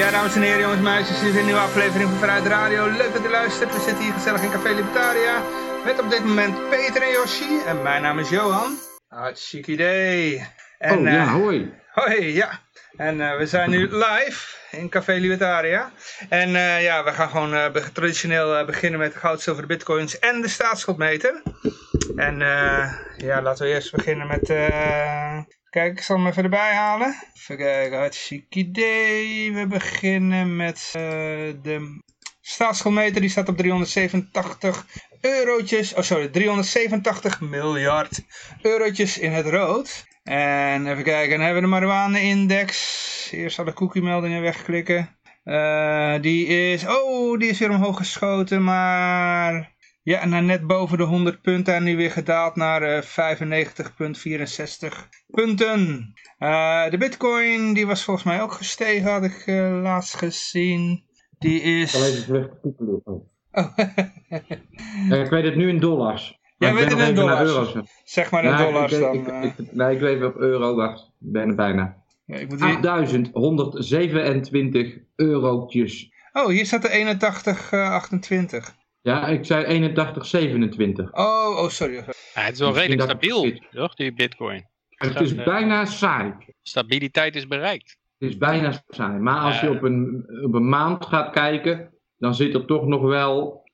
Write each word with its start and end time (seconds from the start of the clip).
Ja, 0.00 0.10
dames 0.10 0.34
en 0.34 0.42
heren, 0.42 0.60
jongens 0.60 0.78
en 0.78 0.82
meisjes, 0.82 1.20
dit 1.20 1.28
is 1.28 1.38
een 1.38 1.44
nieuwe 1.44 1.60
aflevering 1.60 2.08
van 2.08 2.18
Vanuit 2.18 2.46
Radio. 2.46 2.86
Leuk 2.86 3.12
dat 3.12 3.24
u 3.24 3.28
luistert. 3.28 3.72
We 3.74 3.80
zitten 3.80 4.04
hier 4.04 4.12
gezellig 4.12 4.42
in 4.42 4.50
Café 4.50 4.68
Libertaria. 4.68 5.42
Met 5.84 6.00
op 6.00 6.10
dit 6.10 6.24
moment 6.24 6.68
Peter 6.68 7.02
en 7.02 7.10
Yoshi. 7.10 7.60
En 7.66 7.82
mijn 7.82 8.02
naam 8.02 8.18
is 8.18 8.28
Johan. 8.28 8.78
Hartstikke 9.08 9.72
idee. 9.72 10.46
En, 10.78 10.98
oh 10.98 11.04
ja, 11.04 11.22
eh, 11.22 11.32
hoi. 11.32 11.72
hoi, 12.00 12.34
ja. 12.34 12.60
En 13.00 13.20
eh, 13.20 13.36
we 13.36 13.46
zijn 13.46 13.70
nu 13.70 13.88
live 13.90 14.56
in 14.70 14.88
Café 14.88 15.12
Libertaria. 15.12 15.92
En 16.28 16.56
eh, 16.56 16.82
ja, 16.82 17.04
we 17.04 17.12
gaan 17.12 17.28
gewoon 17.28 17.54
eh, 17.54 17.86
traditioneel 17.92 18.64
beginnen 18.64 19.00
met 19.00 19.16
goud, 19.16 19.40
zilver, 19.40 19.66
bitcoins 19.66 20.18
en 20.18 20.40
de 20.40 20.48
staatsschuldmeter. 20.48 21.42
En 22.16 22.38
ja, 23.16 23.42
laten 23.42 23.66
we 23.66 23.72
eerst 23.72 23.92
beginnen 23.92 24.26
met... 24.26 24.46
Kijk, 25.70 25.92
ik 25.92 26.02
zal 26.02 26.16
hem 26.16 26.26
even 26.26 26.42
erbij 26.42 26.74
halen. 26.74 27.14
Even 27.34 27.56
kijken, 27.56 27.98
hartstikke 27.98 28.58
idee. 28.58 29.52
We 29.52 29.66
beginnen 29.66 30.56
met 30.56 30.88
de 31.62 32.00
staatsschuldmeter. 32.40 33.20
Die 33.20 33.30
staat 33.30 33.48
op 33.48 33.56
387 33.56 34.86
eurotjes. 35.20 35.94
Oh 35.94 36.02
sorry, 36.02 36.28
387 36.28 37.40
miljard 37.40 38.20
eurotjes 38.62 39.18
in 39.18 39.32
het 39.32 39.46
rood. 39.46 40.08
En 40.22 40.86
even 40.86 41.04
kijken, 41.04 41.30
dan 41.30 41.40
hebben 41.46 41.62
we 41.62 41.68
de 41.68 41.74
marijuana-index. 41.74 43.28
Eerst 43.32 43.58
alle 43.58 43.72
cookie-meldingen 43.72 44.42
wegklikken. 44.42 45.18
Eh, 45.44 46.20
die 46.20 46.46
is, 46.46 46.86
oh, 46.86 47.38
die 47.38 47.48
is 47.48 47.58
weer 47.58 47.70
omhoog 47.70 47.96
geschoten, 47.96 48.64
maar... 48.64 49.78
Ja, 50.02 50.26
naar 50.26 50.42
net 50.42 50.66
boven 50.66 50.98
de 50.98 51.04
100 51.04 51.42
punten 51.42 51.74
en 51.74 51.82
nu 51.82 51.96
weer 51.96 52.10
gedaald 52.10 52.56
naar 52.56 52.82
eh 52.82 53.02
95,64 53.02 55.08
punten. 55.26 56.12
Eh, 56.38 56.90
de 56.90 56.96
bitcoin, 56.98 57.72
die 57.74 57.86
was 57.86 58.04
volgens 58.04 58.26
mij 58.26 58.42
ook 58.42 58.52
gestegen, 58.52 59.10
had 59.12 59.24
ik 59.24 59.42
eh, 59.46 59.80
laatst 59.82 60.16
gezien. 60.16 61.04
Die 61.38 61.60
Ik 61.60 61.88
zal 61.88 62.00
is... 62.00 62.06
even 62.06 62.24
terugkoepelen. 62.24 63.02
Oh. 63.04 63.28
Eh, 65.10 65.20
ik 65.20 65.30
weet 65.30 65.44
het 65.44 65.56
nu 65.56 65.68
in 65.68 65.78
dollars. 65.80 66.39
Jij 66.60 66.72
Maar 66.72 66.82
ik 66.82 66.88
weet 66.88 66.96
ben 66.98 67.06
het 67.06 67.14
nog 67.16 67.24
in 67.26 67.28
even 67.28 67.36
naar 67.36 67.44
dollars. 67.46 67.74
euro's. 67.74 67.90
zeg 68.04 68.30
maar 68.30 68.44
in 68.44 68.50
Nee, 68.54 68.64
dollars 68.72 68.92
ik, 68.92 69.00
dan. 69.00 69.14
ik, 69.14 69.26
eh. 69.26 69.44
ik, 69.44 69.72
nee, 69.72 69.94
ik 69.94 70.00
weet 70.00 70.22
op 70.24 70.36
euro, 70.36 70.74
wacht. 70.74 71.00
Ik 71.02 71.32
ben 71.32 71.48
er 71.48 71.54
bijna. 71.54 71.96
Ja, 72.24 72.36
ik 72.36 72.48
moet 72.48 72.60
hier... 72.64 72.78
8127 73.32 74.98
eurotjes. 75.16 76.12
Oh, 76.32 76.46
hier 76.46 76.66
staat 76.66 76.82
de 76.82 77.18
81,28. 78.70 78.74
Ja, 79.02 79.26
ik 79.26 79.44
zei 79.44 79.64
8127. 79.64 81.12
oh, 81.12 81.56
oh, 81.62 81.68
sorry. 81.68 81.94
Ja, 81.94 82.04
het 82.32 82.52
is 82.52 82.58
wel 82.60 82.74
redelijk 82.74 83.02
stabiel, 83.02 83.52
toch, 83.70 83.94
die 83.94 84.14
bitcoin. 84.14 84.66
Het 84.88 85.20
is 85.20 85.34
eh, 85.34 85.44
bijna 85.44 85.84
saai. 85.84 86.32
Stabiliteit 86.62 87.36
is 87.36 87.46
bereikt. 87.46 87.98
Het 88.18 88.28
is 88.28 88.36
bijna 88.36 88.82
saai. 88.88 89.18
Maar 89.18 89.40
als 89.40 89.60
je 89.60 89.70
op 89.70 89.82
een, 89.82 90.24
op 90.44 90.54
een 90.54 90.68
maand 90.68 91.06
gaat 91.06 91.30
kijken, 91.30 91.94
dan 92.18 92.34
zit 92.34 92.54
er 92.54 92.64
toch 92.64 92.86
nog 92.86 93.02
wel 93.02 93.68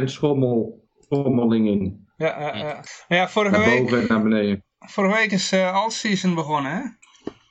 10% 0.00 0.04
schommel, 0.04 0.83
schommeling 1.08 1.66
in. 1.68 2.06
Ja, 2.16 2.40
ja, 2.40 2.56
ja. 2.56 2.80
ja 3.08 3.28
vorige, 3.28 3.56
Naar 3.56 3.64
week, 3.64 3.80
boven 3.80 4.00
en 4.00 4.06
naar 4.08 4.22
beneden. 4.22 4.64
vorige 4.78 5.14
week 5.14 5.30
is 5.32 5.52
eh 5.52 5.72
all-season 5.74 6.34
begonnen, 6.34 6.72
hè? 6.72 6.80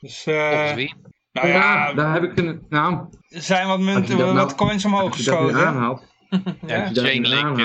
Dus, 0.00 0.26
eh, 0.26 0.48
Volgens 0.50 0.74
wie? 0.74 0.94
nou 1.32 1.48
ja, 1.48 1.54
ja, 1.54 1.92
daar 1.94 2.12
heb 2.12 2.22
ik 2.22 2.38
een. 2.38 2.66
Nou, 2.68 3.06
er 3.28 3.40
zijn 3.40 3.66
wat 3.66 3.80
munten, 3.80 4.16
dat 4.18 4.26
wat 4.26 4.34
nou- 4.34 4.54
coins 4.54 4.84
omhoog 4.84 5.10
als 5.10 5.16
je 5.24 5.30
dat 5.30 5.40
nu 5.40 5.46
geschoten. 5.46 5.66
aanhaalt. 5.68 6.12
Ja. 6.66 6.80
als 6.80 6.88
je 6.88 6.94
dat 6.94 7.04
nu 7.04 7.10
Chainlink 7.24 7.58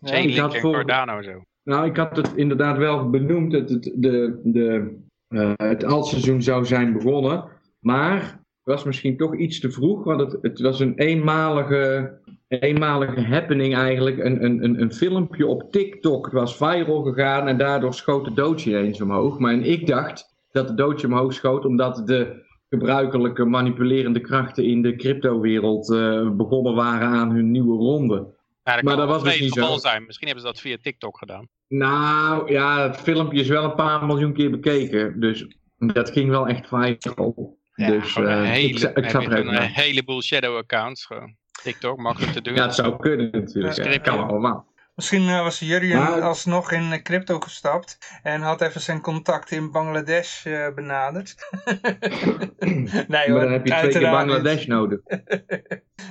en, 0.00 0.28
ik 0.28 0.36
had 0.38 0.54
en 0.54 0.60
voor- 0.60 0.72
Cardano 0.72 1.22
zo. 1.22 1.42
Nou, 1.62 1.86
ik 1.86 1.96
had 1.96 2.16
het 2.16 2.32
inderdaad 2.36 2.76
wel 2.76 3.10
benoemd 3.10 3.52
dat 3.52 3.68
het, 3.68 3.82
de, 3.94 4.40
de, 4.44 4.96
eh, 5.28 5.52
het 5.56 5.84
altseizoen 5.84 6.42
zou 6.42 6.64
zijn 6.66 6.92
begonnen. 6.92 7.44
Maar 7.80 8.39
was 8.64 8.84
misschien 8.84 9.16
toch 9.16 9.36
iets 9.36 9.60
te 9.60 9.70
vroeg, 9.70 10.04
want 10.04 10.20
het, 10.20 10.38
het 10.42 10.60
was 10.60 10.80
een 10.80 10.94
eenmalige, 10.94 12.12
eenmalige 12.48 13.20
happening 13.20 13.74
eigenlijk. 13.74 14.18
Een, 14.18 14.44
een, 14.44 14.64
een, 14.64 14.80
een 14.80 14.92
filmpje 14.92 15.46
op 15.46 15.72
TikTok 15.72 16.24
het 16.24 16.34
was 16.34 16.56
viral 16.56 17.02
gegaan 17.02 17.48
en 17.48 17.58
daardoor 17.58 17.94
schoot 17.94 18.24
de 18.24 18.32
doodje 18.32 18.78
eens 18.78 19.00
omhoog. 19.00 19.38
Maar 19.38 19.52
en 19.52 19.64
ik 19.64 19.86
dacht 19.86 20.34
dat 20.50 20.68
de 20.68 20.74
doodje 20.74 21.06
omhoog 21.06 21.32
schoot 21.32 21.64
omdat 21.64 22.06
de 22.06 22.48
gebruikelijke 22.68 23.44
manipulerende 23.44 24.20
krachten 24.20 24.64
in 24.64 24.82
de 24.82 24.96
cryptowereld 24.96 25.92
eh 25.92 26.30
begonnen 26.30 26.74
waren 26.74 27.08
aan 27.08 27.30
hun 27.30 27.50
nieuwe 27.50 27.76
ronde. 27.76 28.38
Ja, 28.64 28.74
dat 28.74 28.84
Maar 28.84 28.96
dat 28.96 29.08
was 29.08 29.22
dus 29.22 29.40
niet 29.40 29.52
zo. 29.52 29.78
zijn. 29.78 30.04
Misschien 30.06 30.26
hebben 30.26 30.44
ze 30.46 30.52
dat 30.52 30.60
via 30.60 30.76
TikTok 30.82 31.18
gedaan. 31.18 31.48
Nou 31.68 32.52
ja, 32.52 32.88
het 32.88 32.96
filmpje 32.96 33.40
is 33.40 33.48
wel 33.48 33.64
een 33.64 33.74
paar 33.74 34.06
miljoen 34.06 34.32
keer 34.32 34.50
bekeken. 34.50 35.20
Dus 35.20 35.46
dat 35.78 36.10
ging 36.10 36.30
wel 36.30 36.48
echt 36.48 36.68
viral. 36.68 37.58
Dus 37.86 38.16
een 38.16 38.26
eh, 38.26 38.42
hele, 38.42 38.92
ik, 38.94 39.14
er 39.14 39.46
een 39.46 39.60
heleboel 39.60 40.22
shadow 40.22 40.56
accounts. 40.56 41.04
Gewoon. 41.04 41.36
TikTok, 41.62 41.98
makkelijk 41.98 42.32
te 42.32 42.40
doen. 42.42 42.54
Ja, 42.54 42.62
het 42.62 42.74
zou 42.74 42.96
kunnen 42.96 43.30
natuurlijk. 43.32 43.76
Ja, 43.76 43.84
Ja, 43.84 43.90
dat 43.90 44.00
kan 44.00 44.28
allemaal. 44.28 44.68
Misschien 44.94 45.28
eh, 45.28 45.42
was 45.42 45.58
Jurjen 45.58 45.98
Maar- 45.98 46.20
alsnog 46.20 46.72
in 46.72 46.92
eh, 46.92 47.02
crypto 47.02 47.40
gestapt 47.40 47.98
en 48.22 48.40
had 48.40 48.60
even 48.60 48.80
zijn 48.80 49.00
contacten 49.00 49.56
in 49.56 49.70
Bangladesh 49.70 50.46
eh, 50.46 50.74
benaderd. 50.74 51.34
nee 52.58 53.06
maar 53.08 53.28
hoor, 53.28 53.40
dan 53.40 53.52
heb 53.52 53.66
je 53.66 53.72
twee 53.72 53.90
keer 53.90 54.00
niet. 54.00 54.10
Bangladesh 54.10 54.66
nodig. 54.66 55.00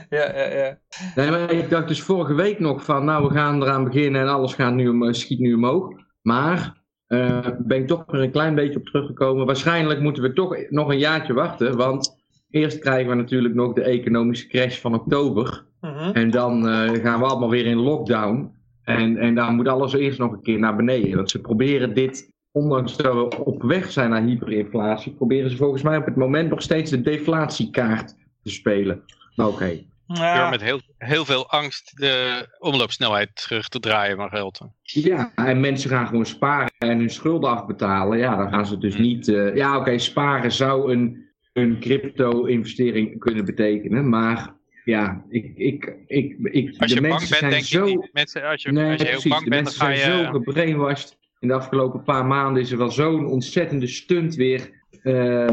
Ja, 0.10 0.36
ja, 0.36 0.46
ja. 0.46 0.78
Nee, 1.16 1.30
maar 1.30 1.52
ik 1.52 1.70
dacht 1.70 1.88
dus 1.88 2.02
vorige 2.02 2.34
week 2.34 2.60
nog 2.60 2.84
van, 2.84 3.06
nou 3.06 3.28
we 3.28 3.34
gaan 3.34 3.62
eraan 3.62 3.84
beginnen 3.84 4.22
en 4.22 4.28
alles 4.28 4.54
gaat 4.54 4.74
nu 4.74 5.14
schiet 5.14 5.40
nu 5.40 5.54
omhoog. 5.54 5.90
Maar 6.22 6.79
eh 7.10 7.48
ben 7.60 7.78
ik 7.78 7.88
toch 7.88 8.04
weer 8.08 8.22
een 8.22 8.32
klein 8.32 8.56
beetje 8.56 8.80
op 8.80 8.86
teruggekomen. 8.86 9.46
Waarschijnlijk 9.46 10.00
moeten 10.00 10.24
we 10.24 10.34
toch 10.34 10.58
nog 10.70 10.90
een 10.90 11.00
jaartje 11.00 11.34
wachten, 11.34 11.78
want 11.78 12.18
eerst 12.50 12.80
krijgen 12.80 13.10
we 13.10 13.16
natuurlijk 13.16 13.54
nog 13.54 13.74
de 13.74 13.82
economische 13.82 14.48
crash 14.48 14.80
van 14.80 14.94
oktober. 14.94 15.64
Mhm. 15.82 16.12
En 16.14 16.32
dan 16.32 16.68
eh, 16.68 17.04
gaan 17.04 17.20
we 17.20 17.26
allemaal 17.26 17.50
weer 17.50 17.66
in 17.66 17.78
lockdown. 17.78 18.52
En, 18.84 19.18
en 19.18 19.36
dan 19.36 19.56
moet 19.56 19.68
alles 19.68 19.94
eerst 19.94 20.20
nog 20.20 20.32
een 20.32 20.42
keer 20.42 20.60
naar 20.60 20.76
beneden. 20.76 21.16
Want 21.16 21.30
ze 21.30 21.42
proberen 21.42 21.94
dit, 21.94 22.32
ondanks 22.52 22.98
dat 22.98 23.14
we 23.14 23.44
op 23.44 23.64
weg 23.64 23.92
zijn 23.92 24.10
naar 24.10 24.24
hyperinflatie, 24.24 25.12
proberen 25.12 25.50
ze 25.50 25.58
volgens 25.58 25.82
mij 25.82 25.98
op 25.98 26.06
het 26.06 26.16
moment 26.16 26.50
nog 26.50 26.62
steeds 26.62 26.92
de 26.92 27.02
deflatiekaart 27.02 28.16
te 28.44 28.50
spelen. 28.50 29.02
Maar 29.36 29.48
oké. 29.48 29.88
Ja, 30.14 30.50
met 30.50 30.62
heel, 30.62 30.82
heel 30.98 31.26
veel 31.26 31.50
angst 31.50 31.98
de 31.98 32.46
omloopsnelheid 32.60 33.36
terug 33.36 33.68
te 33.70 33.80
draaien 33.80 34.16
van 34.18 34.30
geld. 34.30 34.60
Ja, 34.82 35.32
en 35.36 35.60
mensen 35.60 35.90
gaan 35.90 36.08
gewoon 36.08 36.26
sparen 36.26 36.72
en 36.78 36.98
hun 36.98 37.10
schulden 37.10 37.50
afbetalen. 37.50 38.18
Ja, 38.18 38.36
dan 38.36 38.50
gaan 38.50 38.66
ze 38.66 38.78
dus 38.78 38.96
Hm. 38.96 39.02
niet. 39.02 39.28
eh, 39.28 39.56
ja, 39.56 39.78
oké, 39.78 39.98
sparen 39.98 40.52
zou 40.52 40.92
een, 40.92 41.26
een 41.54 41.80
crypto-investering 41.80 43.20
kunnen 43.20 43.46
betekenen. 43.46 44.10
Maar 44.10 44.54
ja, 44.86 45.24
ik. 45.30 45.52
ik, 45.56 45.96
ik, 46.08 46.36
ik 46.42 46.76
Als 46.78 46.90
de 46.90 46.96
je 46.96 47.02
bang 47.02 47.14
mensen 47.14 47.30
bent, 47.30 47.40
zijn 47.40 47.50
denk 47.52 47.64
zo. 47.64 47.86
ik 47.86 47.96
niet. 47.96 48.10
Mensen, 48.14 48.44
als 48.44 48.62
je, 48.62 48.72
Nee, 48.72 48.92
als 48.92 48.98
je 49.02 49.04
heel 49.08 49.12
precies. 49.14 49.30
bang 49.32 49.44
De 49.44 49.50
bent, 49.50 49.66
dan 49.78 49.88
mensen 49.88 50.06
ga 50.06 50.10
zijn 50.12 50.18
je... 50.20 50.26
zo 50.26 50.32
gebrainwashed. 50.32 51.18
In 51.40 51.48
de 51.48 51.54
afgelopen 51.54 52.04
paar 52.04 52.26
maanden 52.26 52.62
is 52.62 52.72
er 52.72 52.78
wel 52.78 52.92
zo'n 52.92 53.26
ontzettende 53.26 53.88
stunt 53.88 54.36
weer 54.36 54.70
eh, 55.04 55.44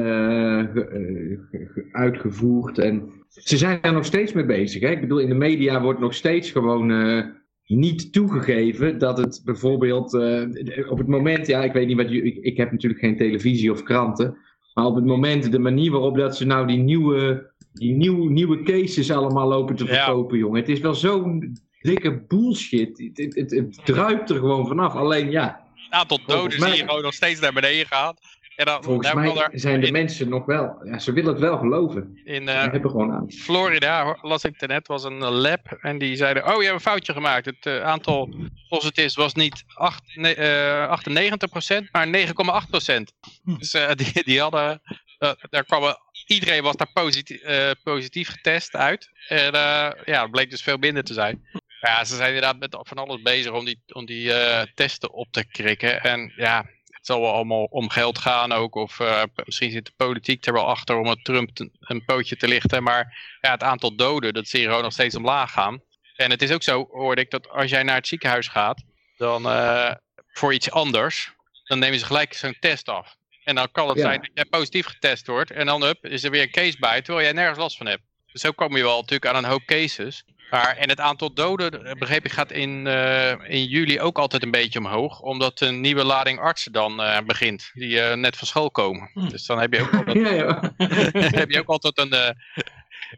eh, 0.61 0.69
ge- 0.73 1.39
ge- 1.51 1.89
uitgevoerd. 1.93 2.79
En 2.79 3.16
ze 3.45 3.57
zijn 3.57 3.79
daar 3.81 3.93
nog 3.93 4.05
steeds 4.05 4.33
mee 4.33 4.45
bezig. 4.45 4.83
Hè? 4.83 4.91
Ik 4.91 5.01
bedoel, 5.01 5.19
in 5.19 5.29
de 5.29 5.35
media 5.35 5.81
wordt 5.83 6.01
nog 6.01 6.15
steeds 6.15 6.51
gewoon 6.51 6.91
eh, 6.91 7.25
niet 7.67 8.13
toegegeven 8.13 8.99
dat 8.99 9.19
het 9.19 9.43
bijvoorbeeld 9.45 10.15
eh, 10.15 10.91
op 10.91 10.99
het 10.99 11.07
moment, 11.07 11.47
ja, 11.47 11.63
ik 11.65 11.73
weet 11.73 11.87
niet 11.87 11.97
wat 11.97 12.11
je, 12.11 12.23
ik, 12.23 12.37
ik 12.37 12.57
heb 12.57 12.71
natuurlijk 12.71 13.01
geen 13.01 13.17
televisie 13.17 13.73
of 13.73 13.83
kranten, 13.83 14.37
maar 14.75 14.85
op 14.85 14.95
het 14.95 15.05
moment, 15.05 15.53
de 15.53 15.59
manier 15.59 15.91
waarop 15.91 16.17
dat 16.17 16.37
ze 16.37 16.47
nou 16.47 16.67
die 16.67 16.79
nieuwe, 16.79 17.51
die 17.73 17.93
nieuw, 17.93 18.29
nieuwe 18.29 18.63
cases 18.63 19.11
allemaal 19.11 19.49
lopen 19.49 19.77
te 19.77 19.85
Ja. 19.85 20.05
verkopen, 20.05 20.39
jongen. 20.39 20.61
Het 20.61 20.69
is 20.69 20.81
wel 20.81 20.95
zo'n 20.95 21.57
dikke 21.81 22.25
bullshit. 22.29 23.11
Het, 23.15 23.51
het, 23.51 23.81
druipt 23.85 24.31
er 24.31 24.37
gewoon 24.37 24.67
vanaf. 24.67 24.95
Alleen 24.95 25.31
ja, 25.31 25.65
Het 25.75 25.93
aantal 25.93 26.21
doden 26.27 26.61
mij- 26.61 26.69
zie 26.71 26.79
je 26.79 26.87
gewoon 26.89 27.03
nog 27.03 27.15
steeds 27.15 27.41
naar 27.41 27.53
beneden 27.53 27.87
gaan. 27.87 28.15
En 28.57 28.65
dan, 28.65 28.83
volgens 28.83 29.13
mij 29.13 29.37
er 29.37 29.51
zijn 29.53 29.81
de 29.81 29.87
in, 29.87 29.93
mensen 29.93 30.29
nog 30.29 30.45
wel, 30.45 30.81
ja, 30.85 30.99
ze 30.99 31.13
willen 31.13 31.31
het 31.31 31.41
wel 31.41 31.59
geloven. 31.59 32.21
in 32.25 32.49
eh, 32.49 32.61
hebben 32.61 32.91
gewoon 32.91 33.13
aan. 33.13 33.33
Florida, 33.33 34.19
las 34.23 34.45
ik 34.45 34.67
net, 34.67 34.87
was 34.87 35.05
een 35.05 35.25
lab. 35.25 35.79
En 35.81 35.99
die 35.99 36.17
zeiden, 36.17 36.47
oh 36.47 36.57
je 36.57 36.63
hebt 36.63 36.75
een 36.75 36.81
foutje 36.81 37.13
gemaakt. 37.13 37.47
Het 37.47 37.67
eh, 37.67 37.83
aantal 37.83 38.35
positives 38.69 39.15
was 39.15 39.35
niet 39.35 39.65
acht, 39.75 40.03
nee, 40.15 40.35
eh, 40.35 40.91
98%, 40.91 41.91
maar 41.91 42.09
9,8%. 42.09 43.13
Hm. 43.43 43.57
Dus 43.59 43.75
eh, 43.75 43.91
die, 44.01 44.25
die 44.25 44.41
hadden, 44.41 44.81
eh, 45.19 45.31
daar 45.51 45.65
kwam, 45.65 45.95
iedereen 46.27 46.63
was 46.63 46.77
daar 46.77 46.93
positief, 46.93 47.41
eh, 47.41 47.71
positief 47.83 48.29
getest 48.29 48.75
uit. 48.75 49.11
En 49.29 49.53
eh, 49.53 49.91
ja, 50.05 50.23
het 50.23 50.31
bleek 50.31 50.51
dus 50.51 50.63
veel 50.63 50.77
minder 50.77 51.05
te 51.05 51.15
zijn. 51.15 51.45
Ja, 51.81 52.05
ze 52.05 52.17
zijn 52.17 52.35
inderdaad 52.35 52.59
met 52.59 52.77
van 52.81 52.97
alles 52.97 53.23
bezig 53.23 53.53
om 53.53 53.65
die, 53.65 53.83
om 53.93 54.07
die 54.07 54.33
eh, 54.33 54.67
testen 54.75 55.13
op 55.13 55.27
te 55.31 55.45
krikken. 55.45 56.03
En 56.03 56.33
ja, 56.37 56.67
zal 57.07 57.21
wel 57.21 57.33
allemaal 57.33 57.65
om 57.65 57.91
geld 57.91 58.19
gaan 58.19 58.53
ook. 58.53 58.75
Of 58.75 58.99
uh, 58.99 59.23
misschien 59.45 59.71
zit 59.71 59.85
de 59.85 59.93
politiek 59.97 60.47
er 60.47 60.53
wel 60.53 60.67
achter 60.67 60.97
om 60.97 61.07
het 61.07 61.25
Trump 61.25 61.51
te, 61.51 61.71
een 61.81 62.05
pootje 62.05 62.37
te 62.37 62.49
lichten. 62.49 62.83
Maar 62.83 63.37
ja, 63.41 63.51
het 63.51 63.63
aantal 63.63 63.97
doden, 63.97 64.35
dat 64.35 64.49
zie 64.49 64.61
je 64.61 64.67
gewoon 64.67 64.83
nog 64.83 64.93
steeds 64.93 65.15
omlaag 65.15 65.53
gaan. 65.53 65.83
En 66.17 66.31
het 66.31 66.43
is 66.43 66.51
ook 66.51 66.63
zo, 66.63 66.89
hoorde 66.91 67.21
ik, 67.21 67.31
dat 67.31 67.49
als 67.49 67.71
jij 67.71 67.83
naar 67.83 67.97
het 67.97 68.07
ziekenhuis 68.07 68.49
gaat, 68.49 68.83
dan 69.17 69.47
uh, 69.47 69.93
voor 70.33 70.55
iets 70.55 70.71
anders, 70.71 71.33
dan 71.65 71.79
nemen 71.79 71.99
ze 71.99 72.05
gelijk 72.05 72.35
zo'n 72.35 72.57
test 72.61 72.89
af. 72.89 73.17
En 73.45 73.55
dan 73.55 73.71
kan 73.73 73.89
het 73.89 73.97
ja. 73.97 74.03
zijn 74.03 74.21
dat 74.21 74.31
jij 74.35 74.45
positief 74.45 74.87
getest 74.87 75.27
wordt. 75.27 75.51
En 75.51 75.67
dan 75.67 75.83
up, 75.83 76.07
is 76.07 76.25
er 76.25 76.31
weer 76.31 76.43
een 76.43 76.51
case 76.51 76.79
bij, 76.79 77.03
terwijl 77.03 77.27
jij 77.27 77.35
nergens 77.35 77.59
last 77.59 77.77
van 77.77 77.87
hebt. 77.87 78.03
Dus 78.37 78.45
zo 78.45 78.53
kom 78.53 78.77
je 78.77 78.83
wel 78.83 78.97
natuurlijk 78.97 79.27
aan 79.27 79.45
een 79.45 79.51
hoop 79.51 79.65
cases. 79.65 80.25
Maar, 80.51 80.77
en 80.77 80.89
het 80.89 81.01
aantal 81.01 81.35
doden, 81.35 81.99
begreep 81.99 82.25
ik, 82.25 82.33
gaat 82.33 82.51
in, 82.51 82.87
uh, 82.87 83.31
in 83.31 83.65
juli 83.65 84.01
ook 84.01 84.19
altijd 84.19 84.43
een 84.43 84.51
beetje 84.51 84.79
omhoog. 84.79 85.21
Omdat 85.21 85.61
een 85.61 85.81
nieuwe 85.81 86.05
lading 86.05 86.39
artsen 86.39 86.73
dan 86.73 87.01
uh, 87.01 87.19
begint, 87.27 87.71
die 87.73 87.91
uh, 87.91 88.13
net 88.15 88.37
van 88.37 88.47
school 88.47 88.71
komen. 88.71 89.11
Hm. 89.13 89.29
Dus 89.29 89.47
dan 89.47 89.59
heb 89.59 89.73
je 89.73 89.81
ook 89.81 89.93
altijd, 89.99 90.17
ja, 90.17 90.31
ja. 90.31 90.73
heb 91.41 91.51
je 91.51 91.61
ook 91.61 91.69
altijd 91.69 91.99
een, 91.99 92.37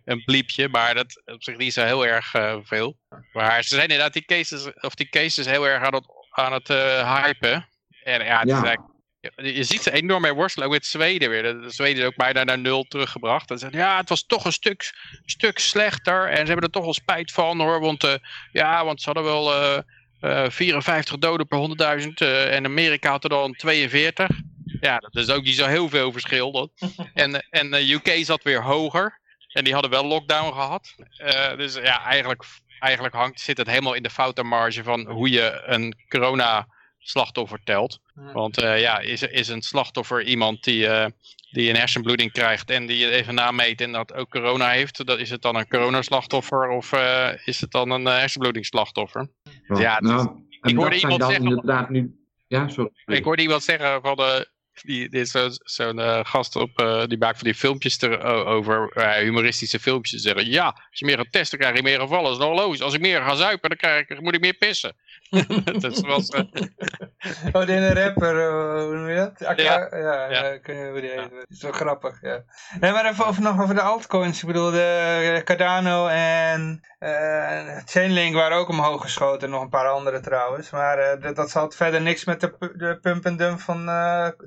een 0.05 0.25
bliepje. 0.25 0.69
Maar 0.69 0.95
dat 0.95 1.23
op 1.25 1.43
zich 1.43 1.57
niet 1.57 1.73
zo 1.73 1.85
heel 1.85 2.07
erg 2.07 2.35
veel. 2.63 2.97
Maar 3.33 3.63
ze 3.63 3.69
zijn 3.69 3.89
inderdaad 3.89 4.13
die 4.13 4.25
cases, 4.25 4.73
of 4.81 4.95
die 4.95 5.09
cases 5.09 5.47
heel 5.47 5.69
erg 5.69 5.83
aan 5.83 5.95
het, 5.95 6.07
aan 6.31 6.53
het 6.53 6.69
hypen. 7.25 7.69
En 8.03 8.25
ja, 8.25 8.39
het 8.39 8.49
ja. 8.49 8.57
is 8.57 8.63
eigenlijk 8.63 8.98
je 9.37 9.65
ziet 9.65 9.83
ze 9.83 9.93
enorm 9.93 10.23
mee 10.23 10.33
worstelen, 10.33 10.69
ook 10.69 10.75
met 10.75 10.87
Zweden 10.87 11.31
weer. 11.31 11.43
De 11.43 11.71
Zweden 11.71 12.03
is 12.03 12.09
ook 12.09 12.17
bijna 12.17 12.45
naar 12.45 12.59
nul 12.59 12.85
teruggebracht. 12.85 13.51
En 13.51 13.59
zeggen, 13.59 13.79
ja, 13.79 13.97
het 13.97 14.09
was 14.09 14.27
toch 14.27 14.45
een 14.45 14.53
stuk, 14.53 14.93
stuk 15.25 15.59
slechter. 15.59 16.29
En 16.29 16.37
ze 16.37 16.45
hebben 16.45 16.65
er 16.65 16.71
toch 16.71 16.85
wel 16.85 16.95
spijt 16.95 17.33
van 17.33 17.61
hoor. 17.61 17.81
Want, 17.81 18.05
uh, 18.05 18.15
ja, 18.53 18.85
want 18.85 19.01
ze 19.01 19.07
hadden 19.07 19.25
wel 19.25 19.53
uh, 19.53 19.79
uh, 20.21 20.51
54 20.51 21.19
doden 21.19 21.47
per 21.47 21.59
100.000. 22.01 22.09
Uh, 22.23 22.55
en 22.55 22.65
Amerika 22.65 23.11
had 23.11 23.25
er 23.25 23.31
dan 23.31 23.55
42. 23.55 24.29
Ja, 24.81 24.99
dat 24.99 25.17
is 25.17 25.31
ook 25.31 25.45
niet 25.45 25.57
zo 25.57 25.67
heel 25.67 25.89
veel 25.89 26.13
verschil. 26.13 26.53
Dat. 26.53 26.71
en 27.15 27.47
en 27.51 27.71
de 27.71 27.93
UK 27.93 28.25
zat 28.25 28.43
weer 28.43 28.63
hoger. 28.63 29.21
En 29.53 29.65
die 29.65 29.73
hadden 29.73 29.91
wel 29.91 30.05
lockdown 30.05 30.53
gehad. 30.53 30.95
dus 31.57 31.75
ja, 31.75 32.05
eigenlijk, 32.05 32.45
eigenlijk 32.79 33.15
hangt, 33.15 33.41
zit 33.41 33.59
het 33.59 33.67
helemaal 33.67 33.95
in 33.95 34.03
de 34.03 34.11
foutenmarge 34.11 34.83
van 34.83 35.11
hoe 35.11 35.31
je 35.31 35.63
een 35.65 35.95
corona 36.09 36.67
slachtoffer 37.09 37.61
telt. 37.65 38.01
Want 38.15 38.63
uh, 38.63 38.81
ja, 38.81 38.99
is, 38.99 39.23
is 39.23 39.49
een 39.49 39.63
slachtoffer 39.63 40.23
iemand 40.23 40.65
die, 40.65 40.87
uh, 40.87 41.07
die 41.51 41.69
een 41.69 41.77
hersenbloeding 41.77 42.33
krijgt 42.33 42.71
en 42.71 42.87
die 42.87 42.99
je 42.99 43.11
even 43.11 43.35
nameet 43.35 43.81
en 43.81 43.93
dat 43.93 44.15
ook 44.15 44.31
corona 44.31 44.71
heeft, 44.71 45.07
dat, 45.07 45.19
is 45.19 45.31
het 45.31 45.43
dan 45.43 45.57
een 45.57 45.69
coronaslachtoffer 45.69 46.69
of 46.69 46.93
uh, 46.93 47.29
is 47.45 47.61
het 47.61 47.71
dan 47.71 47.91
een 47.91 48.05
hersenbloedingsslachtoffer? 48.05 49.29
Ja, 49.69 49.79
ja 49.81 50.01
nou, 50.01 50.29
ik 50.63 50.77
hoorde 50.77 50.97
iemand 50.97 51.23
zeggen. 51.23 51.45
Inderdaad 51.45 51.91
nu... 51.91 52.19
Ja, 52.47 52.69
sorry. 52.69 52.91
Ik 53.07 53.25
hoorde 53.25 53.43
iemand 53.43 53.63
zeggen 53.63 54.01
van 54.03 54.17
de. 54.17 54.49
Die, 54.83 55.09
is 55.09 55.31
zo'n 55.31 55.51
zo 55.65 55.93
uh, 55.93 56.21
gast 56.23 56.57
op, 56.57 56.81
uh, 56.81 57.05
die 57.07 57.19
maakt 57.19 57.39
van 57.39 57.45
die 57.45 57.55
filmpjes 57.55 58.01
erover, 58.01 58.93
uh, 58.97 59.13
humoristische 59.13 59.81
filmpjes. 59.81 60.23
Zeggen, 60.23 60.51
ja, 60.51 60.65
als 60.67 60.99
je 60.99 61.05
meer 61.05 61.17
gaat 61.17 61.33
testen, 61.33 61.59
krijg 61.59 61.77
je 61.77 61.83
meer 61.83 62.01
gevallen. 62.01 62.25
Dat 62.25 62.41
is 62.41 62.47
nog 62.47 62.57
logisch. 62.57 62.83
Als 62.83 62.95
ik 62.95 63.01
meer 63.01 63.23
ga 63.23 63.35
zuipen, 63.35 63.69
dan 63.69 63.79
krijg 63.79 64.09
ik, 64.09 64.21
moet 64.21 64.35
ik 64.35 64.41
meer 64.41 64.55
pissen. 64.55 64.97
dat 65.81 66.01
was... 66.01 66.31
Uh... 66.31 66.41
oh, 67.53 67.67
de 67.67 67.73
ene 67.73 67.95
rapper, 67.95 68.35
uh, 68.37 68.85
hoe 68.85 68.95
noem 68.95 69.09
je 69.09 69.17
dat? 69.17 69.45
Akka, 69.45 69.63
ja. 69.63 69.97
Ja, 69.97 70.31
ja. 70.31 70.51
niet 70.51 70.67
hoe 70.67 71.01
die 71.01 71.11
heet. 71.11 71.31
Dat 71.31 71.45
is 71.49 71.63
wel 71.63 71.73
grappig, 71.73 72.21
ja. 72.21 72.45
Nee, 72.81 72.93
maar 72.93 73.11
even 73.11 73.27
over, 73.27 73.43
nog 73.43 73.63
over 73.63 73.75
de 73.75 73.81
altcoins. 73.81 74.41
Ik 74.41 74.47
bedoel, 74.47 74.71
de 74.71 75.41
Cardano 75.45 76.07
en 76.07 76.81
uh, 77.01 77.77
Chainlink 77.85 78.35
waren 78.35 78.57
ook 78.57 78.69
omhoog 78.69 79.03
geschoten. 79.03 79.51
Nog 79.51 79.63
een 79.63 79.69
paar 79.69 79.89
andere 79.89 80.21
trouwens. 80.21 80.71
Maar 80.71 81.21
dat, 81.21 81.37
dat 81.37 81.53
had 81.53 81.77
verder 81.77 82.03
niks 82.03 82.25
met 82.25 82.41
de, 82.41 82.57
de 82.59 82.99
pump 83.01 83.25
en 83.25 83.37
dump 83.37 83.61
van 83.61 83.85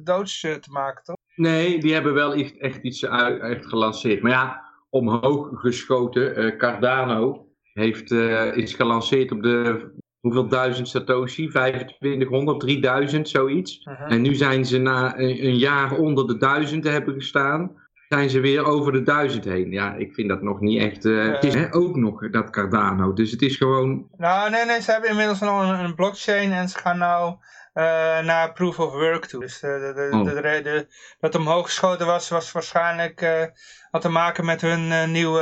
Doge 0.03 0.59
te 0.59 0.71
maken, 0.71 1.03
toch? 1.03 1.15
Nee, 1.35 1.79
die 1.79 1.93
hebben 1.93 2.13
wel 2.13 2.33
echt, 2.33 2.57
echt 2.57 2.77
iets 2.81 3.05
uit, 3.05 3.41
echt 3.41 3.65
gelanceerd. 3.65 4.21
Maar 4.21 4.31
ja, 4.31 4.63
omhoog 4.89 5.49
geschoten. 5.51 6.57
Cardano 6.57 7.45
heeft, 7.73 8.11
is 8.55 8.73
gelanceerd 8.73 9.31
op 9.31 9.43
de 9.43 9.91
hoeveel 10.21 10.47
duizend 10.47 10.87
Satoshi? 10.87 11.47
2500, 11.47 12.59
3000, 12.59 13.29
zoiets. 13.29 13.85
Uh 13.87 13.99
-huh. 13.99 14.11
En 14.11 14.21
nu 14.21 14.35
zijn 14.35 14.65
ze 14.65 14.77
na 14.77 15.17
een 15.17 15.57
jaar 15.57 15.97
onder 15.97 16.27
de 16.27 16.37
duizend 16.37 16.83
hebben 16.83 17.13
gestaan, 17.13 17.71
zijn 18.09 18.29
ze 18.29 18.39
weer 18.39 18.65
over 18.65 18.91
de 18.91 19.01
duizend 19.01 19.45
heen. 19.45 19.71
Ja, 19.71 19.93
ik 19.93 20.13
vind 20.13 20.29
dat 20.29 20.41
nog 20.41 20.59
niet 20.59 20.81
echt... 20.81 21.05
Uh, 21.05 21.25
uh, 21.25 21.33
het 21.33 21.43
is 21.43 21.53
hè, 21.53 21.73
ook 21.73 21.95
nog 21.95 22.29
dat 22.29 22.49
Cardano, 22.49 23.13
dus 23.13 23.31
het 23.31 23.41
is 23.41 23.55
gewoon... 23.55 24.07
Nou, 24.17 24.49
nee, 24.49 24.65
nee, 24.65 24.81
ze 24.81 24.91
hebben 24.91 25.09
inmiddels 25.09 25.41
al 25.41 25.63
een, 25.63 25.79
een 25.79 25.95
blockchain 25.95 26.51
en 26.51 26.69
ze 26.69 26.77
gaan 26.77 26.97
nou... 26.97 27.35
Uh, 27.73 27.83
naar 28.19 28.53
proof 28.53 28.79
of 28.79 28.91
work 28.91 29.25
toe. 29.25 29.39
Dus 29.39 29.59
de, 29.59 29.91
de, 29.95 30.17
oh. 30.17 30.63
de, 30.63 30.87
dat 31.19 31.35
omhoog 31.35 31.65
geschoten 31.65 32.05
was, 32.05 32.29
was 32.29 32.51
waarschijnlijk 32.51 33.21
uh, 33.21 33.43
had 33.91 34.01
te 34.01 34.09
maken 34.09 34.45
met 34.45 34.61
hun 34.61 34.91
uh, 34.91 35.07
nieuwe, 35.07 35.41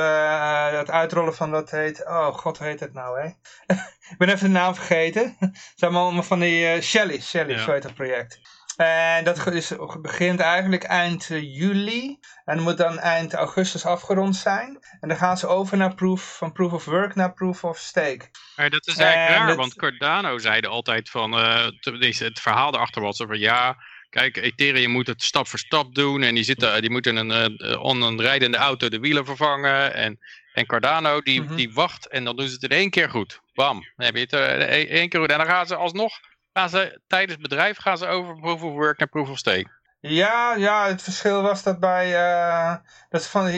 het 0.78 0.90
uitrollen 0.90 1.36
van 1.36 1.52
dat 1.52 1.72
heet, 1.72 2.06
oh 2.06 2.28
god, 2.28 2.58
hoe 2.58 2.68
heet 2.68 2.80
het 2.80 2.94
nou 2.94 3.20
hè? 3.20 3.26
ik 4.12 4.18
ben 4.18 4.30
even 4.30 4.46
de 4.46 4.60
naam 4.60 4.76
vergeten. 4.76 5.36
Het 5.40 5.74
zijn 5.76 5.96
allemaal 5.96 6.24
van 6.24 6.40
die 6.40 6.82
Shelly, 6.82 7.22
Shelly, 7.22 7.52
ja. 7.52 7.64
zo 7.64 7.72
heet 7.72 7.84
het 7.84 7.94
project. 7.94 8.40
En 8.86 9.24
dat 9.24 9.48
is, 9.48 9.74
begint 10.02 10.40
eigenlijk 10.40 10.84
eind 10.84 11.26
juli. 11.42 12.20
En 12.46 12.62
moet 12.62 12.78
dan 12.78 13.00
eind 13.00 13.34
augustus 13.34 13.86
afgerond 13.86 14.36
zijn. 14.36 14.80
En 15.00 15.08
dan 15.08 15.18
gaan 15.18 15.38
ze 15.38 15.48
over 15.48 15.78
naar 15.78 15.96
proof, 15.96 16.38
van 16.38 16.52
proof 16.52 16.72
of 16.72 16.86
work 16.86 17.16
naar 17.16 17.34
proof 17.34 17.64
of 17.64 17.78
stake. 17.78 18.30
Maar 18.56 18.70
dat 18.70 18.88
is 18.88 18.98
eigenlijk 18.98 19.30
en 19.30 19.38
raar, 19.38 19.48
dat... 19.48 19.56
want 19.56 19.76
Cardano 19.76 20.38
zeide 20.38 20.68
altijd 20.68 21.10
van, 21.10 21.34
uh, 21.34 21.66
het 22.00 22.40
verhaal 22.40 22.74
erachter 22.74 23.02
was 23.02 23.18
van 23.18 23.40
ja, 23.40 23.78
kijk, 24.10 24.38
Ethereum 24.38 24.92
moet 24.92 25.08
het 25.08 25.24
stap 25.24 25.48
voor 25.48 25.60
stap 25.60 25.96
doen. 25.96 26.24
En 26.24 26.36
die, 26.36 26.44
zitten, 26.44 26.82
die 26.82 26.92
moeten 26.92 27.16
een, 27.16 27.58
uh, 27.62 27.84
on 27.84 28.02
een 28.02 28.22
rijdende 28.22 28.58
auto 28.58 28.90
de 28.90 29.00
wielen 29.00 29.26
vervangen. 29.26 29.94
En, 29.94 30.20
en 30.54 30.66
Cardano 30.66 31.22
die, 31.22 31.42
mm 31.42 31.48
-hmm. 31.48 31.56
die 31.56 31.74
wacht 31.74 32.08
en 32.08 32.24
dan 32.24 32.36
doen 32.36 32.48
ze 32.48 32.54
het 32.54 32.64
in 32.64 32.78
één 32.78 32.90
keer 32.90 33.10
goed. 33.10 33.40
Bam, 33.54 33.86
dan 33.96 34.06
heb 34.06 34.16
je 34.16 34.22
het 34.22 34.34
uh, 34.34 35.00
één 35.00 35.10
keer 35.10 35.20
goed. 35.20 35.32
En 35.32 35.38
dan 35.38 35.48
gaan 35.48 35.68
ze 35.68 35.76
alsnog 35.76 36.20
ze 36.68 37.02
tijdens 37.08 37.38
bedrijf 37.38 37.78
gaan 37.78 37.98
ze 37.98 38.08
over 38.08 38.40
proof 38.40 38.64
of 38.64 38.72
work 38.72 39.00
naar 39.00 39.08
proof 39.08 39.30
of 39.30 39.38
stake. 39.38 39.78
Ja, 40.02 40.56
ja, 40.56 40.88
het 40.88 41.02
verschil 41.02 41.42
was 41.42 41.64
dat 41.64 41.80
bij, 41.80 42.10
uh, 42.12 42.76
dat 43.10 43.28
van, 43.28 43.52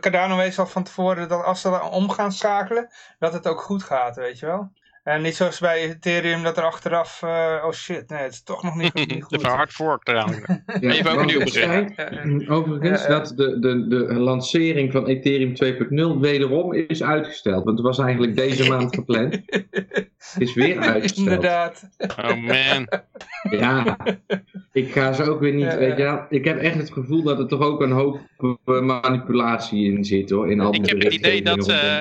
Cardano 0.00 0.36
wees 0.36 0.58
al 0.58 0.66
van 0.66 0.84
tevoren 0.84 1.28
dat 1.28 1.44
als 1.44 1.60
ze 1.60 1.80
om 1.82 2.10
gaan 2.10 2.32
schakelen, 2.32 2.92
dat 3.18 3.32
het 3.32 3.46
ook 3.46 3.60
goed 3.60 3.82
gaat, 3.82 4.16
weet 4.16 4.38
je 4.38 4.46
wel. 4.46 4.72
En 5.02 5.22
niet 5.22 5.36
zoals 5.36 5.58
bij 5.60 5.82
Ethereum 5.82 6.42
dat 6.42 6.56
er 6.56 6.64
achteraf, 6.64 7.22
uh, 7.24 7.62
oh 7.64 7.72
shit, 7.72 8.08
nee, 8.08 8.22
het 8.22 8.32
is 8.32 8.42
toch 8.42 8.62
nog 8.62 8.76
niet 8.76 8.90
goed. 8.90 9.08
Niet 9.14 9.22
goed. 9.24 9.38
Even 9.38 9.50
hard 9.50 9.72
fork 9.72 10.02
trouwens. 10.02 10.46
ja, 10.80 10.90
Even 10.90 11.10
ook 11.10 11.20
opnieuw 11.20 11.44
beginnen. 11.44 12.48
Overigens, 12.48 13.06
dat 13.06 13.32
de, 13.36 13.58
de, 13.58 13.86
de 13.86 14.14
lancering 14.14 14.92
van 14.92 15.06
Ethereum 15.06 15.54
2.0 16.16 16.20
wederom 16.20 16.72
is 16.72 17.02
uitgesteld. 17.02 17.64
Want 17.64 17.78
het 17.78 17.86
was 17.86 17.98
eigenlijk 17.98 18.36
deze 18.36 18.68
maand 18.68 18.94
gepland. 18.94 19.40
is 20.38 20.54
weer 20.54 20.78
uitgesteld. 20.78 21.26
Inderdaad. 21.26 21.88
Oh 21.98 22.36
man. 22.36 22.88
Ja, 23.50 23.96
ik 24.72 24.92
ga 24.92 25.12
ze 25.12 25.30
ook 25.30 25.40
weer 25.40 25.54
niet, 25.54 25.74
weet 25.74 25.96
je 25.96 26.24
Ik 26.28 26.44
heb 26.44 26.58
echt 26.58 26.76
het 26.76 26.92
gevoel 26.92 27.22
dat 27.22 27.38
er 27.38 27.48
toch 27.48 27.60
ook 27.60 27.80
een 27.80 27.90
hoop 27.90 28.20
manipulatie 28.64 29.92
in 29.92 30.04
zit 30.04 30.30
hoor. 30.30 30.50
In 30.50 30.60
al 30.60 30.74
ik 30.74 30.86
heb 30.86 31.02
het 31.02 31.14
idee 31.14 31.42
dat... 31.42 31.68
Uh, 31.68 32.00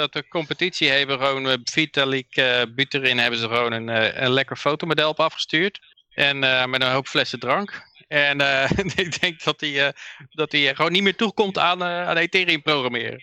dat 0.00 0.12
de 0.12 0.28
competitie 0.28 0.88
hebben 0.88 1.18
gewoon 1.18 1.46
uh, 1.46 1.52
Vitalik 1.64 2.36
uh, 2.36 2.62
Buterin 2.74 3.18
hebben 3.18 3.40
ze 3.40 3.48
gewoon 3.48 3.72
een, 3.72 3.88
uh, 3.88 4.22
een 4.22 4.32
lekker 4.32 4.56
fotomodel 4.56 5.08
op 5.08 5.20
afgestuurd. 5.20 5.80
En 6.10 6.38
met 6.70 6.82
een 6.82 6.92
hoop 6.92 7.06
flessen 7.06 7.38
drank. 7.38 7.82
En 8.08 8.40
ik 9.04 9.20
denk 9.20 9.42
dat 9.42 9.60
hij, 9.60 9.92
dat 10.30 10.52
hij 10.52 10.74
gewoon 10.74 10.92
niet 10.92 11.02
meer 11.02 11.16
toekomt 11.16 11.58
aan, 11.58 11.82
aan 11.82 12.16
Ethereum 12.16 12.62
programmeren. 12.62 13.20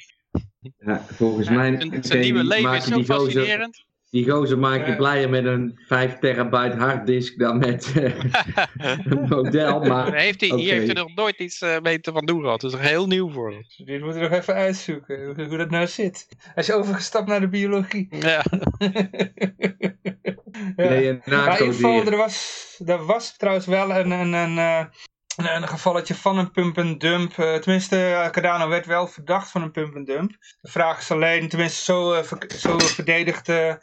Ja, 0.78 1.06
volgens 1.16 1.50
mij... 1.50 2.00
Zijn 2.02 2.20
nieuwe 2.20 2.44
leven 2.44 2.76
is 2.76 2.84
zo 2.84 3.04
fascinerend. 3.04 3.86
Die 4.10 4.30
gozer 4.30 4.58
maakt 4.58 4.88
je 4.88 4.96
blijer 4.96 5.30
met 5.30 5.46
een 5.46 5.80
5 5.86 6.18
terabyte 6.20 6.76
harddisk 6.76 7.40
dan 7.40 7.58
met 7.58 7.94
uh, 7.98 8.04
een 9.06 9.28
model. 9.30 9.80
Maar, 9.80 10.16
heeft 10.16 10.42
hij, 10.42 10.50
okay. 10.50 10.62
Hier 10.62 10.74
heeft 10.74 10.86
hij 10.86 10.96
nog 10.96 11.16
nooit 11.16 11.40
iets 11.40 11.62
uh, 11.62 11.80
mee 11.80 12.00
te 12.00 12.12
van 12.12 12.26
doen 12.26 12.42
gehad. 12.42 12.62
Dat 12.62 12.74
is 12.74 12.80
heel 12.80 13.08
nieuw 13.08 13.32
voor 13.32 13.52
hem. 13.52 13.64
Dit 13.86 14.02
moeten 14.02 14.22
we 14.22 14.28
nog 14.28 14.38
even 14.40 14.54
uitzoeken, 14.54 15.26
hoe, 15.26 15.46
hoe 15.46 15.58
dat 15.58 15.70
nou 15.70 15.88
zit. 15.88 16.28
Hij 16.38 16.64
is 16.64 16.72
overgestapt 16.72 17.28
naar 17.28 17.40
de 17.40 17.48
biologie. 17.48 18.08
Ja. 18.10 18.20
ja. 20.76 20.90
Nee, 20.90 21.20
maar 21.26 21.62
in 21.62 21.66
ieder 21.66 21.74
geval, 21.74 22.06
er 22.06 22.18
was, 22.18 22.80
er 22.86 23.06
was 23.06 23.38
trouwens 23.38 23.66
wel 23.66 23.92
een, 23.92 24.12
een, 24.12 24.34
een, 24.34 24.90
een 25.46 25.68
gevalletje 25.68 26.16
van 26.16 26.38
een 26.38 26.52
pump-and-dump. 26.52 27.38
Uh, 27.38 27.56
tenminste, 27.56 28.28
Cardano 28.32 28.68
werd 28.68 28.86
wel 28.86 29.08
verdacht 29.08 29.52
van 29.52 29.62
een 29.62 29.72
pump-and-dump. 29.72 30.32
De 30.62 30.72
vraag 30.72 31.00
is 31.00 31.12
alleen, 31.12 31.50
tenminste 31.50 31.84
zo, 31.84 32.24
ver, 32.24 32.52
zo 32.58 32.78
verdedigde 32.78 33.82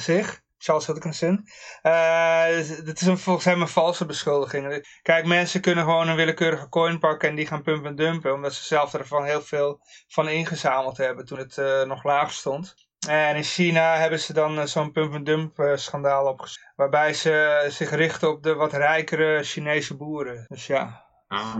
zich. 0.00 0.40
Charles 0.58 0.86
Hodkinson. 0.86 1.46
Uh, 1.82 2.46
dit 2.84 3.00
is 3.00 3.06
een, 3.06 3.18
volgens 3.18 3.44
hem 3.44 3.60
een 3.60 3.68
valse 3.68 4.06
beschuldiging. 4.06 4.86
Kijk, 5.02 5.26
mensen 5.26 5.60
kunnen 5.60 5.84
gewoon 5.84 6.08
een 6.08 6.16
willekeurige 6.16 6.68
coin 6.68 6.98
pakken 6.98 7.28
en 7.28 7.34
die 7.34 7.46
gaan 7.46 7.62
pump 7.62 7.86
en 7.86 7.94
dumpen. 7.94 8.34
Omdat 8.34 8.54
ze 8.54 8.64
zelf 8.64 8.94
ervan 8.94 9.24
heel 9.24 9.42
veel 9.42 9.80
van 10.08 10.28
ingezameld 10.28 10.96
hebben 10.96 11.24
toen 11.24 11.38
het 11.38 11.86
nog 11.86 12.04
laag 12.04 12.32
stond. 12.32 12.74
En 13.08 13.36
in 13.36 13.42
China 13.42 13.96
hebben 13.96 14.18
ze 14.18 14.32
dan 14.32 14.58
eh, 14.58 14.64
zo'n 14.64 14.92
pump-and-dump 14.92 15.58
eh, 15.58 15.76
schandaal 15.76 16.26
opgezet. 16.26 16.72
Waarbij 16.76 17.14
ze 17.14 17.64
zich 17.68 17.90
richten 17.90 18.30
op 18.30 18.42
de 18.42 18.54
wat 18.54 18.72
rijkere 18.72 19.42
Chinese 19.42 19.96
boeren. 19.96 20.46
Dus 20.48 20.66
ja. 20.66 21.04
Ah, 21.28 21.54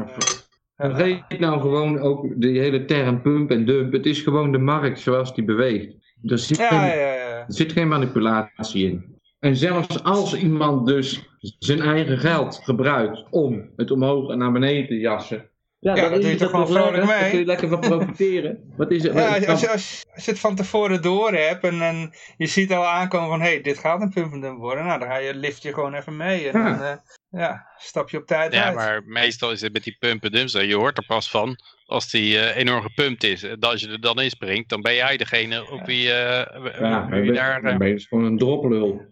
eh, 0.77 0.91
Vergeet 0.91 1.39
nou 1.39 1.61
gewoon 1.61 1.99
ook 1.99 2.41
die 2.41 2.61
hele 2.61 2.85
term 2.85 3.23
pump 3.23 3.51
en 3.51 3.65
dump. 3.65 3.93
Het 3.93 4.07
is 4.07 4.21
gewoon 4.21 4.53
de 4.53 4.59
markt 4.59 5.01
zoals 5.01 5.35
die 5.35 5.45
beweegt. 5.45 5.95
Er 6.23 6.39
zit, 6.39 6.57
ja, 6.57 6.69
geen, 6.69 6.79
ja, 6.79 6.95
ja, 6.95 7.13
ja. 7.13 7.39
er 7.39 7.45
zit 7.47 7.73
geen 7.73 7.89
manipulatie 7.89 8.91
in. 8.91 9.21
En 9.39 9.57
zelfs 9.57 10.03
als 10.03 10.37
iemand 10.37 10.87
dus 10.87 11.29
zijn 11.59 11.81
eigen 11.81 12.19
geld 12.19 12.61
gebruikt 12.65 13.25
om 13.31 13.71
het 13.77 13.91
omhoog 13.91 14.31
en 14.31 14.39
naar 14.39 14.53
beneden 14.53 14.87
te 14.87 14.99
jassen. 14.99 15.51
Ja, 15.85 15.95
Ja, 15.95 16.01
dan 16.03 16.11
dat 16.11 16.21
doe 16.21 16.31
je 16.31 16.37
het 16.37 16.39
toch 16.39 16.51
gewoon 16.51 16.67
vrolijk 16.67 16.97
lekker. 16.97 17.07
Daar 17.09 17.21
mee? 17.21 17.31
kun 17.31 17.39
je 17.39 17.45
lekker 17.45 17.69
van 17.69 17.81
profiteren. 17.81 18.59
Wat 18.77 18.91
is 18.91 19.03
het? 19.03 19.13
Ja, 19.15 19.29
als, 19.47 19.61
je, 19.61 19.71
als, 19.71 20.05
als 20.15 20.25
je 20.25 20.31
het 20.31 20.41
van 20.41 20.55
tevoren 20.57 21.03
door 21.03 21.33
hebt 21.33 21.65
en, 21.65 21.83
en 21.83 22.13
je 22.37 22.47
ziet 22.47 22.73
al 22.73 22.87
aankomen 22.87 23.29
van 23.29 23.41
hé, 23.41 23.47
hey, 23.49 23.61
dit 23.61 23.79
gaat 23.79 24.01
een 24.01 24.11
pump-and-dump 24.11 24.59
worden, 24.59 24.85
nou 24.85 24.99
dan 24.99 25.09
ga 25.09 25.17
je, 25.17 25.35
lift 25.35 25.63
je 25.63 25.73
gewoon 25.75 25.95
even 25.95 26.17
mee 26.17 26.49
en 26.49 26.59
Ja. 26.61 26.71
dan 26.73 26.83
eh, 26.83 26.97
ja, 27.31 27.67
stap 27.79 28.11
je 28.11 28.17
op 28.19 28.27
tijd 28.27 28.53
Ja, 28.55 28.65
uit. 28.65 28.75
maar 28.75 29.03
meestal 29.05 29.51
is 29.53 29.61
het 29.61 29.73
met 29.73 29.85
die 29.85 29.97
pumpen 29.99 30.33
dumps. 30.33 30.53
Je 30.53 30.75
hoort 30.77 30.99
er 30.99 31.07
pas 31.07 31.31
van 31.31 31.57
als 31.87 32.11
die 32.11 32.39
eh, 32.39 32.57
enorm 32.57 32.83
gepumpt 32.83 33.25
is. 33.25 33.43
En 33.43 33.61
Als 33.61 33.81
je 33.81 33.89
er 33.89 34.01
dan 34.01 34.21
inspringt, 34.21 34.69
dan 34.69 34.81
ben 34.81 34.95
jij 34.95 35.17
degene 35.17 35.71
op 35.71 35.87
wie, 35.87 36.13
eh, 36.13 36.63
w- 36.63 36.81
Ja, 36.81 37.07
wie 37.09 37.25
dan 37.25 37.35
daar... 37.35 37.61
ben 37.61 37.73
eh, 37.73 37.79
ben 37.79 37.89
je 37.89 37.95
dus 37.95 38.07
gewoon 38.07 38.25
een 38.25 38.39
droplul. 38.39 39.07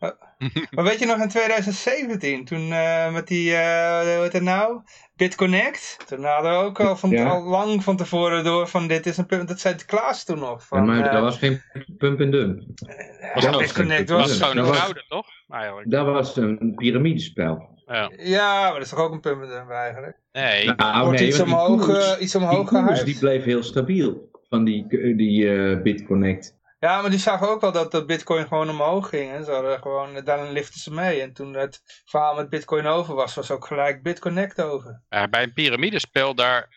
Maar 0.70 0.84
weet 0.84 0.98
je 0.98 1.06
nog 1.06 1.18
in 1.20 1.28
2017, 1.28 2.44
toen 2.44 2.72
eh, 2.72 3.12
met 3.12 3.26
die, 3.26 3.54
eh 3.54 4.00
hoe 4.00 4.22
heet 4.22 4.32
het 4.32 4.42
nou, 4.42 4.80
BitConnect, 5.24 5.96
toen 6.06 6.24
hadden 6.24 6.50
we 6.50 6.56
ook 6.64 6.80
al, 6.80 6.96
van, 6.96 7.10
Ja. 7.10 7.28
al 7.28 7.42
lang 7.42 7.84
van 7.84 7.96
tevoren 7.96 8.44
door 8.44 8.68
van 8.68 8.86
dit 8.88 9.06
is 9.06 9.16
een 9.16 9.26
pump, 9.26 9.48
dat 9.48 9.60
zei 9.60 9.76
de 9.76 9.84
Klaas 9.84 10.24
toen 10.24 10.38
nog. 10.38 10.58
Ja, 10.60 10.66
Van, 10.66 10.86
maar 10.86 11.06
eh, 11.06 11.12
dat 11.12 11.22
was 11.22 11.38
geen 11.38 11.62
pump 11.98 12.20
en 12.20 12.30
dump. 12.30 12.62
was 13.34 13.44
ja, 13.44 13.50
dat- 13.50 13.60
BitConnect 13.60 14.08
was 14.10 14.20
was, 14.28 14.38
gewoon 14.40 14.56
een 14.56 14.64
was- 14.64 14.76
fraude, 14.78 15.04
toch? 15.08 15.26
Eigenlijk. 15.48 15.90
Dat 15.90 16.06
was 16.06 16.36
een 16.36 16.72
piramidespel. 16.76 17.68
Ja. 17.86 18.10
ja, 18.16 18.62
maar 18.62 18.72
dat 18.72 18.82
is 18.82 18.88
toch 18.88 18.98
ook 18.98 19.12
een 19.12 19.20
pump 19.20 19.42
and 19.42 19.50
dump 19.50 19.70
eigenlijk? 19.70 20.16
Nee, 20.32 20.64
Nou, 20.74 21.04
Wordt 21.04 21.18
nee, 21.18 21.28
iets 21.28 21.36
die 21.36 21.46
omhoog, 21.46 21.84
koers- 21.86 22.14
eh, 22.14 22.22
iets 22.22 22.32
die 22.32 22.40
omhoog 22.40 22.68
koers 22.68 22.82
gehyped. 22.84 23.04
die 23.04 23.18
bleef 23.18 23.44
heel 23.44 23.62
stabiel 23.62 24.30
van 24.48 24.64
die, 24.64 24.86
die 25.16 25.54
eh, 25.54 25.82
BitConnect. 25.82 26.58
Ja, 26.80 27.00
maar 27.00 27.10
die 27.10 27.18
zagen 27.18 27.48
ook 27.48 27.60
wel 27.60 27.72
dat, 27.72 27.92
dat 27.92 28.06
bitcoin 28.06 28.46
gewoon 28.46 28.70
omhoog 28.70 29.08
ging. 29.08 29.32
En 29.32 29.44
ze 29.44 29.50
hadden 29.50 29.78
gewoon, 29.82 30.24
daarin 30.24 30.52
liften 30.52 30.80
ze 30.80 30.90
mee. 30.92 31.20
En 31.20 31.32
toen 31.32 31.54
het 31.54 32.02
verhaal 32.04 32.34
met 32.34 32.48
bitcoin 32.48 32.86
over 32.86 33.14
was, 33.14 33.34
was 33.34 33.50
ook 33.50 33.66
gelijk 33.66 34.02
bitconnect 34.02 34.60
over. 34.60 35.02
Ja, 35.08 35.28
bij 35.28 35.42
een 35.42 35.52
piramidespel, 35.52 36.34
daar 36.34 36.68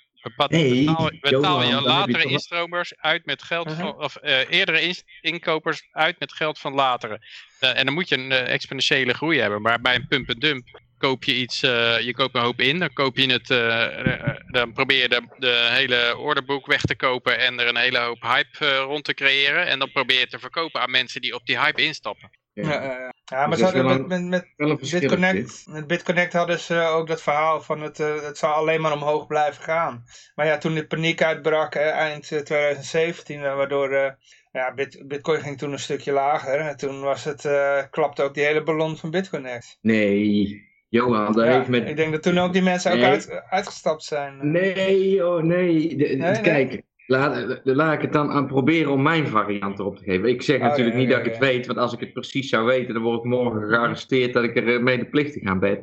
betaal, 1.21 1.63
je 1.63 1.81
latere 1.81 2.23
instromers 2.23 2.93
uit 2.97 3.25
met 3.25 3.43
geld 3.43 3.67
Mhm. 3.67 3.79
van, 3.79 4.03
of 4.03 4.15
eh, 4.15 4.49
eerdere 4.49 4.95
inkopers 5.21 5.87
uit 5.91 6.19
met 6.19 6.33
geld 6.33 6.59
van 6.59 6.73
latere. 6.73 7.19
Eh, 7.59 7.77
en 7.77 7.85
dan 7.85 7.93
moet 7.93 8.09
je 8.09 8.17
een 8.17 8.31
eh, 8.31 8.53
exponentiële 8.53 9.13
groei 9.13 9.39
hebben. 9.39 9.61
Maar 9.61 9.81
bij 9.81 9.95
een 9.95 10.07
pump 10.07 10.29
en 10.29 10.39
dump 10.39 10.81
koop 11.03 11.23
je 11.23 11.35
iets, 11.35 11.63
eh, 11.63 11.99
je 11.99 12.13
koopt 12.13 12.35
een 12.35 12.41
hoop 12.41 12.59
in, 12.59 12.79
dan 12.79 12.93
koop 12.93 13.17
je 13.17 13.31
het, 13.31 13.49
eh, 13.49 14.35
dan 14.47 14.73
probeer 14.73 15.01
je 15.01 15.09
de, 15.09 15.21
de 15.37 15.67
hele 15.71 16.17
orderboek 16.17 16.65
weg 16.65 16.81
te 16.81 16.95
kopen 16.95 17.39
en 17.39 17.59
er 17.59 17.67
een 17.67 17.77
hele 17.77 17.99
hoop 17.99 18.21
hype 18.21 18.65
eh, 18.65 18.77
rond 18.77 19.03
te 19.03 19.13
creëren. 19.13 19.67
En 19.67 19.79
dan 19.79 19.91
probeer 19.91 20.15
je 20.15 20.21
het 20.21 20.29
te 20.29 20.39
verkopen 20.39 20.81
aan 20.81 20.91
mensen 20.91 21.21
die 21.21 21.35
op 21.35 21.45
die 21.45 21.59
hype 21.59 21.83
instappen. 21.83 22.29
Ja. 22.53 22.63
Ja, 22.63 22.83
ja, 22.83 22.99
ja. 22.99 23.13
ja 23.25 23.47
maar 23.47 23.57
Dus 23.57 24.07
met, 24.07 24.47
met. 24.57 24.91
BitConnect, 24.91 25.63
met 25.67 25.87
BitConnect 25.87 26.33
hadden 26.33 26.59
ze 26.59 26.79
ook 26.79 27.07
dat 27.07 27.21
verhaal 27.21 27.61
van 27.61 27.81
het, 27.81 27.97
het 27.97 28.37
zou 28.37 28.53
alleen 28.53 28.81
maar 28.81 28.93
omhoog 28.93 29.27
blijven 29.27 29.63
gaan. 29.63 30.03
Maar 30.35 30.45
ja, 30.45 30.57
toen 30.57 30.73
de 30.73 30.87
paniek 30.87 31.21
uitbrak 31.21 31.75
eind 31.75 32.31
eh, 32.31 32.39
2017, 32.39 33.43
eh, 33.43 33.55
waardoor 33.55 33.91
eh, 33.91 34.11
ja, 34.53 34.73
Bit, 34.73 35.07
Bitcoin 35.07 35.41
ging 35.41 35.57
toen 35.57 35.71
een 35.71 35.79
stukje 35.79 36.11
lager. 36.11 36.59
En 36.59 36.77
toen 36.77 37.01
was 37.01 37.23
het, 37.23 37.45
eh, 37.45 37.83
klapte 37.89 38.23
ook 38.23 38.33
die 38.33 38.43
hele 38.43 38.63
ballon 38.63 38.97
van 38.97 39.11
BitConnect. 39.11 39.77
Nee, 39.81 40.72
Johan, 40.93 41.33
Ja, 41.35 41.43
heeft 41.55 41.67
met... 41.67 41.89
Ik 41.89 41.95
denk 41.95 42.11
dat 42.11 42.23
toen 42.23 42.37
ook 42.37 42.53
die 42.53 42.61
mensen 42.61 42.91
ook 42.91 42.97
Nee. 42.97 43.05
uit, 43.05 43.43
uitgestapt 43.49 44.03
zijn. 44.03 44.51
Nee, 44.51 45.27
oh 45.27 45.43
nee. 45.43 45.87
De- 45.87 45.95
de- 45.95 46.15
nee? 46.15 46.41
Kijk, 46.41 46.81
laat, 47.07 47.59
laat 47.63 47.93
ik 47.93 48.01
het 48.01 48.13
dan 48.13 48.31
aan 48.31 48.47
proberen 48.47 48.91
om 48.91 49.01
mijn 49.01 49.27
variant 49.27 49.79
erop 49.79 49.97
te 49.97 50.03
geven. 50.03 50.29
Ik 50.29 50.41
zeg 50.41 50.57
Oh, 50.57 50.63
natuurlijk 50.63 50.95
niet 50.95 51.09
dat 51.09 51.19
ik 51.19 51.25
het 51.25 51.37
weet, 51.37 51.65
want 51.65 51.79
als 51.79 51.93
ik 51.93 51.99
het 51.99 52.13
precies 52.13 52.49
zou 52.49 52.65
weten, 52.65 52.93
dan 52.93 53.03
word 53.03 53.17
ik 53.19 53.23
morgen 53.25 53.67
gearresteerd 53.69 54.33
dat 54.33 54.43
ik 54.43 54.55
er 54.55 54.75
eh, 54.75 54.81
medeplichtig 54.81 55.43
aan 55.43 55.59
ben. 55.59 55.81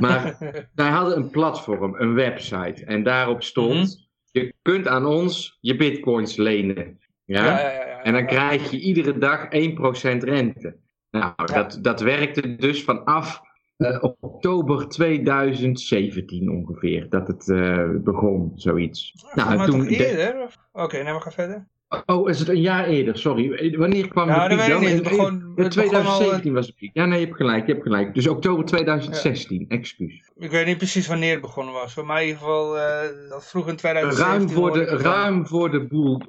Maar 0.00 0.36
wij 0.74 0.88
hadden 0.88 1.16
een 1.16 1.30
platform, 1.30 1.94
een 1.98 2.14
website, 2.14 2.84
en 2.84 3.02
daarop 3.02 3.42
stond, 3.42 4.08
je 4.30 4.52
kunt 4.62 4.88
aan 4.88 5.06
ons 5.06 5.58
je 5.60 5.76
bitcoins 5.76 6.36
lenen. 6.36 6.98
Ja? 7.24 7.44
ja, 7.44 7.60
ja, 7.60 7.70
ja, 7.72 7.86
ja. 7.86 8.02
En 8.02 8.12
dan 8.12 8.26
krijg 8.26 8.70
je 8.70 8.80
iedere 8.80 9.18
dag 9.18 9.44
1% 9.44 9.48
rente. 10.18 10.76
Nou, 11.10 11.32
dat, 11.44 11.78
dat 11.82 12.00
werkte 12.00 12.56
dus 12.56 12.84
vanaf 12.84 13.40
eh, 13.84 14.04
oktober 14.20 14.88
2017 14.88 16.50
ongeveer, 16.50 17.06
dat 17.08 17.26
het 17.26 17.48
eh, 17.50 17.88
begon, 18.04 18.52
zoiets. 18.54 19.12
Nou, 19.34 19.56
maar 19.56 19.66
toen 19.66 19.84
de- 19.84 20.08
eerder? 20.08 20.56
Oké, 20.72 21.02
nou 21.02 21.16
we 21.16 21.22
gaan 21.22 21.32
verder. 21.32 21.66
oh, 22.06 22.28
is 22.28 22.38
het 22.38 22.48
een 22.48 22.60
jaar 22.60 22.86
eerder, 22.86 23.18
sorry. 23.18 23.76
Wanneer 23.78 24.08
kwam 24.08 24.28
Nou, 24.28 24.48
de 24.48 24.54
piek 24.56 24.64
weet 24.64 24.66
ik 24.66 24.72
dan? 24.72 24.80
niet. 24.80 24.90
Het 24.90 25.02
begon- 25.02 25.34
het 25.34 25.54
begon 25.54 25.70
2017 25.70 26.52
was 26.52 26.66
de 26.66 26.72
piek. 26.72 26.90
Ja, 26.92 27.04
nee, 27.06 27.18
je 27.20 27.24
hebt 27.24 27.36
gelijk, 27.36 27.66
je 27.66 27.72
hebt 27.72 27.84
gelijk. 27.84 28.14
Dus 28.14 28.28
oktober 28.28 28.64
2016, 28.64 29.64
excuus. 29.68 30.30
Ik 30.38 30.50
weet 30.50 30.66
niet 30.66 30.76
precies 30.76 31.06
wanneer 31.08 31.32
het 31.32 31.40
begonnen 31.40 31.74
was. 31.74 31.94
Voor 31.94 32.06
mij 32.06 32.20
in 32.22 32.26
ieder 32.26 32.42
geval, 32.42 32.78
eh, 32.78 33.00
dat 33.28 33.46
vroeg 33.48 33.68
in 33.68 33.76
2017. 33.76 34.26
Ruim 34.36 34.48
voor, 34.50 34.72
de, 34.72 34.84
ruim 35.02 35.46
voor 35.46 35.70
de 35.70 35.86
boel, 35.86 36.20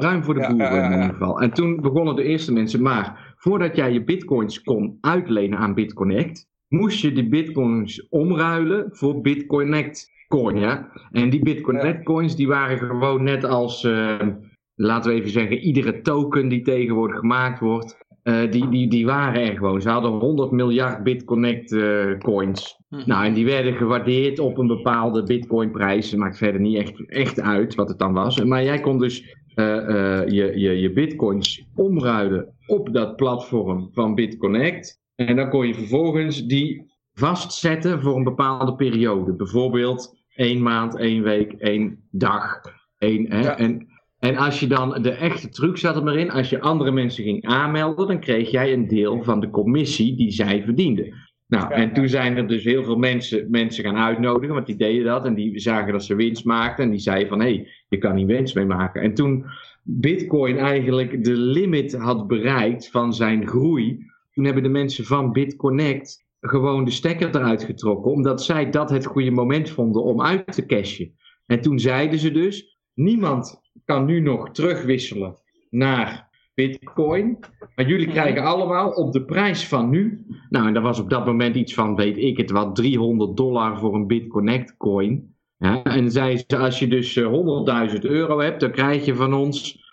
ruim 0.00 0.24
voor 0.24 0.34
de 0.34 0.40
Ja, 0.40 0.48
boel 0.48 0.58
ja, 0.58 0.84
in 0.84 0.92
ieder 0.92 1.12
geval. 1.12 1.40
En 1.40 1.50
toen 1.52 1.80
begonnen 1.80 2.16
de 2.16 2.22
eerste 2.22 2.52
mensen, 2.52 2.82
maar 2.82 3.34
voordat 3.36 3.76
jij 3.76 3.92
je 3.92 4.04
bitcoins 4.04 4.62
kon 4.62 4.98
uitlenen 5.00 5.58
aan 5.58 5.74
BitConnect, 5.74 6.46
moest 6.68 7.00
je 7.00 7.12
die 7.12 7.28
bitcoins 7.28 8.08
omruilen 8.08 8.86
voor 8.90 9.20
BitConnect 9.20 10.10
coin, 10.28 10.58
ja. 10.58 10.90
En 11.12 11.30
die 11.30 11.42
BitConnect 11.42 12.04
coins, 12.04 12.36
die 12.36 12.48
waren 12.48 12.78
gewoon 12.78 13.22
net 13.22 13.44
als, 13.44 13.84
eh, 13.84 14.26
laten 14.74 15.10
we 15.10 15.16
even 15.16 15.30
zeggen, 15.30 15.58
iedere 15.58 16.00
token 16.00 16.48
die 16.48 16.62
tegenwoordig 16.62 17.18
gemaakt 17.18 17.60
wordt, 17.60 17.96
eh, 18.28 18.50
die, 18.50 18.68
die, 18.68 18.88
die 18.88 19.06
waren 19.06 19.42
er 19.42 19.56
gewoon. 19.56 19.80
Ze 19.82 19.88
hadden 19.88 20.10
100 20.10 20.50
miljard 20.50 21.02
BitConnect 21.02 21.72
eh, 21.72 22.18
coins. 22.18 22.76
Hm. 22.88 23.02
Nou, 23.06 23.24
en 23.24 23.34
die 23.34 23.44
werden 23.44 23.74
gewaardeerd 23.74 24.38
op 24.38 24.58
een 24.58 24.66
bepaalde 24.66 25.22
bitcoinprijs. 25.22 26.10
Het 26.10 26.20
maakt 26.20 26.38
verder 26.38 26.60
niet 26.60 26.76
echt, 26.76 27.08
echt 27.08 27.40
uit 27.40 27.74
wat 27.74 27.88
het 27.88 27.98
dan 27.98 28.12
was. 28.12 28.44
Maar 28.44 28.64
jij 28.64 28.80
kon 28.80 28.98
dus 28.98 29.36
eh, 29.54 30.26
je, 30.26 30.52
je, 30.54 30.80
je 30.80 30.92
bitcoins 30.92 31.66
omruilen 31.74 32.54
op 32.66 32.92
dat 32.92 33.16
platform 33.16 33.88
van 33.92 34.14
BitConnect. 34.14 34.97
En 35.18 35.36
dan 35.36 35.48
kon 35.48 35.66
je 35.66 35.74
vervolgens 35.74 36.46
die 36.46 36.90
vastzetten 37.14 38.02
voor 38.02 38.16
een 38.16 38.24
bepaalde 38.24 38.74
periode. 38.74 39.32
Bijvoorbeeld 39.32 40.16
één 40.34 40.62
maand, 40.62 40.98
één 40.98 41.22
week, 41.22 41.52
één 41.52 42.08
dag. 42.10 42.60
Één, 42.98 43.32
hè? 43.32 43.40
Ja. 43.40 43.58
En, 43.58 43.88
en 44.18 44.36
als 44.36 44.60
je 44.60 44.66
dan, 44.66 45.02
de 45.02 45.10
echte 45.10 45.48
truc 45.48 45.76
zat 45.76 45.96
er 45.96 46.02
maar 46.02 46.16
in, 46.16 46.30
als 46.30 46.50
je 46.50 46.60
andere 46.60 46.90
mensen 46.90 47.24
ging 47.24 47.46
aanmelden, 47.46 48.06
dan 48.06 48.20
kreeg 48.20 48.50
jij 48.50 48.72
een 48.72 48.88
deel 48.88 49.22
van 49.22 49.40
de 49.40 49.50
commissie 49.50 50.16
die 50.16 50.30
zij 50.30 50.62
verdienden. 50.62 51.14
Nou, 51.46 51.72
en 51.72 51.92
toen 51.92 52.08
zijn 52.08 52.36
er 52.36 52.48
dus 52.48 52.64
heel 52.64 52.84
veel 52.84 52.96
mensen, 52.96 53.50
mensen 53.50 53.84
gaan 53.84 53.96
uitnodigen, 53.96 54.54
want 54.54 54.66
die 54.66 54.76
deden 54.76 55.04
dat 55.04 55.26
en 55.26 55.34
die 55.34 55.58
zagen 55.58 55.92
dat 55.92 56.04
ze 56.04 56.14
winst 56.14 56.44
maakten 56.44 56.84
en 56.84 56.90
die 56.90 56.98
zeiden 56.98 57.28
van 57.28 57.40
hé, 57.40 57.54
hey, 57.54 57.68
je 57.88 57.98
kan 57.98 58.16
hier 58.16 58.26
winst 58.26 58.54
mee 58.54 58.66
maken. 58.66 59.02
En 59.02 59.14
toen 59.14 59.44
Bitcoin 59.82 60.58
eigenlijk 60.58 61.24
de 61.24 61.36
limit 61.36 61.94
had 61.96 62.26
bereikt 62.26 62.90
van 62.90 63.14
zijn 63.14 63.46
groei, 63.46 64.06
toen 64.38 64.46
hebben 64.46 64.66
de 64.66 64.78
mensen 64.78 65.04
van 65.04 65.32
BitConnect 65.32 66.26
gewoon 66.40 66.84
de 66.84 66.90
stekker 66.90 67.28
eruit 67.36 67.64
getrokken, 67.64 68.10
omdat 68.10 68.42
zij 68.42 68.70
dat 68.70 68.90
het 68.90 69.06
goede 69.06 69.30
moment 69.30 69.70
vonden 69.70 70.02
om 70.02 70.22
uit 70.22 70.52
te 70.52 70.66
cashen. 70.66 71.14
En 71.46 71.60
toen 71.60 71.78
zeiden 71.78 72.18
ze 72.18 72.30
dus, 72.30 72.78
niemand 72.94 73.60
kan 73.84 74.04
nu 74.04 74.20
nog 74.20 74.50
terugwisselen 74.50 75.34
naar 75.70 76.28
Bitcoin, 76.54 77.38
maar 77.74 77.88
jullie 77.88 78.06
krijgen 78.06 78.42
allemaal 78.42 78.90
op 78.90 79.12
de 79.12 79.24
prijs 79.24 79.68
van 79.68 79.90
nu. 79.90 80.26
Nou, 80.48 80.66
en 80.66 80.74
dat 80.74 80.82
was 80.82 81.00
op 81.00 81.10
dat 81.10 81.26
moment 81.26 81.56
iets 81.56 81.74
van, 81.74 81.96
weet 81.96 82.16
ik 82.16 82.36
het 82.36 82.50
wat, 82.50 82.74
300 82.74 83.36
dollar 83.36 83.78
voor 83.78 83.94
een 83.94 84.06
BitConnect 84.06 84.76
coin. 84.76 85.34
Ja, 85.56 85.82
en 85.82 86.10
zeiden 86.10 86.44
ze, 86.46 86.56
als 86.56 86.78
je 86.78 86.88
dus 86.88 87.16
eh, 87.16 87.90
100.000 87.94 88.00
euro 88.00 88.40
hebt, 88.40 88.60
dan 88.60 88.70
krijg 88.70 89.04
je 89.04 89.14
van 89.14 89.34
ons 89.34 89.86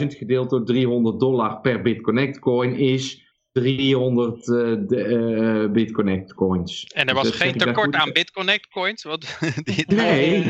100.000 0.00 0.06
gedeeld 0.06 0.50
door 0.50 0.64
300 0.64 1.20
dollar 1.20 1.60
per 1.60 1.82
BitConnect 1.82 2.38
coin 2.38 2.74
is 2.76 3.23
300 3.54 4.48
eh, 4.48 4.74
de, 4.86 5.04
eh, 5.04 5.70
BitConnect 5.72 6.34
coins. 6.34 6.84
En 6.84 7.00
er 7.00 7.14
Dus 7.14 7.22
was 7.22 7.36
zeg 7.36 7.48
geen 7.48 7.58
tekort 7.58 7.94
aan 7.94 8.12
BitConnect 8.12 8.68
coins. 8.68 9.02
Want 9.02 9.38
die, 9.64 9.84
Nee. 9.86 10.44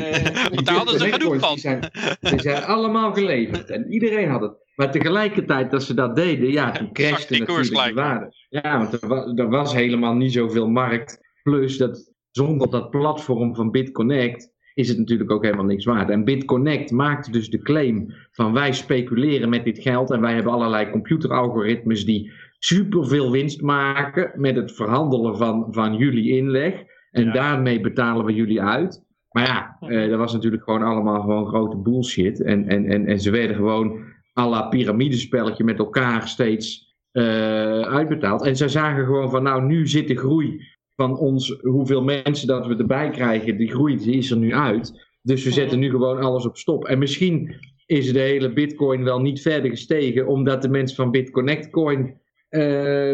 Want 0.53 0.67
daar 0.67 0.75
hadden 0.75 0.99
ze 0.99 1.13
genoeg 1.13 1.39
coins, 1.39 1.43
van. 1.43 1.53
Die 1.53 1.61
zijn, 1.61 1.91
die 2.21 2.41
zijn 2.41 2.65
allemaal 2.75 3.13
geleverd 3.13 3.71
en 3.71 3.93
iedereen 3.93 4.29
had 4.29 4.41
het. 4.41 4.53
Maar 4.77 4.91
tegelijkertijd 4.91 5.71
dat 5.71 5.83
ze 5.83 5.95
dat 5.95 6.17
deden, 6.17 6.51
ja, 6.51 6.71
toen 6.71 6.93
crashte 6.93 7.39
natuurlijk 7.39 7.87
de 7.87 7.95
waarde. 7.95 8.35
Ja, 8.49 8.79
want 8.79 9.03
er 9.03 9.09
was, 9.09 9.33
er 9.35 9.49
was 9.49 9.75
helemaal 9.75 10.15
niet 10.15 10.33
zoveel 10.33 10.69
markt. 10.69 11.19
Plus 11.43 11.77
dat 11.77 12.13
zonder 12.31 12.71
dat 12.71 12.91
platform 12.91 13.55
van 13.55 13.71
BitConnect, 13.71 14.53
is 14.75 14.89
het 14.89 14.99
natuurlijk 14.99 15.31
ook 15.31 15.43
helemaal 15.43 15.65
niks 15.65 15.85
waard. 15.85 16.11
En 16.11 16.25
BitConnect 16.25 16.91
maakte 16.91 17.31
dus 17.31 17.51
de 17.51 17.63
claim 17.63 18.15
van 18.31 18.53
wij 18.53 18.73
speculeren 18.73 19.49
met 19.49 19.65
dit 19.65 19.79
geld 19.79 20.11
en 20.11 20.21
wij 20.21 20.35
hebben 20.35 20.53
allerlei 20.53 20.91
computeralgoritmes 20.91 22.05
die 22.05 22.33
superveel 22.65 23.31
winst 23.31 23.61
maken 23.61 24.33
met 24.35 24.57
het 24.57 24.73
verhandelen 24.73 25.37
van, 25.37 25.67
van 25.71 25.97
jullie 25.97 26.37
inleg. 26.37 26.75
En 27.11 27.33
daarmee 27.33 27.81
betalen 27.81 28.25
we 28.25 28.35
jullie 28.35 28.63
uit. 28.63 29.05
Maar 29.31 29.47
ja, 29.47 29.77
eh, 29.81 30.11
dat 30.11 30.19
was 30.19 30.33
natuurlijk 30.33 30.63
gewoon 30.63 30.83
allemaal 30.83 31.21
gewoon 31.21 31.47
grote 31.47 31.77
bullshit. 31.77 32.43
En, 32.43 32.69
en, 32.69 32.87
en, 32.87 33.07
en 33.07 33.21
ze 33.21 33.31
werden 33.31 33.57
gewoon 33.57 33.99
à 34.39 34.49
la 34.49 34.63
piramidespelletje 34.63 35.65
met 35.65 35.79
elkaar 35.79 36.29
steeds 36.29 36.95
uh, 37.13 37.81
uitbetaald. 37.81 38.45
En 38.45 38.57
zij 38.57 38.69
zagen 38.69 39.05
gewoon 39.05 39.31
van 39.31 39.43
nou, 39.43 39.63
nu 39.63 39.87
zit 39.87 40.09
de 40.09 40.17
groei 40.17 40.61
van 40.97 41.19
ons, 41.19 41.59
hoeveel 41.61 42.03
mensen 42.03 42.47
dat 42.47 42.67
we 42.67 42.77
erbij 42.77 43.11
krijgen, 43.11 43.57
die 43.57 43.71
groei 43.71 43.97
die 43.97 44.17
is 44.17 44.31
er 44.31 44.37
nu 44.37 44.55
uit. 44.55 45.07
Dus 45.23 45.45
we 45.45 45.51
zetten 45.51 45.79
nu 45.79 45.91
gewoon 45.91 46.21
alles 46.21 46.47
op 46.47 46.57
stop. 46.57 46.85
En 46.85 46.99
misschien 46.99 47.57
is 47.87 48.13
de 48.13 48.19
hele 48.19 48.53
bitcoin 48.53 49.05
wel 49.05 49.21
niet 49.21 49.41
verder 49.41 49.71
gestegen, 49.71 50.27
omdat 50.27 50.63
de 50.63 50.69
mensen 50.69 50.97
van 50.97 51.11
BitConnect 51.11 51.71
Coin 51.71 52.23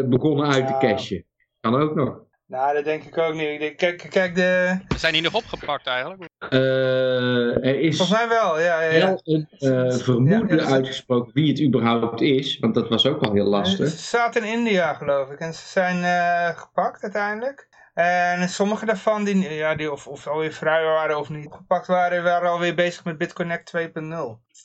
begonnen 0.09 0.47
uit 0.47 0.67
te 0.67 0.77
cashen. 0.79 1.25
Kan 1.59 1.75
ook 1.75 1.95
nog. 1.95 2.29
Nou, 2.51 2.73
dat 2.73 2.83
denk 2.83 3.03
ik 3.03 3.17
ook 3.17 3.33
niet. 3.33 3.49
Ik 3.49 3.59
denk, 3.59 3.77
kijk, 3.77 4.07
kijk 4.09 4.35
de... 4.35 4.77
Zijn 4.97 5.13
die 5.13 5.21
nog 5.21 5.35
opgepakt 5.35 5.87
eigenlijk? 5.87 6.29
Uh, 6.49 7.65
er 7.65 7.79
is 7.79 7.97
Volgens 7.97 8.19
mij 8.19 8.27
wel, 8.27 8.59
ja. 8.59 8.81
ja, 8.81 8.91
ja. 8.91 9.05
wel 9.05 9.21
een 9.23 9.47
uh, 9.59 9.93
vermoeden 9.93 10.57
ja, 10.57 10.63
uitgesproken 10.63 11.33
wie 11.33 11.49
het 11.49 11.61
überhaupt 11.61 12.21
is, 12.21 12.59
want 12.59 12.73
dat 12.73 12.89
was 12.89 13.05
ook 13.05 13.23
al 13.23 13.33
heel 13.33 13.45
lastig. 13.45 13.89
Ze 13.89 13.97
zaten 13.97 14.43
in 14.43 14.51
India, 14.51 14.93
geloof 14.93 15.29
ik, 15.29 15.39
en 15.39 15.53
ze 15.53 15.67
zijn 15.67 15.97
uh, 15.97 16.57
gepakt 16.59 17.03
uiteindelijk. 17.03 17.67
En 17.93 18.49
sommige 18.49 18.85
daarvan, 18.85 19.23
die, 19.23 19.53
ja, 19.53 19.75
die 19.75 19.91
of, 19.91 20.07
of 20.07 20.27
alweer 20.27 20.53
vrij 20.53 20.83
waren 20.83 21.19
of 21.19 21.29
niet 21.29 21.51
gepakt 21.51 21.87
waren, 21.87 22.23
waren 22.23 22.49
alweer 22.49 22.75
bezig 22.75 23.03
met 23.03 23.17
BitConnect 23.17 23.73
2.0. 23.77 23.81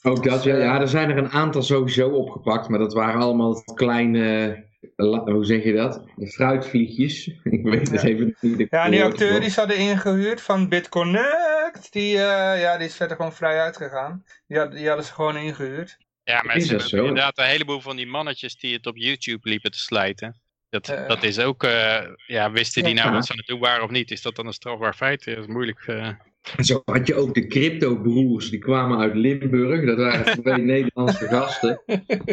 Ook 0.02 0.24
dat, 0.24 0.42
ja, 0.42 0.56
ja. 0.56 0.80
Er 0.80 0.88
zijn 0.88 1.10
er 1.10 1.18
een 1.18 1.30
aantal 1.30 1.62
sowieso 1.62 2.08
opgepakt, 2.08 2.68
maar 2.68 2.78
dat 2.78 2.92
waren 2.92 3.20
allemaal 3.20 3.62
kleine 3.74 4.64
hoe 4.96 5.44
zeg 5.44 5.64
je 5.64 5.72
dat? 5.72 6.04
De 6.16 6.26
fruitvliegjes. 6.26 7.26
Ik 7.44 7.62
weet 7.62 7.90
het 7.90 8.02
ja. 8.02 8.08
even 8.08 8.36
niet. 8.40 8.66
Ja, 8.70 8.84
en 8.84 8.90
die 8.90 9.04
acteur 9.04 9.40
die 9.40 9.50
ze 9.50 9.60
hadden 9.60 9.78
ingehuurd 9.78 10.40
van 10.40 10.68
BitConnect, 10.68 11.92
die, 11.92 12.14
uh, 12.14 12.20
ja, 12.60 12.76
die 12.76 12.86
is 12.86 12.96
verder 12.96 13.16
gewoon 13.16 13.32
vrij 13.32 13.60
uitgegaan. 13.60 14.24
Die, 14.46 14.58
had, 14.58 14.72
die 14.72 14.86
hadden 14.86 15.04
ze 15.04 15.12
gewoon 15.12 15.36
ingehuurd. 15.36 15.98
Ja, 16.24 16.42
maar 16.42 16.60
ze 16.60 16.76
hebben 16.76 16.98
inderdaad 16.98 17.38
een 17.38 17.44
heleboel 17.44 17.80
van 17.80 17.96
die 17.96 18.06
mannetjes 18.06 18.56
die 18.56 18.74
het 18.74 18.86
op 18.86 18.96
YouTube 18.96 19.48
liepen 19.48 19.70
te 19.70 19.78
slijten. 19.78 20.40
Dat, 20.68 20.88
uh, 20.88 21.08
dat 21.08 21.22
is 21.22 21.38
ook, 21.38 21.64
uh, 21.64 21.98
ja, 22.26 22.50
wisten 22.50 22.82
die 22.82 22.94
ja, 22.94 23.02
nou 23.02 23.14
wat 23.14 23.26
ze 23.26 23.32
aan 23.32 23.38
het 23.38 23.46
doen 23.46 23.60
waren 23.60 23.84
of 23.84 23.90
niet? 23.90 24.10
Is 24.10 24.22
dat 24.22 24.36
dan 24.36 24.46
een 24.46 24.52
strafbaar 24.52 24.94
feit? 24.94 25.24
Dat 25.24 25.38
is 25.38 25.46
moeilijk. 25.46 25.86
En 26.56 26.64
zo 26.64 26.82
had 26.84 27.06
je 27.06 27.14
ook 27.14 27.34
de 27.34 27.46
crypto-broers, 27.46 28.50
die 28.50 28.58
kwamen 28.58 28.98
uit 28.98 29.14
Limburg. 29.14 29.86
Dat 29.86 29.96
waren 29.96 30.24
twee 30.42 30.64
Nederlandse 30.64 31.26
gasten. 31.26 31.82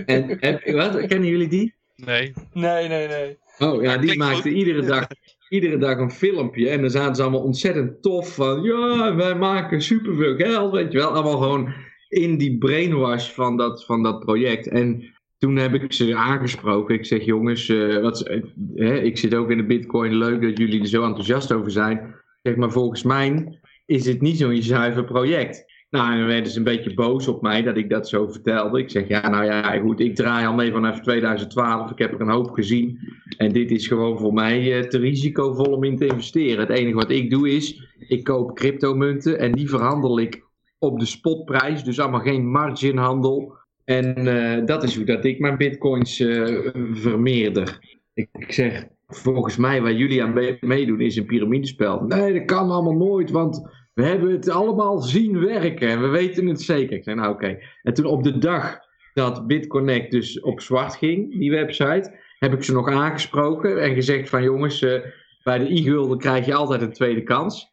En, 0.06 0.40
en 0.40 0.76
wat, 0.76 1.06
kennen 1.06 1.30
jullie 1.30 1.48
die? 1.48 1.74
Nee. 1.96 2.34
Nee, 2.54 2.88
nee, 2.88 3.08
nee. 3.08 3.38
Oh 3.60 3.84
ja, 3.84 3.98
die 3.98 4.18
maakten 4.18 4.52
iedere 4.52 4.82
dag, 4.82 5.08
iedere 5.50 5.78
dag 5.78 5.98
een 5.98 6.12
filmpje. 6.12 6.70
En 6.70 6.82
dan 6.82 6.90
zaten 6.90 7.16
ze 7.16 7.22
allemaal 7.22 7.44
ontzettend 7.44 8.02
tof 8.02 8.36
van... 8.36 8.62
Ja, 8.62 9.16
wij 9.16 9.36
maken 9.36 9.82
superveel 9.82 10.36
geld, 10.36 10.72
weet 10.72 10.92
je 10.92 10.98
wel. 10.98 11.10
Allemaal 11.10 11.38
gewoon 11.38 11.74
in 12.10 12.38
die 12.38 12.58
brainwash 12.58 13.30
van 13.30 13.58
dat, 13.58 13.86
van 13.86 14.04
dat 14.04 14.20
project. 14.20 14.68
En 14.68 15.14
toen 15.38 15.56
heb 15.56 15.74
ik 15.74 15.94
ze 15.94 16.16
aangesproken. 16.16 16.96
Ik 16.96 17.06
zeg, 17.06 17.26
jongens, 17.26 17.68
uh, 17.68 18.02
wat, 18.02 18.30
uh, 18.30 18.44
hè, 18.76 18.96
ik 18.96 19.18
zit 19.18 19.36
ook 19.36 19.52
in 19.52 19.58
de 19.58 19.66
bitcoin. 19.66 20.16
Leuk 20.16 20.42
dat 20.42 20.58
jullie 20.58 20.80
er 20.80 20.88
zo 20.88 21.04
enthousiast 21.04 21.52
over 21.54 21.72
zijn. 21.72 22.16
Zeg 22.42 22.56
maar, 22.56 22.72
volgens 22.72 23.04
mij 23.04 23.60
is 23.86 24.06
het 24.06 24.22
niet 24.22 24.38
zo'n 24.38 24.62
zuiver 24.62 25.04
project. 25.04 25.72
Nou, 25.90 26.12
en 26.12 26.18
dan 26.18 26.28
werden 26.28 26.52
ze 26.52 26.58
een 26.58 26.64
beetje 26.64 26.94
boos 26.94 27.28
op 27.28 27.42
mij 27.42 27.62
dat 27.62 27.78
ik 27.78 27.90
dat 27.90 28.10
zo 28.10 28.28
vertelde. 28.28 28.80
Ik 28.80 28.90
zeg, 28.90 29.08
ja, 29.08 29.30
nou 29.30 29.46
ja, 29.46 29.80
goed, 29.80 30.00
ik 30.00 30.16
draai 30.16 30.46
al 30.46 30.54
mee 30.54 30.72
vanaf 30.72 31.02
2012. 31.02 31.92
Ik 31.92 31.98
heb 31.98 32.14
er 32.14 32.22
een 32.22 32.30
hoop 32.30 32.50
gezien. 32.50 33.00
En 33.38 33.52
dit 33.52 33.72
is 33.72 33.88
gewoon 33.88 34.20
voor 34.20 34.34
mij 34.34 34.78
uh, 34.78 34.88
te 34.88 34.98
risicovol 34.98 35.72
om 35.72 35.84
in 35.84 35.98
te 35.98 36.06
investeren. 36.06 36.60
Het 36.60 36.78
enige 36.78 36.96
wat 36.96 37.12
ik 37.12 37.30
doe 37.30 37.50
is, 37.50 37.96
ik 38.08 38.24
koop 38.24 38.56
cryptomunten 38.56 39.40
en 39.40 39.52
die 39.52 39.70
verhandel 39.70 40.20
ik 40.20 40.44
op 40.80 41.00
de 41.00 41.06
spotprijs. 41.06 41.84
Dus 41.84 42.00
allemaal 42.00 42.20
geen 42.20 42.52
marginhandel. 42.52 43.58
En 43.86 44.28
uh, 44.28 44.66
dat 44.66 44.84
is 44.84 44.96
hoe 44.96 45.06
dat 45.06 45.26
ik 45.26 45.40
mijn 45.40 45.58
bitcoins 45.58 46.20
uh, 46.20 46.70
vermeerder. 46.94 47.80
Ik 48.14 48.30
zeg, 48.48 48.86
volgens 49.18 49.58
mij 49.58 49.82
waar 49.82 49.94
jullie 49.94 50.24
aan 50.24 50.58
meedoen 50.60 51.02
is 51.02 51.16
een 51.16 51.26
piramidespel. 51.26 52.02
Nee, 52.02 52.34
dat 52.34 52.46
kan 52.46 52.72
allemaal 52.72 53.08
nooit, 53.08 53.32
want 53.32 53.70
we 53.94 54.04
hebben 54.04 54.32
het 54.32 54.50
allemaal 54.50 55.00
zien 55.00 55.40
werken 55.40 55.88
en 55.88 56.02
we 56.02 56.08
weten 56.08 56.48
het 56.48 56.62
zeker. 56.62 56.98
Ik 56.98 57.04
zei, 57.04 57.16
nou 57.16 57.34
oké. 57.34 57.58
En 57.82 57.94
toen 57.94 58.06
op 58.06 58.24
de 58.24 58.38
dag 58.38 58.80
dat 59.14 59.48
BitConnect 59.48 60.12
dus 60.12 60.40
op 60.40 60.62
zwart 60.62 60.96
ging, 60.96 61.40
die 61.40 61.52
website, 61.52 62.14
heb 62.40 62.54
ik 62.54 62.64
ze 62.64 62.74
nog 62.74 62.90
aangesproken 62.90 63.82
en 63.82 63.94
gezegd 63.94 64.30
van 64.30 64.44
jongens, 64.44 64.82
uh, 64.82 65.00
bij 65.44 65.58
de 65.58 65.74
e-gulden 65.74 66.18
krijg 66.18 66.46
je 66.46 66.54
altijd 66.54 66.82
een 66.82 66.94
tweede 66.94 67.24
kans. 67.24 67.72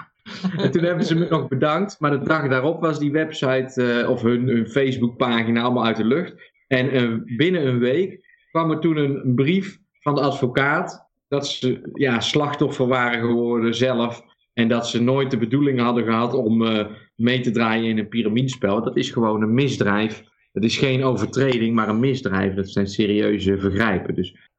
en 0.62 0.70
toen 0.70 0.82
hebben 0.82 1.04
ze 1.04 1.14
me 1.14 1.26
nog 1.28 1.48
bedankt, 1.48 2.00
maar 2.00 2.10
de 2.10 2.24
dag 2.24 2.48
daarop 2.48 2.80
was 2.80 2.98
die 2.98 3.12
website 3.12 4.00
uh, 4.02 4.10
of 4.10 4.22
hun, 4.22 4.48
hun 4.48 4.68
Facebookpagina 4.68 5.62
allemaal 5.62 5.86
uit 5.86 5.96
de 5.96 6.04
lucht. 6.04 6.34
En 6.68 6.96
uh, 6.96 7.36
binnen 7.36 7.66
een 7.66 7.78
week 7.78 8.20
kwam 8.50 8.70
er 8.70 8.78
toen 8.78 8.96
een 8.96 9.34
brief 9.34 9.81
van 10.02 10.14
de 10.14 10.20
advocaat 10.20 11.10
dat 11.28 11.46
ze 11.46 11.90
ja, 11.92 12.20
slachtoffer 12.20 12.86
waren 12.86 13.20
geworden 13.20 13.74
zelf 13.74 14.24
en 14.52 14.68
dat 14.68 14.88
ze 14.88 15.02
nooit 15.02 15.30
de 15.30 15.38
bedoeling 15.38 15.80
hadden 15.80 16.04
gehad 16.04 16.34
om 16.34 16.62
uh, 16.62 16.86
mee 17.16 17.40
te 17.40 17.50
draaien 17.50 17.88
in 17.88 17.98
een 17.98 18.08
piramidespel. 18.08 18.82
Dat 18.82 18.96
is 18.96 19.10
gewoon 19.10 19.42
een 19.42 19.54
misdrijf. 19.54 20.22
Dat 20.52 20.64
is 20.64 20.78
geen 20.78 21.04
overtreding, 21.04 21.74
maar 21.74 21.88
een 21.88 22.00
misdrijf. 22.00 22.54
Dat 22.54 22.68
zijn 22.68 22.86
serieuze 22.86 23.58
vergrijpen. 23.58 24.14
Dus 24.14 24.50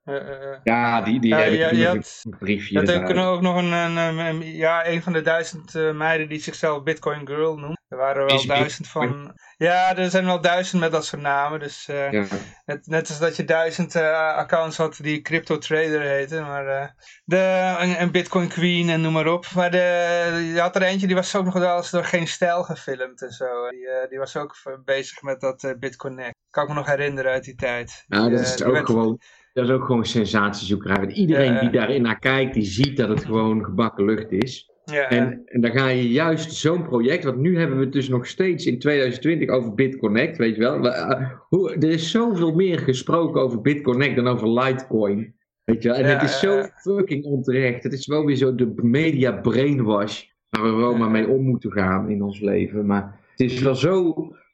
ja, 0.63 1.01
die, 1.01 1.19
die 1.19 1.29
ja, 1.29 1.43
ja, 1.43 1.93
een 1.93 2.35
briefje. 2.39 3.03
Kunnen 3.03 3.25
ook 3.25 3.41
nog 3.41 3.55
een, 3.55 3.71
een, 3.71 3.97
een, 3.97 4.55
ja, 4.55 4.87
een 4.87 5.01
van 5.01 5.13
de 5.13 5.21
duizend 5.21 5.73
meiden 5.93 6.29
die 6.29 6.39
zichzelf 6.39 6.83
Bitcoin 6.83 7.27
Girl 7.27 7.57
noemt. 7.57 7.81
Er 7.93 7.99
waren 7.99 8.25
wel 8.25 8.35
is 8.35 8.45
duizend 8.45 8.87
van. 8.87 9.33
Ja, 9.57 9.97
er 9.97 10.09
zijn 10.09 10.25
wel 10.25 10.41
duizend 10.41 10.81
met 10.81 10.91
dat 10.91 11.05
soort 11.05 11.21
namen. 11.21 11.59
Dus 11.59 11.87
uh, 11.89 12.11
ja. 12.11 12.25
net, 12.65 12.87
net 12.87 13.09
als 13.09 13.19
dat 13.19 13.35
je 13.35 13.43
duizend 13.43 13.95
uh, 13.95 14.35
accounts 14.35 14.77
had 14.77 14.99
die 15.01 15.21
Crypto 15.21 15.57
Trader 15.57 16.01
heten. 16.01 16.43
Maar 16.43 16.65
uh, 16.65 16.87
de, 17.25 17.75
een, 17.79 18.01
een, 18.01 18.11
Bitcoin 18.11 18.47
Queen 18.47 18.89
en 18.89 19.01
noem 19.01 19.13
maar 19.13 19.27
op. 19.27 19.45
Maar 19.55 19.71
de, 19.71 20.51
je 20.53 20.59
had 20.59 20.75
er 20.75 20.81
eentje 20.81 21.07
die 21.07 21.15
was 21.15 21.35
ook 21.35 21.45
nog 21.45 21.53
wel 21.53 21.77
eens 21.77 21.89
door 21.89 22.03
geen 22.03 22.27
stijl 22.27 22.63
gefilmd 22.63 23.21
en 23.21 23.31
zo. 23.31 23.69
Die, 23.69 23.87
die 24.09 24.19
was 24.19 24.37
ook 24.37 24.55
bezig 24.85 25.21
met 25.21 25.41
dat 25.41 25.75
BitConnect. 25.79 26.35
Kan 26.49 26.63
ik 26.63 26.69
me 26.69 26.75
nog 26.75 26.87
herinneren 26.87 27.31
uit 27.31 27.43
die 27.43 27.55
tijd. 27.55 28.03
Ja, 28.07 28.29
dat 28.29 28.39
is 28.39 28.63
ook 28.63 28.73
werd... 28.73 28.85
gewoon. 28.85 29.19
Dat 29.53 29.65
is 29.65 29.71
ook 29.71 29.85
gewoon 29.85 30.05
sensatiezoekerij. 30.05 31.07
Iedereen 31.07 31.59
die 31.59 31.69
daarin 31.69 32.01
naar 32.01 32.19
kijkt, 32.19 32.53
die 32.53 32.65
ziet 32.65 32.97
dat 32.97 33.09
het 33.09 33.25
gewoon 33.29 33.63
gebakken 33.63 34.05
lucht 34.05 34.31
is. 34.31 34.71
Ja, 34.85 35.09
en, 35.09 35.41
en, 35.45 35.61
dan 35.61 35.71
ga 35.71 35.87
je 35.87 36.09
juist 36.09 36.53
zo'n 36.53 36.83
project, 36.83 37.23
want 37.23 37.37
nu 37.37 37.57
hebben 37.57 37.77
we 37.77 37.83
het 37.83 37.93
dus 37.93 38.09
nog 38.09 38.27
steeds 38.27 38.65
in 38.65 38.79
2020 38.79 39.49
over 39.49 39.73
BitConnect, 39.73 40.37
weet 40.37 40.55
je 40.55 40.61
wel. 40.61 40.85
Uh, 40.85 41.29
hoe, 41.49 41.71
er 41.71 41.89
is 41.89 42.11
zoveel 42.11 42.53
meer 42.53 42.79
gesproken 42.79 43.41
over 43.41 43.61
BitConnect 43.61 44.15
dan 44.15 44.27
over 44.27 44.53
Litecoin. 44.53 45.35
Weet 45.63 45.83
je 45.83 45.89
wel? 45.89 45.97
En 45.97 46.05
ja, 46.05 46.13
het 46.13 46.23
is 46.23 46.39
zo 46.39 46.63
fucking 46.75 47.23
onterecht. 47.25 47.83
Het 47.83 47.93
is 47.93 48.07
wel 48.07 48.25
weer 48.25 48.35
zo 48.35 48.55
de 48.55 48.73
media 48.75 49.31
brainwash 49.31 50.23
waar 50.49 50.63
we 50.63 50.71
wel 50.71 50.95
maar 50.95 51.11
mee 51.11 51.27
om 51.27 51.43
moeten 51.43 51.71
gaan 51.71 52.09
in 52.09 52.23
ons 52.23 52.39
leven. 52.39 52.85
Maar 52.85 53.19
het 53.29 53.51
is 53.51 53.61
wel 53.61 53.75
zo 53.75 54.13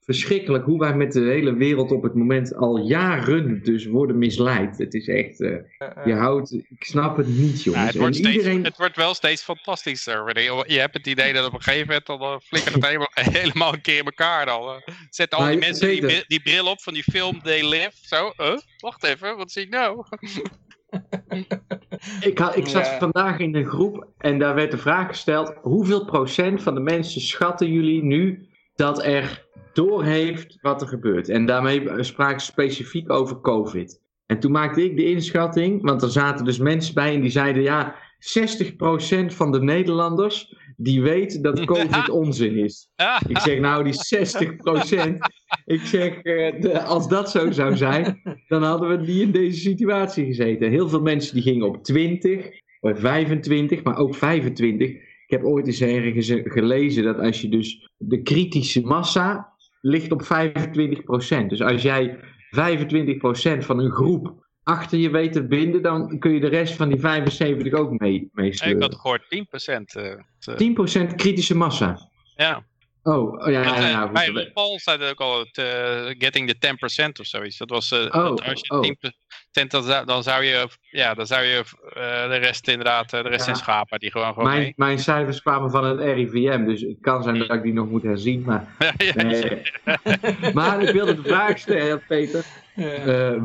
verschrikkelijk 0.09 0.65
hoe 0.65 0.79
wij 0.79 0.95
met 0.95 1.11
de 1.11 1.19
hele 1.19 1.53
wereld 1.53 1.91
op 1.91 2.03
het 2.03 2.13
moment 2.13 2.55
al 2.55 2.77
jaren 2.77 3.63
dus 3.63 3.85
worden 3.85 4.17
misleid. 4.17 4.77
Het 4.77 4.93
is 4.93 5.07
echt, 5.07 5.39
uh, 5.39 5.55
je 6.05 6.13
houdt, 6.13 6.53
ik 6.53 6.83
snap 6.83 7.17
het 7.17 7.27
niet 7.27 7.63
jongens. 7.63 7.83
Ja, 7.83 7.87
het, 7.87 7.95
wordt 7.95 8.15
steeds, 8.15 8.35
iedereen... 8.35 8.63
het 8.63 8.77
wordt 8.77 8.95
wel 8.95 9.13
steeds 9.13 9.43
fantastischer. 9.43 10.39
Je 10.71 10.79
hebt 10.79 10.93
het 10.93 11.07
idee 11.07 11.33
dat 11.33 11.45
op 11.45 11.53
een 11.53 11.61
gegeven 11.61 11.87
moment 11.87 12.05
dan 12.05 12.41
flikkert 12.41 12.75
het 12.75 12.85
helemaal, 12.85 13.11
helemaal 13.41 13.73
een 13.73 13.81
keer 13.81 13.97
in 13.97 14.05
elkaar 14.05 14.45
dan. 14.45 14.81
Zet 15.09 15.33
al 15.33 15.39
die 15.39 15.47
maar 15.47 15.57
mensen 15.57 15.89
die, 15.89 16.23
die, 16.27 16.41
bril 16.41 16.65
op 16.65 16.81
van 16.81 16.93
die 16.93 17.03
film 17.03 17.41
They 17.41 17.69
Live, 17.69 17.93
zo, 18.01 18.33
uh, 18.37 18.57
wacht 18.77 19.03
even, 19.03 19.37
wat 19.37 19.51
zie 19.51 19.63
ik 19.63 19.69
nou? 19.69 20.05
ik, 22.29 22.37
had, 22.37 22.55
ik 22.55 22.67
zat 22.67 22.85
ja. 22.85 22.97
vandaag 22.97 23.39
in 23.39 23.55
een 23.55 23.67
groep 23.67 24.07
en 24.17 24.39
daar 24.39 24.55
werd 24.55 24.71
de 24.71 24.77
vraag 24.77 25.07
gesteld, 25.07 25.53
hoeveel 25.61 26.05
procent 26.05 26.63
van 26.63 26.73
de 26.73 26.81
mensen 26.81 27.21
schatten 27.21 27.71
jullie 27.71 28.03
nu 28.03 28.47
dat 28.75 29.03
er 29.03 29.47
doorheeft 29.85 30.57
wat 30.61 30.81
er 30.81 30.87
gebeurt. 30.87 31.29
En 31.29 31.45
daarmee 31.45 32.03
spraken 32.03 32.39
ze 32.41 32.45
specifiek 32.45 33.11
over 33.11 33.41
COVID. 33.41 34.01
En 34.25 34.39
toen 34.39 34.51
maakte 34.51 34.83
ik 34.83 34.97
de 34.97 35.05
inschatting, 35.05 35.81
want 35.81 36.01
er 36.01 36.11
zaten 36.11 36.45
dus 36.45 36.57
mensen 36.57 36.93
bij 36.93 37.13
en 37.13 37.21
die 37.21 37.29
zeiden 37.29 37.63
ja, 37.63 37.95
60% 37.95 37.95
van 39.25 39.51
de 39.51 39.61
Nederlanders 39.61 40.55
die 40.77 41.01
weet 41.01 41.43
dat 41.43 41.65
COVID 41.65 42.09
onzin 42.23 42.55
is. 42.55 42.89
Ik 43.27 43.37
zeg 43.37 43.59
nou 43.59 43.83
die 43.83 43.93
60%, 43.93 45.17
ik 45.65 45.81
zeg 45.81 46.23
uh, 46.23 46.85
als 46.85 47.07
dat 47.07 47.29
zo 47.29 47.51
zou 47.51 47.77
zijn, 47.77 48.21
dan 48.47 48.63
hadden 48.63 48.89
we 48.89 48.97
niet 48.97 49.21
in 49.21 49.31
deze 49.31 49.59
situatie 49.59 50.25
gezeten. 50.25 50.69
Heel 50.69 50.89
veel 50.89 51.01
mensen 51.01 51.33
die 51.33 51.43
gingen 51.43 51.67
op 51.67 51.83
20, 51.83 52.47
of 52.79 52.99
25, 52.99 53.83
maar 53.83 53.97
ook 53.97 54.15
25. 54.15 54.89
ik 54.89 55.01
heb 55.27 55.43
ooit 55.43 55.67
eens 55.67 55.81
ergens 55.81 56.33
gelezen 56.43 57.03
dat 57.03 57.19
als 57.19 57.41
je 57.41 57.49
dus 57.49 57.89
de 57.97 58.21
kritische 58.21 58.81
massa 58.81 59.48
ligt 59.81 60.11
op 60.11 60.23
25%. 60.23 61.45
Dus 61.47 61.61
als 61.61 61.81
jij 61.81 62.17
25% 62.17 62.19
van 63.59 63.79
een 63.79 63.91
groep 63.91 64.47
achter 64.63 64.97
je 64.97 65.09
weet 65.09 65.33
te 65.33 65.47
binden, 65.47 65.81
dan 65.81 66.19
kun 66.19 66.31
je 66.31 66.39
de 66.39 66.47
rest 66.47 66.73
van 66.73 66.89
die 66.89 66.99
75 66.99 67.73
ook 67.73 67.99
mee, 67.99 68.29
meesturen. 68.33 68.75
Ik 68.75 68.81
had 68.81 68.95
gehoord 68.95 69.23
10%. 69.23 69.27
Uh, 69.97 71.09
10% 71.11 71.15
kritische 71.15 71.55
massa. 71.57 72.09
Ja. 72.35 72.65
Oh, 73.03 73.33
oh 73.33 73.51
ja, 73.51 73.61
ja, 73.61 73.87
ja, 73.87 74.11
Bij 74.11 74.51
Paul 74.53 74.79
zei 74.79 75.09
ook 75.09 75.19
al 75.19 75.39
het 75.39 75.57
uh, 75.57 75.65
getting 76.17 76.49
the 76.49 77.07
10% 77.07 77.11
of 77.19 77.25
zoiets. 77.25 77.57
Dat 77.57 77.69
was, 77.69 77.91
uh, 77.91 77.99
oh, 77.99 78.11
dat 78.11 78.43
als 78.43 78.61
je 78.61 78.73
oh. 78.73 79.11
10% 79.61 79.67
dan, 79.67 79.83
zou, 79.83 80.05
dan 80.05 80.23
zou 80.23 80.43
je, 80.43 80.67
ja, 80.89 81.13
dan 81.13 81.27
zou 81.27 81.43
je 81.43 81.63
uh, 81.83 82.29
de 82.29 82.35
rest 82.35 82.67
inderdaad, 82.67 83.09
de 83.09 83.21
rest 83.21 83.37
ja. 83.37 83.43
zijn 83.43 83.55
schapen 83.55 83.99
die 83.99 84.11
gewoon 84.11 84.27
gewoon 84.27 84.43
mijn, 84.43 84.61
mee. 84.61 84.73
mijn 84.75 84.99
cijfers 84.99 85.41
kwamen 85.41 85.71
van 85.71 85.83
het 85.83 85.99
RIVM, 85.99 86.65
dus 86.65 86.81
het 86.81 86.97
kan 87.01 87.23
zijn 87.23 87.39
dat 87.39 87.51
ik 87.51 87.63
die 87.63 87.73
nog 87.73 87.89
moet 87.89 88.03
herzien. 88.03 88.41
Maar, 88.41 88.75
maar 90.53 90.81
ik 90.81 90.93
wilde 90.93 91.15
de 91.15 91.23
vraag 91.23 91.57
stellen, 91.57 92.03
Peter. 92.07 92.45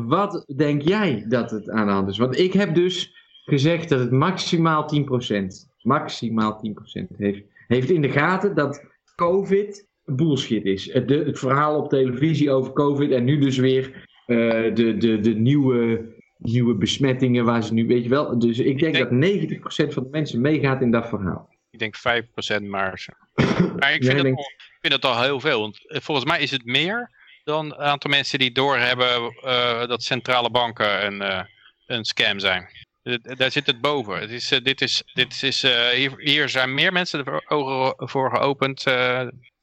wat 0.05 0.43
denk 0.55 0.81
jij 0.81 1.25
dat 1.27 1.51
het 1.51 1.69
aan 1.69 1.85
de 1.85 1.93
hand 1.93 2.09
is? 2.09 2.17
Want 2.17 2.39
ik 2.39 2.53
heb 2.53 2.75
dus 2.75 3.13
gezegd 3.45 3.89
dat 3.89 3.99
het 3.99 4.11
maximaal 4.11 4.91
10%, 5.31 5.45
maximaal 5.81 6.61
10% 7.03 7.17
heeft, 7.17 7.41
heeft 7.67 7.89
in 7.89 8.01
de 8.01 8.11
gaten 8.11 8.55
dat 8.55 8.83
COVID 9.15 9.87
bullshit 10.05 10.65
is. 10.65 10.93
Het, 10.93 11.07
de, 11.07 11.15
het 11.15 11.39
verhaal 11.39 11.77
op 11.77 11.89
televisie 11.89 12.51
over 12.51 12.73
COVID 12.73 13.11
en 13.11 13.23
nu 13.23 13.39
dus 13.39 13.57
weer 13.57 14.07
uh, 14.27 14.75
de, 14.75 14.97
de, 14.97 15.19
de 15.19 15.35
nieuwe, 15.35 16.05
nieuwe 16.37 16.75
besmettingen 16.75 17.45
waar 17.45 17.63
ze 17.63 17.73
nu, 17.73 17.87
weet 17.87 18.03
je 18.03 18.09
wel. 18.09 18.39
Dus 18.39 18.59
ik 18.59 18.79
denk, 18.79 18.97
ik 18.97 19.09
denk 19.09 19.63
dat 19.63 19.89
90% 19.89 19.93
van 19.93 20.03
de 20.03 20.09
mensen 20.11 20.41
meegaat 20.41 20.81
in 20.81 20.91
dat 20.91 21.09
verhaal. 21.09 21.53
Ik 21.69 21.79
denk 21.79 21.95
5% 21.97 22.63
maar. 22.63 23.07
maar 23.79 23.93
ik 23.93 24.03
vind, 24.03 24.17
het 24.17 24.25
al, 24.25 24.51
ik 24.57 24.77
vind 24.81 24.93
het 24.93 25.05
al 25.05 25.21
heel 25.21 25.39
veel. 25.39 25.59
Want 25.59 25.79
volgens 25.87 26.25
mij 26.25 26.41
is 26.41 26.51
het 26.51 26.65
meer 26.65 27.11
dan 27.43 27.65
een 27.65 27.75
aantal 27.75 28.09
mensen 28.09 28.39
die 28.39 28.51
doorhebben 28.51 29.35
uh, 29.43 29.87
dat 29.87 30.03
centrale 30.03 30.49
banken 30.49 31.05
een, 31.05 31.21
uh, 31.21 31.41
een 31.85 32.05
scam 32.05 32.39
zijn. 32.39 32.67
Daar 33.21 33.51
zit 33.51 33.65
het 33.65 33.81
boven. 33.81 34.19
Het 34.19 34.31
is, 34.31 34.51
uh, 34.51 34.59
dit 34.63 34.81
is, 34.81 35.03
dit 35.13 35.43
is, 35.43 35.63
uh, 35.63 35.87
hier, 35.89 36.13
hier, 36.17 36.49
zijn 36.49 36.73
meer 36.73 36.91
mensen 36.91 37.25
de 37.25 37.41
ogen 37.47 38.09
voor 38.09 38.29
geopend. 38.29 38.81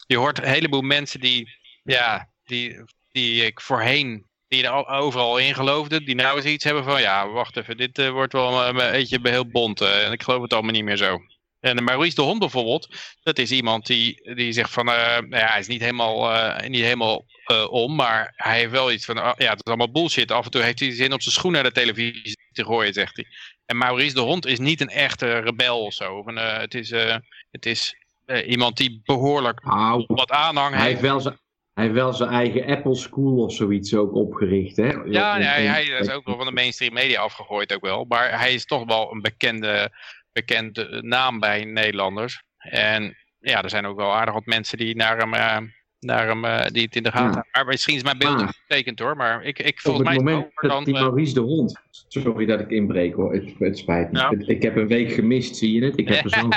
Je 0.06 0.16
hoort 0.16 0.38
een 0.38 0.44
heleboel 0.44 0.80
mensen 0.80 1.20
die, 1.20 1.48
ja, 1.82 2.28
die, 2.44 2.84
die 3.12 3.44
ik 3.44 3.60
voorheen, 3.60 4.26
die 4.48 4.66
er 4.66 4.86
overal 4.86 5.38
in 5.38 5.54
geloofden, 5.54 6.04
die 6.04 6.14
nou 6.14 6.36
eens 6.36 6.44
iets 6.44 6.64
hebben 6.64 6.84
van, 6.84 7.00
ja, 7.00 7.28
wacht 7.28 7.56
even, 7.56 7.76
dit 7.76 8.08
wordt 8.08 8.32
wel 8.32 8.66
een 8.66 8.74
beetje 8.74 9.18
heel 9.22 9.46
bont. 9.46 9.80
en 9.80 10.12
ik 10.12 10.22
geloof 10.22 10.42
het 10.42 10.52
allemaal 10.52 10.72
niet 10.72 10.84
meer 10.84 10.96
zo. 10.96 11.18
En 11.60 11.84
Maurice 11.84 12.14
de 12.14 12.22
Hond 12.22 12.38
bijvoorbeeld, 12.38 12.88
dat 13.22 13.38
is 13.38 13.50
iemand 13.50 13.86
die, 13.86 14.34
die 14.34 14.52
zegt 14.52 14.70
van, 14.70 14.84
nou 14.84 15.26
ja, 15.30 15.46
hij 15.46 15.60
is 15.60 15.66
niet 15.66 15.80
helemaal, 15.80 16.30
niet 16.68 16.82
helemaal 16.82 17.24
om, 17.70 17.94
maar 17.94 18.32
hij 18.36 18.58
heeft 18.58 18.70
wel 18.70 18.92
iets 18.92 19.04
van, 19.04 19.16
ja, 19.16 19.34
het 19.36 19.58
is 19.58 19.64
allemaal 19.64 19.90
bullshit. 19.90 20.30
Af 20.30 20.44
en 20.44 20.50
toe 20.50 20.62
heeft 20.62 20.80
hij 20.80 20.90
zin 20.90 21.12
op 21.12 21.22
zijn 21.22 21.34
schoen 21.34 21.52
naar 21.52 21.62
de 21.62 21.72
televisie 21.72 22.40
te 22.52 22.64
gooien, 22.64 22.92
zegt 22.92 23.16
hij. 23.16 23.26
En 23.66 23.76
Maurice 23.76 24.14
de 24.14 24.20
Hond 24.20 24.46
is 24.46 24.58
niet 24.58 24.80
een 24.80 24.88
echte 24.88 25.38
rebel 25.38 25.84
of 25.84 25.92
zo. 25.92 26.22
Uh, 26.26 26.58
het 26.58 26.74
is, 26.74 26.90
uh, 26.90 27.16
het 27.50 27.66
is 27.66 27.96
uh, 28.26 28.48
iemand 28.48 28.76
die 28.76 29.00
behoorlijk 29.04 29.64
nou, 29.64 30.04
wat 30.06 30.30
aanhang 30.30 30.74
hij 30.74 30.88
heeft. 30.88 31.00
Wel 31.00 31.20
zijn, 31.20 31.38
hij 31.74 31.84
heeft 31.84 31.96
wel 31.96 32.12
zijn 32.12 32.30
eigen 32.30 32.66
Apple 32.66 32.94
School 32.94 33.42
of 33.42 33.52
zoiets 33.52 33.94
ook 33.94 34.14
opgericht, 34.14 34.76
hè? 34.76 34.90
Ja, 34.90 35.36
ja 35.36 35.36
hij, 35.36 35.66
hij 35.66 35.84
is 35.84 36.10
ook 36.10 36.26
wel 36.26 36.36
van 36.36 36.46
de 36.46 36.52
mainstream 36.52 36.94
media 36.94 37.20
afgegooid 37.20 37.74
ook 37.74 37.82
wel. 37.82 38.04
Maar 38.08 38.38
hij 38.38 38.54
is 38.54 38.64
toch 38.64 38.84
wel 38.84 39.12
een 39.12 39.20
bekende, 39.20 39.90
bekende 40.32 41.02
naam 41.02 41.40
bij 41.40 41.64
Nederlanders. 41.64 42.42
En 42.58 43.16
ja, 43.38 43.62
er 43.62 43.70
zijn 43.70 43.86
ook 43.86 43.96
wel 43.96 44.14
aardig 44.14 44.34
wat 44.34 44.46
mensen 44.46 44.78
die 44.78 44.96
naar 44.96 45.18
hem 45.18 45.72
naar 46.02 46.28
hem, 46.28 46.44
uh, 46.44 46.66
die 46.66 46.82
het 46.82 46.96
in 46.96 47.02
de 47.02 47.10
gaten 47.10 47.44
ja. 47.44 47.46
Maar 47.52 47.66
misschien 47.66 47.94
is 47.94 48.02
mijn 48.02 48.18
beeld 48.18 48.40
ah. 48.40 48.48
getekend 48.48 48.98
hoor, 48.98 49.16
maar 49.16 49.44
ik, 49.44 49.58
ik 49.58 49.80
volgens 49.80 50.04
mij... 50.04 50.16
Op 50.16 50.24
het 50.24 50.30
moment 50.30 50.52
dat 50.60 50.84
die 50.84 50.94
Maurice 50.94 51.34
de 51.34 51.40
Hond... 51.40 51.80
Sorry 52.08 52.46
dat 52.46 52.60
ik 52.60 52.70
inbreek 52.70 53.14
hoor, 53.14 53.32
het, 53.32 53.54
het 53.58 53.78
spijt 53.78 54.12
me. 54.12 54.44
Ik 54.46 54.62
heb 54.62 54.76
een 54.76 54.88
week 54.88 55.12
gemist, 55.12 55.56
zie 55.56 55.72
je 55.72 55.84
het? 55.84 55.98
Ik 55.98 56.08
heb 56.08 56.24
er 56.24 56.30
zin 56.38 56.50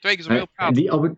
Twee 0.00 0.14
keer 0.14 0.24
zoveel 0.24 0.46
praten. 0.54 0.74
Die, 0.74 0.92
op, 0.92 1.02
het, 1.02 1.14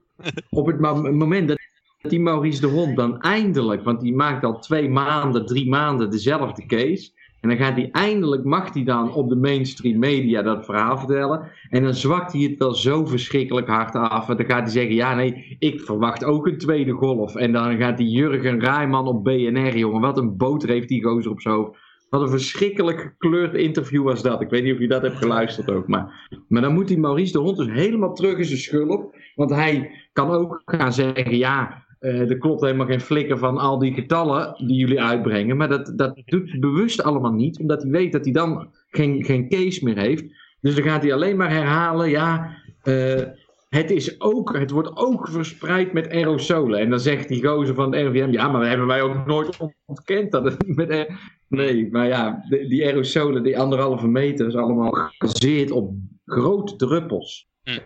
op 0.51 0.67
het 0.67 0.81
moment 1.13 1.49
dat 1.49 1.59
die 2.03 2.21
Maurice 2.21 2.61
de 2.61 2.67
Hond 2.67 2.97
dan 2.97 3.21
eindelijk... 3.21 3.85
Want 3.85 4.01
die 4.01 4.15
maakt 4.15 4.45
al 4.45 4.59
twee 4.59 4.89
maanden, 4.89 5.47
drie 5.47 5.69
maanden 5.69 6.11
dezelfde 6.11 6.67
case... 6.67 7.11
En 7.41 7.49
dan 7.49 7.59
gaat 7.59 7.77
hij 7.77 7.89
eindelijk, 7.93 8.45
mag 8.45 8.75
hij 8.75 8.85
dan 8.85 9.13
op 9.13 9.29
de 9.29 9.37
mainstream 9.37 9.99
media 9.99 10.43
dat 10.43 10.65
verhaal 10.65 10.99
vertellen. 10.99 11.51
En 11.71 11.83
dan 11.83 11.95
zwakt 11.95 12.33
hij 12.33 12.43
het 12.43 12.59
wel 12.59 12.75
zo 12.75 13.05
verschrikkelijk 13.05 13.67
hard 13.67 13.95
af. 13.95 14.29
En 14.29 14.37
dan 14.37 14.47
gaat 14.47 14.63
hij 14.63 14.71
zeggen, 14.71 14.95
ja 14.95 15.15
nee, 15.15 15.57
ik 15.59 15.81
verwacht 15.81 16.25
ook 16.25 16.47
een 16.47 16.59
tweede 16.59 16.93
golf. 16.93 17.35
En 17.35 17.53
dan 17.53 17.77
gaat 17.77 17.97
die 17.97 18.11
Jurgen 18.11 18.61
Rijman 18.61 19.07
op 19.07 19.25
BNR, 19.25 19.77
jongen, 19.77 20.01
wat 20.01 20.19
een 20.19 20.37
boter 20.37 20.69
heeft 20.69 20.89
die 20.89 21.03
gozer 21.03 21.31
op 21.31 21.41
zijn 21.41 21.55
hoofd. 21.55 21.79
Wat 22.09 22.21
een 22.21 22.29
verschrikkelijk 22.29 23.01
gekleurd 23.01 23.55
interview 23.55 24.03
was 24.05 24.23
dat. 24.23 24.41
Ik 24.41 24.51
weet 24.51 24.65
niet 24.65 24.73
of 24.75 24.79
je 24.79 24.89
dat 24.89 25.03
hebt 25.03 25.17
geluisterd 25.17 25.71
ook. 25.71 25.89
Maar, 25.89 26.29
maar 26.49 26.63
dan 26.63 26.75
moet 26.75 26.89
die 26.89 26.99
Maurice 26.99 27.33
de 27.33 27.39
Hond 27.39 27.57
dus 27.57 27.71
helemaal 27.71 28.15
terug 28.15 28.39
in 28.39 28.45
zijn 28.45 28.59
schulp. 28.59 29.17
Want 29.35 29.51
hij 29.51 29.91
kan 30.13 30.31
ook 30.31 30.63
gaan 30.65 30.93
zeggen, 30.93 31.37
ja, 31.37 31.87
uh, 32.01 32.31
er 32.31 32.39
klopt 32.39 32.61
helemaal 32.61 32.87
geen 32.87 33.01
flikker 33.01 33.39
van 33.39 33.59
al 33.59 33.79
die 33.79 33.95
getallen 33.95 34.55
die 34.67 34.77
jullie 34.77 35.03
uitbrengen. 35.03 35.57
Maar 35.57 35.69
dat, 35.69 35.93
dat 35.97 36.23
doet 36.25 36.51
hij 36.51 36.59
bewust 36.59 37.03
allemaal 37.03 37.33
niet, 37.33 37.59
omdat 37.59 37.83
hij 37.83 37.91
weet 37.91 38.13
dat 38.13 38.25
hij 38.25 38.33
dan 38.33 38.69
geen, 38.91 39.25
geen 39.25 39.49
case 39.49 39.85
meer 39.85 39.99
heeft. 39.99 40.25
Dus 40.61 40.75
dan 40.75 40.85
gaat 40.85 41.03
hij 41.03 41.13
alleen 41.13 41.37
maar 41.37 41.51
herhalen, 41.51 42.11
ja, 42.11 42.57
uh, 42.85 43.23
het, 43.69 43.91
is 43.91 44.21
ook, 44.21 44.57
het 44.57 44.71
wordt 44.71 44.97
ook 44.97 45.29
verspreid 45.29 45.93
met 45.93 46.11
aerosolen. 46.11 46.81
En 46.81 46.91
dan 46.91 47.01
zegt 47.01 47.29
die 47.29 47.47
gozer 47.47 47.75
van 47.75 47.95
het 47.95 48.07
RIVM, 48.07 48.31
ja, 48.31 48.49
maar 48.49 48.69
hebben 48.69 48.87
wij 48.87 49.03
ook 49.03 49.27
nooit 49.27 49.57
ontkend 49.85 50.33
dat 50.33 50.45
het 50.45 50.57
met... 50.77 51.09
Nee, 51.49 51.89
maar 51.91 52.07
ja, 52.07 52.45
die, 52.49 52.69
die 52.69 52.85
aerosolen, 52.87 53.43
die 53.43 53.59
anderhalve 53.59 54.07
meter, 54.07 54.47
is 54.47 54.55
allemaal 54.55 54.91
gebaseerd 54.91 55.71
op 55.71 55.95
grote 56.25 56.77
druppels. 56.77 57.49
Hm. 57.63 57.79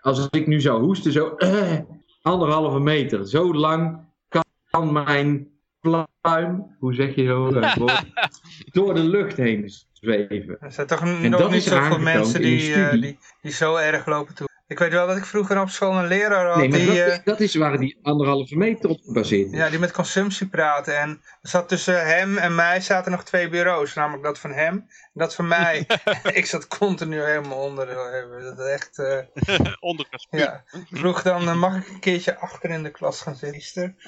Als 0.00 0.28
ik 0.30 0.46
nu 0.46 0.60
zou 0.60 0.82
hoesten, 0.82 1.12
zo... 1.12 1.34
Uh, 1.38 1.78
anderhalve 2.22 2.78
meter. 2.78 3.28
Zo 3.28 3.54
lang 3.54 3.98
kan 4.70 4.92
mijn 4.92 5.48
pluim, 5.80 6.76
hoe 6.78 6.94
zeg 6.94 7.14
je 7.14 7.24
zo 7.24 7.52
woord, 7.78 8.04
door 8.72 8.94
de 8.94 9.02
lucht 9.02 9.36
heen 9.36 9.70
zweven. 9.92 10.56
Er 10.60 10.72
zijn 10.72 10.86
toch 10.86 11.04
nog 11.04 11.50
niet 11.50 11.62
zoveel 11.62 11.98
mensen 11.98 12.40
die, 12.40 12.68
uh, 12.68 12.90
die, 12.90 13.18
die 13.42 13.52
zo 13.52 13.76
erg 13.76 14.06
lopen 14.06 14.34
toe. 14.34 14.48
Ik 14.66 14.78
weet 14.78 14.92
wel 14.92 15.06
dat 15.06 15.16
ik 15.16 15.24
vroeger 15.24 15.60
op 15.60 15.68
school 15.68 15.98
een 15.98 16.06
leraar 16.06 16.46
had 16.46 16.56
nee, 16.56 16.68
maar 16.68 16.78
die... 16.78 16.86
Dat, 16.86 16.96
uh, 16.96 17.06
is, 17.06 17.20
dat 17.24 17.40
is 17.40 17.54
waar 17.54 17.78
die 17.78 17.98
anderhalve 18.02 18.56
meter 18.56 18.90
op 18.90 19.00
gebaseerd 19.04 19.52
is. 19.52 19.58
Ja, 19.58 19.70
die 19.70 19.78
met 19.78 19.92
consumptie 19.92 20.46
praten. 20.46 20.98
En 20.98 21.08
er 21.42 21.48
zat 21.48 21.68
tussen 21.68 22.06
hem 22.06 22.36
en 22.36 22.54
mij 22.54 22.80
zaten 22.80 23.10
nog 23.10 23.24
twee 23.24 23.48
bureaus. 23.48 23.94
Namelijk 23.94 24.24
dat 24.24 24.38
van 24.38 24.52
hem 24.52 24.86
dat 25.12 25.34
van 25.34 25.48
mij. 25.48 25.86
ik 26.32 26.46
zat 26.46 26.68
continu 26.68 27.22
helemaal 27.22 27.58
onder. 27.58 27.86
Dat 28.56 28.58
is 28.58 28.72
echt... 28.72 28.98
Uh, 28.98 29.18
onder 29.90 30.06
Ja. 30.30 30.64
Vroeg 30.90 31.22
dan, 31.22 31.42
uh, 31.42 31.54
mag 31.54 31.76
ik 31.76 31.88
een 31.88 32.00
keertje 32.00 32.38
achter 32.38 32.70
in 32.70 32.82
de 32.82 32.90
klas 32.90 33.20
gaan 33.20 33.36
zitten? 33.36 33.98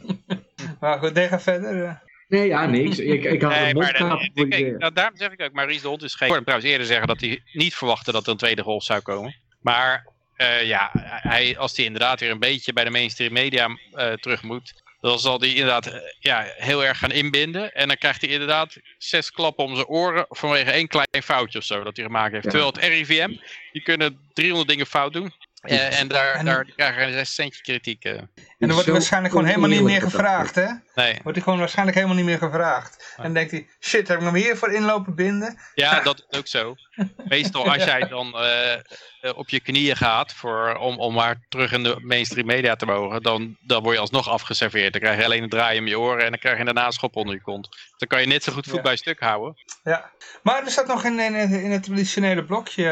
maar 0.80 0.98
goed, 0.98 1.14
nee, 1.14 1.28
ga 1.28 1.40
verder. 1.40 2.02
Nee, 2.28 2.46
ja, 2.46 2.66
niks. 2.66 2.98
Ik, 2.98 3.24
ik 3.24 3.42
had 3.42 3.50
nee, 3.50 3.68
een 3.68 3.76
maar 3.76 3.96
voor 4.34 4.48
kijk, 4.48 4.78
nou, 4.78 4.92
Daarom 4.92 5.16
zeg 5.16 5.32
ik 5.32 5.42
ook, 5.42 5.52
Maurice 5.52 5.80
de 5.80 5.88
Hond 5.88 6.02
is 6.02 6.14
geen... 6.14 6.28
Ik 6.28 6.34
hoorde 6.34 6.34
hem 6.34 6.44
trouwens 6.44 6.70
eerder 6.70 6.86
zeggen 6.86 7.06
dat 7.06 7.20
hij 7.20 7.42
niet 7.52 7.74
verwachtte 7.74 8.12
dat 8.12 8.24
er 8.24 8.30
een 8.30 8.36
tweede 8.36 8.62
golf 8.62 8.84
zou 8.84 9.00
komen. 9.00 9.36
Maar 9.60 10.06
uh, 10.36 10.64
ja, 10.64 10.90
hij, 11.02 11.58
als 11.58 11.76
hij 11.76 11.84
inderdaad 11.84 12.20
weer 12.20 12.30
een 12.30 12.38
beetje 12.38 12.72
bij 12.72 12.84
de 12.84 12.90
mainstream 12.90 13.32
media 13.32 13.68
uh, 13.68 14.12
terug 14.12 14.42
moet, 14.42 14.82
dan 15.00 15.18
zal 15.18 15.40
hij 15.40 15.48
inderdaad 15.48 15.86
uh, 15.86 15.94
ja, 16.18 16.46
heel 16.56 16.84
erg 16.84 16.98
gaan 16.98 17.12
inbinden. 17.12 17.72
En 17.72 17.88
dan 17.88 17.96
krijgt 17.96 18.20
hij 18.20 18.30
inderdaad 18.30 18.76
zes 18.98 19.30
klappen 19.30 19.64
om 19.64 19.74
zijn 19.74 19.86
oren 19.86 20.26
vanwege 20.28 20.70
één 20.70 20.88
klein 20.88 21.22
foutje 21.24 21.58
of 21.58 21.64
zo 21.64 21.82
dat 21.82 21.96
hij 21.96 22.04
gemaakt 22.04 22.32
heeft. 22.32 22.44
Ja. 22.44 22.50
Terwijl 22.50 22.72
het 22.72 22.84
RIVM, 22.84 23.36
die 23.72 23.82
kunnen 23.82 24.18
300 24.32 24.68
dingen 24.68 24.86
fout 24.86 25.12
doen. 25.12 25.32
Uh, 25.62 26.00
en 26.00 26.08
daar, 26.08 26.44
daar 26.44 26.64
krijgen 26.76 26.98
we 26.98 27.06
een 27.06 27.12
6 27.12 27.34
centje 27.34 27.62
kritiek. 27.62 28.04
Uh. 28.04 28.20
En 28.58 28.66
dan 28.66 28.70
wordt 28.70 28.84
hij 28.84 28.94
waarschijnlijk 28.94 29.32
gewoon 29.32 29.48
helemaal 29.48 29.70
niet 29.70 29.82
meer 29.82 30.00
gevraagd, 30.00 30.54
hè? 30.54 30.66
Nee. 30.94 31.18
Wordt 31.22 31.36
hij 31.36 31.42
gewoon 31.42 31.58
waarschijnlijk 31.58 31.96
helemaal 31.96 32.16
niet 32.16 32.26
meer 32.26 32.38
gevraagd. 32.38 32.96
Nee. 32.98 33.16
En 33.16 33.22
dan 33.22 33.32
denkt 33.32 33.50
hij, 33.50 33.68
shit, 33.80 34.08
heb 34.08 34.18
ik 34.18 34.24
hem 34.24 34.34
hiervoor 34.34 34.72
inlopen 34.72 35.14
binden? 35.14 35.58
Ja, 35.74 36.00
dat 36.00 36.26
is 36.28 36.38
ook 36.38 36.46
zo. 36.46 36.74
Meestal 37.28 37.72
als 37.72 37.84
jij 37.84 38.08
dan 38.08 38.34
uh, 38.36 39.36
op 39.36 39.48
je 39.48 39.60
knieën 39.60 39.96
gaat 39.96 40.32
voor, 40.32 40.74
om, 40.74 40.98
om 40.98 41.14
maar 41.14 41.46
terug 41.48 41.72
in 41.72 41.82
de 41.82 41.96
mainstream 42.00 42.46
media 42.46 42.76
te 42.76 42.86
mogen, 42.86 43.22
dan, 43.22 43.56
dan 43.60 43.82
word 43.82 43.94
je 43.94 44.00
alsnog 44.00 44.28
afgeserveerd. 44.28 44.92
Dan 44.92 45.00
krijg 45.00 45.18
je 45.18 45.24
alleen 45.24 45.42
een 45.42 45.48
draai 45.48 45.78
om 45.78 45.86
je 45.86 45.98
oren 45.98 46.24
en 46.24 46.30
dan 46.30 46.38
krijg 46.38 46.58
je 46.58 46.64
daarna 46.64 46.86
een 46.86 46.92
schop 46.92 47.16
onder 47.16 47.34
je 47.34 47.42
kont. 47.42 47.68
Dan 47.96 48.08
kan 48.08 48.20
je 48.20 48.26
net 48.26 48.42
zo 48.42 48.52
goed 48.52 48.66
voet 48.66 48.76
ja. 48.76 48.82
bij 48.82 48.96
stuk 48.96 49.20
houden. 49.20 49.54
Ja, 49.82 50.10
maar 50.42 50.64
er 50.64 50.70
staat 50.70 50.86
nog 50.86 51.04
in, 51.04 51.18
in, 51.18 51.34
in 51.34 51.70
het 51.70 51.82
traditionele 51.82 52.44
blokje, 52.44 52.84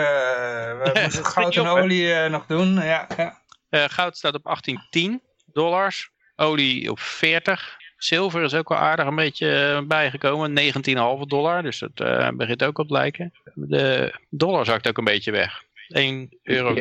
we 0.83 1.01
moeten 1.03 1.25
goud 1.25 1.57
en 1.57 1.67
olie 1.67 2.29
nog 2.29 2.47
doen. 2.47 2.75
Ja, 2.75 3.07
ja. 3.17 3.45
Uh, 3.71 3.85
goud 3.89 4.17
staat 4.17 4.35
op 4.35 4.45
1810 4.45 5.26
dollars, 5.57 6.11
olie 6.37 6.91
op 6.91 6.99
40. 7.01 7.77
Zilver 7.97 8.43
is 8.43 8.55
ook 8.55 8.69
wel 8.69 8.79
aardig 8.79 9.07
een 9.07 9.15
beetje 9.15 9.83
bijgekomen, 9.89 10.59
19,5 10.59 11.27
dollar, 11.27 11.63
dus 11.63 11.79
dat 11.79 12.01
uh, 12.03 12.29
begint 12.31 12.65
ook 12.65 12.79
op 12.79 12.87
te 12.87 12.93
lijken. 12.93 13.33
De 13.55 14.15
dollar 14.31 14.65
zakt 14.65 14.89
ook 14.89 14.99
een 14.99 15.05
beetje 15.05 15.31
weg, 15.31 15.63
1,14 15.63 15.69
euro. 16.43 16.75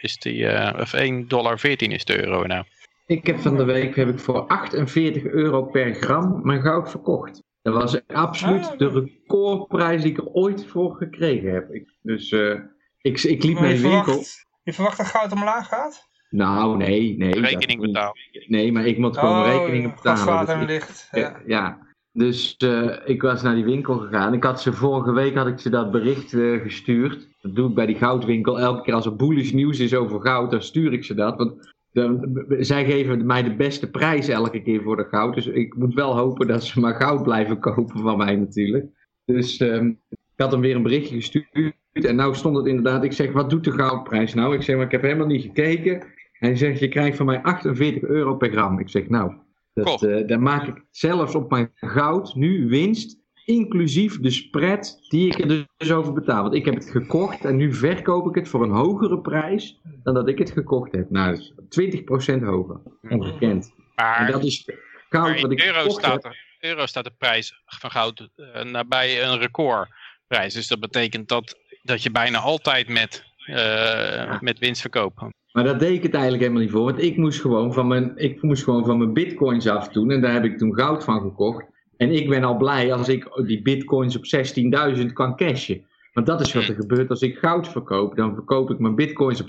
is 0.00 0.16
die, 0.18 0.46
eh, 0.46 0.80
of 0.80 0.92
1,14 0.94 1.26
dollar 1.26 1.64
is 1.64 2.04
de 2.04 2.24
euro 2.24 2.46
nou. 2.46 2.64
Ik 3.06 3.26
heb 3.26 3.38
van 3.38 3.56
de 3.56 3.64
week 3.64 3.96
heb 3.96 4.08
ik 4.08 4.18
voor 4.18 4.46
48 4.46 5.22
euro 5.22 5.62
per 5.62 5.94
gram 5.94 6.40
mijn 6.42 6.62
goud 6.62 6.90
verkocht. 6.90 7.42
Dat 7.62 7.74
was 7.74 8.06
absoluut 8.06 8.66
Ah. 8.66 8.78
de 8.78 8.88
recordprijs 8.88 10.02
die 10.02 10.10
ik 10.10 10.18
er 10.18 10.26
ooit 10.26 10.66
voor 10.66 10.94
gekregen 10.96 11.52
heb. 11.52 11.70
Ik, 11.70 11.88
dus 12.02 12.32
eh, 12.32 12.60
ik, 13.00 13.22
ik 13.22 13.42
liep 13.42 13.58
Maar 13.58 13.68
de 13.68 13.80
winkel. 13.80 14.02
verwacht, 14.02 14.46
je 14.62 14.72
verwacht 14.72 14.96
dat 14.96 15.06
goud 15.06 15.32
omlaag 15.32 15.68
gaat? 15.68 16.08
Nou, 16.34 16.76
nee, 16.76 17.16
nee. 17.18 17.32
dat 17.32 17.44
Rekening 17.44 17.80
betalen. 17.80 18.12
Nee, 18.46 18.72
maar 18.72 18.86
ik 18.86 18.98
moet 18.98 19.18
gewoon 19.18 19.38
oh, 19.44 19.46
rekeningen 19.46 19.90
betalen. 19.90 20.18
gas, 20.18 20.26
water 20.26 20.46
Dus 20.46 20.54
en 20.54 20.62
ik- 20.62 20.68
licht. 20.68 21.08
Ja, 21.10 21.20
Ja. 21.20 21.40
ja. 21.46 21.78
Dus 22.12 22.56
eh, 22.56 22.90
ik 23.04 23.22
was 23.22 23.42
naar 23.42 23.54
die 23.54 23.64
winkel 23.64 23.94
gegaan. 23.98 24.34
Ik 24.34 24.44
had 24.44 24.62
ze 24.62 24.72
vorige 24.72 25.12
week 25.12 25.34
had 25.34 25.46
ik 25.46 25.58
ze 25.58 25.70
dat 25.70 25.90
bericht 25.90 26.32
eh, 26.32 26.60
gestuurd. 26.60 27.28
Dat 27.40 27.54
doe 27.54 27.68
ik 27.68 27.74
bij 27.74 27.86
die 27.86 27.96
goudwinkel. 27.96 28.60
Elke 28.60 28.82
keer 28.82 28.94
als 28.94 29.06
er 29.06 29.16
bullish 29.16 29.52
nieuws 29.52 29.78
is 29.80 29.94
over 29.94 30.20
goud, 30.20 30.50
dan 30.50 30.62
stuur 30.62 30.92
ik 30.92 31.04
ze 31.04 31.14
dat. 31.14 31.36
Want 31.36 31.72
dan, 31.92 32.44
zij 32.58 32.84
geven 32.84 33.26
mij 33.26 33.42
de 33.42 33.54
beste 33.54 33.90
prijs 33.90 34.28
elke 34.28 34.62
keer 34.62 34.82
voor 34.82 34.96
de 34.96 35.06
goud. 35.10 35.34
Dus 35.34 35.46
ik 35.46 35.74
moet 35.76 35.94
wel 35.94 36.16
hopen 36.16 36.46
dat 36.46 36.64
ze 36.64 36.80
maar 36.80 36.94
goud 36.94 37.22
blijven 37.22 37.58
kopen 37.60 38.00
van 38.00 38.16
mij 38.16 38.36
natuurlijk. 38.36 38.86
Dus 39.24 39.56
ehm, 39.56 39.86
ik 40.08 40.16
had 40.36 40.52
hem 40.52 40.60
weer 40.60 40.76
een 40.76 40.82
berichtje 40.82 41.14
gestuurd. 41.16 41.72
En 41.92 42.16
nou 42.16 42.34
stond 42.34 42.56
het 42.56 42.66
inderdaad. 42.66 43.04
Ik 43.04 43.12
zeg, 43.12 43.32
wat 43.32 43.50
doet 43.50 43.64
de 43.64 43.72
goudprijs 43.72 44.34
nou? 44.34 44.54
Ik 44.54 44.62
zeg, 44.62 44.76
maar 44.76 44.84
ik 44.84 44.90
heb 44.90 45.02
helemaal 45.02 45.26
niet 45.26 45.42
gekeken. 45.42 46.02
Hij 46.44 46.56
zegt, 46.56 46.78
je 46.78 46.88
krijgt 46.88 47.16
van 47.16 47.26
mij 47.26 47.42
48 47.42 48.02
euro 48.02 48.36
per 48.36 48.50
gram. 48.50 48.78
Ik 48.78 48.88
zeg, 48.88 49.08
nou, 49.08 49.34
dat, 49.72 50.02
eh, 50.02 50.26
daar 50.26 50.40
maak 50.40 50.66
ik 50.66 50.84
zelfs 50.90 51.34
op 51.34 51.50
mijn 51.50 51.70
goud 51.74 52.34
nu 52.34 52.68
winst. 52.68 53.22
Inclusief 53.44 54.20
de 54.20 54.30
spread 54.30 54.98
die 55.08 55.26
ik 55.26 55.38
er 55.38 55.66
dus 55.76 55.92
over 55.92 56.12
betaal. 56.12 56.42
Want 56.42 56.54
ik 56.54 56.64
heb 56.64 56.74
het 56.74 56.90
gekocht 56.90 57.44
en 57.44 57.56
nu 57.56 57.72
verkoop 57.72 58.28
ik 58.28 58.34
het 58.34 58.48
voor 58.48 58.62
een 58.62 58.70
hogere 58.70 59.20
prijs 59.20 59.80
dan 60.02 60.14
dat 60.14 60.28
ik 60.28 60.38
het 60.38 60.50
gekocht 60.50 60.92
heb. 60.92 61.10
Nou, 61.10 61.30
dat 61.30 61.38
is 61.38 61.54
20% 61.68 62.42
hoger. 62.42 62.80
Ongekend. 63.08 63.72
En 63.74 64.04
Maar, 64.04 64.30
dat 64.32 64.44
is 64.44 64.68
goud 65.08 65.40
wat 65.40 65.52
ik 65.52 65.64
euro 65.64 65.88
staat, 65.88 66.28
euro 66.60 66.86
staat 66.86 67.04
de 67.04 67.14
prijs 67.18 67.62
van 67.66 67.90
goud 67.90 68.28
eh, 68.36 68.62
nabij 68.64 69.24
een 69.24 69.38
recordprijs. 69.38 70.54
Dus 70.54 70.68
dat 70.68 70.80
betekent 70.80 71.28
dat, 71.28 71.58
dat 71.82 72.02
je 72.02 72.10
bijna 72.10 72.38
altijd 72.38 72.88
met, 72.88 73.24
eh, 73.46 74.40
met 74.40 74.58
winst 74.58 74.80
verkoopt. 74.80 75.22
Maar 75.54 75.64
dat 75.64 75.80
deed 75.80 75.96
ik 75.96 76.02
het 76.02 76.12
eigenlijk 76.12 76.42
helemaal 76.42 76.62
niet 76.62 76.72
voor. 76.72 76.84
Want 76.84 77.02
ik 77.02 77.16
moest 77.16 77.40
gewoon 77.40 77.72
van 77.72 77.86
mijn, 77.86 78.12
ik 78.16 78.42
moest 78.42 78.64
gewoon 78.64 78.84
van 78.84 78.98
mijn 78.98 79.12
bitcoins 79.12 79.66
afdoen. 79.66 80.10
En 80.10 80.20
daar 80.20 80.32
heb 80.32 80.44
ik 80.44 80.58
toen 80.58 80.74
goud 80.74 81.04
van 81.04 81.20
gekocht. 81.20 81.64
En 81.96 82.10
ik 82.10 82.28
ben 82.28 82.44
al 82.44 82.56
blij 82.56 82.92
als 82.92 83.08
ik 83.08 83.42
die 83.46 83.62
bitcoins 83.62 84.16
op 84.16 84.24
16.000 84.96 85.12
kan 85.12 85.36
cashen. 85.36 85.86
Want 86.12 86.26
dat 86.26 86.40
is 86.40 86.52
wat 86.52 86.68
er 86.68 86.74
gebeurt 86.74 87.10
als 87.10 87.20
ik 87.20 87.38
goud 87.38 87.68
verkoop. 87.68 88.16
Dan 88.16 88.34
verkoop 88.34 88.70
ik 88.70 88.78
mijn 88.78 88.94
bitcoins 88.94 89.40
op 89.40 89.48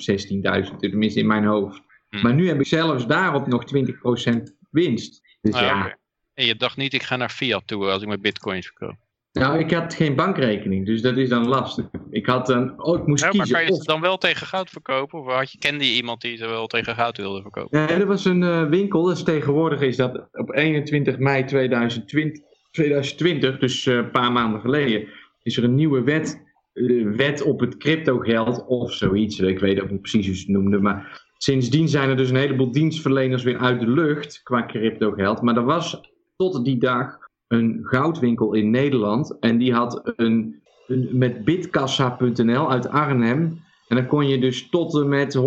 16.000. 0.70 0.76
Tenminste 0.80 1.20
in 1.20 1.28
mijn 1.28 1.46
hoofd. 1.46 1.82
Hm. 2.10 2.22
Maar 2.22 2.34
nu 2.34 2.48
heb 2.48 2.60
ik 2.60 2.68
zelfs 2.68 3.08
daarop 3.08 3.48
nog 3.48 3.64
20% 3.76 4.42
winst. 4.72 5.22
Dus 5.42 5.54
Ah, 5.54 5.62
ja. 5.62 5.98
En 6.34 6.46
je 6.46 6.56
dacht 6.56 6.78
niet, 6.78 6.94
ik 6.94 7.04
ga 7.04 7.16
naar 7.16 7.30
fiat 7.30 7.68
toe 7.68 7.86
als 7.86 8.02
ik 8.02 8.08
mijn 8.08 8.22
bitcoins 8.22 8.66
verkoop. 8.66 9.05
Nou 9.40 9.60
ik 9.60 9.72
had 9.72 9.94
geen 9.94 10.16
bankrekening. 10.16 10.86
Dus 10.86 11.02
dat 11.02 11.18
is 11.18 11.30
dan 11.30 11.48
lastig. 11.48 11.86
Ik 12.10 12.26
had 12.26 12.50
een, 12.50 12.82
oh 12.84 13.00
ik 13.00 13.06
moest 13.06 13.24
Ja, 13.24 13.28
maar 13.28 13.38
kiezen. 13.38 13.56
kan 13.56 13.66
je 13.66 13.76
ze 13.76 13.84
dan 13.84 14.02
wel 14.02 14.18
tegen 14.18 14.48
goud 14.48 14.70
verkopen? 14.70 15.20
Of 15.20 15.34
had 15.34 15.52
je, 15.52 15.58
kende 15.58 15.86
je 15.86 15.96
iemand 15.96 16.22
die 16.22 16.38
ze 16.38 16.48
wel 16.48 16.68
tegen 16.68 16.96
goud 16.96 17.18
wilde 17.18 17.42
verkopen? 17.42 17.80
Nee, 17.80 17.88
er 17.88 18.06
was 18.06 18.26
een 18.26 18.44
eh, 18.44 18.66
winkel, 18.70 19.04
dus 19.04 19.24
tegenwoordig 19.24 19.82
is 19.82 19.96
dat 19.96 20.28
op 20.32 20.54
21 20.54 21.18
mei 21.18 21.46
2020, 21.46 22.44
2020 22.72 23.58
dus 23.58 23.86
eh, 23.86 23.96
een 23.96 24.12
paar 24.12 24.32
maanden 24.32 24.62
geleden, 24.62 25.08
is 25.44 25.58
er 25.58 25.64
een 25.64 25.76
nieuwe 25.76 26.04
wet, 26.04 26.42
eh, 26.74 27.06
wet 27.16 27.42
op 27.42 27.60
het 27.60 27.78
cryptogeld 27.78 28.66
of 28.68 28.94
zoiets. 28.94 29.40
Ik 29.40 29.60
weet 29.60 29.82
ook 29.82 29.92
niet 29.92 30.02
precies 30.02 30.26
hoe 30.26 30.36
ze 30.36 30.42
het 30.42 30.52
noemden, 30.52 30.82
maar 30.82 31.24
sindsdien 31.38 31.88
zijn 31.88 32.10
er 32.10 32.18
dus 32.18 32.30
een 32.30 32.36
heleboel 32.36 32.72
dienstverleners 32.72 33.44
weer 33.44 33.58
uit 33.58 33.80
de 33.80 33.90
lucht 33.90 34.44
qua 34.44 34.66
cryptogeld. 34.66 35.42
Maar 35.42 35.56
er 35.56 35.66
was 35.66 36.02
tot 36.36 36.66
die 36.66 36.78
dag 36.78 37.18
een 37.48 37.80
goudwinkel 37.82 38.54
in 38.54 38.70
Nederland 38.70 39.40
en 39.40 39.58
die 39.58 39.74
had 39.74 40.14
een, 40.16 40.64
een 40.88 41.10
met 41.12 41.44
bitkassa.nl 41.44 42.72
uit 42.72 42.88
Arnhem. 42.88 43.64
En 43.88 43.96
dan 43.96 44.08
kon 44.08 44.28
je 44.28 44.40
dus 44.40 44.70
tot 44.70 44.96
en 44.96 45.10
met 45.10 45.38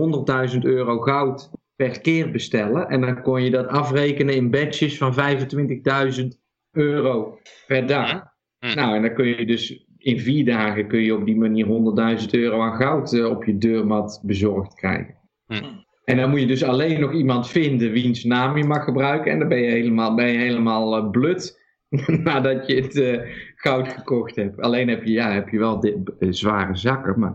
100.000 0.55 0.59
euro 0.61 0.99
goud 0.99 1.51
per 1.77 2.01
keer 2.01 2.31
bestellen. 2.31 2.89
En 2.89 3.01
dan 3.01 3.23
kon 3.23 3.43
je 3.43 3.51
dat 3.51 3.67
afrekenen 3.67 4.35
in 4.35 4.51
batches 4.51 4.99
van 4.99 5.15
25.000 6.21 6.27
euro 6.73 7.39
per 7.67 7.87
dag. 7.87 8.23
Hm. 8.59 8.75
Nou, 8.75 8.97
en 8.97 9.03
dan 9.03 9.15
kun 9.15 9.27
je 9.27 9.47
dus 9.47 9.87
in 9.99 10.19
vier 10.19 10.45
dagen 10.45 10.89
kun 10.89 11.01
je 11.01 11.15
op 11.15 11.27
die 11.27 11.37
manier 11.37 11.67
100.000 12.21 12.31
euro 12.31 12.61
aan 12.61 12.77
goud 12.77 13.13
eh, 13.13 13.31
op 13.31 13.45
je 13.45 13.59
deurmat 13.59 14.21
bezorgd 14.23 14.75
krijgen. 14.75 15.15
Hm. 15.47 15.65
En 16.05 16.17
dan 16.17 16.31
moet 16.31 16.41
je 16.41 16.47
dus 16.47 16.65
alleen 16.65 17.01
nog 17.01 17.13
iemand 17.13 17.49
vinden 17.49 17.91
wiens 17.91 18.25
naam 18.25 18.57
je 18.57 18.65
mag 18.65 18.85
gebruiken. 18.85 19.33
En 19.33 19.39
dan 19.39 19.49
ben 19.49 19.59
je 19.59 19.71
helemaal, 19.71 20.15
ben 20.15 20.27
je 20.27 20.39
helemaal 20.39 20.97
eh, 20.97 21.11
blut 21.11 21.58
nadat 22.24 22.66
je 22.66 22.74
het 22.74 22.96
eh, 22.96 23.20
goud 23.57 23.88
gekocht 23.88 24.37
hebt. 24.37 24.61
Alleen 24.61 24.88
heb 24.88 25.05
je, 25.05 25.12
ja, 25.12 25.31
heb 25.33 25.48
je 25.48 25.59
wel 25.59 25.81
dit, 25.81 25.96
eh, 26.18 26.29
zware 26.31 26.77
zakken, 26.77 27.18
maar 27.18 27.35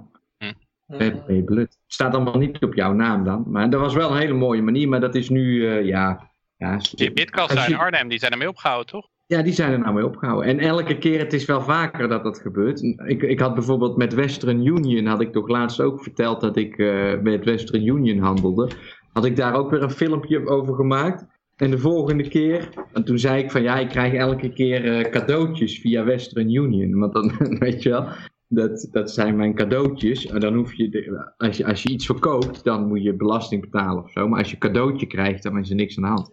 ben 0.87 1.23
ben 1.27 1.35
je 1.35 1.43
blut. 1.43 1.69
Het 1.69 1.93
staat 1.93 2.13
allemaal 2.15 2.37
niet 2.37 2.63
op 2.63 2.73
jouw 2.73 2.93
naam 2.93 3.23
dan. 3.23 3.43
Maar 3.47 3.69
dat 3.69 3.79
was 3.79 3.93
wel 3.93 4.11
een 4.11 4.17
hele 4.17 4.33
mooie 4.33 4.61
manier, 4.61 4.89
maar 4.89 4.99
dat 4.99 5.15
is 5.15 5.29
nu, 5.29 5.67
eh, 5.67 5.85
ja... 5.85 6.31
ja 6.57 6.77
Die 6.77 7.11
je- 7.13 7.65
in 7.67 7.77
Arnhem, 7.77 8.07
die 8.07 8.19
zijn 8.19 8.31
ermee 8.31 8.49
opgehouden, 8.49 8.87
toch? 8.87 9.07
ja, 9.25 9.41
die 9.41 9.53
zijn 9.53 9.71
er 9.71 9.79
nou 9.79 9.93
mee 9.93 10.05
opgehouden. 10.05 10.49
En 10.49 10.59
elke 10.59 10.97
keer, 10.97 11.19
het 11.19 11.33
is 11.33 11.45
wel 11.45 11.61
vaker 11.61 12.07
dat 12.07 12.23
dat 12.23 12.39
gebeurt. 12.39 12.81
Ik, 13.05 13.21
ik 13.21 13.39
had 13.39 13.53
bijvoorbeeld 13.53 13.97
met 13.97 14.13
Western 14.13 14.65
Union, 14.65 15.05
had 15.05 15.21
ik 15.21 15.31
toch 15.31 15.47
laatst 15.47 15.81
ook 15.81 16.03
verteld 16.03 16.41
dat 16.41 16.57
ik 16.57 16.77
eh, 16.77 17.19
met 17.21 17.45
Western 17.45 17.87
Union 17.87 18.17
handelde. 18.19 18.69
Had 19.13 19.25
ik 19.25 19.35
daar 19.35 19.53
ook 19.53 19.71
weer 19.71 19.83
een 19.83 19.91
filmpje 19.91 20.47
over 20.47 20.75
gemaakt. 20.75 21.25
En 21.55 21.71
de 21.71 21.77
volgende 21.77 22.27
keer, 22.27 22.69
en 22.93 23.03
toen 23.03 23.19
zei 23.19 23.43
ik 23.43 23.51
van 23.51 23.61
ja, 23.61 23.79
ik 23.79 23.87
krijg 23.89 24.13
elke 24.13 24.53
keer 24.53 24.85
eh, 24.85 25.11
cadeautjes 25.11 25.79
via 25.79 26.03
Western 26.03 26.53
Union. 26.53 26.99
Want 26.99 27.13
dan, 27.13 27.31
weet 27.59 27.83
je 27.83 27.89
wel, 27.89 28.07
dat, 28.47 28.87
dat 28.91 29.11
zijn 29.11 29.35
mijn 29.35 29.55
cadeautjes. 29.55 30.25
En 30.25 30.39
dan 30.39 30.55
hoef 30.55 30.73
je, 30.73 30.89
de- 30.89 31.31
als 31.37 31.57
je, 31.57 31.65
als 31.65 31.83
je 31.83 31.89
iets 31.89 32.05
verkoopt, 32.05 32.63
dan 32.63 32.87
moet 32.87 33.03
je 33.03 33.13
belasting 33.13 33.61
betalen 33.61 34.03
of 34.03 34.11
zo. 34.11 34.27
Maar 34.27 34.39
als 34.39 34.47
je 34.47 34.53
een 34.53 34.59
cadeautje 34.59 35.05
krijgt, 35.05 35.43
dan 35.43 35.57
is 35.59 35.69
er 35.69 35.75
niks 35.75 35.97
aan 35.97 36.03
de 36.03 36.09
hand. 36.09 36.31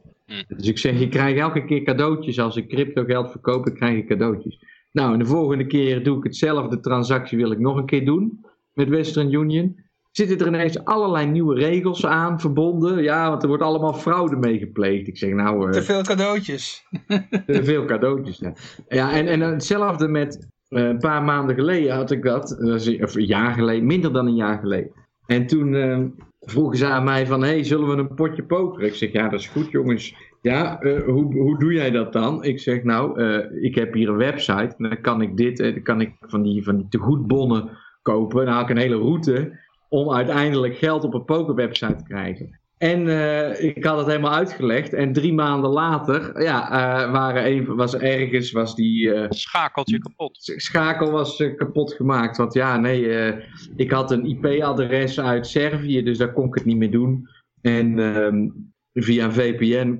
Dus 0.48 0.68
ik 0.68 0.78
zeg, 0.78 0.98
je 0.98 1.08
krijgt 1.08 1.38
elke 1.38 1.64
keer 1.64 1.82
cadeautjes. 1.82 2.40
Als 2.40 2.56
ik 2.56 2.68
crypto 2.68 3.04
geld 3.04 3.30
verkoop, 3.30 3.64
dan 3.64 3.74
krijg 3.74 3.96
je 3.96 4.04
cadeautjes. 4.04 4.64
Nou, 4.92 5.12
en 5.12 5.18
de 5.18 5.26
volgende 5.26 5.66
keer 5.66 6.02
doe 6.04 6.16
ik 6.18 6.24
hetzelfde 6.24 6.80
transactie, 6.80 7.38
wil 7.38 7.50
ik 7.50 7.58
nog 7.58 7.76
een 7.76 7.86
keer 7.86 8.04
doen 8.04 8.44
met 8.74 8.88
Western 8.88 9.32
Union. 9.32 9.76
Zitten 10.10 10.38
er 10.38 10.46
ineens 10.46 10.84
allerlei 10.84 11.26
nieuwe 11.26 11.54
regels 11.54 12.06
aan 12.06 12.40
verbonden? 12.40 13.02
Ja, 13.02 13.28
want 13.28 13.42
er 13.42 13.48
wordt 13.48 13.62
allemaal 13.62 13.92
fraude 13.94 14.36
mee 14.36 14.58
gepleegd. 14.58 15.08
Ik 15.08 15.18
zeg, 15.18 15.30
nou, 15.32 15.64
eh, 15.66 15.70
Te 15.70 15.82
veel 15.82 16.02
cadeautjes. 16.02 16.86
te 17.46 17.64
veel 17.64 17.84
cadeautjes. 17.84 18.38
Ja, 18.38 18.52
ja 18.88 19.12
en, 19.12 19.26
en 19.26 19.40
hetzelfde 19.40 20.08
met 20.08 20.48
eh, 20.68 20.82
een 20.82 20.98
paar 20.98 21.22
maanden 21.22 21.54
geleden 21.54 21.94
had 21.94 22.10
ik 22.10 22.22
dat. 22.22 22.60
is- 22.60 23.00
Of 23.02 23.14
een 23.14 23.26
jaar 23.26 23.52
geleden, 23.52 23.86
minder 23.86 24.12
dan 24.12 24.26
een 24.26 24.34
jaar 24.34 24.58
geleden. 24.58 24.90
En 25.26 25.46
toen 25.46 25.74
eh, 25.74 25.98
vroegen 26.40 26.76
ze 26.78 26.86
aan 26.86 27.04
mij 27.04 27.26
van, 27.26 27.42
hey, 27.42 27.64
zullen 27.64 27.88
we 27.88 27.96
een 27.96 28.14
potje 28.14 28.42
pokeren? 28.42 28.86
Ik 28.88 28.94
zeg, 28.94 29.12
ja, 29.12 29.28
dat 29.28 29.40
is 29.40 29.46
goed 29.48 29.70
jongens. 29.70 30.14
Ja, 30.42 30.80
eh, 30.80 31.02
hoe, 31.02 31.38
hoe 31.38 31.58
doe 31.58 31.72
jij 31.72 31.90
dat 31.90 32.12
dan? 32.12 32.44
Ik 32.44 32.60
zeg, 32.60 32.82
nou, 32.82 33.20
eh, 33.22 33.62
ik 33.64 33.74
heb 33.74 33.94
hier 33.94 34.08
een 34.08 34.16
website. 34.16 34.74
En 34.78 34.88
dan 34.88 35.00
kan 35.00 35.22
ik 35.22 35.36
dit, 35.36 35.60
eh, 35.60 35.72
dan 35.74 35.82
kan 35.82 36.00
ik 36.00 36.12
van 36.20 36.42
die, 36.42 36.64
van 36.64 36.76
die 36.76 36.86
tegoedbonnen 36.88 37.70
kopen. 38.02 38.44
Dan 38.44 38.54
haal 38.54 38.62
ik 38.62 38.68
een 38.70 38.76
hele 38.76 38.96
route 38.96 39.58
om 39.90 40.12
uiteindelijk 40.12 40.76
geld 40.76 41.04
op 41.04 41.14
een 41.14 41.24
pokerwebsite 41.24 41.96
te 41.96 42.04
krijgen. 42.04 42.58
En 42.78 43.08
eh, 43.08 43.62
ik 43.76 43.84
had 43.84 43.98
het 43.98 44.06
helemaal 44.06 44.32
uitgelegd. 44.32 44.92
En 44.92 45.12
drie 45.12 45.32
maanden 45.34 45.70
later, 45.70 46.42
ja, 46.42 46.70
eh, 46.70 47.12
waren 47.12 47.46
een, 47.46 47.64
was 47.76 47.96
ergens 47.96 48.52
was 48.52 48.74
die 48.74 49.12
eh, 49.14 49.26
Schakelt 49.28 49.90
je 49.90 49.98
kapot. 49.98 50.52
schakel 50.56 51.10
was 51.10 51.36
kapot 51.56 51.92
gemaakt. 51.92 52.36
Want 52.36 52.54
ja, 52.54 52.76
nee, 52.76 53.08
eh, 53.18 53.44
ik 53.76 53.90
had 53.90 54.10
een 54.10 54.24
IP-adres 54.24 55.20
uit 55.20 55.46
Servië, 55.46 56.02
dus 56.02 56.18
daar 56.18 56.32
kon 56.32 56.46
ik 56.46 56.54
het 56.54 56.64
niet 56.64 56.76
meer 56.76 56.90
doen. 56.90 57.28
En 57.60 57.98
ehm, 57.98 58.48
via 58.92 59.24
een 59.24 59.32
VPN, 59.32 59.96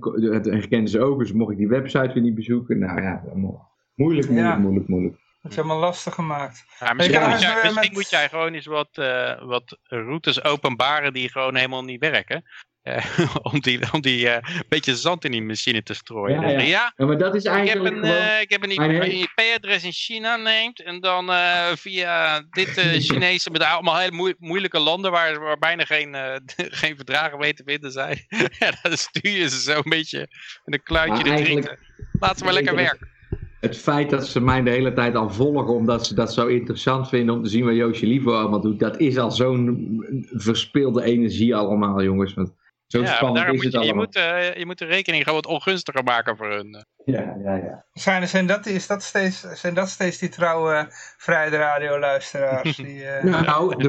herkenden 0.51 0.89
ze 0.89 1.01
ook, 1.01 1.19
dus 1.19 1.33
mocht 1.33 1.53
ik 1.53 1.59
die 1.59 1.69
website 1.69 2.11
weer 2.15 2.23
niet 2.23 2.35
bezoeken. 2.35 2.79
Nou 2.79 3.03
ja, 3.03 3.23
moeilijk, 3.35 3.63
moeilijk, 3.95 4.29
Ja. 4.31 4.59
moeilijk, 4.59 4.89
moeilijk. 4.89 5.20
Dat 5.43 5.51
is 5.51 5.57
helemaal 5.57 5.79
lastig 5.79 6.15
gemaakt. 6.15 6.65
Ja, 6.79 6.93
misschien 6.93 7.21
moet, 7.29 7.41
jij, 7.41 7.55
misschien 7.55 7.75
met- 7.75 7.93
moet 7.93 8.11
jij 8.11 8.29
gewoon 8.29 8.55
eens 8.55 8.67
wat, 8.67 8.89
eh, 8.93 9.43
wat 9.43 9.79
routes 9.83 10.45
openbaren 10.45 11.13
die 11.13 11.31
gewoon 11.31 11.57
helemaal 11.57 11.85
niet 11.85 12.01
werken. 12.01 12.43
Eh, 12.83 13.05
om 13.53 13.61
die, 13.61 13.93
om 13.93 14.01
die 14.01 14.29
eh, 14.31 14.61
beetje 14.69 14.97
zand 14.97 15.25
in 15.25 15.31
die 15.31 15.43
machine 15.43 15.83
te 15.83 15.95
strooien. 15.95 16.41
Ja, 16.41 16.49
ja. 16.49 16.59
ja, 16.61 16.93
Ja, 16.97 17.07
maar 17.07 17.19
dat 17.19 17.35
is 17.35 17.45
ik 17.45 17.51
heb 17.51 17.59
eigenlijk 17.59 17.97
een, 17.97 18.03
gewoon... 18.05 18.17
eh, 18.17 18.41
ik 18.41 18.51
heb 18.51 18.63
een 18.65 19.11
IP-adres 19.11 19.85
in 19.85 19.93
China 19.93 20.37
neemt 20.37 20.83
en 20.83 21.01
dan 21.01 21.31
eh, 21.31 21.67
via 21.75 22.43
dit 22.51 22.77
eh, 22.79 23.01
Chinese, 23.09 23.51
met 23.51 23.63
allemaal 23.63 23.99
hele 23.99 24.13
moe- 24.13 24.35
moeilijke 24.39 24.79
landen 24.79 25.11
waar, 25.11 25.41
waar 25.41 25.59
bijna 25.59 25.85
geen, 25.85 26.15
eh, 26.15 26.35
geen 26.81 26.97
verdragen 26.97 27.39
mee 27.39 27.55
te 27.55 27.63
vinden 27.67 27.93
zijn. 27.93 28.25
ja, 28.59 28.73
dan 28.83 28.97
stuur 28.97 29.31
je 29.33 29.49
ze 29.49 29.61
zo 29.61 29.77
een 29.77 29.83
beetje 29.91 30.19
met 30.65 30.75
een 30.75 30.83
kluitje 30.83 31.15
Maar 31.15 31.25
de 31.25 31.31
eigenlijk- 31.31 31.67
drieten. 31.67 31.87
Laat 32.21 32.39
ze 32.39 32.45
maar 32.45 32.53
lekker 32.53 32.75
Eigenlijk- 32.77 33.01
werken. 33.01 33.19
Het 33.61 33.77
feit 33.77 34.11
dat 34.11 34.27
ze 34.27 34.41
mij 34.41 34.63
de 34.63 34.71
hele 34.71 34.93
tijd 34.93 35.15
al 35.15 35.31
volgen, 35.31 35.75
omdat 35.75 36.07
ze 36.07 36.15
dat 36.15 36.33
zo 36.33 36.47
interessant 36.47 37.09
vinden 37.09 37.35
om 37.35 37.43
te 37.43 37.49
zien 37.49 37.65
wat 37.65 37.75
Joosje 37.75 38.07
Livo 38.07 38.33
allemaal 38.35 38.61
doet, 38.61 38.79
dat 38.79 39.01
is 39.01 39.19
al 39.19 39.31
zo'n 39.31 40.05
verspilde 40.33 41.03
energie 41.03 41.55
allemaal, 41.55 42.03
jongens. 42.03 42.35
Want 42.35 42.53
zo 42.87 43.01
Ja, 43.01 43.15
spannend 43.15 43.47
is 43.47 43.53
moet 43.53 43.65
het 43.65 43.73
je, 43.73 43.79
je, 43.79 43.85
allemaal. 43.85 44.05
moet, 44.05 44.17
eh, 44.17 44.55
je 44.55 44.67
moet 44.67 44.79
de 44.79 44.85
rekening 44.85 45.23
gewoon 45.25 45.41
wat 45.43 45.53
ongunstiger 45.53 46.05
maken 46.05 46.37
voor 46.37 46.51
hun. 46.51 46.75
eh. 46.75 46.83
Ja, 47.05 47.37
ja, 47.45 47.55
ja. 47.55 47.85
Zijn, 47.93 48.29
zijn, 48.29 48.47
dat, 48.47 48.67
is 48.67 48.87
dat 48.87 49.03
steeds, 49.03 49.41
zijn 49.41 49.75
dat 49.75 49.89
steeds 49.89 50.19
die 50.19 50.29
trouwe 50.29 50.87
Vrijde 51.17 51.57
Radio 51.57 51.99
luisteraars? 51.99 52.77
Die, 52.87 53.05
eh, 53.05 53.25
Nou, 53.47 53.77
de, 53.77 53.89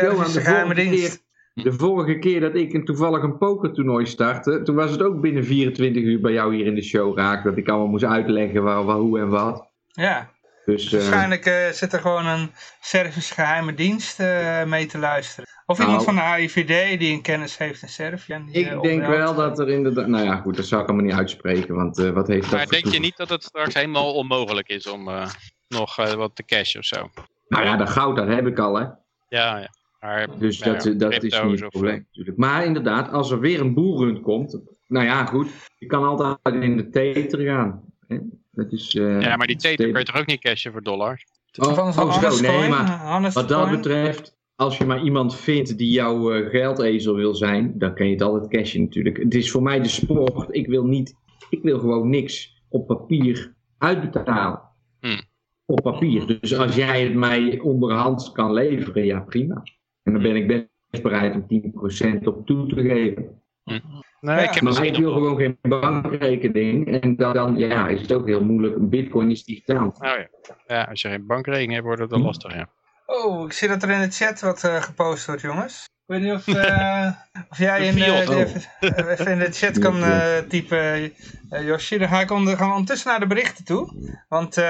Johan, 0.00 0.32
de, 0.32 0.74
keer, 0.74 1.18
de 1.62 1.72
vorige 1.72 2.18
keer 2.18 2.40
dat 2.40 2.54
ik 2.54 2.72
een, 2.72 2.84
toevallig 2.84 3.22
een 3.22 3.38
pokertoernooi 3.38 4.06
startte, 4.06 4.62
toen 4.62 4.74
was 4.74 4.90
het 4.90 5.02
ook 5.02 5.20
binnen 5.20 5.44
24 5.44 6.02
uur 6.02 6.20
bij 6.20 6.32
jou 6.32 6.54
hier 6.54 6.66
in 6.66 6.74
de 6.74 6.82
show 6.82 7.18
raak, 7.18 7.44
dat 7.44 7.56
ik 7.56 7.68
allemaal 7.68 7.86
moest 7.86 8.04
uitleggen 8.04 8.62
waar, 8.62 8.84
waar 8.84 8.96
hoe 8.96 9.18
en 9.18 9.28
wat. 9.28 9.70
ja, 9.92 10.30
Dus 10.64 10.86
eh, 10.86 10.92
waarschijnlijk 10.92 11.46
eh, 11.46 11.68
zit 11.68 11.92
er 11.92 12.00
gewoon 12.00 12.26
een 12.26 12.50
Servische 12.80 13.34
geheime 13.34 13.74
dienst 13.74 14.20
eh, 14.20 14.64
mee 14.64 14.86
te 14.86 14.98
luisteren. 14.98 15.48
Of 15.66 15.78
Nou. 15.78 15.90
iemand 15.90 16.06
van 16.06 16.14
de 16.14 16.20
AIVD 16.20 16.98
die 16.98 17.12
een 17.12 17.22
kennis 17.22 17.58
heeft 17.58 17.82
in 17.82 17.88
Servië. 17.88 18.32
en 18.32 18.46
die, 18.46 18.64
ik 18.64 18.82
denk 18.82 19.06
wel 19.06 19.34
dat 19.34 19.58
er 19.58 19.68
inderdaad, 19.68 20.06
nou 20.06 20.24
ja 20.24 20.36
goed, 20.36 20.56
dat 20.56 20.66
zou 20.66 20.82
ik 20.82 20.88
allemaal 20.88 21.06
niet 21.06 21.16
uitspreken, 21.16 21.74
want 21.74 21.98
eh, 21.98 22.10
wat 22.10 22.26
heeft 22.26 22.42
dat 22.42 22.50
Maar 22.50 22.62
voor 22.62 22.80
denk 22.80 22.86
je 22.86 23.00
niet 23.00 23.16
dat 23.16 23.28
het 23.28 23.42
straks 23.42 23.74
helemaal 23.74 24.14
onmogelijk 24.14 24.68
is 24.68 24.86
om 24.86 25.08
eh, 25.08 25.28
nog 25.68 25.98
eh, 25.98 26.12
wat 26.12 26.36
te 26.36 26.44
cashen 26.44 26.80
of 26.80 26.86
zo? 26.86 27.10
Nou 27.48 27.64
ja, 27.64 27.76
dat 27.76 27.90
goud, 27.90 28.16
dat 28.16 28.28
heb 28.28 28.46
ik 28.46 28.58
al 28.58 28.74
hè. 28.74 28.84
Ja, 29.28 29.58
ja. 29.58 29.68
Maar, 30.00 30.28
Dus 30.38 30.58
nou 30.58 30.72
dat, 30.72 30.84
ja, 30.84 30.92
dat 30.92 31.22
is 31.22 31.42
niet 31.42 31.60
het 31.60 31.68
probleem 31.68 32.06
natuurlijk. 32.08 32.36
Maar 32.36 32.64
inderdaad, 32.64 33.12
als 33.12 33.30
er 33.30 33.40
weer 33.40 33.60
een 33.60 33.74
boelrun 33.74 34.20
komt, 34.20 34.60
nou 34.86 35.04
ja 35.04 35.24
goed, 35.24 35.48
je 35.78 35.86
kan 35.86 36.04
altijd 36.04 36.62
in 36.64 36.76
de 36.76 36.88
tether 36.88 37.40
gaan. 37.40 37.82
Hè? 38.06 38.18
Dat 38.50 38.72
is, 38.72 38.94
eh, 38.94 39.20
Ja, 39.20 39.36
maar 39.36 39.46
die 39.46 39.56
tether- 39.56 39.90
kun 39.90 39.98
je 39.98 40.04
toch 40.04 40.16
ook 40.18 40.26
niet 40.26 40.40
cashen 40.40 40.72
voor 40.72 40.82
dollars? 40.82 41.24
Oh, 41.58 41.74
Van 41.74 41.86
oh, 41.86 41.92
zo, 41.92 42.00
Honest 42.00 42.42
nee, 42.42 42.50
Coin, 42.50 42.70
maar 42.70 43.20
wat 43.32 43.48
dat 43.48 43.62
Coin. 43.62 43.76
betreft, 43.76 44.36
als 44.54 44.78
je 44.78 44.84
maar 44.84 45.02
iemand 45.02 45.36
vindt 45.36 45.78
die 45.78 45.90
jouw 45.90 46.32
eh, 46.32 46.50
geldezel 46.50 47.14
wil 47.14 47.34
zijn, 47.34 47.72
dan 47.78 47.94
kan 47.94 48.06
je 48.06 48.12
het 48.12 48.22
altijd 48.22 48.50
cashen 48.50 48.80
natuurlijk. 48.82 49.16
Het 49.16 49.34
is 49.34 49.50
voor 49.50 49.62
mij 49.62 49.80
de 49.80 49.88
sport. 49.88 50.46
Ik 50.54 50.66
wil 50.66 50.84
niet, 50.84 51.14
ik 51.50 51.62
wil 51.62 51.78
gewoon 51.78 52.08
niks 52.10 52.62
op 52.68 52.86
papier 52.86 53.54
uitbetalen. 53.78 54.60
Hmm. 55.00 55.20
Op 55.64 55.82
papier. 55.82 56.38
Dus 56.40 56.56
als 56.56 56.74
jij 56.74 57.02
het 57.04 57.14
mij 57.14 57.58
onderhand 57.60 58.32
kan 58.32 58.52
leveren, 58.52 59.04
ja 59.04 59.20
prima. 59.20 59.62
En 60.06 60.12
dan 60.12 60.22
ben 60.22 60.36
ik 60.36 60.46
best 60.46 61.02
bereid 61.02 61.34
om 61.34 61.46
10% 61.46 62.24
op 62.24 62.46
toe 62.46 62.66
te 62.66 62.82
geven. 62.82 63.40
Nee, 63.64 63.80
Ja. 64.20 64.42
ik 64.42 64.50
heb 64.50 64.54
Maar 64.54 64.62
misschien 64.62 64.92
ik 64.94 64.96
wil 64.96 65.12
gewoon 65.12 65.36
geen 65.36 65.58
bankrekening. 65.62 67.00
En 67.00 67.16
dan, 67.16 67.32
dan 67.32 67.56
ja, 67.56 67.88
is 67.88 68.00
het 68.00 68.12
ook 68.12 68.26
heel 68.26 68.44
moeilijk. 68.44 68.76
Een 68.76 68.88
bitcoin 68.88 69.30
is 69.30 69.44
digitaal. 69.44 69.86
Oh 69.86 70.00
ja. 70.00 70.28
ja, 70.66 70.82
als 70.82 71.02
je 71.02 71.08
geen 71.08 71.26
bankrekening 71.26 71.72
hebt, 71.72 71.84
wordt 71.84 72.00
het 72.00 72.10
wel 72.10 72.20
lastig, 72.20 72.54
ja. 72.54 72.68
Oh, 73.06 73.44
ik 73.44 73.52
zie 73.52 73.68
dat 73.68 73.82
er 73.82 73.90
in 73.90 74.00
de 74.00 74.10
chat 74.10 74.40
wat 74.40 74.64
eh, 74.64 74.82
gepost 74.82 75.26
wordt, 75.26 75.40
jongens. 75.42 75.84
Ik 76.08 76.12
weet 76.14 76.20
niet 76.22 76.32
of, 76.32 76.46
eh, 76.46 77.10
of 77.50 77.58
jij 77.58 77.86
in, 77.86 77.94
Profiel. 77.94 78.14
eh, 78.20 78.26
de- 78.26 78.34
even, 78.80 79.08
even 79.08 79.26
in 79.32 79.38
de 79.38 79.52
chat 79.52 79.78
kan 79.78 80.02
eh, 80.04 80.38
typen, 80.38 81.12
eh, 81.48 81.66
Josje. 81.66 81.98
Dan 81.98 82.08
ga 82.08 82.20
ik 82.20 82.30
onder, 82.30 82.56
gaan 82.56 82.66
we 82.68 82.72
ondertussen 82.72 83.10
naar 83.10 83.20
de 83.20 83.26
berichten 83.26 83.64
toe. 83.64 83.94
Want 84.28 84.56
eh, 84.56 84.64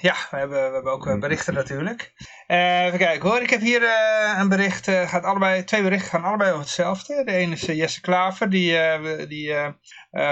ja, 0.00 0.14
we 0.30 0.36
hebben, 0.36 0.68
we 0.68 0.74
hebben 0.74 0.92
ook 0.92 1.20
berichten 1.20 1.54
natuurlijk. 1.54 2.12
Eh, 2.46 2.84
even 2.84 2.98
kijken 2.98 3.28
hoor, 3.28 3.42
ik 3.42 3.50
heb 3.50 3.60
hier 3.60 3.82
eh, 3.82 4.38
een 4.38 4.48
bericht, 4.48 4.88
eh, 4.88 5.08
gaat 5.08 5.24
allebei, 5.24 5.64
twee 5.64 5.82
berichten 5.82 6.10
gaan 6.10 6.24
allebei 6.24 6.50
over 6.50 6.62
hetzelfde. 6.62 7.24
De 7.24 7.32
ene 7.32 7.52
is 7.54 7.62
Jesse 7.62 8.00
Klaver, 8.00 8.50
die, 8.50 8.78
eh, 8.78 9.28
die 9.28 9.54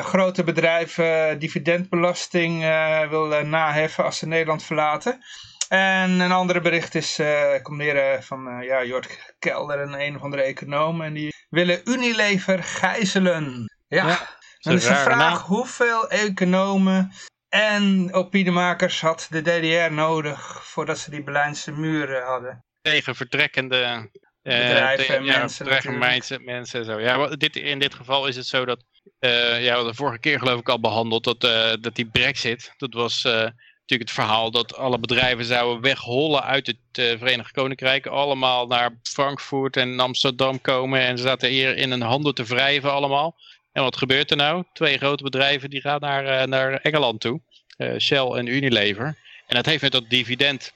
grote 0.03 0.45
bedrijven 0.45 1.39
dividendbelasting 1.39 2.63
eh, 2.65 3.09
wil 3.09 3.27
naheffen 3.45 4.05
als 4.05 4.19
ze 4.19 4.27
Nederland 4.27 4.63
verlaten. 4.65 5.25
En 5.69 6.11
een 6.11 6.33
andere 6.33 6.61
bericht 6.61 6.95
is, 6.95 7.19
eh 7.19 7.63
komt 7.63 7.77
meer 7.79 7.97
eh, 7.97 8.21
van 8.21 8.49
eh, 8.49 8.67
ja, 8.67 8.85
Jort 8.85 9.35
Kelder 9.39 9.81
en 9.81 10.01
een 10.01 10.17
of 10.17 10.23
andere 10.23 10.43
econoom. 10.43 11.03
En 11.03 11.13
die 11.15 11.35
willen 11.49 11.81
Unilever 11.85 12.63
gijzelen. 12.63 13.65
Ja, 13.89 14.07
Ja, 14.07 14.29
een 14.61 14.75
is 14.75 14.83
de 14.87 14.95
vraag 14.95 15.19
naam. 15.19 15.37
hoeveel 15.37 16.09
economen 16.11 17.13
en 17.49 18.13
opiniemakers 18.13 19.01
had 19.01 19.27
de 19.31 19.43
DDR 19.43 19.93
nodig 19.93 20.65
voordat 20.67 20.99
ze 20.99 21.11
die 21.11 21.23
Berlijnse 21.23 21.73
muren 21.73 22.23
hadden. 22.25 22.65
Tegen 22.83 23.15
vertrekkende 23.15 24.11
eh, 24.43 24.59
Bedrijven 24.59 25.07
te- 25.07 25.15
en 25.15 25.25
ja, 25.25 25.39
mensen 25.39 25.57
vertrekkende 25.67 25.99
mensen, 26.07 26.45
mensen 26.45 26.81
en 26.81 26.87
zo. 26.87 27.01
Ja, 27.01 27.27
dit, 27.27 27.57
in 27.57 27.79
dit 27.79 27.95
geval 27.95 28.27
is 28.27 28.37
het 28.37 28.47
zo 28.47 28.65
dat, 28.65 28.85
eh, 29.19 29.31
ja, 29.41 29.61
we 29.61 29.69
hadden 29.71 29.87
de 29.91 29.95
vorige 29.95 30.19
keer 30.19 30.39
geloof 30.39 30.61
ik 30.61 30.69
al 30.69 30.81
behandeld, 30.81 31.25
dat, 31.25 31.45
eh, 31.45 31.73
dat 31.81 31.95
die 31.95 32.07
brexit, 32.11 32.73
dat 32.77 32.95
was 32.95 33.25
eh, 33.25 33.47
natuurlijk 33.87 34.11
het 34.11 34.19
verhaal 34.27 34.51
dat 34.51 34.77
alle 34.77 34.99
bedrijven 34.99 35.45
zouden 35.45 35.83
weghollen 35.83 36.43
uit 36.43 36.67
het 36.67 36.77
eh, 36.93 37.19
Verenigd 37.19 37.51
Koninkrijk. 37.53 38.07
Allemaal 38.07 38.67
naar 38.67 38.99
Frankfurt 39.03 39.77
en 39.77 40.01
Amsterdam 40.01 40.61
komen 40.61 41.01
en 41.01 41.17
ze 41.19 41.25
zaten 41.25 41.49
hier 41.49 41.77
in 41.77 41.91
een 41.91 42.01
handel 42.03 42.33
te 42.33 42.45
wrijven 42.45 42.93
allemaal. 42.93 43.37
En 43.73 43.83
wat 43.83 43.97
gebeurt 43.97 44.31
er 44.31 44.37
nou? 44.37 44.65
Twee 44.73 44.97
grote 44.99 45.23
bedrijven 45.23 45.71
die 45.71 45.81
gaan 45.81 46.01
naar, 46.01 46.25
eh, 46.27 46.47
naar 46.47 46.73
Engeland 46.75 47.21
toe. 47.21 47.41
Eh, 47.77 47.99
Shell 47.99 48.27
en 48.27 48.47
Unilever. 48.47 49.07
En 49.47 49.55
dat 49.57 49.67
heeft 49.67 49.83
met 49.83 49.93
dat 49.93 50.11
dividend 50.11 50.73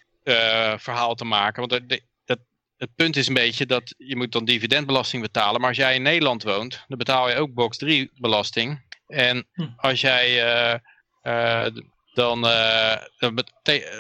verhaal 0.76 1.14
te 1.14 1.24
maken. 1.24 1.60
Want 1.60 1.72
er- 1.72 1.86
de- 1.86 2.02
dat, 2.24 2.38
het 2.76 2.90
punt 2.94 3.16
is 3.16 3.28
een 3.28 3.34
beetje 3.34 3.66
dat 3.66 3.94
je 3.98 4.16
moet 4.16 4.32
dan 4.32 4.44
dividendbelasting 4.44 5.22
betalen. 5.22 5.60
Maar 5.60 5.68
als 5.68 5.78
jij 5.78 5.94
in 5.94 6.02
Nederland 6.02 6.42
woont, 6.42 6.84
dan 6.88 6.98
betaal 6.98 7.28
je 7.28 7.36
ook 7.36 7.54
box 7.54 7.76
3 7.76 8.10
belasting. 8.14 8.82
En 9.06 9.46
Hm. 9.52 9.66
als 9.76 10.00
jij 10.00 10.42
dan, 12.18 12.46
eh, 12.46 12.96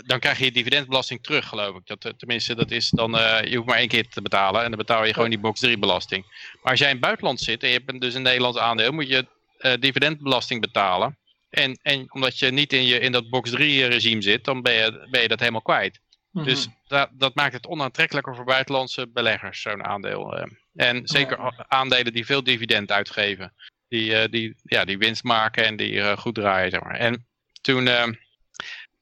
dan, 0.06 0.18
krijg 0.18 0.38
je 0.38 0.52
dividendbelasting 0.52 1.22
terug, 1.22 1.48
geloof 1.48 1.76
ik. 1.76 1.86
Dat, 1.86 2.04
eh, 2.04 2.12
tenminste, 2.12 2.54
dat 2.54 2.70
is 2.70 2.90
dan, 2.90 3.18
eh, 3.18 3.50
je 3.50 3.56
hoeft 3.56 3.68
maar 3.68 3.78
één 3.78 3.88
keer 3.88 4.08
te 4.08 4.22
betalen 4.22 4.62
en 4.62 4.68
dan 4.68 4.78
betaal 4.78 5.04
je 5.04 5.14
gewoon 5.14 5.30
die 5.30 5.38
box 5.38 5.60
3 5.60 5.78
belasting. 5.78 6.24
Maar 6.62 6.70
als 6.70 6.78
jij 6.78 6.88
in 6.88 6.94
het 6.94 7.04
buitenland 7.04 7.40
zit 7.40 7.62
en 7.62 7.68
je 7.68 7.82
hebt 7.84 8.00
dus 8.00 8.14
een 8.14 8.22
Nederlands 8.22 8.58
aandeel, 8.58 8.92
moet 8.92 9.08
je 9.08 9.26
dividendbelasting 9.80 10.60
betalen. 10.60 11.18
En, 11.50 11.78
en 11.82 12.12
omdat 12.12 12.38
je 12.38 12.50
niet 12.50 12.72
in, 12.72 12.84
je, 12.84 12.98
in 12.98 13.12
dat 13.12 13.28
box 13.30 13.50
3 13.50 13.86
regime 13.86 14.22
zit, 14.22 14.44
dan 14.44 14.62
ben 14.62 14.72
je, 14.72 15.06
ben 15.10 15.22
je 15.22 15.28
dat 15.28 15.40
helemaal 15.40 15.62
kwijt. 15.62 16.00
Dus 16.32 16.66
Mhm. 16.66 16.76
dat, 16.86 17.10
dat 17.12 17.34
maakt 17.34 17.52
het 17.52 17.66
onaantrekkelijker 17.66 18.34
voor 18.34 18.44
buitenlandse 18.44 19.08
beleggers, 19.08 19.62
zo'n 19.62 19.84
aandeel. 19.84 20.48
En 20.74 21.00
zeker 21.08 21.66
aandelen 21.68 22.12
die 22.12 22.26
veel 22.26 22.42
dividend 22.42 22.90
uitgeven. 22.90 23.54
Die, 23.88 24.28
die, 24.28 24.54
ja, 24.62 24.84
die 24.84 24.98
winst 24.98 25.22
maken 25.22 25.64
en 25.64 25.76
die 25.76 26.16
goed 26.16 26.34
draaien, 26.34 26.70
zeg 26.70 26.82
maar. 26.82 26.94
En 26.94 27.27
toen, 27.68 27.88
eh, 27.88 28.06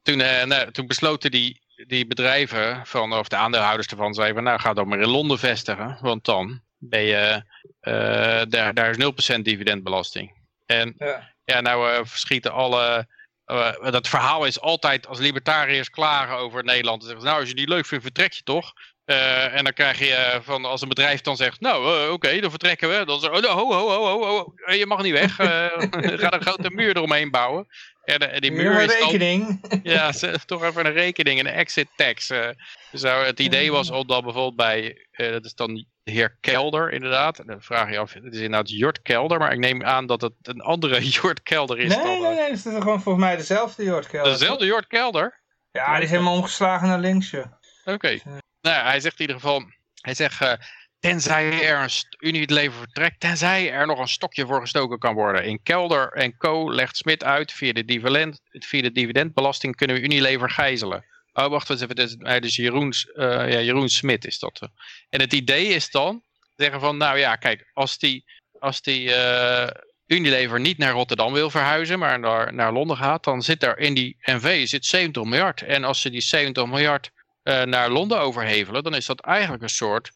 toen, 0.02 0.20
eh, 0.20 0.44
nou, 0.44 0.70
toen 0.70 0.86
besloten 0.86 1.30
die, 1.30 1.60
die 1.86 2.06
bedrijven, 2.06 2.86
van, 2.86 3.12
of 3.12 3.28
de 3.28 3.36
aandeelhouders 3.36 3.86
ervan, 3.86 4.14
zeiden 4.14 4.34
van, 4.34 4.44
nou 4.44 4.60
ga 4.60 4.72
dan 4.74 4.88
maar 4.88 5.00
in 5.00 5.08
Londen 5.08 5.38
vestigen. 5.38 5.98
Want 6.00 6.24
dan 6.24 6.60
ben 6.78 7.02
je, 7.02 7.42
eh, 7.80 8.42
daar, 8.48 8.74
daar 8.74 8.90
is 8.90 8.96
0% 8.96 9.44
dividendbelasting. 9.44 10.44
En 10.66 10.94
Ja. 10.98 11.34
ja, 11.44 11.60
nou 11.60 12.06
verschieten 12.06 12.52
alle... 12.52 13.08
dat 13.90 14.08
verhaal 14.08 14.44
is 14.44 14.60
altijd 14.60 15.06
als 15.06 15.18
libertariërs 15.18 15.90
klagen 15.90 16.36
over 16.36 16.64
Nederland. 16.64 17.00
Dan 17.00 17.08
zeggen 17.08 17.20
ze, 17.20 17.26
nou, 17.26 17.40
als 17.40 17.48
je 17.48 17.56
die 17.56 17.68
leuk 17.68 17.86
vindt, 17.86 18.04
vertrek 18.04 18.32
je 18.32 18.42
toch? 18.42 18.72
En 19.04 19.64
dan 19.64 19.72
krijg 19.72 19.98
je 19.98 20.40
van 20.42 20.64
als 20.64 20.82
een 20.82 20.88
bedrijf 20.88 21.20
dan 21.20 21.36
zegt, 21.36 21.60
nou 21.60 22.10
oké, 22.10 22.40
dan 22.40 22.50
vertrekken 22.50 22.88
we. 22.88 23.04
Dan 23.04 23.20
zeggen 23.20 23.44
oh, 23.44 23.52
ho, 23.52 23.72
ho, 23.72 23.88
ho, 23.88 24.20
ho, 24.20 24.26
ho, 24.26 24.72
je 24.72 24.86
mag 24.86 25.02
niet 25.02 25.12
weg. 25.12 25.34
ga 26.20 26.32
een 26.32 26.40
grote 26.40 26.70
muur 26.70 26.96
eromheen 26.96 27.30
bouwen. 27.30 27.66
De- 28.06 28.24
en 28.26 28.40
die 28.40 28.52
muur 28.52 28.80
is 28.80 28.98
rekening. 28.98 29.60
ja, 29.82 30.10
toch 30.46 30.64
even 30.64 30.86
een 30.86 30.92
rekening, 30.92 31.40
een 31.40 31.46
exit 31.46 31.88
tax. 31.96 32.30
eh. 32.30 32.48
dus 32.90 33.02
nou, 33.02 33.24
het 33.26 33.40
idee 33.40 33.72
was 33.72 33.90
om 33.90 34.06
dan 34.06 34.24
bijvoorbeeld 34.24 34.56
bij, 34.56 35.06
eh, 35.10 35.30
dat 35.30 35.44
is 35.44 35.54
dan 35.54 35.74
de 36.02 36.12
heer 36.12 36.36
Kelder 36.40 36.92
inderdaad. 36.92 37.38
En 37.38 37.46
dan 37.46 37.62
vraag 37.62 37.90
je 37.90 37.98
af, 37.98 38.12
het 38.12 38.24
is 38.34 38.40
inderdaad 38.40 38.70
Jort 38.70 39.02
Kelder, 39.02 39.38
maar 39.38 39.52
ik 39.52 39.58
neem 39.58 39.84
aan 39.84 40.06
dat 40.06 40.20
het 40.20 40.32
een 40.42 40.60
andere 40.60 41.00
Jort 41.20 41.42
Kelder 41.42 41.78
is 41.78 41.94
Nee, 41.96 42.04
dan... 42.04 42.20
nee, 42.20 42.30
eh, 42.30 42.36
nee, 42.36 42.48
dat 42.48 42.56
is 42.56 42.62
gewoon 42.62 43.02
volgens 43.02 43.24
mij 43.24 43.36
dezelfde 43.36 43.84
Jort 43.84 44.06
Kelder. 44.08 44.32
Dezelfde 44.32 44.66
Jort 44.66 44.86
Kelder? 44.86 45.40
Ja, 45.72 45.94
die 45.94 46.04
is 46.04 46.10
helemaal 46.10 46.34
omgeslagen 46.36 46.88
naar 46.88 46.98
links. 46.98 47.32
Oké. 47.84 48.18
Nou, 48.60 48.84
hij 48.86 49.00
zegt 49.00 49.14
in 49.14 49.20
ieder 49.20 49.36
geval, 49.40 49.62
hij 50.00 50.14
zegt, 50.14 50.40
eh, 50.40 50.52
tenzij 51.00 51.62
er 51.68 51.82
een 51.82 51.90
st- 51.90 52.16
Unilever 52.18 52.78
vertrekt, 52.78 53.20
tenzij 53.20 53.70
er 53.72 53.86
nog 53.86 53.98
een 53.98 54.08
stokje 54.08 54.46
voor 54.46 54.60
gestoken 54.60 54.98
kan 54.98 55.14
worden. 55.14 55.44
In 55.44 55.62
Kelder 55.62 56.08
en 56.12 56.36
Co. 56.36 56.72
legt 56.72 56.96
Smit 56.96 57.24
uit, 57.24 57.52
via 57.52 57.72
de, 57.72 57.84
dividend, 57.84 58.40
via 58.50 58.82
de 58.82 58.92
dividendbelasting 58.92 59.76
kunnen 59.76 59.96
we 59.96 60.02
Unilever 60.02 60.50
gijzelen. 60.50 61.04
Oh, 61.32 61.46
wacht 61.48 61.70
eens 61.70 61.80
even, 61.80 61.96
dit 61.96 62.44
is, 62.44 62.56
Jeroens, 62.56 63.06
eh, 63.12 63.26
ja, 63.52 63.60
Jeroen 63.60 63.88
Smit 63.88 64.24
is 64.26 64.38
dat. 64.38 64.60
eh. 64.60 64.68
En 65.08 65.20
het 65.20 65.32
idee 65.32 65.66
is 65.66 65.90
dan, 65.90 66.22
zeggen 66.56 66.80
van, 66.80 66.96
nou 66.96 67.18
ja, 67.18 67.36
kijk, 67.36 67.70
als 67.72 67.98
die, 67.98 68.24
als 68.58 68.82
die 68.82 69.12
eh, 69.14 69.68
Unilever 70.06 70.60
niet 70.60 70.78
naar 70.78 70.92
Rotterdam 70.92 71.32
wil 71.32 71.50
verhuizen, 71.50 71.98
maar 71.98 72.18
naar, 72.18 72.54
naar 72.54 72.72
Londen 72.72 72.96
gaat, 72.96 73.24
dan 73.24 73.42
zit 73.42 73.62
er 73.62 73.78
in 73.78 73.94
die 73.94 74.16
NV 74.20 74.66
zit 74.68 74.86
70 74.86 75.22
miljard. 75.24 75.62
En 75.62 75.84
als 75.84 76.00
ze 76.00 76.10
die 76.10 76.20
70 76.20 76.66
miljard 76.66 77.10
naar 77.42 77.90
Londen 77.90 78.20
overhevelen, 78.20 78.82
dan 78.82 78.94
is 78.94 79.06
dat 79.06 79.20
eigenlijk 79.20 79.62
een 79.62 79.68
soort 79.68 80.10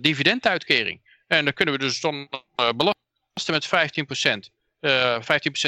dividenduitkering. 0.00 1.00
En 1.30 1.44
dan 1.44 1.54
kunnen 1.54 1.74
we 1.74 1.80
dus 1.80 2.00
dan 2.00 2.28
eh, 2.54 2.68
belasten 2.76 2.98
met 3.46 3.66
15%. 3.66 4.58
Uh, 4.80 5.16
15% 5.16 5.22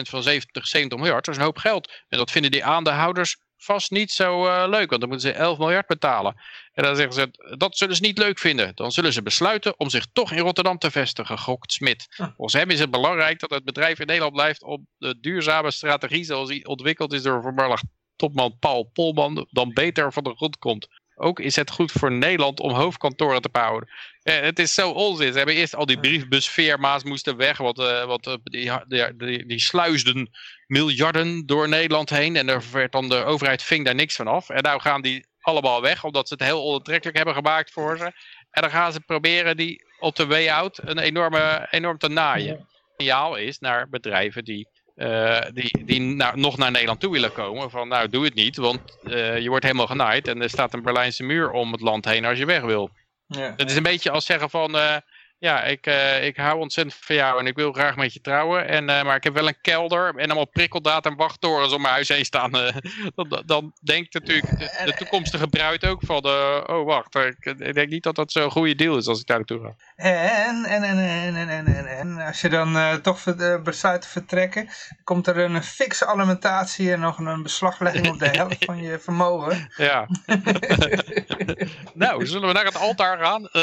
van 0.08 0.22
70, 0.22 0.66
70 0.66 0.98
miljard, 0.98 1.24
dat 1.24 1.34
is 1.34 1.40
een 1.40 1.46
hoop 1.46 1.58
geld. 1.58 1.92
En 2.08 2.18
dat 2.18 2.30
vinden 2.30 2.50
die 2.50 2.64
aandeelhouders 2.64 3.36
vast 3.56 3.90
niet 3.90 4.10
zo 4.10 4.46
uh, 4.46 4.64
leuk, 4.68 4.88
want 4.88 5.00
dan 5.00 5.10
moeten 5.10 5.28
ze 5.28 5.36
11 5.36 5.58
miljard 5.58 5.86
betalen. 5.86 6.34
En 6.72 6.82
dan 6.82 6.96
zeggen 6.96 7.14
ze, 7.14 7.56
dat 7.56 7.76
zullen 7.76 7.96
ze 7.96 8.02
niet 8.02 8.18
leuk 8.18 8.38
vinden. 8.38 8.72
Dan 8.74 8.92
zullen 8.92 9.12
ze 9.12 9.22
besluiten 9.22 9.78
om 9.78 9.90
zich 9.90 10.06
toch 10.12 10.32
in 10.32 10.38
Rotterdam 10.38 10.78
te 10.78 10.90
vestigen, 10.90 11.38
gokt 11.38 11.72
Smit. 11.72 12.06
Volgens 12.16 12.52
hem 12.52 12.70
is 12.70 12.80
het 12.80 12.90
belangrijk 12.90 13.40
dat 13.40 13.50
het 13.50 13.64
bedrijf 13.64 13.98
in 13.98 14.06
Nederland 14.06 14.34
blijft 14.34 14.62
op 14.62 14.82
de 14.98 15.20
duurzame 15.20 15.70
strategie 15.70 16.24
zoals 16.24 16.48
die 16.48 16.66
ontwikkeld 16.66 17.12
is 17.12 17.22
door 17.22 17.42
voormalig 17.42 17.82
topman 18.16 18.58
Paul 18.58 18.90
Polman 18.92 19.46
dan 19.50 19.72
beter 19.72 20.12
van 20.12 20.24
de 20.24 20.34
grond 20.34 20.58
komt. 20.58 20.88
Ook 21.14 21.40
is 21.40 21.56
het 21.56 21.70
goed 21.70 21.92
voor 21.92 22.12
Nederland 22.12 22.60
om 22.60 22.72
hoofdkantoren 22.72 23.42
te 23.42 23.48
bouwen. 23.48 23.88
Eh, 24.22 24.40
het 24.40 24.58
is 24.58 24.74
zo 24.74 24.90
onzin. 24.90 25.30
Ze 25.30 25.36
hebben 25.36 25.54
eerst 25.54 25.74
al 25.74 25.86
die 25.86 26.00
briefbusfirma's 26.00 27.04
moesten 27.04 27.36
weg. 27.36 27.58
Want, 27.58 27.78
uh, 27.78 28.04
want 28.04 28.26
uh, 28.26 28.34
die, 28.42 28.72
die, 29.16 29.46
die, 29.46 29.60
sluisden 29.60 30.30
miljarden 30.66 31.46
door 31.46 31.68
Nederland 31.68 32.10
heen. 32.10 32.36
En 32.36 32.48
er 32.48 32.62
werd 32.72 32.92
dan 32.92 33.08
de 33.08 33.24
overheid 33.24 33.62
ving 33.62 33.84
daar 33.84 33.94
niks 33.94 34.14
van 34.14 34.26
af. 34.26 34.48
En 34.48 34.62
nou 34.62 34.80
gaan 34.80 35.02
die 35.02 35.26
allemaal 35.40 35.82
weg. 35.82 36.04
Omdat 36.04 36.28
ze 36.28 36.34
het 36.34 36.42
heel 36.42 36.62
onaantrekkelijk 36.62 37.16
hebben 37.16 37.34
gemaakt 37.34 37.70
voor 37.70 37.96
ze. 37.96 38.04
En 38.50 38.62
dan 38.62 38.70
gaan 38.70 38.92
ze 38.92 39.00
proberen 39.00 39.56
die 39.56 39.84
op 39.98 40.16
de 40.16 40.26
way 40.26 40.48
out 40.48 40.78
een 40.82 40.98
enorme, 40.98 41.66
enorm 41.70 41.98
te 41.98 42.08
naaien. 42.08 42.68
Signaal 42.96 43.36
is 43.36 43.58
naar 43.58 43.88
bedrijven 43.88 44.44
die 44.44 44.68
uh, 45.02 45.40
die, 45.54 45.84
die 45.84 46.00
nou, 46.00 46.38
nog 46.38 46.56
naar 46.56 46.70
Nederland 46.70 47.00
toe 47.00 47.12
willen 47.12 47.32
komen. 47.32 47.70
Van 47.70 47.88
nou, 47.88 48.08
doe 48.08 48.24
het 48.24 48.34
niet, 48.34 48.56
want 48.56 48.98
uh, 49.04 49.38
je 49.38 49.48
wordt 49.48 49.64
helemaal 49.64 49.86
genaaid 49.86 50.28
en 50.28 50.42
er 50.42 50.50
staat 50.50 50.74
een 50.74 50.82
Berlijnse 50.82 51.22
muur 51.22 51.50
om 51.50 51.72
het 51.72 51.80
land 51.80 52.04
heen 52.04 52.24
als 52.24 52.38
je 52.38 52.46
weg 52.46 52.62
wil. 52.62 52.90
Ja. 53.26 53.54
Het 53.56 53.70
is 53.70 53.76
een 53.76 53.82
beetje 53.82 54.10
als 54.10 54.26
zeggen 54.26 54.50
van, 54.50 54.76
uh, 54.76 54.96
ja, 55.42 55.62
ik, 55.62 55.86
uh, 55.86 56.24
ik 56.24 56.36
hou 56.36 56.58
ontzettend 56.58 56.96
van 57.00 57.16
jou 57.16 57.40
en 57.40 57.46
ik 57.46 57.56
wil 57.56 57.72
graag 57.72 57.96
met 57.96 58.12
je 58.12 58.20
trouwen. 58.20 58.68
En, 58.68 58.88
uh, 58.88 59.02
maar 59.02 59.16
ik 59.16 59.24
heb 59.24 59.34
wel 59.34 59.48
een 59.48 59.60
kelder 59.60 60.08
en 60.08 60.24
allemaal 60.24 60.46
prikkeldaad 60.46 61.06
en 61.06 61.16
wachttorens 61.16 61.72
om 61.72 61.80
mijn 61.80 61.94
huis 61.94 62.08
heen 62.08 62.24
staan. 62.24 62.50
Uh, 62.62 62.68
dan, 63.14 63.42
dan, 63.46 63.72
denkt 63.80 64.14
natuurlijk 64.14 64.58
de, 64.58 64.82
de, 64.84 64.94
toekomstige 64.94 65.48
bruid 65.48 65.86
ook 65.86 66.00
van, 66.04 66.26
oh 66.26 66.84
wacht, 66.84 67.14
ik, 67.14 67.44
ik, 67.44 67.74
denk 67.74 67.88
niet 67.88 68.02
dat 68.02 68.14
dat 68.14 68.32
zo'n 68.32 68.50
goede 68.50 68.74
deal 68.74 68.96
is 68.96 69.06
als 69.06 69.20
ik 69.20 69.26
daar 69.26 69.36
naartoe 69.36 69.60
ga. 69.60 69.74
En, 69.96 70.64
en, 70.64 70.82
en, 70.82 70.98
en, 70.98 71.36
en, 71.36 71.48
en, 71.48 71.66
en, 71.66 71.86
en 71.86 72.18
als 72.18 72.40
je 72.40 72.48
dan 72.48 73.00
toch 73.02 73.24
besluit 73.62 74.02
te 74.02 74.08
vertrekken, 74.08 74.68
komt 75.04 75.26
er 75.26 75.38
een 75.38 75.62
fixe 75.62 76.06
alimentatie 76.06 76.92
en 76.92 77.00
nog 77.00 77.18
een 77.18 77.42
beslaglegging 77.42 78.08
op 78.08 78.18
de 78.18 78.28
helft 78.38 78.64
van 78.64 78.82
je 78.82 78.98
vermogen. 78.98 79.70
Ja. 79.76 80.08
nou, 81.94 82.26
zullen 82.26 82.48
we 82.48 82.54
naar 82.54 82.64
het 82.64 82.78
altaar 82.78 83.18
gaan? 83.18 83.48
Hé, 83.52 83.60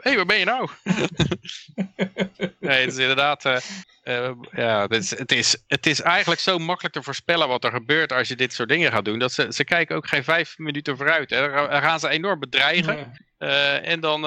hey, 0.00 0.16
waar 0.16 0.26
ben 0.26 0.38
je 0.38 0.44
nou? 0.44 0.68
nee, 2.60 2.80
het 2.80 2.92
is 2.92 2.98
inderdaad... 2.98 3.44
Uh, 3.44 3.56
uh, 4.04 4.30
ja, 4.50 4.82
het 4.82 4.92
is, 4.92 5.18
het, 5.18 5.32
is, 5.32 5.64
het 5.66 5.86
is 5.86 6.00
eigenlijk 6.00 6.40
zo 6.40 6.58
makkelijk 6.58 6.94
te 6.94 7.02
voorspellen 7.02 7.48
wat 7.48 7.64
er 7.64 7.70
gebeurt 7.70 8.12
als 8.12 8.28
je 8.28 8.36
dit 8.36 8.52
soort 8.52 8.68
dingen 8.68 8.92
gaat 8.92 9.04
doen. 9.04 9.18
Dat 9.18 9.32
ze, 9.32 9.46
ze 9.48 9.64
kijken 9.64 9.96
ook 9.96 10.06
geen 10.06 10.24
vijf 10.24 10.58
minuten 10.58 10.96
vooruit. 10.96 11.30
Hè. 11.30 11.50
Dan 11.50 11.82
gaan 11.82 12.00
ze 12.00 12.08
enorm 12.08 12.40
bedreigen. 12.40 12.96
Ja. 12.96 13.12
Uh, 13.38 13.88
en 13.88 14.00
dan, 14.00 14.20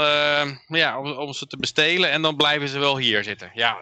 ja, 0.68 1.00
om, 1.00 1.12
om, 1.12 1.34
ze 1.34 1.48
te 1.48 1.58
bestelen. 1.58 2.12
En 2.12 2.22
dan 2.22 2.36
blijven 2.36 2.68
ze 2.68 2.80
wel 2.80 2.98
hier 2.98 3.24
zitten. 3.24 3.52
Ja, 3.54 3.78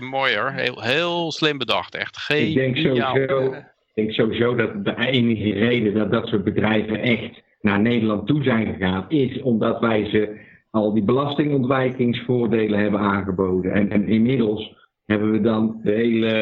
mooi 0.00 0.36
hoor. 0.36 0.50
Heel, 0.50 0.82
heel 0.82 1.32
slim 1.32 1.58
bedacht. 1.58 1.94
Echt 1.94 2.18
geen. 2.18 2.48
Ik 2.48 2.54
denk 2.54 2.76
sowieso, 2.76 3.52
ik 3.52 3.64
denk 3.94 4.12
sowieso 4.12 4.54
dat 4.54 4.84
de 4.84 4.96
enige 4.96 5.52
reden 5.52 5.94
dat 5.94 6.10
dat 6.10 6.26
soort 6.26 6.44
bedrijven 6.44 7.00
echt 7.00 7.42
naar 7.60 7.80
Nederland 7.80 8.26
toe 8.26 8.42
zijn 8.42 8.66
gegaan, 8.66 9.04
is 9.08 9.42
omdat 9.42 9.80
wij 9.80 10.08
ze 10.10 10.45
al 10.76 10.92
die 10.92 11.04
belastingontwijkingsvoordelen 11.04 12.78
hebben 12.78 13.00
aangeboden. 13.00 13.72
En, 13.72 13.90
en 13.90 14.08
inmiddels 14.08 14.74
hebben 15.04 15.32
we 15.32 15.40
dan 15.40 15.80
de 15.82 15.90
hele, 15.90 16.32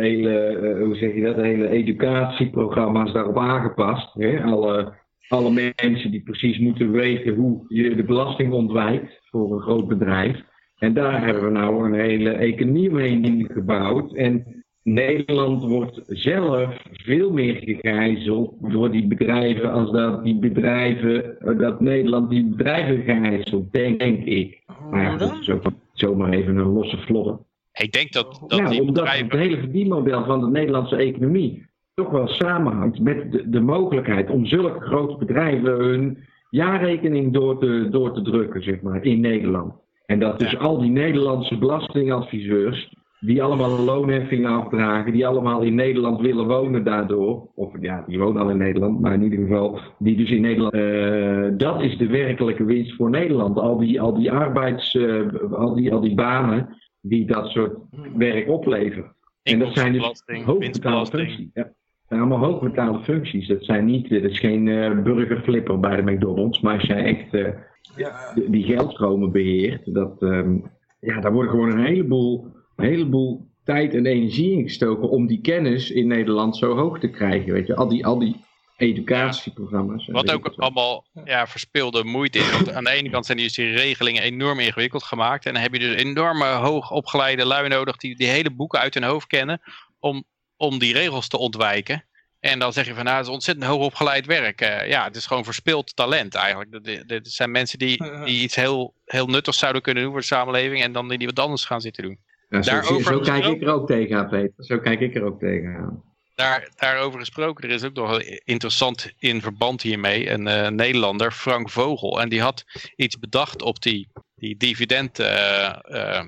hele 0.00 0.60
uh, 0.62 0.84
hoe 0.84 0.96
zeg 0.96 1.14
je 1.14 1.22
dat, 1.22 1.36
hele 1.36 1.68
educatieprogramma's 1.68 3.12
daarop 3.12 3.38
aangepast. 3.38 4.14
Hè? 4.14 4.42
Alle, 4.42 4.92
alle 5.28 5.72
mensen 5.82 6.10
die 6.10 6.22
precies 6.22 6.58
moeten 6.58 6.90
weten 6.90 7.34
hoe 7.34 7.64
je 7.68 7.94
de 7.94 8.04
belasting 8.04 8.52
ontwijkt 8.52 9.20
voor 9.30 9.52
een 9.52 9.60
groot 9.60 9.88
bedrijf. 9.88 10.40
En 10.78 10.94
daar 10.94 11.24
hebben 11.24 11.44
we 11.44 11.50
nou 11.50 11.84
een 11.84 12.00
hele 12.00 12.30
economie 12.30 12.90
mee 12.90 13.46
gebouwd. 13.48 14.14
En 14.14 14.57
Nederland 14.92 15.62
wordt 15.62 16.00
zelf 16.06 16.76
veel 16.92 17.32
meer 17.32 17.54
gegijzeld 17.54 18.54
door 18.60 18.90
die 18.90 19.06
bedrijven 19.06 19.72
als 19.72 19.90
dat 19.90 20.24
die 20.24 20.38
bedrijven, 20.38 21.36
dat 21.58 21.80
Nederland 21.80 22.30
die 22.30 22.44
bedrijven 22.44 23.02
gijzelt, 23.02 23.72
denk, 23.72 23.98
denk 23.98 24.24
ik. 24.24 24.62
Maar 24.90 25.02
ja, 25.02 25.16
dat 25.16 25.38
is 25.40 25.50
ook 25.50 25.62
zomaar 25.92 26.30
even 26.30 26.56
een 26.56 26.72
losse 26.72 26.98
vloggen. 26.98 27.38
Ik 27.72 27.92
denk 27.92 28.12
dat, 28.12 28.44
dat 28.46 28.58
ja, 28.58 28.68
die 28.68 28.80
omdat 28.80 28.94
bedrijven... 28.94 29.30
het 29.30 29.38
hele 29.38 29.58
verdienmodel 29.58 30.24
van 30.24 30.40
de 30.40 30.48
Nederlandse 30.50 30.96
economie 30.96 31.66
toch 31.94 32.10
wel 32.10 32.28
samenhangt 32.28 33.00
met 33.00 33.32
de, 33.32 33.48
de 33.48 33.60
mogelijkheid 33.60 34.30
om 34.30 34.46
zulke 34.46 34.80
grote 34.80 35.16
bedrijven 35.16 35.72
hun 35.72 36.18
jaarrekening 36.50 37.32
door 37.32 37.58
te, 37.58 37.88
door 37.90 38.12
te 38.12 38.22
drukken, 38.22 38.62
zeg 38.62 38.80
maar, 38.80 39.04
in 39.04 39.20
Nederland. 39.20 39.72
En 40.06 40.18
dat 40.18 40.38
dus 40.38 40.58
al 40.58 40.78
die 40.78 40.90
Nederlandse 40.90 41.58
belastingadviseurs 41.58 42.94
die 43.20 43.42
allemaal 43.42 43.78
een 43.78 43.84
loonheffing 43.84 44.46
afdragen, 44.46 45.12
die 45.12 45.26
allemaal 45.26 45.62
in 45.62 45.74
Nederland 45.74 46.20
willen 46.20 46.46
wonen 46.46 46.84
daardoor. 46.84 47.48
Of 47.54 47.72
ja, 47.80 48.04
die 48.06 48.18
wonen 48.18 48.42
al 48.42 48.50
in 48.50 48.56
Nederland, 48.56 49.00
maar 49.00 49.14
in 49.14 49.22
ieder 49.22 49.38
geval, 49.38 49.80
die 49.98 50.16
dus 50.16 50.30
in 50.30 50.40
Nederland. 50.40 50.74
Uh, 50.74 51.58
dat 51.58 51.82
is 51.82 51.98
de 51.98 52.06
werkelijke 52.06 52.64
winst 52.64 52.94
voor 52.94 53.10
Nederland. 53.10 53.58
Al 53.58 53.78
die, 53.78 54.00
al 54.00 54.14
die 54.14 54.32
arbeids, 54.32 54.94
uh, 54.94 55.26
al, 55.52 55.74
die, 55.74 55.92
al 55.92 56.00
die 56.00 56.14
banen 56.14 56.76
die 57.00 57.26
dat 57.26 57.46
soort 57.46 57.78
werk 58.16 58.48
opleveren. 58.48 59.16
En 59.42 59.58
dat 59.58 59.72
zijn 59.72 59.92
dus 59.92 60.22
hoogbetaalde 60.44 61.10
functies. 61.10 61.48
Ja. 61.54 61.62
Dat 61.62 61.72
zijn 62.08 62.20
allemaal 62.20 62.50
hoogbetaalde 62.50 63.02
functies. 63.02 63.48
Dat 63.48 63.64
zijn 63.64 63.84
niet, 63.84 64.10
dat 64.10 64.22
is 64.22 64.38
geen 64.38 64.66
uh, 64.66 65.02
burgerflipper 65.02 65.80
bij 65.80 65.96
de 65.96 66.12
McDonald's, 66.12 66.60
maar 66.60 66.74
als 66.74 66.82
jij 66.82 67.04
echt 67.04 67.56
ja. 67.96 68.12
die 68.48 68.64
geldstromen 68.64 69.32
beheert, 69.32 69.94
dat, 69.94 70.22
um, 70.22 70.70
ja, 71.00 71.20
daar 71.20 71.32
worden 71.32 71.50
gewoon 71.50 71.70
een 71.70 71.84
heleboel 71.84 72.46
een 72.78 72.84
heleboel 72.84 73.46
tijd 73.64 73.94
en 73.94 74.06
energie 74.06 74.52
ingestoken 74.52 75.10
om 75.10 75.26
die 75.26 75.40
kennis 75.40 75.90
in 75.90 76.06
Nederland 76.06 76.56
zo 76.56 76.76
hoog 76.76 76.98
te 76.98 77.08
krijgen. 77.10 77.52
Weet 77.52 77.66
je, 77.66 77.76
al 77.76 77.88
die, 77.88 78.06
al 78.06 78.18
die 78.18 78.36
educatieprogramma's. 78.76 80.06
Wat 80.06 80.30
ook 80.30 80.52
allemaal 80.56 81.06
ja, 81.24 81.46
verspilde 81.46 82.04
moeite 82.04 82.38
is. 82.38 82.50
Want 82.50 82.72
aan 82.72 82.84
de 82.84 82.90
ene 82.90 83.10
kant 83.10 83.26
zijn 83.26 83.38
die, 83.38 83.52
die 83.52 83.76
regelingen 83.76 84.22
enorm 84.22 84.58
ingewikkeld 84.58 85.02
gemaakt. 85.02 85.46
En 85.46 85.52
dan 85.52 85.62
heb 85.62 85.72
je 85.72 85.78
dus 85.78 85.94
enorme 85.94 86.46
hoog 86.46 86.90
opgeleide 86.90 87.44
lui 87.44 87.68
nodig 87.68 87.96
die 87.96 88.16
die 88.16 88.28
hele 88.28 88.50
boeken 88.50 88.80
uit 88.80 88.94
hun 88.94 89.02
hoofd 89.02 89.26
kennen. 89.26 89.60
Om, 89.98 90.24
om 90.56 90.78
die 90.78 90.92
regels 90.92 91.28
te 91.28 91.38
ontwijken. 91.38 92.04
En 92.40 92.58
dan 92.58 92.72
zeg 92.72 92.86
je 92.86 92.94
van 92.94 93.04
nou, 93.04 93.16
het 93.16 93.26
is 93.26 93.32
ontzettend 93.32 93.66
hoog 93.66 93.84
opgeleid 93.84 94.26
werk. 94.26 94.60
Uh, 94.60 94.88
ja, 94.88 95.04
het 95.04 95.16
is 95.16 95.26
gewoon 95.26 95.44
verspild 95.44 95.96
talent 95.96 96.34
eigenlijk. 96.34 96.84
Dit 97.08 97.28
zijn 97.28 97.50
mensen 97.50 97.78
die, 97.78 98.24
die 98.24 98.42
iets 98.42 98.54
heel, 98.54 98.94
heel 99.04 99.26
nuttigs 99.26 99.58
zouden 99.58 99.82
kunnen 99.82 100.02
doen 100.02 100.12
voor 100.12 100.20
de 100.20 100.26
samenleving. 100.26 100.82
En 100.82 100.92
dan 100.92 101.08
die 101.08 101.26
wat 101.26 101.38
anders 101.38 101.64
gaan 101.64 101.80
zitten 101.80 102.02
doen. 102.02 102.18
Ja, 102.48 102.62
zo, 102.62 103.00
zo 103.00 103.20
kijk 103.20 103.44
ik 103.44 103.62
er 103.62 103.72
ook 103.72 103.86
tegenaan, 103.86 104.28
Peter. 104.28 104.64
Zo 104.64 104.78
kijk 104.78 105.00
ik 105.00 105.14
er 105.14 105.24
ook 105.24 105.38
tegenaan. 105.38 106.02
Daar, 106.34 106.70
daarover 106.76 107.18
gesproken, 107.18 107.68
er 107.68 107.74
is 107.74 107.84
ook 107.84 107.94
nog 107.94 108.22
interessant 108.44 109.12
in 109.18 109.42
verband 109.42 109.82
hiermee 109.82 110.30
een 110.30 110.46
uh, 110.46 110.68
Nederlander, 110.68 111.32
Frank 111.32 111.70
Vogel. 111.70 112.20
En 112.20 112.28
die 112.28 112.40
had 112.40 112.64
iets 112.96 113.18
bedacht 113.18 113.62
op 113.62 113.82
die, 113.82 114.08
die 114.34 114.56
dividend, 114.56 115.20
uh, 115.20 115.78
uh, 115.88 116.22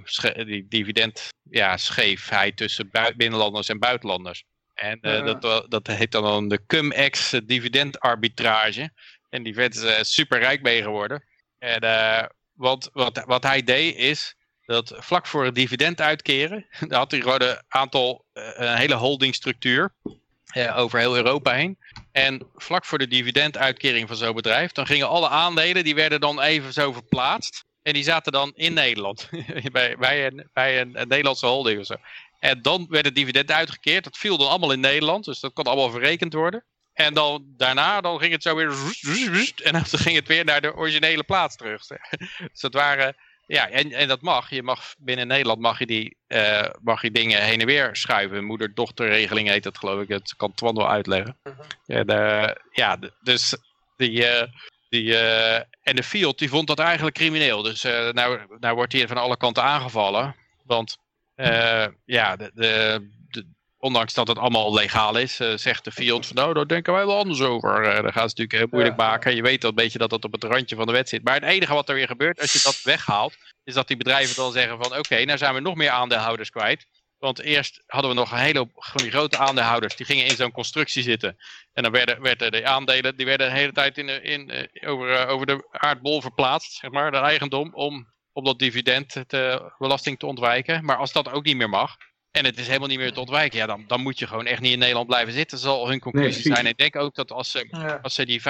die 0.44 0.66
dividend 0.68 1.28
ja, 1.50 1.76
scheefheid 1.76 2.56
tussen 2.56 2.90
binnenlanders 3.16 3.68
en 3.68 3.78
buitenlanders. 3.78 4.44
En 4.74 4.98
dat, 5.00 5.66
dat 5.68 5.86
heet 5.86 6.12
dan 6.12 6.48
de 6.48 6.60
cum-ex 6.66 7.40
dividendarbitrage. 7.44 8.90
En 9.28 9.42
die 9.42 9.54
werd 9.54 9.74
super 10.00 10.38
rijk 10.38 10.62
mee 10.62 10.82
geworden. 10.82 11.24
En, 11.58 11.80
want 12.52 12.90
wat, 12.92 13.22
wat 13.26 13.42
hij 13.42 13.62
deed 13.62 13.96
is, 13.96 14.34
dat 14.70 14.94
vlak 14.98 15.26
voor 15.26 15.44
het 15.44 15.54
dividend 15.54 16.00
uitkeren, 16.00 16.66
daar 16.88 16.98
had 16.98 17.10
hij 17.10 17.20
gewoon 17.20 17.42
een 17.42 17.62
aantal, 17.68 18.24
eh, 18.32 18.44
een 18.54 18.76
hele 18.76 18.94
holdingstructuur 18.94 19.92
uh, 20.56 20.78
over 20.78 20.98
heel 20.98 21.16
Europa 21.16 21.52
heen. 21.52 21.78
En 22.12 22.46
vlak 22.54 22.84
voor 22.84 22.98
de 22.98 23.08
dividenduitkering 23.08 24.08
van 24.08 24.16
zo'n 24.16 24.34
bedrijf, 24.34 24.72
dan 24.72 24.86
gingen 24.86 25.08
alle 25.08 25.28
aandelen, 25.28 25.84
die 25.84 25.94
werden 25.94 26.20
dan 26.20 26.40
even 26.40 26.72
zo 26.72 26.92
verplaatst. 26.92 27.64
En 27.82 27.92
die 27.92 28.02
zaten 28.02 28.32
dan 28.32 28.52
in 28.54 28.72
Nederland, 28.72 29.28
bij, 29.72 29.96
bij, 29.96 30.26
een, 30.26 30.48
bij 30.52 30.80
een, 30.80 30.92
Nederlandse 30.92 31.46
holding 31.46 31.80
of 31.80 31.86
zo. 31.86 31.94
En 32.38 32.62
dan 32.62 32.86
werd 32.88 33.04
het 33.04 33.14
dividend 33.14 33.50
uitgekeerd, 33.50 34.04
dat 34.04 34.18
viel 34.18 34.38
dan 34.38 34.48
allemaal 34.48 34.72
in 34.72 34.80
Nederland, 34.80 35.24
dus 35.24 35.40
dat 35.40 35.52
kon 35.52 35.64
allemaal 35.64 35.90
verrekend 35.90 36.32
worden. 36.32 36.64
En 36.92 37.14
dan 37.14 37.44
daarna 37.56 38.00
dan 38.00 38.18
ging 38.18 38.32
het 38.32 38.42
zo 38.42 38.54
weer, 38.54 38.70
en 39.64 39.72
dan 39.72 39.84
ging 39.84 40.16
het 40.16 40.28
weer 40.28 40.44
naar 40.44 40.60
de 40.60 40.74
originele 40.74 41.24
plaats 41.24 41.56
terug. 41.56 41.86
Dus 41.86 42.60
dat 42.60 42.74
waren 42.74 43.16
ja, 43.50 43.68
en, 43.68 43.92
en 43.92 44.08
dat 44.08 44.20
mag. 44.20 44.50
Je 44.50 44.62
mag 44.62 44.94
binnen 44.98 45.26
Nederland 45.26 45.60
mag 45.60 45.78
je, 45.78 45.86
die, 45.86 46.16
uh, 46.28 46.66
mag 46.82 47.02
je 47.02 47.10
dingen 47.10 47.42
heen 47.42 47.60
en 47.60 47.66
weer 47.66 47.96
schuiven. 47.96 48.44
Moeder-dochterregeling 48.44 49.48
heet 49.48 49.62
dat 49.62 49.78
geloof 49.78 50.02
ik. 50.02 50.08
Dat 50.08 50.34
kan 50.36 50.54
Twan 50.54 50.74
wel 50.74 50.90
uitleggen. 50.90 51.38
Uh 51.42 51.52
-huh. 51.86 51.98
en, 51.98 52.10
uh, 52.10 52.54
ja, 52.70 52.98
dus 53.22 53.56
die, 53.96 54.10
uh, 54.10 54.42
die 54.88 55.16
en 55.82 55.96
de 55.96 56.02
Fiat 56.02 56.38
die 56.38 56.48
vond 56.48 56.66
dat 56.66 56.78
eigenlijk 56.78 57.16
crimineel. 57.16 57.62
Dus 57.62 57.82
nou, 57.82 58.40
nou 58.58 58.74
wordt 58.74 58.92
hij 58.92 59.08
van 59.08 59.16
alle 59.16 59.36
kanten 59.36 59.62
aangevallen. 59.62 60.36
Want 60.64 60.98
eh, 61.40 61.86
ja, 62.04 62.36
de, 62.36 62.50
de, 62.54 63.08
ondanks 63.80 64.14
dat 64.14 64.28
het 64.28 64.38
allemaal 64.38 64.74
legaal 64.74 65.16
is, 65.16 65.40
uh, 65.40 65.56
zegt 65.56 65.84
de 65.84 65.92
Fiat 65.92 66.26
van 66.26 66.36
nou, 66.36 66.54
daar 66.54 66.66
denken 66.66 66.92
wij 66.92 67.06
wel 67.06 67.18
anders 67.18 67.40
over. 67.40 67.86
Uh, 67.86 68.02
dan 68.02 68.12
gaan 68.12 68.28
ze 68.28 68.36
natuurlijk 68.36 68.52
heel 68.52 68.66
moeilijk 68.70 69.00
ja. 69.00 69.06
maken. 69.06 69.36
Je 69.36 69.42
weet 69.42 69.62
al 69.62 69.68
een 69.68 69.74
beetje 69.74 69.98
dat 69.98 70.10
dat 70.10 70.24
op 70.24 70.32
het 70.32 70.44
randje 70.44 70.76
van 70.76 70.86
de 70.86 70.92
wet 70.92 71.08
zit. 71.08 71.24
Maar 71.24 71.34
het 71.34 71.44
enige 71.44 71.74
wat 71.74 71.88
er 71.88 71.94
weer 71.94 72.06
gebeurt, 72.06 72.40
als 72.40 72.52
je 72.52 72.60
dat 72.62 72.82
weghaalt, 72.92 73.36
is 73.64 73.74
dat 73.74 73.88
die 73.88 73.96
bedrijven 73.96 74.36
dan 74.36 74.52
zeggen 74.52 74.76
van 74.76 74.86
oké, 74.86 74.98
okay, 74.98 75.24
nou 75.24 75.38
zijn 75.38 75.54
we 75.54 75.60
nog 75.60 75.74
meer 75.74 75.90
aandeelhouders 75.90 76.50
kwijt. 76.50 76.86
Want 77.18 77.40
eerst 77.40 77.82
hadden 77.86 78.10
we 78.10 78.16
nog 78.16 78.32
een 78.32 78.38
hele 78.38 78.58
hoop 78.58 78.70
van 78.74 79.02
die 79.02 79.10
grote 79.10 79.38
aandeelhouders. 79.38 79.96
Die 79.96 80.06
gingen 80.06 80.24
in 80.24 80.36
zo'n 80.36 80.52
constructie 80.52 81.02
zitten. 81.02 81.36
En 81.72 81.82
dan 81.82 81.92
werden, 81.92 82.22
werden 82.22 82.52
de 82.52 82.66
aandelen 82.66 83.16
die 83.16 83.26
werden 83.26 83.48
de 83.48 83.56
hele 83.56 83.72
tijd 83.72 83.98
in, 83.98 84.08
in, 84.22 84.68
over, 84.86 85.26
over 85.26 85.46
de 85.46 85.68
aardbol 85.70 86.20
verplaatst. 86.20 86.72
Zeg 86.72 86.90
maar, 86.90 87.10
de 87.10 87.16
eigendom. 87.16 87.74
Om, 87.74 88.12
om 88.32 88.44
dat 88.44 88.58
dividend 88.58 89.24
te, 89.26 89.72
belasting 89.78 90.18
te 90.18 90.26
ontwijken. 90.26 90.84
Maar 90.84 90.96
als 90.96 91.12
dat 91.12 91.30
ook 91.30 91.44
niet 91.44 91.56
meer 91.56 91.68
mag. 91.68 91.96
En 92.30 92.44
het 92.44 92.58
is 92.58 92.66
helemaal 92.66 92.88
niet 92.88 92.98
meer 92.98 93.12
te 93.12 93.20
ontwijken. 93.20 93.58
Ja, 93.58 93.66
dan, 93.66 93.84
dan 93.86 94.00
moet 94.00 94.18
je 94.18 94.26
gewoon 94.26 94.46
echt 94.46 94.60
niet 94.60 94.72
in 94.72 94.78
Nederland 94.78 95.06
blijven 95.06 95.32
zitten. 95.32 95.56
Dat 95.56 95.66
zal 95.66 95.88
hun 95.88 96.00
conclusie 96.00 96.32
nee, 96.32 96.54
zijn. 96.54 96.66
En 96.66 96.70
ik 96.70 96.78
denk 96.78 96.96
ook 96.96 97.14
dat 97.14 97.32
als 97.32 97.50
ze, 97.50 97.66
ja. 97.70 97.98
als 98.02 98.14
ze 98.14 98.26
die 98.26 98.40
15% 98.40 98.44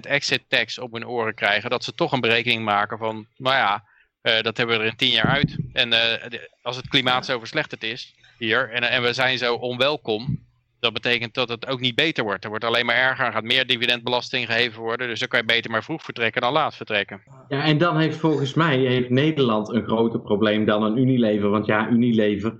exit 0.00 0.42
tax 0.48 0.78
op 0.78 0.92
hun 0.92 1.06
oren 1.06 1.34
krijgen. 1.34 1.70
Dat 1.70 1.84
ze 1.84 1.94
toch 1.94 2.12
een 2.12 2.20
berekening 2.20 2.64
maken 2.64 2.98
van. 2.98 3.26
Nou 3.36 3.56
ja, 3.56 3.84
uh, 4.22 4.40
dat 4.40 4.56
hebben 4.56 4.76
we 4.76 4.82
er 4.82 4.88
in 4.90 4.96
tien 4.96 5.10
jaar 5.10 5.26
uit. 5.26 5.56
En 5.72 5.86
uh, 5.86 5.92
de, 6.28 6.50
als 6.62 6.76
het 6.76 6.88
klimaat 6.88 7.24
zo 7.26 7.38
verslechterd 7.38 7.82
is 7.82 8.14
hier 8.38 8.70
en, 8.70 8.82
en 8.82 9.02
we 9.02 9.12
zijn 9.12 9.38
zo 9.38 9.54
onwelkom, 9.54 10.38
dat 10.80 10.92
betekent 10.92 11.34
dat 11.34 11.48
het 11.48 11.66
ook 11.66 11.80
niet 11.80 11.94
beter 11.94 12.24
wordt. 12.24 12.44
Er 12.44 12.50
wordt 12.50 12.64
alleen 12.64 12.86
maar 12.86 12.96
erger, 12.96 13.26
er 13.26 13.32
gaat 13.32 13.44
meer 13.44 13.66
dividendbelasting 13.66 14.46
geheven 14.46 14.82
worden. 14.82 15.08
Dus 15.08 15.18
dan 15.18 15.28
kan 15.28 15.40
je 15.40 15.46
beter 15.46 15.70
maar 15.70 15.84
vroeg 15.84 16.02
vertrekken 16.02 16.42
dan 16.42 16.52
laat 16.52 16.76
vertrekken. 16.76 17.22
Ja, 17.48 17.64
en 17.64 17.78
dan 17.78 17.98
heeft 17.98 18.16
volgens 18.16 18.54
mij 18.54 18.78
heeft 18.78 19.10
Nederland 19.10 19.68
een 19.68 19.84
groter 19.84 20.20
probleem 20.20 20.64
dan 20.64 20.82
een 20.82 20.96
Unilever. 20.96 21.50
Want 21.50 21.66
ja, 21.66 21.88
Unilever, 21.88 22.56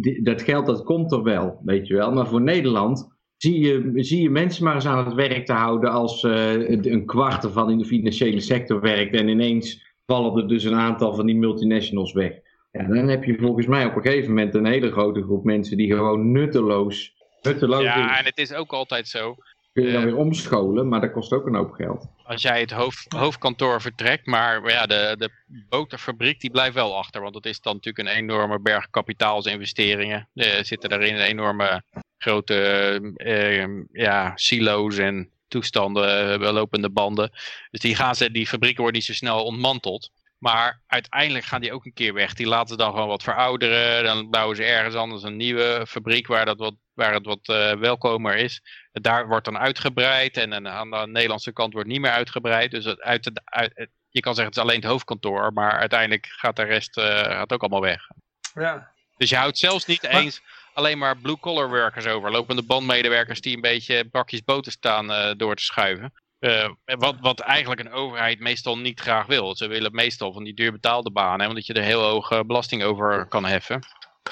die, 0.00 0.22
dat 0.22 0.42
geld 0.42 0.66
dat 0.66 0.82
komt 0.82 1.12
er 1.12 1.22
wel, 1.22 1.60
weet 1.64 1.86
je 1.86 1.94
wel. 1.94 2.12
Maar 2.12 2.26
voor 2.26 2.42
Nederland 2.42 3.16
zie 3.36 3.60
je, 3.60 3.90
zie 3.94 4.22
je 4.22 4.30
mensen 4.30 4.64
maar 4.64 4.74
eens 4.74 4.86
aan 4.86 5.04
het 5.04 5.14
werk 5.14 5.46
te 5.46 5.52
houden 5.52 5.90
als 5.90 6.22
een 6.22 7.06
kwart 7.06 7.44
ervan 7.44 7.70
in 7.70 7.78
de 7.78 7.84
financiële 7.84 8.40
sector 8.40 8.80
werkt 8.80 9.14
en 9.14 9.28
ineens 9.28 9.94
vallen 10.06 10.42
er 10.42 10.48
dus 10.48 10.64
een 10.64 10.74
aantal 10.74 11.14
van 11.14 11.26
die 11.26 11.36
multinationals 11.36 12.12
weg. 12.12 12.32
Ja, 12.72 12.82
dan 12.82 13.08
heb 13.08 13.24
je 13.24 13.36
volgens 13.38 13.66
mij 13.66 13.86
op 13.86 13.96
een 13.96 14.02
gegeven 14.02 14.28
moment 14.28 14.54
een 14.54 14.66
hele 14.66 14.90
grote 14.90 15.22
groep 15.22 15.44
mensen 15.44 15.76
die 15.76 15.94
gewoon 15.94 16.32
nutteloos, 16.32 17.14
nutteloos 17.42 17.82
Ja, 17.82 18.18
en 18.18 18.24
het 18.24 18.38
is 18.38 18.52
ook 18.52 18.72
altijd 18.72 19.08
zo. 19.08 19.36
Kun 19.76 19.84
je 19.84 19.92
dan 19.92 20.00
uh, 20.02 20.06
weer 20.06 20.16
omscholen, 20.16 20.88
maar 20.88 21.00
dat 21.00 21.12
kost 21.12 21.32
ook 21.32 21.46
een 21.46 21.54
hoop 21.54 21.72
geld. 21.72 22.06
Als 22.24 22.42
jij 22.42 22.60
het 22.60 22.70
hoofd, 22.70 23.12
hoofdkantoor 23.12 23.80
vertrekt, 23.80 24.26
maar 24.26 24.70
ja, 24.70 24.86
de, 24.86 25.14
de 25.18 25.30
boterfabriek 25.68 26.40
die 26.40 26.50
blijft 26.50 26.74
wel 26.74 26.96
achter. 26.96 27.20
Want 27.20 27.34
dat 27.34 27.46
is 27.46 27.60
dan 27.60 27.74
natuurlijk 27.74 28.08
een 28.08 28.16
enorme 28.16 28.60
berg 28.60 28.90
kapitaalsinvesteringen. 28.90 30.28
Er 30.34 30.64
zitten 30.64 30.90
daarin 30.90 31.16
enorme 31.16 31.82
grote 32.18 33.14
uh, 33.16 33.66
ja, 33.92 34.32
silo's 34.34 34.98
en 34.98 35.30
toestanden, 35.48 36.40
lopende 36.40 36.90
banden. 36.90 37.30
Dus 37.70 37.80
die, 37.80 37.94
gaan 37.94 38.14
ze, 38.14 38.30
die 38.30 38.46
fabrieken 38.46 38.82
worden 38.82 39.00
niet 39.00 39.08
zo 39.08 39.12
snel 39.14 39.44
ontmanteld. 39.44 40.10
Maar 40.46 40.80
uiteindelijk 40.86 41.44
gaan 41.44 41.60
die 41.60 41.72
ook 41.72 41.84
een 41.84 41.92
keer 41.92 42.14
weg. 42.14 42.34
Die 42.34 42.46
laten 42.46 42.68
ze 42.68 42.76
dan 42.76 42.92
gewoon 42.92 43.08
wat 43.08 43.22
verouderen. 43.22 44.04
Dan 44.04 44.30
bouwen 44.30 44.56
ze 44.56 44.64
ergens 44.64 44.94
anders 44.94 45.22
een 45.22 45.36
nieuwe 45.36 45.84
fabriek 45.88 46.26
waar, 46.26 46.44
dat 46.44 46.58
wat, 46.58 46.74
waar 46.94 47.12
het 47.12 47.26
wat 47.26 47.48
uh, 47.48 47.72
welkomer 47.72 48.36
is. 48.36 48.62
Daar 48.92 49.26
wordt 49.28 49.44
dan 49.44 49.58
uitgebreid. 49.58 50.36
En, 50.36 50.52
en 50.52 50.68
aan 50.68 50.90
de 50.90 51.06
Nederlandse 51.06 51.52
kant 51.52 51.72
wordt 51.72 51.88
niet 51.88 52.00
meer 52.00 52.10
uitgebreid. 52.10 52.70
Dus 52.70 52.84
het, 52.84 53.00
uit 53.00 53.40
uit, 53.44 53.88
je 54.08 54.20
kan 54.20 54.34
zeggen 54.34 54.54
het 54.54 54.56
is 54.56 54.62
alleen 54.62 54.80
het 54.80 54.90
hoofdkantoor. 54.90 55.52
Maar 55.52 55.72
uiteindelijk 55.72 56.26
gaat 56.26 56.56
de 56.56 56.62
rest 56.62 56.96
uh, 56.96 57.04
gaat 57.04 57.52
ook 57.52 57.60
allemaal 57.60 57.80
weg. 57.80 58.08
Ja. 58.54 58.90
Dus 59.16 59.30
je 59.30 59.36
houdt 59.36 59.58
zelfs 59.58 59.86
niet 59.86 60.02
maar... 60.02 60.12
eens 60.12 60.40
alleen 60.74 60.98
maar 60.98 61.16
blue-collar 61.16 61.68
workers 61.68 62.06
over. 62.06 62.30
Lopende 62.30 62.62
bandmedewerkers 62.62 63.40
die 63.40 63.54
een 63.54 63.60
beetje 63.60 64.04
bakjes 64.04 64.44
boter 64.44 64.72
staan 64.72 65.10
uh, 65.10 65.30
door 65.36 65.56
te 65.56 65.62
schuiven. 65.62 66.12
Uh, 66.40 66.68
wat, 66.84 67.16
wat 67.20 67.40
eigenlijk 67.40 67.80
een 67.80 67.92
overheid 67.92 68.40
meestal 68.40 68.78
niet 68.78 69.00
graag 69.00 69.26
wil. 69.26 69.56
Ze 69.56 69.66
willen 69.66 69.94
meestal 69.94 70.32
van 70.32 70.44
die 70.44 70.54
duurbetaalde 70.54 71.10
banen, 71.10 71.48
omdat 71.48 71.66
je 71.66 71.72
er 71.72 71.82
heel 71.82 72.02
hoge 72.02 72.44
belasting 72.46 72.82
over 72.82 73.26
kan 73.26 73.44
heffen. 73.44 73.86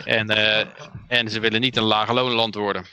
En, 0.05 0.31
uh, 0.31 0.65
en 1.09 1.29
ze 1.29 1.41
willen 1.41 1.61
niet 1.61 1.77
een 1.77 1.83
lage 1.83 2.13
loonland 2.13 2.55
worden. 2.55 2.87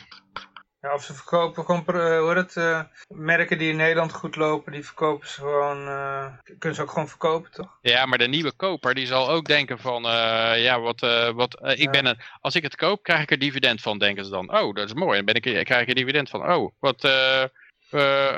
Ja, 0.82 0.94
of 0.94 1.04
ze 1.04 1.14
verkopen 1.14 1.66
gewoon, 1.66 1.84
hoor 1.96 2.36
het, 2.36 2.56
uh, 2.56 2.82
merken 3.08 3.58
die 3.58 3.70
in 3.70 3.76
Nederland 3.76 4.14
goed 4.14 4.36
lopen, 4.36 4.72
die 4.72 4.86
verkopen 4.86 5.28
ze 5.28 5.34
gewoon, 5.34 5.88
uh, 5.88 6.26
kunnen 6.58 6.76
ze 6.76 6.82
ook 6.82 6.92
gewoon 6.92 7.08
verkopen, 7.08 7.52
toch? 7.52 7.78
Ja, 7.82 8.06
maar 8.06 8.18
de 8.18 8.28
nieuwe 8.28 8.52
koper, 8.52 8.94
die 8.94 9.06
zal 9.06 9.30
ook 9.30 9.46
denken 9.46 9.80
van, 9.80 10.06
uh, 10.06 10.64
ja, 10.64 10.80
wat, 10.80 11.00
wat 11.36 11.60
ik 11.62 11.78
ja. 11.78 11.90
ben 11.90 12.06
een, 12.06 12.20
als 12.40 12.56
ik 12.56 12.64
het 12.64 12.76
koop, 12.76 13.04
krijg 13.04 13.22
ik 13.22 13.32
er 13.32 13.40
dividend 13.40 13.82
van, 13.82 13.98
denken 13.98 14.26
ze 14.26 14.32
dan. 14.32 14.58
Oh, 14.58 14.76
dat 14.76 14.86
is 14.86 14.94
mooi, 14.94 15.16
dan 15.16 15.26
ben 15.26 15.36
ik, 15.36 15.66
krijg 15.66 15.82
ik 15.82 15.88
er 15.88 15.96
dividend 15.96 16.30
van. 16.30 16.54
Oh, 16.54 16.72
wat, 16.80 17.02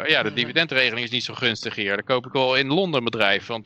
ja, 0.08 0.24
de 0.24 0.34
dividendregeling 0.34 1.06
is 1.06 1.12
niet 1.12 1.24
zo 1.24 1.34
gunstig 1.34 1.76
hier. 1.76 1.96
Dan 1.96 2.06
koop 2.06 2.26
ik 2.26 2.32
wel 2.32 2.56
in 2.56 2.68
Londen 2.68 2.98
een 2.98 3.04
bedrijf, 3.04 3.48
want 3.48 3.66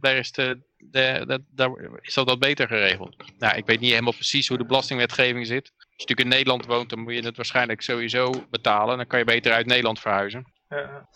daar 0.00 0.16
is 0.16 0.32
de, 0.32 0.60
de, 0.76 1.24
de, 1.26 1.42
daar 1.50 1.70
is 2.00 2.14
dat 2.14 2.28
wat 2.28 2.38
beter 2.38 2.68
geregeld. 2.68 3.16
Nou, 3.38 3.56
ik 3.56 3.66
weet 3.66 3.80
niet 3.80 3.90
helemaal 3.90 4.12
precies 4.12 4.48
hoe 4.48 4.58
de 4.58 4.66
belastingwetgeving 4.66 5.46
zit. 5.46 5.72
Als 5.76 5.84
je 5.86 5.94
natuurlijk 5.98 6.20
in 6.20 6.28
Nederland 6.28 6.66
woont, 6.66 6.90
dan 6.90 7.00
moet 7.00 7.14
je 7.14 7.24
het 7.24 7.36
waarschijnlijk 7.36 7.82
sowieso 7.82 8.30
betalen. 8.50 8.96
Dan 8.96 9.06
kan 9.06 9.18
je 9.18 9.24
beter 9.24 9.52
uit 9.52 9.66
Nederland 9.66 10.00
verhuizen. 10.00 10.44
Ja. 10.68 11.08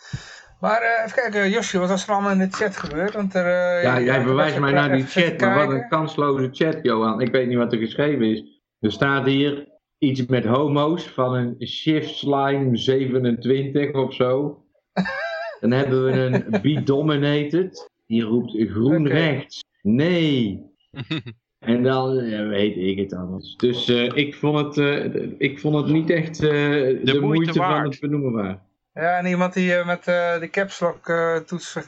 Maar 0.61 0.83
uh, 0.83 1.05
even 1.05 1.23
kijken, 1.23 1.51
Josje, 1.51 1.79
wat 1.79 1.89
was 1.89 2.07
er 2.07 2.13
allemaal 2.13 2.31
in 2.31 2.39
de 2.39 2.49
chat 2.51 2.77
gebeurd? 2.77 3.15
Want 3.15 3.35
er, 3.35 3.47
uh, 3.47 3.83
ja, 3.83 4.01
jij 4.01 4.25
bewijst 4.25 4.59
mij 4.59 4.73
naar 4.73 4.93
die 4.93 5.07
chat, 5.07 5.41
maar 5.41 5.67
wat 5.67 5.75
een 5.75 5.89
kansloze 5.89 6.49
chat, 6.53 6.79
Johan. 6.83 7.21
Ik 7.21 7.33
weet 7.33 7.47
niet 7.47 7.57
wat 7.57 7.73
er 7.73 7.79
geschreven 7.79 8.23
is. 8.23 8.43
Er 8.81 8.93
staat 8.93 9.27
hier 9.27 9.69
iets 10.01 10.27
met 10.27 10.45
homo's 10.45 11.09
van 11.09 11.35
een 11.35 11.67
shift 11.67 12.15
slime 12.15 12.77
27 12.77 13.93
of 13.93 14.15
zo. 14.15 14.63
Dan 15.61 15.71
hebben 15.71 16.05
we 16.05 16.13
een 16.13 16.61
be 16.63 16.83
dominated. 16.83 17.91
Die 18.07 18.23
roept 18.23 18.57
groen 18.57 19.07
okay. 19.07 19.19
rechts. 19.19 19.65
Nee. 19.83 20.63
En 21.61 21.83
dan 21.83 22.25
ja, 22.25 22.47
weet 22.47 22.77
ik 22.77 22.99
het 22.99 23.15
anders. 23.15 23.57
Dus 23.57 23.89
uh, 23.89 24.17
ik, 24.17 24.35
vond 24.35 24.59
het, 24.59 24.77
uh, 24.77 25.33
ik 25.39 25.59
vond 25.59 25.77
het 25.77 25.87
niet 25.87 26.11
echt 26.11 26.43
uh, 26.43 26.51
de, 26.51 27.01
de, 27.03 27.21
moeite, 27.21 27.21
moeite 27.21 27.53
van 27.53 27.83
het 27.83 28.01
benoemen 28.01 28.33
waar. 28.33 28.63
Ja, 28.95 29.19
en 29.19 29.27
iemand 29.27 29.55
die 29.55 29.85
met 29.85 30.05
de 30.05 30.49
caps 30.51 30.81
lock 30.81 31.13
toets 31.47 31.79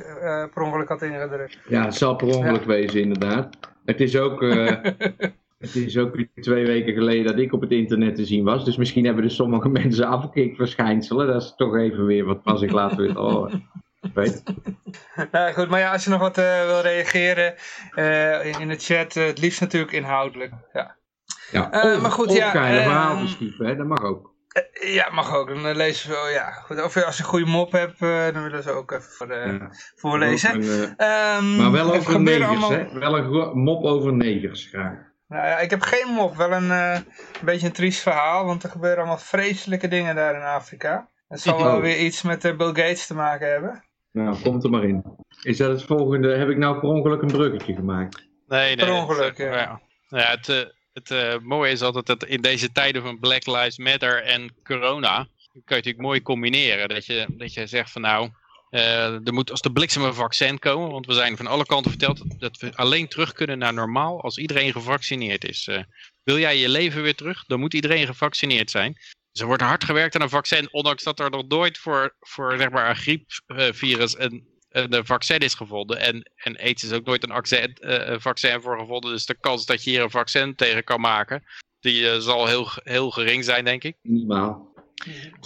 per 0.54 0.62
ongeluk 0.62 0.88
had 0.88 1.02
ingedrukt. 1.02 1.58
Ja, 1.68 1.84
het 1.84 1.94
zal 1.94 2.16
per 2.16 2.26
ongeluk 2.26 2.60
ja. 2.60 2.66
wezen 2.66 3.00
inderdaad. 3.00 3.58
Het 3.84 4.00
is 4.00 4.16
ook... 4.16 4.42
het 5.62 5.74
is 5.76 5.98
ook 5.98 6.16
twee 6.40 6.66
weken 6.66 6.94
geleden 6.94 7.24
dat 7.24 7.38
ik 7.38 7.52
op 7.52 7.60
het 7.60 7.70
internet 7.70 8.16
te 8.16 8.24
zien 8.24 8.44
was. 8.44 8.64
Dus 8.64 8.76
misschien 8.76 9.04
hebben 9.04 9.22
dus 9.22 9.34
sommige 9.34 9.68
mensen 9.82 10.06
afkikverschijnselen. 10.06 11.26
Dat 11.26 11.42
is 11.42 11.54
toch 11.56 11.76
even 11.76 12.06
weer 12.06 12.24
wat 12.24 12.42
pas 12.42 12.62
ik 12.62 12.70
later 12.70 12.96
weer 12.96 13.16
horen. 13.16 13.70
Weet. 14.14 14.42
Nou, 15.32 15.52
goed, 15.52 15.68
maar 15.68 15.80
ja, 15.80 15.92
als 15.92 16.04
je 16.04 16.10
nog 16.10 16.20
wat 16.20 16.38
uh, 16.38 16.64
wil 16.64 16.80
reageren 16.80 17.54
uh, 17.94 18.60
in 18.60 18.68
de 18.68 18.76
chat, 18.78 19.16
uh, 19.16 19.26
het 19.26 19.40
liefst 19.40 19.60
natuurlijk 19.60 19.92
inhoudelijk. 19.92 20.52
Ja, 20.72 20.96
ja 21.50 21.70
of, 21.72 22.00
maar 22.00 22.10
goed, 22.10 22.32
ja. 22.32 22.46
Of 22.46 22.52
verhaaltjes 22.52 23.30
schrijven, 23.30 23.66
hè? 23.66 23.76
dat 23.76 23.86
mag 23.86 24.02
ook. 24.02 24.30
ja, 24.72 25.10
mag 25.12 25.34
ook. 25.34 25.48
Dan 25.48 25.76
lezen 25.76 26.10
we, 26.10 26.30
ja, 26.32 26.50
goed. 26.50 26.82
Of 26.82 26.96
als 26.96 27.16
je 27.16 27.22
een 27.22 27.28
goede 27.28 27.50
mop 27.50 27.72
hebt, 27.72 27.98
dan 27.98 28.42
willen 28.42 28.62
ze 28.62 28.70
ook 28.70 28.90
even 28.90 29.10
voor, 29.10 29.34
ja. 29.34 29.68
voorlezen. 29.96 30.54
Een, 30.54 31.06
um, 31.42 31.56
maar 31.56 31.70
wel 31.70 31.94
over 31.94 32.20
negers, 32.20 32.48
allemaal... 32.48 32.70
hè? 32.70 32.98
Wel 32.98 33.16
een 33.16 33.58
mop 33.58 33.84
over 33.84 34.12
negers, 34.12 34.66
graag. 34.66 35.11
Nou 35.32 35.46
ja, 35.46 35.58
ik 35.58 35.70
heb 35.70 35.82
geen 35.82 36.08
mop, 36.08 36.36
wel 36.36 36.52
een, 36.52 36.70
een 36.70 37.04
beetje 37.44 37.66
een 37.66 37.72
triest 37.72 38.00
verhaal, 38.00 38.44
want 38.44 38.62
er 38.62 38.70
gebeuren 38.70 38.98
allemaal 38.98 39.18
vreselijke 39.18 39.88
dingen 39.88 40.14
daar 40.14 40.34
in 40.34 40.42
Afrika. 40.42 41.08
Het 41.28 41.40
zal 41.40 41.62
wel 41.62 41.80
weer 41.80 41.98
iets 41.98 42.22
met 42.22 42.40
Bill 42.40 42.66
Gates 42.66 43.06
te 43.06 43.14
maken 43.14 43.50
hebben. 43.50 43.84
Nou, 44.12 44.42
komt 44.42 44.64
er 44.64 44.70
maar 44.70 44.84
in. 44.84 45.04
Is 45.42 45.56
dat 45.56 45.70
het 45.70 45.82
volgende? 45.82 46.36
Heb 46.36 46.48
ik 46.48 46.56
nou 46.56 46.80
per 46.80 46.88
ongeluk 46.88 47.22
een 47.22 47.28
bruggetje 47.28 47.74
gemaakt? 47.74 48.28
Nee, 48.48 48.76
nee. 48.76 48.86
Per 48.86 48.94
ongeluk, 48.94 49.36
ja. 49.36 49.52
ja. 49.52 49.80
ja 50.08 50.30
het 50.30 50.48
uh, 50.48 50.56
het 50.92 51.10
uh, 51.10 51.38
mooie 51.42 51.72
is 51.72 51.82
altijd 51.82 52.06
dat 52.06 52.24
in 52.24 52.40
deze 52.40 52.72
tijden 52.72 53.02
van 53.02 53.18
Black 53.18 53.46
Lives 53.46 53.78
Matter 53.78 54.22
en 54.22 54.54
corona... 54.64 55.16
kan 55.16 55.26
je 55.52 55.74
natuurlijk 55.74 56.04
mooi 56.04 56.22
combineren. 56.22 56.88
Dat 56.88 57.06
je, 57.06 57.26
dat 57.28 57.54
je 57.54 57.66
zegt 57.66 57.90
van 57.90 58.02
nou... 58.02 58.30
Uh, 58.74 59.26
er 59.26 59.32
moet 59.32 59.50
als 59.50 59.60
de 59.60 59.72
bliksem 59.72 60.02
een 60.02 60.14
vaccin 60.14 60.58
komen. 60.58 60.90
Want 60.90 61.06
we 61.06 61.12
zijn 61.12 61.36
van 61.36 61.46
alle 61.46 61.66
kanten 61.66 61.90
verteld 61.90 62.40
dat 62.40 62.58
we 62.58 62.76
alleen 62.76 63.08
terug 63.08 63.32
kunnen 63.32 63.58
naar 63.58 63.74
normaal 63.74 64.22
als 64.22 64.38
iedereen 64.38 64.72
gevaccineerd 64.72 65.44
is. 65.44 65.68
wil 66.22 66.38
jij 66.38 66.58
je 66.58 66.68
leven 66.68 67.02
weer 67.02 67.14
terug, 67.14 67.44
dan 67.44 67.60
moet 67.60 67.74
iedereen 67.74 68.06
gevaccineerd 68.06 68.70
zijn. 68.70 68.92
Dus 69.32 69.40
er 69.40 69.46
wordt 69.46 69.62
hard 69.62 69.84
gewerkt 69.84 70.14
aan 70.14 70.22
een 70.22 70.28
vaccin, 70.28 70.72
ondanks 70.72 71.02
dat 71.02 71.20
er 71.20 71.30
nog 71.30 71.48
nooit 71.48 71.78
voor, 71.78 72.16
voor 72.20 72.56
zeg 72.58 72.70
maar, 72.70 72.90
een 72.90 72.96
griepvirus 72.96 74.18
een, 74.18 74.46
een 74.68 75.06
vaccin 75.06 75.38
is 75.38 75.54
gevonden. 75.54 75.98
En, 75.98 76.30
en 76.34 76.56
AIDS 76.56 76.84
is 76.84 76.92
ook 76.92 77.04
nooit 77.04 77.22
een, 77.22 77.30
accent, 77.30 77.82
een 77.82 78.20
vaccin 78.20 78.60
voor 78.60 78.78
gevonden. 78.78 79.10
Dus 79.10 79.26
de 79.26 79.36
kans 79.40 79.66
dat 79.66 79.84
je 79.84 79.90
hier 79.90 80.02
een 80.02 80.10
vaccin 80.10 80.54
tegen 80.54 80.84
kan 80.84 81.00
maken, 81.00 81.44
die 81.80 82.20
zal 82.20 82.46
heel, 82.46 82.68
heel 82.82 83.10
gering 83.10 83.44
zijn, 83.44 83.64
denk 83.64 83.84
ik. 83.84 83.96
Minimaal. 84.02 84.71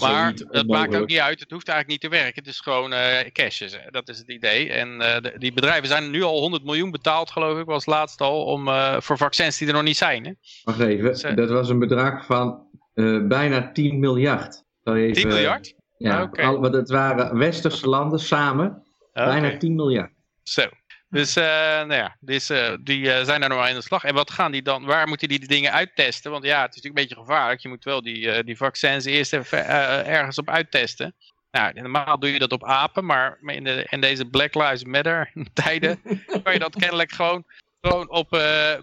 Maar 0.01 0.35
dat 0.51 0.67
maakt 0.67 0.97
ook 0.97 1.09
niet 1.09 1.19
uit. 1.19 1.41
Het 1.41 1.51
hoeft 1.51 1.69
eigenlijk 1.69 2.03
niet 2.03 2.11
te 2.13 2.19
werken. 2.19 2.43
Het 2.43 2.53
is 2.53 2.61
gewoon 2.61 2.93
eh 2.93 3.31
cashes. 3.33 3.73
hè. 3.73 3.91
Dat 3.91 4.09
is 4.09 4.19
het 4.19 4.29
idee. 4.29 4.71
En 4.73 5.01
eh, 5.01 5.21
de- 5.23 5.35
die 5.39 5.53
bedrijven 5.53 5.89
zijn 5.89 6.11
nu 6.11 6.23
al 6.23 6.41
100 6.41 6.65
miljoen 6.65 6.91
betaald, 6.91 7.31
geloof 7.31 7.59
ik, 7.59 7.65
was 7.65 7.87
laatst 7.87 8.21
al, 8.21 8.45
om, 8.45 8.69
eh, 8.69 9.01
voor 9.01 9.17
vaccins 9.19 9.59
die 9.59 9.69
er 9.69 9.75
nog 9.75 9.83
niet 9.83 9.97
zijn. 9.97 10.25
Hè? 10.25 10.33
Wacht 10.65 10.81
even, 10.81 11.37
dat 11.37 11.49
was 11.51 11.69
een 11.69 11.79
bedrag 11.79 12.25
van 12.27 12.65
eh, 12.95 13.27
bijna 13.27 13.73
10 13.73 13.99
miljard. 14.01 14.65
Je 14.83 14.93
10 14.93 15.03
even- 15.05 15.29
miljard? 15.29 15.75
Ja, 15.99 16.23
Oké. 16.23 16.43
al, 16.43 16.61
want 16.61 16.75
het 16.75 16.91
waren 16.91 17.39
westerse 17.39 17.89
landen 17.89 18.19
samen, 18.19 18.83
bijna 19.13 19.49
Oké. 19.49 19.57
10 19.57 19.75
miljard. 19.75 20.13
Zo. 20.43 20.63
Dus, 21.11 21.37
eh, 21.37 21.45
nou 21.45 21.95
ja, 21.95 22.17
dus, 22.21 22.51
eh, 22.51 22.75
die 22.81 23.13
eh, 23.13 23.25
zijn 23.25 23.41
daar 23.41 23.49
nog 23.49 23.59
maar 23.59 23.69
in 23.69 23.75
de 23.75 23.83
slag. 23.83 24.05
En 24.05 24.15
wat 24.15 24.31
gaan 24.31 24.53
die 24.53 24.63
dan, 24.63 24.85
waar 24.85 25.09
moeten 25.09 25.29
die 25.29 25.39
die 25.39 25.49
dingen 25.49 25.73
uittesten? 25.73 26.31
Want 26.31 26.45
ja, 26.45 26.63
het 26.63 26.75
is 26.75 26.83
natuurlijk 26.83 26.99
een 26.99 27.17
beetje 27.17 27.33
gevaarlijk. 27.33 27.61
Je 27.61 27.69
moet 27.69 27.85
wel 27.85 28.03
die, 28.03 28.45
die 28.45 28.57
vaccins 28.57 29.05
eerst 29.05 29.33
even 29.33 29.67
ergens 30.07 30.39
op 30.39 30.51
uittesten. 30.51 31.15
Nou, 31.51 31.81
normaal 31.81 32.19
doe 32.19 32.33
je 32.33 32.39
dat 32.39 32.53
op 32.53 32.65
apen, 32.65 33.05
maar 33.05 33.39
in, 33.41 33.65
de, 33.65 33.87
in 33.89 34.01
deze 34.01 34.25
Black 34.25 34.55
Lives 34.55 34.85
Matter 34.85 35.31
tijden 35.65 36.01
kan 36.43 36.53
je 36.53 36.59
dat 36.59 36.77
kennelijk 36.77 37.13
gewoon, 37.13 37.45
gewoon 37.81 38.11
op 38.11 38.31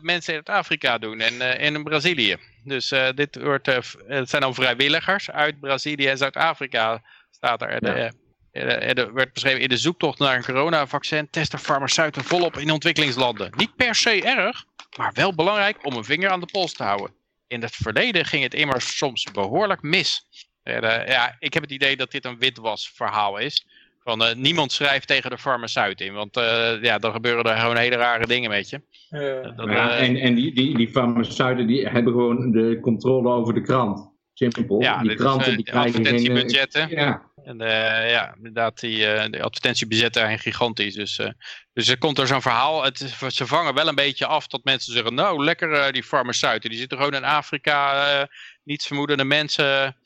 mensen 0.01 0.33
uit 0.33 0.49
Afrika 0.49 0.97
doen 0.97 1.19
en 1.19 1.59
in 1.59 1.83
Brazilië. 1.83 2.37
Dus 2.63 2.93
dit 3.15 3.41
wordt, 3.41 3.65
het 4.07 4.29
zijn 4.29 4.41
dan 4.41 4.53
vrijwilligers 4.53 5.31
uit 5.31 5.59
Brazilië 5.59 6.07
en 6.07 6.17
Zuid-Afrika 6.17 7.01
staat 7.31 7.61
er. 7.61 7.79
De, 7.79 7.91
Ja. 7.91 8.11
Er 8.53 9.13
werd 9.13 9.33
beschreven 9.33 9.61
in 9.61 9.69
de 9.69 9.77
zoektocht 9.77 10.19
naar 10.19 10.35
een 10.35 10.43
coronavaccin 10.43 11.29
testen 11.29 11.59
farmaceuten 11.59 12.23
volop 12.23 12.57
in 12.57 12.71
ontwikkelingslanden. 12.71 13.53
Niet 13.57 13.75
per 13.75 13.95
se 13.95 14.21
erg, 14.23 14.65
maar 14.97 15.11
wel 15.13 15.35
belangrijk 15.35 15.85
om 15.85 15.95
een 15.95 16.03
vinger 16.03 16.29
aan 16.29 16.39
de 16.39 16.49
pols 16.51 16.73
te 16.73 16.83
houden. 16.83 17.11
In 17.47 17.61
het 17.61 17.75
verleden 17.75 18.25
ging 18.25 18.43
het 18.43 18.53
immers 18.53 18.97
soms 18.97 19.31
behoorlijk 19.31 19.81
mis. 19.81 20.25
En, 20.63 20.83
eh, 20.83 21.07
ja, 21.07 21.35
ik 21.39 21.53
heb 21.53 21.63
het 21.63 21.71
idee 21.71 21.95
dat 21.97 22.11
dit 22.11 22.25
een 22.25 22.37
witwasverhaal 22.39 23.37
is. 23.37 23.65
Van, 24.03 24.23
eh, 24.23 24.35
niemand 24.35 24.71
schrijft 24.71 25.07
tegen 25.07 25.29
de 25.29 25.37
farmaceut 25.37 26.01
in, 26.01 26.13
want 26.13 26.37
eh, 26.37 26.81
ja, 26.81 26.97
dan 26.97 27.11
gebeuren 27.11 27.43
er 27.43 27.57
gewoon 27.57 27.77
hele 27.77 27.95
rare 27.95 28.25
dingen 28.27 28.49
met 28.49 28.69
je. 28.69 28.81
Eh, 29.09 29.55
Dat, 29.55 29.69
Ja, 29.69 29.97
eh, 29.97 30.07
en 30.07 30.15
en 30.15 30.35
die, 30.35 30.53
die, 30.55 30.77
die 30.77 30.89
farmaceuten 30.89 31.67
die 31.67 31.87
hebben 31.87 32.13
gewoon 32.13 32.51
de 32.51 32.79
controle 32.81 33.29
over 33.29 33.53
de 33.53 33.61
krant. 33.61 34.11
Simpel. 34.33 34.81
ja, 34.81 35.01
die 35.01 35.15
kranten 35.15 35.47
is, 35.51 35.55
die 35.55 35.65
eh, 35.65 35.71
krijgen 35.71 36.05
geen... 36.05 36.49
eh. 36.71 36.89
Ja, 36.89 37.31
En 37.45 37.61
eh, 37.61 38.11
ja, 38.11 38.33
inderdaad, 38.35 38.79
die, 38.79 39.05
eh 39.07 39.29
de 39.29 39.43
advertentiebudgetten 39.43 40.21
zijn 40.21 40.39
gigantisch. 40.39 40.93
Dus, 40.95 41.17
eh, 41.17 41.29
dus 41.73 41.87
er 41.87 41.97
komt 41.97 42.17
er 42.17 42.27
zo'n 42.27 42.41
verhaal. 42.41 42.83
Het, 42.83 42.97
ze 43.27 43.47
vangen 43.47 43.73
wel 43.73 43.87
een 43.87 43.95
beetje 43.95 44.25
af 44.25 44.47
dat 44.47 44.63
mensen 44.63 44.93
zeggen... 44.93 45.13
nou, 45.13 45.43
lekker 45.43 45.93
die 45.93 46.03
farmaceuten. 46.03 46.69
Die 46.69 46.79
zitten 46.79 46.97
gewoon 46.97 47.13
in 47.13 47.23
Afrika 47.23 48.29
niets 48.63 48.87
vermoedende 48.87 49.23
mensen... 49.25 49.97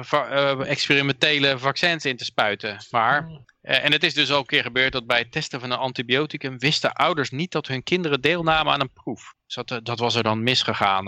va- 0.00 0.56
experimentele 0.64 1.58
vaccins 1.58 2.04
in 2.04 2.16
te 2.16 2.24
spuiten. 2.24 2.86
Maar, 2.90 3.28
eh, 3.60 3.84
en 3.84 3.92
het 3.92 4.04
is 4.04 4.14
dus 4.14 4.30
al 4.30 4.38
een 4.38 4.46
keer 4.46 4.62
gebeurd 4.62 4.92
dat 4.92 5.06
bij 5.06 5.18
het 5.18 5.32
testen 5.32 5.60
van 5.60 5.70
een 5.70 5.78
antibioticum... 5.78 6.58
wisten 6.58 6.92
ouders 6.92 7.30
niet 7.30 7.52
dat 7.52 7.66
hun 7.66 7.82
kinderen 7.82 8.20
deelnamen 8.20 8.72
aan 8.72 8.80
een 8.80 8.92
proef. 8.92 9.34
Dus 9.46 9.64
dat, 9.64 9.84
dat 9.84 9.98
was 9.98 10.14
er 10.14 10.22
dan 10.22 10.42
misgegaan. 10.42 11.04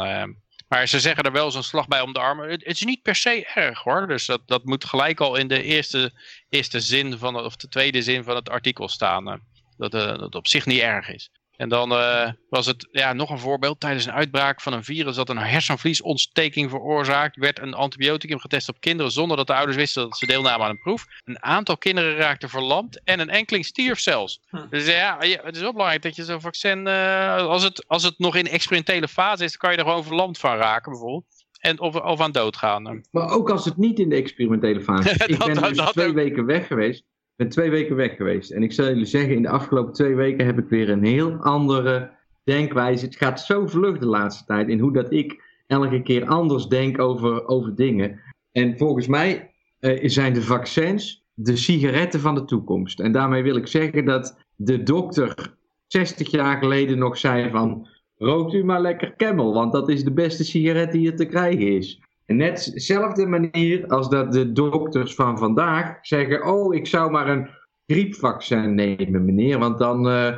Maar 0.69 0.89
ze 0.89 1.01
zeggen 1.01 1.25
er 1.25 1.33
wel 1.33 1.51
zo'n 1.51 1.63
slag 1.63 1.89
bij 1.89 2.01
om 2.01 2.13
de 2.13 2.19
armen. 2.19 2.51
Het, 2.51 2.65
is 2.65 2.85
niet 2.85 3.03
per 3.03 3.15
se 3.15 3.47
erg 3.55 3.83
hoor. 3.83 4.07
Dus 4.07 4.27
dat, 4.27 4.49
dat 4.49 4.65
moet 4.65 4.85
gelijk 4.85 5.21
al 5.21 5.37
in 5.37 5.49
de 5.49 5.63
eerste, 5.63 6.13
eerste 6.49 6.81
zin 6.81 7.19
van 7.19 7.37
of 7.37 7.57
de 7.57 7.69
tweede 7.69 8.03
zin 8.03 8.25
van 8.25 8.37
het 8.37 8.49
artikel 8.49 8.89
staan. 8.89 9.29
eh, 9.29 9.39
dat, 9.77 9.95
eh, 9.95 10.19
dat 10.19 10.35
op 10.35 10.47
zich 10.47 10.67
niet 10.67 10.81
erg 10.81 11.09
is. 11.09 11.31
En 11.59 11.69
dan 11.69 11.93
eh, 11.93 12.31
was 12.49 12.67
het 12.67 12.89
ja, 12.91 13.13
nog 13.13 13.31
een 13.31 13.39
voorbeeld. 13.39 13.81
Tijdens 13.81 14.07
een 14.07 14.13
uitbraak 14.13 14.61
van 14.61 14.73
een 14.73 14.85
virus 14.85 15.17
dat 15.17 15.29
een 15.29 15.39
hersenvliesontsteking 15.39 16.71
veroorzaakt, 16.71 17.37
werd 17.37 17.59
een 17.61 17.75
antibioticum 17.75 18.39
getest 18.39 18.69
op 18.69 18.81
kinderen 18.81 19.13
zonder 19.13 19.37
dat 19.37 19.47
de 19.47 19.55
ouders 19.55 19.77
wisten 19.77 20.03
dat 20.03 20.19
ze 20.19 20.27
deelnamen 20.27 20.65
aan 20.65 20.71
een 20.71 20.79
proef. 20.79 21.05
Een 21.25 21.43
aantal 21.43 21.77
kinderen 21.79 22.17
raakten 22.17 22.49
verlamd 22.49 23.01
en 23.05 23.21
een 23.21 23.29
enkeling 23.31 23.65
stierf 23.65 23.99
zelfs. 24.01 24.41
Hm. 24.49 24.57
Dus 24.71 24.87
ja, 24.87 25.17
het 25.43 25.55
is 25.55 25.61
wel 25.61 25.73
belangrijk 25.73 26.03
dat 26.03 26.17
je 26.17 26.25
zo'n 26.25 26.41
vaccin, 26.41 26.87
eh, 26.87 27.37
als, 27.37 27.63
het, 27.63 27.85
als 27.89 28.03
het 28.03 28.19
nog 28.19 28.37
in 28.37 28.47
experimentele 28.49 29.09
fase 29.09 29.45
is, 29.45 29.51
dan 29.51 29.61
kan 29.61 29.71
je 29.73 29.77
er 29.77 29.85
gewoon 29.85 30.05
verlamd 30.05 30.39
van 30.39 30.57
raken 30.57 30.91
bijvoorbeeld. 30.93 31.25
En 31.59 31.81
of, 31.81 31.95
of 31.95 32.21
aan 32.21 32.33
dood 32.33 32.57
gaan. 32.57 33.03
maar 33.11 33.31
ook 33.31 33.51
als 33.51 33.65
het 33.65 33.77
niet 33.77 33.99
in 33.99 34.09
de 34.09 34.17
experimentele 34.17 34.81
fase 34.81 35.11
is. 35.11 35.17
Ik 35.27 35.39
ben 35.39 35.55
dat- 35.55 35.69
dus 35.69 35.77
dat 35.77 35.93
twee 35.93 36.09
ook. 36.09 36.15
weken 36.15 36.45
weg 36.47 36.67
geweest. 36.67 37.05
Ben 37.39 37.49
twee 37.49 37.71
weken 37.71 37.97
weg 37.97 38.17
geweest. 38.17 38.51
En 38.51 38.63
ik 38.63 38.73
zal 38.73 38.87
jullie 38.87 39.07
zeggen, 39.07 39.35
in 39.35 39.43
de 39.43 39.49
afgelopen 39.49 39.93
twee 39.93 40.15
weken 40.15 40.47
heb 40.47 40.59
ik 40.59 40.69
weer 40.69 40.91
een 40.91 41.05
heel 41.05 41.33
andere 41.33 42.11
denkwijze. 42.45 43.05
Het 43.05 43.17
gaat 43.17 43.41
zo 43.41 43.67
vlug 43.67 43.99
de 43.99 44.07
laatste 44.07 44.45
tijd 44.45 44.69
in 44.69 44.79
hoe 44.79 44.93
dat 44.93 45.13
ik 45.13 45.43
elke 45.67 46.03
keer 46.03 46.27
anders 46.27 46.67
denk 46.67 46.99
over, 46.99 47.47
over 47.47 47.75
dingen. 47.75 48.21
En 48.53 48.79
volgens 48.79 49.07
mij 49.07 49.51
eh, 49.81 50.09
zijn 50.09 50.33
de 50.33 50.43
vaccins 50.43 51.25
de 51.35 51.57
sigaretten 51.57 52.21
van 52.21 52.35
de 52.35 52.45
toekomst. 52.45 53.01
En 53.01 53.13
daarmee 53.13 53.43
wil 53.43 53.57
ik 53.57 53.67
zeggen 53.67 54.05
dat 54.05 54.45
de 54.57 54.83
dokter 54.83 55.55
60 55.87 56.31
jaar 56.31 56.59
geleden 56.59 56.99
nog 56.99 57.19
zei 57.19 57.51
van... 57.51 57.89
Rookt 58.17 58.55
u 58.55 58.65
maar 58.65 58.81
lekker 58.81 59.17
Camel, 59.17 59.55
want 59.55 59.73
dat 59.73 59.89
is 59.89 60.05
de 60.05 60.13
beste 60.13 60.45
sigaret 60.45 60.93
die 60.93 61.11
er 61.11 61.17
te 61.17 61.27
krijgen 61.27 61.77
is. 61.77 62.01
Net 62.37 62.71
dezelfde 62.73 63.27
manier 63.27 63.87
als 63.87 64.09
dat 64.09 64.33
de 64.33 64.53
dokters 64.53 65.15
van 65.15 65.39
vandaag 65.39 65.99
zeggen... 66.01 66.47
Oh, 66.47 66.75
ik 66.75 66.87
zou 66.87 67.11
maar 67.11 67.29
een 67.29 67.49
griepvaccin 67.87 68.75
nemen, 68.75 69.25
meneer, 69.25 69.59
want 69.59 69.79
dan 69.79 70.09
eh, 70.09 70.37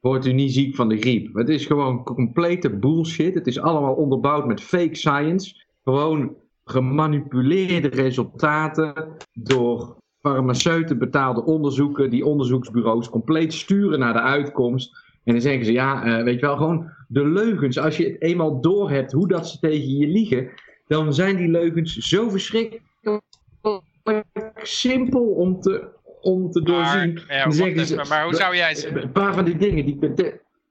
wordt 0.00 0.26
u 0.26 0.32
niet 0.32 0.52
ziek 0.52 0.74
van 0.74 0.88
de 0.88 0.96
griep. 0.96 1.34
Het 1.34 1.48
is 1.48 1.66
gewoon 1.66 2.04
complete 2.04 2.70
bullshit. 2.70 3.34
Het 3.34 3.46
is 3.46 3.60
allemaal 3.60 3.94
onderbouwd 3.94 4.46
met 4.46 4.60
fake 4.60 4.94
science. 4.94 5.66
Gewoon 5.84 6.36
gemanipuleerde 6.64 7.88
resultaten 7.88 9.16
door 9.32 9.96
farmaceuten 10.20 10.98
betaalde 10.98 11.44
onderzoeken... 11.44 12.10
die 12.10 12.26
onderzoeksbureaus 12.26 13.10
compleet 13.10 13.52
sturen 13.52 13.98
naar 13.98 14.12
de 14.12 14.22
uitkomst... 14.22 15.08
En 15.24 15.32
dan 15.32 15.42
zeggen 15.42 15.64
ze, 15.64 15.72
ja, 15.72 16.04
eh, 16.04 16.24
weet 16.24 16.40
je 16.40 16.46
wel, 16.46 16.56
gewoon 16.56 16.90
de 17.08 17.26
leugens. 17.26 17.78
Als 17.78 17.96
je 17.96 18.04
het 18.04 18.22
eenmaal 18.22 18.60
doorhebt 18.60 19.12
hoe 19.12 19.28
dat 19.28 19.48
ze 19.48 19.58
tegen 19.58 19.96
je 19.96 20.06
liegen, 20.06 20.50
dan 20.98 21.14
zijn 21.14 21.36
die 21.36 21.48
leugens 21.48 21.96
zo 21.96 22.28
verschrikkelijk 22.30 22.82
simpel 24.62 25.22
om 25.22 25.60
te, 25.60 25.88
om 26.20 26.50
te 26.50 26.62
doorzien. 26.62 27.14
Maar, 27.26 27.36
ja, 27.36 27.50
zeggen 27.50 27.86
ze- 27.86 28.04
maar 28.08 28.24
hoe 28.24 28.34
zou 28.34 28.56
jij... 28.56 28.84
Een 28.94 29.12
paar 29.12 29.34
van 29.34 29.44
die 29.44 29.56
dingen 29.56 29.84
die... 29.84 29.98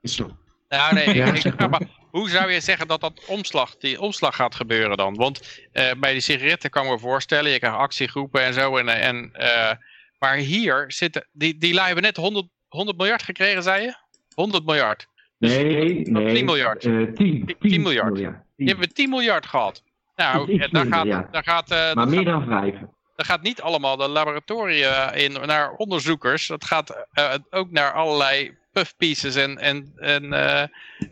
Zo. 0.01 0.37
Nou 0.69 0.93
nee, 0.93 1.15
Ja. 1.15 1.25
ik, 1.25 1.43
ik 1.43 1.53
vraag 1.57 1.69
me, 1.79 1.87
hoe 2.09 2.29
zou 2.29 2.51
je 2.51 2.59
zeggen 2.59 2.87
dat 2.87 3.01
dat 3.01 3.25
omslag, 3.27 3.77
die 3.77 3.99
omslag 4.01 4.35
gaat 4.35 4.55
gebeuren 4.55 4.97
dan? 4.97 5.15
Want 5.15 5.59
eh, 5.71 5.91
bij 5.99 6.11
die 6.11 6.21
sigaretten 6.21 6.69
kan 6.69 6.85
ik 6.85 6.91
me 6.91 6.99
voorstellen, 6.99 7.51
je 7.51 7.59
krijgt 7.59 7.77
actiegroepen 7.77 8.41
en 8.43 8.53
zo. 8.53 8.77
En, 8.77 8.87
en, 8.87 9.29
eh, 9.33 9.71
maar 10.19 10.35
hier 10.35 10.83
zitten, 10.87 11.27
die, 11.31 11.57
die 11.57 11.73
lui 11.73 11.85
hebben 11.85 12.03
net 12.03 12.17
100, 12.17 12.47
100 12.67 12.97
miljard 12.97 13.23
gekregen, 13.23 13.63
zei 13.63 13.83
je? 13.83 13.95
100 14.33 14.65
miljard. 14.65 15.07
Dus 15.37 15.55
Nee, 15.55 16.01
nee. 16.09 16.33
10 16.33 16.45
miljard. 16.45 16.85
eh, 16.85 17.01
10, 17.13 17.55
10 17.59 17.81
miljard. 17.81 18.15
Die 18.55 18.67
hebben 18.67 18.93
10 18.93 19.09
miljard 19.09 19.45
gehad. 19.45 19.83
Nou, 20.19 20.51
Iets 20.51 20.65
eh, 20.65 20.71
daar 20.71 20.81
minder, 20.83 20.97
gaat, 20.99 21.05
ja. 21.07 21.27
daar 21.31 21.43
gaat, 21.43 21.71
eh, 21.71 21.77
Maar 21.77 21.95
dat 21.95 22.07
meer 22.09 22.25
dan 22.25 22.45
vijf. 22.47 22.73
daar 23.15 23.25
gaat 23.25 23.41
niet 23.41 23.61
allemaal 23.61 23.97
de 23.97 24.07
laboratoria 24.07 25.11
in 25.13 25.31
naar 25.45 25.71
onderzoekers. 25.71 26.47
Dat 26.47 26.65
gaat 26.65 27.05
eh, 27.11 27.33
ook 27.49 27.71
naar 27.71 27.91
allerlei 27.93 28.57
puff 28.73 28.95
pieces 28.97 29.35
en, 29.35 29.57
en, 29.57 29.91
en, 29.95 30.33
eh, 30.33 30.61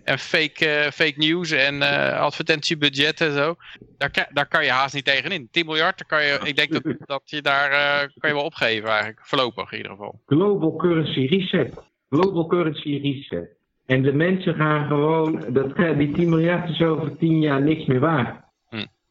en 0.03 0.19
fake, 0.19 0.65
eh, 0.69 0.91
fake 0.91 1.13
news 1.17 1.51
en 1.51 1.81
eh, 1.81 2.19
advertentiebudgetten 2.19 3.27
en 3.27 3.33
zo. 3.33 3.55
Daar, 3.97 4.29
daar 4.33 4.47
kan 4.47 4.63
je 4.63 4.71
haast 4.71 4.93
niet 4.93 5.05
tegenin. 5.05 5.47
10 5.51 5.65
miljard, 5.65 5.97
daar 5.97 6.07
kan 6.07 6.23
je, 6.27 6.39
ik 6.43 6.55
denk 6.55 6.71
dat, 6.71 6.83
dat 7.05 7.21
je 7.25 7.41
daar 7.41 7.71
eh, 7.71 8.07
kan 8.19 8.29
je 8.29 8.35
wel 8.35 8.45
opgeven 8.45 8.89
eigenlijk. 8.89 9.19
Voorlopig 9.23 9.71
in 9.71 9.77
ieder 9.77 9.91
geval. 9.91 10.21
Global 10.25 10.75
Currency 10.75 11.25
Reset. 11.25 11.73
Global 12.09 12.47
Currency 12.47 12.99
Reset. 13.03 13.55
En 13.85 14.01
de 14.01 14.13
mensen 14.13 14.55
gaan 14.55 14.87
gewoon, 14.87 15.45
dat, 15.49 15.75
die 15.97 16.11
10 16.11 16.29
miljard 16.29 16.69
is 16.69 16.81
over 16.81 17.17
10 17.17 17.39
jaar 17.41 17.61
niks 17.61 17.85
meer 17.85 17.99
waard. 17.99 18.45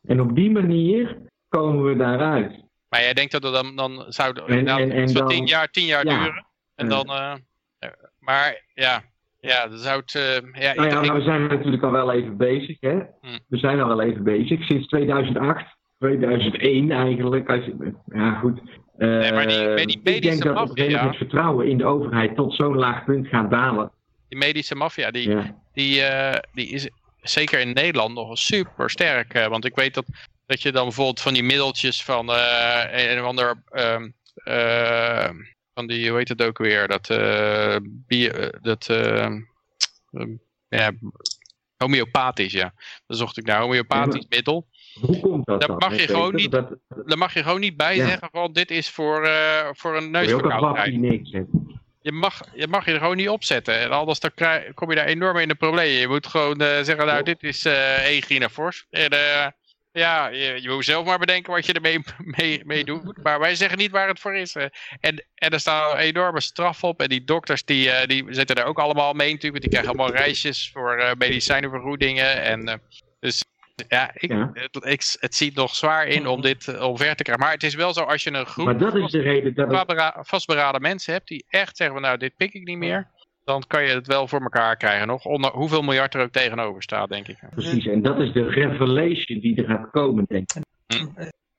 En 0.06 0.20
op 0.20 0.34
die 0.34 0.50
manier 0.50 1.16
komen 1.48 1.84
we 1.84 1.96
daaruit. 1.96 2.64
Maar 2.88 3.00
jij 3.00 3.14
denkt 3.14 3.32
dat 3.32 3.42
het 3.42 3.52
dan, 3.52 3.76
dan 3.76 4.04
zou 4.08 4.28
het 4.28 4.38
En- 4.38 4.46
inderdaad 4.48 4.78
en- 4.78 4.90
en 4.92 5.02
iets 5.02 5.12
van 5.12 5.20
dan- 5.20 5.30
10 5.30 5.46
jaar, 5.46 5.68
10 5.70 5.86
jaar 5.86 6.06
ja. 6.06 6.18
duren. 6.24 6.46
En 6.74 6.88
dan, 6.88 7.06
eh, 7.06 7.32
eh, 7.78 7.90
maar 8.18 8.62
ja, 8.74 9.02
ja, 9.40 9.66
dan 9.68 9.78
zou 9.78 10.00
het, 10.00 10.14
eh, 10.14 10.62
ja, 10.62 10.74
Nou 10.74 10.88
ja, 10.88 11.00
maar 11.00 11.14
we 11.14 11.22
zijn 11.22 11.46
natuurlijk 11.46 11.82
al 11.82 11.90
wel 11.90 12.12
even 12.12 12.36
bezig, 12.36 12.76
hè? 12.80 12.92
Hm. 13.20 13.38
We 13.48 13.56
zijn 13.58 13.80
al 13.80 13.88
wel 13.88 14.00
even 14.02 14.22
bezig. 14.24 14.64
Sinds 14.64 14.86
2008, 14.86 15.76
2001 15.98 16.90
eigenlijk. 16.90 17.48
Als 17.50 17.64
je, 17.64 17.92
ja, 18.06 18.32
goed. 18.38 18.60
Nee, 18.98 19.32
maar 19.32 19.46
die- 19.46 19.86
die 19.86 19.96
ik 19.96 20.02
medische 20.04 20.20
denk 20.20 20.42
dat 20.42 20.54
maffia- 20.54 21.06
het 21.06 21.16
vertrouwen 21.16 21.68
in 21.68 21.78
de 21.78 21.84
overheid 21.84 22.34
tot 22.36 22.54
zo'n 22.54 22.76
laag 22.76 23.04
punt 23.04 23.26
gaat 23.28 23.50
dalen. 23.50 23.90
die 24.28 24.38
medische 24.38 24.74
maffia, 24.74 25.10
die, 25.10 25.28
Ja. 25.30 25.54
die, 25.72 26.02
die 26.52 26.68
is 26.68 26.90
zeker 27.28 27.60
in 27.60 27.72
Nederland 27.72 28.14
nog 28.14 28.38
super 28.38 28.90
sterk. 28.90 29.32
want 29.32 29.64
ik 29.64 29.74
weet 29.74 29.94
dat, 29.94 30.04
dat 30.46 30.62
je 30.62 30.72
dan 30.72 30.84
bijvoorbeeld 30.84 31.20
van 31.20 31.34
die 31.34 31.42
middeltjes 31.42 32.04
van 32.04 32.30
eh, 32.32 33.10
een 33.10 33.20
of 33.20 33.26
ander, 33.26 33.62
ehm, 33.70 34.08
eh, 34.34 35.28
van 35.74 35.86
die, 35.86 36.08
hoe 36.08 36.18
heet 36.18 36.28
het 36.28 36.42
ook 36.42 36.58
weer, 36.58 36.88
dat, 36.88 37.10
eh, 37.10 37.76
bio, 37.82 38.30
eh, 38.30 38.48
dat 38.60 38.88
ehm, 38.88 39.40
ehm, 40.12 40.30
ja, 40.68 40.90
homeopathisch, 41.76 42.52
ja. 42.52 42.74
Dan 43.06 43.16
zocht 43.16 43.36
ik 43.36 43.46
naar 43.46 43.60
homeopathisch 43.60 44.26
middel. 44.28 44.66
Hoe 45.00 45.20
komt 45.20 45.46
dat 45.46 45.60
Daar 45.60 45.68
dan? 45.68 45.78
mag 45.78 46.00
je 46.00 46.06
gewoon 46.06 46.34
niet- 46.34 46.50
Dat, 46.50 46.68
Daar 47.04 47.18
mag 47.18 47.34
je 47.34 47.42
gewoon 47.42 47.60
niet 47.60 47.76
bij 47.76 47.96
Ja. 47.96 48.06
zeggen 48.06 48.28
van 48.32 48.52
dit 48.52 48.70
is 48.70 48.90
voor, 48.90 49.24
eh, 49.24 49.68
voor 49.72 49.96
een 49.96 50.12
dat 50.12 50.24
je 50.28 50.34
ook 50.34 50.42
een 50.42 50.48
neusverkoudheid. 50.48 51.46
Je 52.06 52.12
mag, 52.12 52.40
je 52.54 52.66
mag 52.68 52.84
je 52.86 52.92
er 52.92 52.98
gewoon 52.98 53.16
niet 53.16 53.28
opzetten. 53.28 53.78
En 53.78 53.90
anders 53.90 54.20
dan 54.20 54.30
krijg, 54.34 54.74
kom 54.74 54.90
je 54.90 54.96
daar 54.96 55.06
enorm 55.06 55.38
in 55.38 55.48
de 55.48 55.54
problemen. 55.54 56.00
Je 56.00 56.08
moet 56.08 56.26
gewoon 56.26 56.60
eh, 56.60 56.66
zeggen, 56.68 57.06
nou 57.06 57.22
Klopt. 57.22 57.40
dit 57.40 57.42
is 57.42 57.64
eh 57.64 58.04
Egina 58.06 58.48
Fors. 58.48 58.86
En 58.90 59.10
eh, 59.10 59.46
ja, 59.92 60.28
je, 60.28 60.62
je 60.62 60.68
moet 60.70 60.84
zelf 60.84 61.06
maar 61.06 61.18
bedenken 61.18 61.52
wat 61.52 61.66
je 61.66 61.72
ermee 61.72 61.98
mee, 62.36 62.62
mee 62.64 62.84
doet. 62.84 63.22
Maar 63.22 63.38
wij 63.38 63.54
zeggen 63.54 63.78
niet 63.78 63.90
waar 63.90 64.08
het 64.08 64.20
voor 64.20 64.36
is. 64.36 64.54
eh. 64.54 64.64
En, 65.00 65.26
en 65.34 65.50
er 65.50 65.60
staan 65.60 65.90
een 65.90 65.96
enorme 65.96 66.40
straf 66.40 66.84
op. 66.84 67.00
En 67.00 67.08
die 67.08 67.24
dokters 67.24 67.64
die, 67.64 67.90
eh, 67.90 68.06
die 68.08 68.24
zitten 68.28 68.56
er 68.56 68.64
ook 68.64 68.78
allemaal 68.78 69.12
mee 69.12 69.32
natuurlijk. 69.32 69.62
Want 69.62 69.62
die 69.62 69.70
krijgen 69.70 69.88
allemaal 69.88 70.22
reisjes 70.22 70.70
voor 70.72 70.98
eh, 70.98 71.10
medicijnenvergoedingen. 71.18 72.42
En, 72.42 72.68
eh, 72.68 72.74
dus 73.20 73.44
ja, 73.88 74.10
ik, 74.14 74.30
Ja. 74.30 74.50
Het, 74.52 74.84
ik, 74.84 75.16
het 75.20 75.34
ziet 75.34 75.54
nog 75.54 75.74
zwaar 75.74 76.06
in 76.06 76.26
om 76.26 76.40
dit 76.40 76.68
eh, 76.68 76.82
omver 76.82 77.16
te 77.16 77.22
krijgen. 77.22 77.44
Maar 77.44 77.52
het 77.52 77.62
is 77.62 77.74
wel 77.74 77.92
zo 77.92 78.00
als 78.00 78.24
je 78.24 78.32
een 78.32 78.46
groep 78.46 78.64
Maar 78.64 78.78
dat 78.78 78.94
is 78.94 79.10
de 79.10 79.20
reden 79.20 79.54
dat 79.54 79.86
het 79.86 80.12
vastberaden 80.20 80.80
mensen 80.80 81.12
hebt 81.12 81.28
die 81.28 81.44
echt 81.48 81.76
zeggen, 81.76 81.96
van, 81.96 82.04
nou 82.04 82.18
dit 82.18 82.36
pik 82.36 82.52
ik 82.52 82.64
niet 82.64 82.78
meer. 82.78 83.08
Dan 83.44 83.62
kan 83.66 83.82
je 83.82 83.88
het 83.88 84.06
wel 84.06 84.28
voor 84.28 84.40
elkaar 84.40 84.76
krijgen 84.76 85.06
nog. 85.06 85.24
Onder 85.24 85.50
hoeveel 85.50 85.82
miljard 85.82 86.14
er 86.14 86.22
ook 86.22 86.32
tegenover 86.32 86.82
staat, 86.82 87.08
denk 87.08 87.28
ik. 87.28 87.38
Precies, 87.50 87.86
en 87.86 88.02
dat 88.02 88.18
is 88.18 88.32
de 88.32 88.48
revelation 88.48 89.40
die 89.40 89.56
er 89.56 89.68
gaat 89.68 89.90
komen, 89.90 90.24
denk 90.28 90.52
ik. 90.52 90.62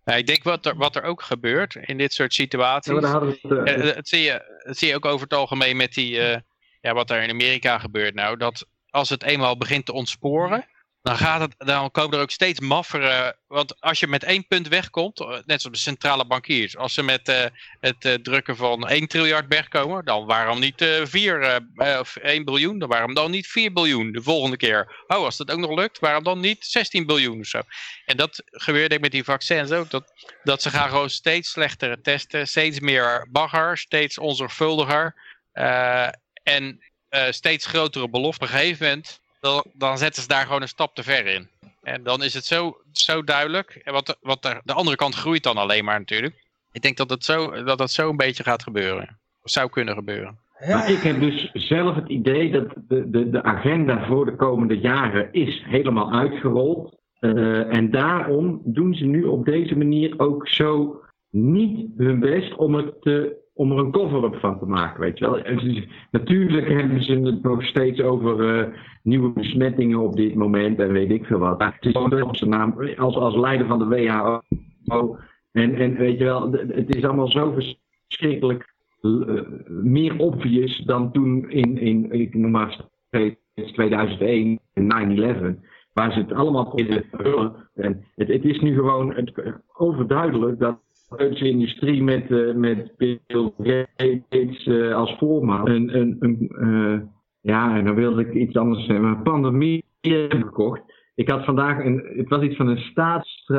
Ja, 0.07 0.13
ik 0.13 0.27
denk 0.27 0.43
wat 0.43 0.65
er, 0.65 0.75
wat 0.75 0.95
er 0.95 1.03
ook 1.03 1.21
gebeurt 1.21 1.75
in 1.75 1.97
dit 1.97 2.13
soort 2.13 2.33
situaties. 2.33 2.93
het, 2.93 3.03
eh, 3.03 3.73
Eh, 3.73 3.95
het, 3.95 4.07
zie 4.07 4.21
je, 4.21 4.61
zie 4.63 4.87
je 4.87 4.95
ook 4.95 5.05
over 5.05 5.21
het 5.21 5.33
algemeen 5.33 5.77
met 5.77 5.93
die, 5.93 6.19
eh, 6.19 6.39
ja, 6.81 6.93
wat 6.93 7.09
er 7.09 7.21
in 7.21 7.29
Amerika 7.29 7.79
gebeurt 7.79 8.13
nou. 8.13 8.37
Dat 8.37 8.67
als 8.89 9.09
het 9.09 9.23
eenmaal 9.23 9.57
begint 9.57 9.85
te 9.85 9.93
ontsporen, 9.93 10.65
dan, 11.07 11.17
gaat 11.17 11.41
het, 11.41 11.55
dan 11.57 11.91
komen 11.91 12.15
er 12.17 12.23
ook 12.23 12.31
steeds 12.31 12.59
maffere... 12.59 13.35
Want 13.47 13.81
als 13.81 13.99
je 13.99 14.07
met 14.07 14.23
één 14.23 14.47
punt 14.47 14.67
wegkomt, 14.67 15.19
eh, 15.19 15.27
net 15.27 15.61
zoals 15.61 15.77
de 15.77 15.83
centrale 15.83 16.25
bankiers. 16.27 16.77
Als 16.77 16.93
ze 16.93 17.03
met 17.03 17.27
eh, 17.29 17.45
het 17.79 18.05
eh, 18.05 18.13
drukken 18.13 18.55
van 18.55 18.87
1 18.87 19.07
triljard 19.07 19.45
wegkomen, 19.47 20.05
dan 20.05 20.25
waarom 20.25 20.59
niet 20.59 20.81
eh 20.81 21.05
4 21.05 21.41
eh, 21.41 21.55
eh, 21.93 21.99
of 21.99 22.15
1 22.15 22.45
biljoen? 22.45 22.79
Dan 22.79 22.89
waarom 22.89 23.13
dan 23.13 23.31
niet 23.31 23.47
4 23.47 23.73
biljoen 23.73 24.11
de 24.11 24.21
volgende 24.21 24.57
keer? 24.57 25.03
Oh, 25.07 25.23
als 25.23 25.37
dat 25.37 25.51
ook 25.51 25.59
nog 25.59 25.75
lukt, 25.75 25.99
waarom 25.99 26.23
dan 26.23 26.39
niet 26.39 26.65
16 26.65 27.05
biljoen 27.05 27.39
of 27.39 27.45
zo? 27.45 27.61
En 28.05 28.17
dat 28.17 28.41
gebeurt 28.45 28.93
ook 28.93 28.99
met 28.99 29.11
die 29.11 29.23
vaccins 29.23 29.71
ook. 29.71 29.89
Dat, 29.89 30.11
dat 30.43 30.61
ze 30.61 30.69
gaan 30.69 30.89
gewoon 30.89 31.09
steeds 31.09 31.51
slechtere 31.51 32.01
testen, 32.01 32.47
steeds 32.47 32.79
meer 32.79 33.27
bagger, 33.31 33.77
steeds 33.77 34.17
onzorgvuldiger. 34.17 35.15
eh, 35.51 36.07
en 36.43 36.79
eh, 37.09 37.31
steeds 37.31 37.65
grotere 37.65 38.09
beloften. 38.09 38.47
Op 38.47 38.53
gegeven 38.53 38.87
moment, 38.87 39.19
dan, 39.39 39.63
dan 39.73 39.97
zetten 39.97 40.21
ze 40.21 40.27
daar 40.27 40.45
gewoon 40.45 40.61
een 40.61 40.67
stap 40.67 40.95
te 40.95 41.03
ver 41.03 41.25
in. 41.25 41.49
En 41.81 42.03
dan 42.03 42.23
is 42.23 42.33
het 42.33 42.45
zo, 42.45 42.77
zo 42.91 43.23
duidelijk. 43.23 43.81
En 43.83 43.93
wat, 43.93 44.17
wat 44.21 44.41
de, 44.41 44.61
de 44.63 44.73
andere 44.73 44.95
kant 44.95 45.15
groeit 45.15 45.43
dan 45.43 45.57
alleen 45.57 45.85
maar 45.85 45.99
natuurlijk. 45.99 46.45
Ik 46.71 46.81
denk 46.81 46.97
dat 46.97 47.09
het 47.09 47.23
zo, 47.23 47.63
dat 47.63 47.79
het 47.79 47.91
zo 47.91 48.09
een 48.09 48.17
beetje 48.17 48.43
gaat 48.43 48.63
gebeuren. 48.63 49.19
Of 49.41 49.51
zou 49.51 49.69
kunnen 49.69 49.95
gebeuren. 49.95 50.39
Maar 50.67 50.91
ik 50.91 50.99
heb 50.99 51.19
dus 51.19 51.49
zelf 51.53 51.95
het 51.95 52.09
idee 52.09 52.51
dat 52.51 52.73
de, 52.87 53.09
de, 53.09 53.29
de 53.29 53.43
agenda 53.43 54.05
voor 54.05 54.25
de 54.25 54.35
komende 54.35 54.79
jaren 54.79 55.31
is 55.31 55.63
helemaal 55.65 56.11
uitgerold. 56.11 56.95
Eh, 57.19 57.75
en 57.75 57.91
daarom 57.91 58.61
doen 58.63 58.93
ze 58.93 59.05
nu 59.05 59.23
op 59.23 59.45
deze 59.45 59.75
manier 59.75 60.19
ook 60.19 60.47
zo 60.47 61.01
niet 61.29 61.89
hun 61.97 62.19
best 62.19 62.55
om, 62.55 62.73
het 62.73 63.01
te, 63.01 63.35
om 63.57 63.71
er 63.71 63.77
een 63.77 63.91
cover-up 63.91 64.35
van 64.35 64.59
te 64.59 64.65
maken. 64.65 64.99
Weet 64.99 65.17
je 65.17 65.25
wel. 65.25 65.39
En 65.39 65.87
natuurlijk 66.11 66.67
hebben 66.67 67.03
ze 67.03 67.13
het 67.13 67.43
nog 67.43 67.63
steeds 67.63 68.01
over 68.01 68.59
eh, 68.59 68.73
nieuwe 69.03 69.29
besmettingen 69.29 69.99
op 69.99 70.15
dit 70.15 70.35
moment 70.35 70.79
en 70.79 70.91
weet 70.91 71.11
ik 71.11 71.25
veel 71.25 71.39
wat. 71.39 71.59
Maar 71.59 71.73
het 71.73 71.85
is 71.85 71.91
gewoon 71.91 72.21
op 72.21 72.39
naam 72.39 72.75
als, 72.97 73.15
als 73.15 73.35
leider 73.35 73.67
van 73.67 73.79
de 73.79 73.85
WHO. 73.85 75.17
En, 75.51 75.75
en 75.75 75.95
weet 75.95 76.17
je 76.17 76.23
wel, 76.23 76.51
het 76.51 76.95
is 76.95 77.03
allemaal 77.03 77.31
zo 77.31 77.53
verschrikkelijk 77.53 78.75
eh, 79.01 79.41
meer 79.67 80.17
obvious 80.17 80.77
dan 80.77 81.11
toen 81.11 81.49
in, 81.49 81.77
in 81.77 82.11
ik 82.11 82.33
noem 82.33 82.51
maar 82.51 82.85
steeds 83.07 83.71
2001 83.73 84.59
en 84.73 85.57
9-11, 85.57 85.67
waar 85.93 86.11
ze 86.11 86.19
het 86.19 86.33
allemaal 86.33 86.71
te 86.75 87.05
vullen. 87.11 87.69
En 87.73 88.05
het, 88.15 88.27
het 88.27 88.45
is 88.45 88.59
nu 88.59 88.75
gewoon 88.75 89.13
het, 89.13 89.31
overduidelijk 89.73 90.59
dat 90.59 90.79
de 90.86 90.86
Duitse 91.15 91.49
industrie 91.49 92.03
met, 92.03 92.31
eh, 92.31 92.53
met 92.53 92.91
Bill 92.97 93.51
Gates 93.57 94.65
eh, 94.65 94.93
als 94.93 95.15
voorman 95.17 95.69
een, 95.69 95.97
een, 96.19 96.49
eh, 96.49 96.99
ja, 97.41 97.77
en 97.77 97.85
dan 97.85 97.95
wilde 97.95 98.21
ik 98.21 98.33
iets 98.33 98.55
anders 98.55 98.85
zeggen, 98.85 99.05
maar 99.05 99.21
pandemie 99.21 99.85
gekocht. 100.01 100.81
Ik 101.15 101.29
had 101.29 101.45
vandaag 101.45 101.85
een, 101.85 102.03
het 102.15 102.29
was 102.29 102.41
iets 102.41 102.55
van 102.55 102.67
een 102.67 102.77
staats, 102.77 103.51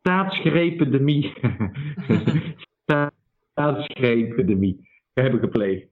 staatsgrependemie. 0.00 1.32
staatsgrependemie 3.54 4.88
hebben 5.12 5.40
gepleegd. 5.40 5.86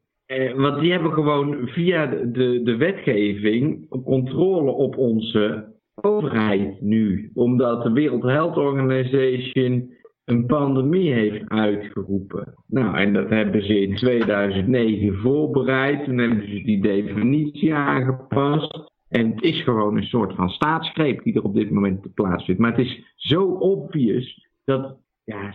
Want 0.56 0.80
die 0.80 0.92
hebben 0.92 1.12
gewoon 1.12 1.68
via 1.68 2.06
de, 2.06 2.60
de 2.62 2.76
wetgeving 2.76 3.88
controle 4.04 4.70
op 4.70 4.96
onze 4.96 5.74
overheid 5.94 6.80
nu. 6.80 7.30
Omdat 7.34 7.82
de 7.82 7.92
World 7.92 8.22
Health 8.22 8.56
Organization 8.56 9.94
een 10.26 10.46
pandemie 10.46 11.12
heeft 11.12 11.48
uitgeroepen. 11.48 12.54
Nou, 12.66 12.96
en 12.96 13.12
dat 13.12 13.28
hebben 13.28 13.62
ze 13.62 13.80
in 13.80 13.94
2009 13.94 15.16
voorbereid. 15.16 16.04
Toen 16.04 16.18
hebben 16.18 16.48
ze 16.48 16.62
die 16.62 16.80
definitie 16.80 17.74
aangepast. 17.74 18.92
En 19.08 19.30
het 19.30 19.42
is 19.42 19.62
gewoon 19.62 19.96
een 19.96 20.06
soort 20.06 20.34
van 20.34 20.48
staatsgreep 20.48 21.22
die 21.22 21.34
er 21.34 21.42
op 21.42 21.54
dit 21.54 21.70
moment 21.70 22.14
plaatsvindt. 22.14 22.60
Maar 22.60 22.70
het 22.70 22.86
is 22.86 23.14
zo 23.14 23.44
obvious 23.44 24.48
dat, 24.64 24.96
ja, 25.24 25.54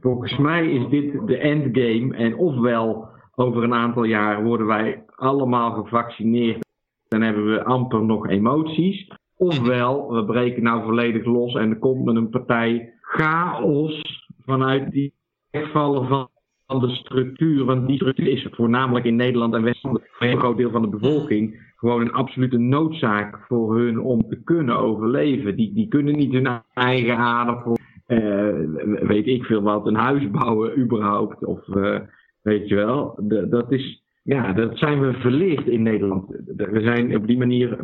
volgens 0.00 0.38
mij 0.38 0.70
is 0.70 0.88
dit 0.88 1.26
de 1.26 1.38
endgame. 1.38 2.16
En 2.16 2.36
ofwel 2.36 3.08
over 3.34 3.62
een 3.62 3.74
aantal 3.74 4.04
jaar 4.04 4.44
worden 4.44 4.66
wij 4.66 5.04
allemaal 5.14 5.70
gevaccineerd. 5.70 6.66
Dan 7.08 7.22
hebben 7.22 7.46
we 7.46 7.64
amper 7.64 8.04
nog 8.04 8.28
emoties. 8.28 9.10
Ofwel, 9.36 10.12
we 10.12 10.24
breken 10.24 10.62
nou 10.62 10.82
volledig 10.82 11.24
los 11.24 11.54
en 11.54 11.70
er 11.70 11.78
komt 11.78 12.04
met 12.04 12.16
een 12.16 12.30
partij 12.30 12.92
chaos 13.08 14.26
vanuit 14.44 14.90
die 14.90 15.14
wegvallen 15.50 16.08
van 16.08 16.28
van 16.66 16.80
de 16.80 16.88
structuur. 16.88 17.64
Want 17.64 17.86
die 17.86 17.96
structuur 17.96 18.28
is 18.28 18.46
voornamelijk 18.50 19.04
in 19.04 19.16
Nederland 19.16 19.54
en 19.54 19.62
Westland 19.62 20.00
voor 20.10 20.26
een 20.26 20.38
groot 20.38 20.56
deel 20.56 20.70
van 20.70 20.82
de 20.82 20.88
bevolking 20.88 21.66
gewoon 21.78 22.00
een 22.00 22.12
absolute 22.12 22.58
noodzaak 22.58 23.38
voor 23.46 23.76
hun 23.76 24.00
om 24.00 24.28
te 24.28 24.42
kunnen 24.44 24.78
overleven. 24.78 25.56
Die, 25.56 25.74
die 25.74 25.88
kunnen 25.88 26.16
niet 26.16 26.32
hun 26.32 26.62
eigen 26.74 27.16
adem 27.16 27.60
voor, 27.60 27.78
eh, 28.06 28.54
weet 29.00 29.26
ik 29.26 29.44
veel 29.44 29.62
wat, 29.62 29.86
een 29.86 29.94
huis 29.94 30.30
bouwen 30.30 30.78
überhaupt. 30.78 31.44
Of 31.44 31.68
eh, 31.68 32.00
weet 32.42 32.68
je 32.68 32.74
wel, 32.74 33.18
dat 33.50 33.72
is, 33.72 34.02
ja, 34.22 34.52
dat 34.52 34.78
zijn 34.78 35.00
we 35.00 35.12
verleerd 35.12 35.66
in 35.66 35.82
Nederland. 35.82 36.26
We 36.56 36.80
zijn 36.80 37.16
op 37.16 37.26
die 37.26 37.38
manier, 37.38 37.78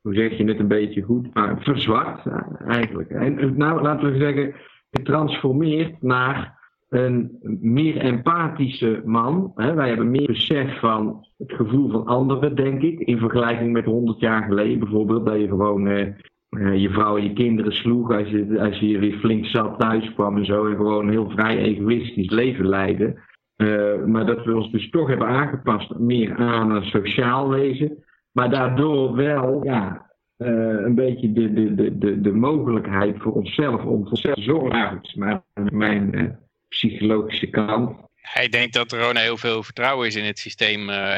hoe 0.00 0.14
zeg 0.14 0.36
je 0.36 0.44
het 0.44 0.58
een 0.58 0.68
beetje 0.68 1.02
goed, 1.02 1.34
maar 1.34 1.62
verzwakt 1.62 2.26
eh, 2.26 2.42
eigenlijk. 2.66 3.10
En 3.10 3.56
nou, 3.56 3.82
laten 3.82 4.12
we 4.12 4.18
zeggen, 4.18 4.54
getransformeerd 4.90 6.02
naar 6.02 6.58
een 6.88 7.38
meer 7.60 7.96
empathische 7.96 9.02
man. 9.04 9.52
Hè? 9.54 9.74
Wij 9.74 9.88
hebben 9.88 10.10
meer 10.10 10.26
besef 10.26 10.78
van 10.78 11.26
het 11.38 11.52
gevoel 11.52 11.90
van 11.90 12.06
anderen, 12.06 12.56
denk 12.56 12.82
ik. 12.82 12.98
In 12.98 13.18
vergelijking 13.18 13.72
met 13.72 13.84
100 13.84 14.20
jaar 14.20 14.42
geleden 14.42 14.78
bijvoorbeeld. 14.78 15.26
Dat 15.26 15.40
je 15.40 15.48
gewoon 15.48 15.86
eh, 15.86 16.06
eh, 16.48 16.76
je 16.76 16.90
vrouw 16.90 17.16
en 17.16 17.22
je 17.22 17.32
kinderen 17.32 17.72
sloeg 17.72 18.12
als 18.12 18.28
je, 18.28 18.60
als 18.60 18.78
je 18.78 18.98
weer 18.98 19.18
flink 19.18 19.46
zat 19.46 19.78
thuis 19.78 20.14
kwam 20.14 20.36
en 20.36 20.44
zo. 20.44 20.66
En 20.66 20.76
gewoon 20.76 21.04
een 21.04 21.12
heel 21.12 21.30
vrij 21.30 21.58
egoïstisch 21.58 22.30
leven 22.30 22.68
leidde. 22.68 23.18
Eh, 23.56 24.04
maar 24.06 24.26
dat 24.26 24.44
we 24.44 24.56
ons 24.56 24.70
dus 24.70 24.90
toch 24.90 25.08
hebben 25.08 25.28
aangepast 25.28 25.98
meer 25.98 26.36
aan 26.36 26.70
een 26.70 26.84
sociaal 26.84 27.48
wezen. 27.48 28.04
Maar 28.32 28.50
daardoor 28.50 29.14
wel 29.14 29.64
ja, 29.64 30.09
een 30.46 30.94
beetje 30.94 31.32
de, 31.32 31.52
de, 31.52 31.74
de, 31.74 31.98
de, 31.98 32.20
de 32.20 32.32
mogelijkheid 32.32 33.16
voor 33.18 33.32
onszelf 33.32 33.84
om 33.84 34.02
voor 34.02 34.10
onszelf 34.10 34.34
te 34.34 34.42
zorgen. 34.42 35.00
Maar 35.14 35.42
mijn 35.54 36.14
eh, 36.14 36.24
psychologische 36.68 37.46
kant. 37.46 37.96
Ja, 38.34 38.40
ik 38.40 38.52
denk 38.52 38.72
dat 38.72 38.92
er 38.92 39.00
gewoon 39.00 39.16
heel 39.16 39.36
veel 39.36 39.62
vertrouwen 39.62 40.06
is 40.06 40.16
in 40.16 40.24
het 40.24 40.38
systeem. 40.38 40.90
eh, 40.90 41.14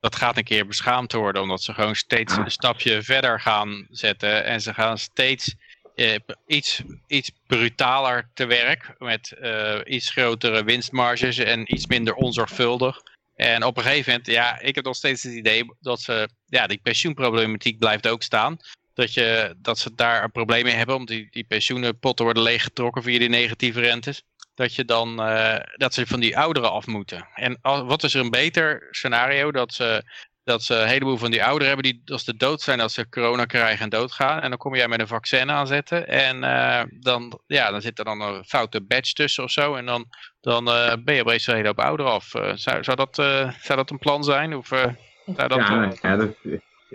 dat 0.00 0.16
gaat 0.16 0.36
een 0.36 0.44
keer 0.44 0.66
beschaamd 0.66 1.12
worden, 1.12 1.42
omdat 1.42 1.62
ze 1.62 1.72
gewoon 1.72 1.94
steeds 1.94 2.36
een 2.36 2.50
stapje 2.50 3.02
verder 3.02 3.40
gaan 3.40 3.86
zetten. 3.90 4.44
En 4.44 4.60
ze 4.60 4.74
gaan 4.74 4.98
steeds 4.98 5.56
eh, 5.94 6.14
iets, 6.46 6.82
iets 7.06 7.30
brutaler 7.46 8.30
te 8.34 8.46
werk, 8.46 8.94
met 8.98 9.32
eh, 9.32 9.80
iets 9.84 10.10
grotere 10.10 10.64
winstmarges 10.64 11.38
en 11.38 11.74
iets 11.74 11.86
minder 11.86 12.14
onzorgvuldig. 12.14 13.02
En 13.36 13.64
op 13.64 13.76
een 13.76 13.82
gegeven 13.82 14.10
moment, 14.10 14.26
ja, 14.30 14.60
ik 14.60 14.74
heb 14.74 14.84
nog 14.84 14.96
steeds 14.96 15.22
het 15.22 15.32
idee 15.32 15.64
dat 15.80 16.00
ze, 16.00 16.28
ja, 16.46 16.66
die 16.66 16.80
pensioenproblematiek 16.82 17.78
blijft 17.78 18.08
ook 18.08 18.22
staan. 18.22 18.56
Dat, 18.94 19.14
je, 19.14 19.54
dat 19.58 19.78
ze 19.78 19.94
daar 19.94 20.24
een 20.24 20.30
probleem 20.30 20.64
mee 20.64 20.74
hebben, 20.74 20.94
omdat 20.94 21.16
die, 21.16 21.28
die 21.30 21.44
pensioenenpotten 21.44 22.24
worden 22.24 22.42
leeggetrokken 22.42 23.02
via 23.02 23.18
die 23.18 23.28
negatieve 23.28 23.80
rentes 23.80 24.22
dat 24.56 24.74
je 24.74 24.84
dan 24.84 25.20
eh, 25.20 25.58
dat 25.76 25.94
ze 25.94 26.06
van 26.06 26.20
die 26.20 26.38
ouderen 26.38 26.70
af 26.70 26.86
moeten. 26.86 27.28
En 27.34 27.58
wat 27.62 28.02
is 28.02 28.14
er 28.14 28.20
een 28.20 28.30
beter 28.30 28.88
scenario 28.90 29.52
dat 29.52 29.72
ze 29.74 30.02
dat 30.46 30.62
ze 30.62 30.74
een 30.74 30.88
heleboel 30.88 31.16
van 31.16 31.30
die 31.30 31.44
ouderen 31.44 31.66
hebben 31.66 31.92
die 31.92 32.02
als 32.12 32.24
de 32.24 32.36
dood 32.36 32.60
zijn 32.60 32.80
als 32.80 32.94
ze 32.94 33.08
corona 33.08 33.44
krijgen 33.44 33.84
en 33.84 33.88
doodgaan. 33.88 34.40
En 34.40 34.48
dan 34.48 34.58
kom 34.58 34.74
jij 34.74 34.88
met 34.88 35.00
een 35.00 35.06
vaccin 35.06 35.50
aanzetten 35.50 36.08
en 36.08 36.36
uh, 36.36 36.82
dan, 37.00 37.40
ja, 37.46 37.70
dan 37.70 37.80
zit 37.80 37.98
er 37.98 38.04
dan 38.04 38.20
een 38.20 38.44
foute 38.44 38.80
badge 38.80 39.12
tussen 39.12 39.44
of 39.44 39.50
zo. 39.50 39.74
En 39.74 39.86
dan, 39.86 40.04
dan 40.40 40.68
uh, 40.68 40.92
ben 41.04 41.14
je 41.14 41.20
opeens 41.20 41.46
een 41.46 41.54
hele 41.54 41.66
hoop 41.66 41.78
ouderen 41.78 42.12
af. 42.12 42.34
Uh, 42.34 42.52
zou, 42.54 42.84
zou, 42.84 42.96
dat, 42.96 43.14
zou 43.60 43.78
dat 43.78 43.90
een 43.90 43.98
plan 43.98 44.24
zijn? 44.24 44.56
Of, 44.56 44.66
zou 44.66 45.48
dat, 45.48 45.58
ja, 45.58 45.92
ja 46.02 46.16
dat, 46.16 46.30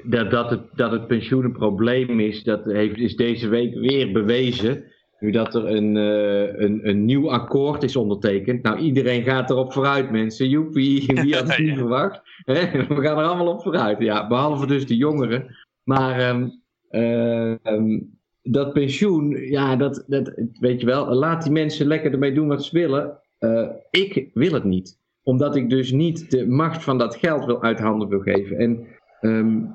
dat, 0.03 0.31
dat, 0.31 0.49
het, 0.49 0.61
dat 0.73 0.91
het 0.91 1.07
pensioen 1.07 1.43
een 1.43 1.51
probleem 1.51 2.19
is, 2.19 2.43
dat 2.43 2.65
heeft, 2.65 2.97
is 2.97 3.15
deze 3.15 3.47
week 3.47 3.73
weer 3.73 4.11
bewezen. 4.11 4.90
Nu 5.21 5.31
dat 5.31 5.55
er 5.55 5.65
een, 5.65 5.95
uh, 5.95 6.59
een, 6.59 6.89
een 6.89 7.05
nieuw 7.05 7.31
akkoord 7.31 7.83
is 7.83 7.95
ondertekend. 7.95 8.63
Nou, 8.63 8.77
iedereen 8.77 9.23
gaat 9.23 9.49
erop 9.49 9.73
vooruit, 9.73 10.11
mensen. 10.11 10.49
Joepie, 10.49 11.05
wie 11.23 11.35
had 11.35 11.47
het 11.47 11.57
niet 11.65 11.77
verwacht? 11.77 12.21
We 12.45 12.87
gaan 12.87 13.17
er 13.17 13.23
allemaal 13.23 13.53
op 13.53 13.61
vooruit. 13.61 13.99
Ja, 13.99 14.27
behalve 14.27 14.67
dus 14.67 14.87
de 14.87 14.95
jongeren. 14.95 15.55
Maar 15.83 16.29
um, 16.29 16.61
uh, 16.91 17.55
um, 17.63 18.19
dat 18.41 18.73
pensioen, 18.73 19.29
ja, 19.29 19.75
dat, 19.75 20.03
dat, 20.07 20.33
weet 20.59 20.79
je 20.79 20.85
wel, 20.85 21.13
laat 21.13 21.43
die 21.43 21.51
mensen 21.51 21.87
lekker 21.87 22.11
ermee 22.11 22.33
doen 22.33 22.47
wat 22.47 22.63
ze 22.63 22.77
willen. 22.77 23.19
Uh, 23.39 23.67
ik 23.89 24.29
wil 24.33 24.53
het 24.53 24.63
niet. 24.63 24.99
Omdat 25.23 25.55
ik 25.55 25.69
dus 25.69 25.91
niet 25.91 26.31
de 26.31 26.47
macht 26.47 26.83
van 26.83 26.97
dat 26.97 27.15
geld 27.15 27.45
wil 27.45 27.63
uit 27.63 27.79
handen 27.79 28.07
wil 28.07 28.19
geven. 28.19 28.57
En 28.57 28.87
um, 29.21 29.73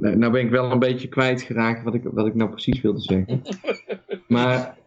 nou 0.00 0.32
ben 0.32 0.44
ik 0.44 0.50
wel 0.50 0.72
een 0.72 0.78
beetje 0.78 1.08
kwijtgeraakt 1.08 1.84
wat 1.84 1.94
ik, 1.94 2.02
wat 2.12 2.26
ik 2.26 2.34
nou 2.34 2.50
precies 2.50 2.80
wilde 2.80 3.00
zeggen. 3.00 3.42
Maar 4.28 4.78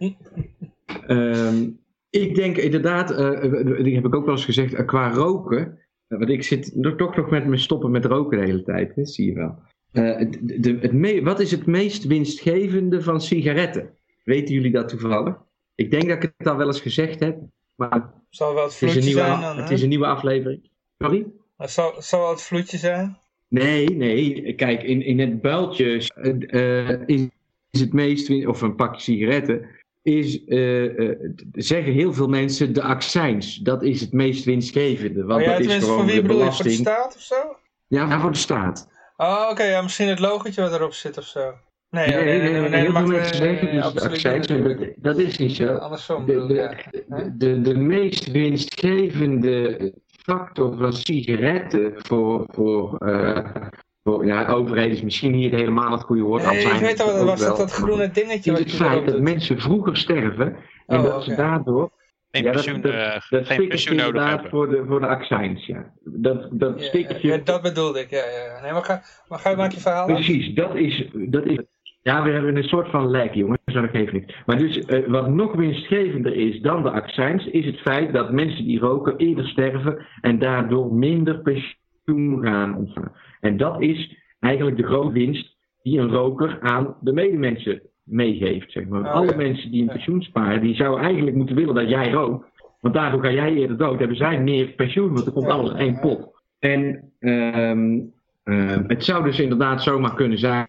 um, 1.08 1.80
ik 2.10 2.36
denk 2.36 2.58
inderdaad, 2.58 3.12
uh, 3.12 3.84
die 3.84 3.96
heb 3.96 4.06
ik 4.06 4.16
ook 4.16 4.26
wel 4.26 4.36
eens 4.36 4.46
gezegd, 4.46 4.74
uh, 4.74 4.86
qua 4.86 5.12
roken. 5.12 5.80
Uh, 6.08 6.18
want 6.18 6.30
ik 6.30 6.44
zit 6.44 6.78
toch 6.98 7.16
nog 7.16 7.30
met 7.30 7.46
me 7.46 7.58
stoppen 7.58 7.92
met 7.92 8.06
roken 8.06 8.40
de 8.40 8.46
hele 8.46 8.64
tijd, 8.64 8.96
hè, 8.96 9.06
zie 9.06 9.26
je 9.26 9.34
wel. 9.34 9.56
De, 9.92 10.60
de, 10.60 10.78
het 10.82 10.94
me, 10.94 11.24
wat 11.24 11.40
is 11.40 11.52
het 11.52 11.66
meest 11.66 12.04
winstgevende 12.04 13.02
van 13.02 13.22
sigaretten? 13.22 13.90
Weten 14.24 14.54
jullie 14.54 14.72
dat 14.72 14.90
toevallig? 14.90 15.36
Ik 15.76 15.92
denk 15.92 16.08
dat 16.08 16.24
ik 16.24 16.34
het 16.38 16.48
al 16.48 16.58
wel 16.58 16.68
eens 16.68 16.82
gezegd 16.82 17.20
heb, 17.20 17.38
maar 17.76 18.14
zal 18.30 18.54
wel 18.54 18.64
het, 18.64 18.80
het, 18.80 18.90
is, 18.90 18.96
een 18.96 19.04
nieuwe, 19.04 19.20
zijn 19.20 19.42
dan, 19.42 19.58
het 19.58 19.70
is 19.70 19.82
een 19.82 19.90
nieuwe 19.90 20.08
aflevering. 20.08 20.70
Sorry? 20.98 21.26
Het 21.58 21.72
zal, 21.72 21.94
zal 21.98 22.20
wel 22.20 22.30
het 22.30 22.42
vloedje 22.42 22.78
zijn? 22.78 23.18
Nee, 23.48 23.90
nee. 23.90 24.54
Kijk, 24.56 24.84
in, 24.84 25.02
in 25.02 25.20
het 25.20 25.42
builtje 25.42 26.10
uh, 26.16 27.08
is, 27.08 27.28
is 27.72 27.80
het 27.80 27.94
meest, 27.94 28.46
of 28.48 28.62
een 28.62 28.76
pakje 28.76 29.02
sigaretten, 29.02 29.70
is, 30.02 30.42
uh, 30.46 30.84
uh, 30.84 31.16
zeggen 31.52 31.94
heel 31.94 32.14
veel 32.14 32.28
mensen, 32.28 32.74
de 32.74 32.82
accijns. 32.82 33.56
Dat 33.56 33.84
is 33.84 34.02
het 34.02 34.12
meest 34.12 34.46
winstgevende. 34.46 35.24
Want 35.24 35.44
ja, 35.44 35.58
dat 35.58 35.60
is 35.60 35.74
gewoon 35.74 35.98
voor 35.98 36.06
wie 36.06 36.16
de 36.16 36.22
bedoel 36.22 36.44
je? 36.44 36.52
Voor 36.52 36.64
de 36.64 36.72
staat 36.72 37.16
of 37.16 37.22
zo? 37.22 37.56
Ja, 37.88 38.20
voor 38.20 38.32
de 38.32 38.38
staat. 38.38 38.90
Oh, 39.18 39.48
oké. 39.50 39.64
ja, 39.64 39.82
misschien 39.82 40.08
het 40.08 40.20
logotje 40.20 40.62
wat 40.62 40.74
erop 40.74 40.94
zit 40.94 41.18
of 41.18 41.26
zo. 41.26 41.54
Nee, 41.90 42.08
Nee, 42.08 42.70
nee, 42.70 42.82
heel 42.82 42.92
veel 42.92 43.08
mensen 43.08 43.34
eh, 43.34 43.42
zeggen 43.42 43.72
dus 43.72 43.94
de 43.94 44.10
accijns, 44.10 44.48
dat, 44.48 44.78
dat 44.96 45.18
is 45.18 45.38
niet 45.38 45.56
zo. 45.56 45.76
Andersom 45.76 46.26
De, 46.26 46.34
bedoel 46.34 46.48
de, 46.48 46.54
ja. 46.54 46.76
de, 46.92 47.38
de, 47.38 47.62
de 47.62 47.76
meest 47.76 48.32
winstgevende 48.32 49.94
factor 50.08 50.78
van 50.78 50.94
sigaretten 50.94 51.94
voor, 51.96 52.46
voor, 52.48 52.98
eh, 52.98 53.46
voor 53.54 53.70
ja, 54.04 54.48
overheid 54.48 54.92
is 54.92 55.02
misschien 55.02 55.32
niet 55.32 55.52
helemaal 55.52 55.92
het 55.92 56.02
goede 56.04 56.22
woord. 56.22 56.46
al 56.46 56.52
Nee, 56.52 56.62
zijn 56.62 56.76
ik 56.76 56.80
weet 56.82 56.98
het 56.98 57.02
al, 57.02 57.26
was 57.26 57.40
dat 57.40 57.48
wel. 57.48 57.58
dat 57.58 57.72
groene 57.72 58.12
dingetje 58.12 58.52
is 58.52 58.58
wat 58.58 58.68
het 58.68 58.76
feit 58.76 59.06
dat 59.08 59.20
mensen 59.20 59.60
vroeger 59.60 59.98
sterven 59.98 60.56
en 60.88 60.98
Oh, 61.00 61.04
dat 61.04 61.24
ze 61.24 61.36
daardoor 61.36 61.92
Geen 62.32 62.44
Ja, 62.44 62.52
dat- 62.52 62.64
pensioen, 62.64 62.82
dat- 62.82 62.92
eh, 62.94 63.22
dat 63.30 63.46
geen 63.48 63.68
pensioen 63.68 63.96
nodig 63.98 64.28
hebben. 64.30 64.50
voor 64.50 64.70
de, 64.70 64.84
voor 64.88 65.00
de 65.00 65.08
accijns, 65.08 65.66
ja. 65.66 65.92
Dat, 66.04 66.48
dat 66.52 66.80
Ja, 66.80 66.86
stickertje, 66.86 67.28
ja, 67.28 67.38
dat 67.44 67.62
bedoelde 67.62 68.00
ik, 68.00 68.10
ja, 68.10 68.18
ja. 68.18 68.62
Nee, 68.62 68.72
maar 68.72 68.84
ga, 68.84 69.02
maar 69.28 69.40
ga 69.40 69.56
maak 69.56 69.72
je 69.72 69.80
verhaal 69.80 70.08
af. 70.08 70.14
precies, 70.14 70.54
dat 70.56 70.76
is, 70.76 71.08
dat 71.14 71.46
is... 71.46 71.58
Ja, 72.02 72.24
we 72.24 72.30
hebben 72.32 72.56
een 72.56 72.64
soort 72.64 72.90
van 72.90 73.10
lek, 73.10 73.34
jongens, 73.34 73.60
dat 73.66 73.90
geeft 73.90 74.12
niet. 74.14 74.34
Maar 74.46 74.58
dus, 74.58 74.80
eh, 74.86 75.08
wat 75.08 75.30
nog 75.30 75.54
winstgevender 75.56 76.34
is 76.36 76.62
dan 76.62 76.84
de 76.84 76.92
accijns, 76.92 77.46
is 77.46 77.66
het 77.66 77.80
feit 77.80 78.14
dat 78.14 78.32
mensen 78.32 78.66
die 78.66 78.80
roken 78.80 79.18
eerder 79.18 79.48
sterven 79.48 80.06
en 80.22 80.40
daardoor 80.40 80.94
minder 80.94 81.40
pensioen 81.40 82.42
gaan 82.44 82.76
ontvangen. 82.78 83.12
En 83.42 83.58
dat 83.58 83.82
is 83.82 84.18
eigenlijk 84.40 84.78
de 84.78 84.84
grote 84.84 85.12
winst 85.12 85.56
die 85.82 86.00
een 86.00 86.12
roker 86.12 86.60
aan 86.62 86.96
de 87.02 87.14
medemensen 87.14 87.82
meegeeft. 88.04 88.72
Zeg 88.72 88.88
maar. 88.88 89.02
Oh, 89.02 89.12
Alle 89.12 89.36
mensen 89.36 89.72
die 89.72 89.82
een 89.82 89.88
pensioen 89.88 90.22
sparen, 90.22 90.62
die 90.62 90.76
zouden 90.76 91.04
eigenlijk 91.06 91.36
moeten 91.36 91.56
willen 91.56 91.76
dat 91.76 91.90
jij 91.90 92.12
rookt. 92.12 92.50
Want 92.80 92.94
daardoor 92.94 93.22
ga 93.22 93.32
jij 93.32 93.54
eerder 93.54 93.78
dood. 93.78 94.00
Hebben 94.00 94.18
zij 94.18 94.42
meer 94.42 94.68
pensioen, 94.68 95.14
want 95.14 95.26
er 95.26 95.32
komt 95.32 95.48
alles 95.48 95.70
in 95.70 95.78
één 95.78 96.00
pot. 96.00 96.42
En 96.60 97.12
ehm, 97.20 98.00
ehm, 98.44 98.84
het 98.88 99.06
zou 99.06 99.24
dus 99.24 99.40
inderdaad 99.40 99.84
zomaar 99.84 100.16
kunnen 100.16 100.38
zijn 100.38 100.68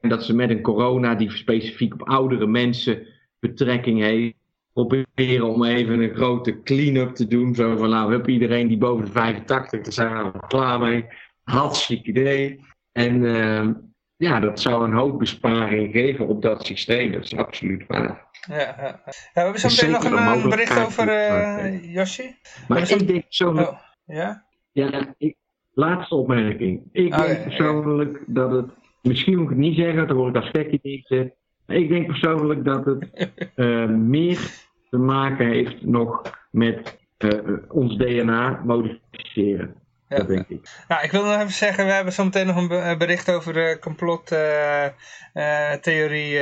dat 0.00 0.24
ze 0.24 0.34
met 0.34 0.50
een 0.50 0.62
corona 0.62 1.14
die 1.14 1.30
specifiek 1.30 1.92
op 1.94 2.08
oudere 2.08 2.46
mensen 2.46 3.06
betrekking 3.40 4.02
heeft, 4.02 4.34
proberen 4.72 5.46
om 5.46 5.64
even 5.64 6.00
een 6.00 6.14
grote 6.14 6.62
clean-up 6.62 7.14
te 7.14 7.26
doen. 7.26 7.54
Zo 7.54 7.76
van, 7.76 7.90
nou, 7.90 8.06
we 8.06 8.14
hebben 8.14 8.32
iedereen 8.32 8.68
die 8.68 8.78
boven 8.78 9.04
de 9.04 9.10
85 9.10 9.80
is, 9.80 9.96
daar 9.96 10.08
zijn 10.08 10.32
we 10.32 10.46
klaar 10.46 10.80
mee. 10.80 11.04
Hartstikke 11.50 12.08
idee. 12.08 12.60
En 12.92 13.24
ehm, 13.24 13.72
ja, 14.16 14.40
dat 14.40 14.60
zou 14.60 14.84
een 14.84 14.92
hoop 14.92 15.18
besparing 15.18 15.92
geven 15.92 16.26
op 16.26 16.42
dat 16.42 16.66
systeem. 16.66 17.12
Dat 17.12 17.24
is 17.24 17.36
absoluut 17.36 17.84
waar. 17.86 18.26
Ja, 18.48 18.56
ja. 18.56 18.74
ja, 18.76 19.00
we 19.04 19.40
hebben 19.40 19.60
zo 19.60 19.68
meteen 19.68 19.90
nog 19.90 20.04
een, 20.04 20.12
een 20.12 20.42
eh, 20.42 20.48
bericht 20.48 20.80
over 20.86 21.84
Yoshi. 21.84 22.34
Maar 22.68 22.90
ik 22.90 23.06
denk 23.08 23.24
persoonlijk, 23.24 23.68
Oh, 23.68 23.78
ja? 24.04 24.44
ja, 24.72 25.14
ik, 25.18 25.36
laatste 25.72 26.14
opmerking. 26.14 26.82
Ik 26.92 27.12
Oh, 27.14 27.20
denk 27.20 27.38
ja. 27.38 27.42
persoonlijk 27.42 28.24
dat 28.26 28.50
het, 28.50 28.70
misschien 29.02 29.34
moet 29.34 29.42
ik 29.42 29.48
het 29.48 29.58
niet 29.58 29.76
zeggen, 29.76 30.06
dan 30.06 30.16
word 30.16 30.36
ik 30.36 30.42
als 30.42 30.50
tegen. 30.82 31.32
Maar 31.66 31.76
ik 31.76 31.88
denk 31.88 32.06
persoonlijk 32.06 32.64
dat 32.64 32.84
het 32.84 33.10
eh, 33.54 33.88
meer 33.88 34.38
te 34.90 34.98
maken 34.98 35.46
heeft 35.46 35.84
nog 35.84 36.22
met 36.50 36.98
ons 37.68 37.96
DNA 37.96 38.62
modificeren. 38.64 39.74
Ja. 40.08 40.16
Dat 40.16 40.28
denk 40.28 40.48
ik. 40.48 40.68
Nou, 40.88 41.02
ik 41.02 41.10
wil 41.10 41.24
nog 41.24 41.34
even 41.34 41.52
zeggen, 41.52 41.86
we 41.86 41.92
hebben 41.92 42.12
zo 42.12 42.24
meteen 42.24 42.46
nog 42.46 42.56
een 42.56 42.70
eh, 42.70 42.96
bericht 42.96 43.30
over 43.30 43.52
de 43.52 43.76
complottheorie 43.80 44.94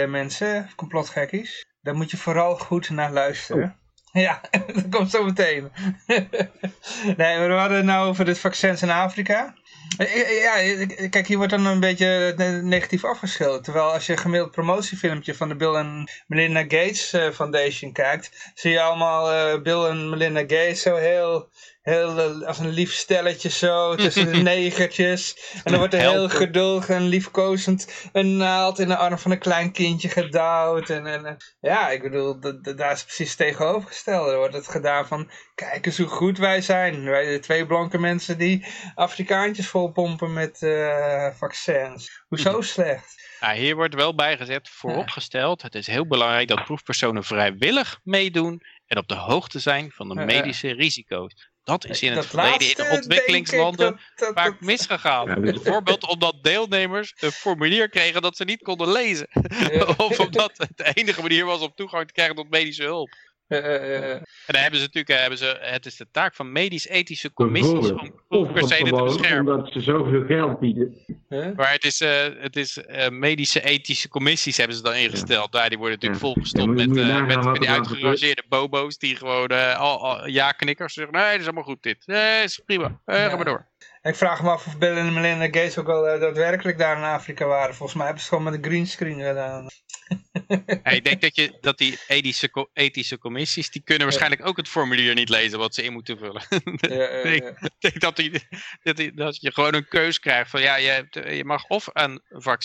eh, 0.00 0.08
mensen, 0.08 0.70
complotgekkies. 0.76 1.64
Daar 1.80 1.94
moet 1.94 2.10
je 2.10 2.16
vooral 2.16 2.56
goed 2.58 2.90
naar 2.90 3.12
luisteren. 3.12 3.76
Ja, 4.12 4.40
dat 4.74 4.88
komt 4.90 5.10
zo 5.10 5.24
meteen. 5.24 5.72
nee, 7.16 7.38
maar 7.38 7.48
we 7.48 7.54
hadden 7.54 7.76
het 7.76 7.86
nou 7.86 8.08
over 8.08 8.24
de 8.24 8.36
vaccins 8.36 8.82
in 8.82 8.90
Afrika. 8.90 9.54
Eh, 9.98 10.20
eh, 10.20 10.42
Ja, 10.42 10.56
eh, 10.56 11.10
kijk, 11.10 11.26
hier 11.26 11.36
wordt 11.36 11.52
dan 11.52 11.66
een 11.66 11.80
beetje 11.80 12.34
ne- 12.36 12.62
negatief 12.62 13.04
afgeschilderd. 13.04 13.64
Terwijl 13.64 13.92
als 13.92 14.06
je 14.06 14.12
een 14.12 14.18
gemiddeld 14.18 14.50
promotiefilmpje 14.50 15.34
van 15.34 15.48
de 15.48 15.56
Bill 15.56 15.74
en 15.74 16.08
Melinda 16.26 16.60
Gates 16.60 17.12
eh, 17.12 17.30
Foundation 17.30 17.92
kijkt, 17.92 18.50
zie 18.54 18.70
je 18.72 18.80
allemaal 18.80 19.32
eh, 19.32 19.62
Bill 19.62 19.84
en 19.84 20.08
Melinda 20.10 20.40
Gates 20.40 20.82
zo 20.82 20.96
heel, 20.96 21.48
heel 21.86 22.18
eh, 22.18 22.46
als 22.46 22.58
een 22.58 22.70
lief 22.70 22.92
stelletje 22.92 23.48
zo, 23.48 23.94
tussen 23.94 24.32
de 24.32 24.42
negertjes. 24.52 25.50
En 25.64 25.70
dan 25.70 25.78
wordt 25.78 25.94
er 25.94 26.00
heel 26.00 26.28
geduldig 26.28 26.88
en 26.88 27.02
liefkozend 27.02 28.08
een 28.12 28.36
naald 28.36 28.78
in 28.78 28.88
de 28.88 28.96
arm 28.96 29.18
van 29.18 29.30
een 29.30 29.38
klein 29.38 29.72
kindje 29.72 30.08
gedouwd. 30.08 30.90
En, 30.90 31.06
en, 31.06 31.36
ja, 31.60 31.90
ik 31.90 32.02
bedoel, 32.02 32.40
daar 32.76 32.92
is 32.92 33.04
precies 33.04 33.34
tegenovergesteld. 33.36 34.30
Er 34.30 34.36
wordt 34.36 34.54
het 34.54 34.68
gedaan 34.68 35.06
van, 35.06 35.30
kijk 35.54 35.86
eens 35.86 35.98
hoe 35.98 36.06
goed 36.06 36.38
wij 36.38 36.60
zijn. 36.60 37.04
Wij 37.04 37.32
de 37.32 37.38
twee 37.38 37.66
blanke 37.66 37.98
mensen 37.98 38.38
die 38.38 38.66
Afrikaantjes 38.94 39.68
volpompen 39.68 40.32
met 40.32 40.62
eh, 40.62 41.28
vaccins. 41.34 42.24
Hoezo 42.28 42.60
slecht? 42.60 43.14
Nou, 43.40 43.56
hier 43.58 43.74
wordt 43.74 43.94
wel 43.94 44.14
bijgezet, 44.14 44.68
vooropgesteld. 44.68 45.62
Het 45.62 45.74
is 45.74 45.86
heel 45.86 46.06
belangrijk 46.06 46.48
dat 46.48 46.64
proefpersonen 46.64 47.24
vrijwillig 47.24 48.00
meedoen 48.02 48.62
en 48.86 48.98
op 48.98 49.08
de 49.08 49.14
hoogte 49.14 49.58
zijn 49.58 49.90
van 49.90 50.08
de 50.08 50.14
Ja, 50.14 50.20
ja. 50.20 50.26
medische 50.26 50.72
risico's. 50.72 51.54
Dat 51.66 51.84
is 51.84 52.02
in 52.02 52.12
het 52.12 52.26
verleden 52.26 52.60
in 52.60 52.84
ik, 52.84 52.90
ontwikkelingslanden 52.92 53.90
dat- 53.90 54.00
dat- 54.14 54.34
vaak 54.34 54.60
misgegaan. 54.60 55.28
Ja, 55.28 55.40
Bijvoorbeeld 55.40 56.06
omdat 56.06 56.34
deelnemers 56.42 57.12
een 57.20 57.32
formulier 57.32 57.88
kregen 57.88 58.22
dat 58.22 58.36
ze 58.36 58.44
niet 58.44 58.62
konden 58.62 58.92
lezen. 58.92 59.28
Ja. 59.70 59.84
of 59.96 60.20
omdat 60.20 60.52
het 60.56 60.70
de 60.76 60.90
enige 60.94 61.22
manier 61.22 61.44
was 61.44 61.60
om 61.60 61.72
toegang 61.74 62.06
te 62.06 62.12
krijgen 62.12 62.34
tot 62.34 62.50
medische 62.50 62.82
hulp. 62.82 63.10
Eh, 63.48 63.58
eh, 63.58 63.96
eh. 63.96 64.10
En 64.10 64.22
dan 64.46 64.60
hebben 64.60 64.80
ze 64.80 64.86
natuurlijk, 64.86 65.20
hebben 65.20 65.38
ze, 65.38 65.56
het 65.60 65.86
is 65.86 65.96
de 65.96 66.06
taak 66.10 66.34
van 66.34 66.52
medisch-ethische 66.52 67.32
commissies 67.32 67.90
om 67.90 68.10
proefpersonen 68.28 68.94
te 68.94 69.02
beschermen. 69.02 69.54
omdat 69.54 69.72
ze 69.72 69.80
zoveel 69.80 70.24
geld 70.24 70.60
bieden. 70.60 71.04
Huh? 71.28 71.56
Maar 71.56 71.72
het 71.72 71.84
is, 71.84 72.00
eh, 72.00 72.26
het 72.38 72.56
is 72.56 72.78
eh, 72.78 73.08
medische 73.08 73.62
ethische 73.62 74.08
commissies 74.08 74.56
hebben 74.56 74.76
ze 74.76 74.82
dan 74.82 74.94
ingesteld. 74.94 75.52
Daar 75.52 75.68
die 75.68 75.78
worden 75.78 75.94
natuurlijk 76.00 76.22
Ja. 76.22 76.26
volgestopt 76.26 76.66
met, 76.68 76.96
eh, 76.96 77.26
met, 77.26 77.60
die 77.60 77.70
uitgerangeerde 77.70 78.44
bobo's 78.48 78.98
die 78.98 79.16
gewoon 79.16 79.48
al, 79.76 80.00
al 80.00 80.26
ja-knikkers 80.28 80.94
zeggen. 80.94 81.14
Nee, 81.14 81.30
dat 81.30 81.40
is 81.40 81.44
allemaal 81.44 81.62
goed 81.64 81.82
dit. 81.82 82.06
Nee, 82.06 82.42
is 82.42 82.62
prima. 82.66 83.00
Eh, 83.04 83.16
Ja. 83.16 83.28
Ga 83.28 83.36
maar 83.36 83.44
door. 83.44 83.66
Ik 84.02 84.14
vraag 84.14 84.42
me 84.42 84.50
af 84.50 84.66
of 84.66 84.78
Bill 84.78 84.96
en 84.96 85.12
Melinda 85.12 85.44
Gates 85.44 85.78
ook 85.78 85.86
wel 85.86 86.18
daadwerkelijk 86.20 86.78
daar 86.78 86.96
in 86.96 87.02
Afrika 87.04 87.46
waren. 87.46 87.74
Volgens 87.74 87.98
mij 87.98 88.06
hebben 88.06 88.24
ze 88.24 88.28
het 88.30 88.38
gewoon 88.38 88.52
met 88.54 88.64
een 88.64 88.70
greenscreen 88.70 89.20
gedaan. 89.20 89.66
ik 90.96 91.04
denk 91.04 91.20
dat, 91.20 91.36
je, 91.36 91.58
dat 91.60 91.78
die 91.78 91.98
ethische, 92.06 92.68
ethische 92.72 93.18
commissies, 93.18 93.70
die 93.70 93.82
kunnen 93.82 94.06
waarschijnlijk 94.06 94.46
ook 94.46 94.56
het 94.56 94.68
formulier 94.68 95.14
niet 95.14 95.28
lezen 95.28 95.58
wat 95.58 95.74
ze 95.74 95.82
in 95.82 95.92
moeten 95.92 96.18
vullen. 96.18 96.42
Ja, 96.96 97.08
ik 97.08 97.72
denk 97.78 98.00
dat, 98.00 98.16
die, 98.16 98.48
dat, 98.82 98.96
die, 98.96 99.14
dat, 99.14 99.40
je 99.40 99.52
gewoon 99.52 99.74
een 99.74 99.88
keus 99.88 100.18
krijgt 100.18 100.50
van 100.50 100.60
ja, 100.60 100.76
je, 100.76 101.06
je 101.10 101.44
mag 101.44 101.66
of 101.66 101.88
een 101.92 102.22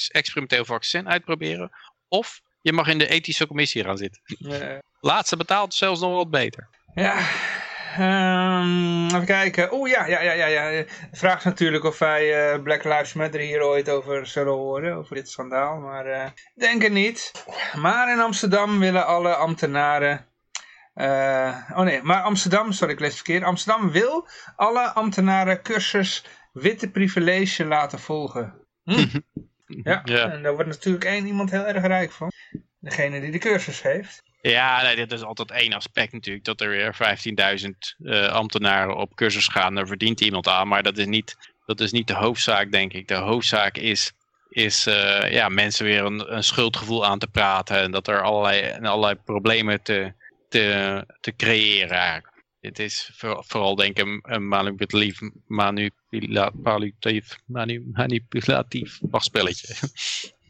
experimenteel 0.07 0.65
vaccin 0.65 1.09
uitproberen, 1.09 1.71
of 2.07 2.41
je 2.61 2.73
mag 2.73 2.87
in 2.87 2.97
de 2.97 3.07
ethische 3.07 3.47
commissie 3.47 3.83
gaan 3.83 3.97
zitten. 3.97 4.21
Laatste 4.99 5.37
betaalt 5.37 5.73
zelfs 5.73 5.99
nog 6.01 6.13
wat 6.13 6.29
beter. 6.29 6.69
Ja, 6.93 7.29
Um, 7.99 9.05
even 9.05 9.25
kijken. 9.25 9.73
Oeh, 9.73 9.89
ja, 9.91 10.05
ja, 10.05 10.21
ja, 10.21 10.33
ja, 10.33 10.67
ja. 10.67 10.83
Vraag 11.11 11.43
natuurlijk 11.43 11.83
of 11.83 11.99
wij 11.99 12.53
uh, 12.53 12.61
Black 12.63 12.83
Lives 12.83 13.13
Matter 13.13 13.39
hier 13.39 13.63
ooit 13.63 13.89
over 13.89 14.27
zullen 14.27 14.53
horen, 14.53 14.93
over 14.93 15.15
dit 15.15 15.29
schandaal. 15.29 15.79
Maar 15.79 16.07
uh, 16.07 16.25
denk 16.55 16.81
het 16.81 16.91
niet. 16.91 17.31
Maar 17.75 18.11
in 18.11 18.19
Amsterdam 18.19 18.79
willen 18.79 19.05
alle 19.05 19.35
ambtenaren... 19.35 20.25
Uh, 20.95 21.69
oh 21.75 21.83
nee, 21.83 22.01
maar 22.01 22.21
Amsterdam, 22.21 22.71
sorry, 22.71 22.93
ik 22.93 22.99
lees 22.99 23.07
het 23.07 23.17
verkeerd. 23.17 23.43
Amsterdam 23.43 23.91
wil 23.91 24.27
alle 24.55 24.91
ambtenaren 24.91 25.61
cursus 25.61 26.25
witte 26.53 26.89
privilege 26.89 27.65
laten 27.65 27.99
volgen. 27.99 28.53
Hm. 28.83 29.19
ja, 29.83 30.03
en 30.03 30.43
daar 30.43 30.53
wordt 30.53 30.69
natuurlijk 30.69 31.05
één 31.05 31.25
iemand 31.25 31.51
heel 31.51 31.65
erg 31.65 31.85
rijk 31.85 32.11
van. 32.11 32.31
Degene 32.79 33.19
die 33.19 33.31
de 33.31 33.37
cursus 33.37 33.81
heeft. 33.81 34.23
Ja, 34.41 34.95
dat 34.95 35.11
is 35.11 35.23
altijd 35.23 35.51
één 35.51 35.73
aspect 35.73 36.13
natuurlijk. 36.13 36.45
Dat 36.45 36.61
er 36.61 36.69
weer 36.69 36.95
15.000 37.63 37.69
uh, 37.99 38.27
ambtenaren 38.27 38.97
op 38.97 39.15
cursus 39.15 39.47
gaan. 39.47 39.75
Daar 39.75 39.87
verdient 39.87 40.21
iemand 40.21 40.47
aan. 40.47 40.67
Maar 40.67 40.83
dat 40.83 40.97
is 40.97 41.05
niet, 41.05 41.37
dat 41.65 41.79
is 41.79 41.91
niet 41.91 42.07
de 42.07 42.13
hoofdzaak, 42.13 42.71
denk 42.71 42.93
ik. 42.93 43.07
De 43.07 43.15
hoofdzaak 43.15 43.77
is, 43.77 44.11
is 44.49 44.87
uh, 44.87 45.31
ja, 45.31 45.49
mensen 45.49 45.85
weer 45.85 46.03
een, 46.03 46.35
een, 46.35 46.43
schuldgevoel 46.43 47.05
aan 47.05 47.19
te 47.19 47.27
praten. 47.27 47.77
En 47.77 47.91
dat 47.91 48.07
er 48.07 48.21
allerlei, 48.21 48.71
allerlei 48.81 49.15
problemen 49.15 49.81
te, 49.81 50.13
te, 50.49 51.05
te 51.19 51.35
creëren. 51.35 52.29
Dit 52.59 52.79
is 52.79 53.09
vooral 53.15 53.75
denk 53.75 53.97
ik 53.97 54.05
een, 54.05 54.19
een 54.21 54.47
manipulatief, 54.47 55.19
manipulatief, 55.47 57.37
manipulatief 57.91 58.99
wachtspelletje. 59.01 59.75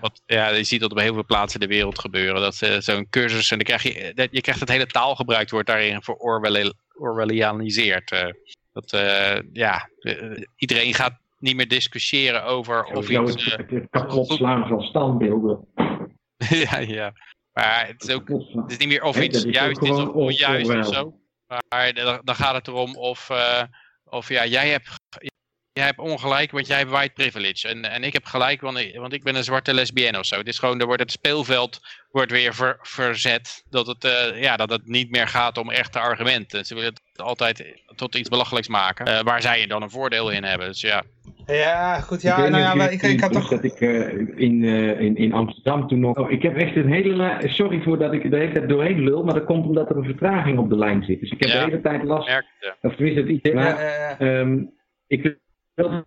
Wat, 0.00 0.22
ja, 0.26 0.48
je 0.48 0.64
ziet 0.64 0.80
dat 0.80 0.90
op 0.90 0.98
heel 0.98 1.14
veel 1.14 1.24
plaatsen 1.24 1.60
in 1.60 1.68
de 1.68 1.74
wereld 1.74 1.98
gebeuren. 1.98 2.40
Dat 2.40 2.60
uh, 2.62 2.78
zo'n 2.78 3.06
cursus, 3.10 3.50
en 3.50 3.56
dan 3.56 3.66
krijg 3.66 3.82
je, 3.82 4.12
dat, 4.14 4.28
je 4.30 4.40
krijgt 4.40 4.60
het 4.60 4.68
hele 4.68 4.86
taalgebruik 4.86 5.50
wordt 5.50 5.66
daarin 5.66 6.02
voor 6.02 6.16
Orwellianiseerd. 6.94 8.12
Uh, 8.12 8.26
dat, 8.72 8.92
uh, 8.92 9.38
ja, 9.52 9.88
iedereen 10.56 10.94
gaat 10.94 11.18
niet 11.38 11.56
meer 11.56 11.68
discussiëren 11.68 12.44
over 12.44 12.84
of 12.84 13.08
iets... 13.08 13.44
Het, 13.44 13.70
het 13.70 13.86
kapot 13.90 14.32
slaan 14.32 14.68
van 14.68 14.80
standbeelden. 14.80 15.66
ja, 16.68 16.78
ja. 16.78 17.12
Maar 17.52 17.86
het 17.86 18.02
is 18.08 18.14
ook 18.14 18.28
het 18.28 18.70
is 18.70 18.76
niet 18.76 18.88
meer 18.88 19.02
of 19.02 19.20
iets 19.20 19.42
juist 19.42 19.82
is 19.82 19.90
of 19.90 20.08
onjuist 20.08 20.70
of 20.70 20.86
zo. 20.86 21.18
Maar 21.68 21.94
dan 22.24 22.34
gaat 22.34 22.54
het 22.54 22.68
erom 22.68 22.96
of, 22.96 23.30
of 24.04 24.28
ja, 24.28 24.46
jij 24.46 24.68
hebt 24.68 24.88
jij 25.76 25.86
hebt 25.86 25.98
ongelijk, 25.98 26.50
want 26.50 26.66
jij 26.66 26.78
hebt 26.78 26.90
white 26.90 27.12
privilege. 27.12 27.68
En, 27.68 27.90
en 27.90 28.02
ik 28.02 28.12
heb 28.12 28.24
gelijk, 28.24 28.60
want 28.60 28.78
ik, 28.78 28.98
want 28.98 29.12
ik 29.12 29.22
ben 29.22 29.34
een 29.34 29.44
zwarte 29.44 29.74
lesbienne 29.74 30.18
of 30.18 30.26
zo. 30.26 30.36
Het 30.36 30.48
is 30.48 30.58
gewoon, 30.58 30.80
er 30.80 30.86
wordt 30.86 31.02
het 31.02 31.10
speelveld 31.10 31.80
wordt 32.10 32.30
weer 32.30 32.54
ver, 32.54 32.78
verzet. 32.82 33.64
Dat 33.70 33.86
het, 33.86 34.04
uh, 34.04 34.42
ja, 34.42 34.56
dat 34.56 34.70
het 34.70 34.86
niet 34.86 35.10
meer 35.10 35.28
gaat 35.28 35.58
om 35.58 35.70
echte 35.70 35.98
argumenten. 35.98 36.64
Ze 36.64 36.74
willen 36.74 36.92
het 36.92 37.22
altijd 37.22 37.82
tot 37.94 38.14
iets 38.14 38.28
belachelijks 38.28 38.68
maken. 38.68 39.08
Uh, 39.08 39.20
waar 39.20 39.42
zij 39.42 39.66
dan 39.66 39.82
een 39.82 39.90
voordeel 39.90 40.30
in 40.30 40.44
hebben. 40.44 40.66
Dus 40.66 40.80
ja. 40.80 41.02
Ja, 41.46 42.00
goed. 42.00 42.22
Ja, 42.22 42.44
ik 42.44 42.50
nou 42.50 42.78
ja, 42.78 42.88
ik, 42.88 43.02
ik 43.02 43.20
had 43.20 43.32
toch... 43.32 43.48
Dat 43.48 43.64
ik 43.64 43.80
uh, 43.80 44.00
in, 44.36 44.64
in, 44.98 45.16
in 45.16 45.32
Amsterdam 45.32 45.88
toen 45.88 46.00
nog... 46.00 46.16
Oh, 46.16 46.30
ik 46.30 46.42
heb 46.42 46.56
echt 46.56 46.76
een 46.76 46.92
hele... 46.92 47.40
Sorry 47.44 47.82
voor 47.82 47.98
dat 47.98 48.12
ik 48.12 48.24
er 48.24 48.30
de 48.30 48.36
hele 48.36 48.52
tijd 48.52 48.68
doorheen 48.68 49.04
lul, 49.04 49.24
maar 49.24 49.34
dat 49.34 49.44
komt 49.44 49.66
omdat 49.66 49.90
er 49.90 49.96
een 49.96 50.04
vertraging 50.04 50.58
op 50.58 50.68
de 50.68 50.78
lijn 50.78 51.04
zit. 51.04 51.20
Dus 51.20 51.30
ik 51.30 51.40
heb 51.40 51.50
de 51.50 51.58
hele 51.58 51.80
tijd 51.80 52.02
last... 52.04 52.28
Merkte. 52.28 52.76
Of 52.82 52.94
tenminste, 52.94 53.20
het 53.20 53.30
idee... 53.30 53.54
Maar, 53.54 54.16
um, 54.20 54.74
ik 55.06 55.38
wil 55.76 56.04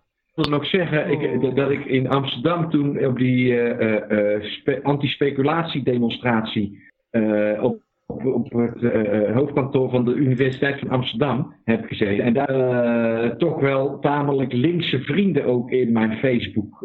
nog 0.49 0.65
zeggen 0.65 1.11
ik, 1.11 1.55
dat 1.55 1.71
ik 1.71 1.85
in 1.85 2.09
Amsterdam 2.09 2.69
toen 2.69 3.05
op 3.05 3.17
die 3.17 3.45
uh, 3.53 4.41
uh, 4.65 4.83
anti-speculatiedemonstratie 4.83 6.81
uh, 7.11 7.63
op, 7.63 7.81
op, 8.05 8.25
op, 8.25 8.51
het 8.51 9.31
hoofdkantoor 9.33 9.89
van 9.89 10.05
de 10.05 10.13
Universiteit 10.13 10.79
van 10.79 10.89
Amsterdam 10.89 11.53
heb 11.63 11.85
gezeten. 11.85 12.23
En 12.23 12.33
daar 12.33 13.37
toch 13.37 13.59
wel 13.59 13.99
tamelijk 13.99 14.53
linkse 14.53 14.99
vrienden 14.99 15.45
ook 15.45 15.71
in 15.71 15.91
mijn 15.91 16.17
Facebook 16.17 16.77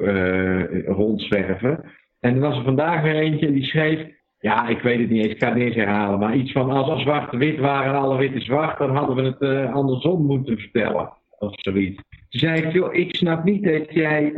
rondzwerven. 0.87 1.85
En 2.21 2.35
er 2.35 2.41
was 2.41 2.57
er 2.57 2.65
vandaag 2.65 3.03
weer 3.03 3.15
eentje 3.15 3.53
die 3.53 3.65
schreef. 3.65 4.13
Ja, 4.39 4.69
ik 4.69 4.81
weet 4.81 4.99
het 4.99 5.11
niet 5.11 5.25
eens, 5.25 5.33
ik 5.33 5.39
ga 5.39 5.49
het 5.49 5.57
niet 5.57 5.67
eens 5.67 5.75
herhalen. 5.77 6.19
Maar 6.19 6.37
iets 6.37 6.53
van 6.53 6.71
als, 6.71 6.89
als 6.89 7.03
zwart 7.03 7.37
wit 7.37 7.59
waren 7.59 7.93
en 7.93 8.01
alle 8.01 8.19
wit 8.19 8.43
zwart, 8.43 8.79
dan 8.79 8.97
hadden 8.97 9.17
we 9.17 9.23
het 9.23 9.73
andersom 9.73 10.27
moeten 10.27 10.59
vertellen. 10.59 11.13
Of 11.39 11.53
zoiets 11.55 12.03
zei 12.39 12.63
ik, 12.63 12.73
joh, 12.73 12.95
ik 12.95 13.17
snap 13.17 13.45
niet 13.45 13.65
dat 13.65 13.93
jij 13.93 14.33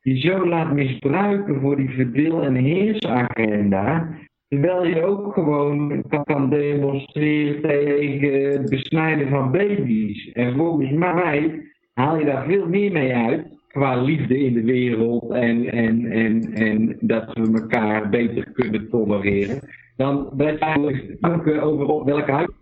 je 0.00 0.20
zo 0.20 0.46
laat 0.46 0.72
misbruiken 0.72 1.60
voor 1.60 1.76
die 1.76 1.90
verdeel- 1.90 2.42
en 2.42 2.54
heersagenda. 2.54 4.08
Terwijl 4.48 4.86
je 4.86 5.02
ook 5.02 5.32
gewoon 5.32 6.04
kan 6.24 6.50
demonstreren 6.50 7.62
tegen 7.62 8.50
het 8.50 8.70
besnijden 8.70 9.28
van 9.28 9.50
baby's. 9.50 10.32
En 10.32 10.56
volgens 10.56 10.90
mij 10.90 11.60
haal 11.94 12.18
je 12.18 12.24
daar 12.24 12.44
veel 12.46 12.68
meer 12.68 12.92
mee 12.92 13.14
uit. 13.14 13.56
Qua 13.68 14.02
liefde 14.02 14.38
in 14.38 14.52
de 14.52 14.64
wereld 14.64 15.30
en, 15.30 15.72
en, 15.72 16.04
en, 16.06 16.52
en 16.52 16.96
dat 17.00 17.32
we 17.32 17.60
elkaar 17.60 18.08
beter 18.08 18.52
kunnen 18.52 18.88
tolereren. 18.88 19.58
Dan 19.96 20.30
je 20.36 20.58
eigenlijk 20.58 21.62
over 21.62 22.04
welke 22.04 22.32
huid. 22.32 22.52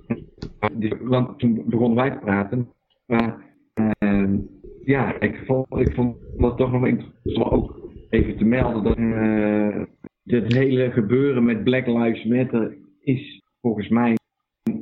Want 1.01 1.39
toen 1.39 1.62
begonnen 1.66 1.97
wij 1.97 2.11
te 2.11 2.18
praten. 2.18 2.68
Maar 3.07 3.37
uh, 3.74 4.39
ja, 4.87 5.20
ik 5.20 5.43
vond, 5.47 5.66
ik 5.78 5.95
vond 5.95 6.16
het 6.37 6.57
toch 6.57 6.72
nog 6.72 6.87
interessant 6.87 7.51
ook 7.51 7.80
even 8.11 8.37
te 8.37 8.45
melden 8.45 8.82
dat 8.82 8.99
uh, 8.99 9.82
dit 10.22 10.53
hele 10.53 10.91
gebeuren 10.91 11.45
met 11.45 11.64
Black 11.64 11.87
Lives 11.87 12.24
Matter 12.24 12.76
is 13.01 13.43
volgens 13.61 13.89
mij 13.89 14.16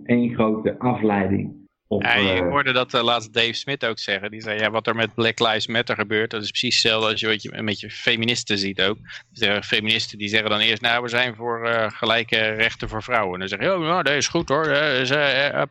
één 0.04 0.34
grote 0.34 0.78
afleiding. 0.78 1.52
ja, 1.88 2.14
je 2.14 2.32
eh, 2.32 2.48
hoorde 2.48 2.72
dat 2.72 2.94
uh, 2.94 3.02
laatst 3.02 3.32
Dave 3.32 3.52
Smith 3.52 3.86
ook 3.86 3.98
zeggen. 3.98 4.30
Die 4.30 4.40
zei, 4.40 4.60
ja, 4.60 4.70
wat 4.70 4.86
er 4.86 4.96
met 4.96 5.14
Black 5.14 5.38
Lives 5.38 5.66
Matter 5.66 5.96
gebeurt, 5.96 6.30
dat 6.30 6.42
is 6.42 6.50
precies 6.50 6.82
hetzelfde 6.82 7.10
als 7.10 7.20
je, 7.20 7.26
wat 7.26 7.42
je 7.42 7.62
met 7.62 7.80
je 7.80 7.90
feministen 7.90 8.58
ziet 8.58 8.82
ook. 8.82 8.98
De 9.30 9.62
feministen 9.62 10.18
die 10.18 10.28
zeggen 10.28 10.50
dan 10.50 10.58
eerst, 10.58 10.82
nou, 10.82 11.02
we 11.02 11.08
zijn 11.08 11.34
voor 11.34 11.66
uh, 11.66 11.90
gelijke 11.90 12.36
rechten 12.36 12.88
voor 12.88 13.02
vrouwen. 13.02 13.32
En 13.32 13.38
dan 13.38 13.48
zeggen 13.48 13.68
je, 13.68 13.74
oh, 13.74 13.80
nou, 13.80 14.02
dat 14.02 14.14
is 14.14 14.28
goed 14.28 14.48
hoor, 14.48 14.64
dat 14.64 15.10
is 15.10 15.12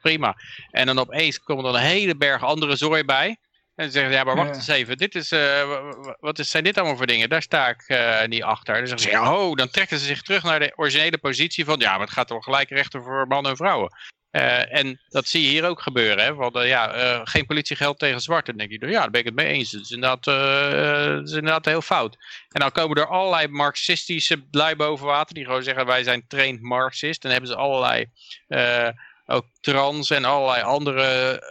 prima. 0.01 0.35
En 0.71 0.85
dan 0.85 0.99
opeens 0.99 1.39
komt 1.39 1.65
er 1.65 1.73
een 1.73 1.81
hele 1.81 2.15
berg 2.15 2.43
andere 2.43 2.75
zooi 2.75 3.03
bij. 3.03 3.37
En 3.75 3.85
ze 3.85 3.91
zeggen, 3.91 4.11
ja, 4.11 4.23
maar 4.23 4.35
wacht 4.35 4.55
eens 4.55 4.67
even, 4.67 4.97
dit 4.97 5.15
is, 5.15 5.31
uh, 5.31 5.91
wat 6.19 6.39
is, 6.39 6.49
zijn 6.49 6.63
dit 6.63 6.77
allemaal 6.77 6.97
voor 6.97 7.05
dingen? 7.05 7.29
Daar 7.29 7.41
sta 7.41 7.69
ik 7.69 7.83
uh, 7.87 8.23
niet 8.25 8.43
achter. 8.43 8.75
Dan 8.77 8.87
zeggen 8.87 9.09
ze, 9.09 9.17
ja, 9.17 9.35
oh, 9.35 9.55
dan 9.55 9.69
trekken 9.69 9.99
ze 9.99 10.05
zich 10.05 10.21
terug 10.21 10.43
naar 10.43 10.59
de 10.59 10.73
originele 10.75 11.17
positie 11.17 11.65
van, 11.65 11.79
ja, 11.79 11.91
maar 11.91 12.05
het 12.05 12.15
gaat 12.15 12.31
om 12.31 12.41
gelijke 12.41 12.75
rechten 12.75 13.03
voor 13.03 13.27
mannen 13.27 13.51
en 13.51 13.57
vrouwen. 13.57 13.91
Uh, 14.31 14.73
en 14.73 15.01
dat 15.07 15.27
zie 15.27 15.41
je 15.41 15.49
hier 15.49 15.65
ook 15.65 15.81
gebeuren, 15.81 16.23
hè? 16.23 16.33
Want 16.33 16.57
ja, 16.63 17.21
geen 17.23 17.45
politiegeld 17.45 17.99
tegen 17.99 18.21
zwart. 18.21 18.45
Dan 18.45 18.57
denk 18.57 18.71
je, 18.71 18.87
ja, 18.87 18.99
daar 18.99 19.09
ben 19.09 19.19
ik 19.19 19.25
het 19.25 19.35
mee 19.35 19.47
eens. 19.47 19.71
Dat 19.71 19.81
is 19.81 19.91
inderdaad, 19.91 20.23
dat 20.23 21.27
is 21.27 21.33
inderdaad 21.33 21.65
heel 21.65 21.81
fout. 21.81 22.17
En 22.49 22.59
dan 22.59 22.71
komen 22.71 22.97
er 22.97 23.07
allerlei 23.07 23.47
marxistische 23.47 24.47
lui 24.51 24.75
boven 24.75 25.05
water, 25.05 25.35
die 25.35 25.45
gewoon 25.45 25.63
zeggen, 25.63 25.85
wij 25.85 26.03
zijn 26.03 26.27
trained 26.27 26.61
marxist. 26.61 27.23
En 27.23 27.29
dan 27.29 27.31
hebben 27.31 27.49
ze 27.49 27.55
allerlei 27.55 28.05
ook 29.25 29.45
trans 29.61 30.09
en 30.09 30.25
allerlei 30.25 30.61
andere 30.61 31.43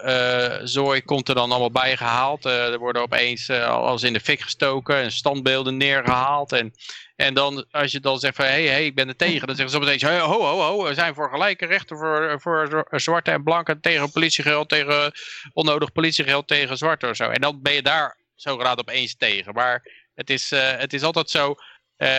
uh, 0.61 0.67
zooi 0.67 1.03
komt 1.03 1.29
er 1.29 1.35
dan 1.35 1.51
allemaal 1.51 1.71
bij 1.71 1.97
gehaald. 1.97 2.47
Uh, 2.47 2.73
er 2.73 2.79
worden 2.79 3.03
opeens 3.03 3.49
uh, 3.49 3.67
alles 3.67 4.03
in 4.03 4.13
de 4.13 4.21
fik 4.21 4.41
gestoken 4.41 4.97
en 4.97 5.13
standbeelden 5.13 5.77
neergehaald. 5.77 6.53
En, 6.53 6.73
en 7.17 7.35
dan 7.35 7.67
als 7.71 7.93
je 7.93 8.01
dan 8.01 8.19
zegt 8.19 8.37
van 8.37 8.45
hé, 8.45 8.51
hey, 8.51 8.67
hey, 8.67 8.85
ik 8.85 8.95
ben 8.95 9.09
er 9.09 9.17
tegen, 9.17 9.47
dan 9.47 9.57
zeggen 9.57 9.75
ze 9.75 9.87
opeens 9.87 10.03
ho, 10.03 10.19
ho, 10.19 10.61
ho, 10.61 10.85
we 10.85 10.95
zijn 10.95 11.15
voor 11.15 11.31
gelijke 11.31 11.67
rechten 11.67 11.97
voor, 11.97 12.41
voor 12.41 12.87
zwarte 13.01 13.31
en 13.31 13.43
blanke 13.43 13.81
tegen 13.81 14.11
politiegeld, 14.11 14.69
tegen 14.69 15.13
onnodig 15.53 15.93
politiegeld 15.93 16.49
tegen 16.49 16.77
zwarte 16.77 17.09
of 17.09 17.17
zo. 17.17 17.31
En 17.31 17.41
dan 17.41 17.63
ben 17.63 17.73
je 17.73 17.83
daar 17.83 18.19
zo 18.35 18.59
graad 18.59 18.79
opeens 18.79 19.17
tegen. 19.17 19.55
Maar 19.55 20.07
het 20.15 20.31
is, 20.31 20.51
het 20.51 20.93
is 20.93 21.03
altijd 21.03 21.31
zo 21.31 21.55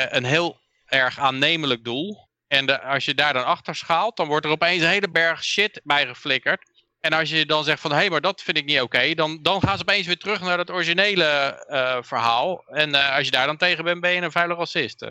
een 0.09 0.25
heel 0.25 0.59
erg 0.85 1.19
aannemelijk 1.19 1.83
doel. 1.83 2.22
En 2.53 2.65
de, 2.65 2.81
als 2.81 3.05
je 3.05 3.13
daar 3.13 3.33
dan 3.33 3.45
achter 3.45 3.75
schaalt, 3.75 4.17
dan 4.17 4.27
wordt 4.27 4.45
er 4.45 4.51
opeens 4.51 4.81
een 4.81 4.89
hele 4.89 5.09
berg 5.09 5.43
shit 5.43 5.81
bij 5.83 6.07
geflikkerd. 6.07 6.71
En 6.99 7.13
als 7.13 7.29
je 7.29 7.45
dan 7.45 7.63
zegt 7.63 7.81
van, 7.81 7.91
hé, 7.91 7.97
hey, 7.97 8.09
maar 8.09 8.21
dat 8.21 8.41
vind 8.41 8.57
ik 8.57 8.65
niet 8.65 8.81
oké, 8.81 9.13
dan, 9.13 9.39
dan 9.41 9.61
gaan 9.61 9.77
ze 9.77 9.81
opeens 9.81 10.07
weer 10.07 10.17
terug 10.17 10.41
naar 10.41 10.57
het 10.57 10.71
originele 10.71 11.63
uh, 11.69 11.97
verhaal. 12.01 12.63
En 12.67 12.89
uh, 12.89 13.15
als 13.15 13.25
je 13.25 13.31
daar 13.31 13.45
dan 13.45 13.57
tegen 13.57 13.83
bent, 13.83 14.01
ben 14.01 14.11
je 14.11 14.21
een 14.21 14.31
vuile 14.31 14.53
racist. 14.53 15.01
Uh, 15.01 15.09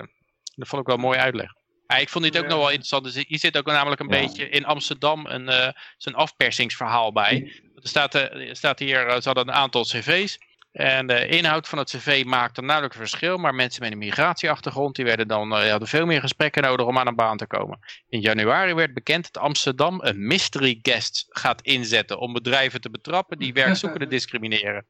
dat 0.54 0.68
vond 0.68 0.80
ik 0.80 0.86
wel 0.86 0.96
een 0.96 1.02
mooi 1.02 1.18
uitleg. 1.18 1.50
Ik 1.98 2.08
vond 2.08 2.24
dit 2.24 2.38
ook 2.38 2.46
nog 2.46 2.58
wel 2.58 2.68
interessant. 2.68 3.04
Dus 3.04 3.24
hier 3.26 3.38
zit 3.38 3.58
ook 3.58 3.66
namelijk 3.66 4.00
een 4.00 4.08
ja. 4.08 4.20
beetje 4.20 4.48
in 4.48 4.64
Amsterdam 4.64 5.26
een, 5.26 5.74
zo'n 5.96 6.14
afpersingsverhaal 6.14 7.12
bij. 7.12 7.52
Er 7.74 7.88
staat, 7.88 8.14
er 8.14 8.56
staat 8.56 8.78
hier, 8.78 9.10
ze 9.10 9.28
hadden 9.28 9.48
een 9.48 9.54
aantal 9.54 9.84
cv's. 9.84 10.38
En 10.72 11.06
de 11.06 11.26
inhoud 11.26 11.68
van 11.68 11.78
het 11.78 11.90
cv 11.90 12.24
maakte 12.26 12.60
een 12.60 12.66
nauwelijks 12.66 12.98
verschil, 12.98 13.36
maar 13.36 13.54
mensen 13.54 13.82
met 13.82 13.92
een 13.92 13.98
migratieachtergrond 13.98 14.96
die 14.96 15.04
werden 15.04 15.28
dan, 15.28 15.52
uh, 15.52 15.70
hadden 15.70 15.88
veel 15.88 16.06
meer 16.06 16.20
gesprekken 16.20 16.62
nodig 16.62 16.86
om 16.86 16.98
aan 16.98 17.06
een 17.06 17.16
baan 17.16 17.36
te 17.36 17.46
komen. 17.46 17.78
In 18.08 18.20
januari 18.20 18.74
werd 18.74 18.94
bekend 18.94 19.32
dat 19.32 19.42
Amsterdam 19.42 20.00
een 20.02 20.26
mystery 20.26 20.78
guest 20.82 21.26
gaat 21.28 21.62
inzetten 21.62 22.18
om 22.18 22.32
bedrijven 22.32 22.80
te 22.80 22.90
betrappen 22.90 23.38
die 23.38 23.52
werkzoekenden 23.52 24.08
discrimineren. 24.18 24.86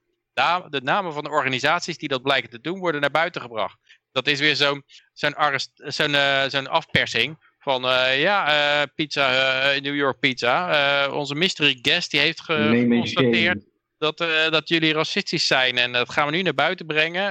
De 0.68 0.80
namen 0.82 1.12
van 1.12 1.24
de 1.24 1.30
organisaties 1.30 1.98
die 1.98 2.08
dat 2.08 2.22
blijken 2.22 2.50
te 2.50 2.60
doen 2.60 2.78
worden 2.78 3.00
naar 3.00 3.10
buiten 3.10 3.40
gebracht. 3.40 3.78
Dat 4.12 4.26
is 4.26 4.40
weer 4.40 4.56
zo'n 4.56 4.82
zo'n 5.12 5.34
zo'n 5.74 6.10
uh, 6.10 6.44
zo'n 6.48 6.66
afpersing 6.66 7.50
van 7.58 7.84
uh, 7.84 8.20
ja, 8.20 8.48
uh, 8.80 8.86
pizza, 8.94 9.28
New 9.80 9.94
York 9.94 10.18
Pizza. 10.18 11.08
onze 11.10 11.34
mystery 11.34 11.78
guest 11.82 12.10
die 12.10 12.20
heeft 12.20 12.40
geconstateerd 12.40 13.70
dat, 14.02 14.18
dat 14.50 14.68
jullie 14.68 14.92
racistisch 14.92 15.46
zijn. 15.46 15.76
En 15.76 15.92
dat 15.92 16.10
gaan 16.10 16.26
we 16.26 16.36
nu 16.36 16.42
naar 16.42 16.54
buiten 16.54 16.86
brengen. 16.86 17.26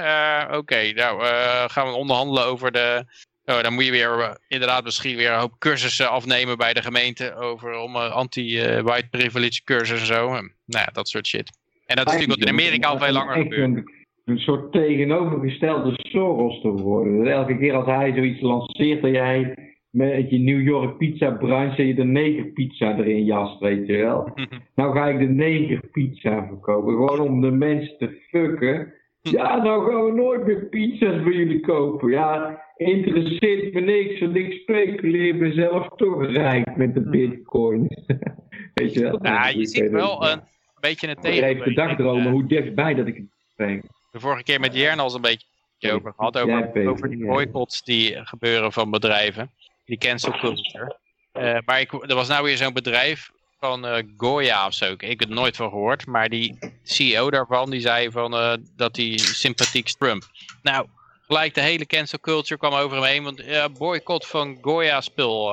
Oké, 0.56 0.92
nou 0.92 1.24
gaan 1.68 1.86
we 1.86 1.94
onderhandelen 1.94 2.44
over 2.44 2.72
de... 2.72 3.04
Oh, 3.44 3.62
dan 3.62 3.74
moet 3.74 3.84
je 3.84 3.90
weer 3.90 4.38
inderdaad 4.48 4.84
misschien 4.84 5.16
weer 5.16 5.30
een 5.30 5.38
hoop 5.38 5.58
cursussen 5.58 6.10
afnemen 6.10 6.56
bij 6.56 6.72
de 6.72 6.82
gemeente 6.82 7.34
over 7.34 7.74
om 7.74 7.96
anti-white 7.96 9.08
privilege 9.10 9.62
cursus 9.64 10.00
en 10.00 10.06
zo. 10.06 10.28
nou 10.30 10.44
ja, 10.66 10.88
dat 10.92 11.08
soort 11.08 11.26
shit. 11.26 11.58
En 11.86 11.96
dat 11.96 12.06
is 12.06 12.12
natuurlijk 12.12 12.40
wat 12.40 12.48
in 12.48 12.54
Amerika 12.54 12.88
al 12.88 12.98
veel 12.98 13.12
langer 13.12 13.36
gebeurt 13.36 13.84
een 14.24 14.38
soort 14.38 14.72
tegenovergestelde 14.72 15.92
Soros 15.96 16.60
te 16.60 16.68
worden. 16.68 17.26
elke 17.26 17.58
keer 17.58 17.74
als 17.74 17.86
hij 17.86 18.12
zoiets 18.14 18.40
lanceert 18.40 19.02
dat 19.02 19.10
jij 19.10 19.54
met 19.92 20.30
je 20.30 20.38
New 20.38 20.62
York 20.62 20.96
pizza 20.96 21.30
brunch 21.30 21.78
en 21.78 21.86
je 21.86 21.94
de 21.94 22.04
neger 22.04 22.44
pizza 22.44 22.96
erin 22.96 23.24
jast, 23.24 23.60
weet 23.60 23.86
je 23.86 23.96
wel. 23.96 24.32
nou 24.74 24.94
ga 24.94 25.08
ik 25.08 25.18
de 25.18 25.28
neger 25.28 25.80
pizza 25.92 26.46
verkopen, 26.46 26.92
gewoon 26.92 27.20
om 27.20 27.40
de 27.40 27.50
mensen 27.50 27.98
te 27.98 28.20
fucken. 28.28 28.92
Ja, 29.20 29.62
nou 29.62 29.90
gaan 29.90 30.04
we 30.04 30.12
nooit 30.12 30.46
meer 30.46 30.66
pizza's 30.66 31.22
voor 31.22 31.34
jullie 31.34 31.60
kopen. 31.60 32.10
Ja, 32.10 32.62
interesseert 32.76 33.74
me 33.74 33.80
niks, 33.80 34.20
want 34.20 34.36
ik 34.36 34.52
speculeer 34.52 35.34
mezelf 35.34 35.88
toch 35.96 36.26
rijk 36.26 36.76
met 36.76 36.94
de 36.94 37.00
bitcoin. 37.00 37.88
weet 38.74 38.92
je 38.92 39.00
wel? 39.00 39.18
Ja, 39.22 39.48
je 39.48 39.66
ziet 39.66 39.90
wel 39.90 40.30
een 40.30 40.40
beetje 40.80 41.08
een 41.08 41.14
tegenbeweging. 41.14 41.58
Ik 41.58 41.64
heb 41.64 41.88
dagdromen 41.88 42.30
hoe 42.30 42.46
dichtbij 42.46 42.94
dat 42.94 43.06
ik 43.06 43.16
het 43.16 43.26
breng 43.56 43.82
de 44.12 44.20
vorige 44.20 44.42
keer 44.42 44.60
met 44.60 44.74
Jern 44.74 44.98
al 44.98 45.14
een 45.14 45.20
beetje 45.20 45.46
over 45.92 46.12
gehad. 46.16 46.38
Over, 46.38 46.88
over 46.88 47.08
die 47.08 47.26
boycotts 47.26 47.82
die 47.82 48.26
gebeuren 48.26 48.72
van 48.72 48.90
bedrijven. 48.90 49.50
Die 49.84 49.98
cancel 49.98 50.32
culture. 50.32 51.00
Uh, 51.32 51.58
maar 51.64 51.80
ik, 51.80 51.92
er 51.92 52.14
was 52.14 52.28
nou 52.28 52.44
weer 52.44 52.56
zo'n 52.56 52.72
bedrijf 52.72 53.30
van 53.58 53.86
uh, 53.86 53.98
Goya 54.16 54.66
of 54.66 54.74
zo. 54.74 54.92
Ik 54.92 55.00
heb 55.00 55.18
het 55.18 55.28
nooit 55.28 55.56
van 55.56 55.68
gehoord. 55.68 56.06
Maar 56.06 56.28
die 56.28 56.58
CEO 56.82 57.30
daarvan 57.30 57.70
die 57.70 57.80
zei 57.80 58.10
van, 58.10 58.34
uh, 58.34 58.54
dat 58.76 58.96
hij 58.96 59.18
sympathiek 59.18 59.88
Trump. 59.88 60.22
Nou, 60.62 60.86
gelijk 61.26 61.54
de 61.54 61.60
hele 61.60 61.86
cancel 61.86 62.20
culture 62.20 62.58
kwam 62.58 62.72
over 62.72 62.96
hem 62.96 63.06
heen. 63.06 63.24
Want 63.24 63.78
boycott 63.78 64.26
van 64.26 64.58
Goya 64.60 65.00
spul. 65.00 65.50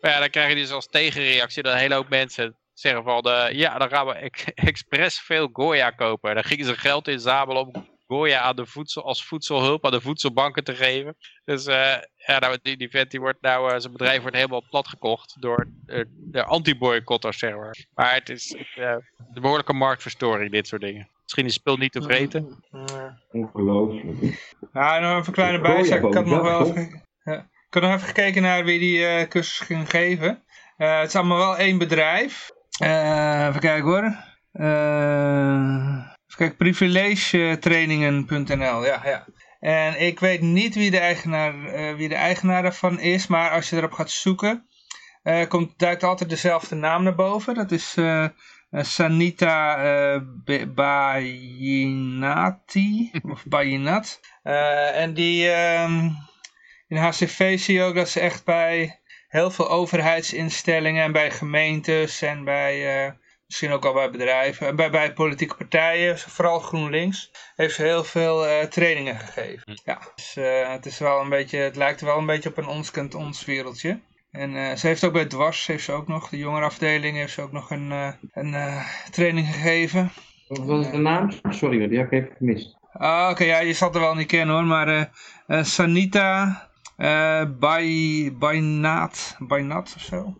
maar 0.00 0.10
ja, 0.10 0.18
dan 0.18 0.30
krijg 0.30 0.48
je 0.48 0.54
dus 0.54 0.70
als 0.70 0.86
tegenreactie 0.86 1.62
dat 1.62 1.72
een 1.72 1.78
hele 1.78 1.94
hoop 1.94 2.08
mensen 2.08 2.56
zeggen 2.74 3.02
van... 3.02 3.48
ja, 3.52 3.78
dan 3.78 3.88
gaan 3.88 4.06
we 4.06 4.30
expres 4.54 5.20
veel 5.20 5.48
Goya 5.52 5.90
kopen. 5.90 6.34
Dan 6.34 6.44
gingen 6.44 6.66
ze 6.66 6.76
geld 6.76 7.08
inzamelen 7.08 7.66
om 7.66 7.89
Goya 8.10 8.40
aan 8.40 8.56
de 8.56 8.66
voedsel, 8.66 9.04
als 9.04 9.24
voedselhulp 9.24 9.84
aan 9.84 9.90
de 9.90 10.00
voedselbanken 10.00 10.64
te 10.64 10.74
geven. 10.74 11.16
Dus 11.44 11.66
uh, 11.66 11.96
ja, 12.16 12.38
nou, 12.38 12.58
die, 12.62 12.76
die 12.76 12.90
vent 12.90 13.10
die 13.10 13.20
wordt 13.20 13.40
nou, 13.40 13.72
uh, 13.72 13.78
zijn 13.78 13.92
bedrijf 13.92 14.20
wordt 14.20 14.36
helemaal 14.36 14.62
platgekocht 14.70 15.36
door 15.40 15.68
uh, 15.86 16.04
de 16.08 16.44
anti-boycotters, 16.44 17.38
zeg 17.38 17.56
maar. 17.56 17.84
Maar 17.94 18.14
het 18.14 18.28
is 18.28 18.56
een 18.74 19.02
behoorlijke 19.42 19.72
marktverstoring, 19.72 20.50
dit 20.50 20.66
soort 20.66 20.80
dingen. 20.80 21.08
Misschien 21.22 21.44
is 21.44 21.52
het 21.52 21.60
spul 21.60 21.76
niet 21.76 21.92
te 21.92 22.02
vreten. 22.02 22.64
Ongelooflijk. 23.30 24.56
Ja, 24.72 24.98
nog 24.98 25.10
even 25.10 25.26
een 25.26 25.32
kleine 25.32 25.60
bijzaak. 25.60 26.02
Ik 26.02 26.14
had 26.14 26.26
nog 26.26 26.42
wel 26.42 26.66
even, 26.66 27.02
ja. 27.24 27.38
ik 27.38 27.74
had 27.74 27.82
nog 27.82 27.94
even 27.94 28.06
gekeken 28.06 28.42
naar 28.42 28.64
wie 28.64 28.78
die 28.78 29.28
cursus 29.28 29.58
ging 29.58 29.90
geven. 29.90 30.42
het 30.76 31.08
is 31.08 31.16
allemaal 31.16 31.38
wel 31.38 31.56
één 31.56 31.78
bedrijf. 31.78 32.50
even 32.78 33.60
kijken 33.60 33.82
hoor. 33.82 34.16
Eh 34.52 36.09
Kijk, 36.40 36.56
privilegetrainingen.nl, 36.56 38.84
ja, 38.84 39.00
ja. 39.04 39.26
En 39.60 40.00
ik 40.00 40.20
weet 40.20 40.40
niet 40.40 40.74
wie 40.74 40.90
de, 40.90 40.98
eigenaar, 40.98 41.54
uh, 41.54 41.94
wie 41.94 42.08
de 42.08 42.14
eigenaar 42.14 42.62
daarvan 42.62 43.00
is, 43.00 43.26
maar 43.26 43.50
als 43.50 43.70
je 43.70 43.76
erop 43.76 43.92
gaat 43.92 44.10
zoeken, 44.10 44.66
uh, 45.24 45.48
komt, 45.48 45.78
duikt 45.78 46.02
altijd 46.02 46.30
dezelfde 46.30 46.74
naam 46.74 47.02
naar 47.02 47.14
boven. 47.14 47.54
Dat 47.54 47.70
is 47.70 47.96
uh, 47.96 48.26
Sanita 48.70 49.78
Bayinati, 50.74 51.90
of 53.32 53.44
Bayinat. 53.44 54.20
en 54.94 55.14
die, 55.14 55.48
um, 55.48 56.16
in 56.88 56.96
HCV 56.96 57.58
zie 57.58 57.74
je 57.74 57.82
ook 57.82 57.94
dat 57.94 58.08
ze 58.08 58.20
echt 58.20 58.44
bij 58.44 59.00
heel 59.28 59.50
veel 59.50 59.70
overheidsinstellingen 59.70 61.04
en 61.04 61.12
bij 61.12 61.30
gemeentes 61.30 62.22
en 62.22 62.44
bij 62.44 63.14
misschien 63.50 63.72
ook 63.72 63.84
al 63.84 63.92
bij 63.92 64.10
bedrijven, 64.10 64.66
en 64.66 64.76
bij, 64.76 64.90
bij 64.90 65.12
politieke 65.12 65.56
partijen, 65.56 66.18
vooral 66.18 66.58
GroenLinks, 66.58 67.30
heeft 67.56 67.74
ze 67.74 67.82
heel 67.82 68.04
veel 68.04 68.46
uh, 68.46 68.62
trainingen 68.62 69.18
gegeven. 69.18 69.62
Hm. 69.64 69.76
Ja, 69.84 69.98
dus 70.14 70.36
uh, 70.36 70.68
het, 70.68 70.86
is 70.86 70.98
wel 70.98 71.20
een 71.20 71.28
beetje, 71.28 71.58
het 71.58 71.76
lijkt 71.76 72.00
wel 72.00 72.18
een 72.18 72.26
beetje 72.26 72.48
op 72.48 72.56
een 72.56 72.66
ons 72.66 72.90
kent 72.90 73.14
ons 73.14 73.44
wereldje. 73.44 74.00
En 74.30 74.54
uh, 74.54 74.72
ze 74.72 74.86
heeft 74.86 75.04
ook 75.04 75.12
bij 75.12 75.24
Dwars, 75.24 75.66
heeft 75.66 75.84
ze 75.84 75.92
ook 75.92 76.08
nog, 76.08 76.28
de 76.28 76.38
jongerenafdeling, 76.38 77.16
heeft 77.16 77.32
ze 77.32 77.42
ook 77.42 77.52
nog 77.52 77.70
een, 77.70 77.90
een 78.32 78.54
training 79.10 79.46
gegeven. 79.46 80.10
Wat 80.48 80.64
was 80.64 80.90
de 80.90 80.96
naam? 80.96 81.30
Sorry, 81.48 81.88
die 81.88 81.98
heb 81.98 82.12
ik 82.12 82.22
even 82.22 82.36
gemist. 82.36 82.78
Ah, 82.92 83.20
oké, 83.22 83.30
okay, 83.30 83.46
ja, 83.46 83.58
je 83.58 83.72
zal 83.72 83.94
er 83.94 84.00
wel 84.00 84.14
niet 84.14 84.26
kennen 84.26 84.54
hoor, 84.54 84.64
maar 84.64 85.10
Sanita 85.46 86.68
Bainat, 88.38 89.36
Bainat 89.38 89.92
of 89.96 90.02
zo. 90.02 90.34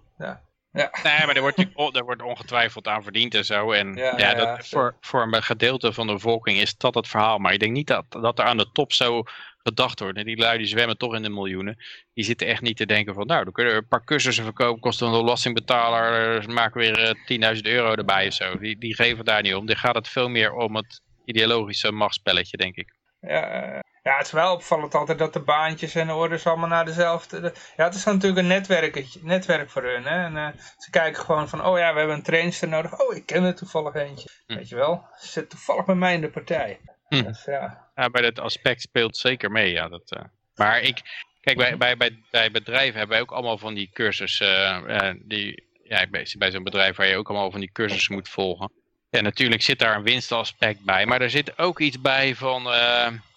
Ja. 0.72 0.90
Ja. 1.02 1.02
Nee, 1.02 1.26
maar 1.26 1.36
er 1.36 1.40
wordt, 1.40 1.58
er 1.96 2.04
wordt 2.04 2.22
ongetwijfeld 2.22 2.88
aan 2.88 3.02
verdiend 3.02 3.34
en 3.34 3.44
zo. 3.44 3.72
En 3.72 3.94
ja, 3.94 4.14
ja, 4.16 4.34
dat, 4.34 4.68
voor, 4.68 4.96
voor 5.00 5.22
een 5.22 5.42
gedeelte 5.42 5.92
van 5.92 6.06
de 6.06 6.12
bevolking 6.12 6.58
is 6.58 6.76
dat 6.76 6.94
het 6.94 7.08
verhaal. 7.08 7.38
Maar 7.38 7.52
ik 7.52 7.60
denk 7.60 7.72
niet 7.72 7.86
dat, 7.86 8.04
dat 8.08 8.38
er 8.38 8.44
aan 8.44 8.56
de 8.56 8.72
top 8.72 8.92
zo 8.92 9.22
gedacht 9.62 10.00
wordt. 10.00 10.18
En 10.18 10.24
die 10.24 10.36
lui 10.36 10.58
die 10.58 10.66
zwemmen 10.66 10.98
toch 10.98 11.14
in 11.14 11.22
de 11.22 11.28
miljoenen. 11.28 11.76
Die 12.14 12.24
zitten 12.24 12.46
echt 12.46 12.60
niet 12.60 12.76
te 12.76 12.86
denken 12.86 13.14
van, 13.14 13.26
nou, 13.26 13.44
dan 13.44 13.52
kunnen 13.52 13.72
we 13.72 13.78
een 13.78 13.88
paar 13.88 14.04
cursussen 14.04 14.44
verkopen. 14.44 14.80
Kost 14.80 15.00
een 15.00 15.10
belastingbetaler, 15.10 16.42
uh, 16.42 16.46
maken 16.46 16.80
weer 16.80 17.16
uh, 17.38 17.54
10.000 17.56 17.60
euro 17.62 17.94
erbij 17.94 18.26
of 18.26 18.32
zo. 18.32 18.58
Die, 18.58 18.78
die 18.78 18.94
geven 18.94 19.24
daar 19.24 19.42
niet 19.42 19.54
om. 19.54 19.66
Die 19.66 19.76
gaat 19.76 19.94
het 19.94 20.08
veel 20.08 20.28
meer 20.28 20.52
om 20.52 20.76
het 20.76 21.02
ideologische 21.24 21.92
machtsspelletje, 21.92 22.56
denk 22.56 22.76
ik. 22.76 22.94
Ja, 23.20 23.82
ja, 24.02 24.16
het 24.16 24.26
is 24.26 24.32
wel 24.32 24.54
opvallend 24.54 24.94
altijd 24.94 25.18
dat 25.18 25.32
de 25.32 25.40
baantjes 25.40 25.94
en 25.94 26.06
de 26.06 26.14
orders 26.14 26.46
allemaal 26.46 26.68
naar 26.68 26.84
dezelfde... 26.84 27.54
Ja, 27.76 27.84
het 27.84 27.94
is 27.94 28.04
natuurlijk 28.04 28.40
een 28.40 28.46
netwerk, 28.46 29.06
netwerk 29.20 29.70
voor 29.70 29.82
hun. 29.82 30.04
Hè? 30.04 30.24
En 30.24 30.36
uh, 30.36 30.48
ze 30.78 30.90
kijken 30.90 31.22
gewoon 31.24 31.48
van, 31.48 31.64
oh 31.64 31.78
ja, 31.78 31.92
we 31.92 31.98
hebben 31.98 32.16
een 32.16 32.22
trainster 32.22 32.68
nodig. 32.68 33.00
Oh, 33.00 33.16
ik 33.16 33.26
ken 33.26 33.44
er 33.44 33.54
toevallig 33.54 33.94
eentje. 33.94 34.28
Hm. 34.46 34.54
Weet 34.54 34.68
je 34.68 34.74
wel, 34.74 35.06
ze 35.18 35.26
zit 35.26 35.50
toevallig 35.50 35.84
bij 35.84 35.94
mij 35.94 36.14
in 36.14 36.20
de 36.20 36.30
partij. 36.30 36.80
Hm. 37.08 37.22
Dus, 37.22 37.44
ja. 37.44 37.90
ja, 37.94 38.10
bij 38.10 38.22
dat 38.22 38.38
aspect 38.38 38.80
speelt 38.80 39.16
zeker 39.16 39.50
mee, 39.50 39.70
ja. 39.72 39.88
Dat, 39.88 40.12
uh... 40.16 40.22
Maar 40.54 40.80
ik, 40.80 41.00
kijk, 41.40 41.56
bij, 41.56 41.76
bij, 41.76 41.96
bij, 41.96 42.24
bij 42.30 42.50
bedrijven 42.50 42.98
hebben 42.98 43.16
wij 43.16 43.20
ook 43.20 43.32
allemaal 43.32 43.58
van 43.58 43.74
die 43.74 43.90
cursussen. 43.92 44.90
Uh, 44.90 45.10
die, 45.22 45.68
ja, 45.82 46.06
ben 46.10 46.26
bij 46.38 46.50
zo'n 46.50 46.64
bedrijf 46.64 46.96
waar 46.96 47.06
je 47.06 47.16
ook 47.16 47.28
allemaal 47.28 47.50
van 47.50 47.60
die 47.60 47.72
cursussen 47.72 48.14
moet 48.14 48.28
volgen. 48.28 48.72
Ja, 49.10 49.20
natuurlijk 49.20 49.62
zit 49.62 49.78
daar 49.78 49.96
een 49.96 50.02
winstaspect 50.02 50.84
bij, 50.84 51.06
maar 51.06 51.20
er 51.20 51.30
zit 51.30 51.58
ook 51.58 51.80
iets 51.80 52.00
bij 52.00 52.34
van 52.34 52.62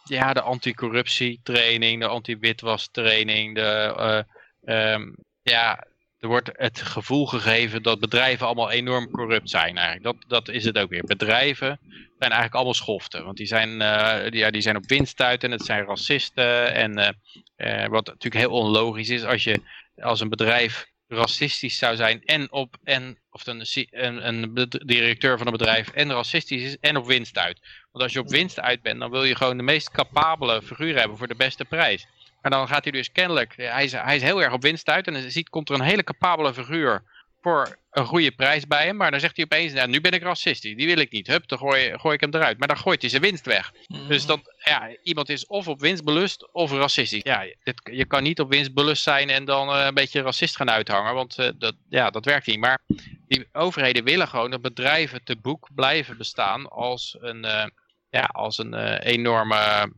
ja, 0.04 0.34
de 0.34 0.42
anticorruptietraining, 0.42 2.02
de 2.02 2.08
anti-witwastraining, 2.08 3.56
de, 3.56 4.26
uh, 4.66 4.94
um, 4.94 5.16
ja, 5.42 5.86
er 6.24 6.28
wordt 6.28 6.50
het 6.54 6.82
gevoel 6.82 7.26
gegeven 7.26 7.84
dat 7.84 8.00
bedrijven 8.00 8.46
allemaal 8.46 8.72
enorm 8.72 9.12
corrupt 9.12 9.50
zijn 9.50 9.78
eigenlijk. 9.78 10.04
Dat, 10.04 10.30
dat 10.46 10.56
is 10.56 10.66
het 10.66 10.78
ook 10.78 10.90
weer. 10.90 11.04
Bedrijven 11.04 11.80
zijn 11.90 12.32
eigenlijk 12.32 12.54
allemaal 12.54 12.74
schoften. 12.74 13.26
Want 13.26 13.38
die 13.38 13.46
zijn, 13.46 13.82
uh, 13.82 14.24
die, 14.24 14.40
ja, 14.40 14.52
die 14.52 14.62
zijn 14.62 14.76
op 14.76 14.88
winst 14.88 15.22
uit 15.22 15.44
en 15.44 15.52
het 15.52 15.66
zijn 15.66 15.86
racisten. 15.86 16.74
En 16.74 17.18
uh, 17.58 17.86
wat 17.86 18.06
natuurlijk 18.06 18.46
heel 18.46 18.52
onlogisch 18.52 19.10
is 19.10 19.24
als 19.24 19.44
je 19.44 19.62
als 19.96 20.20
een 20.20 20.30
bedrijf 20.30 20.86
racistisch 21.08 21.78
zou 21.78 21.96
zijn 21.96 22.24
en 22.24 22.52
op 22.52 22.78
en 22.84 23.18
of 23.34 23.48
een, 23.48 23.66
een, 23.92 24.28
een 24.28 24.70
directeur 24.86 25.38
van 25.38 25.48
een 25.48 25.58
bedrijf 25.58 25.90
en 25.90 26.12
racistisch 26.12 26.64
is 26.64 26.78
en 26.80 26.98
op 26.98 27.06
winst 27.06 27.38
uit. 27.38 27.60
Want 27.92 28.04
als 28.04 28.14
je 28.14 28.20
op 28.20 28.30
winst 28.30 28.60
uit 28.60 28.82
bent, 28.82 29.00
dan 29.00 29.12
wil 29.12 29.24
je 29.24 29.36
gewoon 29.36 29.58
de 29.58 29.64
meest 29.64 29.92
capabele 29.92 30.62
figuur 30.62 31.00
hebben 31.00 31.18
voor 31.18 31.28
de 31.28 31.36
beste 31.36 31.66
prijs. 31.66 32.08
Maar 32.42 32.52
dan 32.52 32.68
gaat 32.68 32.84
hij 32.84 32.92
dus 32.92 33.12
kennelijk, 33.12 33.54
hij 33.56 33.84
is, 33.84 33.92
hij 33.92 34.16
is 34.16 34.22
heel 34.22 34.42
erg 34.42 34.54
op 34.54 34.62
winst 34.62 34.90
uit 34.90 35.08
en 35.08 35.14
dan 35.14 35.32
ziet, 35.32 35.50
komt 35.50 35.70
er 35.70 35.76
een 35.76 35.82
hele 35.82 36.04
capabele 36.04 36.54
figuur 36.54 37.04
voor 37.44 37.78
een 37.92 38.06
goede 38.06 38.32
prijs 38.32 38.68
bij 38.68 38.86
hem. 38.86 38.96
Maar 38.96 39.12
dan 39.12 39.20
zegt 39.20 39.36
hij 39.36 39.46
opeens, 39.46 39.74
nou, 39.74 39.88
nu 39.88 40.02
ben 40.02 40.12
ik 40.12 40.24
racistisch, 40.24 40.76
die 40.76 40.88
wil 40.88 40.98
ik 40.98 41.12
niet. 41.12 41.28
Hup, 41.28 41.48
dan 41.48 41.58
gooi, 41.58 42.00
gooi 42.00 42.16
ik 42.16 42.22
hem 42.22 42.34
eruit. 42.34 42.58
Maar 42.58 42.68
dan 42.68 42.78
gooit 42.78 43.02
hij 43.02 43.10
zijn 43.10 43.22
winst 43.22 43.46
weg. 43.46 43.72
Mhm. 43.88 44.08
Dus 44.08 44.26
dat, 44.26 44.40
ja, 44.58 44.90
iemand 45.04 45.30
is 45.30 45.46
of 45.46 45.68
op 45.68 45.80
winstbelust 45.80 46.54
of 46.54 46.72
racistisch. 46.72 47.24
Ja, 47.24 47.46
dit, 47.64 47.82
je 47.84 48.06
kan 48.06 48.24
niet 48.24 48.40
op 48.40 48.50
winstbelust 48.50 49.04
zijn 49.04 49.30
en 49.30 49.46
dan 49.46 49.70
uh, 49.70 49.86
een 49.86 49.94
beetje 49.94 50.22
racist 50.22 50.56
gaan 50.56 50.70
uithangen. 50.70 51.14
Want 51.14 51.40
uh, 51.40 51.50
dat, 51.58 51.76
ja, 51.90 52.10
dat 52.10 52.26
werkt 52.26 52.48
niet. 52.48 52.60
Maar 52.60 52.80
die 53.28 53.48
overheden 53.52 54.04
willen 54.04 54.28
gewoon 54.28 54.52
dat 54.52 54.62
bedrijven 54.62 55.24
te 55.24 55.38
boek 55.38 55.70
blijven 55.76 56.18
bestaan 56.18 56.70
als 56.70 57.18
een... 57.20 57.46
Uh, 57.46 57.66
ja, 58.10 58.24
als 58.24 58.58
een 58.58 58.98
enorme 58.98 59.92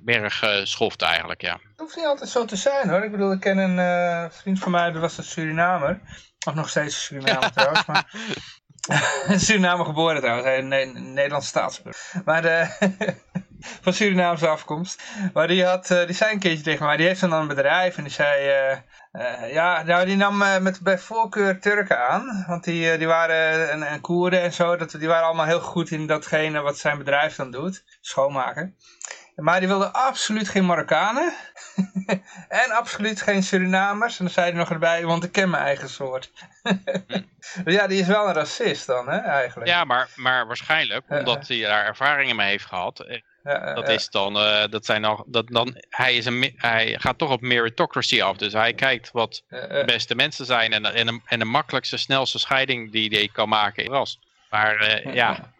berg 0.00 0.44
schoft 0.62 1.02
eigenlijk, 1.02 1.40
ja. 1.40 1.52
Dat 1.52 1.60
hoeft 1.76 1.96
niet 1.96 2.04
altijd 2.04 2.30
zo 2.30 2.44
te 2.44 2.56
zijn 2.56 2.88
hoor. 2.88 3.04
Ik 3.04 3.10
bedoel, 3.10 3.32
ik 3.32 3.40
ken 3.40 3.58
een 3.58 4.30
vriend 4.30 4.58
van 4.58 4.70
mij, 4.70 4.90
dat 4.90 5.00
was 5.00 5.18
een 5.18 5.24
Surinamer. 5.24 6.00
Of 6.44 6.54
nog 6.54 6.68
steeds 6.68 6.94
een 6.94 7.00
Surinamer 7.00 7.52
trouwens. 7.54 7.86
Maar... 7.86 8.10
Suriname 9.36 9.84
geboren 9.84 10.20
trouwens, 10.20 10.46
hij 10.46 10.58
is 10.58 10.64
een 10.64 11.12
Nederlandse 11.12 11.48
staatsburger. 11.48 12.22
Maar 12.24 12.42
de, 12.42 12.66
van 13.82 13.92
Surinaamse 13.92 14.48
afkomst. 14.48 15.02
Maar 15.32 15.48
die, 15.48 15.64
had, 15.64 15.90
eh, 15.90 16.06
die 16.06 16.14
zei 16.14 16.32
een 16.32 16.38
keertje 16.38 16.62
tegen 16.62 16.86
mij, 16.86 16.96
die 16.96 17.06
heeft 17.06 17.20
dan 17.20 17.32
een 17.32 17.48
bedrijf 17.48 17.96
en 17.96 18.02
die 18.02 18.12
zei... 18.12 18.70
Uh, 18.70 18.78
uh, 19.12 19.52
ja, 19.52 19.82
nou, 19.82 20.06
die 20.06 20.16
nam 20.16 20.38
met, 20.38 20.80
bij 20.80 20.98
voorkeur 20.98 21.60
Turken 21.60 22.08
aan. 22.08 22.44
Want 22.46 22.64
die, 22.64 22.98
die 22.98 23.06
waren 23.06 23.70
en, 23.70 23.82
en 23.82 24.00
Koerden 24.00 24.42
en 24.42 24.52
zo, 24.52 24.76
dat, 24.76 24.90
die 24.90 25.08
waren 25.08 25.26
allemaal 25.26 25.46
heel 25.46 25.60
goed 25.60 25.90
in 25.90 26.06
datgene 26.06 26.60
wat 26.60 26.78
zijn 26.78 26.98
bedrijf 26.98 27.36
dan 27.36 27.50
doet. 27.50 27.84
Schoonmaken. 28.00 28.76
Maar 29.34 29.58
die 29.58 29.68
wilde 29.68 29.92
absoluut 29.92 30.48
geen 30.48 30.66
Marokkanen. 30.66 31.32
en 32.48 32.70
absoluut 32.70 33.22
geen 33.22 33.42
Surinamers. 33.42 34.18
En 34.18 34.24
dan 34.24 34.34
zei 34.34 34.46
hij 34.50 34.58
nog 34.58 34.70
erbij, 34.70 35.04
want 35.04 35.24
ik 35.24 35.32
ken 35.32 35.50
mijn 35.50 35.62
eigen 35.62 35.88
soort. 35.88 36.30
ja, 37.64 37.86
die 37.86 38.00
is 38.00 38.06
wel 38.06 38.28
een 38.28 38.34
racist 38.34 38.86
dan, 38.86 39.08
hè, 39.08 39.16
eigenlijk. 39.16 39.70
Ja, 39.70 39.84
maar, 39.84 40.08
maar 40.16 40.46
waarschijnlijk, 40.46 41.04
omdat 41.08 41.48
hij 41.48 41.60
daar 41.60 41.84
ervaringen 41.84 42.36
mee 42.36 42.48
heeft 42.48 42.66
gehad. 42.66 43.00
Eh, 43.00 43.74
dat 43.74 43.88
is 43.88 44.08
dan, 44.08 44.36
uh, 44.36 44.64
dat 44.70 44.84
zijn 44.84 45.00
nog, 45.00 45.24
dat 45.26 45.48
dan, 45.48 45.76
hij, 45.88 46.16
is 46.16 46.26
een, 46.26 46.52
hij 46.56 46.98
gaat 46.98 47.18
toch 47.18 47.30
op 47.30 47.40
meritocracy 47.40 48.22
af. 48.22 48.36
Dus 48.36 48.52
hij 48.52 48.74
kijkt 48.74 49.10
wat 49.10 49.42
de 49.48 49.82
beste 49.86 50.14
mensen 50.14 50.46
zijn 50.46 50.72
en, 50.72 50.84
en, 50.84 51.06
de, 51.06 51.20
en 51.24 51.38
de 51.38 51.44
makkelijkste, 51.44 51.96
snelste 51.96 52.38
scheiding 52.38 52.92
die 52.92 53.08
hij 53.08 53.28
kan 53.32 53.48
maken 53.48 53.86
ras. 53.86 54.18
Maar 54.50 55.04
uh, 55.04 55.14
ja, 55.14 55.52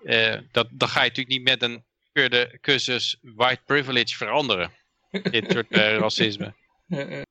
dat, 0.53 0.67
dat 0.71 0.89
ga 0.89 1.03
je 1.03 1.09
natuurlijk 1.09 1.37
niet 1.37 1.49
met 1.49 1.63
een 1.63 1.85
cursus 2.61 3.19
white 3.21 3.61
privilege 3.67 4.17
veranderen. 4.17 4.71
Dit 5.11 5.53
soort 5.53 5.67
uh, 5.69 5.97
racisme. 5.99 6.55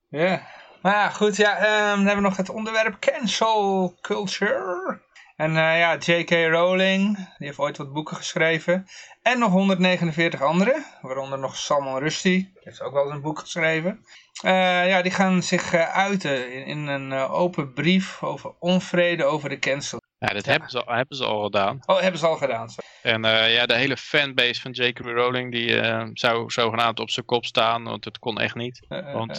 Ja. 0.08 0.46
Maar 0.82 0.94
ja, 0.94 1.08
goed. 1.08 1.36
Ja, 1.36 1.56
um, 1.56 1.96
dan 1.96 2.06
hebben 2.06 2.22
we 2.22 2.28
nog 2.28 2.36
het 2.36 2.48
onderwerp 2.48 2.98
cancel 3.00 3.94
culture. 4.00 5.00
En 5.36 5.50
uh, 5.50 5.78
ja, 5.78 5.96
J.K. 5.96 6.30
Rowling, 6.30 7.16
die 7.16 7.46
heeft 7.46 7.58
ooit 7.58 7.76
wat 7.76 7.92
boeken 7.92 8.16
geschreven. 8.16 8.86
En 9.22 9.38
nog 9.38 9.50
149 9.50 10.42
anderen, 10.42 10.84
waaronder 11.00 11.38
nog 11.38 11.56
Salman 11.56 11.98
Rushdie, 11.98 12.50
die 12.52 12.60
heeft 12.62 12.80
ook 12.80 12.92
wel 12.92 13.04
eens 13.04 13.14
een 13.14 13.20
boek 13.20 13.38
geschreven. 13.38 14.04
Uh, 14.44 14.88
ja, 14.88 15.02
die 15.02 15.12
gaan 15.12 15.42
zich 15.42 15.74
uiten 15.74 16.52
in, 16.52 16.66
in 16.66 16.86
een 16.86 17.12
open 17.12 17.72
brief 17.72 18.22
over 18.22 18.54
onvrede 18.58 19.24
over 19.24 19.48
de 19.48 19.58
cancel 19.58 20.00
ja, 20.22 20.28
dat 20.28 20.44
Hebben, 20.44 20.70
ze 20.70 20.84
al, 20.84 20.94
hebben 20.94 21.16
ze 21.16 21.24
al 21.24 21.42
gedaan. 21.42 21.80
Oh, 21.86 22.00
hebben 22.00 22.20
ze 22.20 22.26
al 22.26 22.36
gedaan. 22.36 22.70
Sorry. 22.70 22.90
En 23.02 23.24
uh, 23.24 23.54
ja, 23.54 23.66
de 23.66 23.74
hele 23.74 23.96
fanbase 23.96 24.60
van 24.60 24.70
J.K. 24.70 24.98
Rowling, 24.98 25.52
die 25.52 25.68
uh, 25.68 26.06
zou 26.12 26.50
zogenaamd 26.50 27.00
op 27.00 27.10
zijn 27.10 27.26
kop 27.26 27.44
staan, 27.44 27.84
want 27.84 28.04
het 28.04 28.18
kon 28.18 28.40
echt 28.40 28.54
niet. 28.54 28.86
Uh, 28.88 29.12
want 29.12 29.36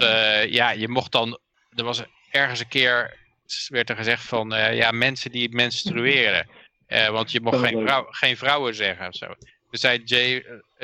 ja, 0.50 0.72
je 0.72 0.88
mocht 0.88 1.12
dan, 1.12 1.40
er 1.76 1.84
was 1.84 2.04
ergens 2.32 2.60
een 2.60 2.68
keer, 2.68 3.18
werd 3.68 3.90
er 3.90 3.96
gezegd 3.96 4.24
van, 4.24 4.50
ja, 4.50 4.92
mensen 4.92 5.32
die 5.32 5.56
menstrueren. 5.56 6.48
want 7.12 7.32
je 7.32 7.42
mocht 7.42 7.60
geen, 7.60 7.82
vrouw, 7.88 8.06
geen 8.10 8.38
vrouwen 8.38 8.76
zeggen 8.76 9.08
of 9.08 9.16
zo. 9.16 9.36
Dus 9.74 9.82
zei 9.82 10.04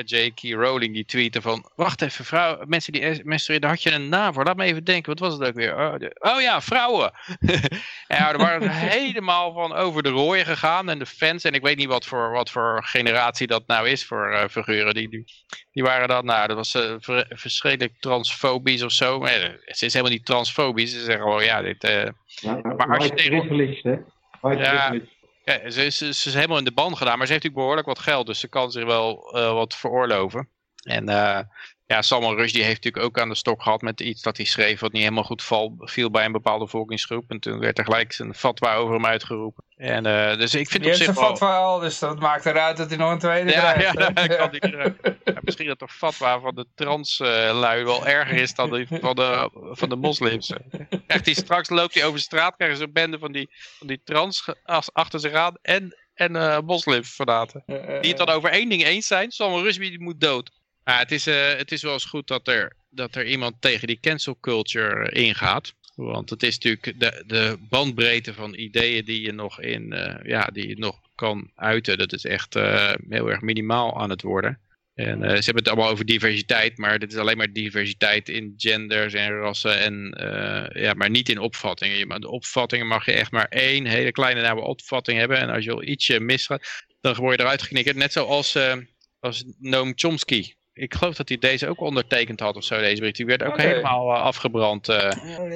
J.K. 0.04 0.40
Rowling 0.40 0.94
die 0.94 1.04
tweette 1.04 1.42
van... 1.42 1.70
Wacht 1.74 2.02
even, 2.02 2.24
vrouw, 2.24 2.64
mensen 2.66 2.92
die 2.92 3.24
menstrueren, 3.24 3.60
daar 3.60 3.70
had 3.70 3.82
je 3.82 3.92
een 3.92 4.08
naam 4.08 4.32
voor. 4.32 4.44
Laat 4.44 4.56
me 4.56 4.64
even 4.64 4.84
denken, 4.84 5.16
wat 5.16 5.28
was 5.28 5.38
het 5.38 5.48
ook 5.48 5.54
weer? 5.54 5.76
Oh, 5.76 5.94
oh 6.18 6.40
ja, 6.40 6.60
vrouwen. 6.60 7.12
en 7.38 7.60
ja, 8.18 8.32
er 8.32 8.38
waren 8.38 8.70
helemaal 8.98 9.52
van 9.52 9.72
over 9.72 10.02
de 10.02 10.08
rooien 10.08 10.44
gegaan. 10.46 10.88
En 10.88 10.98
de 10.98 11.06
fans, 11.06 11.44
en 11.44 11.52
ik 11.52 11.62
weet 11.62 11.76
niet 11.76 11.88
wat 11.88 12.06
voor, 12.06 12.30
wat 12.30 12.50
voor 12.50 12.84
generatie 12.84 13.46
dat 13.46 13.66
nou 13.66 13.88
is 13.88 14.04
voor 14.04 14.32
uh, 14.32 14.44
figuren. 14.48 14.94
Die, 14.94 15.24
die 15.72 15.82
waren 15.82 16.08
dan, 16.08 16.24
nou, 16.24 16.46
dat 16.46 16.56
was 16.56 16.74
uh, 16.74 17.20
verschrikkelijk 17.28 18.00
transfobisch 18.00 18.82
of 18.82 18.92
zo. 18.92 19.18
Maar 19.18 19.58
het 19.64 19.82
is 19.82 19.92
helemaal 19.92 20.12
niet 20.12 20.26
transfobisch. 20.26 20.92
Ze 20.92 21.04
zeggen 21.04 21.22
gewoon, 21.22 21.44
ja, 21.44 21.62
dit... 21.62 21.84
Uh, 21.84 22.04
ja, 22.24 22.60
maar 22.62 22.96
als 22.98 23.06
je 23.06 23.14
tegen... 23.14 24.04
Ja, 24.42 24.94
ja, 25.44 25.70
ze, 25.70 25.90
ze, 25.90 26.12
ze, 26.14 26.28
is 26.28 26.34
helemaal 26.34 26.58
in 26.58 26.64
de 26.64 26.72
band 26.72 26.96
gedaan, 26.96 27.18
maar 27.18 27.26
ze 27.26 27.32
heeft 27.32 27.44
natuurlijk 27.44 27.54
behoorlijk 27.54 27.86
wat 27.86 27.98
geld, 27.98 28.26
dus 28.26 28.40
ze 28.40 28.48
kan 28.48 28.70
zich 28.70 28.84
wel 28.84 29.36
uh, 29.36 29.52
wat 29.52 29.74
veroorloven. 29.74 30.48
En 30.82 31.10
uh, 31.10 31.40
ja, 31.90 32.02
Salman 32.02 32.36
Rushdie 32.36 32.62
heeft 32.62 32.84
natuurlijk 32.84 33.04
ook 33.04 33.22
aan 33.22 33.28
de 33.28 33.34
stok 33.34 33.62
gehad 33.62 33.80
met 33.80 34.00
iets 34.00 34.22
dat 34.22 34.36
hij 34.36 34.46
schreef 34.46 34.80
wat 34.80 34.92
niet 34.92 35.02
helemaal 35.02 35.24
goed 35.24 35.42
val, 35.42 35.74
viel 35.78 36.10
bij 36.10 36.24
een 36.24 36.32
bepaalde 36.32 36.66
volkingsgroep. 36.66 37.24
En 37.28 37.40
toen 37.40 37.58
werd 37.58 37.78
er 37.78 37.84
gelijk 37.84 38.18
een 38.18 38.34
fatwa 38.34 38.74
over 38.74 38.94
hem 38.94 39.06
uitgeroepen. 39.06 39.64
En, 39.76 40.06
uh, 40.06 40.36
dus 40.36 40.54
ik 40.54 40.70
vind 40.70 40.82
die 40.82 40.92
op 40.92 40.98
zich 40.98 41.06
een 41.06 41.14
fatwa 41.14 41.56
al, 41.56 41.78
dus 41.78 41.98
dat 41.98 42.18
maakt 42.18 42.46
eruit 42.46 42.76
dat 42.76 42.88
hij 42.88 42.98
nog 42.98 43.10
een 43.10 43.18
tweede 43.18 43.50
ja, 43.50 43.72
krijgt. 43.72 43.98
Ja, 43.98 44.10
ja, 44.14 44.26
kan 44.26 44.50
die, 44.50 44.68
ja, 45.24 45.38
misschien 45.40 45.66
dat 45.66 45.78
de 45.78 45.88
fatwa 45.88 46.40
van 46.40 46.54
de 46.54 46.66
translui 46.74 47.84
wel 47.84 48.06
erger 48.06 48.36
is 48.36 48.54
dan 48.54 48.70
die 48.70 48.86
van 49.00 49.16
de, 49.16 49.50
van 49.72 49.88
de 49.88 49.96
moslims. 49.96 50.52
Echt, 51.06 51.24
die, 51.24 51.34
straks 51.34 51.68
loopt 51.68 51.94
hij 51.94 52.04
over 52.04 52.16
de 52.16 52.24
straat, 52.24 52.56
krijgen 52.56 52.76
ze 52.76 52.84
een 52.84 52.92
bende 52.92 53.18
van 53.18 53.32
die, 53.32 53.48
van 53.78 53.86
die 53.86 54.00
trans 54.04 54.48
achter 54.92 55.20
zich 55.20 55.32
aan 55.32 55.54
en, 55.62 55.96
en 56.14 56.36
uh, 56.36 56.60
moslims 56.60 57.14
verlaten. 57.14 57.62
Die 58.00 58.10
het 58.10 58.16
dan 58.16 58.28
over 58.28 58.50
één 58.50 58.68
ding 58.68 58.84
eens 58.84 59.06
zijn, 59.06 59.30
Salman 59.30 59.62
Rushdie 59.62 60.00
moet 60.00 60.20
dood. 60.20 60.58
Ja, 60.84 60.98
het, 60.98 61.12
is, 61.12 61.26
uh, 61.26 61.54
het 61.56 61.72
is 61.72 61.82
wel 61.82 61.92
eens 61.92 62.04
goed 62.04 62.26
dat 62.26 62.48
er, 62.48 62.72
dat 62.90 63.14
er 63.14 63.26
iemand 63.26 63.56
tegen 63.60 63.86
die 63.86 64.00
cancel 64.00 64.36
culture 64.40 65.10
ingaat. 65.10 65.74
Want 65.94 66.30
het 66.30 66.42
is 66.42 66.58
natuurlijk 66.58 67.00
de, 67.00 67.24
de 67.26 67.56
bandbreedte 67.68 68.34
van 68.34 68.54
ideeën 68.54 69.04
die 69.04 69.20
je 69.20 69.32
nog 69.32 69.60
in, 69.60 69.92
uh, 69.92 70.14
ja, 70.22 70.46
die 70.52 70.68
je 70.68 70.78
nog 70.78 71.00
kan 71.14 71.50
uiten. 71.54 71.98
Dat 71.98 72.12
is 72.12 72.24
echt 72.24 72.56
uh, 72.56 72.92
heel 73.08 73.30
erg 73.30 73.40
minimaal 73.40 74.00
aan 74.00 74.10
het 74.10 74.22
worden. 74.22 74.58
En 74.94 75.18
ze 75.18 75.44
hebben 75.44 75.54
het 75.62 75.68
allemaal 75.68 75.90
over 75.90 76.04
diversiteit, 76.04 76.78
maar 76.78 76.98
dit 76.98 77.12
is 77.12 77.18
alleen 77.18 77.36
maar 77.36 77.52
diversiteit 77.52 78.28
in 78.28 78.54
genders 78.56 79.14
en 79.14 79.30
rassen, 79.30 79.78
en, 79.78 80.14
ja, 80.72 80.94
maar 80.94 81.10
niet 81.10 81.28
in 81.28 81.38
opvattingen. 81.38 82.20
De 82.20 82.28
opvattingen 82.28 82.86
mag 82.86 83.06
je 83.06 83.12
echt 83.12 83.30
maar 83.30 83.48
één 83.48 83.86
hele 83.86 84.12
kleine 84.12 84.40
nauwe 84.40 84.60
opvatting 84.60 85.18
hebben. 85.18 85.38
En 85.38 85.50
als 85.50 85.64
je 85.64 85.72
al 85.72 85.82
ietsje 85.82 86.20
misgaat, 86.20 86.84
dan 87.00 87.14
word 87.14 87.36
je 87.36 87.42
eruit 87.42 87.62
geknikkerd. 87.62 87.96
Net 87.96 88.12
zoals 88.12 88.58
als 89.20 89.44
Noam 89.58 89.92
Chomsky 89.94 90.52
ik 90.80 90.94
geloof 90.94 91.14
dat 91.14 91.28
hij 91.28 91.38
deze 91.38 91.68
ook 91.68 91.80
ondertekend 91.80 92.40
had 92.40 92.56
of 92.56 92.64
zo, 92.64 92.78
deze 92.78 93.00
brief. 93.00 93.12
Die 93.12 93.26
werd 93.26 93.42
ook 93.42 93.56
helemaal 93.56 94.14
uh, 94.14 94.22
afgebrand. 94.22 94.88
Uh, 94.88 95.10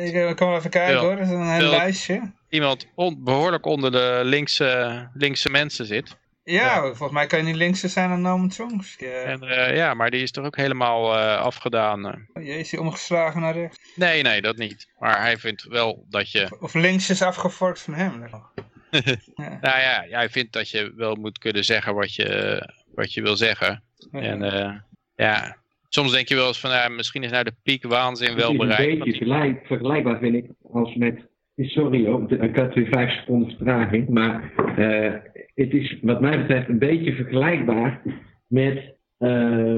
ik 0.04 0.36
kan 0.36 0.48
wel 0.48 0.56
even 0.56 0.70
kijken 0.70 0.98
hoor, 0.98 1.16
dat 1.16 1.26
is 1.26 1.32
een 1.32 1.50
heel 1.50 1.70
lijstje. 1.70 2.32
Iemand 2.48 2.86
on, 2.94 3.24
behoorlijk 3.24 3.66
onder 3.66 3.92
de 3.92 4.20
linkse, 4.24 5.08
linkse 5.14 5.50
mensen 5.50 5.86
zit. 5.86 6.16
Ja, 6.44 6.80
volgens 6.82 7.10
mij 7.10 7.26
kan 7.26 7.38
je 7.38 7.44
niet 7.44 7.54
linkser 7.54 7.88
zijn 7.88 8.08
dan 8.08 8.20
Noam 8.20 8.50
Chomsky. 8.50 9.04
En, 9.04 9.44
uh, 9.44 9.76
ja, 9.76 9.94
maar 9.94 10.10
die 10.10 10.22
is 10.22 10.30
toch 10.30 10.44
ook 10.44 10.56
helemaal 10.56 11.16
afgedaan. 11.18 12.28
Oh, 12.32 12.42
is 12.42 12.70
hij 12.70 12.80
omgeslagen 12.80 13.40
naar 13.40 13.54
rechts? 13.54 13.78
Nee, 13.94 14.22
nee, 14.22 14.42
dat 14.42 14.56
niet. 14.56 14.88
Maar 14.98 15.20
hij 15.20 15.36
vindt 15.36 15.62
wel 15.62 16.06
dat 16.08 16.30
je... 16.30 16.42
Of, 16.42 16.60
of 16.60 16.74
links 16.74 17.10
is 17.10 17.22
afgevorkt 17.22 17.80
van 17.80 17.94
hem. 17.94 18.20
ja. 19.34 19.58
Nou 19.60 19.80
ja, 19.80 20.04
hij 20.08 20.28
vindt 20.28 20.52
dat 20.52 20.70
je 20.70 20.92
wel 20.96 21.14
moet 21.14 21.38
kunnen 21.38 21.64
zeggen 21.64 21.94
wat 21.94 22.14
je, 22.14 22.62
wat 22.94 23.12
je 23.12 23.22
wil 23.22 23.36
zeggen. 23.36 23.82
En 24.12 24.42
ja, 25.14 25.56
soms 25.88 26.12
denk 26.12 26.28
je 26.28 26.34
wel 26.34 26.46
eens 26.46 26.60
van, 26.60 26.70
ja, 26.70 26.88
misschien 26.88 27.22
is 27.22 27.30
nou 27.30 27.44
de 27.44 27.54
piek 27.62 27.84
waanzin 27.84 28.36
wel 28.36 28.56
bereikt. 28.56 28.78
Het 28.78 28.88
is 28.88 28.92
een 28.92 28.98
beetje 28.98 29.24
gelijk, 29.24 29.66
vergelijkbaar 29.66 30.18
vind 30.18 30.34
ik, 30.34 30.46
als 30.72 30.94
met, 30.94 31.28
sorry, 31.56 32.06
ook, 32.06 32.30
ik 32.30 32.56
had 32.56 32.74
weer 32.74 32.88
vijf 32.90 33.10
seconden 33.10 33.48
vertraging, 33.48 34.08
maar 34.08 34.52
uh, 34.78 35.12
het 35.54 35.72
is 35.72 35.98
wat 36.02 36.20
mij 36.20 36.38
betreft 36.38 36.68
een 36.68 36.78
beetje 36.78 37.14
vergelijkbaar 37.14 38.02
met, 38.46 38.94
uh, 39.18 39.76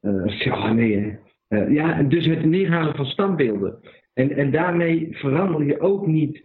uh, 0.00 0.70
nee, 0.72 1.18
uh, 1.48 1.70
ja, 1.70 2.02
dus 2.02 2.26
het 2.26 2.44
neerhalen 2.44 2.94
van 2.94 3.06
standbeelden. 3.06 3.78
En, 4.14 4.36
en 4.36 4.50
daarmee 4.50 5.08
verander 5.10 5.66
je 5.66 5.80
ook 5.80 6.06
niet 6.06 6.42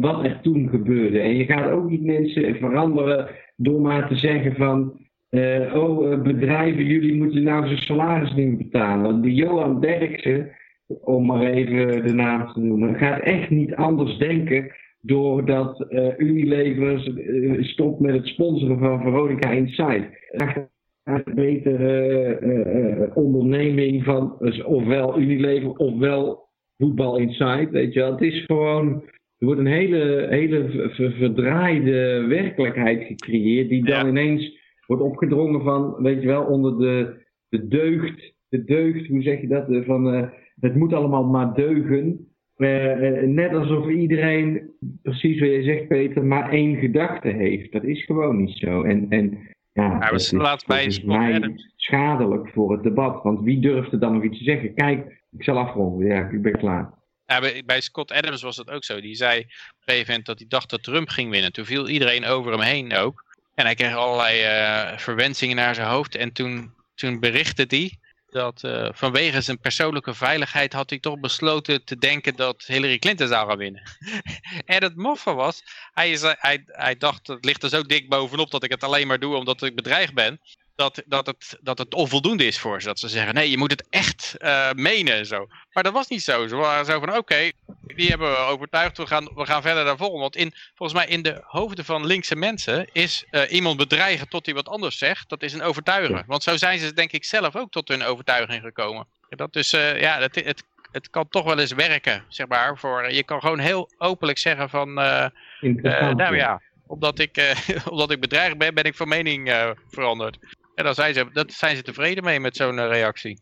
wat 0.00 0.24
er 0.24 0.40
toen 0.42 0.68
gebeurde. 0.68 1.20
En 1.20 1.36
je 1.36 1.44
gaat 1.44 1.70
ook 1.70 1.90
niet 1.90 2.02
mensen 2.02 2.56
veranderen 2.56 3.28
door 3.56 3.80
maar 3.80 4.08
te 4.08 4.16
zeggen 4.16 4.54
van 4.54 5.03
uh, 5.34 5.74
oh, 5.74 6.12
eh, 6.12 6.22
bedrijven, 6.22 6.84
jullie 6.84 7.14
moeten 7.14 7.42
nou 7.42 7.66
zijn 7.66 7.78
salaris 7.78 8.34
niet 8.34 8.58
betalen. 8.58 9.20
Die 9.20 9.34
Johan 9.34 9.80
Derksen, 9.80 10.50
om 10.86 11.26
maar 11.26 11.42
even 11.42 12.06
de 12.06 12.14
naam 12.14 12.52
te 12.52 12.60
noemen, 12.60 12.94
gaat 12.94 13.20
echt 13.20 13.50
niet 13.50 13.74
anders 13.74 14.18
denken 14.18 14.72
doordat 15.00 15.86
uh, 15.90 16.18
Unilever 16.18 17.08
uh, 17.08 17.62
stopt 17.62 18.00
met 18.00 18.14
het 18.14 18.26
sponsoren 18.26 18.78
van 18.78 19.00
Veronica 19.00 19.50
Inside. 19.50 20.08
Gaat 20.26 20.68
een 21.04 21.34
betere 21.34 23.10
onderneming 23.14 24.04
van 24.04 24.38
ofwel 24.64 25.18
Unilever 25.18 25.70
ofwel 25.70 26.48
Voetbal 26.78 27.18
Inside. 27.18 27.68
Weet 27.70 27.92
je 27.92 28.00
wel. 28.00 28.12
Het 28.12 28.22
is 28.22 28.44
gewoon, 28.44 29.02
er 29.38 29.46
wordt 29.46 29.60
een 29.60 29.66
hele, 29.66 30.26
hele 30.30 30.90
verdraaide 31.18 32.24
werkelijkheid 32.28 33.02
gecreëerd 33.02 33.68
die 33.68 33.84
dan 33.84 34.08
ineens 34.08 34.62
wordt 34.86 35.02
opgedrongen 35.02 35.62
van, 35.62 35.94
weet 36.02 36.20
je 36.20 36.26
wel, 36.26 36.44
onder 36.44 36.78
de, 36.78 37.22
de 37.48 37.68
deugd, 37.68 38.34
de 38.48 38.64
deugd, 38.64 39.06
hoe 39.06 39.22
zeg 39.22 39.40
je 39.40 39.48
dat, 39.48 39.66
van 39.84 40.14
uh, 40.14 40.28
het 40.60 40.74
moet 40.74 40.92
allemaal 40.92 41.24
maar 41.24 41.54
deugen. 41.54 42.28
Uh, 42.56 43.22
net 43.22 43.54
alsof 43.54 43.88
iedereen, 43.88 44.70
precies 45.02 45.40
wat 45.40 45.48
je 45.48 45.62
zegt 45.62 45.88
Peter, 45.88 46.24
maar 46.24 46.50
één 46.50 46.76
gedachte 46.76 47.28
heeft. 47.28 47.72
Dat 47.72 47.84
is 47.84 48.04
gewoon 48.04 48.36
niet 48.36 48.56
zo. 48.56 48.82
En, 48.82 49.06
en 49.08 49.38
Ja, 49.72 49.98
dat 50.10 50.20
is 50.20 50.30
laatst 50.30 50.66
bij 50.66 51.00
mij 51.04 51.34
Adams. 51.34 51.72
schadelijk 51.76 52.48
voor 52.48 52.72
het 52.72 52.82
debat. 52.82 53.22
Want 53.22 53.40
wie 53.40 53.60
durft 53.60 53.92
er 53.92 54.00
dan 54.00 54.12
nog 54.12 54.24
iets 54.24 54.38
te 54.38 54.44
zeggen? 54.44 54.74
Kijk, 54.74 55.22
ik 55.30 55.44
zal 55.44 55.58
afronden. 55.58 56.06
Ja, 56.06 56.28
ik 56.28 56.42
ben 56.42 56.58
klaar. 56.58 56.94
Ja, 57.26 57.40
bij, 57.40 57.62
bij 57.66 57.80
Scott 57.80 58.12
Adams 58.12 58.42
was 58.42 58.56
dat 58.56 58.70
ook 58.70 58.84
zo. 58.84 59.00
Die 59.00 59.14
zei 59.14 59.38
op 59.38 59.44
een 59.46 59.82
gegeven 59.84 60.08
moment 60.08 60.26
dat 60.26 60.38
hij 60.38 60.48
dacht 60.48 60.70
dat 60.70 60.82
Trump 60.82 61.08
ging 61.08 61.30
winnen. 61.30 61.52
Toen 61.52 61.64
viel 61.64 61.88
iedereen 61.88 62.24
over 62.24 62.52
hem 62.52 62.60
heen 62.60 62.94
ook. 62.94 63.23
En 63.54 63.64
hij 63.64 63.74
kreeg 63.74 63.94
allerlei 63.94 64.40
eh, 64.42 64.98
verwensingen 64.98 65.56
naar 65.56 65.74
zijn 65.74 65.88
hoofd. 65.88 66.14
En 66.14 66.32
toen, 66.32 66.74
toen 66.94 67.20
berichtte 67.20 67.64
hij 67.68 67.98
dat 68.34 68.62
eh, 68.62 68.88
vanwege 68.92 69.40
zijn 69.40 69.58
persoonlijke 69.58 70.14
veiligheid 70.14 70.72
had 70.72 70.90
hij 70.90 70.98
toch 70.98 71.20
besloten 71.20 71.84
te 71.84 71.96
denken 71.98 72.36
dat 72.36 72.64
Hillary 72.66 72.98
Clinton 72.98 73.28
zou 73.28 73.48
gaan 73.48 73.58
winnen. 73.58 73.82
en 74.64 74.82
het 74.82 74.96
moffe 74.96 75.34
was, 75.34 75.62
hij, 75.92 76.10
is, 76.10 76.22
hij, 76.66 76.96
dacht, 76.98 77.26
het 77.26 77.44
ligt 77.44 77.62
er 77.62 77.68
zo 77.68 77.82
dik 77.82 78.08
bovenop 78.08 78.50
dat 78.50 78.64
ik 78.64 78.70
het 78.70 78.82
alleen 78.82 79.06
maar 79.06 79.18
doe 79.18 79.36
omdat 79.36 79.62
ik 79.62 79.74
bedreigd 79.74 80.14
ben. 80.14 80.40
Dat, 80.76 81.02
dat, 81.06 81.26
het, 81.26 81.58
dat 81.60 81.78
het 81.78 81.94
onvoldoende 81.94 82.46
is 82.46 82.58
voor 82.58 82.80
ze. 82.80 82.86
Dat 82.86 82.98
ze 82.98 83.08
zeggen, 83.08 83.34
nee, 83.34 83.50
je 83.50 83.58
moet 83.58 83.70
het 83.70 83.86
echt 83.90 84.34
eh, 84.38 84.72
menen 84.72 85.14
en 85.14 85.26
zo. 85.26 85.46
Maar 85.72 85.82
dat 85.82 85.92
was 85.92 86.08
niet 86.08 86.22
zo. 86.22 86.46
Ze 86.46 86.56
waren 86.56 86.84
zo 86.84 87.00
van, 87.00 87.16
oké, 87.16 87.50
die 87.86 88.08
hebben 88.08 88.30
we 88.30 88.36
overtuigd, 88.36 88.96
we 88.96 89.06
gaan, 89.06 89.28
we 89.34 89.46
gaan 89.46 89.62
verder 89.62 89.84
naar 89.84 89.96
volgende. 89.96 90.20
Want 90.20 90.36
in, 90.36 90.52
volgens 90.74 90.98
mij 90.98 91.08
in 91.08 91.22
de 91.22 91.42
hoofden 91.44 91.84
van 91.84 92.06
linkse 92.06 92.36
mensen 92.36 92.88
is 92.92 93.24
eh, 93.30 93.52
iemand 93.52 93.76
bedreigen 93.76 94.28
tot 94.28 94.46
hij 94.46 94.54
wat 94.54 94.68
anders 94.68 94.98
zegt, 94.98 95.28
dat 95.28 95.42
is 95.42 95.52
een 95.52 95.62
overtuigen. 95.62 96.24
Want 96.26 96.42
zo 96.42 96.56
zijn 96.56 96.78
ze 96.78 96.92
denk 96.92 97.12
ik 97.12 97.24
zelf 97.24 97.56
ook 97.56 97.70
tot 97.70 97.88
hun 97.88 98.02
overtuiging 98.02 98.62
gekomen. 98.62 99.06
Dat 99.28 99.52
dus, 99.52 99.72
eh, 99.72 100.00
ja, 100.00 100.20
het, 100.20 100.34
het, 100.34 100.64
het 100.92 101.10
kan 101.10 101.28
toch 101.28 101.44
wel 101.44 101.58
eens 101.58 101.72
werken, 101.72 102.24
zeg 102.28 102.46
maar. 102.46 102.78
Voor, 102.78 103.12
je 103.12 103.24
kan 103.24 103.40
gewoon 103.40 103.58
heel 103.58 103.90
openlijk 103.98 104.38
zeggen 104.38 104.70
van, 104.70 104.98
eh, 104.98 105.26
nou 105.60 106.36
ja, 106.36 106.60
omdat 106.86 107.18
ik, 107.18 107.36
eh, 107.36 107.56
omdat 107.92 108.10
ik 108.10 108.20
bedreigd 108.20 108.58
ben, 108.58 108.74
ben 108.74 108.84
ik 108.84 108.94
van 108.94 109.08
mening 109.08 109.48
eh, 109.48 109.70
veranderd. 109.88 110.38
En 110.74 110.84
dan 110.84 110.94
zijn 110.94 111.14
ze, 111.14 111.26
dat 111.32 111.52
zijn 111.52 111.76
ze 111.76 111.82
tevreden 111.82 112.24
mee 112.24 112.40
met 112.40 112.56
zo'n 112.56 112.78
eh, 112.78 112.88
reactie. 112.88 113.40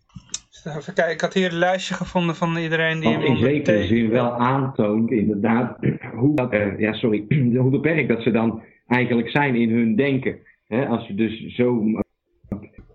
Even 0.76 0.94
kijken, 0.94 1.12
ik 1.14 1.20
had 1.20 1.34
hier 1.34 1.52
een 1.52 1.58
lijstje 1.58 1.94
gevonden 1.94 2.34
van 2.36 2.56
iedereen 2.56 3.00
die 3.00 3.08
Wat 3.08 3.22
hem 3.22 3.32
in 3.32 3.36
zekere 3.38 3.86
zin 3.86 4.08
wel 4.10 4.32
aantoont, 4.32 5.10
inderdaad, 5.10 5.78
hoe, 6.14 6.36
dat, 6.36 6.52
eh, 6.52 6.78
ja, 6.78 6.92
sorry, 6.92 7.24
hoe 7.60 7.70
beperkt 7.70 8.08
dat 8.08 8.22
ze 8.22 8.30
dan 8.30 8.62
eigenlijk 8.86 9.30
zijn 9.30 9.54
in 9.54 9.70
hun 9.70 9.96
denken. 9.96 10.38
Hè, 10.68 10.86
als 10.86 11.06
je 11.06 11.14
dus 11.14 11.54
zo, 11.54 11.84
eh, 11.86 12.00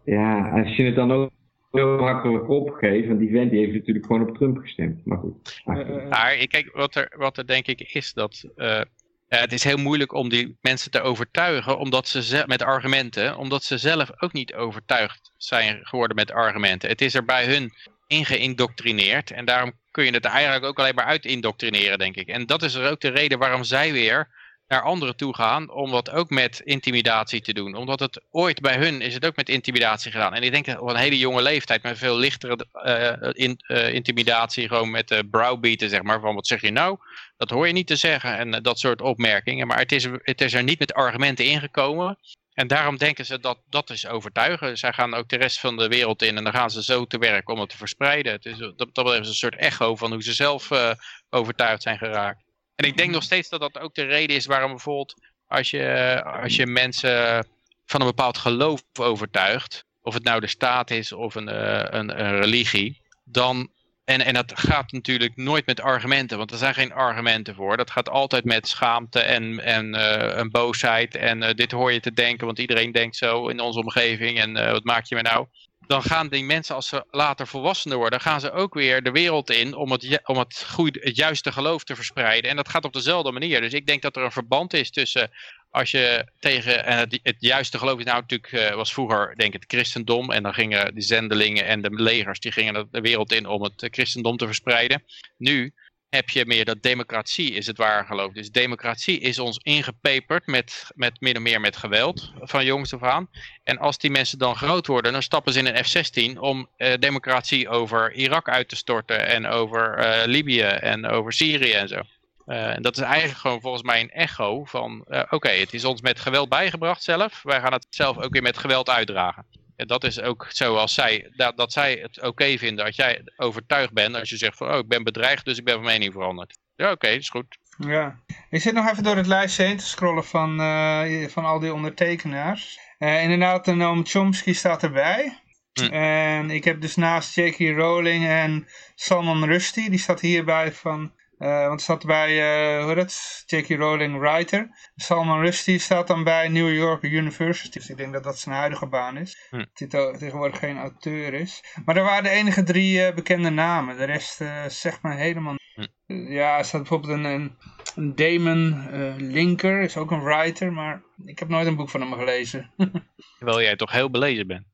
ja, 0.05 0.49
als 0.49 0.75
je 0.75 0.83
het 0.83 0.95
dan 0.95 1.11
ook 1.11 1.29
zo 1.71 1.97
makkelijk 1.99 2.49
opgeeft, 2.49 3.07
want 3.07 3.19
die 3.19 3.31
vent 3.31 3.51
die 3.51 3.59
heeft 3.59 3.73
natuurlijk 3.73 4.05
gewoon 4.05 4.29
op 4.29 4.37
Trump 4.37 4.57
gestemd. 4.57 5.05
Maar 5.05 5.17
goed. 5.17 5.61
ach, 5.65 5.77
Eh, 5.77 5.95
eh, 6.03 6.09
Maar 6.09 6.35
ik- 6.37 6.49
kijk, 6.49 6.69
wat 6.73 6.95
er, 6.95 7.13
wat 7.17 7.37
er 7.37 7.47
denk 7.47 7.67
ik 7.67 7.81
is, 7.93 8.13
dat 8.13 8.49
eh, 8.55 8.81
het 9.27 9.53
is 9.53 9.63
heel 9.63 9.77
moeilijk 9.77 10.13
om 10.13 10.29
die 10.29 10.57
mensen 10.61 10.91
te 10.91 11.01
overtuigen 11.01 11.77
omdat 11.77 12.07
ze 12.07 12.43
met 12.45 12.61
argumenten, 12.61 13.37
omdat 13.37 13.63
ze 13.63 13.77
zelf 13.77 14.09
ook 14.19 14.33
niet 14.33 14.53
overtuigd 14.53 15.31
zijn 15.37 15.79
geworden 15.83 16.15
met 16.15 16.31
argumenten. 16.31 16.89
Het 16.89 17.01
is 17.01 17.13
er 17.13 17.25
bij 17.25 17.45
hun 17.45 17.73
ingeïndoctrineerd 18.07 19.31
en 19.31 19.45
daarom 19.45 19.71
kun 19.91 20.05
je 20.05 20.11
het 20.11 20.25
eigenlijk 20.25 20.65
ook 20.65 20.79
alleen 20.79 20.95
maar 20.95 21.05
uit 21.05 21.25
indoctrineren, 21.25 21.97
denk 21.97 22.15
ik. 22.15 22.27
En 22.27 22.45
dat 22.45 22.63
is 22.63 22.73
er 22.73 22.91
ook 22.91 23.01
de 23.01 23.09
reden 23.09 23.39
waarom 23.39 23.63
zij 23.63 23.91
weer 23.91 24.27
naar 24.67 24.81
anderen 24.81 25.15
toe 25.15 25.35
gaan 25.35 25.71
om 25.71 25.91
wat 25.91 26.09
ook 26.09 26.29
met 26.29 26.61
intimidatie 26.63 27.41
te 27.41 27.53
doen. 27.53 27.75
Omdat 27.75 27.99
het 27.99 28.21
ooit 28.31 28.61
bij 28.61 28.77
hun 28.77 29.01
is 29.01 29.13
het 29.13 29.25
ook 29.25 29.35
met 29.35 29.49
intimidatie 29.49 30.11
gedaan. 30.11 30.33
En 30.33 30.43
ik 30.43 30.51
denk 30.51 30.81
op 30.81 30.89
een 30.89 30.95
hele 30.95 31.17
jonge 31.17 31.41
leeftijd 31.41 31.83
met 31.83 31.97
veel 31.97 32.17
lichtere 32.17 32.65
eh, 32.71 33.29
in, 33.31 33.59
eh, 33.67 33.93
intimidatie, 33.93 34.67
gewoon 34.67 34.91
met 34.91 35.11
uh, 35.11 35.19
browbeaten 35.31 35.89
zeg 35.89 36.01
maar, 36.01 36.19
van 36.19 36.35
wat 36.35 36.47
zeg 36.47 36.61
je 36.61 36.71
nou? 36.71 36.97
Dat 37.37 37.49
hoor 37.49 37.67
je 37.67 37.73
niet 37.73 37.87
te 37.87 37.95
zeggen 37.95 38.37
en 38.37 38.53
eh, 38.53 38.61
dat 38.61 38.79
soort 38.79 39.01
opmerkingen. 39.01 39.67
Maar 39.67 39.79
het 39.79 39.91
is, 39.91 40.07
het 40.21 40.41
is 40.41 40.53
er 40.53 40.63
niet 40.63 40.79
met 40.79 40.93
argumenten 40.93 41.45
ingekomen. 41.45 42.17
En 42.53 42.67
daarom 42.67 42.97
denken 42.97 43.25
ze 43.25 43.39
dat 43.39 43.57
dat 43.69 43.89
is 43.89 44.07
overtuigen. 44.07 44.77
Zij 44.77 44.93
gaan 44.93 45.13
ook 45.13 45.29
de 45.29 45.37
rest 45.37 45.59
van 45.59 45.77
de 45.77 45.87
wereld 45.87 46.21
in 46.21 46.37
en 46.37 46.43
dan 46.43 46.53
gaan 46.53 46.71
ze 46.71 46.83
zo 46.83 47.05
te 47.05 47.17
werk 47.17 47.49
om 47.49 47.59
het 47.59 47.69
te 47.69 47.77
verspreiden. 47.77 48.31
Het 48.31 48.45
is, 48.45 48.57
dat, 48.57 48.89
dat 48.93 49.13
is 49.13 49.27
een 49.27 49.33
soort 49.33 49.55
echo 49.55 49.95
van 49.95 50.11
hoe 50.11 50.23
ze 50.23 50.33
zelf 50.33 50.71
uh, 50.71 50.91
overtuigd 51.29 51.81
zijn 51.81 51.97
geraakt. 51.97 52.43
En 52.75 52.85
ik 52.85 52.97
denk 52.97 53.11
nog 53.11 53.23
steeds 53.23 53.49
dat 53.49 53.59
dat 53.59 53.79
ook 53.79 53.95
de 53.95 54.03
reden 54.03 54.35
is 54.35 54.45
waarom 54.45 54.69
bijvoorbeeld 54.69 55.13
als 55.47 55.69
je, 55.69 56.21
als 56.41 56.55
je 56.55 56.65
mensen 56.65 57.47
van 57.85 58.01
een 58.01 58.07
bepaald 58.07 58.37
geloof 58.37 58.81
overtuigt, 58.93 59.85
of 60.01 60.13
het 60.13 60.23
nou 60.23 60.39
de 60.39 60.47
staat 60.47 60.91
is 60.91 61.11
of 61.11 61.35
een, 61.35 61.47
een, 61.95 62.19
een 62.19 62.39
religie, 62.39 63.01
dan, 63.23 63.69
en, 64.07 64.25
en 64.25 64.33
dat 64.33 64.51
gaat 64.55 64.91
natuurlijk 64.91 65.35
nooit 65.35 65.65
met 65.65 65.81
argumenten, 65.81 66.37
want 66.37 66.51
er 66.51 66.57
zijn 66.57 66.73
geen 66.73 66.93
argumenten 66.93 67.55
voor. 67.55 67.77
Dat 67.77 67.91
gaat 67.91 68.09
altijd 68.09 68.45
met 68.45 68.67
schaamte 68.67 69.19
en, 69.19 69.59
en 69.59 69.95
uh, 69.95 70.41
boosheid 70.51 71.15
en 71.15 71.41
uh, 71.41 71.49
dit 71.49 71.71
hoor 71.71 71.91
je 71.91 71.99
te 71.99 72.13
denken, 72.13 72.45
want 72.45 72.59
iedereen 72.59 72.91
denkt 72.91 73.15
zo 73.15 73.47
in 73.47 73.59
onze 73.59 73.79
omgeving 73.79 74.39
en 74.39 74.53
wat 74.53 74.83
maak 74.83 75.05
je 75.05 75.15
me 75.15 75.21
nou? 75.21 75.47
dan 75.87 76.03
gaan 76.03 76.27
die 76.27 76.43
mensen, 76.43 76.75
als 76.75 76.87
ze 76.87 77.05
later 77.11 77.47
volwassener 77.47 77.97
worden, 77.97 78.21
gaan 78.21 78.39
ze 78.39 78.51
ook 78.51 78.73
weer 78.73 79.03
de 79.03 79.11
wereld 79.11 79.49
in 79.49 79.75
om 79.75 79.91
het, 79.91 80.21
om 80.23 80.37
het, 80.37 80.65
goede, 80.69 80.99
het 81.03 81.15
juiste 81.15 81.51
geloof 81.51 81.83
te 81.83 81.95
verspreiden. 81.95 82.49
En 82.49 82.55
dat 82.55 82.69
gaat 82.69 82.85
op 82.85 82.93
dezelfde 82.93 83.31
manier. 83.31 83.61
Dus 83.61 83.73
ik 83.73 83.85
denk 83.85 84.01
dat 84.01 84.15
er 84.15 84.23
een 84.23 84.31
verband 84.31 84.73
is 84.73 84.91
tussen 84.91 85.31
als 85.69 85.91
je 85.91 86.31
tegen, 86.39 86.85
en 86.85 86.97
het, 86.97 87.19
het 87.23 87.35
juiste 87.39 87.77
geloof 87.77 87.99
is 87.99 88.05
nou 88.05 88.21
natuurlijk, 88.21 88.51
uh, 88.51 88.75
was 88.75 88.93
vroeger 88.93 89.33
denk 89.35 89.53
ik 89.53 89.61
het 89.61 89.71
christendom. 89.71 90.31
En 90.31 90.43
dan 90.43 90.53
gingen 90.53 90.95
de 90.95 91.01
zendelingen 91.01 91.65
en 91.65 91.81
de 91.81 91.89
legers, 91.89 92.39
die 92.39 92.51
gingen 92.51 92.87
de 92.91 93.01
wereld 93.01 93.31
in 93.31 93.47
om 93.47 93.63
het 93.63 93.87
christendom 93.91 94.37
te 94.37 94.45
verspreiden. 94.45 95.03
Nu 95.37 95.73
heb 96.09 96.29
je 96.29 96.45
meer 96.45 96.65
dat 96.65 96.83
democratie 96.83 97.51
is 97.51 97.67
het 97.67 97.77
ware 97.77 98.05
geloof. 98.05 98.33
Dus 98.33 98.51
democratie 98.51 99.19
is 99.19 99.39
ons 99.39 99.59
ingepeperd 99.63 100.47
met, 100.47 100.91
met 100.95 101.21
min 101.21 101.41
meer 101.41 101.61
met 101.61 101.77
geweld 101.77 102.31
van 102.39 102.65
jongs 102.65 102.93
af 102.93 103.03
aan. 103.03 103.29
En 103.63 103.77
als 103.77 103.97
die 103.97 104.11
mensen 104.11 104.37
dan 104.37 104.55
groot 104.55 104.87
worden, 104.87 105.11
dan 105.11 105.23
stappen 105.23 105.53
ze 105.53 105.59
in 105.59 105.65
een 105.65 105.85
F-16 105.85 106.39
om 106.39 106.69
uh, 106.77 106.93
democratie 106.99 107.69
over 107.69 108.13
Irak 108.13 108.49
uit 108.49 108.69
te 108.69 108.75
storten 108.75 109.27
en 109.27 109.45
over 109.45 110.03
Libië 110.27 110.61
en 110.61 111.05
over 111.05 111.33
Syrië 111.33 111.71
en 111.71 111.87
zo. 111.87 112.01
Uh, 112.47 112.75
en 112.75 112.81
dat 112.81 112.97
is 112.97 113.03
eigenlijk 113.03 113.39
gewoon 113.39 113.61
volgens 113.61 113.83
mij 113.83 114.01
een 114.01 114.11
echo 114.11 114.65
van, 114.65 115.01
oké, 115.07 115.35
okay, 115.35 115.59
het 115.59 115.73
is 115.73 115.85
ons 115.85 116.01
met 116.01 116.19
geweld 116.19 116.49
bijgebracht 116.49 117.03
zelf. 117.03 117.43
Wij 117.43 117.59
gaan 117.59 117.73
het 117.73 117.87
zelf 117.89 118.17
ook 118.17 118.33
weer 118.33 118.41
met 118.41 118.57
geweld 118.57 118.89
uitdragen. 118.89 119.45
En 119.75 119.87
dat 119.87 120.03
is 120.03 120.21
ook 120.21 120.45
zoals 120.49 120.93
zij, 120.93 121.31
dat, 121.35 121.57
dat 121.57 121.71
zij 121.71 121.93
het 122.01 122.17
oké 122.17 122.27
okay 122.27 122.57
vinden 122.57 122.85
als 122.85 122.95
jij 122.95 123.21
overtuigd 123.35 123.93
bent. 123.93 124.15
Als 124.15 124.29
je 124.29 124.37
zegt 124.37 124.57
van, 124.57 124.71
oh 124.71 124.77
ik 124.77 124.87
ben 124.87 125.03
bedreigd, 125.03 125.45
dus 125.45 125.57
ik 125.57 125.65
ben 125.65 125.73
van 125.73 125.83
mening 125.83 126.13
veranderd. 126.13 126.57
Ja 126.75 126.85
oké, 126.85 126.93
okay, 126.93 127.15
is 127.15 127.29
goed. 127.29 127.57
Ja, 127.77 128.19
ik 128.49 128.61
zit 128.61 128.73
nog 128.73 128.89
even 128.89 129.03
door 129.03 129.15
het 129.15 129.27
lijstje 129.27 129.63
heen 129.63 129.77
te 129.77 129.85
scrollen 129.85 130.25
van, 130.25 130.61
uh, 130.61 131.27
van 131.27 131.45
al 131.45 131.59
die 131.59 131.73
ondertekenaars. 131.73 132.79
Uh, 132.99 133.23
inderdaad, 133.23 133.65
Noam 133.65 134.05
Chomsky 134.05 134.53
staat 134.53 134.83
erbij. 134.83 135.41
Hm. 135.73 135.93
En 135.93 136.49
ik 136.49 136.63
heb 136.63 136.81
dus 136.81 136.95
naast 136.95 137.35
J.K. 137.35 137.59
Rowling 137.59 138.27
en 138.27 138.67
Salman 138.95 139.45
Rushdie, 139.45 139.89
die 139.89 139.99
staat 139.99 140.21
hierbij 140.21 140.71
van... 140.71 141.15
Uh, 141.39 141.67
want 141.67 141.81
staat 141.81 142.05
bij, 142.05 142.77
uh, 142.77 142.83
hoe 142.83 142.95
dat? 142.95 143.43
J.K. 143.45 143.69
Rowling 143.69 144.19
writer. 144.19 144.69
Salman 144.95 145.41
Rushdie 145.41 145.79
staat 145.79 146.07
dan 146.07 146.23
bij 146.23 146.47
New 146.47 146.73
York 146.73 147.03
University. 147.03 147.79
Dus 147.79 147.89
ik 147.89 147.97
denk 147.97 148.13
dat 148.13 148.23
dat 148.23 148.39
zijn 148.39 148.55
huidige 148.55 148.87
baan 148.87 149.17
is. 149.17 149.47
Hm. 149.49 149.65
Dat 149.73 149.91
hij 149.91 150.17
tegenwoordig 150.17 150.59
geen 150.59 150.77
auteur 150.77 151.33
is. 151.33 151.63
Maar 151.85 151.95
dat 151.95 152.05
waren 152.05 152.23
de 152.23 152.29
enige 152.29 152.63
drie 152.63 153.07
uh, 153.07 153.13
bekende 153.13 153.49
namen. 153.49 153.97
De 153.97 154.03
rest 154.03 154.41
zegt 154.67 155.03
me 155.03 155.15
helemaal 155.15 155.55
hm. 155.73 156.31
Ja, 156.31 156.57
er 156.57 156.65
staat 156.65 156.81
bijvoorbeeld 156.81 157.13
een, 157.13 157.57
een, 157.95 158.15
Damon 158.15 158.87
Linker. 159.17 159.81
Is 159.81 159.97
ook 159.97 160.11
een 160.11 160.23
writer. 160.23 160.73
Maar 160.73 161.01
ik 161.25 161.39
heb 161.39 161.47
nooit 161.47 161.67
een 161.67 161.75
boek 161.75 161.89
van 161.89 162.01
hem 162.01 162.13
gelezen. 162.13 162.71
Terwijl 163.37 163.61
jij 163.61 163.75
toch 163.75 163.91
heel 163.91 164.09
belezen 164.09 164.47
bent. 164.47 164.65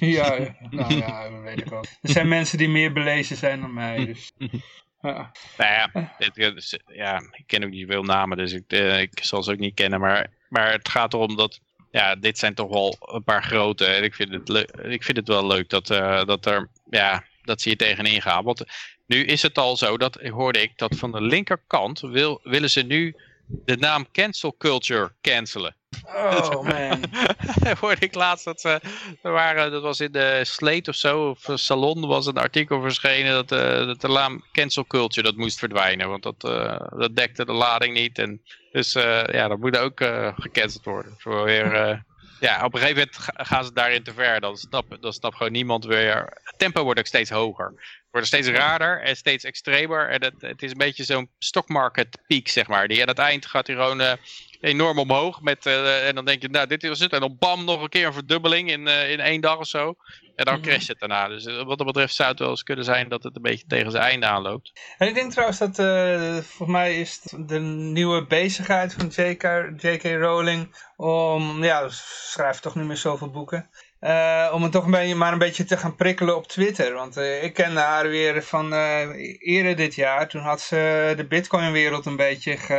ja, 0.00 0.54
nou 0.70 0.94
ja, 1.04 1.30
dat 1.30 1.40
weet 1.42 1.60
ik 1.60 1.68
wel. 1.68 1.84
Er 2.02 2.10
zijn 2.10 2.28
mensen 2.28 2.58
die 2.58 2.68
meer 2.68 2.92
belezen 2.92 3.36
zijn 3.36 3.60
dan 3.60 3.74
mij. 3.74 4.04
Dus. 4.04 4.32
Ja. 5.06 5.32
Nou 5.56 5.72
ja, 5.72 6.10
het, 6.18 6.82
ja, 6.86 7.22
ik 7.32 7.46
ken 7.46 7.64
ook 7.64 7.70
niet 7.70 7.88
veel 7.88 8.02
namen, 8.02 8.36
dus 8.36 8.52
ik, 8.52 8.72
uh, 8.72 9.00
ik 9.00 9.24
zal 9.24 9.42
ze 9.42 9.52
ook 9.52 9.58
niet 9.58 9.74
kennen. 9.74 10.00
Maar, 10.00 10.26
maar 10.48 10.72
het 10.72 10.88
gaat 10.88 11.14
erom 11.14 11.36
dat, 11.36 11.60
ja, 11.90 12.14
dit 12.14 12.38
zijn 12.38 12.54
toch 12.54 12.68
wel 12.68 12.96
een 13.00 13.24
paar 13.24 13.42
grote. 13.42 13.84
En 13.84 14.02
ik 14.02 14.14
vind 14.14 14.30
het, 14.30 14.72
ik 14.82 15.04
vind 15.04 15.16
het 15.16 15.28
wel 15.28 15.46
leuk 15.46 15.68
dat, 15.68 15.90
uh, 15.90 16.24
dat, 16.24 16.46
er, 16.46 16.68
ja, 16.90 17.24
dat 17.42 17.60
ze 17.60 17.68
hier 17.68 17.78
tegenin 17.78 18.22
gaan. 18.22 18.44
Want 18.44 18.64
nu 19.06 19.24
is 19.24 19.42
het 19.42 19.58
al 19.58 19.76
zo, 19.76 19.96
dat 19.96 20.14
hoorde 20.14 20.62
ik, 20.62 20.72
dat 20.76 20.96
van 20.96 21.12
de 21.12 21.22
linkerkant 21.22 22.00
wil, 22.00 22.40
willen 22.42 22.70
ze 22.70 22.82
nu 22.82 23.14
de 23.46 23.76
naam 23.76 24.10
cancel 24.12 24.56
culture 24.58 25.12
cancelen. 25.20 25.75
Oh 26.14 26.62
man. 26.72 27.04
hoorde 27.80 28.00
ik 28.00 28.14
laatst 28.14 28.44
dat 28.44 28.60
ze, 28.60 28.80
er 29.22 29.32
waren, 29.32 29.70
dat 29.70 29.82
was 29.82 30.00
in 30.00 30.12
de 30.12 30.40
Slate 30.44 30.90
of 30.90 30.96
zo, 30.96 31.28
of 31.28 31.48
Salon 31.54 32.06
was 32.06 32.26
een 32.26 32.38
artikel 32.38 32.80
verschenen 32.80 33.32
dat, 33.32 33.52
uh, 33.52 33.86
dat 33.86 34.00
de 34.00 34.08
naam 34.08 34.44
cancel 34.52 34.86
culture 34.86 35.26
dat 35.26 35.36
moest 35.36 35.58
verdwijnen. 35.58 36.08
Want 36.08 36.22
dat, 36.22 36.44
uh, 36.44 36.80
dat 36.98 37.16
dekte 37.16 37.44
de 37.44 37.52
lading 37.52 37.94
niet. 37.94 38.18
En 38.18 38.42
dus 38.72 38.94
uh, 38.94 39.24
ja, 39.26 39.48
dat 39.48 39.58
moet 39.58 39.78
ook 39.78 40.00
gecanceld 40.36 40.84
worden. 40.84 41.14
Voor 41.18 41.44
weer, 41.44 41.72
ja, 42.40 42.64
op 42.64 42.74
een 42.74 42.80
gegeven 42.80 43.08
moment 43.12 43.48
gaan 43.48 43.64
ze 43.64 43.72
daarin 43.72 44.02
te 44.02 44.12
ver. 44.12 44.40
Dan 44.40 44.56
snapt 44.56 45.02
dan 45.02 45.12
snap 45.12 45.34
gewoon 45.34 45.52
niemand 45.52 45.84
weer. 45.84 46.40
Het 46.42 46.58
tempo 46.58 46.82
wordt 46.82 46.98
ook 46.98 47.06
steeds 47.06 47.30
hoger. 47.30 47.66
Het 47.76 48.08
wordt 48.10 48.26
steeds 48.26 48.48
raarder 48.48 49.02
en 49.02 49.16
steeds 49.16 49.44
extremer. 49.44 50.08
En 50.08 50.22
het, 50.22 50.34
het 50.38 50.62
is 50.62 50.70
een 50.70 50.78
beetje 50.78 51.04
zo'n 51.04 51.30
stockmarket 51.38 52.18
piek, 52.26 52.48
zeg 52.48 52.66
maar. 52.66 52.88
Die 52.88 53.00
aan 53.00 53.08
het 53.08 53.18
eind 53.18 53.46
gaat 53.46 53.66
hij 53.66 53.76
gewoon... 53.76 54.18
Uh, 54.66 54.72
enorm 54.72 54.98
omhoog. 54.98 55.40
Met, 55.40 55.66
en 55.66 56.14
dan 56.14 56.24
denk 56.24 56.42
je, 56.42 56.48
nou 56.48 56.66
dit 56.66 56.88
was 56.88 56.98
het. 57.00 57.12
En 57.12 57.20
dan 57.20 57.36
bam, 57.38 57.64
nog 57.64 57.82
een 57.82 57.88
keer 57.88 58.06
een 58.06 58.12
verdubbeling 58.12 58.70
in, 58.70 58.86
in 58.86 59.20
één 59.20 59.40
dag 59.40 59.58
of 59.58 59.66
zo. 59.66 59.94
En 60.36 60.44
dan 60.44 60.54
Mhm. 60.54 60.62
crasht 60.62 60.88
het 60.88 60.98
daarna. 60.98 61.28
Dus 61.28 61.44
wat 61.44 61.78
dat 61.78 61.86
betreft 61.86 62.14
zou 62.14 62.30
het 62.30 62.38
wel 62.38 62.48
eens 62.50 62.62
kunnen 62.62 62.84
zijn 62.84 63.08
dat 63.08 63.22
het 63.22 63.36
een 63.36 63.42
beetje 63.42 63.66
tegen 63.66 63.90
zijn 63.90 64.02
einde 64.02 64.26
aanloopt. 64.26 64.72
En 64.98 65.08
ik 65.08 65.14
denk 65.14 65.30
trouwens 65.30 65.58
dat, 65.58 65.78
eh 65.78 66.32
volgens 66.32 66.68
mij 66.68 67.00
is 67.00 67.20
de 67.38 67.58
nieuwe 67.58 68.26
bezigheid 68.26 68.94
van 68.94 69.06
J.K. 69.06 69.42
J.K. 69.76 70.02
Rowling 70.04 70.76
om, 70.96 71.64
ja, 71.64 71.88
ze 71.88 72.02
schrijft 72.06 72.62
toch 72.62 72.74
niet 72.74 72.86
meer 72.86 72.96
zoveel 72.96 73.30
boeken, 73.30 73.70
eh, 74.00 74.50
om 74.52 74.62
het 74.62 74.72
toch 74.72 74.84
een 74.84 74.90
beetje, 74.90 75.14
maar 75.14 75.32
een 75.32 75.38
beetje 75.38 75.64
te 75.64 75.76
gaan 75.76 75.94
prikkelen 75.96 76.36
op 76.36 76.46
Twitter. 76.48 76.92
Want 76.92 77.16
eh, 77.16 77.42
ik 77.42 77.54
kende 77.54 77.80
haar 77.80 78.08
weer 78.08 78.42
van 78.42 78.72
eh, 78.72 79.08
eerder 79.38 79.76
dit 79.76 79.94
jaar, 79.94 80.28
toen 80.28 80.42
had 80.42 80.60
ze 80.60 81.12
de 81.16 81.26
Bitcoin-wereld 81.26 82.06
een 82.06 82.16
beetje 82.16 82.56
ge, 82.56 82.74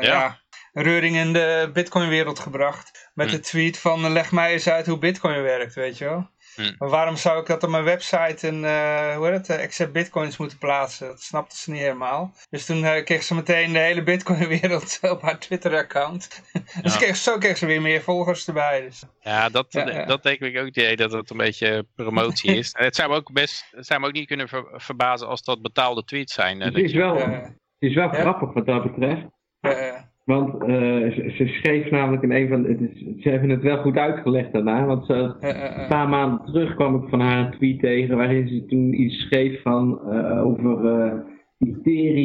ja. 0.00 0.40
Reuring 0.82 1.16
in 1.16 1.32
de 1.32 1.70
Bitcoin-wereld 1.72 2.38
gebracht. 2.38 3.10
Met 3.14 3.26
Hm. 3.30 3.32
de 3.36 3.40
tweet 3.40 3.78
van 3.78 4.12
leg 4.12 4.32
mij 4.32 4.52
eens 4.52 4.68
uit 4.68 4.86
hoe 4.86 4.98
Bitcoin 4.98 5.42
werkt, 5.42 5.74
weet 5.74 5.98
je 5.98 6.04
wel. 6.04 6.28
Hm. 6.54 6.74
Maar 6.78 6.88
waarom 6.88 7.16
zou 7.16 7.40
ik 7.40 7.46
dat 7.46 7.62
op 7.62 7.70
mijn 7.70 7.84
website 7.84 8.46
en 8.46 8.64
eh 8.64 9.16
hoe 9.16 9.26
heet 9.26 9.36
het, 9.36 9.48
eh, 9.58 9.62
accept 9.64 9.92
bitcoins 9.92 10.36
moeten 10.36 10.58
plaatsen? 10.58 11.06
Dat 11.06 11.20
snapte 11.22 11.56
ze 11.56 11.70
niet 11.70 11.80
helemaal. 11.80 12.34
Dus 12.50 12.64
toen 12.66 12.84
eh, 12.84 13.04
kreeg 13.04 13.22
ze 13.22 13.34
meteen 13.34 13.72
de 13.72 13.78
hele 13.78 14.02
bitcoin 14.02 14.48
wereld 14.48 14.98
op 15.10 15.22
haar 15.22 15.38
Twitter 15.38 15.76
account. 15.76 16.42
dus 16.82 16.92
Ja. 16.92 16.98
kreeg, 16.98 17.16
zo 17.16 17.38
kreeg 17.38 17.56
ze 17.56 17.66
weer 17.66 17.80
meer 17.82 18.02
volgers 18.02 18.46
erbij. 18.46 18.80
Dus. 18.80 19.02
Ja, 19.20 19.48
dat, 19.48 19.66
Ja, 19.72 19.90
ja. 19.90 20.04
dat 20.04 20.22
denk 20.22 20.40
ik 20.40 20.58
ook 20.58 20.66
het 20.66 20.76
idee 20.76 20.96
dat 20.96 21.12
het 21.12 21.30
een 21.30 21.36
beetje 21.36 21.86
promotie 21.94 22.56
is. 22.56 22.72
En 22.78 22.84
het 22.84 22.94
zou 22.96 23.10
me 23.10 23.16
ook 23.16 23.32
best, 23.32 23.66
het 23.70 23.86
zou 23.86 24.00
me 24.00 24.06
ook 24.06 24.12
niet 24.12 24.26
kunnen 24.26 24.48
ver- 24.48 24.68
verbazen 24.74 25.28
als 25.28 25.42
dat 25.42 25.62
betaalde 25.62 26.04
tweets 26.04 26.34
zijn. 26.34 26.60
eh, 26.60 26.66
Het 26.66 26.76
is 26.76 26.92
je- 26.92 26.98
wel, 26.98 27.16
eh, 27.18 27.30
het 27.42 27.52
is 27.78 27.94
wel 27.94 28.14
Ja? 28.14 28.20
grappig 28.20 28.52
wat 28.52 28.66
dat 28.66 28.82
betreft. 28.82 29.22
eh, 29.60 29.94
Want 30.26 30.62
eh, 30.62 30.68
ze, 31.12 31.32
ze 31.36 31.46
schreef 31.46 31.90
namelijk 31.90 32.22
in 32.22 32.32
een 32.32 32.48
van. 32.48 32.64
Het 32.64 32.80
is, 32.80 33.22
ze 33.22 33.28
hebben 33.28 33.50
het 33.50 33.62
wel 33.62 33.76
goed 33.76 33.96
uitgelegd 33.96 34.52
daarna. 34.52 34.84
Want 34.86 35.06
ze, 35.06 35.36
eh, 35.40 35.50
eh, 35.50 35.78
een 35.82 35.88
paar 35.88 36.08
maanden 36.08 36.44
terug 36.44 36.74
kwam 36.74 36.94
ik 37.02 37.08
van 37.08 37.20
haar 37.20 37.38
een 37.46 37.50
tweet 37.50 37.80
tegen. 37.80 38.16
waarin 38.16 38.48
ze 38.48 38.66
toen 38.66 39.00
iets 39.00 39.20
schreef 39.20 39.62
van. 39.62 40.00
over. 40.38 40.82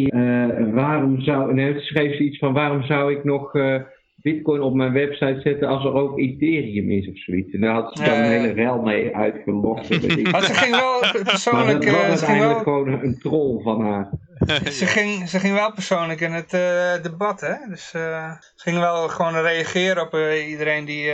eh, 0.08 0.74
waarom 0.74 1.22
zou. 1.22 1.54
Nee, 1.54 1.80
schreef 1.80 2.16
ze 2.16 2.24
iets 2.24 2.38
van. 2.38 2.54
waarom 2.54 2.84
zou 2.84 3.12
ik 3.12 3.24
nog. 3.24 3.52
Bitcoin 4.22 4.62
op 4.62 4.74
mijn 4.74 4.94
website 4.94 5.40
zetten 5.44 5.68
als 5.68 5.86
er 5.86 5.94
ook 5.94 6.20
Ethereum 6.20 6.92
is 6.92 7.10
of 7.10 7.18
zoiets. 7.18 7.54
En 7.54 7.62
daar 7.62 7.74
had 7.74 7.98
ze 7.98 8.04
dan 8.04 8.18
een 8.18 8.24
hele 8.24 8.52
rel 8.52 8.82
mee 8.82 9.16
ik. 10.18 10.30
Maar 10.32 10.44
ze 10.44 10.54
ging 10.54 10.76
wel 10.76 11.00
Maar 11.00 11.24
persoonlijk, 11.24 11.86
dat 11.86 11.96
was 11.96 12.04
eh, 12.04 12.10
uiteindelijk 12.10 12.66
wel, 12.66 12.84
gewoon 12.84 13.04
een 13.04 13.20
troll 13.20 13.62
van 13.62 13.82
haar. 13.82 14.10
ze 14.72 14.86
ging, 14.86 15.30
ze 15.30 15.40
ging 15.40 15.54
wel 15.54 15.74
persoonlijk 15.74 16.22
in 16.22 16.32
het 16.32 16.54
eh, 16.54 17.04
debat, 17.04 17.42
hè. 17.42 17.56
Dus 17.70 17.94
eh, 17.94 18.32
ze 18.56 18.64
ging 18.64 18.80
wel 18.80 19.08
gewoon 19.10 19.42
reageren 19.42 20.04
op 20.04 20.18
iedereen 20.48 20.86
die, 20.86 21.12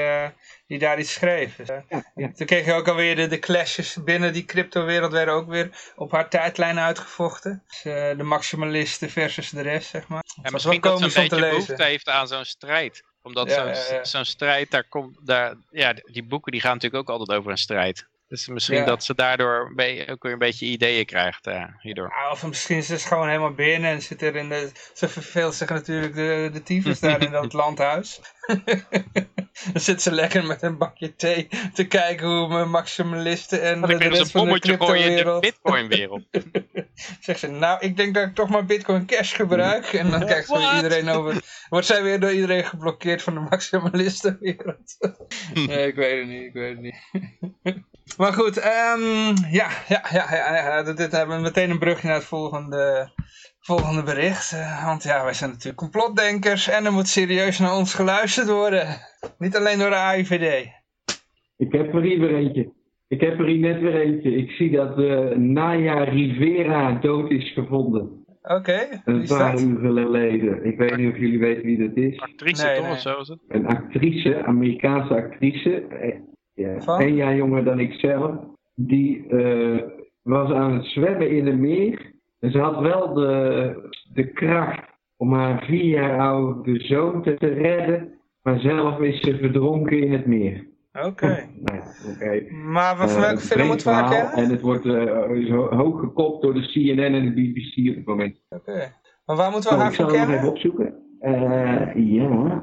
die 0.68 0.80
daar 0.80 1.00
iets 1.00 1.14
schreef. 1.14 1.56
Dus, 1.56 1.68
Ja, 1.68 1.84
ja. 2.16 2.32
Toen 2.36 2.46
kreeg 2.46 2.66
je 2.66 2.74
ook 2.74 2.88
alweer 2.88 3.16
de, 3.16 3.28
de 3.28 3.40
clashes 3.40 3.98
binnen 4.04 4.34
die 4.34 4.46
cryptowereld 4.46 5.12
werden 5.12 5.34
ook 5.34 5.48
weer 5.50 5.92
op 5.96 6.12
haar 6.12 6.30
tijdlijn 6.30 6.80
uitgevochten. 6.80 7.64
Dus, 7.68 7.86
eh, 7.86 8.18
de 8.18 8.24
maximalisten 8.24 9.10
versus 9.10 9.50
de 9.50 9.62
rest, 9.62 9.90
zeg 9.90 10.08
maar. 10.08 10.24
En 10.36 10.52
was 10.52 10.52
misschien 10.52 10.82
dat 10.82 11.00
ze 11.00 11.06
een 11.06 11.12
beetje 11.14 11.36
lezen. 11.36 11.50
behoefte 11.50 11.84
heeft 11.84 12.08
aan 12.08 12.28
zo'n 12.28 12.46
strijd. 12.46 13.04
Omdat 13.22 13.48
Ja, 13.50 13.54
zo'n 13.56 13.68
ja, 13.68 13.96
ja. 13.98 14.04
zo'n 14.04 14.26
strijd, 14.26 14.72
daar 14.72 14.84
komt, 14.84 15.18
daar, 15.26 15.56
ja, 15.70 15.94
die 15.94 16.24
boeken 16.24 16.52
die 16.52 16.62
gaan 16.62 16.74
natuurlijk 16.74 17.02
ook 17.10 17.20
altijd 17.20 17.40
over 17.40 17.52
een 17.52 17.58
strijd. 17.58 18.08
Dus 18.28 18.48
misschien 18.48 18.78
Ja. 18.78 18.86
dat 18.86 19.04
ze 19.04 19.16
daardoor 19.16 19.62
ook 20.10 20.24
weer 20.24 20.32
een 20.32 20.38
beetje 20.38 20.66
ideeën 20.66 21.06
krijgt 21.06 21.48
eh, 21.48 21.64
hierdoor. 21.80 22.10
Ja, 22.10 22.32
of 22.32 22.46
misschien 22.46 22.78
is 22.78 22.86
ze 22.88 22.98
gewoon 22.98 23.28
helemaal 23.28 23.54
binnen 23.54 23.92
en 23.92 24.02
zit 24.02 24.22
er 24.22 24.36
in 24.36 24.50
de... 24.50 24.72
Ze 24.94 25.08
verveelt 25.10 25.56
zich 25.56 25.70
natuurlijk 25.70 26.16
de, 26.16 26.50
de 26.54 26.64
tyfus 26.64 27.00
daar 27.00 27.22
in 27.22 27.32
dat 27.32 27.54
landhuis. 27.64 28.22
Dan 29.74 29.82
zit 29.82 30.02
ze 30.02 30.12
lekker 30.12 30.46
met 30.46 30.62
een 30.62 30.78
bakje 30.78 31.16
thee 31.16 31.48
te 31.74 31.88
kijken 31.88 32.28
hoe 32.28 32.48
mijn 32.48 32.70
maximalisten 32.70 33.62
en 33.62 33.82
de, 33.82 33.96
rest 33.96 34.32
van 34.32 34.48
de 34.48 34.52
gooien 34.52 34.54
in 34.54 34.62
de 34.62 34.68
cryptowereld... 34.68 35.42
bitcoin-wereld. 35.42 36.24
Zegt 37.20 37.40
ze, 37.40 37.48
nou, 37.48 37.80
ik 37.80 37.98
denk 37.98 38.14
dat 38.14 38.28
ik 38.28 38.36
toch 38.36 38.50
maar 38.50 38.66
Bitcoin 38.66 39.06
Cash 39.06 39.36
gebruik. 39.36 39.86
En 39.94 40.10
dan 40.10 40.26
kijkt 40.26 40.48
ze 40.48 40.72
iedereen 40.76 41.10
over. 41.10 41.66
Wordt 41.70 41.86
zij 41.86 42.04
weer 42.04 42.20
door 42.20 42.32
iedereen 42.32 42.66
geblokkeerd 42.66 43.22
van 43.22 43.34
de 43.34 43.40
maximalistenwereld? 43.40 44.98
nee, 45.54 45.88
ik 45.88 45.96
weet 45.96 46.20
het 46.20 46.28
niet, 46.28 46.44
ik 46.44 46.54
weet 46.54 46.72
het 46.72 46.82
niet. 46.82 47.86
Maar 48.18 48.34
goed, 48.34 48.58
ehm, 48.58 49.36
ja, 49.52 49.70
ja, 49.88 50.02
ja, 50.12 50.26
ja, 50.32 50.56
ja, 50.56 50.84
dit 50.84 50.98
dit 50.98 51.12
hebben 51.12 51.36
we 51.36 51.42
meteen 51.42 51.70
een 51.70 51.80
brugje 51.80 52.08
naar 52.08 52.16
het 52.16 52.26
volgende, 52.26 53.10
volgende 53.60 54.04
bericht. 54.04 54.52
Eh, 54.54 54.86
want 54.86 55.04
ja, 55.04 55.24
wij 55.24 55.34
zijn 55.34 55.50
natuurlijk 55.50 55.78
complotdenkers 55.78 56.68
en 56.70 56.86
er 56.86 56.92
moet 56.92 57.08
serieus 57.08 57.60
naar 57.60 57.76
ons 57.76 57.94
geluisterd 57.94 58.50
worden. 58.50 58.88
Niet 59.38 59.56
alleen 59.56 59.80
door 59.80 59.90
de 59.90 59.96
AIVD. 59.96 60.68
Ik 61.58 61.72
heb 61.72 61.94
er 61.94 62.02
hier 62.02 62.20
weer 62.20 62.36
eentje. 62.36 62.72
Ik 63.08 63.22
heb 63.22 63.40
er 63.40 63.46
hier 63.46 63.60
net 63.60 63.80
weer 63.80 64.02
eentje. 64.02 64.32
Ik 64.36 64.52
zie 64.52 64.72
dat 64.72 65.00
eh 65.00 65.38
Naya 65.38 66.04
Rivera 66.04 66.92
dood 66.92 67.32
is 67.32 67.54
gevonden. 67.54 68.26
Oké, 68.42 69.02
Een 69.06 69.22
is 69.22 69.30
paar 69.30 69.60
uur 69.60 69.80
geleden. 69.80 70.66
Ik 70.66 70.78
weet 70.78 70.98
niet 70.98 71.12
of 71.12 71.20
jullie 71.20 71.40
weten 71.40 71.64
wie 71.64 71.78
dat 71.88 71.96
is. 71.98 72.20
Actrice 72.20 72.66
Nee, 72.66 72.76
toch 72.76 72.84
nee. 72.84 72.94
of 72.94 73.00
zo 73.00 73.20
is 73.20 73.28
het? 73.28 73.40
Een 73.48 73.68
actrice, 73.68 74.44
Amerikaanse 74.44 75.14
actrice. 75.14 75.84
Eh, 76.58 76.74
Ja, 76.76 76.82
Van? 76.82 77.14
jaar 77.16 77.36
jonger 77.36 77.64
dan 77.64 77.80
ik 77.80 77.94
zelf. 77.94 78.36
Die 78.76 79.28
eh, 79.28 79.82
was 80.24 80.52
aan 80.52 80.74
het 80.74 80.86
zwemmen 80.86 81.30
in 81.32 81.48
een 81.48 81.60
meer. 81.62 82.12
En 82.40 82.52
ze 82.52 82.60
had 82.60 82.80
wel 82.82 83.14
de, 83.14 83.90
de 84.14 84.32
kracht 84.32 84.80
om 85.18 85.34
haar 85.34 85.64
vier 85.66 85.86
jaar 85.86 86.20
oude 86.20 86.80
zoon 86.80 87.24
te, 87.24 87.34
te 87.34 87.48
redden. 87.48 88.12
Maar 88.42 88.60
zelf 88.60 89.00
is 89.00 89.20
ze 89.22 89.38
verdronken 89.38 90.00
in 90.04 90.12
het 90.12 90.26
meer. 90.26 90.68
Oké. 91.06 91.28
Nou 91.64 91.78
ja, 91.78 91.84
oké. 92.12 92.54
Maar 92.54 92.96
van 92.98 93.08
Eh, 93.08 93.20
welke 93.20 93.42
film 93.42 93.68
moeten 93.68 94.10
we? 94.10 94.32
En 94.36 94.50
het 94.50 94.62
wordt 94.62 94.86
eh, 94.86 95.46
zo 95.48 95.76
hoog 95.76 96.00
gekopt 96.00 96.42
door 96.42 96.54
de 96.54 96.68
CNN 96.72 97.14
en 97.14 97.26
de 97.26 97.32
BBC 97.34 97.90
op 97.90 97.96
het 97.96 98.06
moment. 98.06 98.42
Oké. 98.50 98.92
Maar 99.26 99.36
waar 99.36 99.52
moeten 99.52 99.70
we 99.70 99.76
Oh, 99.76 99.82
haar 99.82 99.92
ik 99.92 99.96
zal 99.98 100.08
kennen? 100.12 100.36
even 100.36 100.50
opzoeken. 100.50 100.94
Eh, 101.20 101.96
ja. 101.96 102.26
Eh, 102.30 102.58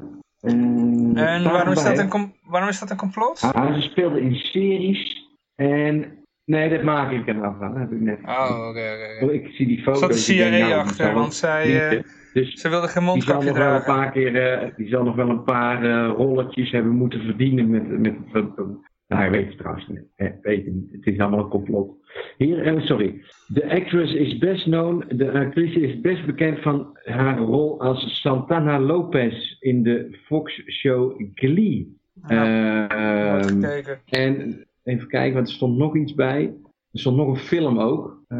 En 0.45 1.43
waarom 1.43 1.73
is, 1.73 1.83
dat 1.83 1.97
een 2.13 2.33
waarom 2.43 2.69
is 2.69 2.79
dat 2.79 2.89
een 2.89 2.97
complot? 2.97 3.41
Ah, 3.53 3.73
ze 3.73 3.81
speelde 3.81 4.21
in 4.21 4.35
series. 4.35 5.29
En. 5.55 6.05
Nee, 6.45 6.69
dat 6.69 6.83
maak 6.83 7.11
ik 7.11 7.27
er 7.27 7.35
nou 7.35 7.55
van. 7.59 7.69
Dat 7.71 7.79
heb 7.79 7.91
ik 7.91 7.99
net. 8.01 8.19
Oh, 8.25 8.67
oké. 8.69 9.25
Oh, 9.25 9.33
Ik 9.33 9.47
zie 9.55 9.67
die 9.67 9.81
foto. 9.81 9.99
Zat 9.99 10.13
de 10.13 10.19
ik 10.19 10.25
denk, 10.25 10.39
CIA 10.39 10.49
nou, 10.49 10.63
die 10.65 10.73
achter, 10.75 11.13
want 11.13 11.33
zij, 11.33 11.89
eh, 11.89 12.01
dus 12.33 12.53
Ze 12.53 12.69
wilde 12.69 12.87
geen 12.87 13.03
die 13.03 13.21
zal 13.21 13.33
mondkapje 13.35 13.47
nog 13.47 13.57
wel 13.57 13.75
een 13.75 13.81
dragen. 13.81 14.01
paar 14.03 14.11
keer. 14.11 14.35
eh, 14.61 14.75
die 14.75 14.87
zal 14.89 15.03
nog 15.03 15.15
wel 15.15 15.29
een 15.29 15.43
paar 15.43 15.83
eh, 15.83 16.11
rolletjes 16.15 16.71
hebben 16.71 16.91
moeten 16.91 17.21
verdienen 17.23 17.69
met. 17.69 17.87
met, 17.87 18.01
met, 18.01 18.55
met- 18.55 18.67
nou, 19.07 19.23
ik 19.25 19.31
weet 19.31 19.47
het 19.47 19.57
trouwens 19.57 19.87
niet. 19.87 20.01
Weet 20.41 20.65
het 20.65 20.73
niet. 20.73 20.91
Het 20.91 21.05
is 21.05 21.19
allemaal 21.19 21.39
een 21.39 21.49
complot. 21.49 21.93
Hier, 22.37 22.65
eh, 22.65 22.85
sorry. 22.85 23.23
De 23.47 23.69
actress 23.69 24.13
is 24.13 24.37
best 24.37 24.63
known. 24.63 25.05
De 25.07 25.31
actrice 25.31 25.79
is 25.79 26.01
best 26.01 26.25
bekend 26.25 26.59
van 26.59 26.97
haar 27.03 27.37
rol 27.37 27.81
als 27.81 28.21
Santana 28.21 28.79
Lopez 28.79 29.55
in 29.59 29.83
de 29.83 30.17
Fox-show 30.25 31.21
Glee. 31.33 31.97
Nou, 32.27 33.29
wordt 33.31 33.63
Ehm, 33.63 33.95
en 34.09 34.65
even 34.83 35.07
kijken, 35.07 35.33
want 35.33 35.47
er 35.47 35.53
stond 35.53 35.77
nog 35.77 35.95
iets 35.95 36.13
bij. 36.13 36.53
Er 36.91 36.99
stond 36.99 37.17
nog 37.17 37.27
een 37.27 37.35
film 37.35 37.79
ook. 37.79 38.23
Eh, 38.27 38.37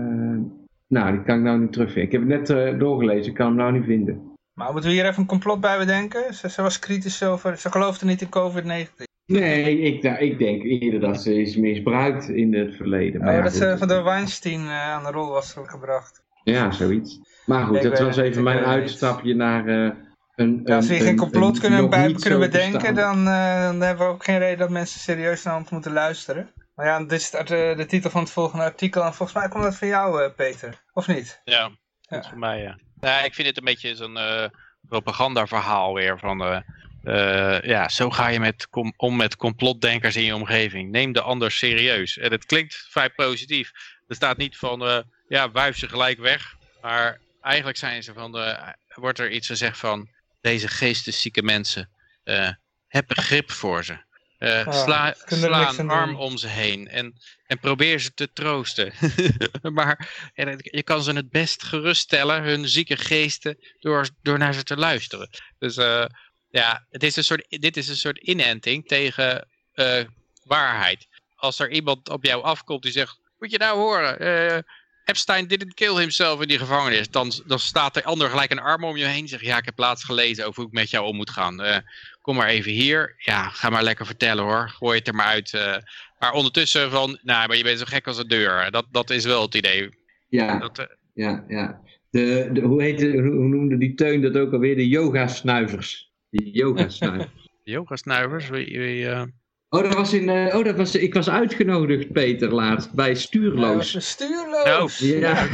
nou, 0.87 1.11
die 1.11 1.23
kan 1.23 1.37
ik 1.37 1.43
nou 1.43 1.59
niet 1.59 1.73
terugvinden. 1.73 2.03
Ik 2.03 2.11
heb 2.11 2.21
het 2.21 2.29
net 2.29 2.49
eh, 2.49 2.79
doorgelezen, 2.79 3.31
ik 3.31 3.37
kan 3.37 3.47
hem 3.47 3.55
nou 3.55 3.71
niet 3.71 3.85
vinden. 3.85 4.33
Maar 4.53 4.71
moeten 4.71 4.89
we 4.89 4.95
hier 4.95 5.05
even 5.05 5.21
een 5.21 5.27
complot 5.27 5.61
bij 5.61 5.77
bedenken? 5.77 6.33
Ze, 6.33 6.49
ze 6.49 6.61
was 6.61 6.79
kritisch 6.79 7.23
over, 7.23 7.57
ze 7.57 7.71
geloofde 7.71 8.05
niet 8.05 8.21
in 8.21 8.29
COVID-19. 8.29 9.14
Nee, 9.25 9.79
ik, 9.79 10.03
nou, 10.03 10.17
ik 10.17 10.37
denk 10.39 10.63
eerder 10.63 10.99
dat 10.99 11.21
ze 11.21 11.41
is 11.41 11.55
misbruikt 11.55 12.29
in 12.29 12.53
het 12.53 12.75
verleden. 12.75 13.19
Maar 13.21 13.29
Oh, 13.29 13.35
ja, 13.37 13.41
dat 13.43 13.53
ze 13.53 13.75
van 13.77 13.87
door 13.87 14.03
Weinstein 14.03 14.59
eh, 14.65 14.81
aan 14.91 15.03
de 15.03 15.11
rol 15.11 15.29
was 15.29 15.55
gebracht. 15.65 16.23
Ja, 16.43 16.71
zoiets. 16.71 17.19
Maar 17.45 17.65
goed, 17.65 17.75
Ik 17.75 17.81
dat 17.83 17.99
was 17.99 18.17
even 18.17 18.43
mijn 18.43 18.57
niet. 18.57 18.65
uitstapje 18.65 19.35
naar 19.35 19.67
eh, 19.67 19.91
een, 20.35 20.61
Ja, 20.65 20.75
als 20.75 20.87
we 20.87 20.95
geen 20.95 21.07
een- 21.07 21.15
complot 21.15 21.55
een 21.55 21.61
kunnen, 21.61 21.89
bij 21.89 22.13
kunnen 22.13 22.39
bedenken, 22.39 22.95
dan, 22.95 23.27
eh, 23.27 23.63
dan 23.63 23.81
hebben 23.81 24.07
we 24.07 24.13
ook 24.13 24.23
geen 24.23 24.37
reden 24.37 24.57
dat 24.57 24.69
mensen 24.69 24.99
serieus 24.99 25.43
naar 25.43 25.55
ons 25.57 25.69
moeten 25.69 25.91
luisteren. 25.93 26.49
Maar 26.75 26.85
ja, 26.85 26.99
dit 26.99 27.11
is 27.11 27.29
de, 27.29 27.43
de, 27.43 27.73
de 27.77 27.85
titel 27.85 28.09
van 28.09 28.21
het 28.21 28.31
volgende 28.31 28.63
artikel 28.63 29.03
en 29.03 29.13
volgens 29.13 29.37
mij 29.37 29.47
komt 29.47 29.63
dat 29.63 29.75
van 29.75 29.87
jou, 29.87 30.23
eh, 30.23 30.29
Peter. 30.35 30.83
Of 30.93 31.07
niet? 31.07 31.41
Ja, 31.43 31.53
Ja. 31.53 31.69
dat 32.01 32.23
is 32.23 32.29
voor 32.29 32.39
mij, 32.39 32.61
ja. 32.61 32.77
Nou, 32.99 33.25
ik 33.25 33.33
vind 33.33 33.47
het 33.47 33.57
een 33.57 33.63
beetje 33.63 33.95
zo'n 33.95 34.17
eh 34.17 34.45
propagandaverhaal 34.89 35.93
weer 35.93 36.19
van... 36.19 36.63
eh, 37.05 37.61
ja, 37.61 37.89
zo 37.89 38.09
ga 38.09 38.27
je 38.27 38.39
met 38.39 38.67
om 38.97 39.15
met 39.15 39.35
complotdenkers 39.35 40.15
in 40.15 40.23
je 40.23 40.35
omgeving. 40.35 40.91
Neem 40.91 41.11
de 41.11 41.21
ander 41.21 41.51
serieus. 41.51 42.17
En 42.17 42.31
het 42.31 42.45
klinkt 42.45 42.87
vrij 42.89 43.09
positief. 43.09 43.71
Er 44.07 44.15
staat 44.15 44.37
niet 44.37 44.57
van, 44.57 44.87
eh, 44.87 44.99
ja, 45.27 45.51
wuif 45.51 45.77
ze 45.77 45.87
gelijk 45.89 46.19
weg. 46.19 46.55
Maar 46.81 47.19
eigenlijk 47.41 47.77
zijn 47.77 48.03
ze 48.03 48.13
van, 48.13 48.37
eh, 48.37 48.69
wordt 48.95 49.19
er 49.19 49.31
iets 49.31 49.47
gezegd 49.47 49.77
van... 49.77 50.13
Deze 50.41 50.67
geesteszieke 50.67 51.41
mensen, 51.41 51.89
eh, 52.23 52.49
heb 52.87 53.07
begrip 53.07 53.51
voor 53.51 53.85
ze. 53.85 54.03
Ah, 54.39 54.73
sla 54.83 55.15
een 55.77 55.89
arm 55.89 56.09
doen. 56.09 56.19
om 56.19 56.37
ze 56.37 56.47
heen 56.47 56.87
en, 56.87 57.13
en 57.47 57.59
probeer 57.59 57.99
ze 57.99 58.13
te 58.13 58.31
troosten. 58.33 58.93
maar 59.77 60.29
dat- 60.33 60.67
je 60.71 60.83
kan 60.83 61.03
ze 61.03 61.11
het 61.11 61.29
best 61.29 61.63
geruststellen, 61.63 62.43
hun 62.43 62.67
zieke 62.67 62.97
geesten, 62.97 63.57
door, 63.79 64.07
door 64.21 64.37
naar 64.37 64.53
ze 64.53 64.63
te 64.63 64.77
luisteren. 64.77 65.29
Dus 65.59 65.77
Ja, 66.55 66.85
het 66.89 67.03
is 67.03 67.15
een 67.15 67.23
soort, 67.23 67.45
dit 67.49 67.77
is 67.77 67.87
een 67.87 67.95
soort 67.95 68.17
inenting 68.17 68.87
tegen 68.87 69.47
uh, 69.75 70.03
waarheid. 70.43 71.07
Als 71.35 71.59
er 71.59 71.71
iemand 71.71 72.09
op 72.09 72.23
jou 72.23 72.43
afkomt 72.43 72.83
die 72.83 72.91
zegt, 72.91 73.19
moet 73.39 73.51
je 73.51 73.57
nou 73.57 73.77
horen, 73.77 74.21
uh, 74.21 74.59
Epstein 75.05 75.47
didn't 75.47 75.73
kill 75.73 75.95
himself 75.95 76.41
in 76.41 76.47
die 76.47 76.57
gevangenis. 76.57 77.09
Dan, 77.09 77.31
dan 77.45 77.59
staat 77.59 77.93
de 77.93 78.03
ander 78.03 78.29
gelijk 78.29 78.51
een 78.51 78.59
arm 78.59 78.83
om 78.83 78.97
je 78.97 79.05
heen. 79.05 79.27
Zegt, 79.27 79.43
ja, 79.43 79.57
ik 79.57 79.65
heb 79.65 79.77
laatst 79.77 80.05
gelezen 80.05 80.45
over 80.45 80.59
hoe 80.61 80.71
ik 80.71 80.77
met 80.77 80.89
jou 80.89 81.05
om 81.05 81.15
moet 81.15 81.29
gaan. 81.29 81.61
Uh, 81.61 81.77
kom 82.21 82.35
maar 82.35 82.47
even 82.47 82.71
hier. 82.71 83.15
Ja, 83.17 83.49
ga 83.49 83.69
maar 83.69 83.83
lekker 83.83 84.05
vertellen 84.05 84.43
hoor. 84.43 84.69
Gooi 84.69 84.97
het 84.97 85.07
er 85.07 85.15
maar 85.15 85.25
uit. 85.25 85.51
Maar 86.19 86.33
ondertussen 86.33 86.91
van, 86.91 87.19
nou, 87.21 87.47
maar 87.47 87.57
je 87.57 87.63
bent 87.63 87.79
zo 87.79 87.85
gek 87.87 88.07
als 88.07 88.17
een 88.17 88.27
deur. 88.27 88.71
Dat, 88.71 88.85
dat 88.91 89.09
is 89.09 89.25
wel 89.25 89.41
het 89.41 89.55
idee. 89.55 89.89
Ja, 90.29 90.59
Dat, 90.59 90.87
ja, 91.13 91.45
ja. 91.47 91.81
De, 92.09 92.49
de, 92.53 92.61
hoe, 92.61 92.81
heette, 92.81 93.11
hoe 93.11 93.47
noemde 93.47 93.77
die 93.77 93.93
teun 93.93 94.21
dat 94.21 94.37
ook 94.37 94.53
alweer? 94.53 94.75
De 94.75 94.87
yoga-snuivers. 94.87 96.13
Die 96.35 96.51
yoga-snuivers. 96.51 97.49
Yoga-snuivers? 97.63 98.49
Wie, 98.49 98.79
wie, 98.79 99.07
Oh, 99.69 99.83
dat 99.83 99.93
was 99.93 100.13
in, 100.13 100.29
uh, 100.29 100.55
oh 100.55 100.63
dat 100.63 100.75
was, 100.75 100.95
ik 100.95 101.13
was 101.13 101.29
uitgenodigd, 101.29 102.11
Peter, 102.11 102.53
laatst, 102.53 102.93
bij 102.93 103.15
Stuurloos. 103.15 103.91
Ja, 103.91 103.99
stuurloos? 103.99 105.01
Oh, 105.01 105.07
ja. 105.07 105.47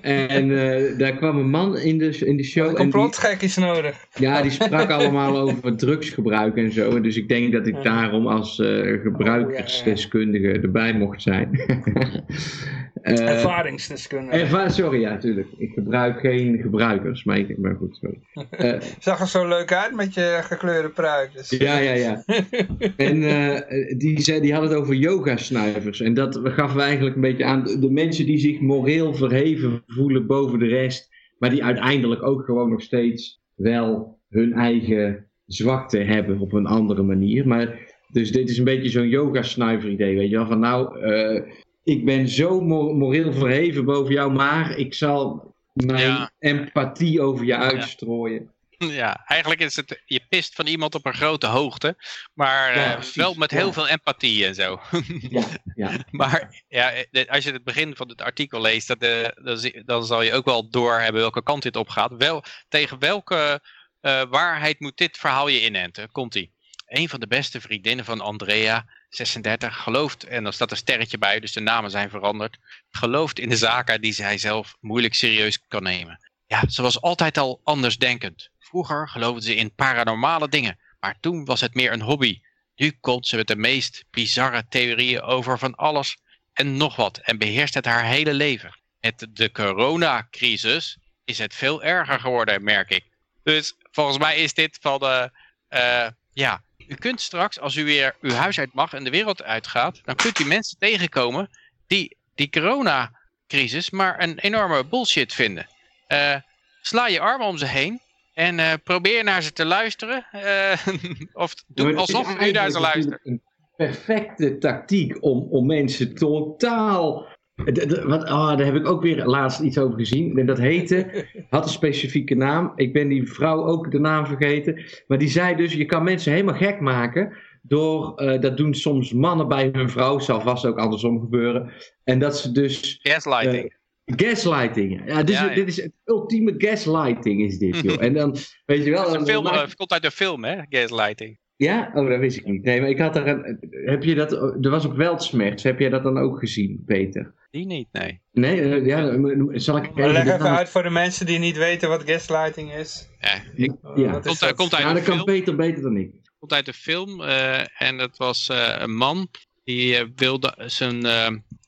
en 0.38 0.48
uh, 0.48 0.98
daar 0.98 1.16
kwam 1.16 1.38
een 1.38 1.50
man 1.50 1.78
in 1.78 1.98
de, 1.98 2.18
in 2.18 2.36
de 2.36 2.42
show. 2.42 2.68
Een 2.68 2.74
complotgek 2.74 3.42
is 3.42 3.56
nodig. 3.56 4.06
Ja, 4.14 4.42
die 4.42 4.50
sprak 4.50 4.90
allemaal 4.90 5.38
over 5.38 5.76
drugsgebruik 5.76 6.56
en 6.56 6.72
zo. 6.72 7.00
Dus 7.00 7.16
ik 7.16 7.28
denk 7.28 7.52
dat 7.52 7.66
ik 7.66 7.82
daarom 7.82 8.26
als 8.26 8.58
uh, 8.58 9.00
gebruikersdeskundige 9.02 10.48
erbij 10.48 10.94
mocht 10.94 11.22
zijn. 11.22 11.50
Ervaringsdeskundige. 13.04 14.38
Erva 14.38 14.68
sorry, 14.68 15.00
ja, 15.00 15.10
natuurlijk. 15.10 15.48
Ik 15.56 15.72
gebruik 15.72 16.20
geen 16.20 16.58
gebruikers, 16.58 17.24
maar, 17.24 17.38
ik, 17.38 17.58
maar 17.58 17.74
goed, 17.74 17.98
sorry. 18.00 18.18
Zag 18.98 19.20
er 19.20 19.26
zo 19.26 19.48
leuk 19.48 19.72
uit 19.72 19.94
met 19.94 20.14
je 20.14 20.38
gekleurde 20.42 20.88
pruik. 20.88 21.32
Dus. 21.32 21.50
Ja, 21.50 21.78
ja, 21.78 21.92
ja. 21.92 22.24
En 22.96 23.16
uh, 23.16 23.60
die, 23.98 24.20
zei, 24.20 24.40
die 24.40 24.54
had 24.54 24.62
het 24.62 24.74
over 24.74 24.94
yoga-snuivers. 24.94 26.00
En 26.00 26.14
dat 26.14 26.40
gaf 26.42 26.76
eigenlijk 26.76 27.14
een 27.14 27.20
beetje 27.20 27.44
aan 27.44 27.64
de 27.64 27.90
mensen 27.90 28.26
die 28.26 28.38
zich 28.38 28.60
moreel 28.60 29.14
verheven 29.14 29.82
voelen 29.86 30.26
boven 30.26 30.58
de 30.58 30.66
rest. 30.66 31.08
Maar 31.38 31.50
die 31.50 31.64
uiteindelijk 31.64 32.22
ook 32.22 32.44
gewoon 32.44 32.70
nog 32.70 32.82
steeds 32.82 33.40
wel 33.54 34.18
hun 34.28 34.52
eigen 34.52 35.26
zwakte 35.46 35.98
hebben 35.98 36.38
op 36.38 36.52
een 36.52 36.66
andere 36.66 37.02
manier. 37.02 37.46
Maar, 37.46 37.78
dus 38.08 38.32
dit 38.32 38.48
is 38.48 38.58
een 38.58 38.64
beetje 38.64 38.90
zo'n 38.90 39.08
yoga-snuiver 39.08 39.90
idee, 39.90 40.16
weet 40.16 40.30
je 40.30 40.36
wel. 40.36 40.46
Van 40.46 40.60
nou, 40.60 41.06
uh, 41.06 41.42
ik 41.84 42.04
ben 42.04 42.28
zo 42.28 42.60
moreel 42.94 43.32
verheven 43.32 43.84
boven 43.84 44.12
jou, 44.12 44.32
maar 44.32 44.76
ik 44.76 44.94
zal 44.94 45.54
mijn 45.72 46.00
ja. 46.00 46.30
empathie 46.38 47.20
over 47.20 47.44
je 47.44 47.56
uitstrooien. 47.56 48.42
Ja. 48.42 48.52
Ja, 48.78 49.24
eigenlijk 49.26 49.60
is 49.60 49.76
het, 49.76 50.02
je 50.04 50.20
pist 50.28 50.54
van 50.54 50.66
iemand 50.66 50.94
op 50.94 51.06
een 51.06 51.14
grote 51.14 51.46
hoogte, 51.46 51.96
maar 52.32 52.76
ja, 52.76 52.96
uh, 52.96 53.02
wel 53.02 53.34
met 53.34 53.50
heel 53.50 53.72
veel 53.72 53.88
empathie 53.88 54.46
en 54.46 54.54
zo. 54.54 54.80
ja, 55.28 55.44
ja. 55.74 55.90
maar 56.10 56.64
ja, 56.68 56.92
als 57.28 57.44
je 57.44 57.52
het 57.52 57.64
begin 57.64 57.96
van 57.96 58.08
het 58.08 58.20
artikel 58.20 58.60
leest, 58.60 58.88
dat, 58.88 59.02
uh, 59.02 59.28
dan, 59.34 59.82
dan, 59.84 60.06
zal 60.06 60.22
je 60.22 60.32
ook 60.32 60.44
wel 60.44 60.70
doorhebben 60.70 61.20
welke 61.20 61.42
kant 61.42 61.62
dit 61.62 61.76
op 61.76 61.88
gaat. 61.88 62.12
Wel, 62.16 62.44
tegen 62.68 62.98
welke 62.98 63.60
uh, 64.00 64.22
waarheid 64.30 64.80
moet 64.80 64.96
dit 64.96 65.18
verhaal 65.18 65.48
je 65.48 65.64
inenten? 65.64 66.10
Komt-ie. 66.10 66.52
Een 66.86 67.08
van 67.08 67.20
de 67.20 67.26
beste 67.26 67.60
vriendinnen 67.60 68.04
van 68.04 68.20
Andrea, 68.20 68.84
36, 69.16 69.76
gelooft, 69.82 70.24
en 70.24 70.42
dan 70.42 70.52
staat 70.52 70.70
een 70.70 70.76
sterretje 70.76 71.18
bij, 71.18 71.40
dus 71.40 71.52
de 71.52 71.60
namen 71.60 71.90
zijn 71.90 72.10
veranderd, 72.10 72.58
gelooft 72.90 73.38
in 73.38 73.48
de 73.48 73.56
zaken 73.56 74.00
die 74.00 74.12
zij 74.12 74.38
zelf 74.38 74.76
moeilijk 74.80 75.14
serieus 75.14 75.58
kan 75.68 75.82
nemen. 75.82 76.20
Ja, 76.46 76.68
ze 76.68 76.82
was 76.82 77.00
altijd 77.00 77.38
al 77.38 77.60
andersdenkend. 77.64 78.50
Vroeger 78.58 79.08
geloofde 79.08 79.42
ze 79.42 79.54
in 79.54 79.74
paranormale 79.74 80.48
dingen, 80.48 80.78
maar 81.00 81.16
toen 81.20 81.44
was 81.44 81.60
het 81.60 81.74
meer 81.74 81.92
een 81.92 82.02
hobby. 82.02 82.40
Nu 82.76 82.90
komt 83.00 83.26
ze 83.26 83.36
met 83.36 83.46
de 83.46 83.56
meest 83.56 84.04
bizarre 84.10 84.64
theorieën 84.68 85.20
over 85.20 85.58
van 85.58 85.74
alles 85.74 86.16
en 86.52 86.76
nog 86.76 86.96
wat 86.96 87.18
en 87.18 87.38
beheerst 87.38 87.74
het 87.74 87.84
haar 87.84 88.04
hele 88.04 88.34
leven. 88.34 88.78
Met 89.00 89.26
de 89.30 89.52
coronacrisis 89.52 90.98
is 91.24 91.38
het 91.38 91.54
veel 91.54 91.82
erger 91.82 92.20
geworden, 92.20 92.64
merk 92.64 92.90
ik. 92.90 93.04
Dus 93.42 93.76
volgens 93.90 94.18
mij 94.18 94.36
is 94.36 94.54
dit 94.54 94.78
van 94.80 94.98
de, 94.98 95.30
uh, 95.70 96.08
ja, 96.32 96.62
u 96.88 96.94
kunt 96.94 97.20
straks, 97.20 97.60
als 97.60 97.76
u 97.76 97.84
weer 97.84 98.16
uw 98.20 98.32
huis 98.32 98.58
uit 98.58 98.72
mag 98.72 98.92
en 98.92 99.04
de 99.04 99.10
wereld 99.10 99.42
uitgaat, 99.42 100.00
dan 100.04 100.14
kunt 100.14 100.38
u 100.38 100.44
mensen 100.44 100.78
tegenkomen 100.78 101.50
die 101.86 102.16
die 102.34 102.50
coronacrisis 102.50 103.90
maar 103.90 104.22
een 104.22 104.38
enorme 104.38 104.84
bullshit 104.84 105.32
vinden. 105.32 105.66
Uh, 106.08 106.36
sla 106.82 107.06
je 107.06 107.20
armen 107.20 107.46
om 107.46 107.58
ze 107.58 107.66
heen 107.66 108.00
en 108.34 108.58
uh, 108.58 108.72
probeer 108.84 109.24
naar 109.24 109.42
ze 109.42 109.52
te 109.52 109.64
luisteren. 109.64 110.26
Uh, 110.34 110.86
of 111.44 111.54
doe 111.66 111.96
alsof 111.96 112.40
u 112.40 112.50
naar 112.50 112.70
ze 112.70 112.80
luistert. 112.80 113.26
Een 113.26 113.42
perfecte 113.76 114.58
tactiek 114.58 115.22
om, 115.22 115.46
om 115.50 115.66
mensen 115.66 116.14
totaal... 116.14 117.26
Wat, 117.54 118.22
oh, 118.24 118.56
daar 118.56 118.64
heb 118.64 118.74
ik 118.74 118.86
ook 118.86 119.02
weer 119.02 119.24
laatst 119.24 119.60
iets 119.60 119.78
over 119.78 119.98
gezien. 119.98 120.38
En 120.38 120.46
dat 120.46 120.58
heette, 120.58 121.26
had 121.50 121.64
een 121.64 121.70
specifieke 121.70 122.34
naam. 122.34 122.72
Ik 122.76 122.92
ben 122.92 123.08
die 123.08 123.32
vrouw 123.32 123.64
ook 123.64 123.90
de 123.90 123.98
naam 123.98 124.26
vergeten. 124.26 124.84
Maar 125.06 125.18
die 125.18 125.28
zei 125.28 125.56
dus, 125.56 125.72
je 125.72 125.84
kan 125.84 126.02
mensen 126.02 126.32
helemaal 126.32 126.54
gek 126.54 126.80
maken 126.80 127.36
door, 127.62 128.22
uh, 128.22 128.40
dat 128.40 128.56
doen 128.56 128.74
soms 128.74 129.12
mannen 129.12 129.48
bij 129.48 129.68
hun 129.72 129.90
vrouw, 129.90 130.18
zal 130.18 130.40
vast 130.40 130.66
ook 130.66 130.78
andersom 130.78 131.20
gebeuren. 131.20 131.72
En 132.04 132.18
dat 132.18 132.38
ze 132.38 132.52
dus... 132.52 132.98
Gaslighting. 133.02 133.76
Gaslighting. 134.04 135.02
Ja, 135.06 135.22
dit, 135.22 135.34
ja, 135.34 135.48
ja. 135.48 135.54
dit 135.54 135.68
is 135.68 135.76
het 135.76 135.92
ultieme 136.04 136.54
gaslighting 136.56 137.42
is 137.42 137.58
dit, 137.58 137.80
joh. 137.80 138.02
En 138.04 138.12
dan, 138.12 138.36
weet 138.66 138.84
je 138.84 138.90
wel... 138.90 139.12
Dat 139.12 139.30
film, 139.30 139.44
komt 139.76 139.92
uit 139.92 140.04
een 140.04 140.10
film, 140.10 140.44
hè? 140.44 140.56
Gaslighting. 140.68 141.38
Ja? 141.56 141.90
Oh, 141.94 142.08
dat 142.08 142.18
wist 142.18 142.36
ik 142.36 142.44
niet. 142.44 142.62
Nee, 142.62 142.80
maar 142.80 142.90
ik 142.90 142.98
had 142.98 143.16
er 143.16 143.28
een... 143.28 143.58
Heb 143.70 144.02
je 144.02 144.14
dat... 144.14 144.32
Er 144.32 144.70
was 144.70 144.86
ook 144.86 144.96
Weltsmerts. 144.96 145.62
Heb 145.62 145.78
jij 145.78 145.88
dat 145.88 146.02
dan 146.02 146.18
ook 146.18 146.38
gezien, 146.38 146.82
Peter? 146.86 147.34
Die 147.54 147.66
niet, 147.66 147.88
nee. 147.92 148.20
Nee, 148.32 148.60
uh, 148.60 148.86
ja, 148.86 149.58
zal 149.58 149.76
ik... 149.76 149.94
Maar 149.94 150.08
leg 150.08 150.24
even 150.24 150.56
uit 150.56 150.68
voor 150.68 150.82
de 150.82 150.90
mensen 150.90 151.26
die 151.26 151.38
niet 151.38 151.56
weten 151.56 151.88
wat 151.88 152.02
gaslighting 152.06 152.72
is. 152.72 153.08
Ja, 153.20 153.42
ik, 153.54 153.72
ja. 153.94 154.10
Komt, 154.10 154.26
is 154.26 154.38
dat? 154.38 154.54
komt 154.54 154.74
uit 154.74 154.82
ja, 154.82 154.92
dat 154.92 155.02
film. 155.02 155.16
kan 155.16 155.24
Peter 155.24 155.56
beter 155.56 155.82
dan 155.82 155.96
ik. 155.96 156.10
Komt 156.38 156.52
uit 156.52 156.68
een 156.68 156.74
film. 156.74 157.20
Uh, 157.20 157.82
en 157.82 157.98
dat 157.98 158.16
was 158.16 158.48
uh, 158.48 158.74
een 158.78 158.96
man 158.96 159.28
die 159.64 160.12
wilde 160.16 160.54
zijn, 160.66 161.02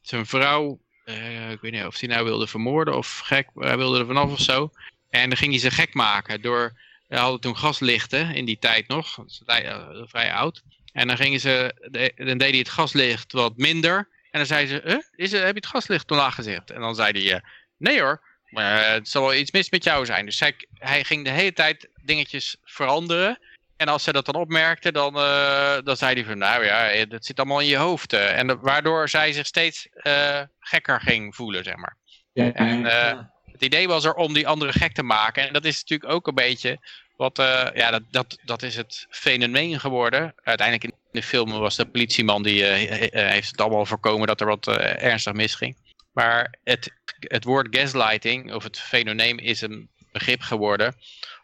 zijn 0.03 0.27
vrouw 0.27 0.81
uh, 1.07 1.51
ik 1.51 1.61
weet 1.61 1.73
niet 1.73 1.85
of 1.85 2.01
hij 2.01 2.09
nou 2.09 2.25
wilde 2.25 2.47
vermoorden 2.47 2.97
of 2.97 3.19
gek, 3.19 3.49
hij 3.55 3.77
wilde 3.77 3.99
er 3.99 4.07
vanaf 4.07 4.33
of 4.33 4.41
zo. 4.41 4.71
En 5.11 5.29
dan 5.29 5.39
ging 5.39 5.51
hij 5.51 5.61
ze 5.61 5.71
gek 5.71 5.95
maken 5.95 6.43
door, 6.43 6.73
hij 7.09 7.19
hadden 7.19 7.41
toen 7.41 7.57
gaslichten 7.57 8.35
in 8.35 8.45
die 8.45 8.59
tijd 8.59 8.89
nog, 8.89 9.19
vrij, 9.45 9.65
uh, 9.65 10.03
vrij 10.05 10.33
oud. 10.33 10.63
En 10.93 11.07
dan 11.07 11.17
gingen 11.17 11.41
ze, 11.41 11.75
dan 12.17 12.39
deed 12.39 12.51
hij 12.51 12.59
het 12.59 12.69
gaslicht 12.69 13.33
wat 13.33 13.57
minder. 13.57 14.09
En 14.37 14.43
dan 14.47 14.57
zei 14.57 14.67
ze, 14.67 14.81
huh? 14.85 14.99
Is, 15.15 15.33
heb 15.33 15.43
je 15.43 15.47
het 15.55 15.67
gaslicht 15.67 16.11
omlaag 16.11 16.35
gezet? 16.35 16.71
En 16.71 16.81
dan 16.81 16.95
zei 16.95 17.29
hij, 17.29 17.43
nee 17.77 18.01
hoor, 18.01 18.23
maar 18.49 18.93
het 18.93 19.09
zal 19.09 19.23
wel 19.23 19.35
iets 19.35 19.51
mis 19.51 19.71
met 19.71 19.85
jou 19.85 20.07
zijn. 20.07 20.25
Dus 20.25 20.41
hij, 20.41 20.55
hij 20.75 21.05
ging 21.05 21.25
de 21.25 21.31
hele 21.31 21.53
tijd 21.53 21.89
dingetjes 22.05 22.57
veranderen. 22.65 23.39
En 23.77 23.89
als 23.89 24.03
ze 24.05 24.13
dat 24.13 24.27
dan 24.27 24.35
opmerkte, 24.35 24.93
dan, 24.93 25.17
uh, 25.17 25.77
dan 25.85 25.97
zei 25.97 26.15
hij 26.15 26.25
van, 26.25 26.39
nou 26.39 26.65
ja, 26.65 27.05
dat 27.05 27.25
zit 27.25 27.39
allemaal 27.39 27.61
in 27.61 27.67
je 27.67 27.77
hoofd. 27.77 28.13
Uh, 28.13 28.39
en 28.39 28.47
de, 28.47 28.57
waardoor 28.57 29.09
zij 29.09 29.33
zich 29.33 29.47
steeds 29.47 29.89
uh, 29.93 30.41
gekker 30.59 31.01
ging 31.01 31.35
voelen, 31.35 31.65
zeg 31.65 31.77
maar. 31.77 31.97
Ja, 32.33 32.53
en 32.53 32.81
ja. 32.81 33.33
het 33.53 33.63
idee 33.63 33.89
was 33.89 34.05
er 34.05 34.15
om 34.15 34.33
die 34.33 34.49
andere 34.49 34.73
gek 34.73 34.93
te 34.93 35.03
maken. 35.03 35.47
En 35.47 35.53
dat 35.53 35.65
is 35.65 35.81
natuurlijk 35.81 36.13
ook 36.13 36.27
een 36.27 36.35
beetje 36.35 36.79
wat, 37.17 37.37
ja, 37.75 37.91
dat, 37.91 38.03
dat, 38.11 38.39
dat 38.45 38.63
is 38.63 38.77
het 38.77 39.07
fenomeen 39.11 39.81
geworden. 39.81 40.35
Uiteindelijk 40.43 40.93
in 40.93 40.99
de 41.11 41.23
film 41.23 41.51
was 41.51 41.77
de 41.77 41.87
politieman 41.87 42.43
die 42.43 42.65
heeft 42.65 43.51
het 43.51 43.61
allemaal 43.61 43.87
voorkomen 43.87 44.27
dat 44.27 44.41
er 44.41 44.47
wat 44.47 44.67
ernstig 44.67 45.33
misging. 45.33 45.77
Maar 46.13 46.55
het, 46.65 46.93
het 47.21 47.45
woord 47.45 47.77
gaslighting, 47.77 48.55
of 48.55 48.63
het 48.63 48.81
fenomeen, 48.81 49.39
is 49.39 49.61
een 49.61 49.89
begrip 50.13 50.41
geworden 50.41 50.95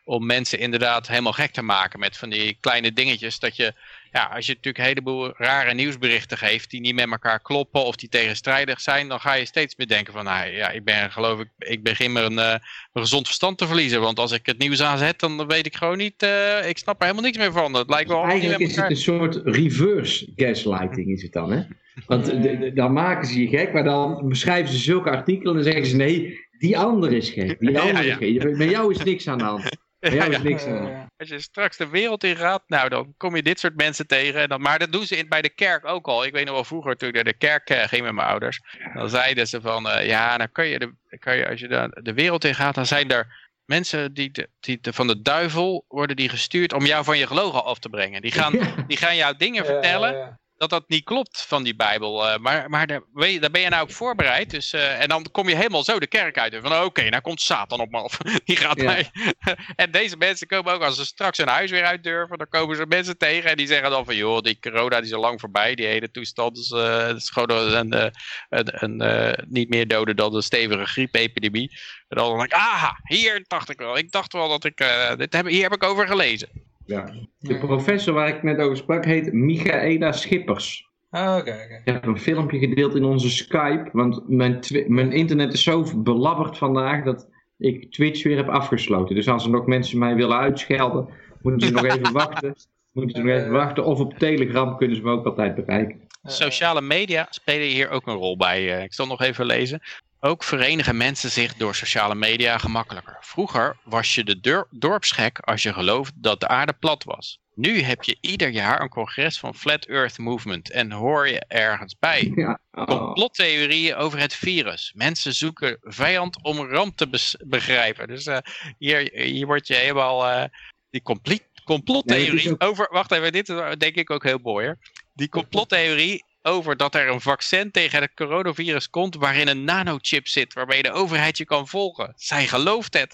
om 0.04 0.26
mensen 0.26 0.58
inderdaad 0.58 1.08
helemaal 1.08 1.32
gek 1.32 1.52
te 1.52 1.62
maken 1.62 1.98
met 1.98 2.16
van 2.16 2.30
die 2.30 2.56
kleine 2.60 2.92
dingetjes. 2.92 3.38
Dat 3.38 3.56
je, 3.56 3.74
ja, 4.12 4.24
als 4.34 4.46
je 4.46 4.52
natuurlijk 4.52 4.78
een 4.78 4.90
heleboel 4.90 5.32
rare 5.36 5.74
nieuwsberichten 5.74 6.38
geeft 6.38 6.70
die 6.70 6.80
niet 6.80 6.94
met 6.94 7.10
elkaar 7.10 7.40
kloppen 7.40 7.84
of 7.84 7.96
die 7.96 8.08
tegenstrijdig 8.08 8.80
zijn, 8.80 9.08
dan 9.08 9.20
ga 9.20 9.34
je 9.34 9.46
steeds 9.46 9.76
meer 9.76 9.86
denken 9.86 10.12
van, 10.12 10.24
nou 10.24 10.50
ja, 10.50 10.70
ik 10.70 10.84
ben 10.84 11.12
geloof 11.12 11.40
ik, 11.40 11.48
ik 11.58 11.82
begin 11.82 12.12
maar 12.12 12.24
een, 12.24 12.32
uh, 12.32 12.54
een 12.92 13.02
gezond 13.02 13.26
verstand 13.26 13.58
te 13.58 13.66
verliezen. 13.66 14.00
Want 14.00 14.18
als 14.18 14.32
ik 14.32 14.46
het 14.46 14.58
nieuws 14.58 14.82
aanzet, 14.82 15.20
dan 15.20 15.46
weet 15.46 15.66
ik 15.66 15.76
gewoon 15.76 15.98
niet, 15.98 16.22
uh, 16.22 16.68
ik 16.68 16.78
snap 16.78 16.96
er 16.96 17.02
helemaal 17.02 17.24
niks 17.24 17.38
meer 17.38 17.52
van. 17.52 17.74
Het 17.74 17.90
lijkt 17.90 18.08
wel 18.08 18.24
Eigenlijk 18.24 18.60
is 18.60 18.76
het 18.76 18.90
een 18.90 18.96
soort 18.96 19.40
reverse 19.44 20.32
gaslighting 20.36 21.08
is 21.08 21.22
het 21.22 21.32
dan, 21.32 21.52
hè? 21.52 21.62
Want 22.06 22.24
de, 22.24 22.58
de, 22.58 22.72
dan 22.72 22.92
maken 22.92 23.28
ze 23.28 23.40
je 23.40 23.48
gek, 23.48 23.72
maar 23.72 23.84
dan 23.84 24.28
beschrijven 24.28 24.72
ze 24.72 24.78
zulke 24.78 25.10
artikelen 25.10 25.56
en 25.56 25.64
zeggen 25.64 25.86
ze 25.86 25.96
nee, 25.96 26.40
die 26.58 26.78
andere 26.78 27.16
is 27.16 27.30
gek. 27.30 27.56
Die 27.58 27.78
andere 27.78 28.04
ja, 28.04 28.14
ja. 28.14 28.18
is 28.18 28.42
gek. 28.42 28.56
Met 28.56 28.70
jou 28.70 28.94
is 28.94 29.02
niks 29.02 29.28
aan 29.28 29.38
de 29.38 29.44
hand. 29.44 29.80
Is 30.02 30.42
niks 30.42 30.64
aan 30.64 30.76
hand. 30.76 31.10
Als 31.16 31.28
je 31.28 31.40
straks 31.40 31.76
de 31.76 31.88
wereld 31.88 32.24
in 32.24 32.36
gaat, 32.36 32.62
nou 32.66 32.88
dan 32.88 33.14
kom 33.16 33.36
je 33.36 33.42
dit 33.42 33.60
soort 33.60 33.76
mensen 33.76 34.06
tegen. 34.06 34.40
En 34.40 34.48
dan, 34.48 34.60
maar 34.60 34.78
dat 34.78 34.92
doen 34.92 35.06
ze 35.06 35.16
in, 35.16 35.28
bij 35.28 35.42
de 35.42 35.48
kerk 35.48 35.84
ook 35.84 36.06
al. 36.06 36.24
Ik 36.24 36.32
weet 36.32 36.44
nog 36.44 36.54
wel 36.54 36.64
vroeger 36.64 36.96
toen 36.96 37.08
ik 37.08 37.14
naar 37.14 37.24
de 37.24 37.36
kerk 37.36 37.70
uh, 37.70 37.82
ging 37.82 38.02
met 38.02 38.12
mijn 38.12 38.28
ouders. 38.28 38.60
Dan 38.94 39.08
zeiden 39.08 39.46
ze 39.46 39.60
van, 39.60 39.86
uh, 39.86 40.06
ja, 40.06 40.36
dan 40.38 40.52
kan 40.52 40.66
je, 40.66 40.78
de, 40.78 40.92
kan 41.18 41.36
je 41.36 41.48
als 41.48 41.60
je 41.60 41.68
de, 41.68 42.00
de 42.02 42.12
wereld 42.12 42.44
in 42.44 42.54
gaat, 42.54 42.74
dan 42.74 42.86
zijn 42.86 43.10
er 43.10 43.50
mensen 43.64 44.14
die, 44.14 44.30
de, 44.30 44.48
die 44.60 44.78
de, 44.80 44.92
van 44.92 45.06
de 45.06 45.22
duivel 45.22 45.84
worden 45.88 46.16
die 46.16 46.28
gestuurd 46.28 46.72
om 46.72 46.86
jou 46.86 47.04
van 47.04 47.18
je 47.18 47.26
gelogen 47.26 47.64
af 47.64 47.78
te 47.78 47.88
brengen. 47.88 48.22
Die 48.22 48.32
gaan, 48.32 48.52
die 48.88 48.96
gaan 48.96 49.16
jou 49.16 49.36
dingen 49.36 49.64
vertellen 49.64 50.12
Ja, 50.12 50.18
ja. 50.18 50.40
Dat 50.62 50.70
dat 50.70 50.88
niet 50.88 51.04
klopt 51.04 51.42
van 51.48 51.62
die 51.62 51.76
Bijbel. 51.76 52.28
eh, 52.28 52.38
maar 52.38 52.70
maar 52.70 52.86
daar, 52.86 53.02
weet 53.12 53.32
je, 53.32 53.40
daar 53.40 53.50
ben 53.50 53.60
je 53.60 53.68
nou 53.68 53.82
op 53.82 53.92
voorbereid. 53.92 54.50
Dus, 54.50 54.72
eh, 54.72 55.00
en 55.00 55.08
dan 55.08 55.26
kom 55.32 55.48
je 55.48 55.54
helemaal 55.56 55.84
zo 55.84 55.98
de 55.98 56.06
kerk 56.06 56.38
uit. 56.38 56.52
en 56.52 56.62
Van 56.62 56.84
oké, 56.84 57.08
nou 57.08 57.22
komt 57.22 57.40
Satan 57.40 57.80
op 57.80 57.90
me 57.90 57.98
af. 57.98 58.16
Die 58.44 58.56
gaat 58.56 58.80
Ja. 58.80 58.84
mij. 58.84 59.10
en 59.82 59.90
deze 59.90 60.16
mensen 60.16 60.46
komen 60.46 60.72
ook, 60.72 60.82
als 60.82 60.96
ze 60.96 61.04
straks 61.04 61.38
hun 61.38 61.48
huis 61.48 61.70
weer 61.70 61.84
uit 61.84 62.02
durven, 62.04 62.38
dan 62.38 62.48
komen 62.48 62.76
ze 62.76 62.86
mensen 62.88 63.18
tegen. 63.18 63.50
En 63.50 63.56
die 63.56 63.66
zeggen 63.66 63.90
dan 63.90 64.04
van, 64.04 64.16
joh, 64.16 64.40
die 64.40 64.58
corona 64.60 64.96
die 64.96 65.06
is 65.08 65.14
al 65.14 65.20
lang 65.20 65.40
voorbij. 65.40 65.74
Die 65.74 65.86
hele 65.86 66.10
toestand 66.10 66.58
is, 66.58 66.70
is 67.16 67.30
gewoon 67.30 67.50
een, 67.50 68.12
een, 68.48 69.00
een, 69.00 69.36
niet 69.48 69.68
meer 69.68 69.88
doden 69.88 70.16
dan 70.16 70.34
een 70.34 70.42
stevige 70.42 70.86
griepepidemie. 70.86 71.70
En 72.08 72.16
dan 72.16 72.38
denk 72.38 72.52
ik, 72.52 72.58
aha, 72.58 73.00
hier 73.02 73.44
dacht 73.48 73.70
ik 73.70 73.78
wel. 73.78 73.96
Ik 73.98 74.12
dacht 74.12 74.32
wel 74.32 74.48
dat 74.48 74.64
ik, 74.64 74.76
dit 75.16 75.32
heb, 75.32 75.46
hier 75.46 75.62
heb 75.62 75.72
ik 75.74 75.82
over 75.82 76.06
gelezen. 76.06 76.48
Ja. 76.86 77.12
De 77.38 77.58
professor 77.58 78.14
waar 78.14 78.28
ik 78.28 78.42
net 78.42 78.58
over 78.58 78.76
sprak 78.76 79.04
heet 79.04 79.32
Michaela 79.32 80.12
Schippers. 80.12 80.90
Ah, 81.10 81.36
Oké, 81.38 81.50
oké. 81.50 81.80
Ik 81.84 81.92
heb 81.92 82.06
een 82.06 82.18
filmpje 82.18 82.58
gedeeld 82.58 82.94
in 82.94 83.04
onze 83.04 83.30
Skype, 83.30 83.88
want 83.92 84.28
mijn, 84.28 84.58
mijn 84.86 85.12
internet 85.12 85.52
is 85.52 85.62
zo 85.62 85.84
belabberd 85.96 86.58
vandaag 86.58 87.04
dat 87.04 87.28
ik 87.58 87.92
Twitch 87.92 88.22
weer 88.22 88.36
heb 88.36 88.48
afgesloten. 88.48 89.14
Dus 89.14 89.28
als 89.28 89.44
er 89.44 89.50
nog 89.50 89.66
mensen 89.66 89.98
mij 89.98 90.14
willen 90.14 90.36
uitschelden, 90.38 91.08
moeten 91.42 91.66
ze 91.68 91.72
nog 91.74 91.84
even 91.84 92.12
wachten. 92.22 92.54
Moeten 92.92 93.16
ze 93.16 93.22
nog 93.26 93.36
even 93.36 93.50
wachten. 93.52 93.84
Of 93.84 94.00
op 94.00 94.18
Telegram 94.18 94.76
kunnen 94.76 94.96
ze 94.96 95.02
me 95.02 95.10
ook 95.10 95.26
altijd 95.26 95.54
bereiken. 95.54 96.00
Sociale 96.22 96.80
media 96.80 97.26
spelen 97.30 97.66
hier 97.68 97.90
ook 97.90 98.06
een 98.06 98.14
rol 98.14 98.36
bij. 98.36 98.76
eh, 98.76 98.82
ik 98.82 98.92
zal 98.94 99.06
nog 99.06 99.20
even 99.20 99.46
lezen. 99.46 99.80
Ook 100.24 100.44
verenigen 100.44 100.96
mensen 100.96 101.30
zich 101.30 101.54
door 101.54 101.74
sociale 101.74 102.14
media 102.14 102.58
gemakkelijker. 102.58 103.16
Vroeger 103.20 103.76
was 103.84 104.14
je 104.14 104.24
de 104.24 104.66
dorpsgek 104.70 105.38
als 105.38 105.62
je 105.62 105.72
geloofde 105.72 106.20
dat 106.20 106.40
de 106.40 106.48
aarde 106.48 106.72
plat 106.72 107.04
was. 107.04 107.40
Nu 107.54 107.80
heb 107.80 108.02
je 108.02 108.18
ieder 108.20 108.48
jaar 108.48 108.80
een 108.80 108.88
congres 108.88 109.38
van 109.38 109.54
Flat 109.54 109.84
Earth 109.84 110.18
Movement 110.18 110.70
en 110.70 110.92
hoor 110.92 111.28
je 111.28 111.44
ergens 111.48 111.96
bij. 111.98 112.32
Ja. 112.34 112.60
Oh. 112.70 112.84
Complottheorieën 112.84 113.94
over 113.94 114.18
het 114.18 114.34
virus. 114.34 114.92
Mensen 114.94 115.34
zoeken 115.34 115.78
vijand 115.80 116.42
om 116.42 116.70
ramp 116.70 116.96
te 116.96 117.36
begrijpen. 117.46 118.08
Dus 118.08 118.26
eh, 118.26 118.38
hier, 118.78 119.10
hier 119.12 119.46
word 119.46 119.66
je 119.66 119.74
helemaal... 119.74 120.28
eh, 120.28 120.44
die 120.90 121.02
complete, 121.02 121.44
complottheorie 121.64 122.50
ook- 122.50 122.62
over... 122.62 122.88
Wacht 122.90 123.12
even, 123.12 123.32
dit 123.32 123.48
is 123.48 123.76
denk 123.78 123.94
ik 123.94 124.10
ook 124.10 124.24
heel 124.24 124.38
mooi 124.42 124.66
hoor. 124.66 124.78
Die 125.14 125.28
complottheorie 125.28 126.24
over 126.42 126.76
dat 126.76 126.94
er 126.94 127.08
een 127.08 127.20
vaccin 127.20 127.70
tegen 127.70 128.00
het 128.00 128.14
coronavirus 128.14 128.90
komt 128.90 129.14
waarin 129.16 129.48
een 129.48 129.64
nanochip 129.64 130.26
zit 130.26 130.52
waarmee 130.54 130.82
de 130.82 130.92
overheid 130.92 131.36
je 131.38 131.44
kan 131.44 131.68
volgen. 131.68 132.12
Zij 132.16 132.46
gelooft 132.46 132.98
het. 132.98 133.12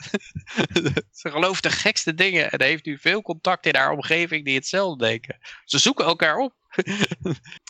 Ze 1.20 1.30
gelooft 1.30 1.62
de 1.62 1.70
gekste 1.70 2.14
dingen 2.14 2.50
en 2.50 2.62
heeft 2.62 2.84
nu 2.84 2.98
veel 2.98 3.22
contact 3.22 3.66
in 3.66 3.74
haar 3.76 3.90
omgeving 3.92 4.44
die 4.44 4.54
hetzelfde 4.54 5.04
denken. 5.06 5.38
Ze 5.64 5.78
zoeken 5.78 6.04
elkaar 6.04 6.36
op. 6.36 6.52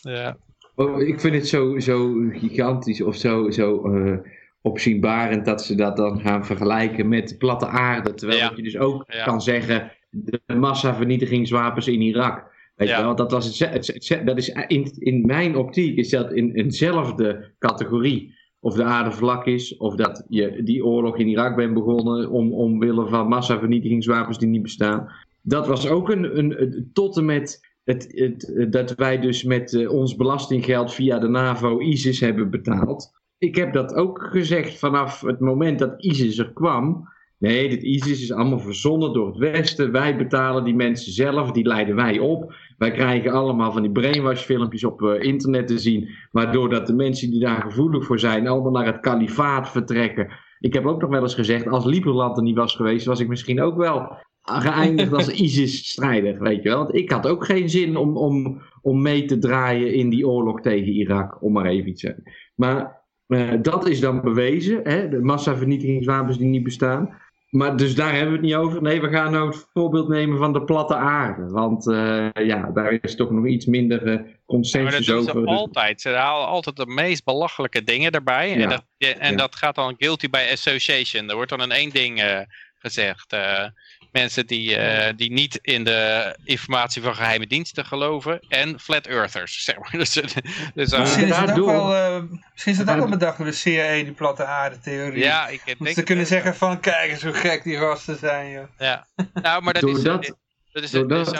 ja. 0.02 0.36
Oh, 0.74 1.00
ik 1.00 1.20
vind 1.20 1.34
het 1.34 1.48
zo, 1.48 1.78
zo 1.78 2.14
gigantisch 2.32 3.00
of 3.02 3.16
zo, 3.16 3.50
zo 3.50 3.94
eh, 3.94 4.16
opzienbarend 4.62 5.44
dat 5.44 5.64
ze 5.64 5.74
dat 5.74 5.96
dan 5.96 6.20
gaan 6.20 6.46
vergelijken 6.46 7.08
met 7.08 7.28
de 7.28 7.36
platte 7.36 7.66
aarde. 7.66 8.14
Terwijl 8.14 8.38
Ja. 8.40 8.52
je 8.56 8.62
dus 8.62 8.76
ook 8.76 9.04
Ja. 9.12 9.24
kan 9.24 9.42
zeggen, 9.42 9.92
de 10.10 10.40
massavernietigingswapens 10.46 11.86
in 11.86 12.00
Irak. 12.00 12.56
Weet 12.78 12.88
Ja. 12.88 12.96
je 12.98 13.04
wel, 13.04 13.14
dat, 13.14 13.30
was 13.30 13.58
het, 13.58 13.72
het- 13.88 14.26
dat 14.26 14.36
is 14.38 14.48
in, 14.66 14.92
in 14.98 15.26
mijn 15.26 15.56
optiek 15.56 15.96
is 15.96 16.10
dat 16.10 16.32
in 16.32 16.50
eenzelfde 16.52 17.50
categorie. 17.58 18.36
Of 18.60 18.74
de 18.74 18.82
aarde 18.84 19.12
vlak 19.12 19.46
is, 19.46 19.76
of 19.76 19.94
dat 19.94 20.24
je 20.28 20.62
die 20.64 20.84
oorlog 20.84 21.18
in 21.18 21.28
Irak 21.28 21.56
bent 21.56 21.74
begonnen 21.74 22.30
om, 22.30 22.52
omwille 22.52 23.06
van 23.08 23.28
massavernietigingswapens 23.28 24.38
die 24.38 24.48
niet 24.48 24.62
bestaan. 24.62 25.08
Dat 25.42 25.66
was 25.66 25.88
ook 25.88 26.10
een, 26.10 26.38
een, 26.38 26.62
een- 26.62 26.90
tot 26.92 27.16
en 27.16 27.24
met 27.24 27.66
het, 27.84 28.06
het, 28.14 28.66
dat 28.72 28.94
wij 28.94 29.20
dus 29.20 29.44
met 29.44 29.74
eh, 29.74 29.90
ons 29.92 30.16
belastinggeld 30.16 30.94
via 30.94 31.18
de 31.18 31.28
NAVO 31.28 31.80
ISIS 31.80 32.20
hebben 32.20 32.50
betaald. 32.50 33.10
Ik 33.38 33.54
heb 33.56 33.72
dat 33.72 33.94
ook 33.94 34.28
gezegd 34.30 34.78
vanaf 34.78 35.20
het 35.20 35.40
moment 35.40 35.78
dat 35.78 36.04
ISIS 36.04 36.38
er 36.38 36.52
kwam. 36.52 37.08
Nee, 37.38 37.68
dit 37.68 37.82
ISIS 37.82 38.22
is 38.22 38.32
allemaal 38.32 38.58
verzonnen 38.58 39.12
door 39.12 39.26
het 39.26 39.36
Westen. 39.36 39.92
Wij 39.92 40.16
betalen 40.16 40.64
die 40.64 40.74
mensen 40.74 41.12
zelf, 41.12 41.50
die 41.52 41.66
leiden 41.66 41.94
wij 41.94 42.18
op. 42.18 42.54
Wij 42.78 42.90
krijgen 42.90 43.32
allemaal 43.32 43.72
van 43.72 43.82
die 43.82 43.90
brainwash 43.90 44.42
filmpjes 44.42 44.84
op 44.84 45.02
eh, 45.02 45.22
internet 45.22 45.66
te 45.66 45.78
zien. 45.78 46.08
Waardoor 46.30 46.68
dat 46.68 46.86
de 46.86 46.94
mensen 46.94 47.30
die 47.30 47.40
daar 47.40 47.62
gevoelig 47.62 48.06
voor 48.06 48.18
zijn, 48.18 48.48
allemaal 48.48 48.72
naar 48.72 48.86
het 48.86 49.00
kalifaat 49.00 49.70
vertrekken. 49.70 50.28
Ik 50.60 50.72
heb 50.72 50.86
ook 50.86 51.00
nog 51.00 51.10
wel 51.10 51.22
eens 51.22 51.34
gezegd, 51.34 51.68
als 51.68 51.84
Lieberland 51.84 52.36
er 52.36 52.42
niet 52.42 52.56
was 52.56 52.76
geweest, 52.76 53.06
was 53.06 53.20
ik 53.20 53.28
misschien 53.28 53.60
ook 53.62 53.76
wel 53.76 54.16
geëindigd 54.42 55.12
als 55.12 55.28
ISIS-strijder, 55.44 56.38
weet 56.40 56.62
je 56.62 56.68
wel. 56.68 56.78
Want 56.78 56.94
ik 56.94 57.10
had 57.10 57.26
ook 57.26 57.44
geen 57.44 57.68
zin 57.68 57.96
om, 57.96 58.16
om, 58.16 58.62
om 58.82 59.02
mee 59.02 59.24
te 59.24 59.38
draaien 59.38 59.94
in 59.94 60.08
die 60.08 60.28
oorlog 60.28 60.60
tegen 60.60 60.92
Irak, 60.92 61.42
om 61.42 61.52
maar 61.52 61.66
even 61.66 61.88
iets 61.88 62.00
te 62.00 62.06
zeggen. 62.06 62.32
Maar 62.54 63.02
eh, 63.26 63.62
dat 63.62 63.88
is 63.88 64.00
dan 64.00 64.20
bewezen, 64.20 64.80
hè, 64.82 65.08
de 65.08 65.20
massavernietigingswapens 65.20 66.38
die 66.38 66.48
niet 66.48 66.62
bestaan. 66.62 67.16
Maar 67.48 67.76
dus 67.76 67.94
daar 67.94 68.12
hebben 68.12 68.28
we 68.28 68.36
het 68.36 68.46
niet 68.46 68.54
over. 68.54 68.82
Nee, 68.82 69.00
we 69.00 69.08
gaan 69.08 69.32
nou 69.32 69.48
het 69.48 69.68
voorbeeld 69.72 70.08
nemen 70.08 70.38
van 70.38 70.52
de 70.52 70.62
platte 70.62 70.94
aarde. 70.94 71.50
Want 71.50 71.88
eh, 71.88 72.28
ja, 72.32 72.70
daar 72.74 72.98
is 73.00 73.16
toch 73.16 73.30
nog 73.30 73.46
iets 73.46 73.66
minder 73.66 74.04
Maar 74.04 74.16
dat 74.16 74.26
consensus 74.46 75.06
doen 75.06 75.22
ze 75.22 75.30
over. 75.30 75.46
Dus- 75.46 75.56
altijd. 75.56 76.00
Ze 76.00 76.08
halen 76.08 76.46
altijd 76.46 76.76
de 76.76 76.86
meest 76.86 77.24
belachelijke 77.24 77.84
dingen 77.84 78.12
erbij. 78.12 78.62
En, 78.62 78.68
dat, 78.68 78.84
en 78.98 79.30
Ja. 79.30 79.36
dat 79.36 79.56
gaat 79.56 79.74
dan 79.74 79.94
guilty 79.98 80.30
by 80.30 80.46
association. 80.52 81.28
Er 81.28 81.34
wordt 81.34 81.50
dan 81.50 81.62
in 81.62 81.72
één 81.72 81.90
ding 81.90 82.22
eh, 82.22 82.40
gezegd. 82.78 83.36
Eh, 84.12 84.20
mensen 84.20 84.46
die, 84.46 84.76
eh, 84.76 85.16
die 85.16 85.32
niet 85.32 85.58
in 85.62 85.84
de 85.84 86.34
informatie 86.44 87.02
van 87.02 87.14
geheime 87.14 87.46
diensten 87.46 87.84
geloven. 87.84 88.40
En 88.48 88.80
flat 88.80 89.06
earthers. 89.06 89.62
Zeg 89.64 89.78
maar. 89.78 89.90
Dus, 89.90 90.12
dus, 90.12 90.92
eh, 90.92 91.00
Misschien 91.00 91.28
is 91.28 91.36
het 91.36 91.50
ook 91.50 91.66
wel, 91.66 91.94
eh, 91.94 92.22
misschien 92.52 92.72
is 92.72 92.78
het 92.78 92.90
ook 92.90 92.96
wel 92.96 93.08
bedacht 93.08 93.36
door 93.36 93.46
de 93.46 93.52
CIA, 93.52 93.92
die 93.92 94.12
platte 94.12 94.44
aarde 94.44 94.78
theorie. 94.78 95.22
ja, 95.22 95.48
ik 95.48 95.62
denk 95.78 95.94
te 95.94 96.02
kunnen 96.02 96.26
zeggen 96.26 96.54
van, 96.54 96.80
kijk 96.80 97.10
eens 97.10 97.22
hoe 97.22 97.32
gek 97.32 97.62
die 97.62 97.78
gasten 97.78 98.18
zijn, 98.18 98.50
joh. 98.50 98.68
Ja. 98.78 99.06
Nou, 99.34 99.62
maar 99.62 99.74
dat 99.74 99.88
is, 99.88 100.02
dat 100.02 100.24
is, 100.24 100.90
dat 100.90 101.26
is 101.26 101.32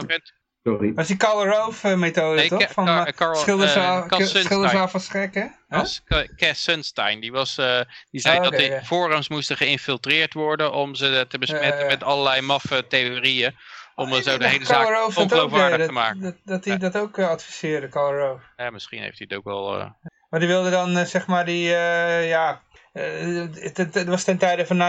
Sorry. 0.69 0.89
Dat 0.95 0.99
is 0.99 1.07
die 1.07 1.17
Karl 1.17 1.47
Rove 1.49 1.97
methode, 1.97 2.37
Nee, 2.37 2.49
toch? 2.49 2.73
Van 2.73 2.89
eh, 2.89 3.33
schilders 3.35 3.75
eh, 3.75 4.03
schilders 4.09 4.31
Sunstein. 4.31 4.77
af 4.77 4.95
als 4.95 5.09
gek, 5.09 5.35
hè? 5.35 5.47
Huh? 5.69 6.53
Sunstein, 6.55 7.21
die, 7.21 7.33
was, 7.33 7.59
eh, 7.59 7.81
die 8.11 8.21
zei 8.21 8.37
Oh, 8.37 8.43
dat 8.43 8.53
de 8.53 8.63
ja. 8.63 8.83
forums 8.83 9.29
moesten 9.29 9.57
geïnfiltreerd 9.57 10.35
worden 10.35 10.73
om 10.73 10.95
ze 10.95 11.27
te 11.29 11.39
besmetten 11.39 11.87
met 11.87 12.03
allerlei 12.03 12.41
maffe 12.41 12.87
theorieën. 12.87 13.57
Om 13.95 14.13
Oh, 14.13 14.21
zo 14.21 14.39
de 14.39 14.49
hele 14.49 14.65
zaak 14.65 15.17
ongeloofwaardig 15.17 15.87
te 15.87 15.93
maken. 15.93 16.21
Dat, 16.21 16.35
dat 16.45 16.65
hij 16.65 16.73
Ja. 16.75 16.79
dat 16.79 16.97
ook 16.97 17.19
eh, 17.19 17.29
adviseerde, 17.29 17.89
Karl 17.89 18.15
Rove. 18.19 18.43
Ja, 18.57 18.71
misschien 18.71 19.03
heeft 19.03 19.19
hij 19.19 19.27
het 19.31 19.39
ook 19.39 19.45
wel... 19.45 19.79
eh, 19.79 19.87
Maar 20.31 20.41
die 20.41 20.49
wilde 20.49 20.71
dan, 20.71 21.07
zeg 21.07 21.27
maar, 21.27 21.45
die, 21.45 21.75
eh, 21.75 22.29
ja... 22.29 22.61
eh, 22.99 23.73
het, 23.77 24.05
was 24.05 24.25
ten 24.25 24.39
tijde 24.39 24.67
van 24.67 24.77
9-11. 24.77 24.81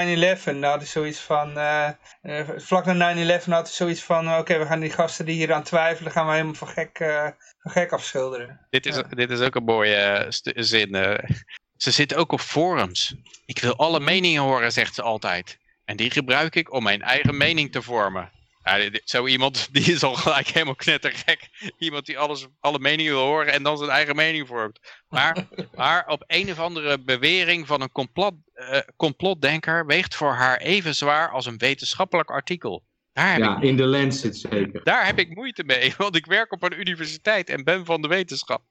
Nou, 0.44 0.66
had 0.66 0.78
hij 0.78 0.86
zoiets 0.86 1.20
van... 1.20 1.58
eh, 1.58 1.88
eh, 2.22 2.50
vlak 2.58 2.86
na 2.86 3.16
9-11 3.40 3.44
had 3.44 3.48
hij 3.48 3.66
zoiets 3.66 4.04
van... 4.04 4.38
Oké, 4.38 4.58
we 4.58 4.66
gaan 4.66 4.80
die 4.80 4.90
gasten 4.92 5.26
die 5.26 5.36
hier 5.36 5.54
aan 5.54 5.64
twijfelen... 5.64 6.12
gaan 6.12 6.26
we 6.26 6.32
helemaal 6.32 6.54
van 6.54 6.68
gek, 6.68 7.00
eh, 7.00 7.28
van 7.60 7.72
gek 7.72 7.92
afschilderen. 7.92 8.68
dit, 8.70 8.86
is, 8.86 8.96
Ja. 8.96 9.02
dit 9.04 9.30
is 9.32 9.40
ook 9.40 9.56
een 9.56 9.64
mooie 9.64 10.26
zin. 10.56 10.90
ze 11.78 11.92
zitten 11.92 12.18
ook 12.18 12.32
op 12.32 12.40
forums. 12.42 13.16
Ik 13.46 13.60
wil 13.60 13.76
alle 13.76 14.00
meningen 14.00 14.42
horen, 14.42 14.72
zegt 14.72 14.96
ze 14.96 15.02
altijd. 15.02 15.58
En 15.86 15.98
die 15.98 16.12
gebruik 16.12 16.56
ik 16.56 16.74
om 16.74 16.84
mijn 16.84 17.02
eigen 17.02 17.38
mening 17.38 17.72
te 17.72 17.82
vormen. 17.82 18.32
Ja, 18.64 18.90
zo 19.04 19.28
iemand 19.28 19.68
die 19.74 19.94
is 19.94 20.04
al 20.04 20.14
gelijk 20.14 20.48
helemaal 20.48 20.76
knettergek. 20.76 21.50
Iemand 21.78 22.06
die 22.06 22.18
alles, 22.20 22.48
alle 22.60 22.80
meningen 22.80 23.12
wil 23.14 23.26
horen 23.26 23.54
en 23.54 23.64
dan 23.64 23.78
zijn 23.78 23.90
eigen 23.90 24.16
mening 24.16 24.48
vormt. 24.48 24.80
Maar, 25.08 25.48
maar 25.76 26.08
op 26.08 26.24
een 26.28 26.52
of 26.52 26.60
andere 26.60 27.00
bewering 27.00 27.68
van 27.68 27.82
een 27.82 27.92
complot, 27.92 28.34
eh, 28.54 28.80
complotdenker 28.96 29.86
weegt 29.86 30.16
voor 30.16 30.34
haar 30.34 30.58
even 30.58 30.96
zwaar 30.96 31.30
als 31.30 31.46
een 31.46 31.58
wetenschappelijk 31.58 32.30
artikel. 32.30 32.88
Daar 33.14 33.32
heb, 33.32 33.42
Ja, 33.42 33.58
ik, 33.58 33.64
in 33.64 33.78
de 33.78 33.86
Lancet 33.86 34.38
zeker. 34.38 34.84
daar 34.84 35.06
heb 35.06 35.20
ik 35.20 35.36
moeite 35.36 35.64
mee, 35.64 35.94
want 35.98 36.16
ik 36.16 36.26
werk 36.26 36.52
op 36.52 36.64
een 36.64 36.80
universiteit 36.80 37.50
en 37.50 37.64
ben 37.64 37.86
van 37.86 38.02
de 38.02 38.08
wetenschap. 38.08 38.64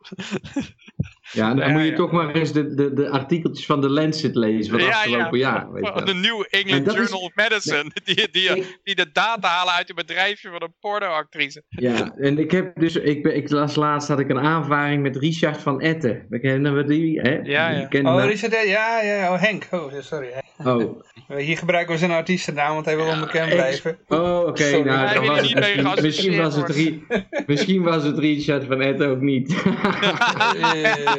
Ja, 1.33 1.55
dan 1.55 1.67
Ja, 1.67 1.73
moet 1.73 1.83
je 1.83 1.91
ja. 1.91 1.97
toch 1.97 2.13
maar 2.13 2.35
eens 2.35 2.53
de, 2.53 2.75
de, 2.75 2.93
de 2.93 3.11
artikeltjes 3.11 3.67
van 3.67 3.81
de 3.81 3.89
Lancet 3.91 4.35
lezen 4.35 4.71
van 4.73 4.81
Ja, 4.81 4.89
afgelopen 4.89 5.39
ja. 5.39 5.51
jaar. 5.53 5.73
Weet 5.73 6.07
de 6.07 6.15
New 6.15 6.45
En 6.49 6.61
England 6.61 6.93
Journal 6.93 7.21
of 7.21 7.35
Medicine. 7.35 7.91
Die, 8.05 8.29
die, 8.31 8.49
Ik- 8.57 8.79
die 8.85 8.95
de 8.95 9.11
data 9.13 9.49
halen 9.49 9.75
uit 9.75 9.89
een 9.89 9.95
bedrijfje 9.95 10.49
van 10.51 10.63
een 10.63 10.75
pornoactrice. 10.81 11.63
Ja, 11.69 12.15
en 12.17 12.39
ik 12.39 12.51
heb 12.51 12.81
dus, 12.81 12.97
ik, 12.97 13.23
ben, 13.23 13.37
ik 13.37 13.51
las 13.51 13.75
laatst 13.75 14.09
had 14.09 14.19
ik 14.19 14.29
een 14.29 14.39
aanvaring 14.41 15.03
met 15.03 15.17
Richard 15.17 15.61
van 15.63 15.81
Etten. 15.81 16.27
We 16.29 16.41
kennen 16.41 16.75
we 16.77 16.85
die, 16.85 17.21
hè? 17.21 17.31
Ja, 17.43 17.71
ja. 17.71 17.79
Die 17.79 17.89
kennen 17.89 18.15
Oh, 18.15 18.25
Richard, 18.25 18.55
eh, 18.55 18.69
ja, 18.69 19.01
ja, 19.01 19.33
oh 19.33 19.41
Henk. 19.41 19.67
Oh, 19.71 19.93
sorry. 20.01 20.29
Oh, 20.65 21.03
Hier 21.37 21.59
gebruiken 21.59 21.93
we 21.93 21.99
zijn 21.99 22.11
artiestennaam, 22.11 22.75
want 22.75 22.85
hij 22.87 22.97
wil 22.97 23.07
onbekend 23.07 23.49
blijven. 23.51 23.99
oh 24.09 24.39
oké. 24.47 24.65
Nou, 24.85 25.07
het 25.09 26.03
misschien, 26.03 27.07
misschien, 27.47 27.83
was 27.83 28.03
het 28.03 28.09
het 28.09 28.19
Richard 28.19 28.65
van 28.65 28.81
Ed 28.81 29.03
ook 29.03 29.21
niet. 29.21 29.55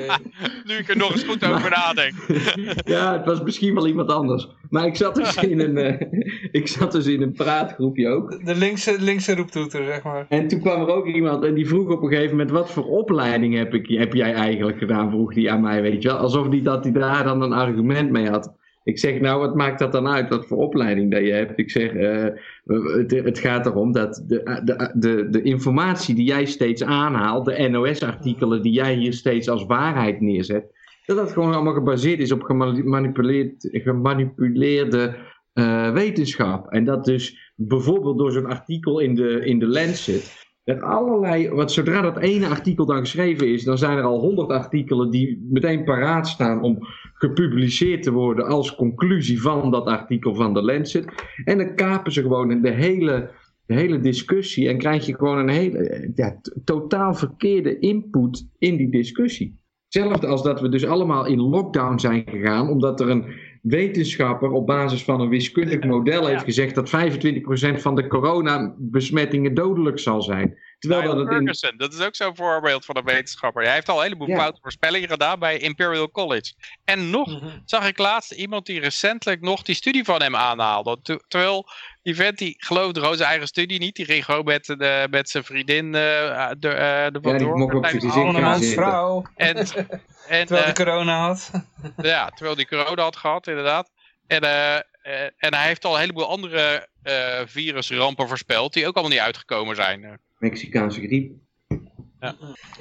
Nu 0.67 0.73
ik 0.73 0.89
er 0.89 0.97
nog 0.97 1.11
eens 1.11 1.23
goed 1.23 1.45
over 1.45 1.69
nadenk. 1.69 2.13
ja, 2.95 3.17
het 3.17 3.25
was 3.25 3.41
misschien 3.41 3.73
wel 3.73 3.87
iemand 3.87 4.11
anders. 4.11 4.47
Maar 4.69 4.85
ik 4.85 4.95
zat 4.95 5.15
dus 5.15 5.35
in 5.35 5.59
een, 5.59 5.77
eh, 5.77 6.07
ik 6.61 6.67
zat 6.67 6.91
dus 6.91 7.05
in 7.05 7.21
een 7.21 7.33
praatgroepje 7.33 8.09
ook. 8.09 8.45
de 8.45 8.55
linkse, 8.55 8.95
linkse 8.99 9.35
roeptoeter, 9.35 9.85
zeg 9.85 10.03
maar. 10.03 10.25
En 10.29 10.47
toen 10.47 10.59
kwam 10.59 10.81
er 10.81 10.95
ook 10.95 11.05
iemand 11.05 11.43
en 11.43 11.53
die 11.53 11.67
vroeg 11.67 11.89
op 11.89 12.01
een 12.01 12.09
gegeven 12.09 12.31
moment: 12.31 12.51
wat 12.51 12.71
voor 12.71 12.85
opleiding 12.85 13.55
heb, 13.55 13.73
ik, 13.73 13.87
heb 13.87 14.13
jij 14.13 14.33
eigenlijk 14.33 14.77
gedaan? 14.77 15.09
Vroeg 15.09 15.33
die 15.33 15.51
aan 15.51 15.61
mij, 15.61 15.81
weet 15.81 16.01
je 16.01 16.07
wel. 16.09 16.17
Alsof 16.17 16.47
die, 16.47 16.61
dat 16.61 16.83
hij 16.83 16.93
daar 16.93 17.23
dan 17.23 17.41
een 17.41 17.53
argument 17.53 18.11
mee 18.11 18.29
had. 18.29 18.57
Ik 18.89 18.99
zeg, 18.99 19.19
nou, 19.19 19.39
wat 19.39 19.55
maakt 19.55 19.79
dat 19.79 19.91
dan 19.91 20.07
uit? 20.07 20.29
Wat 20.29 20.47
voor 20.47 20.57
opleiding 20.57 21.11
dat 21.11 21.21
je 21.21 21.31
hebt? 21.31 21.59
Ik 21.59 21.71
zeg, 21.71 21.93
eh, 21.93 22.27
het, 22.65 23.11
het 23.11 23.39
gaat 23.39 23.65
erom 23.65 23.91
dat 23.91 24.23
de, 24.27 24.61
de, 24.63 24.91
de, 24.93 25.29
de 25.29 25.41
informatie 25.41 26.15
die 26.15 26.25
jij 26.25 26.45
steeds 26.45 26.83
aanhaalt, 26.83 27.45
de 27.45 27.69
NOS-artikelen 27.69 28.61
die 28.61 28.71
jij 28.71 28.95
hier 28.95 29.13
steeds 29.13 29.49
als 29.49 29.65
waarheid 29.65 30.21
neerzet, 30.21 30.65
dat 31.05 31.17
dat 31.17 31.31
gewoon 31.31 31.53
allemaal 31.53 31.73
gebaseerd 31.73 32.19
is 32.19 32.31
op 32.31 32.43
gemanipuleerd, 32.43 33.67
gemanipuleerde 33.71 35.15
eh, 35.53 35.91
wetenschap. 35.91 36.67
En 36.67 36.85
dat 36.85 37.05
dus 37.05 37.53
bijvoorbeeld 37.55 38.17
door 38.17 38.31
zo'n 38.31 38.45
artikel 38.45 38.99
in 38.99 39.15
de, 39.15 39.45
in 39.45 39.59
de 39.59 39.67
Lancet, 39.67 40.48
dat 40.63 40.81
allerlei, 40.81 41.49
want 41.49 41.71
zodra 41.71 42.01
dat 42.01 42.17
ene 42.17 42.47
artikel 42.47 42.85
dan 42.85 42.99
geschreven 42.99 43.47
is, 43.47 43.63
dan 43.63 43.77
zijn 43.77 43.97
er 43.97 44.03
al 44.03 44.19
honderd 44.19 44.49
artikelen 44.49 45.09
die 45.09 45.47
meteen 45.49 45.83
paraat 45.83 46.27
staan 46.27 46.61
om 46.61 46.77
gepubliceerd 47.13 48.03
te 48.03 48.11
worden 48.11 48.45
als 48.45 48.75
conclusie 48.75 49.41
van 49.41 49.71
dat 49.71 49.85
artikel 49.85 50.35
van 50.35 50.53
de 50.53 50.61
Lancet. 50.61 51.05
En 51.43 51.57
dan 51.57 51.75
kapen 51.75 52.11
ze 52.11 52.21
gewoon 52.21 52.61
de 52.61 52.71
hele, 52.71 53.31
de 53.65 53.73
hele 53.73 53.99
discussie 53.99 54.69
en 54.69 54.77
krijg 54.77 55.05
je 55.05 55.15
gewoon 55.15 55.37
een 55.37 55.49
hele 55.49 56.11
ja, 56.15 56.41
totaal 56.63 57.13
verkeerde 57.13 57.79
input 57.79 58.47
in 58.57 58.77
die 58.77 58.89
discussie. 58.89 59.57
Hetzelfde 59.83 60.27
als 60.27 60.43
dat 60.43 60.61
we 60.61 60.69
dus 60.69 60.85
allemaal 60.85 61.25
in 61.25 61.39
lockdown 61.39 61.97
zijn 61.97 62.23
gegaan, 62.29 62.69
omdat 62.69 62.99
er 62.99 63.09
een 63.09 63.25
wetenschapper 63.61 64.51
op 64.51 64.67
basis 64.67 65.03
van 65.03 65.21
een 65.21 65.29
wiskundig 65.29 65.83
model 65.83 66.25
heeft 66.27 66.43
gezegd 66.43 66.75
dat 66.75 66.89
25% 66.89 67.81
van 67.81 67.95
de 67.95 68.07
coronabesmettingen 68.07 69.53
dodelijk 69.53 69.99
zal 69.99 70.21
zijn. 70.21 70.57
Terwijl 70.79 71.01
Niall 71.01 71.15
dat 71.15 71.25
het 71.25 71.33
in, 71.33 71.45
Ferguson, 71.45 71.77
dat 71.77 71.93
is 71.93 72.01
ook 72.01 72.15
zo'n 72.15 72.35
voorbeeld 72.35 72.85
van 72.85 72.97
een 72.97 73.03
wetenschapper. 73.03 73.63
Hij 73.63 73.73
heeft 73.73 73.89
al 73.89 73.97
een 73.97 74.03
heleboel 74.03 74.27
Ja. 74.27 74.37
foute 74.37 74.59
voorspellingen 74.61 75.09
gedaan 75.09 75.39
bij 75.39 75.57
Imperial 75.57 76.11
College. 76.11 76.53
En 76.85 77.09
nog 77.09 77.27
Mhm. 77.27 77.49
zag 77.65 77.87
ik 77.87 77.97
laatst 77.97 78.31
iemand 78.31 78.65
die 78.65 78.79
recentelijk 78.79 79.41
nog 79.41 79.61
die 79.61 79.75
studie 79.75 80.03
van 80.03 80.21
hem 80.21 80.35
aanhaalde. 80.35 80.97
Ter- 81.01 81.23
terwijl 81.27 81.65
die 82.01 82.15
vent 82.15 82.37
die 82.37 82.55
geloofde 82.57 82.99
gewoon 82.99 83.15
zijn 83.15 83.29
eigen 83.29 83.47
studie 83.47 83.79
niet. 83.79 83.95
Die 83.95 84.05
ging 84.05 84.25
gewoon 84.25 84.43
met, 84.43 84.65
de, 84.65 85.07
met 85.09 85.29
zijn 85.29 85.43
vriendin 85.43 85.95
eh 85.95 86.49
de, 86.59 86.69
eh 86.69 87.07
de 87.11 87.19
Ja, 87.21 87.37
die 87.37 87.47
mocht 87.47 87.75
op 87.75 87.85
zitten. 87.85 88.61
vrouw, 88.61 89.23
En, 89.35 89.55
en, 90.29 90.45
terwijl 90.47 90.67
eh, 90.67 90.75
hij 90.75 90.85
corona 90.85 91.19
had. 91.27 91.51
ja, 92.01 92.29
terwijl 92.29 92.55
hij 92.55 92.65
corona 92.65 93.01
had 93.01 93.15
gehad, 93.15 93.47
inderdaad. 93.47 93.91
En, 94.27 94.41
eh, 94.41 94.75
eh, 94.75 95.29
en 95.37 95.53
hij 95.53 95.67
heeft 95.67 95.85
al 95.85 95.93
een 95.93 95.99
heleboel 95.99 96.29
andere 96.29 96.87
eh, 97.03 97.41
virusrampen 97.45 98.27
voorspeld, 98.27 98.73
die 98.73 98.87
ook 98.87 98.93
allemaal 98.95 99.11
niet 99.11 99.25
uitgekomen 99.25 99.75
zijn. 99.75 100.03
Eh, 100.03 100.11
Mexicaanse 100.37 101.01
griep. 101.01 101.31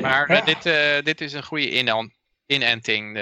Maar 0.01 0.29
eh, 0.29 0.37
Ja. 0.37 0.45
dit, 0.45 0.66
eh, 0.66 1.03
dit 1.05 1.20
is 1.20 1.33
een 1.33 1.45
goede 1.45 1.70
inenting. 2.47 3.19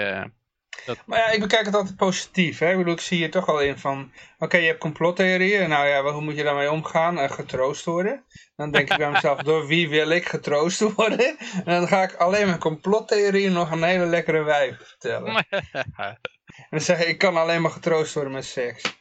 Maar 1.05 1.19
ja, 1.19 1.29
ik 1.29 1.39
bekijk 1.39 1.65
het 1.65 1.75
altijd 1.75 1.95
positief. 1.95 2.59
Hè? 2.59 2.71
Ik 2.71 2.77
bedoel, 2.77 2.93
ik 2.93 2.99
zie 2.99 3.17
hier 3.17 3.31
toch 3.31 3.47
al 3.47 3.61
in 3.61 3.77
van... 3.77 4.11
Oké, 4.39 4.57
je 4.57 4.65
hebt 4.65 4.79
complottheorieën. 4.79 5.69
Nou 5.69 5.87
ja, 5.87 6.11
hoe 6.11 6.21
moet 6.21 6.35
je 6.35 6.43
daarmee 6.43 6.71
omgaan? 6.71 7.19
Eh, 7.19 7.31
getroost 7.31 7.85
worden. 7.85 8.23
Dan 8.55 8.71
denk 8.71 8.91
ik 8.91 8.97
bij 8.97 9.11
mezelf, 9.11 9.41
door 9.41 9.67
wie 9.67 9.89
wil 9.89 10.09
ik 10.09 10.27
getroost 10.27 10.79
worden? 10.79 11.37
En 11.37 11.63
dan 11.65 11.87
ga 11.87 12.03
ik 12.03 12.13
alleen 12.13 12.47
mijn 12.47 12.59
complottheorieën 12.59 13.53
nog 13.53 13.71
een 13.71 13.83
hele 13.83 14.05
lekkere 14.05 14.43
wijf 14.43 14.77
vertellen. 14.77 15.45
En 16.57 16.67
dan 16.69 16.81
zeg 16.81 17.01
ik, 17.01 17.07
ik 17.07 17.17
kan 17.17 17.37
alleen 17.37 17.61
maar 17.61 17.71
getroost 17.71 18.13
worden 18.13 18.33
met 18.33 18.45
seks. 18.45 18.97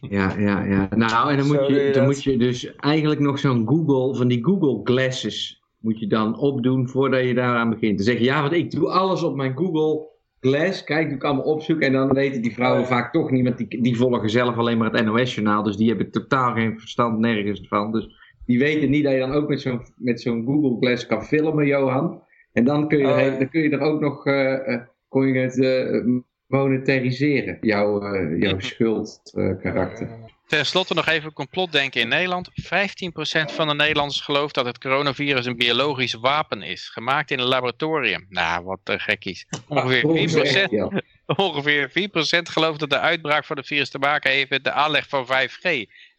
Ja, 0.00 0.34
ja, 0.38 0.62
ja. 0.64 0.88
Nou, 0.94 1.30
en 1.30 1.36
dan 1.36 1.46
moet, 1.46 1.56
Zo 1.56 1.72
je, 1.72 1.74
je 1.74 1.92
dan 1.92 1.92
dat. 1.92 2.04
moet 2.04 2.22
je 2.22 2.36
dus 2.36 2.76
eigenlijk 2.76 3.20
nog 3.20 3.38
zo'n 3.38 3.66
Google, 3.68 4.16
van 4.16 4.28
die 4.28 4.44
Google 4.44 4.80
Glasses, 4.84 5.62
moet 5.78 5.98
je 5.98 6.06
dan 6.06 6.38
opdoen 6.38 6.88
voordat 6.88 7.22
je 7.22 7.34
daaraan 7.34 7.70
begint. 7.70 7.96
Dan 7.96 8.06
zeg 8.06 8.18
je, 8.18 8.24
ja, 8.24 8.40
want 8.40 8.52
ik 8.52 8.70
doe 8.70 8.88
alles 8.90 9.22
op 9.22 9.34
mijn 9.36 9.56
Google 9.56 10.08
Glass. 10.40 10.84
Kijk, 10.84 11.06
doe 11.08 11.16
ik 11.16 11.24
allemaal 11.24 11.44
opzoeken. 11.44 11.86
En 11.86 11.92
dan 11.92 12.12
weten 12.12 12.42
die 12.42 12.54
vrouwen 12.54 12.86
vaak 12.86 13.12
toch 13.12 13.30
niet, 13.30 13.44
want 13.44 13.58
die, 13.58 13.82
die 13.82 13.96
volgen 13.96 14.30
zelf 14.30 14.56
alleen 14.56 14.78
maar 14.78 14.92
het 14.92 15.04
NOS-journaal. 15.04 15.62
Dus 15.62 15.76
die 15.76 15.88
hebben 15.88 16.10
totaal 16.10 16.54
geen 16.54 16.78
verstand 16.80 17.18
nergens 17.18 17.68
van. 17.68 17.92
Dus 17.92 18.18
die 18.46 18.58
weten 18.58 18.90
niet 18.90 19.04
dat 19.04 19.12
je 19.12 19.18
dan 19.18 19.32
ook 19.32 19.48
met 19.48 19.60
zo'n 19.60 19.80
met 19.96 20.20
zo'n 20.20 20.44
Google 20.44 20.76
Glass 20.80 21.06
kan 21.06 21.24
filmen, 21.24 21.66
Johan. 21.66 22.22
En 22.52 22.64
dan 22.64 22.88
kun 22.88 22.98
je, 22.98 23.06
Oh, 23.06 23.18
ja. 23.20 23.38
dan 23.38 23.48
kun 23.48 23.62
je 23.62 23.70
er 23.70 23.80
ook 23.80 24.00
nog 24.00 24.26
eh, 24.26 24.72
eh, 24.74 24.80
kon 25.08 25.26
je 25.26 25.38
het 25.38 25.60
eh, 25.60 26.04
monetariseren, 26.46 27.58
jouw, 27.60 28.02
eh, 28.02 28.40
jouw 28.40 28.58
schuldkarakter. 28.58 30.08
Ten 30.50 30.66
slotte 30.66 30.94
nog 30.94 31.06
even 31.06 31.32
complotdenken 31.32 32.00
in 32.00 32.08
Nederland. 32.08 32.50
15% 32.50 32.54
van 33.54 33.68
de 33.68 33.74
Nederlanders 33.74 34.20
gelooft 34.20 34.54
dat 34.54 34.64
het 34.64 34.78
coronavirus 34.78 35.46
een 35.46 35.56
biologisch 35.56 36.14
wapen 36.14 36.62
is. 36.62 36.88
Gemaakt 36.88 37.30
in 37.30 37.38
een 37.38 37.46
laboratorium. 37.46 38.26
Nou, 38.28 38.64
wat 38.64 38.80
uh, 38.84 38.94
gekkies. 38.98 39.46
Ongeveer 39.68 40.68
4%, 40.68 40.70
ja. 40.70 41.02
ongeveer 41.26 41.88
4% 41.88 41.92
gelooft 42.52 42.78
dat 42.80 42.90
de 42.90 42.98
uitbraak 42.98 43.44
van 43.44 43.56
het 43.56 43.66
virus 43.66 43.90
te 43.90 43.98
maken 43.98 44.30
heeft 44.30 44.50
met 44.50 44.64
de 44.64 44.72
aanleg 44.72 45.08
van 45.08 45.26
5G. 45.26 45.62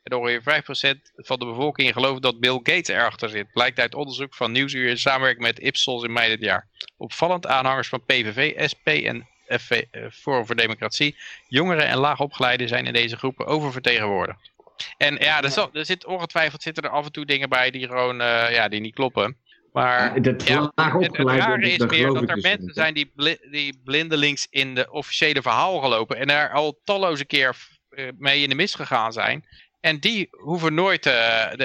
En 0.03 0.15
ongeveer 0.15 0.63
5% 0.95 0.99
van 1.15 1.39
de 1.39 1.45
bevolking 1.45 1.93
gelooft 1.93 2.21
dat 2.21 2.39
Bill 2.39 2.59
Gates 2.63 2.87
erachter 2.87 3.29
zit. 3.29 3.51
Blijkt 3.51 3.79
uit 3.79 3.95
onderzoek 3.95 4.35
van 4.35 4.51
Nieuwsuur 4.51 4.89
in 4.89 4.97
samenwerking 4.97 5.45
met 5.45 5.59
Ipsos 5.59 6.03
in 6.03 6.13
mei 6.13 6.29
dit 6.29 6.41
jaar. 6.41 6.67
Opvallend 6.97 7.47
aanhangers 7.47 7.87
van 7.87 8.05
PVV, 8.05 8.69
SP 8.71 8.87
en 8.87 9.29
FV, 9.59 9.83
Forum 10.11 10.45
voor 10.45 10.55
Democratie. 10.55 11.15
Jongeren 11.47 11.87
en 11.87 11.97
laagopgeleiden 11.97 12.67
zijn 12.67 12.85
in 12.85 12.93
deze 12.93 13.17
groepen 13.17 13.45
oververtegenwoordigd. 13.45 14.51
En 14.97 15.15
ja, 15.19 15.41
er, 15.41 15.49
zal, 15.49 15.69
er 15.73 15.85
zit 15.85 16.05
ongetwijfeld 16.05 16.61
zitten 16.61 16.83
er 16.83 16.89
af 16.89 17.05
en 17.05 17.11
toe 17.11 17.25
dingen 17.25 17.49
bij 17.49 17.71
die 17.71 17.87
gewoon 17.87 18.21
uh, 18.21 18.51
ja, 18.51 18.67
die 18.67 18.79
niet 18.79 18.95
kloppen. 18.95 19.37
Maar 19.71 20.15
ja, 20.15 20.19
dat 20.19 20.47
ja, 20.47 20.71
laag 20.75 20.93
het, 20.93 21.17
rare 21.17 21.71
is 21.71 21.77
meer 21.77 22.07
dat 22.07 22.29
er 22.29 22.35
dus 22.35 22.43
mensen 22.43 22.65
niet. 22.65 22.75
zijn 22.75 22.93
die, 22.93 23.11
bli 23.15 23.37
die 23.51 23.79
blindelings 23.83 24.47
in 24.49 24.75
de 24.75 24.91
officiële 24.91 25.41
verhaal 25.41 25.79
gelopen 25.79 26.17
en 26.17 26.27
daar 26.27 26.49
al 26.49 26.79
talloze 26.83 27.25
keer 27.25 27.55
uh, 27.89 28.07
mee 28.17 28.41
in 28.43 28.49
de 28.49 28.55
mis 28.55 28.73
gegaan 28.73 29.13
zijn. 29.13 29.45
En 29.81 29.99
die 29.99 30.27
hoeven 30.31 30.73
nooit, 30.73 31.05
uh, 31.05 31.13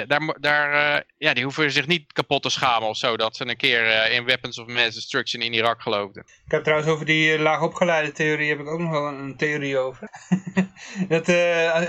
daar, 0.07 0.35
daar, 0.39 0.95
uh, 0.95 1.01
ja, 1.17 1.33
die 1.33 1.43
hoeven 1.43 1.71
zich 1.71 1.87
niet 1.87 2.13
kapot 2.13 2.41
te 2.41 2.49
schamen 2.49 2.89
of 2.89 2.97
zo, 2.97 3.17
dat 3.17 3.35
ze 3.35 3.47
een 3.47 3.57
keer 3.57 3.85
uh, 3.85 4.13
in 4.13 4.25
Weapons 4.25 4.57
of 4.57 4.67
Mass 4.67 4.95
Destruction 4.95 5.41
in 5.41 5.53
Irak 5.53 5.81
geloofden. 5.81 6.23
Ik 6.45 6.51
heb 6.51 6.63
trouwens 6.63 6.89
over 6.91 7.05
die 7.05 7.39
laagopgeleide 7.39 8.11
theorie 8.11 8.49
heb 8.49 8.59
ik 8.59 8.67
ook 8.67 8.79
nog 8.79 8.91
wel 8.91 9.07
een, 9.07 9.37
theorie 9.37 9.77
over. 9.77 10.09
dat, 11.09 11.27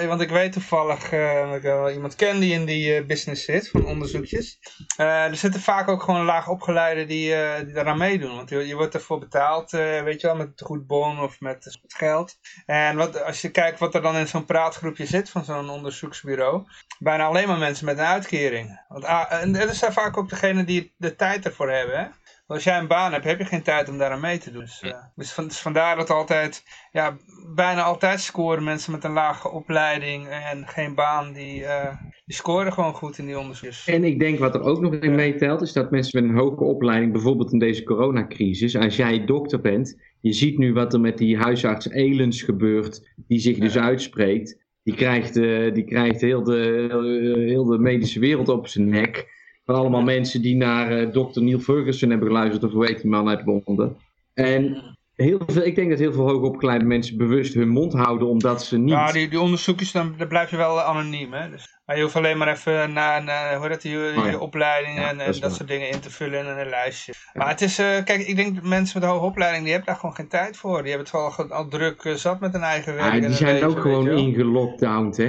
want 0.06 0.20
ik 0.20 0.28
weet 0.28 0.52
toevallig 0.52 1.08
dat 1.08 1.54
ik 1.54 1.62
wel 1.62 1.90
iemand 1.90 2.14
ken 2.14 2.40
die 2.40 2.52
in 2.52 2.64
die 2.64 3.04
business 3.04 3.44
zit, 3.44 3.68
van 3.68 3.86
onderzoekjes. 3.86 4.58
Er 4.96 5.36
zitten 5.36 5.60
vaak 5.60 5.88
ook 5.88 6.02
gewoon 6.02 6.24
laagopgeleiden 6.24 7.08
die, 7.08 7.34
die 7.64 7.74
daaraan 7.74 7.98
meedoen. 7.98 8.36
Want 8.36 8.50
je, 8.50 8.74
wordt 8.74 8.94
ervoor 8.94 9.18
betaald, 9.18 9.70
weet 9.70 10.20
je 10.20 10.26
wel, 10.26 10.36
met 10.36 10.62
goed 10.64 10.86
bon 10.86 11.20
of 11.20 11.40
met 11.40 11.78
geld. 11.86 12.36
En 12.66 12.96
wat, 12.96 13.22
als 13.22 13.40
je 13.40 13.50
kijkt 13.50 13.78
wat 13.78 13.94
er 13.94 14.02
dan 14.02 14.16
in 14.16 14.28
zo'n 14.28 14.44
praatgroepje 14.44 15.06
zit 15.06 15.30
van 15.30 15.44
zo'n 15.44 15.68
Bijna 16.98 17.24
alleen 17.24 17.48
maar 17.48 17.58
mensen 17.58 17.86
met 17.86 17.98
een 17.98 18.04
uitkering. 18.04 18.80
Want, 18.88 19.04
ah, 19.04 19.42
en 19.42 19.52
dat 19.52 19.74
zijn 19.74 19.92
vaak 19.92 20.16
ook 20.16 20.28
degenen 20.28 20.66
die 20.66 20.92
de 20.96 21.16
tijd 21.16 21.44
ervoor 21.44 21.70
hebben, 21.70 21.98
hè. 21.98 22.06
Als 22.46 22.64
jij 22.64 22.78
een 22.78 22.86
baan 22.86 23.12
hebt, 23.12 23.24
heb 23.24 23.38
je 23.38 23.44
geen 23.44 23.62
tijd 23.62 23.88
om 23.88 23.98
daar 23.98 24.10
aan 24.10 24.20
mee 24.20 24.38
te 24.38 24.50
doen. 24.50 24.60
Dus, 24.60 24.82
uh, 24.82 24.92
dus, 25.14 25.32
van, 25.32 25.44
dus, 25.44 25.58
vandaar 25.58 25.96
dat 25.96 26.10
altijd, 26.10 26.64
ja, 26.92 27.16
bijna 27.54 27.82
altijd 27.82 28.20
scoren 28.20 28.64
mensen 28.64 28.92
met 28.92 29.04
een 29.04 29.12
lage 29.12 29.50
opleiding 29.50 30.28
en 30.28 30.66
geen 30.66 30.94
baan, 30.94 31.32
die, 31.32 31.60
uh, 31.60 31.94
die 32.24 32.36
scoren 32.36 32.72
gewoon 32.72 32.94
goed 32.94 33.18
in 33.18 33.26
die 33.26 33.38
onderzoekjes. 33.38 33.86
En 33.86 34.04
ik 34.04 34.18
denk 34.18 34.38
wat 34.38 34.54
er 34.54 34.62
ook 34.62 34.80
nog 34.80 34.94
in 34.94 35.14
meetelt, 35.14 35.62
is 35.62 35.72
dat 35.72 35.90
mensen 35.90 36.22
met 36.22 36.30
een 36.30 36.38
hoge 36.38 36.64
opleiding, 36.64 37.12
bijvoorbeeld 37.12 37.52
in 37.52 37.58
deze 37.58 37.82
coronacrisis, 37.82 38.76
als 38.76 38.96
jij 38.96 39.24
dokter 39.24 39.60
bent, 39.60 40.00
je 40.20 40.32
ziet 40.32 40.58
nu 40.58 40.72
wat 40.72 40.92
er 40.92 41.00
met 41.00 41.18
die 41.18 41.38
huisarts 41.38 41.88
Elens 41.90 42.42
gebeurt, 42.42 43.12
die 43.16 43.38
zich 43.38 43.58
dus 43.58 43.76
uitspreekt. 43.76 44.66
Die 44.88 44.96
krijgt, 44.96 45.36
uh, 45.36 45.74
die 45.74 45.84
krijgt 45.84 46.20
heel, 46.20 46.42
de, 46.42 47.44
heel 47.46 47.64
de 47.64 47.78
medische 47.78 48.20
wereld 48.20 48.48
op 48.48 48.68
zijn 48.68 48.88
nek. 48.88 49.28
Van 49.64 49.74
allemaal 49.74 50.02
mensen 50.02 50.42
die 50.42 50.56
naar 50.56 51.00
uh, 51.00 51.12
dokter 51.12 51.42
Neil 51.42 51.58
Ferguson 51.58 52.10
hebben 52.10 52.28
geluisterd, 52.28 52.74
of 52.74 52.86
heet 52.86 53.00
die 53.00 53.10
man 53.10 53.28
uit 53.28 53.46
Londen. 53.46 53.96
En 54.34 54.82
heel 55.14 55.40
veel, 55.46 55.62
ik 55.62 55.74
denk 55.74 55.90
dat 55.90 55.98
heel 55.98 56.12
veel 56.12 56.28
hoogopgeleide 56.28 56.84
mensen 56.84 57.16
bewust 57.16 57.54
hun 57.54 57.68
mond 57.68 57.92
houden, 57.92 58.28
omdat 58.28 58.64
ze 58.64 58.78
niet... 58.78 58.88
Ja, 58.88 59.12
die, 59.12 59.28
die 59.28 59.40
onderzoekjes, 59.40 59.92
dan, 59.92 60.14
dan 60.16 60.28
blijf 60.28 60.50
je 60.50 60.56
wel 60.56 60.80
anoniem, 60.80 61.32
hè. 61.32 61.50
Dus 61.50 61.77
Maar 61.88 61.96
je 61.96 62.02
hoeft 62.02 62.16
alleen 62.16 62.38
maar 62.38 62.48
even 62.48 62.92
naar, 62.92 63.24
naar 63.24 63.56
hoe 63.56 63.68
dat, 63.68 63.82
je, 63.82 63.88
je 63.88 64.14
Oh 64.16 64.26
ja. 64.26 64.38
opleiding 64.38 64.98
Ja, 64.98 65.08
en, 65.08 65.18
dat 65.18 65.38
en 65.40 65.50
soort 65.50 65.68
dingen 65.68 65.90
in 65.90 66.00
te 66.00 66.10
vullen 66.10 66.46
en 66.46 66.58
een 66.58 66.68
lijstje. 66.68 67.12
Maar 67.34 67.48
het 67.48 67.60
is, 67.60 67.78
eh, 67.78 68.04
kijk, 68.04 68.20
ik 68.26 68.36
denk 68.36 68.54
dat 68.54 68.64
mensen 68.64 69.00
met 69.00 69.08
een 69.08 69.14
hoge 69.14 69.26
opleiding, 69.26 69.62
die 69.62 69.72
hebben 69.72 69.90
daar 69.92 70.00
gewoon 70.00 70.14
geen 70.14 70.28
tijd 70.28 70.56
voor. 70.56 70.82
Die 70.82 70.92
hebben 70.92 71.06
het 71.06 71.10
wel 71.38 71.46
al, 71.46 71.52
al 71.62 71.68
druk 71.68 72.04
eh, 72.04 72.14
zat 72.14 72.40
met 72.40 72.52
hun 72.52 72.62
eigen 72.62 72.94
werk. 72.94 73.14
Ja, 73.14 73.20
die 73.20 73.32
zijn 73.36 73.52
leven, 73.52 73.68
ook 73.68 73.80
gewoon 73.80 74.08
ingelockdowned, 74.08 75.16
hè? 75.16 75.26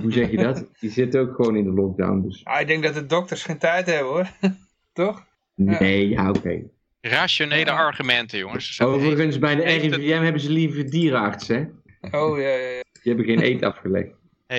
Hoe 0.00 0.12
zeg 0.12 0.30
je 0.30 0.36
dat? 0.36 0.64
Die 0.80 0.90
zitten 0.90 1.20
ook 1.20 1.34
gewoon 1.34 1.56
in 1.56 1.64
de 1.64 1.70
lockdown, 1.70 2.20
dus... 2.20 2.40
Ah, 2.44 2.60
ik 2.60 2.66
denk 2.66 2.82
dat 2.82 2.94
de 2.94 3.06
dokters 3.06 3.42
geen 3.42 3.58
tijd 3.58 3.86
hebben 3.86 4.12
hoor. 4.12 4.26
Toch? 4.92 5.24
Nee, 5.54 6.08
ja, 6.08 6.28
oké. 6.30 6.62
Rationele 7.00 7.64
Ja. 7.70 7.76
argumenten, 7.76 8.38
jongens. 8.38 8.74
Zo 8.74 8.92
Overigens, 8.92 9.38
bij 9.38 9.54
de 9.54 9.62
het- 9.62 9.82
RIVM 9.94 10.22
hebben 10.22 10.40
ze 10.40 10.50
liever 10.50 10.90
dierenarts, 10.90 11.48
hè? 11.48 11.64
Oh 12.10 12.38
ja, 12.40 12.48
ja, 12.48 12.56
ja. 12.56 12.80
Die 13.02 13.14
hebben 13.14 13.24
geen 13.24 13.42
eet 13.42 13.62
afgelegd. 13.62 14.10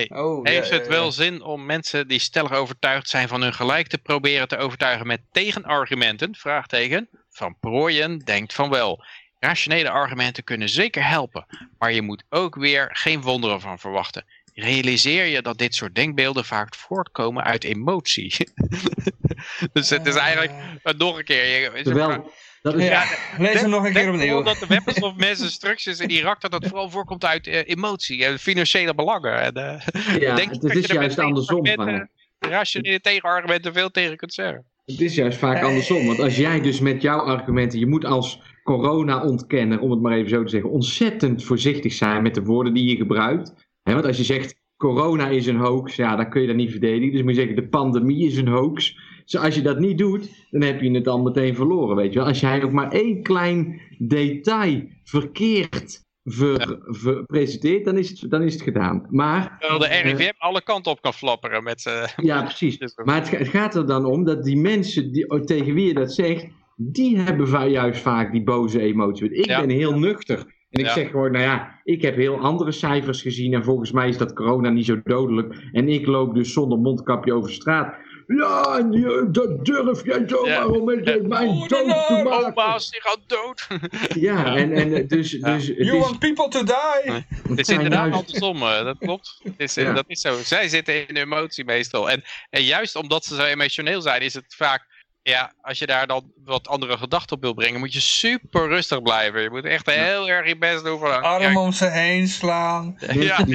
Oh, 0.08 0.44
Heeft 0.46 0.68
ja, 0.68 0.74
het 0.74 0.84
ja. 0.84 0.90
wel 0.90 1.12
zin 1.12 1.42
om 1.42 1.66
mensen 1.66 2.08
die 2.08 2.18
stellig 2.18 2.52
overtuigd 2.52 3.08
zijn 3.08 3.28
van 3.28 3.42
hun 3.42 3.54
gelijk 3.54 3.86
te 3.86 3.98
proberen 3.98 4.48
te 4.48 4.56
overtuigen 4.56 5.06
met 5.06 5.20
tegenargumenten? 5.32 6.34
Vraagteken. 6.34 7.08
Van 7.30 7.56
Prooijen 7.60 8.18
denkt 8.18 8.54
van 8.54 8.70
wel. 8.70 9.04
Rationele 9.38 9.90
argumenten 9.90 10.44
kunnen 10.44 10.68
zeker 10.68 11.06
helpen, 11.08 11.46
maar 11.78 11.92
je 11.92 12.02
moet 12.02 12.24
ook 12.28 12.54
weer 12.54 12.88
geen 12.92 13.20
wonderen 13.22 13.60
van 13.60 13.78
verwachten. 13.78 14.24
Realiseer 14.54 15.24
je 15.24 15.42
dat 15.42 15.58
dit 15.58 15.74
soort 15.74 15.94
denkbeelden 15.94 16.44
vaak 16.44 16.74
voortkomen 16.74 17.44
uit 17.44 17.64
emotie. 17.64 18.36
dus 19.72 19.90
het 19.90 20.06
is 20.06 20.14
eigenlijk, 20.14 20.52
eh, 20.82 20.94
nog 20.94 21.18
een 21.18 21.24
keer, 21.24 21.44
je- 21.76 21.82
Terwijl, 21.82 22.32
dat 22.64 22.74
is... 22.74 22.88
Ja, 22.88 23.04
lees 23.38 23.60
hem 23.60 23.70
nog 23.70 23.84
een 23.86 23.92
keer 23.92 24.02
Denk 24.02 24.14
opnieuw. 24.14 24.42
dat 24.42 24.58
de 24.58 24.66
weapons 24.66 25.00
of 25.00 25.16
mass 25.16 25.40
destructions 25.40 26.00
in 26.00 26.10
Irak, 26.10 26.40
dat 26.40 26.50
dat 26.50 26.66
vooral 26.66 26.90
voorkomt 26.90 27.24
uit 27.24 27.46
eh, 27.46 27.60
emotie 27.64 28.24
en 28.24 28.38
financiële 28.38 28.94
belangen. 28.94 29.40
En, 29.40 29.54
eh, 29.54 29.86
Ja, 30.20 30.34
denk 30.34 30.50
het 30.50 30.60
dat 30.60 30.74
is 30.74 30.86
je 30.86 30.94
juist 30.94 31.16
met 31.16 31.26
andersom. 31.26 31.62
Maar 31.62 32.08
rationele 32.38 33.00
tegenargumenten 33.00 33.72
veel 33.72 33.90
tegen 33.90 34.16
kunt 34.16 34.34
zeggen. 34.34 34.64
het 34.84 35.00
is 35.00 35.14
juist 35.14 35.38
vaak 35.38 35.62
andersom. 35.62 36.06
Want 36.06 36.20
als 36.20 36.36
jij 36.36 36.60
dus 36.60 36.80
met 36.80 37.02
jouw 37.02 37.18
argumenten... 37.18 37.78
Je 37.78 37.86
moet 37.86 38.04
als 38.04 38.40
corona-ontkenner, 38.62 39.80
om 39.80 39.90
het 39.90 40.00
maar 40.00 40.12
even 40.12 40.30
zo 40.30 40.42
te 40.42 40.50
zeggen... 40.50 40.70
ontzettend 40.70 41.44
voorzichtig 41.44 41.92
zijn 41.92 42.22
met 42.22 42.34
de 42.34 42.42
woorden 42.42 42.74
die 42.74 42.88
je 42.88 42.96
gebruikt. 42.96 43.52
Hè, 43.82 43.92
want 43.92 44.06
als 44.06 44.16
je 44.16 44.24
zegt... 44.24 44.62
Corona 44.76 45.28
is 45.28 45.46
een 45.46 45.56
hoax, 45.56 45.96
ja, 45.96 46.16
dan 46.16 46.30
kun 46.30 46.40
je 46.40 46.46
dat 46.46 46.56
niet 46.56 46.70
verdedigen. 46.70 47.12
Dus 47.12 47.22
moet 47.22 47.34
je 47.34 47.40
zeggen, 47.40 47.56
de 47.56 47.68
pandemie 47.68 48.26
is 48.26 48.36
een 48.36 48.48
hoax. 48.48 48.96
Dus 49.24 49.36
als 49.40 49.54
je 49.54 49.62
dat 49.62 49.78
niet 49.78 49.98
doet, 49.98 50.46
dan 50.50 50.62
heb 50.62 50.80
je 50.80 50.90
het 50.90 51.08
al 51.08 51.22
meteen 51.22 51.54
verloren, 51.54 51.96
weet 51.96 52.12
je 52.12 52.18
wel. 52.18 52.28
Als 52.28 52.40
jij 52.40 52.58
nog 52.58 52.70
maar 52.72 52.92
één 52.92 53.22
klein 53.22 53.80
detail 53.98 54.82
verkeerd 55.04 56.02
ver, 56.24 56.78
ver- 56.82 57.24
presenteert, 57.24 57.84
dan 57.84 57.98
is, 57.98 58.20
het, 58.20 58.30
dan 58.30 58.42
is 58.42 58.52
het 58.52 58.62
gedaan. 58.62 59.06
Maar 59.10 59.56
Terwijl 59.58 59.80
de 59.80 59.86
RIVM 60.10 60.32
alle 60.38 60.62
kanten 60.62 60.92
op 60.92 61.02
kan 61.02 61.14
flapperen 61.14 61.62
met 61.62 61.80
z'n... 61.80 62.06
Ja, 62.26 62.42
precies. 62.42 62.78
Maar 63.04 63.14
het, 63.16 63.28
ga- 63.28 63.36
het 63.36 63.48
gaat 63.48 63.74
er 63.74 63.86
dan 63.86 64.04
om 64.04 64.24
dat 64.24 64.44
die 64.44 64.56
mensen 64.56 65.12
die, 65.12 65.30
oh, 65.30 65.40
tegen 65.40 65.74
wie 65.74 65.86
je 65.86 65.94
dat 65.94 66.12
zegt, 66.12 66.46
die 66.76 67.18
hebben 67.18 67.70
juist 67.70 68.00
vaak 68.00 68.32
die 68.32 68.42
boze 68.42 68.80
emotie. 68.80 69.26
Want 69.28 69.38
ik 69.38 69.46
Ja. 69.46 69.60
ben 69.60 69.70
heel 69.70 69.98
nuchter. 69.98 70.38
En 70.70 70.80
ik 70.80 70.86
Ja. 70.86 70.92
zeg 70.92 71.10
gewoon, 71.10 71.32
nou 71.32 71.44
ja, 71.44 71.80
ik 71.84 72.02
heb 72.02 72.16
heel 72.16 72.38
andere 72.38 72.72
cijfers 72.72 73.22
gezien 73.22 73.54
en 73.54 73.64
volgens 73.64 73.92
mij 73.92 74.08
is 74.08 74.18
dat 74.18 74.32
corona 74.32 74.70
niet 74.70 74.84
zo 74.86 75.00
dodelijk. 75.04 75.68
En 75.72 75.88
ik 75.88 76.06
loop 76.06 76.34
dus 76.34 76.52
zonder 76.52 76.78
mondkapje 76.78 77.32
over 77.32 77.50
straat. 77.52 77.94
Ja, 78.26 78.78
en 78.78 78.92
je- 78.92 79.28
dat 79.30 79.64
durf 79.64 80.04
jij 80.04 80.22
zomaar 80.26 80.48
Ja. 80.50 80.66
om 80.66 80.84
met 80.84 81.06
Ja. 81.08 81.16
mijn 81.22 81.58
dood 81.58 81.68
te 81.68 82.22
maken. 82.24 82.46
Oma's, 82.46 82.90
die 82.90 83.00
gaat 83.00 83.18
dood. 83.26 83.66
Ja, 84.26 84.56
en, 84.56 84.72
en 84.72 84.94
eh, 84.94 85.08
dus, 85.08 85.30
Ja. 85.30 85.54
dus 85.54 85.66
het 85.66 85.76
You 85.76 85.96
is, 85.98 86.04
want 86.04 86.18
people 86.18 86.48
to 86.48 86.62
die? 86.64 87.12
Het 87.12 87.24
het 87.48 87.58
is 87.58 87.68
inderdaad 87.68 88.08
juist- 88.12 88.18
andersom, 88.18 88.62
eh, 88.62 88.84
dat 88.84 88.96
klopt. 88.98 89.40
Het 89.42 89.54
is, 89.56 89.76
eh, 89.76 89.84
Ja. 89.84 89.92
Dat 89.92 90.04
is 90.06 90.20
zo. 90.20 90.36
Zij 90.42 90.68
zitten 90.68 91.08
in 91.08 91.16
emotie 91.16 91.64
meestal. 91.64 92.10
En, 92.10 92.22
en 92.50 92.62
juist 92.62 92.96
omdat 92.96 93.24
ze 93.24 93.34
zo 93.34 93.42
emotioneel 93.44 94.00
zijn, 94.00 94.20
is 94.22 94.34
het 94.34 94.54
vaak... 94.56 94.92
Ja, 95.26 95.52
als 95.62 95.78
je 95.78 95.86
daar 95.86 96.06
dan 96.06 96.32
wat 96.44 96.68
andere 96.68 96.98
gedachten 96.98 97.36
op 97.36 97.42
wil 97.42 97.54
brengen, 97.54 97.80
moet 97.80 97.92
je 97.92 98.00
super 98.00 98.68
rustig 98.68 99.02
blijven. 99.02 99.42
Je 99.42 99.50
moet 99.50 99.64
echt 99.64 99.90
heel 99.90 100.28
erg 100.28 100.48
je 100.48 100.56
best 100.58 100.84
doen. 100.84 100.98
Van, 100.98 101.22
Arm 101.22 101.42
ja, 101.42 101.60
om 101.60 101.72
ze 101.72 101.86
heen 101.86 102.28
slaan. 102.28 102.96
ja, 103.12 103.38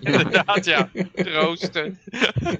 inderdaad, 0.00 0.64
ja. 0.64 0.90
Troosten. 1.14 1.98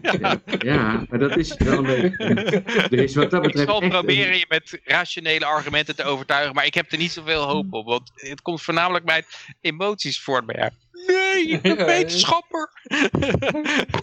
Ja, 0.03 0.41
ja, 0.59 1.05
maar 1.09 1.19
dat 1.19 1.37
is 1.37 1.55
wel 1.57 1.79
een 1.79 1.85
beetje... 1.85 2.63
Er 2.91 2.93
is 2.99 3.15
wat 3.15 3.31
dat 3.31 3.41
Ik 3.45 3.47
betreft 3.47 3.69
zal 3.69 3.75
echt 3.83 3.85
een- 3.85 3.99
proberen 3.99 4.39
je 4.39 4.47
met 4.49 4.81
rationele 4.85 5.45
argumenten 5.45 5.97
te 5.97 6.05
overtuigen, 6.05 6.55
maar 6.55 6.67
ik 6.67 6.75
heb 6.75 6.93
er 6.93 6.99
niet 6.99 7.13
zoveel 7.13 7.43
hoop 7.43 7.73
op. 7.73 7.87
Want 7.87 8.11
het 8.15 8.43
komt 8.43 8.63
voornamelijk 8.63 9.11
uit 9.11 9.27
emoties 9.61 10.21
voort 10.21 10.47
bij 10.47 10.57
jou. 10.59 10.71
Nee, 11.09 11.47
ik 11.47 11.63
ben 11.63 11.87
wetenschapper. 11.97 12.71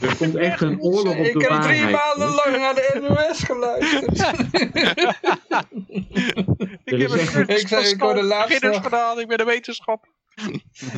Er 0.02 0.16
komt 0.18 0.36
echt 0.36 0.62
een 0.62 0.82
oorlog 0.82 1.18
op 1.18 1.26
Ik 1.26 1.34
de 1.34 1.40
heb 1.40 1.50
waarheid. 1.50 1.80
drie 1.82 1.96
maanden 1.96 2.30
lang 2.36 2.58
naar 2.58 2.76
de 2.76 3.00
NOS 3.10 3.44
geluisterd. 3.44 4.20
Ik 6.84 7.02
heb 7.02 7.10
een 7.12 7.48
Ik 7.48 7.68
zei- 7.68 7.84
van 7.84 7.94
ik 7.94 8.02
hoorde 8.02 8.24
laatst 8.24 8.54
ik 9.20 9.28
ben 9.28 9.40
een 9.40 9.46
wetenschapper. 9.46 10.10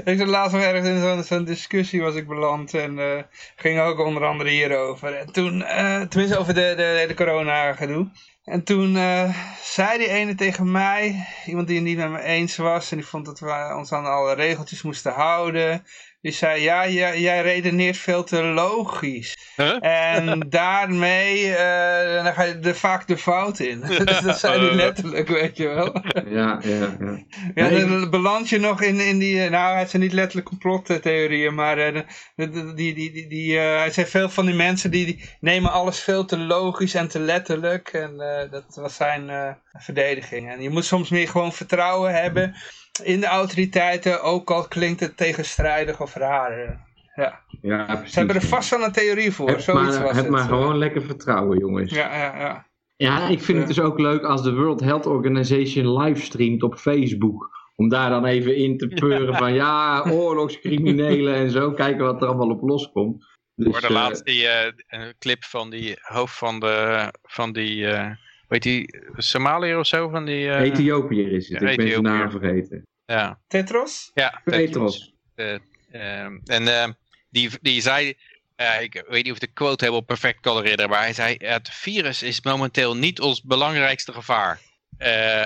Ik 0.03 0.17
zat 0.17 0.27
laatst 0.27 0.53
nog 0.53 0.63
ergens 0.63 0.87
in 0.87 1.23
zo'n 1.23 1.43
discussie 1.43 2.01
was 2.01 2.15
ik 2.15 2.27
beland 2.27 2.73
en 2.73 2.99
eh, 2.99 3.23
ging 3.55 3.79
ook 3.79 3.99
onder 3.99 4.25
andere 4.25 4.49
hierover. 4.49 5.13
En 5.13 5.31
toen, 5.31 5.63
eh, 5.63 6.01
tenminste 6.01 6.37
over 6.37 6.53
de, 6.53 6.73
de 6.75 6.83
hele 6.83 7.13
corona 7.13 7.73
gedoe. 7.73 8.09
En 8.43 8.63
toen 8.63 8.97
eh, 8.97 9.53
zei 9.61 9.97
die 9.97 10.09
ene 10.09 10.35
tegen 10.35 10.71
mij, 10.71 11.27
iemand 11.45 11.67
die 11.67 11.75
het 11.75 11.85
niet 11.85 11.97
met 11.97 12.09
me 12.09 12.21
eens 12.21 12.57
was 12.57 12.91
en 12.91 12.97
die 12.97 13.05
vond 13.05 13.25
dat 13.25 13.39
we 13.39 13.73
ons 13.77 13.91
aan 13.91 14.05
alle 14.05 14.33
regeltjes 14.33 14.81
moesten 14.81 15.13
houden. 15.13 15.85
Die 16.21 16.31
zei, 16.31 16.61
ja, 16.61 16.87
jij, 16.87 17.19
jij 17.19 17.41
redeneert 17.41 17.97
veel 17.97 18.23
te 18.23 18.41
logisch. 18.43 19.37
Huh? 19.55 19.83
En 19.83 20.39
daarmee 20.49 21.55
eh, 21.55 22.23
dan 22.23 22.33
ga 22.33 22.43
je 22.43 22.59
er 22.61 22.75
vaak 22.75 23.07
de 23.07 23.17
fout 23.17 23.59
in. 23.59 23.79
dat 24.23 24.39
zei 24.39 24.65
hij 24.65 24.75
letterlijk, 24.75 25.27
weet 25.27 25.57
je 25.57 25.67
wel. 25.67 26.01
Ja, 26.29 26.59
ja, 26.63 26.95
ja. 26.99 27.25
Ja, 27.55 27.69
Nee, 27.69 27.85
dan 27.85 28.09
beland 28.09 28.49
je 28.49 28.59
nog 28.59 28.81
in, 28.81 28.99
in 28.99 29.17
die, 29.17 29.43
eh, 29.43 29.51
nou 29.51 29.77
het 29.77 29.89
zijn 29.89 30.01
niet 30.01 30.13
letterlijk 30.13 30.47
complottheorieën, 30.47 31.55
maar 31.55 31.77
eh, 31.77 32.01
die, 32.35 32.75
die, 32.75 33.11
die, 33.11 33.27
die, 33.27 33.59
eh, 33.59 33.77
hij 33.77 33.91
zei 33.91 34.07
veel 34.07 34.29
van 34.29 34.45
die 34.45 34.55
mensen 34.55 34.91
die, 34.91 35.05
die 35.05 35.29
nemen 35.39 35.71
alles 35.71 35.99
veel 35.99 36.25
te 36.25 36.37
logisch 36.37 36.93
en 36.93 37.07
te 37.07 37.19
letterlijk 37.19 37.89
en 37.93 38.19
eh, 38.19 38.51
dat 38.51 38.75
was 38.75 38.95
zijn 38.95 39.29
eh, 39.29 39.51
verdediging. 39.73 40.51
En 40.51 40.61
je 40.61 40.69
moet 40.69 40.85
soms 40.85 41.09
meer 41.09 41.27
gewoon 41.27 41.53
vertrouwen 41.53 42.13
hebben 42.13 42.55
in 42.99 43.19
de 43.19 43.25
autoriteiten, 43.25 44.21
ook 44.23 44.51
al 44.51 44.67
klinkt 44.67 44.99
het 44.99 45.17
tegenstrijdig 45.17 46.01
of 46.01 46.15
raar. 46.15 46.51
eh. 46.51 46.71
Ja, 47.15 47.39
ja 47.61 47.85
precies. 47.85 48.11
ze 48.11 48.17
hebben 48.17 48.35
er 48.35 48.41
vast 48.41 48.69
wel 48.69 48.83
een 48.83 48.91
theorie 48.91 49.31
voor, 49.31 49.49
Heb 49.49 49.59
zoiets 49.59 49.93
maar, 49.95 50.03
was 50.03 50.15
heb 50.15 50.23
het. 50.23 50.33
maar 50.33 50.47
gewoon 50.47 50.77
lekker 50.77 51.01
vertrouwen, 51.01 51.57
jongens. 51.57 51.93
Ja, 51.93 52.15
Ja, 52.15 52.37
ja, 52.37 52.65
ja. 52.95 53.27
ik 53.27 53.41
vind 53.41 53.57
het 53.57 53.67
dus 53.67 53.79
ook 53.79 53.99
leuk 53.99 54.23
als 54.23 54.43
de 54.43 54.53
World 54.53 54.79
Health 54.79 55.05
Organization 55.05 55.97
livestreamt 55.97 56.63
op 56.63 56.75
Facebook. 56.75 57.55
Om 57.75 57.89
daar 57.89 58.09
dan 58.09 58.25
even 58.25 58.55
in 58.55 58.77
te 58.77 58.87
peuren 58.87 59.35
van 59.43 59.53
ja, 59.53 60.03
oorlogscriminelen 60.09 61.35
en 61.35 61.49
zo. 61.49 61.71
Kijken 61.71 62.05
wat 62.05 62.21
er 62.21 62.27
allemaal 62.27 62.49
op 62.49 62.61
loskomt. 62.61 63.25
Dus, 63.55 63.79
eh, 63.79 63.89
laatst 63.89 64.25
die 64.25 64.47
eh, 64.47 64.73
een 64.87 65.13
clip 65.19 65.43
van 65.43 65.69
die 65.69 65.95
hoofd 66.01 66.37
van 66.37 66.59
de, 66.59 67.07
van 67.23 67.51
die, 67.53 67.87
eh 67.87 68.11
weet 68.47 68.63
die, 68.63 68.99
Somaliër 69.17 69.79
of 69.79 69.87
zo? 69.87 70.09
Van 70.09 70.25
die, 70.25 70.49
eh, 70.49 70.61
Ethiopiër 70.61 71.31
is 71.31 71.49
het, 71.49 71.61
Ja, 71.61 71.69
ik 71.69 71.77
ben 71.77 71.87
zijn 71.89 72.01
naam 72.03 72.31
vergeten. 72.31 72.87
ja, 73.05 73.39
Tetros? 73.47 74.11
ja, 74.13 74.41
Petros. 74.43 75.13
Eh, 75.35 75.53
ehm, 75.91 76.37
en 76.45 76.67
ehm, 76.67 76.91
die, 77.29 77.49
die 77.61 77.81
zei, 77.81 78.13
eh, 78.55 78.81
ik 78.81 79.03
weet 79.07 79.23
niet 79.23 79.31
of 79.31 79.37
ik 79.41 79.47
de 79.47 79.53
quote 79.53 79.83
helemaal 79.83 80.05
perfect 80.05 80.39
kan 80.39 80.55
herinneren, 80.55 80.89
maar 80.89 80.99
hij 81.01 81.13
zei, 81.13 81.35
het 81.39 81.69
virus 81.69 82.23
is 82.23 82.41
momenteel 82.41 82.95
niet 82.97 83.19
ons 83.21 83.41
belangrijkste 83.43 84.13
gevaar. 84.13 84.59
Eh, 84.97 85.43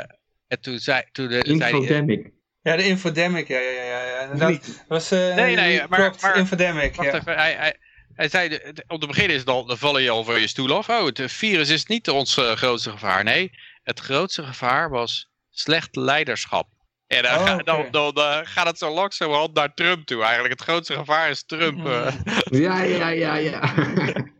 en 0.47 0.61
toen 0.61 0.79
zei, 0.79 1.03
toen 1.11 1.27
de, 1.27 1.41
zei 1.45 1.73
Infodemic. 1.73 2.29
Ja, 2.61 2.75
de 2.75 2.83
infodemic, 2.87 3.47
ja, 3.47 3.59
ja, 3.59 3.69
ja. 3.83 4.03
ja. 4.05 4.33
Dat 4.35 4.83
was, 4.87 5.11
eh, 5.11 5.35
Nee, 5.35 5.55
nee, 5.55 5.81
maar- 5.89 6.15
maar- 6.21 6.37
infodemic, 6.37 6.95
wacht 6.95 7.11
ja. 7.11 7.17
even, 7.19 7.35
hij, 7.35 7.53
hij, 7.53 7.77
hij 8.21 8.29
zei, 8.29 8.59
om 8.87 8.99
te 8.99 9.07
beginnen 9.07 9.33
is 9.33 9.39
het 9.39 9.49
al, 9.49 9.65
dan 9.65 9.77
val 9.77 9.97
je 9.97 10.09
al 10.09 10.23
van 10.23 10.39
je 10.39 10.47
stoel 10.47 10.75
af. 10.75 10.89
Oh, 10.89 11.05
het 11.05 11.21
virus 11.31 11.69
is 11.69 11.85
niet 11.85 12.09
ons 12.09 12.37
eh, 12.37 12.51
grootste 12.51 12.89
gevaar. 12.91 13.23
Nee, 13.23 13.51
het 13.83 13.99
grootste 13.99 14.43
gevaar 14.43 14.89
was 14.89 15.29
slecht 15.49 15.95
leiderschap. 15.95 16.67
En 17.07 17.23
dan, 17.23 17.39
Oh, 17.39 17.57
dan, 17.63 17.87
dan 17.91 18.13
eh, 18.13 18.39
gaat 18.43 18.67
het 18.67 18.77
zo 18.77 18.93
langzamerhand 18.93 19.53
naar 19.53 19.73
Trump 19.73 20.05
toe. 20.05 20.21
Eigenlijk 20.21 20.53
het 20.53 20.61
grootste 20.61 20.93
gevaar 20.93 21.29
is 21.29 21.43
Trump. 21.45 21.77
Mhm. 21.77 21.87
eh. 21.87 22.13
Ja, 22.43 22.81
ja, 22.81 23.07
ja, 23.07 23.35
ja. 23.35 23.73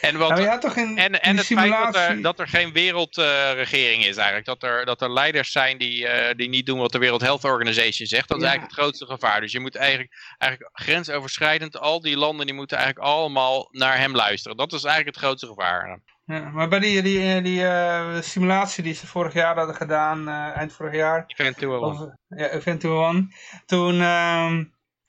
en 0.00 0.18
wat, 0.18 0.28
Nou, 0.28 0.60
toch 0.60 0.76
in 0.76 0.98
En, 0.98 1.22
en 1.22 1.36
het 1.36 1.46
feit 1.46 1.70
dat 1.70 1.94
er, 1.94 2.00
simulatie... 2.00 2.22
dat 2.22 2.38
er 2.38 2.48
geen 2.48 2.72
wereldregering 2.72 4.04
is 4.04 4.16
eigenlijk. 4.16 4.46
Dat 4.46 4.62
er, 4.62 4.84
dat 4.84 5.02
er 5.02 5.12
leiders 5.12 5.52
zijn 5.52 5.78
die, 5.78 6.08
eh, 6.08 6.34
die 6.36 6.48
niet 6.48 6.66
doen 6.66 6.78
wat 6.78 6.92
de 6.92 6.98
World 6.98 7.20
Health 7.20 7.44
Organization 7.44 8.06
zegt. 8.06 8.28
Dat 8.28 8.36
is 8.36 8.44
eigenlijk 8.44 8.72
het 8.72 8.80
grootste 8.80 9.06
gevaar. 9.06 9.40
Dus 9.40 9.52
je 9.52 9.60
moet 9.60 9.76
eigenlijk, 9.76 10.12
eigenlijk 10.38 10.70
grensoverschrijdend, 10.80 11.78
al 11.78 12.00
die 12.00 12.16
landen 12.16 12.46
die 12.46 12.54
moeten 12.54 12.76
eigenlijk 12.76 13.06
allemaal 13.06 13.68
naar 13.70 13.98
hem 13.98 14.14
luisteren. 14.14 14.56
Dat 14.56 14.72
is 14.72 14.84
eigenlijk 14.84 15.16
het 15.16 15.24
grootste 15.24 15.46
gevaar. 15.46 16.00
Ja, 16.26 16.50
maar 16.50 16.68
bij 16.68 16.78
die, 16.78 17.02
die, 17.02 17.42
die 17.42 17.66
eh, 17.66 18.20
simulatie 18.20 18.82
die 18.82 18.94
ze 18.94 19.06
vorig 19.06 19.32
jaar 19.32 19.56
hadden 19.56 19.74
gedaan, 19.74 20.28
eh, 20.28 20.56
eind 20.56 20.72
vorig 20.72 20.94
jaar, 20.94 21.24
Eventueel. 21.26 21.80
of, 21.80 21.98
ja, 22.28 22.48
Event 22.48 22.84
One, 22.84 23.28
toen, 23.66 24.00
ehm, 24.00 24.64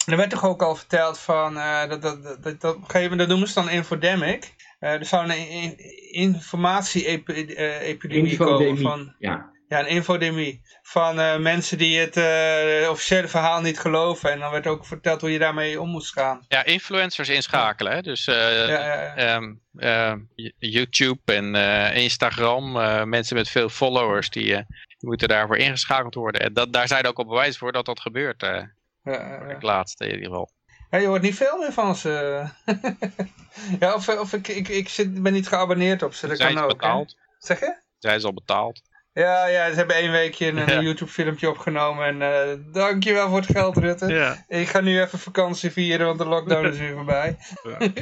er 0.06 0.18
werd 0.18 0.30
toch 0.30 0.46
ook 0.46 0.62
al 0.62 0.76
verteld 0.76 1.20
van, 1.20 1.58
uh, 1.58 1.90
dat, 1.90 2.02
dat, 2.02 2.24
dat, 2.24 2.44
dat, 2.44 2.76
op 2.76 2.82
een 2.82 2.86
gegeven 2.86 3.02
moment, 3.02 3.20
dat 3.20 3.28
noemen 3.28 3.48
ze 3.48 3.54
dan 3.54 3.70
infodemic. 3.70 4.54
Uh, 4.80 4.90
er 4.90 5.06
zou 5.06 5.30
een 5.30 5.50
in, 5.50 5.78
informatie-epidemie 6.12 8.38
komen 8.38 8.78
van... 8.78 9.16
Ja. 9.20 9.54
Ja, 9.68 9.80
een 9.80 9.88
infodemie. 9.88 10.62
Van 10.82 11.20
uh, 11.20 11.38
mensen 11.38 11.78
die 11.78 12.00
het 12.00 12.18
uh, 12.18 12.90
officiële 12.90 13.28
verhaal 13.28 13.62
niet 13.62 13.80
geloven. 13.80 14.32
En 14.32 14.40
dan 14.40 14.52
werd 14.52 14.68
ook 14.68 14.86
verteld 14.86 15.22
hoe 15.22 15.32
je 15.32 15.40
daarmee 15.40 15.82
om 15.82 15.90
moest 15.90 16.14
gaan. 16.14 16.46
Ja, 16.48 16.66
influencers 16.66 17.30
inschakelen. 17.30 17.94
Hè? 17.94 18.02
Dus 18.02 18.28
uh, 18.28 18.68
ja, 18.68 19.14
ja, 19.16 19.36
um, 19.36 19.62
YouTube 20.58 21.34
en 21.34 21.56
Instagram. 21.94 22.72
mensen 23.10 23.36
met 23.36 23.50
veel 23.50 23.70
followers 23.70 24.30
die, 24.30 24.46
die, 24.46 24.66
moeten 25.00 25.28
daarvoor 25.28 25.58
ingeschakeld 25.58 26.16
worden. 26.16 26.42
En 26.42 26.54
dat, 26.54 26.74
daar 26.74 26.88
zijn 26.88 27.08
ook 27.08 27.18
al 27.18 27.26
bewijzen 27.26 27.60
voor 27.60 27.72
dat 27.72 27.86
dat 27.86 28.00
gebeurt. 28.00 28.42
Ja. 29.12 29.58
laatste 29.60 30.06
in 30.06 30.12
ieder 30.12 30.26
geval. 30.26 30.50
Ja, 30.90 30.98
je 30.98 31.08
hoort 31.08 31.22
niet 31.22 31.36
veel 31.36 31.58
meer 31.58 31.74
van 31.74 31.96
ze. 31.96 32.44
ja, 33.80 33.94
of, 33.94 34.10
of 34.10 34.34
ik, 34.34 34.48
ik, 34.48 34.68
ik 34.68 34.90
zit, 34.90 35.24
ben 35.24 35.34
niet 35.34 35.48
geabonneerd 35.48 36.04
op 36.04 36.14
ze. 36.14 36.28
Dat 36.28 36.38
zijn 36.38 36.54
kan 36.54 36.64
ook, 36.64 36.70
betaald? 36.70 37.18
Zeg 37.38 37.60
je? 37.60 37.82
Zijn 38.00 38.20
ze 38.20 38.26
al 38.26 38.34
betaald? 38.34 38.82
Ja, 39.16 39.48
ja, 39.48 39.70
ze 39.70 39.76
hebben 39.76 39.96
één 39.96 40.12
weekje 40.12 40.48
een, 40.48 40.72
een 40.72 40.84
YouTube 40.84 41.12
filmpje 41.12 41.50
opgenomen 41.50 42.06
en 42.06 42.22
uh, 42.22 42.74
dankjewel 42.74 43.30
voor 43.30 43.38
het 43.38 43.52
geld 43.52 43.78
Rutte. 43.78 44.08
Ja. 44.08 44.46
Ik 44.48 44.68
ga 44.68 44.82
nu 44.82 45.02
even 45.02 45.20
vakantie 45.20 45.72
vieren, 45.72 46.06
want 46.06 46.18
de 46.18 46.26
lockdown 46.26 46.68
is 46.68 46.78
weer 46.78 46.94
voorbij. 46.94 47.38
Ja. 47.64 47.78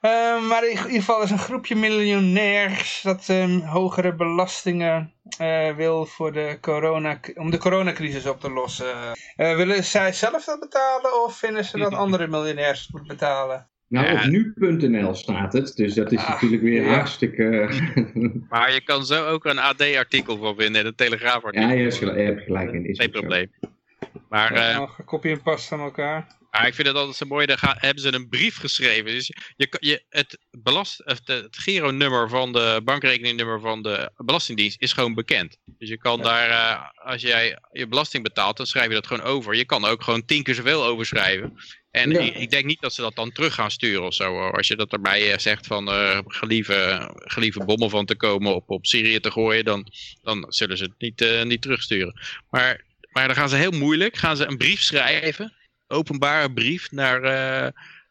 Uh, 0.00 0.48
maar 0.48 0.62
in 0.62 0.70
ieder 0.70 0.90
geval 0.90 1.22
is 1.22 1.30
een 1.30 1.38
groepje 1.38 1.74
miljonairs 1.74 3.00
dat 3.02 3.28
um, 3.28 3.60
hogere 3.60 4.14
belastingen 4.14 5.14
uh, 5.40 5.74
wil 5.74 6.06
voor 6.06 6.32
de 6.32 6.58
corona, 6.60 7.20
om 7.34 7.50
de 7.50 7.58
coronacrisis 7.58 8.26
op 8.26 8.40
te 8.40 8.50
lossen. 8.50 8.94
willen 9.36 9.84
zij 9.84 10.12
zelf 10.12 10.44
dat 10.44 10.60
betalen 10.60 11.24
of 11.24 11.36
vinden 11.36 11.64
ze 11.64 11.78
dat 11.78 11.94
andere 12.04 12.26
miljonairs 12.26 12.80
het 12.80 12.92
moeten 12.92 13.16
betalen? 13.16 13.70
Nou, 13.88 14.06
ja. 14.06 14.12
op 14.14 14.26
nu.nl 14.30 15.14
staat 15.14 15.52
het, 15.52 15.76
dus 15.76 15.94
dat 15.94 16.12
is 16.12 16.18
ah, 16.18 16.28
natuurlijk 16.28 16.62
weer 16.62 16.82
ja. 16.82 16.94
hartstikke... 16.94 17.68
maar 18.50 18.72
je 18.72 18.80
kan 18.84 19.04
zo 19.04 19.26
ook 19.26 19.44
een 19.44 19.58
AD-artikel 19.58 20.38
van 20.38 20.56
vinden 20.56 20.80
en 20.80 20.86
een 20.86 20.94
Telegraaf-artikel. 20.94 21.68
Ja, 21.68 21.74
je, 21.74 22.22
hebt 22.22 22.42
gelijk 22.42 22.72
in. 22.72 22.86
Is 22.86 22.98
Geen 22.98 23.10
probleem. 23.10 23.50
Maar, 24.28 24.54
ja, 24.54 24.80
uh, 24.80 24.90
kopie 25.04 25.30
en 25.30 25.42
pas 25.42 25.68
van 25.68 25.80
elkaar. 25.80 26.36
Maar 26.56 26.66
ik 26.66 26.74
vind 26.74 26.86
het 26.86 26.96
altijd 26.96 27.16
zo 27.16 27.26
mooi, 27.26 27.46
daar 27.46 27.58
gaan, 27.58 27.74
hebben 27.78 28.02
ze 28.02 28.14
een 28.14 28.28
brief 28.28 28.56
geschreven. 28.56 29.04
Dus 29.04 29.32
je, 29.56 29.76
je, 29.80 30.04
het, 30.08 30.38
belast, 30.50 31.02
het, 31.04 31.26
het 31.26 31.56
Giro-nummer 31.58 32.28
van 32.28 32.52
de 32.52 32.80
bankrekeningnummer 32.84 33.60
van 33.60 33.82
de 33.82 34.10
Belastingdienst 34.16 34.80
is 34.80 34.92
gewoon 34.92 35.14
bekend. 35.14 35.58
Dus 35.64 35.88
je 35.88 35.98
kan 35.98 36.18
ja. 36.18 36.22
daar, 36.22 36.48
uh, 36.48 37.10
als 37.10 37.22
jij 37.22 37.58
je 37.72 37.86
belasting 37.86 38.22
betaalt, 38.22 38.56
dan 38.56 38.66
schrijf 38.66 38.88
je 38.88 38.94
dat 38.94 39.06
gewoon 39.06 39.22
over. 39.22 39.54
Je 39.54 39.64
kan 39.64 39.84
ook 39.84 40.02
gewoon 40.02 40.24
tien 40.24 40.42
keer 40.42 40.54
zoveel 40.54 40.84
overschrijven. 40.84 41.52
En 41.90 42.10
ja. 42.10 42.20
ik, 42.20 42.36
ik, 42.36 42.50
denk 42.50 42.64
niet 42.64 42.80
dat 42.80 42.94
ze 42.94 43.00
dat 43.00 43.14
dan 43.14 43.32
terug 43.32 43.54
gaan 43.54 43.70
sturen 43.70 44.04
of 44.04 44.14
zo. 44.14 44.48
Als 44.48 44.66
je 44.66 44.76
dat 44.76 44.92
erbij 44.92 45.38
zegt 45.38 45.66
van 45.66 45.88
uh, 45.88 46.18
gelieve, 46.26 47.10
gelieve 47.14 47.64
bommen 47.64 47.90
van 47.90 48.06
te 48.06 48.16
komen 48.16 48.54
op, 48.54 48.70
op 48.70 48.86
Syrië 48.86 49.20
te 49.20 49.30
gooien, 49.30 49.64
dan, 49.64 49.86
dan 50.22 50.44
zullen 50.48 50.76
ze 50.76 50.84
het 50.84 50.98
niet, 50.98 51.44
niet 51.44 51.62
terugsturen. 51.62 52.20
Maar, 52.50 52.84
maar 53.10 53.26
dan 53.26 53.36
gaan 53.36 53.48
ze 53.48 53.56
heel 53.56 53.70
moeilijk, 53.70 54.16
gaan 54.16 54.36
ze 54.36 54.46
een 54.46 54.56
brief 54.56 54.80
schrijven, 54.80 55.52
openbare 55.88 56.52
brief 56.52 56.92
naar, 56.92 57.22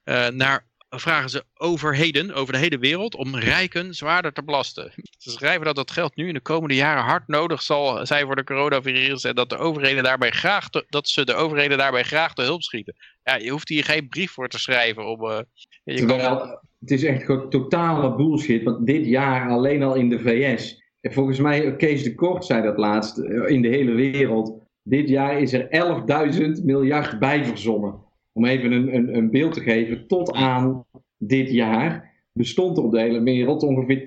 uh, 0.06 0.27
naar 0.27 0.65
vragen 0.89 1.30
ze 1.30 1.43
overheden, 1.57 2.34
over 2.34 2.53
de 2.53 2.60
hele 2.60 2.77
wereld, 2.77 3.15
om 3.15 3.35
rijken 3.35 3.93
zwaarder 3.93 4.34
te 4.34 4.43
belasten. 4.43 4.91
Ze 5.18 5.30
schrijven 5.30 5.65
dat 5.65 5.76
dat 5.76 5.91
geld 5.91 6.15
nu 6.15 6.27
in 6.27 6.34
de 6.34 6.41
komende 6.41 6.76
jaren 6.76 7.03
hard 7.03 7.27
nodig 7.27 7.61
zal 7.61 8.06
zijn 8.06 8.26
voor 8.26 8.35
de 8.35 8.43
coronavirus 8.43 9.23
en 9.23 9.35
dat, 9.35 9.49
de 9.49 9.57
overheden 9.57 10.03
daarbij 10.03 10.31
graag 10.31 10.69
dat 10.89 11.10
ze 11.10 11.26
de 11.26 11.34
overheden 11.34 11.77
daarbij 11.77 12.03
graag 12.03 12.34
te 12.34 12.41
hulp 12.41 12.61
schieten. 12.61 12.95
Ja, 13.23 13.35
je 13.35 13.49
hoeft 13.49 13.69
hier 13.69 13.84
geen 13.84 14.10
brief 14.10 14.31
voor 14.31 14.47
te 14.47 14.60
schrijven. 14.60 15.06
Om, 15.06 15.23
uh, 15.23 15.39
je 15.84 16.06
kan... 16.06 16.60
het 16.80 16.91
is 16.91 17.03
echt 17.03 17.23
gewoon 17.23 17.49
totale 17.49 18.15
bullshit, 18.15 18.64
want 18.64 18.85
dit 18.85 19.06
jaar 19.06 19.49
alleen 19.49 19.84
al 19.84 19.95
in 19.95 20.10
de 20.10 20.19
VS, 20.19 20.84
en 21.02 21.14
volgens 21.14 21.39
mij, 21.39 21.76
Kees 21.76 22.03
de 22.03 22.15
Kort 22.15 22.45
zei 22.45 22.64
dat 22.64 22.77
laatst, 22.77 23.18
in 23.47 23.61
de 23.61 23.68
hele 23.68 23.91
wereld, 23.91 24.64
dit 24.88 25.10
jaar 25.10 25.41
is 25.41 25.53
er 25.53 25.68
11.000 26.57 26.64
miljard 26.64 27.20
bij 27.20 27.45
verzonnen 27.45 28.03
om 28.34 28.45
even 28.45 28.72
een, 28.72 28.95
een, 28.95 29.16
een 29.16 29.32
beeld 29.32 29.53
te 29.53 29.62
geven, 29.62 30.07
tot 30.07 30.34
aan 30.34 30.86
dit 31.18 31.52
jaar 31.52 32.14
bestond 32.34 32.78
er 32.78 32.84
op 32.84 32.91
de 32.91 32.99
hele 32.99 33.24
wereld 33.24 33.64
ongeveer 33.64 34.03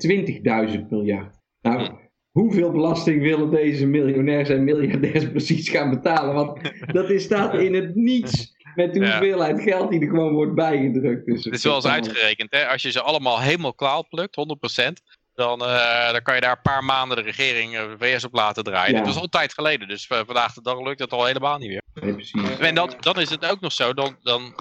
20.000 0.78 0.88
miljard. 0.90 1.36
Nou, 1.60 1.90
hoeveel 2.30 2.70
belasting 2.70 3.22
willen 3.22 3.50
deze 3.50 3.86
miljonairs 3.86 4.48
en 4.48 4.64
miljardairs 4.64 5.30
precies 5.36 5.68
gaan 5.68 5.90
betalen? 5.90 6.34
Want 6.34 6.72
dat 6.92 7.10
is, 7.10 7.22
staat 7.22 7.54
in 7.54 7.74
het 7.74 7.94
niets 7.94 8.56
met 8.74 8.94
de 8.94 9.00
hoeveelheid 9.00 9.60
geld 9.60 9.90
die 9.90 10.00
er 10.00 10.08
gewoon 10.08 10.32
wordt 10.32 10.54
bijgedrukt. 10.54 11.26
Dus 11.26 11.44
het 11.44 11.54
is 11.54 11.64
wel 11.64 11.74
eens 11.74 11.86
uitgerekend, 11.86 12.50
hè? 12.50 12.66
als 12.66 12.82
je 12.82 12.90
ze 12.90 13.02
allemaal 13.02 13.40
helemaal 13.40 13.74
klaar 13.74 14.04
plukt, 14.08 14.36
100%, 14.80 15.07
dan, 15.38 15.62
uh, 15.62 16.10
dan 16.10 16.22
kan 16.22 16.34
je 16.34 16.40
daar 16.40 16.56
een 16.56 16.62
paar 16.62 16.84
maanden 16.84 17.16
de 17.16 17.22
regering 17.22 17.74
uh, 17.74 17.82
VS 17.98 18.24
op 18.24 18.34
laten 18.34 18.64
draaien. 18.64 18.92
Ja. 18.92 18.98
Dat 18.98 19.06
was 19.06 19.22
al 19.22 19.28
tijd 19.28 19.52
geleden, 19.52 19.88
dus 19.88 20.08
uh, 20.08 20.20
vandaag 20.26 20.52
de 20.52 20.62
dag 20.62 20.80
lukt 20.80 20.98
dat 20.98 21.12
al 21.12 21.24
helemaal 21.24 21.58
niet 21.58 21.68
meer. 21.68 21.82
Nee, 21.94 22.14
precies. 22.14 22.58
En 22.58 22.74
dat, 22.74 22.96
dan 23.00 23.20
is 23.20 23.30
het 23.30 23.44
ook 23.44 23.60
nog 23.60 23.72
zo, 23.72 23.94
dan, 23.94 24.16
dan 24.22 24.54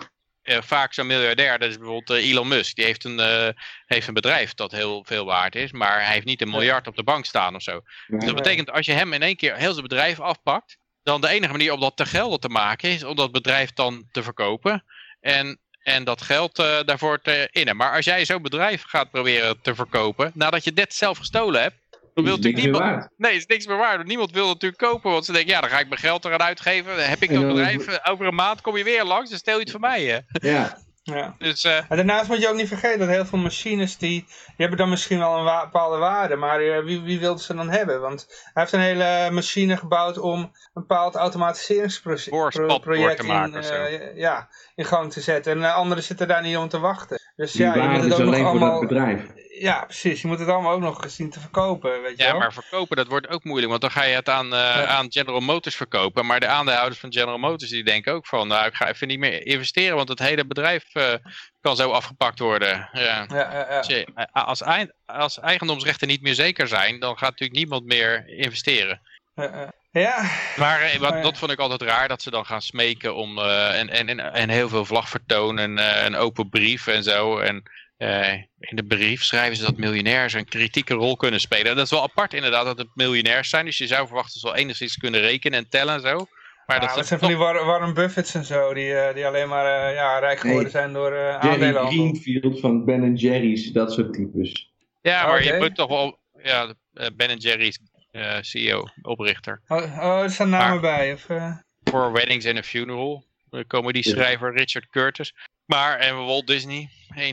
vaak 0.43 0.93
zo'n 0.93 1.07
miljardair, 1.07 1.59
dat 1.59 1.69
is 1.69 1.77
bijvoorbeeld 1.77 2.19
Elon 2.19 2.47
Musk, 2.47 2.75
die 2.75 2.85
heeft 2.85 3.03
een, 3.03 3.53
heeft 3.85 4.07
een 4.07 4.13
bedrijf 4.13 4.53
dat 4.53 4.71
heel 4.71 5.03
veel 5.07 5.25
waard 5.25 5.55
is, 5.55 5.71
maar 5.71 6.03
hij 6.03 6.13
heeft 6.13 6.25
niet 6.25 6.41
een 6.41 6.49
miljard 6.49 6.87
op 6.87 6.95
de 6.95 7.03
bank 7.03 7.25
staan 7.25 7.55
of 7.55 7.61
zo. 7.61 7.81
Dus 8.07 8.25
dat 8.25 8.35
betekent 8.35 8.71
als 8.71 8.85
je 8.85 8.91
hem 8.91 9.13
in 9.13 9.21
één 9.21 9.35
keer 9.35 9.55
heel 9.55 9.71
zijn 9.71 9.87
bedrijf 9.87 10.19
afpakt, 10.19 10.77
dan 11.03 11.21
de 11.21 11.27
enige 11.27 11.51
manier 11.51 11.73
om 11.73 11.79
dat 11.79 11.97
te 11.97 12.05
gelden 12.05 12.39
te 12.39 12.49
maken 12.49 12.89
is 12.89 13.03
om 13.03 13.15
dat 13.15 13.31
bedrijf 13.31 13.73
dan 13.73 14.07
te 14.11 14.23
verkopen. 14.23 14.83
En 15.19 15.59
en 15.88 16.03
dat 16.03 16.22
geld 16.22 16.59
uh, 16.59 16.65
daarvoor 16.85 17.22
te 17.22 17.47
innen. 17.51 17.76
Maar 17.76 17.95
als 17.95 18.05
jij 18.05 18.26
zo'n 18.26 18.41
bedrijf 18.41 18.84
gaat 18.88 19.11
proberen 19.11 19.61
te 19.61 19.76
verkopen, 19.76 20.31
nadat 20.34 20.64
je 20.64 20.73
dit 20.73 20.93
zelf 20.93 21.18
gestolen 21.18 21.61
hebt, 21.61 21.76
dan 22.14 22.23
wil 22.23 22.35
natuurlijk 22.35 22.64
niemand... 22.64 23.07
Nee, 23.18 23.35
is 23.35 23.45
niks 23.45 23.68
meer 23.68 23.77
waard. 23.77 24.07
Niemand 24.07 24.31
wil 24.31 24.47
natuurlijk 24.47 24.81
kopen, 24.81 25.11
want 25.11 25.26
ze 25.26 25.31
denken, 25.31 25.51
ja, 25.51 25.61
dan 25.61 25.69
ga 25.69 25.80
ik 25.80 25.88
mijn 25.88 25.99
geld 25.99 26.26
eraan 26.26 26.41
uitgeven. 26.41 27.09
Heb 27.09 27.22
ik 27.22 27.34
dat 27.34 27.47
bedrijf, 27.47 28.07
over 28.07 28.26
een 28.26 28.35
maand 28.35 28.61
kom 28.61 28.77
je 28.77 28.84
weer 28.84 29.03
langs, 29.03 29.30
dan 29.30 29.39
stel 29.39 29.53
je 29.53 29.59
het 29.59 29.72
voor 29.72 29.80
mij. 29.80 30.03
Hè? 30.03 30.49
Ja. 30.49 30.77
Ja. 31.14 31.35
Dus, 31.38 31.65
uh, 31.65 31.77
en 31.77 31.95
daarnaast 31.95 32.27
moet 32.27 32.41
je 32.41 32.49
ook 32.49 32.55
niet 32.55 32.68
vergeten 32.68 32.99
dat 32.99 33.07
heel 33.07 33.26
veel 33.26 33.39
machines 33.39 33.97
die, 33.97 34.19
die 34.19 34.55
hebben 34.57 34.77
dan 34.77 34.89
misschien 34.89 35.19
wel 35.19 35.38
een 35.38 35.43
wa 35.43 35.64
bepaalde 35.64 35.97
waarde, 35.97 36.35
maar 36.35 36.64
uh, 36.64 36.84
wie, 36.84 37.01
wie 37.01 37.19
wil 37.19 37.38
ze 37.38 37.55
dan 37.55 37.69
hebben? 37.69 38.01
Want 38.01 38.26
hij 38.27 38.64
heeft 38.64 38.72
een 38.72 38.80
hele 38.80 39.31
machine 39.31 39.77
gebouwd 39.77 40.18
om 40.18 40.41
een 40.41 40.51
bepaald 40.73 41.15
automatiseringsproject 41.15 43.23
in, 43.23 43.53
uh, 43.53 44.18
ja, 44.18 44.49
in 44.77 44.85
gang 44.85 45.11
te 45.11 45.21
zetten. 45.21 45.63
En 45.63 45.73
anderen 45.73 46.03
zitten 46.03 46.27
daar 46.27 46.41
niet 46.41 46.57
om 46.57 46.69
te 46.69 46.79
wachten. 46.79 47.19
Dus 47.35 47.51
die 47.51 47.61
ja, 47.61 47.75
je 47.75 47.89
moet 47.89 48.03
het 48.03 48.13
ook 48.13 48.19
nog 48.19 48.45
allemaal... 48.45 48.79
bedrijf. 48.79 49.21
Ja, 49.59 49.83
precies. 49.83 50.21
Je 50.21 50.27
moet 50.27 50.39
het 50.39 50.47
allemaal 50.47 50.71
ook 50.71 50.81
nog 50.81 51.05
zien 51.07 51.29
te 51.29 51.39
verkopen, 51.39 52.01
weet 52.01 52.17
je 52.17 52.23
Ja, 52.23 52.31
wel? 52.31 52.39
maar 52.39 52.53
verkopen, 52.53 52.97
dat 52.97 53.07
wordt 53.07 53.27
ook 53.27 53.43
moeilijk. 53.43 53.69
Want 53.69 53.81
dan 53.81 53.91
ga 53.91 54.03
je 54.03 54.15
het 54.15 54.29
aan, 54.29 54.45
uh, 54.45 54.51
ja. 54.51 54.85
aan 54.85 55.05
General 55.09 55.39
Motors 55.39 55.75
verkopen. 55.75 56.25
Maar 56.25 56.39
de 56.39 56.47
aandeelhouders 56.47 56.99
van 56.99 57.13
General 57.13 57.37
Motors, 57.37 57.69
die 57.69 57.83
denken 57.83 58.13
ook 58.13 58.27
van... 58.27 58.47
Nou, 58.47 58.65
ik 58.65 58.73
ga 58.73 58.87
even 58.89 59.07
niet 59.07 59.19
meer 59.19 59.45
investeren, 59.45 59.95
want 59.95 60.09
het 60.09 60.19
hele 60.19 60.45
bedrijf 60.45 60.95
uh, 60.95 61.13
kan 61.61 61.75
zo 61.75 61.89
afgepakt 61.89 62.39
worden. 62.39 62.89
Ja. 62.91 63.25
Ja, 63.29 64.21
als, 64.31 64.61
eind, 64.61 64.91
als 65.05 65.39
eigendomsrechten 65.39 66.07
niet 66.07 66.21
meer 66.21 66.35
zeker 66.35 66.67
zijn, 66.67 66.99
dan 66.99 67.17
gaat 67.17 67.29
natuurlijk 67.29 67.59
niemand 67.59 67.85
meer 67.85 68.27
investeren. 68.27 69.01
Ja. 69.99 70.29
Maar 70.57 70.81
eh, 70.81 70.99
wat, 70.99 71.23
dat 71.23 71.37
vond 71.37 71.51
ik 71.51 71.59
altijd 71.59 71.81
raar, 71.81 72.07
dat 72.07 72.21
ze 72.21 72.29
dan 72.29 72.45
gaan 72.45 72.61
smeken 72.61 73.15
om... 73.15 73.37
Uh, 73.37 73.79
en, 73.79 73.89
en, 73.89 74.33
en 74.33 74.49
heel 74.49 74.69
veel 74.69 74.85
vlagvertoon 74.85 75.59
en 75.59 75.77
uh, 75.77 76.03
een 76.03 76.15
open 76.15 76.49
brief 76.49 76.87
en 76.87 77.03
zo... 77.03 77.39
En, 77.39 77.63
uh, 77.97 78.33
in 78.59 78.75
de 78.75 78.83
brief 78.83 79.23
schrijven 79.23 79.57
ze 79.57 79.63
dat 79.63 79.77
miljonairs 79.77 80.33
een 80.33 80.45
kritieke 80.45 80.93
rol 80.93 81.15
kunnen 81.15 81.39
spelen. 81.39 81.75
Dat 81.75 81.85
is 81.85 81.91
wel 81.91 82.03
apart 82.03 82.33
inderdaad 82.33 82.65
dat 82.65 82.77
het 82.77 82.87
miljonairs 82.93 83.49
zijn. 83.49 83.65
Dus 83.65 83.77
je 83.77 83.87
zou 83.87 84.05
verwachten 84.05 84.33
dat 84.33 84.41
ze 84.41 84.47
wel 84.47 84.63
enigszins 84.63 84.97
kunnen 84.97 85.21
rekenen 85.21 85.59
en 85.59 85.69
tellen 85.69 85.93
en 85.93 86.01
zo. 86.01 86.27
Maar 86.65 86.81
ja, 86.81 86.85
dat, 86.85 86.95
dat 86.95 87.07
zijn 87.07 87.19
van 87.19 87.27
die 87.27 87.37
War 87.37 87.65
Warren 87.65 87.93
Buffets 87.93 88.35
en 88.35 88.45
zo, 88.45 88.73
die, 88.73 88.89
uh, 88.89 89.13
die 89.13 89.27
alleen 89.27 89.49
maar 89.49 89.89
uh, 89.89 89.95
ja, 89.95 90.19
rijk 90.19 90.39
geworden 90.39 90.63
nee, 90.63 90.71
zijn 90.71 90.93
door 90.93 91.11
uh, 91.13 91.37
Jerry 91.41 91.73
Greenfield 91.73 92.59
van 92.59 92.85
Ben 92.85 93.15
Jerry's, 93.15 93.71
dat 93.71 93.93
soort 93.93 94.13
types. 94.13 94.71
Ja, 95.01 95.25
maar 95.25 95.39
okay. 95.39 95.53
je 95.53 95.59
moet 95.59 95.75
toch 95.75 95.89
wel... 95.89 96.19
Ja, 96.43 96.73
Ben 97.15 97.37
Jerry's 97.37 97.79
CEO, 98.41 98.88
oprichter. 99.02 99.61
Oh, 99.68 99.98
oh 99.99 100.22
er 100.22 100.31
staan 100.31 100.49
namen 100.49 100.69
maar, 100.69 100.98
bij? 100.98 101.14
Of, 101.14 101.26
For 101.89 102.11
Weddings 102.11 102.45
and 102.45 102.57
a 102.57 102.64
Funeral 102.64 103.26
komen 103.68 103.94
die 103.94 104.03
schrijver 104.03 104.53
Richard 104.53 104.89
Curtis. 104.89 105.34
Maar, 105.65 105.99
en 105.99 106.15
Walt 106.15 106.48
Disney, 106.48 106.89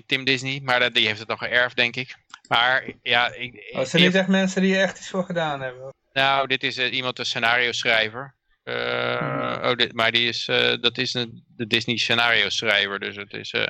Tim 0.07 0.25
Disney, 0.25 0.61
maar 0.63 0.93
die 0.93 1.07
heeft 1.07 1.19
het 1.19 1.29
nog 1.29 1.39
geërfd, 1.39 1.77
denk 1.77 1.97
ik. 1.97 2.17
Maar, 2.49 2.85
ja... 3.03 3.33
Ik, 3.33 3.71
oh, 3.73 3.85
zijn 3.85 4.03
niet 4.03 4.15
echt 4.15 4.29
mensen 4.29 4.63
die 4.63 4.77
er 4.77 4.83
echt 4.83 4.99
iets 4.99 5.09
voor 5.09 5.25
gedaan 5.25 5.61
hebben? 5.61 5.95
Nou, 6.13 6.47
dit 6.47 6.63
is 6.63 6.79
uh, 6.79 6.93
iemand, 6.93 7.19
een 7.19 7.27
scenario 7.27 7.73
schrijver. 7.73 8.35
Uh, 8.65 9.19
hmm. 9.19 9.71
oh, 9.71 9.77
dit, 9.77 9.93
maar 9.93 10.13
die 10.13 10.29
is, 10.29 10.49
uh, 10.49 10.75
dat 10.81 10.99
is 10.99 11.15
een, 11.15 11.45
de 11.57 11.67
Disney 11.67 11.97
scenario 11.97 12.49
schrijver, 12.49 12.99
dus 12.99 13.17
het 13.17 13.33
is... 13.33 13.53
Uh, 13.53 13.67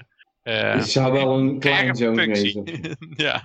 het 0.53 0.91
zou 0.91 1.13
wel 1.13 1.39
een 1.39 1.59
kleinzoon 1.61 2.15
wezen. 2.15 2.65
ja. 3.27 3.43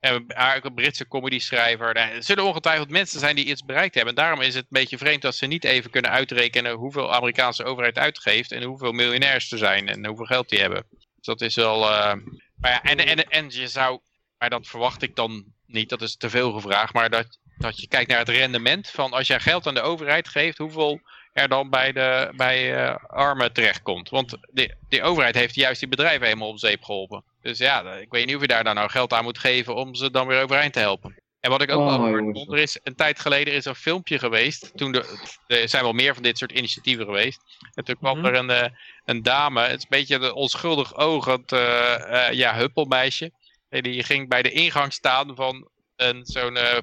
En 0.00 0.24
eigenlijk 0.26 0.64
een 0.64 0.74
Britse 0.74 1.08
comedy-schrijver. 1.08 1.94
Nou, 1.94 2.10
er 2.10 2.22
zullen 2.22 2.44
ongetwijfeld 2.44 2.90
mensen 2.90 3.20
zijn 3.20 3.36
die 3.36 3.44
iets 3.44 3.64
bereikt 3.64 3.94
hebben. 3.94 4.14
En 4.14 4.22
daarom 4.22 4.40
is 4.40 4.54
het 4.54 4.62
een 4.62 4.80
beetje 4.80 4.98
vreemd 4.98 5.22
dat 5.22 5.34
ze 5.34 5.46
niet 5.46 5.64
even 5.64 5.90
kunnen 5.90 6.10
uitrekenen 6.10 6.72
hoeveel 6.72 7.14
Amerikaanse 7.14 7.64
overheid 7.64 7.98
uitgeeft. 7.98 8.52
En 8.52 8.62
hoeveel 8.62 8.92
miljonairs 8.92 9.52
er 9.52 9.58
zijn 9.58 9.88
en 9.88 10.06
hoeveel 10.06 10.26
geld 10.26 10.48
die 10.48 10.60
hebben. 10.60 10.86
Dus 10.90 11.26
dat 11.26 11.40
is 11.40 11.54
wel... 11.54 11.82
Uh, 11.82 12.14
maar 12.56 12.70
ja, 12.70 12.82
en, 12.82 12.96
en, 12.96 13.28
en 13.28 13.46
je 13.48 13.68
zou... 13.68 14.00
Maar 14.38 14.50
dat 14.50 14.66
verwacht 14.66 15.02
ik 15.02 15.16
dan 15.16 15.44
niet, 15.66 15.88
dat 15.88 16.02
is 16.02 16.16
te 16.16 16.30
veel 16.30 16.52
gevraagd. 16.52 16.92
Maar 16.92 17.10
dat, 17.10 17.38
dat 17.56 17.80
je 17.80 17.88
kijkt 17.88 18.10
naar 18.10 18.18
het 18.18 18.28
rendement 18.28 18.90
van 18.90 19.12
als 19.12 19.26
jij 19.26 19.40
geld 19.40 19.66
aan 19.66 19.74
de 19.74 19.80
overheid 19.80 20.28
geeft, 20.28 20.58
hoeveel 20.58 21.00
er 21.32 21.48
dan 21.48 21.70
bij 21.70 21.92
de 21.92 22.32
bij, 22.36 22.84
uh, 22.84 22.96
armen 23.06 23.52
terechtkomt. 23.52 24.08
Want 24.08 24.38
de, 24.50 24.74
de 24.88 25.02
overheid 25.02 25.34
heeft 25.34 25.54
juist 25.54 25.80
die 25.80 25.88
bedrijven 25.88 26.26
helemaal 26.26 26.48
op 26.48 26.58
zeep 26.58 26.82
geholpen. 26.82 27.24
Dus 27.42 27.58
ja, 27.58 27.92
ik 27.92 28.10
weet 28.10 28.26
niet 28.26 28.34
of 28.34 28.40
je 28.40 28.46
daar 28.46 28.64
dan 28.64 28.74
nou 28.74 28.90
geld 28.90 29.12
aan 29.12 29.24
moet 29.24 29.38
geven 29.38 29.74
om 29.74 29.94
ze 29.94 30.10
dan 30.10 30.26
weer 30.26 30.42
overeind 30.42 30.72
te 30.72 30.78
helpen. 30.78 31.22
En 31.40 31.50
wat 31.50 31.62
ik 31.62 31.70
ook 31.70 31.84
wel 31.84 31.98
oh, 31.98 32.32
vond, 32.32 32.52
er 32.52 32.58
is 32.58 32.78
een 32.82 32.94
tijd 32.94 33.20
geleden 33.20 33.54
is 33.54 33.64
een 33.64 33.74
filmpje 33.74 34.18
geweest. 34.18 34.72
Toen 34.76 34.92
de, 34.92 35.28
er 35.46 35.68
zijn 35.68 35.82
wel 35.82 35.92
meer 35.92 36.14
van 36.14 36.22
dit 36.22 36.38
soort 36.38 36.52
initiatieven 36.52 37.04
geweest. 37.04 37.40
En 37.74 37.84
toen 37.84 37.96
kwam 37.96 38.18
mm 38.18 38.24
er 38.24 38.34
een, 38.34 38.50
uh, 38.50 38.64
een 39.04 39.22
dame, 39.22 39.60
het 39.60 39.76
is 39.76 39.82
een 39.82 39.88
beetje 39.88 40.14
een 40.14 40.32
onschuldig 40.32 40.96
ogend 40.96 41.52
uh, 41.52 41.60
uh, 42.10 42.32
ja, 42.32 42.54
huppelmeisje. 42.54 43.32
En 43.68 43.82
die 43.82 44.02
ging 44.02 44.28
bij 44.28 44.42
de 44.42 44.50
ingang 44.50 44.92
staan 44.92 45.34
van 45.36 45.68
zo'n 46.22 46.56
uh, 46.56 46.78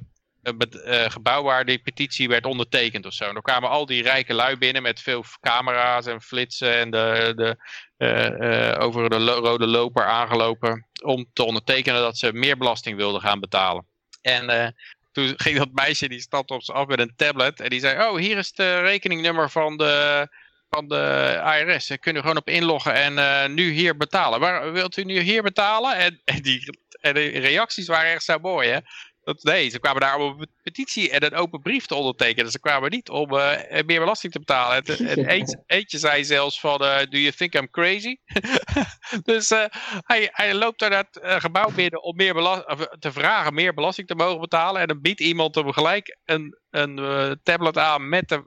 gebouw 1.07 1.43
waar 1.43 1.65
die 1.65 1.79
petitie 1.79 2.27
werd 2.27 2.45
ondertekend 2.45 3.05
of 3.05 3.13
zo. 3.13 3.25
En 3.25 3.35
er 3.35 3.41
kwamen 3.41 3.69
al 3.69 3.85
die 3.85 4.03
rijke 4.03 4.33
lui 4.33 4.57
binnen 4.57 4.81
met 4.81 4.99
veel 5.01 5.23
camera's 5.41 6.05
en 6.05 6.21
flitsen 6.21 6.75
en 6.75 6.91
de, 6.91 7.33
de, 7.35 7.57
uh, 7.97 8.85
over 8.85 9.09
de 9.09 9.17
rode 9.25 9.67
loper 9.67 10.05
aangelopen 10.05 10.87
om 11.03 11.25
te 11.33 11.43
ondertekenen 11.43 12.01
dat 12.01 12.17
ze 12.17 12.33
meer 12.33 12.57
belasting 12.57 12.97
wilden 12.97 13.21
gaan 13.21 13.39
betalen. 13.39 13.85
En 14.21 14.75
toen 15.11 15.33
ging 15.37 15.57
dat 15.57 15.69
meisje, 15.71 16.09
die 16.09 16.19
stapte 16.19 16.53
op 16.53 16.63
ze 16.63 16.73
af 16.73 16.87
met 16.87 16.99
een 16.99 17.13
tablet 17.15 17.59
en 17.59 17.69
die 17.69 17.79
zei, 17.79 18.07
oh 18.07 18.17
hier 18.17 18.37
is 18.37 18.51
de 18.51 18.79
rekeningnummer 18.79 19.49
van 19.49 19.77
de, 19.77 20.27
van 20.69 20.87
de 20.87 21.33
IRS. 21.59 21.85
Ze 21.85 21.97
kunnen 21.97 22.21
gewoon 22.21 22.37
op 22.37 22.49
inloggen 22.49 22.93
en 22.93 23.53
nu 23.53 23.71
hier 23.71 23.97
betalen. 23.97 24.39
Waar, 24.39 24.71
wilt 24.71 24.97
u 24.97 25.03
nu 25.03 25.19
hier 25.19 25.43
betalen? 25.43 25.95
En, 25.95 26.21
en, 26.25 26.41
die, 26.41 26.79
en 27.01 27.13
de 27.13 27.27
reacties 27.27 27.87
waren 27.87 28.11
echt 28.11 28.23
zo 28.23 28.37
mooi 28.39 28.69
hè. 28.69 28.79
Dat, 29.29 29.43
nee, 29.43 29.69
ze 29.69 29.79
kwamen 29.79 30.01
daar 30.01 30.19
om 30.19 30.39
een 30.39 30.47
petitie 30.63 31.09
en 31.09 31.23
een 31.23 31.35
open 31.35 31.61
brief 31.61 31.85
te 31.85 31.95
ondertekenen. 31.95 32.51
Ze 32.51 32.59
kwamen 32.59 32.89
niet 32.89 33.09
om 33.09 33.33
uh, 33.33 33.57
meer 33.85 33.99
belasting 33.99 34.33
te 34.33 34.39
betalen. 34.39 34.83
En, 34.83 35.07
en 35.07 35.25
eentje, 35.35 35.63
eentje, 35.65 35.97
zei 35.97 36.25
zelfs 36.25 36.59
van, 36.59 36.83
uh, 36.83 36.97
do 36.97 37.17
you 37.17 37.31
think 37.31 37.53
I'm 37.53 37.69
crazy? 37.69 38.15
dus 39.31 39.51
uh, 39.51 39.65
hij, 40.05 40.29
hij 40.31 40.53
loopt 40.53 40.79
naar 40.79 40.89
dat 40.89 41.41
gebouw 41.41 41.71
binnen 41.71 42.03
om 42.03 42.15
meer 42.15 42.33
te 42.99 43.11
vragen 43.11 43.53
meer 43.53 43.73
belasting 43.73 44.07
te 44.07 44.15
mogen 44.15 44.39
betalen. 44.39 44.81
En 44.81 44.87
dan 44.87 45.01
biedt 45.01 45.19
iemand 45.19 45.55
hem 45.55 45.71
gelijk 45.71 46.17
een, 46.25 46.57
een 46.69 47.39
tablet 47.43 47.77
aan 47.77 48.09
met 48.09 48.29
de 48.29 48.43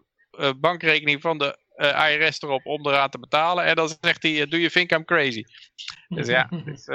bankrekening 0.60 1.20
van 1.20 1.38
de 1.38 1.58
IRS 1.76 2.42
erop 2.42 2.66
om 2.66 2.86
eraan 2.86 3.10
te 3.10 3.18
betalen. 3.18 3.64
En 3.64 3.74
dan 3.74 3.88
zegt 4.00 4.22
hij, 4.22 4.46
do 4.46 4.56
you 4.56 4.68
think 4.68 4.90
I'm 4.90 5.04
crazy? 5.04 5.44
Dus 6.08 6.26
ja, 6.26 6.48
dus, 6.64 6.86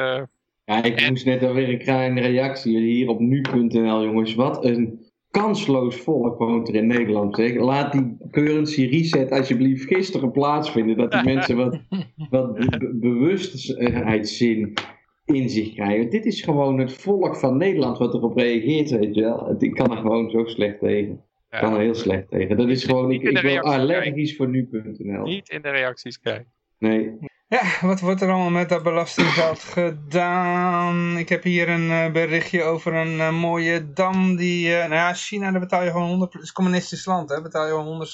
ja, 0.67 0.83
ik 0.83 1.09
moest 1.09 1.25
net 1.25 1.43
alweer 1.43 1.69
een 1.69 1.77
kleine 1.77 2.21
reactie 2.21 2.79
hier 2.79 3.09
op 3.09 3.19
nu.nl, 3.19 4.03
jongens. 4.03 4.35
Wat 4.35 4.65
een 4.65 5.05
kansloos 5.31 5.95
volk 5.95 6.37
woont 6.37 6.67
er 6.67 6.75
in 6.75 6.87
Nederland. 6.87 7.35
Zeg. 7.35 7.55
Laat 7.55 7.91
die 7.91 8.17
currency 8.31 8.85
reset 8.85 9.31
alsjeblieft 9.31 9.87
gisteren 9.87 10.31
plaatsvinden. 10.31 10.97
Dat 10.97 11.11
die 11.11 11.23
mensen 11.23 11.55
wat, 11.55 11.79
wat 12.29 12.57
bewustzijn 12.93 14.73
in 15.25 15.49
zich 15.49 15.73
krijgen. 15.73 16.09
Dit 16.09 16.25
is 16.25 16.41
gewoon 16.41 16.79
het 16.79 16.93
volk 16.93 17.37
van 17.37 17.57
Nederland 17.57 17.97
wat 17.97 18.13
erop 18.13 18.37
reageert, 18.37 18.89
weet 18.89 19.15
je 19.15 19.21
wel. 19.21 19.55
Ik 19.59 19.73
kan 19.73 19.91
er 19.91 19.97
gewoon 19.97 20.29
zo 20.29 20.45
slecht 20.45 20.79
tegen. 20.79 21.21
Ik 21.49 21.59
kan 21.59 21.73
er 21.73 21.79
heel 21.79 21.95
slecht 21.95 22.29
tegen. 22.29 22.57
Dat 22.57 22.69
is 22.69 22.83
gewoon, 22.83 23.11
ik, 23.11 23.21
ik 23.21 23.41
ben 23.41 23.61
allergisch 23.61 24.35
voor 24.35 24.49
nu.nl. 24.49 25.23
Niet 25.23 25.49
in 25.49 25.61
de 25.61 25.69
reacties 25.69 26.19
kijken. 26.19 26.51
Nee. 26.79 27.17
Ja, 27.49 27.61
wat 27.81 27.99
wordt 27.99 28.21
er 28.21 28.29
allemaal 28.29 28.49
met 28.49 28.69
dat 28.69 28.83
belastinggeld 28.83 29.59
gedaan? 29.59 31.17
Ik 31.17 31.29
heb 31.29 31.43
hier 31.43 31.69
een 31.69 31.89
uh, 31.89 32.11
berichtje 32.11 32.63
over 32.63 32.93
een 32.93 33.17
uh, 33.17 33.31
mooie 33.31 33.93
dam 33.93 34.35
die... 34.35 34.67
Uh, 34.67 34.77
nou 34.77 34.93
ja, 34.93 35.13
China, 35.13 35.51
daar 35.51 35.59
betaal 35.59 35.83
je 35.83 35.91
gewoon 35.91 36.07
100... 36.07 36.33
Het 36.33 36.41
is 36.41 36.51
communistisch 36.51 37.05
land, 37.05 37.29
hè? 37.29 37.41
betaal 37.41 37.65
je 37.65 37.71
gewoon 37.71 38.07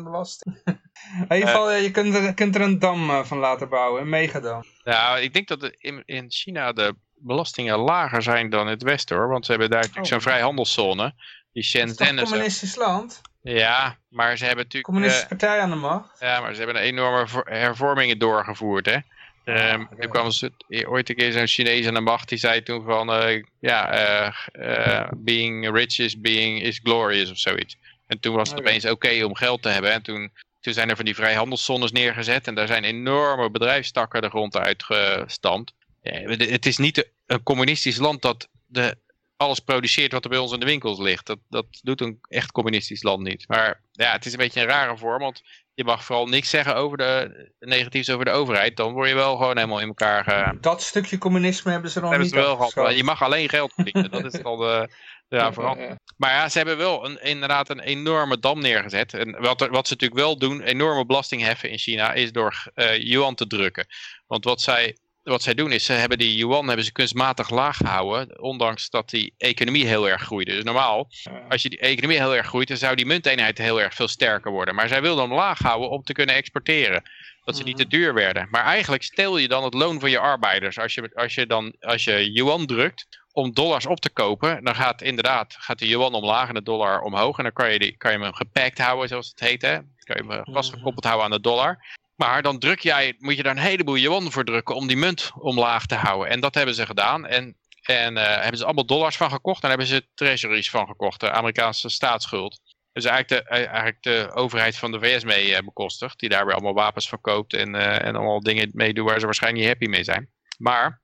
100% 0.00 0.02
belasting. 0.02 0.60
in 1.28 1.36
ieder 1.36 1.48
geval, 1.48 1.72
je 1.72 1.90
kunt 1.90 2.14
er, 2.14 2.34
kunt 2.34 2.54
er 2.54 2.60
een 2.60 2.78
dam 2.78 3.24
van 3.24 3.38
laten 3.38 3.68
bouwen, 3.68 4.02
een 4.02 4.08
megadam. 4.08 4.62
Nou, 4.84 5.20
ik 5.20 5.32
denk 5.32 5.48
dat 5.48 5.74
in, 5.78 6.02
in 6.04 6.30
China 6.30 6.72
de 6.72 6.94
belastingen 7.14 7.78
lager 7.78 8.22
zijn 8.22 8.50
dan 8.50 8.60
in 8.60 8.72
het 8.72 8.82
Westen, 8.82 9.16
hoor. 9.16 9.28
Want 9.28 9.44
ze 9.44 9.50
hebben 9.50 9.70
daar 9.70 9.80
natuurlijk 9.80 10.06
oh. 10.06 10.12
zo'n 10.12 10.30
vrijhandelszone. 10.30 11.14
Die 11.52 11.62
Shenzhen 11.62 12.06
is 12.06 12.20
een 12.20 12.24
communistisch 12.24 12.76
land? 12.76 13.20
Ja, 13.44 13.98
maar 14.08 14.36
ze 14.36 14.44
hebben 14.44 14.64
natuurlijk... 14.64 14.92
Communistische 14.92 15.32
uh, 15.32 15.38
partij 15.38 15.60
aan 15.60 15.70
de 15.70 15.76
macht. 15.76 16.20
Ja, 16.20 16.40
maar 16.40 16.52
ze 16.52 16.62
hebben 16.62 16.76
een 16.76 16.88
enorme 16.88 17.26
hervormingen 17.44 18.18
doorgevoerd, 18.18 18.86
hè. 18.86 18.94
Um, 18.94 19.82
okay. 19.82 19.98
Toen 20.00 20.10
kwam 20.10 20.30
ze, 20.30 20.52
ooit 20.86 21.08
een 21.08 21.16
keer 21.16 21.32
zo'n 21.32 21.46
Chinees 21.46 21.86
aan 21.86 21.94
de 21.94 22.00
macht, 22.00 22.28
die 22.28 22.38
zei 22.38 22.62
toen 22.62 22.84
van, 22.84 23.22
uh, 23.22 23.42
ja, 23.60 24.32
uh, 24.52 25.08
being 25.16 25.70
rich 25.70 25.98
is, 25.98 26.20
being, 26.20 26.62
is 26.62 26.80
glorious 26.82 27.30
of 27.30 27.38
zoiets. 27.38 27.76
En 28.06 28.20
toen 28.20 28.34
was 28.34 28.48
het 28.48 28.58
okay. 28.58 28.70
opeens 28.70 28.84
oké 28.84 28.94
okay 28.94 29.22
om 29.22 29.34
geld 29.34 29.62
te 29.62 29.68
hebben. 29.68 29.92
En 29.92 30.02
toen, 30.02 30.32
toen 30.60 30.72
zijn 30.72 30.90
er 30.90 30.96
van 30.96 31.04
die 31.04 31.14
vrijhandelszones 31.14 31.92
neergezet 31.92 32.46
en 32.46 32.54
daar 32.54 32.66
zijn 32.66 32.84
enorme 32.84 33.50
bedrijfstakken 33.50 34.22
de 34.22 34.28
grond 34.28 34.56
uitgestampt. 34.56 35.72
het 36.02 36.66
is 36.66 36.76
niet 36.76 37.08
een 37.26 37.42
communistisch 37.42 37.98
land 37.98 38.22
dat 38.22 38.48
de 38.66 38.96
alles 39.44 39.58
produceert 39.58 40.12
wat 40.12 40.24
er 40.24 40.30
bij 40.30 40.38
ons 40.38 40.52
in 40.52 40.60
de 40.60 40.66
winkels 40.66 40.98
ligt. 40.98 41.26
Dat, 41.26 41.38
dat 41.48 41.66
doet 41.82 42.00
een 42.00 42.18
echt 42.28 42.52
communistisch 42.52 43.02
land 43.02 43.22
niet. 43.22 43.48
Maar 43.48 43.80
ja, 43.92 44.12
het 44.12 44.26
is 44.26 44.32
een 44.32 44.38
beetje 44.38 44.60
een 44.60 44.66
rare 44.66 44.96
vorm, 44.96 45.20
want 45.20 45.42
je 45.74 45.84
mag 45.84 46.04
vooral 46.04 46.26
niks 46.26 46.50
zeggen 46.50 46.76
over 46.76 46.98
de 46.98 47.50
negatiefs 47.58 48.10
over 48.10 48.24
de 48.24 48.30
overheid. 48.30 48.76
Dan 48.76 48.92
word 48.92 49.08
je 49.08 49.14
wel 49.14 49.36
gewoon 49.36 49.56
helemaal 49.56 49.80
in 49.80 49.88
elkaar... 49.88 50.24
Ge... 50.24 50.58
Dat 50.60 50.82
stukje 50.82 51.18
communisme 51.18 51.70
hebben 51.70 51.90
ze 51.90 52.00
nog 52.00 52.08
hebben 52.08 52.26
niet 52.26 52.36
wel 52.36 52.56
gehad. 52.56 52.96
Je 52.96 53.04
mag 53.04 53.22
alleen 53.22 53.48
geld 53.48 53.72
verdienen. 53.72 54.10
dat 54.10 54.34
is 54.34 54.42
al 54.42 54.56
de... 54.56 54.88
Ja, 55.28 55.52
vooral. 55.52 55.76
Maar 56.16 56.30
ja, 56.30 56.48
ze 56.48 56.56
hebben 56.56 56.76
wel 56.76 57.04
een, 57.04 57.22
inderdaad 57.22 57.70
een 57.70 57.80
enorme 57.80 58.38
dam 58.38 58.60
neergezet. 58.60 59.14
En 59.14 59.40
wat, 59.40 59.60
wat 59.60 59.86
ze 59.86 59.92
natuurlijk 59.92 60.20
wel 60.20 60.38
doen, 60.38 60.62
enorme 60.62 61.06
belasting 61.06 61.42
heffen 61.42 61.70
in 61.70 61.78
China, 61.78 62.12
is 62.12 62.32
door 62.32 62.72
uh, 62.74 62.98
yuan 62.98 63.34
te 63.34 63.46
drukken. 63.46 63.86
Want 64.26 64.44
wat 64.44 64.60
zij 64.60 64.96
wat 65.24 65.42
zij 65.42 65.54
doen 65.54 65.72
is, 65.72 65.84
ze 65.84 65.92
hebben 65.92 66.18
die 66.18 66.36
yuan 66.36 66.66
hebben 66.66 66.84
ze 66.84 66.92
kunstmatig 66.92 67.50
laag 67.50 67.76
gehouden, 67.76 68.42
ondanks 68.42 68.90
dat 68.90 69.10
die 69.10 69.34
economie 69.38 69.86
heel 69.86 70.08
erg 70.08 70.22
groeide. 70.22 70.54
Dus 70.54 70.64
normaal, 70.64 71.08
als 71.48 71.62
je 71.62 71.68
die 71.68 71.78
economie 71.78 72.18
heel 72.18 72.36
erg 72.36 72.46
groeit, 72.46 72.68
dan 72.68 72.76
zou 72.76 72.96
die 72.96 73.06
munteenheid 73.06 73.58
heel 73.58 73.80
erg 73.80 73.94
veel 73.94 74.08
sterker 74.08 74.50
worden. 74.50 74.74
Maar 74.74 74.88
zij 74.88 75.02
wilden 75.02 75.24
hem 75.24 75.34
laag 75.34 75.58
houden 75.58 75.90
om 75.90 76.02
te 76.02 76.12
kunnen 76.12 76.34
exporteren. 76.34 77.02
Dat 77.44 77.56
ze 77.56 77.62
niet 77.62 77.76
te 77.76 77.82
mhm. 77.82 77.90
duur 77.90 78.14
werden. 78.14 78.48
Maar 78.50 78.64
eigenlijk 78.64 79.02
stel 79.02 79.38
je 79.38 79.48
dan 79.48 79.64
het 79.64 79.74
loon 79.74 80.00
van 80.00 80.10
je 80.10 80.18
arbeiders. 80.18 80.78
Als 80.78 80.94
je, 80.94 81.10
als 81.14 81.34
je 81.34 81.46
dan 81.46 81.74
als 81.80 82.04
je 82.04 82.32
yuan 82.32 82.66
drukt 82.66 83.06
om 83.32 83.52
dollars 83.52 83.86
op 83.86 84.00
te 84.00 84.10
kopen, 84.10 84.64
dan 84.64 84.74
gaat 84.74 85.02
inderdaad 85.02 85.56
gaat 85.58 85.78
de 85.78 85.88
yuan 85.88 86.14
omlaag 86.14 86.48
en 86.48 86.54
de 86.54 86.62
dollar 86.62 87.00
omhoog. 87.00 87.38
En 87.38 87.42
dan 87.42 87.52
kan 87.52 87.72
je, 87.72 87.78
die, 87.78 87.96
kan 87.96 88.12
je 88.12 88.18
hem 88.18 88.34
gepakt 88.34 88.78
houden, 88.78 89.08
zoals 89.08 89.28
het 89.28 89.40
heet. 89.40 89.62
Hè? 89.62 89.78
kan 90.04 90.26
je 90.26 90.32
hem 90.32 90.54
vastgekoppeld 90.54 91.04
houden 91.04 91.24
aan 91.24 91.30
de 91.30 91.40
dollar. 91.40 91.78
Maar 92.16 92.42
dan 92.42 92.58
druk 92.58 92.80
jij, 92.80 93.14
moet 93.18 93.36
je 93.36 93.42
daar 93.42 93.56
een 93.56 93.62
heleboel 93.62 93.96
yuan 93.96 94.32
voor 94.32 94.44
drukken 94.44 94.74
om 94.74 94.86
die 94.86 94.96
munt 94.96 95.30
omlaag 95.38 95.86
te 95.86 95.94
houden. 95.94 96.28
En 96.28 96.40
dat 96.40 96.54
hebben 96.54 96.74
ze 96.74 96.86
gedaan. 96.86 97.26
En, 97.26 97.56
en 97.82 98.16
uh, 98.16 98.22
hebben 98.24 98.58
ze 98.58 98.64
allemaal 98.64 98.86
dollars 98.86 99.16
van 99.16 99.30
gekocht. 99.30 99.62
En 99.62 99.68
hebben 99.68 99.86
ze 99.86 100.06
treasuries 100.14 100.70
van 100.70 100.86
gekocht, 100.86 101.20
de 101.20 101.30
Amerikaanse 101.30 101.88
staatsschuld. 101.88 102.60
Dus 102.92 103.04
eigenlijk 103.04 103.46
de, 103.46 103.50
eh, 103.50 103.66
eigenlijk 103.66 104.02
de 104.02 104.30
overheid 104.34 104.76
van 104.76 104.92
de 104.92 105.00
VS 105.00 105.24
mee 105.24 105.50
uh, 105.50 105.58
bekostigd. 105.58 106.18
Die 106.18 106.28
daar 106.28 106.44
weer 106.44 106.54
allemaal 106.54 106.74
wapens 106.74 107.08
van 107.08 107.20
koopt 107.20 107.54
en, 107.54 107.74
en 107.74 108.16
allemaal 108.16 108.40
dingen 108.40 108.70
mee 108.72 108.94
doen 108.94 109.06
waar 109.06 109.18
ze 109.18 109.24
waarschijnlijk 109.24 109.62
niet 109.62 109.72
happy 109.72 109.90
mee 109.90 110.04
zijn. 110.04 110.30
Maar 110.58 111.02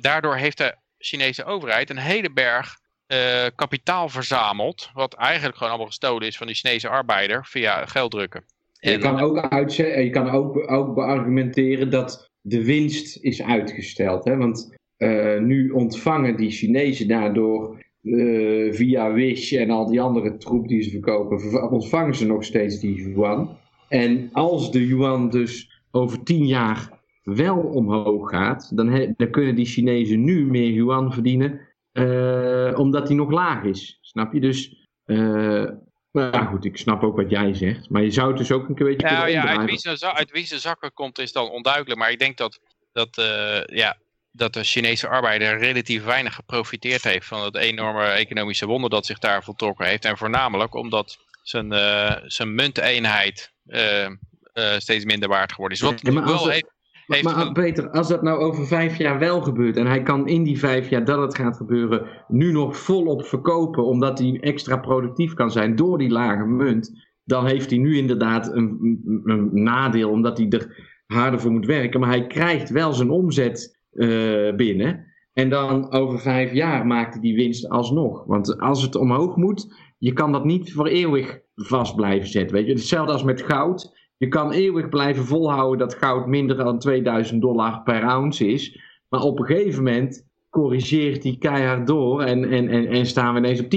daardoor 0.00 0.36
heeft 0.36 0.58
de 0.58 0.76
Chinese 0.98 1.44
overheid 1.44 1.90
een 1.90 1.98
hele 1.98 2.32
berg 2.32 2.78
kapitaal 3.54 4.08
verzameld. 4.08 4.90
Wat 4.92 5.14
eigenlijk 5.14 5.56
gewoon 5.56 5.68
allemaal 5.68 5.88
gestolen 5.88 6.26
is 6.26 6.36
van 6.36 6.46
die 6.46 6.56
Chinese 6.56 6.88
arbeider 6.88 7.46
via 7.46 7.86
gelddrukken. 7.86 8.44
Je 8.90 8.98
kan 8.98 9.20
ook, 9.20 9.36
je 9.68 10.10
kan 10.10 10.30
ook, 10.30 10.70
ook 10.70 10.94
beargumenteren 10.94 11.90
dat 11.90 12.30
de 12.40 12.64
winst 12.64 13.18
is 13.22 13.42
uitgesteld. 13.42 14.24
Hè? 14.24 14.36
Want 14.36 14.76
uh, 14.98 15.40
nu 15.40 15.70
ontvangen 15.70 16.36
die 16.36 16.50
Chinezen 16.50 17.08
daardoor 17.08 17.82
uh, 18.02 18.72
via 18.72 19.12
Wish 19.12 19.52
en 19.52 19.70
al 19.70 19.86
die 19.86 20.00
andere 20.00 20.36
troep 20.36 20.68
die 20.68 20.82
ze 20.82 20.90
verkopen, 20.90 21.70
ontvangen 21.70 22.14
ze 22.14 22.26
nog 22.26 22.44
steeds 22.44 22.80
die 22.80 22.94
yuan. 22.94 23.56
En 23.88 24.28
als 24.32 24.72
de 24.72 24.86
yuan 24.86 25.30
dus 25.30 25.82
over 25.90 26.22
tien 26.22 26.46
jaar 26.46 27.02
wel 27.22 27.58
omhoog 27.58 28.30
gaat, 28.30 28.76
dan, 28.76 29.14
dan 29.16 29.30
kunnen 29.30 29.54
die 29.54 29.66
Chinezen 29.66 30.24
nu 30.24 30.46
meer 30.46 30.70
yuan 30.70 31.12
verdienen, 31.12 31.60
uh, 31.92 32.78
omdat 32.78 33.06
die 33.06 33.16
nog 33.16 33.30
laag 33.30 33.64
is. 33.64 33.98
Snap 34.00 34.32
je? 34.32 34.40
Dus 34.40 34.88
nou 36.14 36.32
ja, 36.32 36.44
goed, 36.44 36.64
ik 36.64 36.76
snap 36.76 37.02
ook 37.02 37.16
wat 37.16 37.30
jij 37.30 37.54
zegt. 37.54 37.90
Maar 37.90 38.02
je 38.02 38.10
zou 38.10 38.28
het 38.28 38.38
dus 38.38 38.52
ook 38.52 38.68
een 38.68 38.74
beetje 38.74 39.06
nou, 39.06 39.28
ja, 39.28 39.46
uit 39.46 39.64
wie, 39.64 39.78
zijn, 39.78 40.14
uit 40.14 40.30
wie 40.30 40.46
zijn 40.46 40.60
zakken 40.60 40.92
komt 40.92 41.18
is 41.18 41.32
dan 41.32 41.50
onduidelijk. 41.50 41.98
Maar 41.98 42.10
ik 42.10 42.18
denk 42.18 42.36
dat 42.36 42.60
dat, 42.92 43.08
ja, 43.66 43.96
dat 44.32 44.52
de 44.52 44.64
Chinese 44.64 45.08
arbeider 45.08 45.58
relatief 45.58 46.04
weinig 46.04 46.34
geprofiteerd 46.34 47.04
heeft 47.04 47.26
van 47.26 47.44
het 47.44 47.56
enorme 47.56 48.04
economische 48.04 48.66
wonder 48.66 48.90
dat 48.90 49.06
zich 49.06 49.18
daar 49.18 49.44
voltrokken 49.44 49.86
heeft. 49.86 50.04
En 50.04 50.16
voornamelijk 50.16 50.74
omdat 50.74 51.18
zijn, 51.42 51.72
zijn 52.26 52.54
munteenheid 52.54 53.52
steeds 54.78 55.04
minder 55.04 55.28
waard 55.28 55.52
geworden 55.52 55.78
is. 55.78 55.84
Wat 55.84 56.00
ja, 56.02 56.24
wel 56.24 56.48
heeft 56.48 56.72
maar 57.06 57.52
Peter, 57.52 57.90
als 57.90 58.08
dat 58.08 58.22
nou 58.22 58.40
over 58.40 58.66
vijf 58.66 58.98
jaar 58.98 59.18
wel 59.18 59.40
gebeurt 59.40 59.76
en 59.76 59.86
hij 59.86 60.02
kan 60.02 60.28
in 60.28 60.42
die 60.42 60.58
vijf 60.58 60.88
jaar 60.88 61.04
dat 61.04 61.20
het 61.20 61.36
gaat 61.36 61.56
gebeuren 61.56 62.06
nu 62.28 62.52
nog 62.52 62.76
volop 62.76 63.24
verkopen 63.24 63.84
omdat 63.84 64.18
hij 64.18 64.38
extra 64.40 64.76
productief 64.76 65.34
kan 65.34 65.50
zijn 65.50 65.76
door 65.76 65.98
die 65.98 66.10
lage 66.10 66.46
munt, 66.46 67.06
dan 67.24 67.46
heeft 67.46 67.70
hij 67.70 67.78
nu 67.78 67.96
inderdaad 67.96 68.52
een, 68.52 68.78
een, 69.24 69.50
nadeel 69.52 70.10
omdat 70.10 70.38
hij 70.38 70.48
er 70.48 70.92
harder 71.06 71.40
voor 71.40 71.50
moet 71.50 71.66
werken. 71.66 72.00
Maar 72.00 72.08
hij 72.08 72.26
krijgt 72.26 72.70
wel 72.70 72.92
zijn 72.92 73.10
omzet 73.10 73.80
uh, 73.92 74.54
binnen 74.54 75.12
en 75.32 75.48
dan 75.50 75.92
over 75.92 76.20
vijf 76.20 76.52
jaar 76.52 76.86
maakt 76.86 77.12
hij 77.12 77.22
die 77.22 77.36
winst 77.36 77.68
alsnog. 77.68 78.24
Want 78.26 78.60
als 78.60 78.82
het 78.82 78.94
omhoog 78.94 79.36
moet, 79.36 79.74
je 79.98 80.12
kan 80.12 80.32
dat 80.32 80.44
niet 80.44 80.72
voor 80.72 80.86
eeuwig 80.86 81.40
vast 81.54 81.96
blijven 81.96 82.28
zetten. 82.28 82.56
Weet 82.56 82.66
je? 82.66 82.72
Hetzelfde 82.72 83.12
als 83.12 83.24
met 83.24 83.42
goud. 83.42 84.03
Je 84.16 84.28
kan 84.28 84.52
eeuwig 84.52 84.88
blijven 84.88 85.24
volhouden 85.24 85.78
dat 85.78 85.94
goud 85.94 86.26
minder 86.26 86.56
dan 86.56 86.78
2000 86.78 87.40
dollar 87.40 87.82
per 87.82 88.02
ounce 88.02 88.46
is. 88.46 88.78
Maar 89.08 89.20
op 89.20 89.38
een 89.38 89.46
gegeven 89.46 89.82
moment 89.82 90.26
corrigeert 90.50 91.22
die 91.22 91.38
keihard 91.38 91.86
door 91.86 92.22
en, 92.22 92.50
en, 92.50 92.68
en, 92.68 92.86
en 92.86 93.06
staan 93.06 93.32
we 93.32 93.38
ineens 93.38 93.60
op 93.60 93.64
10.000. 93.64 93.70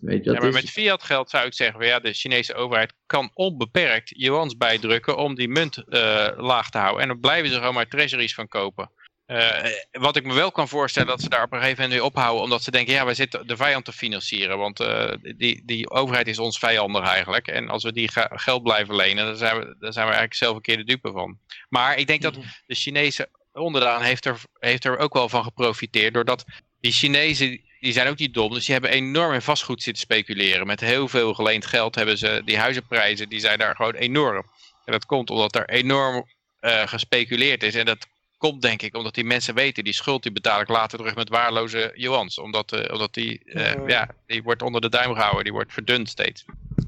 Weet 0.00 0.24
je, 0.24 0.32
ja, 0.32 0.40
maar 0.40 0.52
met 0.52 0.70
fiat 0.70 1.02
geld 1.02 1.30
zou 1.30 1.46
ik 1.46 1.54
zeggen, 1.54 1.86
ja, 1.86 2.00
de 2.00 2.12
Chinese 2.12 2.54
overheid 2.54 2.94
kan 3.06 3.30
onbeperkt 3.34 4.12
yuans 4.16 4.56
bijdrukken 4.56 5.16
om 5.16 5.34
die 5.34 5.48
munt 5.48 5.84
uh, 5.88 6.28
laag 6.36 6.70
te 6.70 6.78
houden. 6.78 7.02
En 7.02 7.08
dan 7.08 7.20
blijven 7.20 7.50
ze 7.50 7.56
gewoon 7.56 7.74
maar 7.74 7.88
treasuries 7.88 8.34
van 8.34 8.48
kopen. 8.48 8.90
Uh, 9.30 9.64
wat 9.90 10.16
ik 10.16 10.24
me 10.24 10.34
wel 10.34 10.52
kan 10.52 10.68
voorstellen 10.68 11.08
dat 11.08 11.20
ze 11.20 11.28
daar 11.28 11.42
op 11.42 11.52
een 11.52 11.58
gegeven 11.58 11.82
moment 11.82 12.00
weer 12.00 12.08
ophouden. 12.08 12.42
Omdat 12.42 12.62
ze 12.62 12.70
denken, 12.70 12.94
ja, 12.94 13.04
wij 13.04 13.14
zitten 13.14 13.46
de 13.46 13.56
vijand 13.56 13.84
te 13.84 13.92
financieren. 13.92 14.58
Want 14.58 14.80
uh, 14.80 15.12
die, 15.36 15.62
die 15.64 15.90
overheid 15.90 16.26
is 16.26 16.38
ons 16.38 16.58
vijandig 16.58 17.04
eigenlijk. 17.04 17.48
En 17.48 17.68
als 17.68 17.82
we 17.82 17.92
die 17.92 18.10
geld 18.30 18.62
blijven 18.62 18.96
lenen, 18.96 19.26
dan 19.26 19.36
zijn, 19.36 19.58
we, 19.58 19.76
dan 19.78 19.92
zijn 19.92 20.06
we 20.06 20.12
eigenlijk 20.12 20.34
zelf 20.34 20.56
een 20.56 20.62
keer 20.62 20.76
de 20.76 20.84
dupe 20.84 21.12
van. 21.12 21.38
Maar 21.68 21.96
ik 21.96 22.06
denk 22.06 22.22
dat 22.22 22.36
mhm. 22.36 22.46
de 22.66 22.74
Chinese 22.74 23.28
onderdaan 23.52 24.02
heeft 24.02 24.24
er, 24.24 24.40
heeft 24.58 24.84
er 24.84 24.98
ook 24.98 25.12
wel 25.12 25.28
van 25.28 25.44
geprofiteerd. 25.44 26.14
Doordat 26.14 26.44
die 26.80 26.92
Chinezen, 26.92 27.60
die 27.80 27.92
zijn 27.92 28.08
ook 28.08 28.18
niet 28.18 28.34
dom. 28.34 28.52
Dus 28.52 28.64
die 28.64 28.72
hebben 28.72 28.92
enorm 28.92 29.32
in 29.32 29.42
vastgoed 29.42 29.82
zitten 29.82 30.02
speculeren. 30.02 30.66
Met 30.66 30.80
heel 30.80 31.08
veel 31.08 31.34
geleend 31.34 31.66
geld 31.66 31.94
hebben 31.94 32.18
ze, 32.18 32.42
die 32.44 32.58
huizenprijzen, 32.58 33.28
die 33.28 33.40
zijn 33.40 33.58
daar 33.58 33.76
gewoon 33.76 33.94
enorm. 33.94 34.50
En 34.84 34.92
dat 34.92 35.06
komt 35.06 35.30
omdat 35.30 35.54
er 35.54 35.68
enorm 35.68 36.26
uh, 36.60 36.86
gespeculeerd 36.86 37.62
is. 37.62 37.74
En 37.74 37.84
dat 37.84 38.06
komt 38.40 38.62
denk 38.62 38.82
ik 38.82 38.96
omdat 38.96 39.14
die 39.14 39.24
mensen 39.24 39.54
weten, 39.54 39.84
die 39.84 39.92
schuld 39.92 40.22
die 40.22 40.32
betaal 40.32 40.60
ik 40.60 40.68
later 40.68 40.98
terug 40.98 41.14
met 41.14 41.28
waarloze 41.28 41.92
yuans. 41.94 42.38
Omdat, 42.38 42.72
uh, 42.72 42.92
omdat 42.92 43.14
die, 43.14 43.40
uh, 43.44 43.72
ja, 43.86 44.08
die 44.26 44.42
wordt 44.42 44.62
onder 44.62 44.80
de 44.80 44.88
duim 44.88 45.14
gehouden, 45.14 45.44
die 45.44 45.52
wordt 45.52 45.72
verdund 45.72 46.08
steeds. 46.08 46.44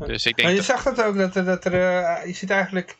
Dus 0.07 0.27
ik 0.27 0.37
denk 0.37 0.49
maar 0.49 0.57
je 0.57 0.63
zag 0.63 0.83
dat 0.83 1.03
ook, 1.03 1.17
dat, 1.17 1.35
dat 1.35 1.65
er, 1.65 1.73
uh, 1.73 2.27
je 2.27 2.33
ziet 2.33 2.51
eigenlijk, 2.51 2.97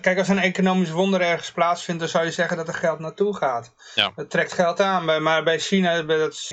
kijk 0.00 0.18
als 0.18 0.28
een 0.28 0.38
economisch 0.38 0.90
wonder 0.90 1.20
ergens 1.20 1.52
plaatsvindt, 1.52 2.00
dan 2.00 2.08
zou 2.08 2.24
je 2.24 2.30
zeggen 2.30 2.56
dat 2.56 2.68
er 2.68 2.74
geld 2.74 2.98
naartoe 2.98 3.36
gaat. 3.36 3.74
Ja. 3.94 4.12
Dat 4.16 4.30
trekt 4.30 4.52
geld 4.52 4.80
aan, 4.80 5.22
maar 5.22 5.42
bij 5.42 5.58
China, 5.58 6.04
bij 6.04 6.18
dat, 6.18 6.50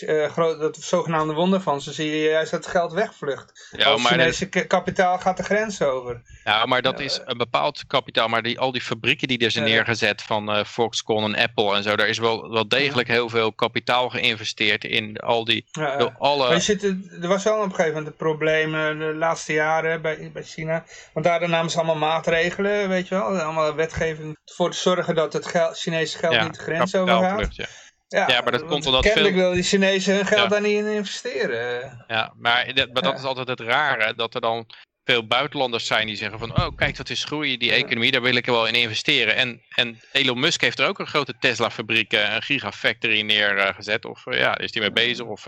uh, 0.00 0.36
dat 0.36 0.76
zogenaamde 0.76 1.34
wonder 1.34 1.60
van 1.60 1.80
ze, 1.80 1.92
zie 1.92 2.10
je 2.10 2.28
juist 2.28 2.50
dat 2.50 2.64
het 2.64 2.72
geld 2.72 2.92
wegvlucht. 2.92 3.68
Ja, 3.76 3.96
maar 3.96 4.12
Chinese 4.12 4.48
kapitaal 4.48 5.18
gaat 5.18 5.36
de 5.36 5.42
grens 5.42 5.82
over. 5.82 6.22
Ja, 6.44 6.66
maar 6.66 6.82
dat 6.82 7.00
is 7.00 7.20
een 7.24 7.38
bepaald 7.38 7.86
kapitaal, 7.86 8.28
maar 8.28 8.42
die, 8.42 8.58
al 8.58 8.72
die 8.72 8.80
fabrieken 8.80 9.28
die 9.28 9.38
er 9.38 9.50
zijn 9.50 9.64
neergezet 9.64 10.22
van 10.22 10.56
uh, 10.56 10.64
Foxconn 10.64 11.34
en 11.34 11.42
Apple 11.42 11.74
en 11.74 11.82
zo, 11.82 11.96
daar 11.96 12.08
is 12.08 12.18
wel, 12.18 12.50
wel 12.50 12.68
degelijk 12.68 13.08
heel 13.08 13.28
veel 13.28 13.52
kapitaal 13.52 14.08
geïnvesteerd 14.08 14.84
in 14.84 15.16
al 15.16 15.44
die, 15.44 15.66
ja, 15.70 16.14
alle... 16.18 16.46
Maar 16.46 16.54
je 16.54 16.60
zit, 16.60 16.82
er 16.82 17.28
was 17.28 17.44
wel 17.44 17.56
op 17.56 17.62
een 17.62 17.70
gegeven 17.70 17.92
moment 17.92 18.06
een 18.06 18.16
probleem 18.16 18.72
de 18.98 19.14
laatste 19.14 19.52
jaren 19.52 20.02
bij, 20.02 20.30
bij 20.32 20.42
China, 20.42 20.84
want 21.12 21.26
daar 21.26 21.48
namen 21.48 21.70
ze 21.70 21.76
allemaal 21.76 21.96
maatregelen, 22.24 22.88
weet 22.88 23.08
je 23.08 23.14
wel, 23.14 23.38
allemaal 23.38 23.74
wetgeving 23.74 24.38
voor 24.44 24.70
te 24.70 24.76
zorgen 24.76 25.14
dat 25.14 25.32
het 25.32 25.46
geld, 25.46 25.78
Chinese 25.78 26.18
geld 26.18 26.42
niet 26.42 26.54
de 26.54 26.62
grens 26.62 26.94
overgaat. 26.94 27.56
Ja. 27.56 27.66
Ja, 28.08 28.28
ja, 28.28 28.40
maar 28.40 28.52
dat 28.52 28.64
komt 28.64 28.86
omdat 28.86 29.02
kennelijk 29.02 29.34
veel... 29.34 29.44
wil 29.44 29.52
die 29.52 29.62
Chinezen 29.62 30.14
hun 30.14 30.26
geld 30.26 30.50
daar 30.50 30.60
niet 30.60 30.78
in 30.78 30.86
investeren. 30.86 32.04
Ja, 32.06 32.32
maar, 32.36 32.74
dat, 32.74 32.92
maar 32.92 33.02
dat 33.02 33.18
is 33.18 33.24
altijd 33.24 33.48
het 33.48 33.60
rare, 33.60 34.14
dat 34.14 34.34
er 34.34 34.40
dan 34.40 34.66
veel 35.04 35.26
buitenlanders 35.26 35.86
zijn 35.86 36.06
die 36.06 36.16
zeggen 36.16 36.38
van, 36.38 36.56
oh 36.56 36.76
kijk 36.76 36.96
dat 36.96 37.10
is 37.10 37.24
groeien, 37.24 37.58
die 37.58 37.72
economie, 37.72 38.10
daar 38.10 38.22
wil 38.22 38.34
ik 38.34 38.46
wel 38.46 38.66
in 38.66 38.74
investeren. 38.74 39.34
En, 39.34 39.62
en 39.68 40.00
Elon 40.12 40.40
Musk 40.40 40.60
heeft 40.60 40.78
er 40.78 40.88
ook 40.88 40.98
een 40.98 41.06
grote 41.06 41.34
Tesla 41.38 41.70
fabriek, 41.70 42.12
een 42.12 42.42
gigafactory 42.42 43.20
neergezet. 43.20 44.04
Of 44.04 44.26
uh, 44.26 44.38
ja, 44.38 44.58
is 44.58 44.72
die 44.72 44.80
mee 44.80 44.92
bezig. 44.92 45.26
Of, 45.26 45.44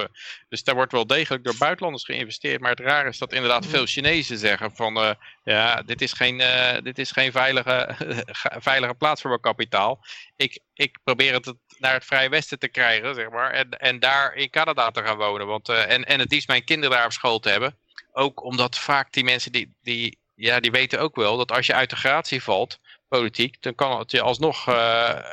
dus 0.49 0.65
daar 0.65 0.75
wordt 0.75 0.93
wel 0.93 1.07
degelijk 1.07 1.45
door 1.45 1.57
buitenlanders 1.59 2.05
geïnvesteerd. 2.05 2.61
Maar 2.61 2.71
het 2.71 2.81
raar 2.81 3.07
is 3.07 3.19
dat 3.19 3.33
inderdaad 3.33 3.67
veel 3.67 3.87
Chinezen 3.87 4.39
zeggen 4.39 4.71
van, 4.75 4.97
uh, 4.97 5.11
ja, 5.45 5.83
dit 5.83 6.03
is 6.03 6.13
geen, 6.13 6.43
dit 6.83 6.99
is 6.99 7.11
geen 7.11 7.33
veilige, 7.33 7.95
veilige 8.71 8.95
plaats 8.95 9.21
voor 9.21 9.31
mijn 9.31 9.43
kapitaal. 9.43 10.05
Ik, 10.37 10.61
ik 10.75 10.99
probeer 11.05 11.33
het 11.33 11.55
naar 11.79 11.95
het 11.95 12.05
Vrije 12.05 12.29
Westen 12.29 12.59
te 12.59 12.69
krijgen, 12.69 13.15
zeg 13.15 13.31
maar. 13.31 13.51
En, 13.51 13.71
en 13.71 13.99
daar 13.99 14.35
in 14.35 14.51
Canada 14.51 14.91
te 14.91 15.03
gaan 15.03 15.17
wonen. 15.17 15.47
Want, 15.47 15.69
en, 15.69 16.05
en 16.05 16.21
het 16.21 16.33
liefst 16.33 16.49
mijn 16.49 16.65
kinderen 16.65 16.97
daar 16.97 17.05
op 17.05 17.13
school 17.13 17.39
te 17.39 17.49
hebben 17.49 17.77
ook 18.17 18.45
omdat 18.45 18.79
vaak 18.79 19.13
die 19.13 19.25
mensen 19.25 19.53
die, 19.53 19.75
die, 19.83 20.19
ja, 20.35 20.61
die 20.61 20.71
weten 20.71 21.01
ook 21.01 21.17
wel 21.17 21.37
dat 21.37 21.53
als 21.53 21.67
je 21.67 21.75
uit 21.75 21.91
de 21.91 21.97
gratie 21.97 22.43
valt, 22.43 22.79
politiek, 23.09 23.63
dan 23.63 23.75
kan 23.75 23.99
het 23.99 24.11
je 24.11 24.21
alsnog 24.21 24.69
uh, 24.69 24.75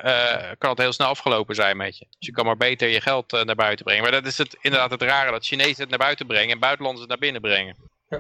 uh, 0.04 0.52
kan 0.58 0.70
het 0.70 0.80
heel 0.80 0.94
snel 0.94 1.08
afgelopen 1.08 1.56
zijn 1.56 1.78
met 1.78 1.98
je. 1.98 2.06
Dus 2.10 2.28
je 2.28 2.32
kan 2.32 2.46
maar 2.46 2.58
beter 2.58 2.88
je 2.88 3.02
geld 3.02 3.34
uh, 3.34 3.42
naar 3.44 3.56
buiten 3.56 3.86
brengen. 3.86 4.04
Maar 4.04 4.12
dat 4.12 4.26
is 4.26 4.38
het, 4.38 4.58
inderdaad 4.62 4.92
het 4.92 5.02
rare, 5.02 5.32
dat 5.32 5.46
Chinezen 5.46 5.82
het 5.82 5.90
naar 5.90 6.00
buiten 6.00 6.28
brengen 6.28 6.54
en 6.54 6.60
buitenlanders 6.60 7.08
het 7.08 7.10
naar 7.10 7.32
binnen 7.32 7.42
brengen. 7.42 7.76
Ja. 8.10 8.20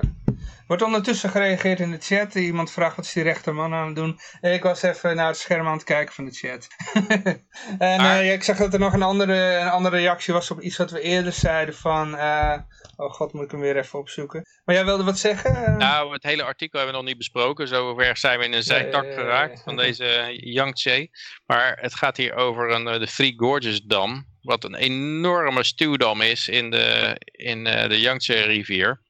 Wordt 0.67 0.83
ondertussen 0.83 1.29
gereageerd 1.29 1.79
in 1.79 1.91
de 1.91 1.97
chat. 1.99 2.35
Iemand 2.35 2.71
vraagt 2.71 2.95
wat 2.95 3.05
is 3.05 3.13
die 3.13 3.23
rechterman 3.23 3.73
aan 3.73 3.85
het 3.85 3.95
doen. 3.95 4.19
Ik 4.41 4.63
was 4.63 4.81
even 4.81 5.15
naar 5.15 5.27
het 5.27 5.37
scherm 5.37 5.67
aan 5.67 5.73
het 5.73 5.83
kijken 5.83 6.13
van 6.13 6.25
de 6.25 6.31
chat. 6.31 6.67
en 7.79 7.99
ah. 7.99 8.31
ik 8.31 8.43
zag 8.43 8.57
dat 8.57 8.73
er 8.73 8.79
nog 8.79 8.93
een 8.93 9.03
andere, 9.03 9.55
een 9.55 9.69
andere 9.69 9.97
reactie 9.97 10.33
was 10.33 10.51
op 10.51 10.61
iets 10.61 10.77
wat 10.77 10.91
we 10.91 11.01
eerder 11.01 11.31
zeiden 11.31 11.75
van... 11.75 12.13
Oh 12.95 13.11
god, 13.11 13.33
moet 13.33 13.43
ik 13.43 13.51
hem 13.51 13.59
weer 13.59 13.77
even 13.77 13.99
opzoeken. 13.99 14.45
Maar 14.65 14.75
jij 14.75 14.85
wilde 14.85 15.03
wat 15.03 15.17
zeggen? 15.17 15.77
Nou, 15.77 16.13
het 16.13 16.23
hele 16.23 16.43
artikel 16.43 16.79
hebben 16.79 16.95
we 16.95 17.01
nog 17.01 17.09
niet 17.09 17.17
besproken. 17.17 17.67
Zover 17.67 18.17
zijn 18.17 18.39
we 18.39 18.45
in 18.45 18.53
een 18.53 18.63
zijtak 18.63 19.13
geraakt 19.13 19.61
van 19.63 19.77
deze 19.77 20.33
Yangtze. 20.35 21.09
Maar 21.45 21.77
het 21.81 21.95
gaat 21.95 22.17
hier 22.17 22.35
over 22.35 22.71
een, 22.71 22.87
eh, 22.87 22.99
de 22.99 23.07
Three 23.07 23.33
Gorges 23.37 23.81
Dam. 23.81 24.25
Wat 24.41 24.63
een 24.63 24.75
enorme 24.75 25.63
stuwdam 25.63 26.21
is 26.21 26.47
in 26.47 26.71
de, 26.71 27.15
in 27.25 27.63
de 27.63 27.99
Yangtze 27.99 28.33
rivier. 28.33 29.01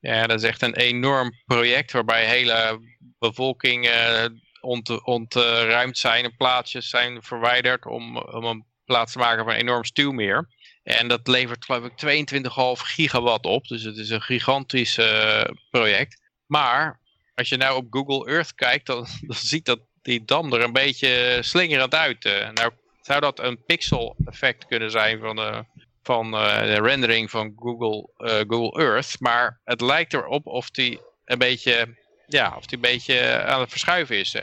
Ja, 0.00 0.26
dat 0.26 0.42
is 0.42 0.48
echt 0.48 0.62
een 0.62 0.76
enorm 0.76 1.32
project 1.46 1.92
waarbij 1.92 2.26
hele 2.26 2.80
bevolking 3.18 3.86
uh, 3.86 4.24
ont, 4.60 5.04
ontruimd 5.04 5.98
zijn 5.98 6.24
en 6.24 6.36
plaatsjes 6.36 6.88
zijn 6.88 7.22
verwijderd 7.22 7.86
om, 7.86 8.18
om 8.18 8.44
een 8.44 8.66
plaats 8.84 9.12
te 9.12 9.18
maken 9.18 9.44
van 9.44 9.52
een 9.52 9.60
enorm 9.60 9.84
stuwmeer. 9.84 10.48
En 10.82 11.08
dat 11.08 11.26
levert 11.26 11.64
geloof 11.64 11.84
ik 11.84 12.26
22,5 12.34 12.50
gigawatt 12.84 13.46
op. 13.46 13.66
Dus 13.66 13.82
het 13.82 13.96
is 13.96 14.10
een 14.10 14.22
gigantisch 14.22 14.98
uh, 14.98 15.44
project. 15.70 16.20
Maar 16.46 17.00
als 17.34 17.48
je 17.48 17.56
nou 17.56 17.76
op 17.76 17.86
Google 17.90 18.32
Earth 18.32 18.54
kijkt, 18.54 18.86
dan, 18.86 19.06
dan 19.26 19.36
ziet 19.36 19.64
dat 19.64 19.80
die 20.02 20.24
dam 20.24 20.52
er 20.52 20.62
een 20.62 20.72
beetje 20.72 21.38
slingerend 21.40 21.94
uit. 21.94 22.24
Uh, 22.24 22.50
nou 22.50 22.72
zou 23.00 23.20
dat 23.20 23.38
een 23.38 23.64
pixel 23.64 24.16
effect 24.24 24.66
kunnen 24.66 24.90
zijn 24.90 25.20
van, 25.20 25.36
de, 25.36 25.64
van 26.08 26.34
uh, 26.34 26.60
de 26.60 26.80
rendering 26.80 27.30
van 27.30 27.52
Google, 27.56 28.08
Google 28.48 28.82
Earth. 28.82 29.20
Maar 29.20 29.60
het 29.64 29.80
lijkt 29.80 30.14
erop 30.14 30.46
of 30.46 30.70
die 30.70 31.00
een 31.24 31.38
beetje, 31.38 31.96
ja, 32.26 32.54
of 32.56 32.66
die 32.66 32.76
een 32.76 32.90
beetje 32.90 33.42
aan 33.42 33.60
het 33.60 33.70
verschuiven 33.70 34.18
is, 34.18 34.34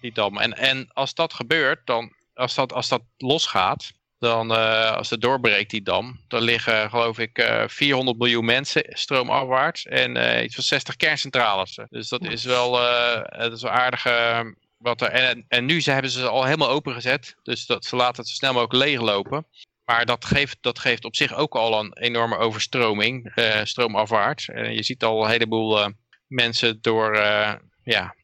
die 0.00 0.12
dam. 0.12 0.38
En, 0.38 0.52
en 0.52 0.90
als 0.92 1.14
dat 1.14 1.32
gebeurt, 1.32 1.80
dan, 1.84 2.12
als 2.34 2.54
dat, 2.54 2.72
als 2.72 2.88
dat 2.88 3.02
losgaat, 3.16 3.92
dan 4.18 4.50
als 4.96 5.10
het 5.10 5.20
doorbreekt 5.20 5.70
die 5.70 5.82
dam, 5.82 6.20
dan 6.28 6.42
liggen 6.42 6.90
geloof 6.90 7.18
ik 7.18 7.38
uh, 7.38 7.62
eh, 7.62 7.68
400 7.68 8.18
miljoen 8.18 8.44
mensen 8.44 8.84
stroomafwaarts 8.88 9.86
en 9.86 10.44
iets 10.44 10.54
van 10.54 10.64
60 10.64 10.96
kerncentrales. 10.96 11.78
Dus 11.88 12.08
dat 12.08 12.24
is 12.24 12.44
wel, 12.44 12.72
dat 13.38 13.52
is 13.52 13.62
wel 13.62 13.72
aardig 13.72 14.04
wat 14.80 15.00
er. 15.00 15.08
En, 15.08 15.44
en 15.48 15.64
nu 15.64 15.80
ze 15.80 15.90
hebben 15.90 16.10
ze 16.10 16.28
al 16.28 16.44
helemaal 16.44 16.68
opengezet, 16.68 17.36
dus 17.42 17.66
dat, 17.66 17.84
ze 17.84 17.96
laten 17.96 18.16
het 18.16 18.28
zo 18.28 18.34
snel 18.34 18.52
mogelijk 18.52 18.84
leeglopen. 18.84 19.46
Maar 19.90 20.06
dat 20.06 20.24
geeft, 20.24 20.58
dat 20.60 20.78
geeft 20.78 21.04
op 21.04 21.16
zich 21.16 21.34
ook 21.34 21.54
al 21.54 21.80
een 21.80 21.98
enorme 21.98 22.36
overstroming, 22.36 23.32
stroomafwaarts. 23.62 24.48
En 24.48 24.74
je 24.74 24.82
ziet 24.82 25.04
al 25.04 25.24
een 25.24 25.30
heleboel 25.30 25.92
mensen 26.26 26.78
door 26.80 27.16
ja, 27.82 28.14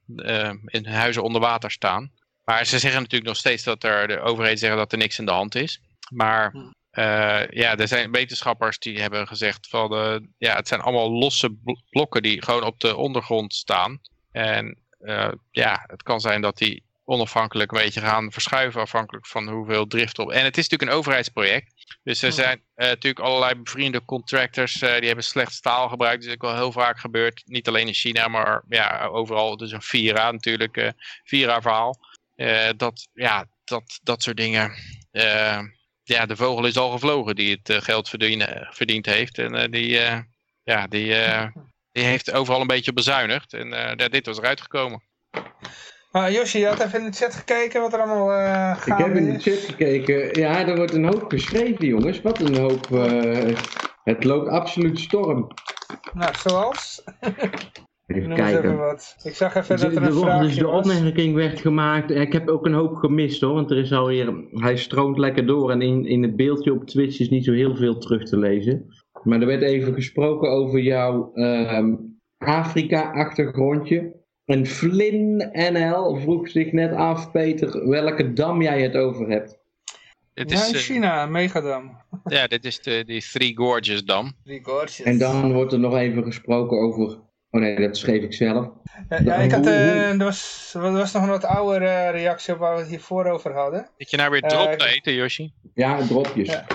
in 0.67 0.87
huizen 0.87 1.23
onder 1.23 1.41
water 1.41 1.71
staan. 1.71 2.13
Maar 2.45 2.65
ze 2.67 2.79
zeggen 2.79 3.01
natuurlijk 3.01 3.31
nog 3.31 3.37
steeds 3.37 3.63
dat 3.63 3.85
er, 3.85 4.09
de 4.09 4.21
overheid 4.21 4.59
zeggen 4.59 4.79
dat 4.79 4.93
er 4.93 4.99
niks 4.99 5.19
aan 5.19 5.25
de 5.25 5.33
hand 5.33 5.55
is. 5.55 5.81
Maar 6.11 6.55
uh, 6.55 7.49
ja, 7.49 7.77
er 7.77 7.89
zijn 7.89 8.11
wetenschappers 8.11 8.79
die 8.79 9.01
hebben 9.01 9.29
gezegd 9.29 9.69
van 9.69 9.93
uh, 9.93 10.17
ja, 10.39 10.57
het 10.57 10.69
zijn 10.69 10.81
allemaal 10.81 11.11
losse 11.11 11.57
blokken 11.91 12.23
die 12.23 12.43
gewoon 12.43 12.65
op 12.65 12.81
de 12.81 12.97
ondergrond 12.97 13.55
staan. 13.55 14.01
En 14.33 14.79
uh, 15.01 15.33
ja, 15.51 15.85
het 15.87 16.03
kan 16.03 16.21
zijn 16.21 16.41
dat 16.41 16.59
die 16.59 16.86
onafhankelijk 17.07 17.73
een 17.73 17.79
beetje 17.79 18.01
gaan 18.01 18.33
verschuiven 18.33 18.81
afhankelijk 18.81 19.27
van 19.27 19.49
hoeveel 19.49 19.87
drift 19.87 20.19
op. 20.19 20.31
En 20.31 20.45
het 20.45 20.57
is 20.57 20.63
natuurlijk 20.63 20.91
een 20.91 20.99
overheidsproject. 20.99 21.99
Dus 22.03 22.23
er 22.23 22.33
zijn 22.33 22.59
uh, 22.77 22.87
natuurlijk 22.87 23.27
allerlei 23.27 23.55
bevriende 23.55 24.05
contractors 24.05 24.83
uh, 24.83 24.95
die 24.97 25.07
hebben 25.07 25.25
slecht 25.25 25.53
staal 25.53 25.89
gebruikt. 25.89 26.21
Dat 26.21 26.29
is 26.29 26.35
ook 26.35 26.43
wel 26.43 26.55
heel 26.55 26.73
vaak 26.73 26.99
gebeurd. 26.99 27.43
Niet 27.45 27.69
alleen 27.69 27.87
in 27.87 27.95
China, 27.95 28.29
maar 28.29 28.63
ja, 28.69 29.05
overal. 29.05 29.57
Dus 29.57 29.73
een 29.73 29.83
Vira 29.83 30.31
natuurlijk, 30.31 30.77
uh, 30.77 30.89
Vira 31.25 31.61
verhaal. 31.61 31.99
dat, 32.77 33.09
ja, 33.13 33.47
dat, 33.65 34.01
dat 34.03 34.23
soort 34.23 34.37
dingen. 34.37 34.73
ja, 36.03 36.27
de 36.27 36.37
vogel 36.37 36.67
is 36.67 36.77
al 36.77 36.91
gevlogen 36.91 37.35
die 37.35 37.61
het 37.63 37.85
geld 37.85 38.09
verdienen, 38.09 38.69
verdiend 38.71 39.07
heeft. 39.07 39.39
En 39.39 39.71
die, 39.71 40.01
ja, 40.63 40.87
die, 40.87 41.15
die 41.93 42.05
heeft 42.05 42.33
overal 42.33 42.61
een 42.61 42.67
beetje 42.67 42.93
bezuinigd. 42.93 43.53
En 43.53 43.97
dit 43.97 44.27
was 44.27 44.39
eruit 44.39 44.61
gekomen. 44.61 45.03
Uh, 46.17 46.31
Josje, 46.31 46.59
je 46.59 46.67
had 46.67 46.81
even 46.81 46.99
in 46.99 47.11
de 47.11 47.17
chat 47.17 47.35
gekeken 47.35 47.81
wat 47.81 47.93
er 47.93 47.99
allemaal 47.99 48.31
uh, 48.31 48.77
Ik 48.87 48.93
heb 48.93 49.15
in 49.15 49.33
de 49.33 49.39
chat 49.39 49.59
gekeken. 49.59 50.41
Ja, 50.41 50.67
er 50.67 50.77
wordt 50.77 50.95
een 50.95 51.05
hoop 51.05 51.25
geschreven, 51.29 51.87
jongens. 51.87 52.23
Wat 52.23 52.41
een 52.41 52.57
hoop. 52.57 52.89
Uh, 52.93 53.57
het 54.05 54.25
loopt 54.25 54.49
absoluut 54.49 54.99
storm. 54.99 55.49
Nou, 56.13 56.35
zoals? 56.39 57.05
Even 58.07 58.35
kijken. 58.35 58.65
Even 58.65 58.77
wat. 58.77 59.17
Ik 59.23 59.35
zag 59.35 59.55
even 59.55 59.77
dat 59.81 59.97
er 59.97 60.03
een 60.03 60.13
vraagje 60.13 60.47
Dus 60.47 60.57
de 60.57 60.69
opmerking 60.69 61.35
werd 61.35 61.61
gemaakt. 61.61 62.11
Ik 62.11 62.33
heb 62.33 62.49
ook 62.49 62.67
een 62.67 62.75
hoop 62.75 62.95
gemist 62.95 63.41
hoor. 63.41 63.55
Want 63.55 63.71
er 63.71 63.79
is 63.79 63.93
alweer. 63.93 64.35
Hij 64.51 64.77
stroomt 64.77 65.19
lekker 65.19 65.47
door. 65.47 65.71
En 65.71 65.81
in, 65.83 66.05
in 66.05 66.23
het 66.23 66.37
beeldje 66.37 66.73
op 66.73 66.87
Twitch 66.87 67.21
is 67.21 67.31
niet 67.31 67.45
zo 67.45 67.53
heel 67.53 67.77
veel 67.77 67.99
terug 67.99 68.25
te 68.25 68.39
lezen. 68.39 68.87
Maar 69.23 69.41
er 69.41 69.47
werd 69.47 69.63
even 69.63 69.95
gesproken 69.95 70.51
over 70.51 70.81
jouw 70.81 71.33
ehm, 71.33 71.95
Afrika-achtergrondje. 72.39 74.25
En 74.47 74.67
Flynn 74.67 75.51
NL 75.53 76.17
vroeg 76.21 76.49
zich 76.49 76.73
net 76.73 76.93
af, 76.93 77.31
Peter, 77.31 77.89
welke 77.89 78.33
dam 78.33 78.63
jij 78.63 78.83
het 78.83 78.95
over 78.95 79.29
hebt. 79.29 79.59
Dit 80.35 80.53
is, 80.53 80.61
ja, 80.61 80.67
in 80.67 80.75
eh, 80.75 80.81
China, 80.81 81.23
een 81.23 81.31
megadam. 81.31 82.01
Ja, 82.25 82.47
dit 82.47 82.65
is 82.65 82.81
de 82.81 83.05
die 83.07 83.23
Three 83.23 83.57
Gorges 83.57 84.05
dam. 84.05 84.33
Three 84.45 84.61
Gorges. 84.63 85.03
En 85.03 85.19
dan 85.19 85.53
wordt 85.53 85.73
er 85.73 85.79
nog 85.79 85.97
even 85.97 86.25
gesproken 86.25 86.79
over... 86.79 87.19
Oh 87.51 87.61
nee, 87.61 87.81
dat 87.81 87.97
schreef 87.97 88.23
ik 88.23 88.33
zelf. 88.33 88.69
Ja, 89.09 89.21
ja 89.25 89.35
ik 89.35 89.51
had, 89.51 89.67
uh, 89.67 90.11
er, 90.11 90.17
was, 90.19 90.73
er 90.75 90.93
was 90.93 91.13
nog 91.13 91.23
een 91.23 91.29
wat 91.29 91.45
oudere 91.45 92.09
reactie 92.09 92.55
op 92.55 92.59
waar 92.61 92.75
we 92.75 92.81
het 92.81 92.89
hiervoor 92.89 93.27
over 93.27 93.53
hadden. 93.53 93.89
Dat 93.99 94.11
je 94.11 94.17
nou 94.17 94.31
weer 94.31 94.41
drop 94.41 94.69
uh, 94.69 94.73
te 94.73 94.87
eten, 94.87 95.15
Yoshi? 95.15 95.53
Ja, 95.75 96.07
dropjes. 96.07 96.49
Ja. 96.49 96.67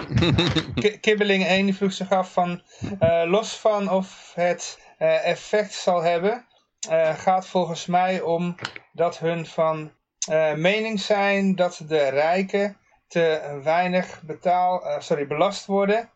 Kibbeling 1.01 1.45
1 1.45 1.65
die 1.65 1.75
vroeg 1.75 1.93
zich 1.93 2.11
af 2.11 2.33
van... 2.33 2.61
Uh, 3.03 3.23
los 3.25 3.57
van 3.57 3.89
of 3.89 4.31
het 4.35 4.79
effect 5.23 5.73
zal 5.73 6.03
hebben 6.03 6.45
uh, 6.89 7.19
gaat 7.19 7.47
volgens 7.47 7.85
mij 7.85 8.21
om 8.21 8.55
dat 8.93 9.19
hun 9.19 9.45
van 9.45 9.91
uh, 10.29 10.53
mening 10.53 10.99
zijn 10.99 11.55
dat 11.55 11.81
de 11.87 12.09
rijken 12.09 12.77
te 13.07 13.59
weinig 13.63 14.21
betaal, 14.21 14.85
uh, 14.85 14.99
sorry, 14.99 15.27
belast 15.27 15.65
worden 15.65 16.09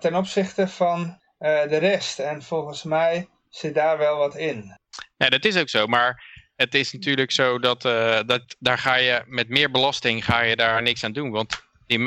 ten 0.00 0.14
opzichte 0.14 0.68
van 0.68 1.18
de 1.38 1.76
rest. 1.76 2.18
En 2.18 2.42
volgens 2.42 2.82
mij 2.82 3.28
zit 3.48 3.74
daar 3.74 3.98
wel 3.98 4.16
wat 4.16 4.36
in. 4.36 4.78
Ja, 5.16 5.28
dat 5.28 5.44
is 5.44 5.56
ook 5.56 5.68
zo, 5.68 5.86
maar 5.86 6.22
het 6.56 6.74
is 6.74 6.92
natuurlijk 6.92 7.30
zo 7.30 7.58
dat, 7.58 7.82
dat 8.26 8.56
daar 8.58 8.78
ga 8.78 8.94
je 8.94 9.22
met 9.26 9.48
meer 9.48 9.70
belasting 9.70 10.24
ga 10.24 10.40
je 10.40 10.56
daar 10.56 10.82
niks 10.82 11.04
aan 11.04 11.12
doen. 11.12 11.30
Want 11.30 11.62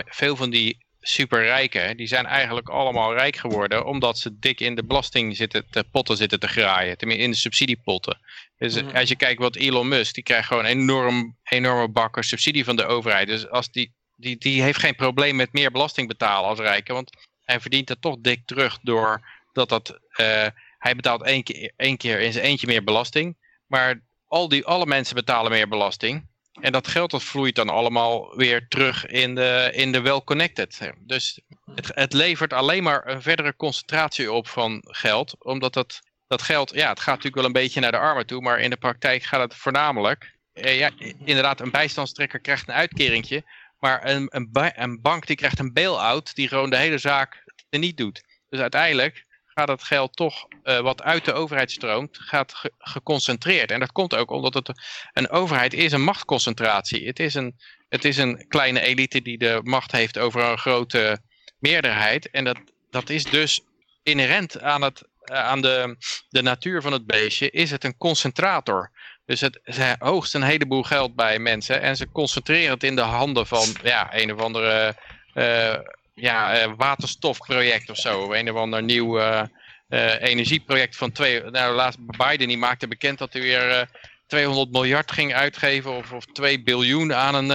veel 0.06 0.36
van 0.36 0.50
die 0.50 0.86
superrijken, 1.02 1.98
die 1.98 2.08
zijn 2.08 2.26
eigenlijk 2.26 2.70
allemaal 2.70 3.14
rijk 3.14 3.36
geworden 3.36 3.86
omdat 3.86 4.18
ze 4.18 4.40
dik 4.40 4.60
in 4.60 4.76
de 4.76 4.84
belasting 4.84 5.36
zitten 5.36 5.66
te 5.70 5.84
potten 5.92 6.18
zitten 6.18 6.40
te 6.40 6.48
graaien. 6.48 6.98
Tenminste 6.98 7.26
in 7.26 7.32
de 7.32 7.38
subsidiepotten. 7.38 8.20
Dus 8.58 8.82
mhm. 8.82 8.96
als 8.96 9.10
je 9.10 9.16
kijkt 9.16 9.42
wat 9.42 9.56
Elon 9.56 9.88
Musk, 9.88 10.14
die 10.14 10.24
krijgt 10.24 10.48
gewoon 10.48 10.66
enorm, 10.66 11.38
enorme 11.44 11.90
bakken 11.90 12.24
subsidie 12.24 12.64
van 12.64 12.76
de 12.76 12.86
overheid. 12.86 13.28
Dus 13.28 13.50
als 13.50 13.72
die, 13.72 13.94
die, 14.16 14.38
die 14.38 14.62
heeft 14.62 14.80
geen 14.80 14.96
probleem 14.96 15.36
met 15.36 15.54
meer 15.54 15.72
belasting 15.72 16.08
betalen 16.08 16.50
als 16.50 16.60
rijke, 16.60 16.94
want 16.94 17.28
hij 17.44 17.60
verdient 17.60 17.90
het 17.90 18.02
toch 18.02 18.16
dik 18.20 18.42
terug 18.46 18.80
door 18.82 19.22
dat 19.54 19.70
dat, 19.70 19.90
uh, 19.90 20.48
hij 20.78 20.96
betaalt 20.96 21.24
één 21.24 21.44
keer, 21.44 21.72
één 21.76 21.98
keer 21.98 22.20
in 22.20 22.34
zijn 22.34 22.46
eentje 22.46 22.68
meer 22.68 22.84
belasting, 22.84 23.38
maar 23.68 24.02
al 24.28 24.48
die, 24.48 24.66
alle 24.66 24.86
mensen 24.86 25.16
betalen 25.16 25.52
meer 25.52 25.68
belasting. 25.68 26.29
En 26.62 26.72
dat 26.72 26.88
geld 26.88 27.12
dat 27.12 27.24
vloeit 27.24 27.56
dan 27.56 27.70
allemaal 27.70 28.38
weer 28.38 28.68
terug 28.68 29.06
in 29.06 29.36
de, 29.36 29.70
in 29.74 29.92
de 29.92 30.02
well-connected. 30.02 30.92
Dus 31.00 31.40
het, 31.76 31.92
het 31.94 32.14
levert 32.14 32.54
alleen 32.54 32.84
maar 32.84 33.08
een 33.08 33.22
verdere 33.22 33.56
concentratie 33.56 34.32
op 34.32 34.48
van 34.48 34.84
geld. 34.88 35.36
Omdat 35.46 35.74
dat, 35.74 36.00
dat 36.28 36.42
geld, 36.42 36.72
ja, 36.74 36.90
het 36.90 37.00
gaat 37.00 37.08
natuurlijk 37.08 37.36
wel 37.36 37.46
een 37.46 37.52
beetje 37.52 37.80
naar 37.80 37.92
de 37.92 37.98
armen 37.98 38.26
toe. 38.26 38.42
Maar 38.42 38.60
in 38.60 38.70
de 38.70 38.78
praktijk 38.78 39.24
gaat 39.24 39.42
het 39.42 39.56
voornamelijk... 39.56 40.38
Eh, 40.54 40.78
ja, 40.78 40.92
inderdaad, 41.26 41.60
een 41.60 41.72
bijstandstrekker 41.72 42.40
krijgt 42.40 42.68
een 42.68 42.74
uitkeringje. 42.74 43.44
Maar 43.80 44.06
een, 44.10 44.28
een 44.76 45.02
bank 45.02 45.28
die 45.28 45.36
krijgt 45.36 45.60
een 45.60 45.74
bail-out 45.74 46.36
die 46.36 46.48
gewoon 46.48 46.70
de 46.70 46.78
hele 46.78 46.98
zaak 46.98 47.44
er 47.70 47.80
niet 47.80 47.98
doet. 47.98 48.24
Dus 48.50 48.60
uiteindelijk 48.60 49.26
gaat 49.60 49.68
het 49.68 49.84
geld 49.84 50.16
toch 50.16 50.48
uh, 50.64 50.80
wat 50.80 51.02
uit 51.02 51.26
de 51.26 51.34
overheid 51.34 51.72
stroomt, 51.72 52.18
gaat 52.22 52.54
ge 52.54 52.72
geconcentreerd. 52.78 53.72
En 53.72 53.80
dat 53.80 53.92
komt 53.92 54.16
ook 54.16 54.32
omdat 54.32 54.54
het 54.54 54.72
een 55.14 55.30
overheid 55.30 55.74
is 55.74 55.92
een 55.92 56.04
machtconcentratie. 56.04 57.08
Het 57.08 57.20
is 57.20 57.34
een, 57.34 57.60
het 57.90 58.06
is 58.06 58.18
een 58.18 58.46
kleine 58.48 58.82
elite 58.82 59.22
die 59.22 59.38
de 59.38 59.60
macht 59.64 59.92
heeft 59.92 60.18
over 60.18 60.44
een 60.44 60.58
grote 60.58 61.20
meerderheid. 61.60 62.30
En 62.30 62.44
dat, 62.44 62.58
dat 62.90 63.10
is 63.10 63.24
dus 63.24 63.62
inherent 64.04 64.62
aan, 64.62 64.82
het, 64.82 65.04
uh, 65.32 65.38
aan 65.38 65.62
de, 65.62 65.96
de 66.30 66.42
natuur 66.42 66.82
van 66.82 66.92
het 66.92 67.06
beestje, 67.06 67.50
is 67.50 67.72
het 67.72 67.84
een 67.84 67.98
concentrator. 67.98 68.92
Dus 69.26 69.42
het, 69.42 69.60
ze 69.64 69.96
hoogst 70.00 70.34
een 70.34 70.44
heleboel 70.44 70.84
geld 70.84 71.16
bij 71.16 71.40
mensen 71.40 71.82
en 71.82 71.96
ze 71.96 72.12
concentreren 72.12 72.74
het 72.74 72.84
in 72.84 72.96
de 72.96 73.02
handen 73.02 73.48
van 73.48 73.68
ja, 73.84 74.08
een 74.12 74.34
of 74.34 74.40
andere... 74.40 74.96
Uh, 75.34 75.76
ja, 76.20 76.68
uh, 76.68 76.74
waterstofproject 76.78 77.90
of 77.90 77.98
zo. 77.98 78.34
Een 78.34 78.52
of 78.52 78.56
ander 78.56 78.84
nieuw 78.84 79.20
uh, 79.20 79.42
uh, 79.90 80.22
energieproject 80.22 80.96
van 80.96 81.12
twee... 81.12 81.44
Nou, 81.44 81.76
laatst 81.76 82.00
Biden 82.18 82.48
die 82.48 82.58
maakte 82.58 82.88
bekend 82.88 83.18
dat 83.18 83.34
hij 83.34 83.42
weer 83.42 83.90
200 84.28 84.72
miljard 84.72 85.12
ging 85.12 85.34
uitgeven 85.34 85.96
of, 85.96 86.12
of 86.12 86.26
2 86.26 86.64
biljoen 86.64 87.14
aan, 87.14 87.36
een, 87.36 87.52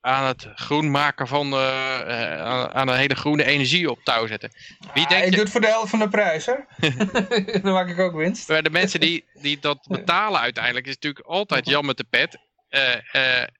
aan 0.00 0.26
het 0.26 0.48
groen 0.54 0.90
maken 0.90 1.26
van... 1.26 1.54
aan, 1.54 2.72
aan, 2.72 2.88
een 2.88 2.96
hele 2.96 3.14
groene 3.14 3.44
energie 3.44 3.90
op 3.90 4.04
touw 4.04 4.26
zetten. 4.26 4.50
Wie 4.94 5.06
ah, 5.06 5.24
je... 5.24 5.30
doet 5.30 5.50
voor 5.50 5.60
de 5.60 5.66
helft 5.66 5.90
van 5.90 5.98
de 5.98 6.08
prijs, 6.08 6.46
hè? 6.46 6.54
Dan 7.62 7.72
maak 7.72 7.88
ik 7.88 7.98
ook 7.98 8.14
winst. 8.14 8.48
Maar 8.48 8.62
de 8.62 8.70
mensen 8.70 9.00
die, 9.00 9.24
die 9.34 9.58
dat 9.60 9.86
betalen 9.88 10.40
uiteindelijk 10.40 10.86
is 10.86 10.94
natuurlijk 10.94 11.26
altijd 11.26 11.68
Jan 11.68 11.86
met 11.86 11.96
de 11.96 12.06
pet. 12.10 12.38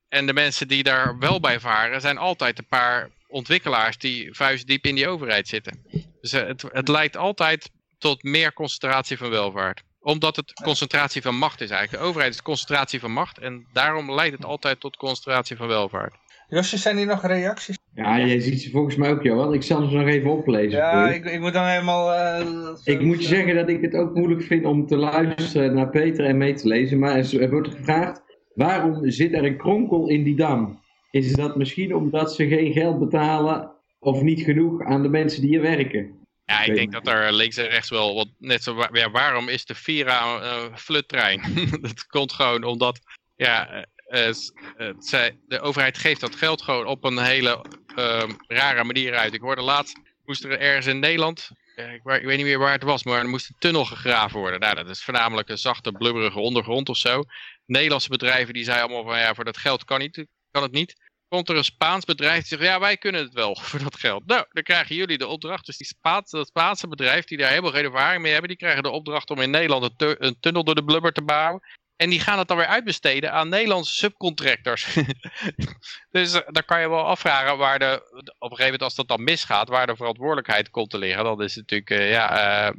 en 0.08 0.26
de 0.26 0.32
mensen 0.32 0.68
die 0.68 0.82
daar 0.82 1.18
wel 1.18 1.40
bij 1.40 1.60
varen 1.60 2.00
zijn 2.00 2.18
altijd 2.18 2.58
een 2.58 2.66
paar 2.66 3.10
ontwikkelaars 3.30 3.98
die 3.98 4.34
vuistdiep 4.34 4.84
in 4.84 4.94
die 4.94 5.08
overheid 5.08 5.48
zitten. 5.48 5.84
Dus 6.20 6.32
eh, 6.32 6.46
het, 6.46 6.64
het 6.72 6.88
leidt 6.88 7.16
altijd 7.16 7.70
tot 7.98 8.22
meer 8.22 8.52
concentratie 8.52 9.16
van 9.16 9.30
welvaart. 9.30 9.82
Omdat 10.00 10.36
het 10.36 10.52
concentratie 10.52 11.22
van 11.22 11.34
macht 11.34 11.60
is 11.60 11.70
eigenlijk. 11.70 12.02
De 12.02 12.08
overheid 12.08 12.34
is 12.34 12.42
concentratie 12.42 13.00
van 13.00 13.12
macht 13.12 13.38
en 13.38 13.66
daarom 13.72 14.14
leidt 14.14 14.36
het 14.36 14.44
altijd 14.44 14.80
tot 14.80 14.96
concentratie 14.96 15.56
van 15.56 15.66
welvaart. 15.66 16.14
Josje, 16.48 16.76
zijn 16.76 16.96
hier 16.96 17.06
nog 17.06 17.26
reacties? 17.26 17.78
Ja, 17.94 18.18
jij 18.18 18.40
ziet 18.40 18.62
ze 18.62 18.70
volgens 18.70 18.96
mij 18.96 19.10
ook, 19.10 19.22
Johan. 19.22 19.54
Ik 19.54 19.62
zal 19.62 19.88
ze 19.88 19.96
nog 19.96 20.06
even 20.06 20.30
oplezen. 20.30 20.78
Ja, 20.78 21.10
ik, 21.10 21.24
ik, 21.24 21.40
moet 21.40 21.52
dan 21.52 21.66
helemaal... 21.66 22.14
Uh, 22.40 22.70
ik 22.84 23.00
moet 23.00 23.20
je 23.22 23.28
zeggen 23.28 23.54
dat 23.54 23.68
ik 23.68 23.80
het 23.80 23.94
ook 23.94 24.14
moeilijk 24.14 24.42
vind 24.42 24.64
om 24.64 24.86
te 24.86 24.96
luisteren 24.96 25.74
naar 25.74 25.88
Peter 25.90 26.24
en 26.24 26.38
mee 26.38 26.54
te 26.54 26.68
lezen. 26.68 26.98
Maar 26.98 27.16
er 27.16 27.50
wordt 27.50 27.68
gevraagd, 27.68 28.22
waarom 28.54 29.10
zit 29.10 29.32
er 29.32 29.44
een 29.44 29.56
kronkel 29.56 30.08
in 30.08 30.22
die 30.22 30.36
dam? 30.36 30.80
Is 31.10 31.32
dat 31.32 31.56
misschien 31.56 31.94
omdat 31.94 32.34
ze 32.34 32.48
geen 32.48 32.72
geld 32.72 32.98
betalen 32.98 33.70
of 33.98 34.22
niet 34.22 34.40
genoeg 34.40 34.82
aan 34.82 35.02
de 35.02 35.08
mensen 35.08 35.40
die 35.40 35.50
hier 35.50 35.60
werken. 35.60 36.18
Ja, 36.44 36.62
ik 36.62 36.74
denk 36.74 36.92
dat 36.92 37.06
er 37.06 37.32
links 37.32 37.56
en 37.56 37.68
rechts 37.68 37.90
wel 37.90 38.14
wat 38.14 38.28
net 38.38 38.62
zo. 38.62 38.86
Ja, 38.92 39.10
waarom 39.10 39.48
is 39.48 39.64
de 39.64 39.74
Vira 39.74 40.34
een 40.34 40.70
uh, 40.70 40.76
fluttrein? 40.76 41.42
dat 41.80 42.06
komt 42.06 42.32
gewoon 42.32 42.64
omdat 42.64 43.00
ja, 43.36 43.86
uh, 44.10 44.32
uh, 44.78 45.26
de 45.48 45.60
overheid 45.60 45.98
geeft 45.98 46.20
dat 46.20 46.34
geld 46.34 46.62
gewoon 46.62 46.86
op 46.86 47.04
een 47.04 47.18
hele 47.18 47.64
ehm, 47.96 48.30
rare 48.46 48.84
manier 48.84 49.14
uit. 49.14 49.34
Ik 49.34 49.40
hoorde 49.40 49.62
laatst, 49.62 50.00
moest 50.24 50.44
er 50.44 50.58
ergens 50.58 50.86
in 50.86 50.98
Nederland, 50.98 51.50
ik, 51.76 52.04
ik, 52.04 52.24
weet 52.24 52.36
niet 52.36 52.46
meer 52.46 52.58
waar 52.58 52.72
het 52.72 52.82
was, 52.82 53.04
maar 53.04 53.18
er 53.18 53.28
moest 53.28 53.48
een 53.48 53.56
tunnel 53.58 53.84
gegraven 53.84 54.38
worden. 54.38 54.60
Nou, 54.60 54.74
dat 54.74 54.88
is 54.88 55.02
voornamelijk 55.02 55.48
een 55.48 55.58
zachte, 55.58 55.92
blubberige 55.92 56.40
ondergrond 56.40 56.88
of 56.88 56.96
zo. 56.96 57.22
Nederlandse 57.66 58.08
bedrijven 58.08 58.54
die 58.54 58.64
zeiden 58.64 58.86
allemaal 58.86 59.12
van 59.12 59.20
ja, 59.20 59.34
voor 59.34 59.44
dat 59.44 59.56
geld 59.56 59.84
kan 59.84 59.98
niet 59.98 60.26
kan 60.50 60.62
het 60.62 60.72
niet. 60.72 61.08
Komt 61.28 61.48
er 61.48 61.56
een 61.56 61.64
Spaans 61.64 62.04
bedrijf 62.04 62.38
die 62.38 62.58
zegt, 62.58 62.70
ja 62.70 62.80
wij 62.80 62.96
kunnen 62.96 63.22
het 63.22 63.32
wel 63.32 63.56
voor 63.60 63.82
dat 63.82 63.96
geld. 63.96 64.26
Nou, 64.26 64.44
dan 64.50 64.62
krijgen 64.62 64.96
jullie 64.96 65.18
de 65.18 65.26
opdracht. 65.26 65.66
Dus 65.66 65.76
die 65.76 65.86
Spaanse, 65.86 66.36
dat 66.36 66.46
Spaanse 66.46 66.88
bedrijf 66.88 67.24
die 67.24 67.38
daar 67.38 67.48
helemaal 67.48 67.72
geen 67.72 67.84
ervaring 67.84 68.22
mee 68.22 68.32
hebben, 68.32 68.48
die 68.48 68.58
krijgen 68.58 68.82
de 68.82 68.90
opdracht 68.90 69.30
om 69.30 69.40
in 69.40 69.50
Nederland 69.50 69.92
een, 69.96 70.36
tunnel 70.40 70.64
door 70.64 70.74
de 70.74 70.84
blubber 70.84 71.12
te 71.12 71.22
bouwen. 71.22 71.62
En 71.96 72.10
die 72.10 72.20
gaan 72.20 72.38
het 72.38 72.48
dan 72.48 72.56
weer 72.56 72.66
uitbesteden 72.66 73.32
aan 73.32 73.48
Nederlandse 73.48 73.94
subcontractors. 73.94 74.94
dus 76.10 76.34
uh, 76.34 76.40
dan 76.46 76.64
kan 76.64 76.80
je 76.80 76.88
wel 76.88 77.06
afvragen 77.06 77.58
waar 77.58 77.78
de, 77.78 78.02
op 78.12 78.50
een 78.50 78.56
gegeven 78.56 78.64
moment 78.64 78.82
als 78.82 78.94
dat 78.94 79.08
dan 79.08 79.24
misgaat, 79.24 79.68
waar 79.68 79.86
de 79.86 79.96
verantwoordelijkheid 79.96 80.70
komt 80.70 80.90
te 80.90 80.98
liggen. 80.98 81.24
Dan 81.24 81.42
is 81.42 81.56
natuurlijk, 81.56 81.90
uh, 81.90 82.10
ja, 82.10 82.72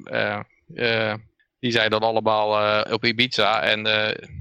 uh, 0.73 1.13
die 1.61 1.71
zijn 1.71 1.89
dan 1.89 2.01
allemaal 2.01 2.83
op 2.93 3.05
Ibiza. 3.05 3.61
En 3.61 3.83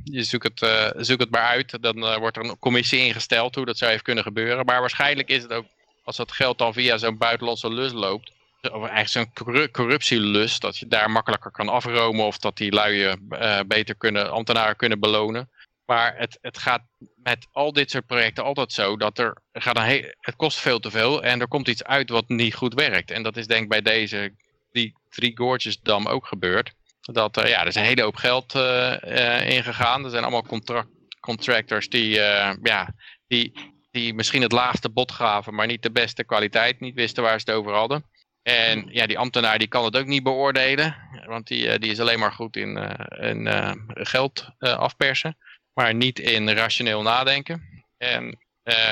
je 0.04 0.22
zoekt 0.22 0.60
het, 0.60 0.94
zoekt 1.06 1.20
het 1.20 1.30
maar 1.30 1.46
uit. 1.46 1.82
Dan 1.82 2.18
wordt 2.18 2.36
er 2.36 2.44
een 2.44 2.58
commissie 2.58 3.00
ingesteld 3.00 3.54
hoe 3.54 3.64
dat 3.64 3.78
zou 3.78 3.90
even 3.90 4.04
kunnen 4.04 4.24
gebeuren. 4.24 4.64
Maar 4.64 4.80
waarschijnlijk 4.80 5.28
is 5.28 5.42
het 5.42 5.52
ook, 5.52 5.66
als 6.04 6.16
dat 6.16 6.32
geld 6.32 6.58
dan 6.58 6.72
via 6.72 6.98
zo'n 6.98 7.18
buitenlandse 7.18 7.72
lus 7.72 7.92
loopt, 7.92 8.32
of 8.62 8.88
eigenlijk 8.88 9.08
zo'n 9.08 9.70
corruptielust, 9.70 10.60
dat 10.60 10.78
je 10.78 10.86
daar 10.86 11.10
makkelijker 11.10 11.50
kan 11.50 11.68
afromen 11.68 12.24
of 12.24 12.38
dat 12.38 12.56
die 12.56 12.72
lui 12.72 13.16
uh, 13.30 13.60
beter 13.66 13.94
kunnen, 13.94 14.30
ambtenaren 14.30 14.76
kunnen 14.76 15.00
belonen. 15.00 15.50
Maar 15.86 16.14
het, 16.16 16.38
het 16.40 16.58
gaat 16.58 16.82
met 17.22 17.46
al 17.52 17.72
dit 17.72 17.90
soort 17.90 18.06
projecten 18.06 18.44
altijd 18.44 18.72
zo 18.72 18.96
dat 18.96 19.18
er 19.18 19.36
gaat 19.52 19.76
een 19.76 20.14
het 20.20 20.36
kost 20.36 20.58
veel 20.58 20.80
te 20.80 20.90
veel 20.90 21.22
en 21.22 21.40
er 21.40 21.48
komt 21.48 21.68
iets 21.68 21.84
uit 21.84 22.08
wat 22.08 22.28
niet 22.28 22.54
goed 22.54 22.74
werkt. 22.74 23.10
En 23.10 23.22
dat 23.22 23.36
is 23.36 23.46
denk 23.46 23.62
ik 23.62 23.68
bij 23.68 23.82
deze 23.82 24.34
die 24.72 24.94
Three 25.08 25.32
Gorges 25.34 25.80
Dam 25.80 26.06
ook 26.06 26.26
gebeurd. 26.26 26.72
Dat 27.12 27.36
uh, 27.38 27.48
ja, 27.48 27.60
er 27.60 27.66
is 27.66 27.74
een 27.74 27.84
hele 27.84 28.02
hoop 28.02 28.16
geld 28.16 28.54
uh, 28.54 29.50
ingegaan. 29.50 30.04
Er 30.04 30.10
zijn 30.10 30.22
allemaal 30.22 30.46
contract, 30.46 30.88
contractors 31.20 31.88
die, 31.88 32.14
ja, 32.62 32.94
die, 33.26 33.52
die 33.90 34.14
misschien 34.14 34.42
het 34.42 34.52
laagste 34.52 34.90
bod 34.90 35.12
gaven, 35.12 35.54
maar 35.54 35.66
niet 35.66 35.82
de 35.82 35.90
beste 35.90 36.24
kwaliteit, 36.24 36.80
niet 36.80 36.94
wisten 36.94 37.22
waar 37.22 37.40
ze 37.40 37.50
het 37.50 37.58
over 37.58 37.72
hadden. 37.72 38.04
En 38.42 38.88
ja, 38.90 39.06
die 39.06 39.18
ambtenaar 39.18 39.58
die 39.58 39.68
kan 39.68 39.84
het 39.84 39.96
ook 39.96 40.06
niet 40.06 40.22
beoordelen, 40.22 40.96
want 41.26 41.46
die, 41.46 41.78
die 41.78 41.90
is 41.90 42.00
alleen 42.00 42.18
maar 42.18 42.32
goed 42.32 42.56
in, 42.56 42.76
in 43.20 43.48
geld 43.86 44.48
afpersen 44.58 45.36
maar 45.72 45.94
niet 45.94 46.18
in 46.18 46.50
rationeel 46.50 47.02
nadenken. 47.02 47.84
En 47.98 48.38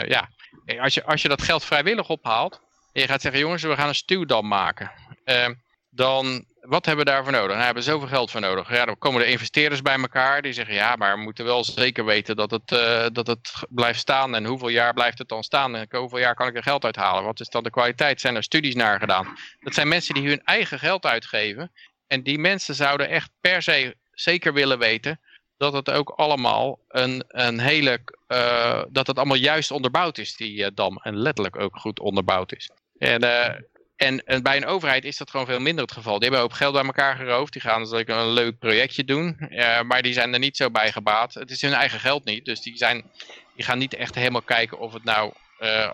ja, 0.06 0.28
als 0.80 0.94
je, 0.94 1.04
als 1.04 1.22
je 1.22 1.28
dat 1.28 1.42
geld 1.42 1.64
vrijwillig 1.64 2.08
ophaalt, 2.08 2.60
en 2.92 3.00
je 3.00 3.08
gaat 3.08 3.20
zeggen, 3.20 3.40
jongens, 3.40 3.62
we 3.62 3.76
gaan 3.76 3.88
een 3.88 3.94
stuwdam 3.94 4.48
maken. 4.48 4.90
Dan, 5.90 6.44
wat 6.68 6.86
hebben 6.86 7.04
we 7.04 7.10
daarvoor 7.10 7.32
nodig? 7.32 7.48
Nou, 7.48 7.58
we 7.58 7.64
hebben 7.64 7.82
zoveel 7.82 8.08
geld 8.08 8.30
voor 8.30 8.40
nodig. 8.40 8.70
Ja, 8.70 8.84
dan 8.84 8.98
komen 8.98 9.20
de 9.20 9.30
investeerders 9.30 9.82
bij 9.82 9.96
elkaar, 9.96 10.42
die 10.42 10.52
zeggen, 10.52 10.74
ja, 10.74 10.96
maar 10.96 11.16
we 11.16 11.22
moeten 11.22 11.44
wel 11.44 11.64
zeker 11.64 12.04
weten 12.04 12.36
dat 12.36 12.50
het, 12.50 12.72
uh, 12.72 13.06
dat 13.12 13.26
het 13.26 13.50
blijft 13.68 13.98
staan. 13.98 14.34
En 14.34 14.44
hoeveel 14.44 14.68
jaar 14.68 14.94
blijft 14.94 15.18
het 15.18 15.28
dan 15.28 15.42
staan? 15.42 15.76
En 15.76 15.86
hoeveel 15.90 16.18
jaar 16.18 16.34
kan 16.34 16.46
ik 16.46 16.56
er 16.56 16.62
geld 16.62 16.84
uithalen? 16.84 17.24
Wat 17.24 17.40
is 17.40 17.48
dan 17.48 17.62
de 17.62 17.70
kwaliteit? 17.70 18.20
Zijn 18.20 18.36
er 18.36 18.42
studies 18.42 18.74
naar 18.74 19.00
gedaan? 19.00 19.36
Dat 19.60 19.74
zijn 19.74 19.88
mensen 19.88 20.14
die 20.14 20.28
hun 20.28 20.42
eigen 20.44 20.78
geld 20.78 21.06
uitgeven. 21.06 21.72
En 22.06 22.22
die 22.22 22.38
mensen 22.38 22.74
zouden 22.74 23.08
echt 23.08 23.30
per 23.40 23.62
se 23.62 23.96
zeker 24.12 24.52
willen 24.52 24.78
weten 24.78 25.20
dat 25.56 25.72
het 25.72 25.90
ook 25.90 26.10
allemaal 26.10 26.78
een, 26.88 27.24
een 27.28 27.58
hele, 27.60 28.00
uh, 28.28 28.82
dat 28.88 29.06
het 29.06 29.16
allemaal 29.16 29.36
juist 29.36 29.70
onderbouwd 29.70 30.18
is, 30.18 30.36
die 30.36 30.58
uh, 30.58 30.66
dam. 30.74 30.98
En 31.02 31.16
letterlijk 31.16 31.58
ook 31.58 31.76
goed 31.76 32.00
onderbouwd 32.00 32.52
is. 32.52 32.70
En, 32.98 33.22
en, 33.98 34.24
en, 34.24 34.42
bij 34.42 34.56
een 34.56 34.66
overheid 34.66 35.04
is 35.04 35.16
dat 35.16 35.30
gewoon 35.30 35.46
veel 35.46 35.60
minder 35.60 35.84
het 35.84 35.92
geval. 35.92 36.18
Die 36.18 36.28
hebben 36.28 36.46
ook 36.46 36.54
geld 36.54 36.72
bij 36.72 36.84
elkaar 36.84 37.16
geroofd. 37.16 37.52
Die 37.52 37.62
gaan 37.62 37.82
dus 37.82 38.02
een 38.06 38.32
leuk 38.32 38.58
projectje 38.58 39.04
doen. 39.04 39.36
maar 39.86 40.02
die 40.02 40.12
zijn 40.12 40.32
er 40.32 40.38
niet 40.38 40.56
zo 40.56 40.70
bij 40.70 40.92
gebaat. 40.92 41.34
Het 41.34 41.50
is 41.50 41.62
hun 41.62 41.72
eigen 41.72 42.00
geld 42.00 42.24
niet. 42.24 42.44
Dus 42.44 42.60
die, 42.60 42.76
zijn, 42.76 43.02
die 43.54 43.64
gaan 43.64 43.78
niet 43.78 43.94
echt 43.94 44.14
helemaal 44.14 44.42
kijken 44.42 44.78
of 44.78 44.92
het 44.92 45.04
nou 45.04 45.32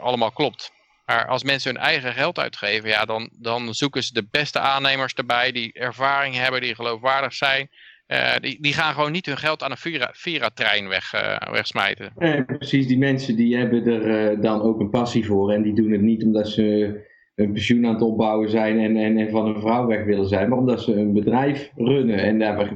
allemaal 0.01 0.33
klopt. 0.33 0.73
Maar 1.07 1.27
als 1.27 1.45
mensen 1.45 1.75
hun 1.75 1.83
eigen 1.83 2.13
geld 2.13 2.39
uitgeven, 2.39 2.89
ja, 2.89 3.05
dan, 3.05 3.31
dan 3.33 3.75
zoeken 3.75 4.03
ze 4.03 4.13
de 4.13 4.27
beste 4.31 4.59
aannemers 4.59 5.15
erbij. 5.15 5.53
Die 5.53 5.73
ervaring 5.73 6.35
hebben, 6.35 6.61
die 6.61 6.75
geloofwaardig 6.75 7.35
zijn. 7.35 7.69
Uh, 8.09 8.33
die, 8.41 8.59
die 8.61 8.73
gaan 8.73 8.95
gewoon 8.95 9.13
niet 9.13 9.27
hun 9.27 9.39
geld 9.39 9.63
aan 9.63 9.71
een 9.71 10.07
Vira-trein 10.13 10.89
weg, 10.89 11.11
wegsmijten. 11.51 12.13
Nee, 12.17 12.45
precies, 12.45 12.87
die 12.87 12.99
mensen 12.99 13.37
die 13.37 13.57
hebben 13.57 13.87
er 13.87 14.41
dan 14.41 14.63
ook 14.63 14.81
een 14.81 14.91
passie 14.91 15.27
voor. 15.27 15.53
En 15.53 15.63
die 15.63 15.75
doen 15.75 15.93
het 15.93 16.01
niet 16.01 16.25
omdat 16.25 16.49
ze 16.49 17.13
een 17.35 17.53
pensioen 17.53 17.87
aan 17.87 17.93
het 17.93 18.03
opbouwen 18.03 18.51
zijn 18.51 18.79
en, 18.79 18.97
en, 18.97 19.19
en 19.19 19.31
van 19.31 19.47
een 19.47 19.61
vrouw 19.61 19.87
weg 19.87 20.05
willen 20.05 20.29
zijn. 20.29 20.49
Maar 20.49 20.59
omdat 20.59 20.83
ze 20.83 20.95
een 20.95 21.13
bedrijf 21.13 21.71
runnen 21.77 22.19
en 22.19 22.39
daar 22.39 22.73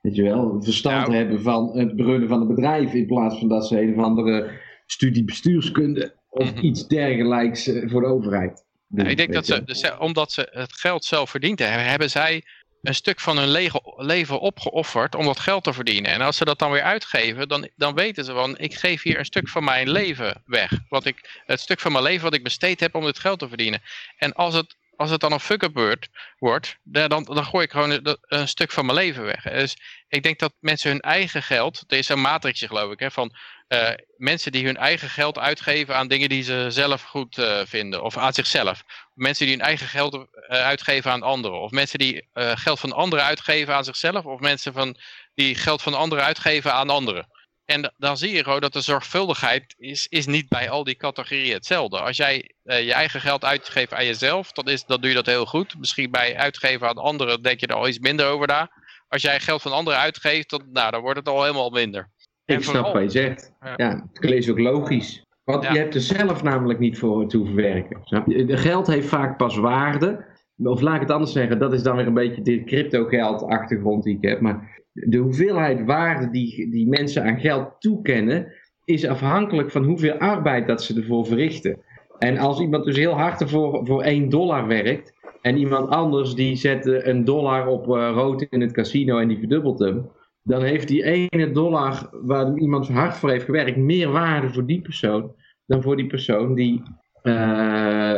weet 0.00 0.16
je 0.16 0.22
wel, 0.22 0.62
verstand 0.62 1.06
nou. 1.06 1.18
hebben 1.18 1.42
van 1.42 1.78
het 1.78 1.92
runnen 1.96 2.28
van 2.28 2.40
een 2.40 2.54
bedrijf. 2.54 2.92
In 2.92 3.06
plaats 3.06 3.38
van 3.38 3.48
dat 3.48 3.66
ze 3.66 3.80
een 3.80 3.98
of 3.98 4.04
andere 4.04 4.50
studie 4.86 5.24
bestuurskunde 5.24 6.14
of 6.28 6.50
mm 6.50 6.56
-hmm. 6.56 6.64
iets 6.64 6.86
dergelijks 6.86 7.70
voor 7.84 8.00
de 8.00 8.06
overheid. 8.06 8.64
Nou, 8.88 9.08
ik 9.08 9.16
denk 9.16 9.32
dat 9.32 9.46
ze, 9.46 9.64
dus, 9.64 9.98
omdat 9.98 10.32
ze 10.32 10.48
het 10.50 10.72
geld 10.72 11.04
zelf 11.04 11.30
verdiend 11.30 11.58
hebben, 11.58 11.90
hebben 11.90 12.10
zij 12.10 12.42
een 12.84 12.94
stuk 12.94 13.20
van 13.20 13.38
hun 13.38 13.72
leven 13.96 14.40
opgeofferd 14.40 15.14
om 15.14 15.24
dat 15.24 15.40
geld 15.40 15.64
te 15.64 15.72
verdienen. 15.72 16.10
En 16.10 16.20
als 16.20 16.36
ze 16.36 16.44
dat 16.44 16.58
dan 16.58 16.70
weer 16.70 16.82
uitgeven, 16.82 17.48
dan, 17.48 17.68
dan 17.76 17.94
weten 17.94 18.24
ze 18.24 18.32
van, 18.32 18.58
ik 18.58 18.74
geef 18.74 19.02
hier 19.02 19.18
een 19.18 19.24
stuk 19.24 19.48
van 19.48 19.64
mijn 19.64 19.90
leven 19.90 20.42
weg. 20.46 20.70
Wat 20.88 21.04
ik, 21.04 21.42
het 21.46 21.60
stuk 21.60 21.80
van 21.80 21.92
mijn 21.92 22.04
leven 22.04 22.24
wat 22.24 22.34
ik 22.34 22.42
besteed 22.42 22.80
heb 22.80 22.94
om 22.94 23.04
dit 23.04 23.18
geld 23.18 23.38
te 23.38 23.48
verdienen. 23.48 23.82
En 24.16 24.32
als 24.32 24.54
het, 24.54 24.76
als 24.96 25.10
het 25.10 25.20
dan 25.20 25.32
een 25.32 25.40
fuck-up 25.40 26.02
wordt, 26.38 26.76
dan, 26.82 27.08
dan 27.24 27.44
gooi 27.44 27.64
ik 27.64 27.70
gewoon 27.70 28.18
een, 28.22 28.48
stuk 28.48 28.70
van 28.70 28.86
mijn 28.86 28.98
leven 28.98 29.24
weg. 29.24 29.42
Dus 29.42 29.76
ik 30.08 30.22
denk 30.22 30.38
dat 30.38 30.52
mensen 30.60 30.90
hun 30.90 31.00
eigen 31.00 31.42
geld, 31.42 31.84
er 31.86 31.98
is 31.98 32.08
een 32.08 32.20
matrixje 32.20 32.66
geloof 32.66 32.92
ik, 32.92 32.98
hè, 32.98 33.10
van 33.10 33.36
uh, 33.68 33.90
mensen 34.16 34.52
die 34.52 34.64
hun 34.64 34.76
eigen 34.76 35.08
geld 35.08 35.38
uitgeven 35.38 35.96
aan 35.96 36.08
dingen 36.08 36.28
die 36.28 36.42
ze 36.42 36.66
zelf 36.68 37.02
goed 37.02 37.38
uh, 37.38 37.60
vinden. 37.64 38.02
Of 38.02 38.16
aan 38.16 38.32
zichzelf. 38.32 38.82
Mensen 39.14 39.46
die 39.46 39.54
hun 39.56 39.64
eigen 39.64 39.86
geld 39.86 40.14
uh, 40.14 40.24
uitgeven 40.48 41.10
aan 41.10 41.22
anderen. 41.22 41.60
Of 41.60 41.70
mensen 41.70 41.98
die 41.98 42.28
geld 42.34 42.80
van 42.80 42.92
anderen 42.92 43.24
uitgeven 43.24 43.74
aan 43.74 43.84
zichzelf. 43.84 44.24
Of 44.24 44.40
mensen 44.40 44.72
van, 44.72 44.96
die 45.34 45.54
geld 45.54 45.82
van 45.82 45.94
anderen 45.94 46.24
uitgeven 46.24 46.72
aan 46.72 46.90
anderen. 46.90 47.28
En 47.64 47.94
dan 47.96 48.16
zie 48.16 48.32
je 48.32 48.44
gewoon 48.44 48.60
dat 48.60 48.72
de 48.72 48.80
zorgvuldigheid 48.80 49.74
is, 49.78 50.06
is 50.08 50.26
niet 50.26 50.48
bij 50.48 50.70
al 50.70 50.84
die 50.84 50.96
categorieën 50.96 51.54
hetzelfde. 51.54 52.00
Als 52.00 52.16
jij 52.16 52.54
je 52.62 52.92
eigen 52.92 53.20
geld 53.20 53.44
uitgeeft 53.44 53.94
aan 53.94 54.04
jezelf, 54.04 54.52
dan, 54.52 54.64
is, 54.64 54.84
dan 54.84 55.00
doe 55.00 55.08
je 55.08 55.16
dat 55.16 55.26
heel 55.26 55.46
goed. 55.46 55.78
Misschien 55.78 56.10
bij 56.10 56.36
uitgeven 56.36 56.88
aan 56.88 56.96
anderen 56.96 57.42
denk 57.42 57.60
je 57.60 57.66
er 57.66 57.74
al 57.74 57.88
iets 57.88 57.98
minder 57.98 58.26
over 58.26 58.46
na. 58.46 58.70
Als 59.08 59.22
jij 59.22 59.40
geld 59.40 59.62
van 59.62 59.72
anderen 59.72 60.00
uitgeeft, 60.00 60.50
dan, 60.50 60.62
nou, 60.72 60.90
dan 60.90 61.00
wordt 61.00 61.18
het 61.18 61.28
al 61.28 61.42
helemaal 61.42 61.70
minder. 61.70 62.10
Ik 62.44 62.62
snap 62.62 62.92
wat 62.92 63.02
je 63.02 63.10
zegt. 63.10 63.52
Ja, 63.76 64.08
het 64.12 64.30
is 64.30 64.50
ook 64.50 64.58
logisch. 64.58 65.24
Want 65.44 65.62
je 65.62 65.78
hebt 65.78 65.94
er 65.94 66.00
zelf 66.00 66.42
namelijk 66.42 66.78
niet 66.78 66.98
voor 66.98 67.28
te 67.28 67.36
hoeven 67.36 67.54
werken. 67.54 68.00
Snap 68.04 68.26
je? 68.26 68.44
De 68.44 68.56
geld 68.56 68.86
heeft 68.86 69.08
vaak 69.08 69.36
pas 69.36 69.56
waarde. 69.56 70.24
Of 70.56 70.80
laat 70.80 70.94
ik 70.94 71.00
het 71.00 71.10
anders 71.10 71.32
zeggen, 71.32 71.58
dat 71.58 71.72
is 71.72 71.82
dan 71.82 71.96
weer 71.96 72.06
een 72.06 72.14
beetje 72.14 72.42
de 72.42 72.64
crypto 72.64 73.04
geld 73.04 73.42
achtergrond 73.42 74.04
die 74.04 74.16
ik 74.16 74.28
heb. 74.28 74.40
Maar 74.40 74.82
de 74.94 75.18
hoeveelheid 75.18 75.84
waarde 75.84 76.30
die, 76.30 76.70
die 76.70 76.88
mensen 76.88 77.24
aan 77.24 77.40
geld 77.40 77.80
toekennen, 77.80 78.52
is 78.84 79.06
afhankelijk 79.06 79.70
van 79.70 79.84
hoeveel 79.84 80.14
arbeid 80.14 80.66
dat 80.66 80.82
ze 80.82 80.96
ervoor 80.96 81.26
verrichten. 81.26 81.78
En 82.18 82.38
als 82.38 82.60
iemand 82.60 82.84
dus 82.84 82.96
heel 82.96 83.12
hard 83.12 83.40
ervoor 83.40 83.86
voor 83.86 84.02
1 84.02 84.28
dollar 84.28 84.66
werkt, 84.66 85.12
en 85.40 85.56
iemand 85.56 85.88
anders 85.88 86.34
die 86.34 86.56
zet 86.56 86.86
een 86.86 87.24
dollar 87.24 87.66
op 87.66 87.86
uh, 87.86 88.10
rood 88.14 88.42
in 88.42 88.60
het 88.60 88.72
casino 88.72 89.18
en 89.18 89.28
die 89.28 89.38
verdubbelt 89.38 89.78
hem, 89.78 90.10
dan 90.42 90.62
heeft 90.62 90.88
die 90.88 91.04
ene 91.04 91.50
dollar 91.50 92.08
waar 92.12 92.56
iemand 92.56 92.88
hard 92.88 93.16
voor 93.16 93.30
heeft 93.30 93.44
gewerkt 93.44 93.76
meer 93.76 94.10
waarde 94.10 94.52
voor 94.52 94.66
die 94.66 94.80
persoon 94.80 95.34
dan 95.66 95.82
voor 95.82 95.96
die 95.96 96.06
persoon 96.06 96.54
die 96.54 96.82
uh, 97.22 97.32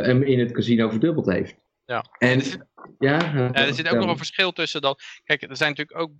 hem 0.01 0.23
in 0.23 0.39
het 0.39 0.51
casino 0.51 0.89
verdubbeld 0.89 1.25
heeft. 1.25 1.55
Ja. 1.85 2.05
En, 2.17 2.41
ja, 2.99 3.33
er 3.53 3.73
zit 3.73 3.89
ook 3.89 3.99
nog 3.99 4.09
een 4.09 4.17
verschil 4.17 4.51
tussen 4.51 4.81
dat. 4.81 5.03
Kijk, 5.23 5.41
er 5.41 5.57
zijn 5.57 5.69
natuurlijk 5.69 5.99
ook 5.99 6.11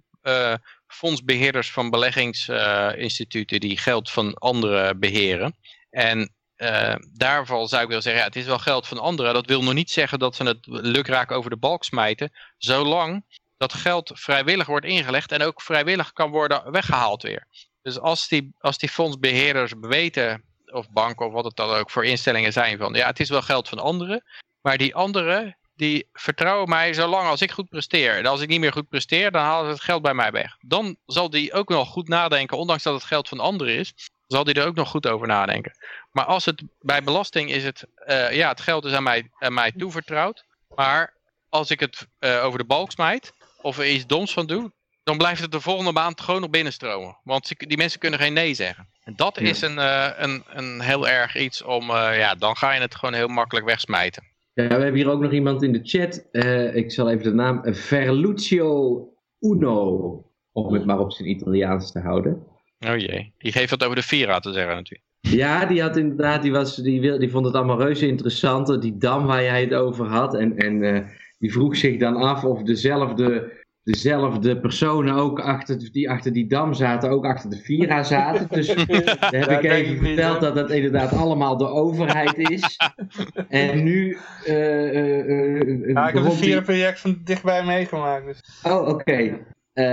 fondsbeheerders 0.88 1.72
van 1.72 1.90
beleggingsinstituten 1.90 3.60
die 3.60 3.78
geld 3.78 4.12
van 4.12 4.34
anderen 4.34 5.00
beheren. 5.00 5.56
En 5.90 6.32
uh, 6.58 6.96
daarvan 7.14 7.68
zou 7.68 7.82
ik 7.82 7.88
willen 7.88 8.04
zeggen, 8.04 8.22
ja, 8.22 8.28
het 8.28 8.36
is 8.36 8.46
wel 8.46 8.60
geld 8.60 8.88
van 8.88 9.00
anderen. 9.00 9.34
Dat 9.34 9.46
wil 9.46 9.64
nog 9.64 9.74
niet 9.74 9.92
zeggen 9.92 10.20
dat 10.20 10.36
ze 10.36 10.44
het 10.44 10.66
lukraak 10.66 11.32
over 11.32 11.50
de 11.50 11.58
balk 11.58 11.84
smijten. 11.84 12.32
Zolang 12.58 13.26
dat 13.58 13.74
geld 13.74 14.12
vrijwillig 14.16 14.68
wordt 14.68 14.86
ingelegd 14.86 15.32
en 15.32 15.42
ook 15.42 15.62
vrijwillig 15.62 16.14
kan 16.14 16.30
worden 16.30 16.72
weggehaald 16.72 17.22
weer. 17.22 17.48
Dus 17.82 18.00
als 18.00 18.28
die, 18.28 18.54
als 18.60 18.78
die 18.78 18.90
fondsbeheerders 18.90 19.74
weten, 19.80 20.44
of 20.66 20.90
banken 20.90 21.26
of 21.26 21.34
wat 21.34 21.46
het 21.46 21.56
dan 21.56 21.70
ook 21.70 21.92
voor 21.92 22.06
instellingen 22.06 22.54
zijn 22.54 22.78
van, 22.78 22.94
ja 22.94 23.08
het 23.08 23.20
is 23.20 23.30
wel 23.30 23.42
geld 23.42 23.70
van 23.70 23.80
anderen, 23.80 24.24
maar 24.62 24.78
die 24.78 24.96
anderen 24.96 25.57
die 25.78 26.08
vertrouwen 26.14 26.70
mij 26.70 26.94
zolang 26.94 27.28
als 27.28 27.42
ik 27.42 27.52
goed 27.52 27.70
presteer. 27.70 28.18
En 28.18 28.26
als 28.26 28.42
ik 28.42 28.48
niet 28.48 28.60
meer 28.60 28.72
goed 28.72 28.90
presteer, 28.90 29.32
dan 29.32 29.42
halen 29.42 29.66
ze 29.66 29.74
het 29.74 29.84
geld 29.84 30.02
bij 30.02 30.14
mij 30.14 30.32
weg. 30.32 30.58
Dan 30.60 30.98
zal 31.06 31.30
die 31.30 31.54
ook 31.54 31.70
nog 31.70 31.90
goed 31.90 32.08
nadenken, 32.08 32.58
ondanks 32.58 32.84
dat 32.84 32.94
het 32.94 33.04
geld 33.04 33.28
van 33.28 33.40
anderen 33.40 33.76
is, 33.76 33.94
zal 34.28 34.44
die 34.44 34.54
er 34.54 34.68
ook 34.68 34.76
nog 34.76 34.90
goed 34.90 35.08
over 35.08 35.28
nadenken. 35.28 35.78
Maar 36.12 36.26
als 36.26 36.46
het 36.46 36.64
bij 36.80 37.04
belasting 37.04 37.52
is 37.52 37.64
het, 37.64 37.86
uh, 38.08 38.34
ja 38.34 38.50
het 38.50 38.62
geld 38.62 38.86
is 38.86 38.94
aan 38.94 39.04
mij, 39.04 39.30
aan 39.40 39.54
mij 39.54 39.72
toevertrouwd, 39.72 40.44
maar 40.76 41.14
als 41.50 41.72
ik 41.72 41.80
het 41.80 42.08
uh, 42.20 42.44
over 42.44 42.60
de 42.60 42.66
balk 42.66 42.92
smijt, 42.92 43.34
of 43.62 43.78
er 43.78 43.90
iets 43.90 44.06
doms 44.06 44.34
van 44.34 44.46
doe, 44.46 44.72
dan 45.04 45.18
blijft 45.18 45.42
het 45.42 45.52
de 45.52 45.62
volgende 45.62 45.92
maand 45.92 46.22
gewoon 46.22 46.42
nog 46.42 46.50
binnenstromen. 46.50 47.18
Want 47.24 47.54
die 47.58 47.78
mensen 47.78 48.00
kunnen 48.00 48.20
geen 48.20 48.34
nee 48.34 48.54
zeggen. 48.54 48.90
En 49.04 49.16
dat 49.16 49.38
is 49.38 49.62
een, 49.62 49.78
uh, 49.78 50.10
een, 50.16 50.44
een 50.48 50.82
heel 50.82 51.08
erg 51.08 51.36
iets 51.36 51.62
om, 51.62 51.92
ja, 51.92 52.36
dan 52.36 52.58
ga 52.58 52.72
je 52.72 52.82
het 52.82 52.96
gewoon 52.96 53.14
heel 53.14 53.28
makkelijk 53.28 53.66
wegsmijten. 53.66 54.36
Ja, 54.58 54.68
we 54.68 54.74
hebben 54.74 54.94
hier 54.94 55.10
ook 55.10 55.22
nog 55.22 55.32
iemand 55.32 55.64
in 55.64 55.72
de 55.72 55.80
chat. 55.84 56.28
Uh, 56.32 56.76
ik 56.76 56.92
zal 56.92 57.10
even 57.10 57.24
de 57.24 57.34
naam, 57.34 57.62
Verlucio 57.64 59.02
Uno, 59.40 60.26
om 60.52 60.74
het 60.74 60.86
maar 60.86 61.00
op 61.00 61.12
zijn 61.12 61.30
Italiaans 61.30 61.92
te 61.92 62.00
houden. 62.00 62.44
Oh 62.88 62.98
jee, 62.98 63.34
die 63.38 63.52
geeft 63.52 63.70
wat 63.70 63.84
over 63.84 63.96
de 63.96 64.02
Vira 64.02 64.40
te 64.40 64.54
zeggen 64.54 64.76
natuurlijk. 64.76 65.08
Ja, 65.20 65.66
die 65.66 65.82
had 65.82 65.98
inderdaad, 65.98 66.42
die, 66.42 66.52
was, 66.52 66.76
die, 66.76 67.02
wil, 67.02 67.20
die 67.20 67.32
vond 67.32 67.46
het 67.46 67.56
allemaal 67.56 67.82
reuze 67.82 68.08
interessant. 68.08 68.82
Die 68.82 68.98
dam 68.98 69.26
waar 69.26 69.44
jij 69.44 69.62
het 69.62 69.74
over 69.74 70.06
had. 70.06 70.36
En, 70.36 70.58
en 70.58 71.06
die 71.40 71.52
vroeg 71.52 71.76
zich 71.76 71.98
dan 71.98 72.16
af 72.16 72.44
of 72.44 72.64
dezelfde 72.64 73.52
dezelfde 73.92 74.60
personen 74.60 75.16
ook 75.16 75.40
achter, 75.40 75.92
die 75.92 76.10
achter 76.10 76.34
die 76.34 76.48
dam 76.48 76.74
zaten, 76.74 77.10
ook 77.10 77.26
achter 77.26 77.50
de 77.50 77.58
Vira 77.58 78.04
zaten. 78.04 78.48
Dus 78.50 78.68
daar 78.76 79.18
heb 79.20 79.50
Ja, 79.50 79.58
ik 79.60 79.64
even 79.64 79.94
ik 79.94 80.02
verteld 80.02 80.42
dat 80.42 80.56
dat 80.56 80.72
inderdaad 80.72 81.14
allemaal 81.14 81.58
de 81.58 81.68
overheid 81.68 82.38
is. 82.38 82.78
En 83.50 83.84
nu... 83.84 84.18
eh, 84.46 84.90
eh, 84.90 85.20
eh, 85.60 85.88
Ja, 85.94 86.08
ik 86.08 86.14
heb 86.14 86.14
het 86.14 86.14
begon 86.14 86.30
die- 86.30 86.38
vierde 86.38 86.62
project 86.62 87.00
van 87.00 87.22
dichtbij 87.24 87.66
meegemaakt. 87.66 88.26
Dus. 88.26 88.42
Oh, 88.64 88.88
oké. 88.88 89.38
Eh, 89.74 89.86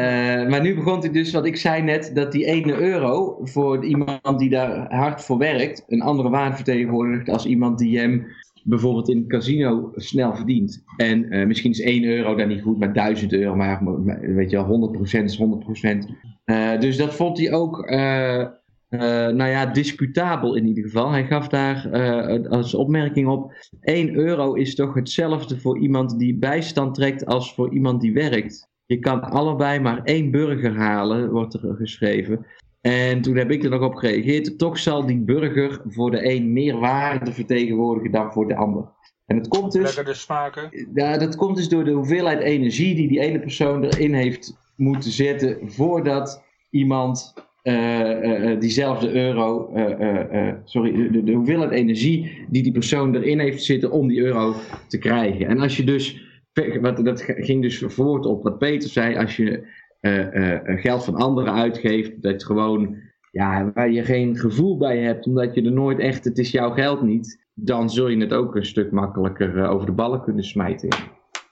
maar 0.48 0.60
nu 0.60 0.74
begon 0.74 1.04
ik 1.04 1.12
dus, 1.12 1.32
wat 1.32 1.46
ik 1.46 1.56
zei 1.56 1.82
net, 1.82 2.10
dat 2.14 2.32
die 2.32 2.44
ene 2.44 2.76
euro 2.76 3.38
voor 3.42 3.84
iemand 3.84 4.38
die 4.38 4.50
daar 4.50 4.94
hard 4.94 5.24
voor 5.24 5.38
werkt, 5.38 5.84
een 5.88 6.02
andere 6.02 6.28
waarde 6.30 6.54
vertegenwoordigt 6.56 7.28
als 7.28 7.46
iemand 7.46 7.78
die 7.78 7.98
hem 7.98 8.26
bijvoorbeeld 8.64 9.08
in 9.08 9.18
het 9.18 9.26
casino 9.26 9.92
snel 9.94 10.34
verdient. 10.34 10.84
En 10.96 11.30
eh, 11.30 11.46
misschien 11.46 11.70
is 11.70 11.80
1 11.80 12.04
euro 12.04 12.34
dan 12.34 12.48
niet 12.48 12.62
goed, 12.62 12.78
maar 12.78 12.92
1000 12.92 13.32
euro, 13.32 13.54
maar, 13.56 13.80
weet 14.20 14.50
je 14.50 14.56
wel, 14.56 14.94
100% 14.98 15.24
is 15.24 15.36
100%. 15.36 16.08
Eh, 16.44 16.80
dus 16.80 16.96
dat 16.96 17.14
vond 17.14 17.38
hij 17.38 17.52
ook, 17.52 17.86
eh, 17.86 18.46
nou 19.28 19.44
ja, 19.50 19.66
discutabel 19.66 20.54
in 20.54 20.66
ieder 20.66 20.84
geval. 20.84 21.10
Hij 21.10 21.26
gaf 21.26 21.48
daar 21.48 21.90
als 22.48 22.74
opmerking 22.74 23.28
op, 23.28 23.52
1 23.80 24.14
euro 24.14 24.54
is 24.54 24.74
toch 24.74 24.94
hetzelfde 24.94 25.58
voor 25.58 25.78
iemand 25.78 26.18
die 26.18 26.38
bijstand 26.38 26.94
trekt 26.94 27.26
als 27.26 27.54
voor 27.54 27.72
iemand 27.72 28.00
die 28.00 28.12
werkt. 28.12 28.68
Je 28.86 28.98
kan 28.98 29.22
allebei 29.22 29.80
maar 29.80 30.02
één 30.02 30.30
burger 30.30 30.76
halen, 30.76 31.30
wordt 31.30 31.54
er 31.54 31.74
geschreven. 31.74 32.46
En 32.86 33.20
toen 33.23 33.36
heb 33.36 33.51
ik 33.51 33.65
er 33.65 33.70
nog 33.70 33.82
op 33.82 33.94
gereageerd. 33.94 34.59
Toch 34.59 34.78
zal 34.78 35.06
die 35.06 35.19
burger 35.19 35.81
voor 35.85 36.11
de 36.11 36.31
een 36.35 36.52
meer 36.52 36.78
waarde 36.78 37.32
vertegenwoordigen 37.32 38.11
dan 38.11 38.32
voor 38.32 38.48
de 38.48 38.56
ander. 38.56 38.89
En 39.27 39.36
het 39.36 39.48
komt 39.48 39.73
dus, 39.73 39.82
Lekker 39.82 40.05
de 40.05 40.15
smaken. 40.19 40.86
ja, 40.94 41.19
dat 41.19 41.36
komt 41.36 41.56
dus 41.56 41.69
door 41.69 41.85
de 41.85 41.90
hoeveelheid 41.90 42.40
energie 42.40 42.94
die 42.94 43.09
die 43.09 43.20
ene 43.20 43.40
persoon 43.40 43.85
erin 43.85 44.15
heeft 44.15 44.56
moeten 44.77 45.11
zetten 45.11 45.59
voordat 45.70 46.44
iemand 46.70 47.35
eh, 47.62 48.11
eh, 48.11 48.51
eh, 48.51 48.61
diezelfde 48.61 49.12
euro, 49.12 49.70
sorry, 50.65 51.11
de, 51.11 51.23
de 51.23 51.32
hoeveelheid 51.32 51.70
energie 51.70 52.47
die 52.48 52.62
die 52.62 52.73
persoon 52.73 53.15
erin 53.15 53.39
heeft 53.39 53.65
zitten 53.65 53.90
om 53.90 54.09
die 54.09 54.20
euro 54.20 54.55
te 54.89 54.98
krijgen. 54.98 55.47
En 55.47 55.61
als 55.61 55.77
je 55.77 55.85
dus, 55.85 56.23
wat, 56.81 57.05
dat 57.05 57.23
ging 57.23 57.62
dus 57.62 57.82
voort 57.86 58.27
op 58.27 58.43
wat 58.43 58.59
Peter 58.59 58.89
zei, 58.89 59.16
als 59.16 59.36
je 59.36 59.66
geld 60.64 61.05
van 61.05 61.14
anderen 61.14 61.55
uitgeeft, 61.55 62.22
dat 62.22 62.44
gewoon, 62.44 62.97
ja, 63.31 63.70
waar 63.74 63.90
je 63.90 64.05
geen 64.05 64.36
gevoel 64.36 64.76
bij 64.76 64.98
hebt, 64.98 65.26
omdat 65.26 65.55
je 65.55 65.62
er 65.62 65.72
nooit 65.72 65.98
echt, 65.98 66.24
het 66.24 66.39
is 66.39 66.51
jouw 66.51 66.70
geld 66.70 67.02
niet, 67.02 67.44
dan 67.55 67.90
zul 67.90 68.09
je 68.09 68.20
het 68.20 68.32
ook 68.32 68.56
een 68.56 68.66
stuk 68.66 68.90
makkelijker 68.90 69.59
eh, 69.59 69.70
over 69.70 69.86
de 69.86 69.93
ballen 69.93 70.22
kunnen 70.22 70.44
smijten. 70.44 70.89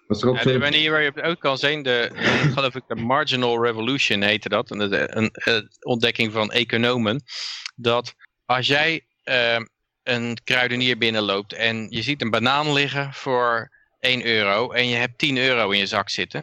Er 0.09 0.35
Ja, 0.35 0.43
de 0.43 0.59
manier 0.59 0.91
waar 0.91 1.03
je 1.03 1.13
het 1.15 1.25
ook 1.25 1.41
kan 1.41 1.59
zien, 1.59 1.83
de, 1.83 2.11
eh, 2.15 2.53
geloof 2.55 2.75
ik 2.75 2.83
de 2.87 2.95
marginal 2.95 3.65
revolution 3.65 4.23
heette 4.23 4.49
dat, 4.49 4.71
een, 4.71 4.93
een, 4.93 5.69
ontdekking 5.81 6.33
van 6.33 6.51
economen, 6.51 7.23
dat 7.77 8.15
als 8.45 8.67
jij 8.67 9.07
eh, 9.23 9.61
een 10.03 10.39
kruidenier 10.45 10.99
binnenloopt 10.99 11.53
en 11.53 11.87
je 11.91 12.03
ziet 12.03 12.23
een 12.23 12.31
banaan 12.31 12.73
liggen 12.73 13.13
voor 13.13 13.71
1 13.99 14.27
euro 14.27 14.71
en 14.71 14.89
je 14.89 14.97
hebt 14.97 15.19
10 15.19 15.39
euro 15.39 15.71
in 15.71 15.79
je 15.79 15.87
zak 15.87 16.11
zitten, 16.11 16.43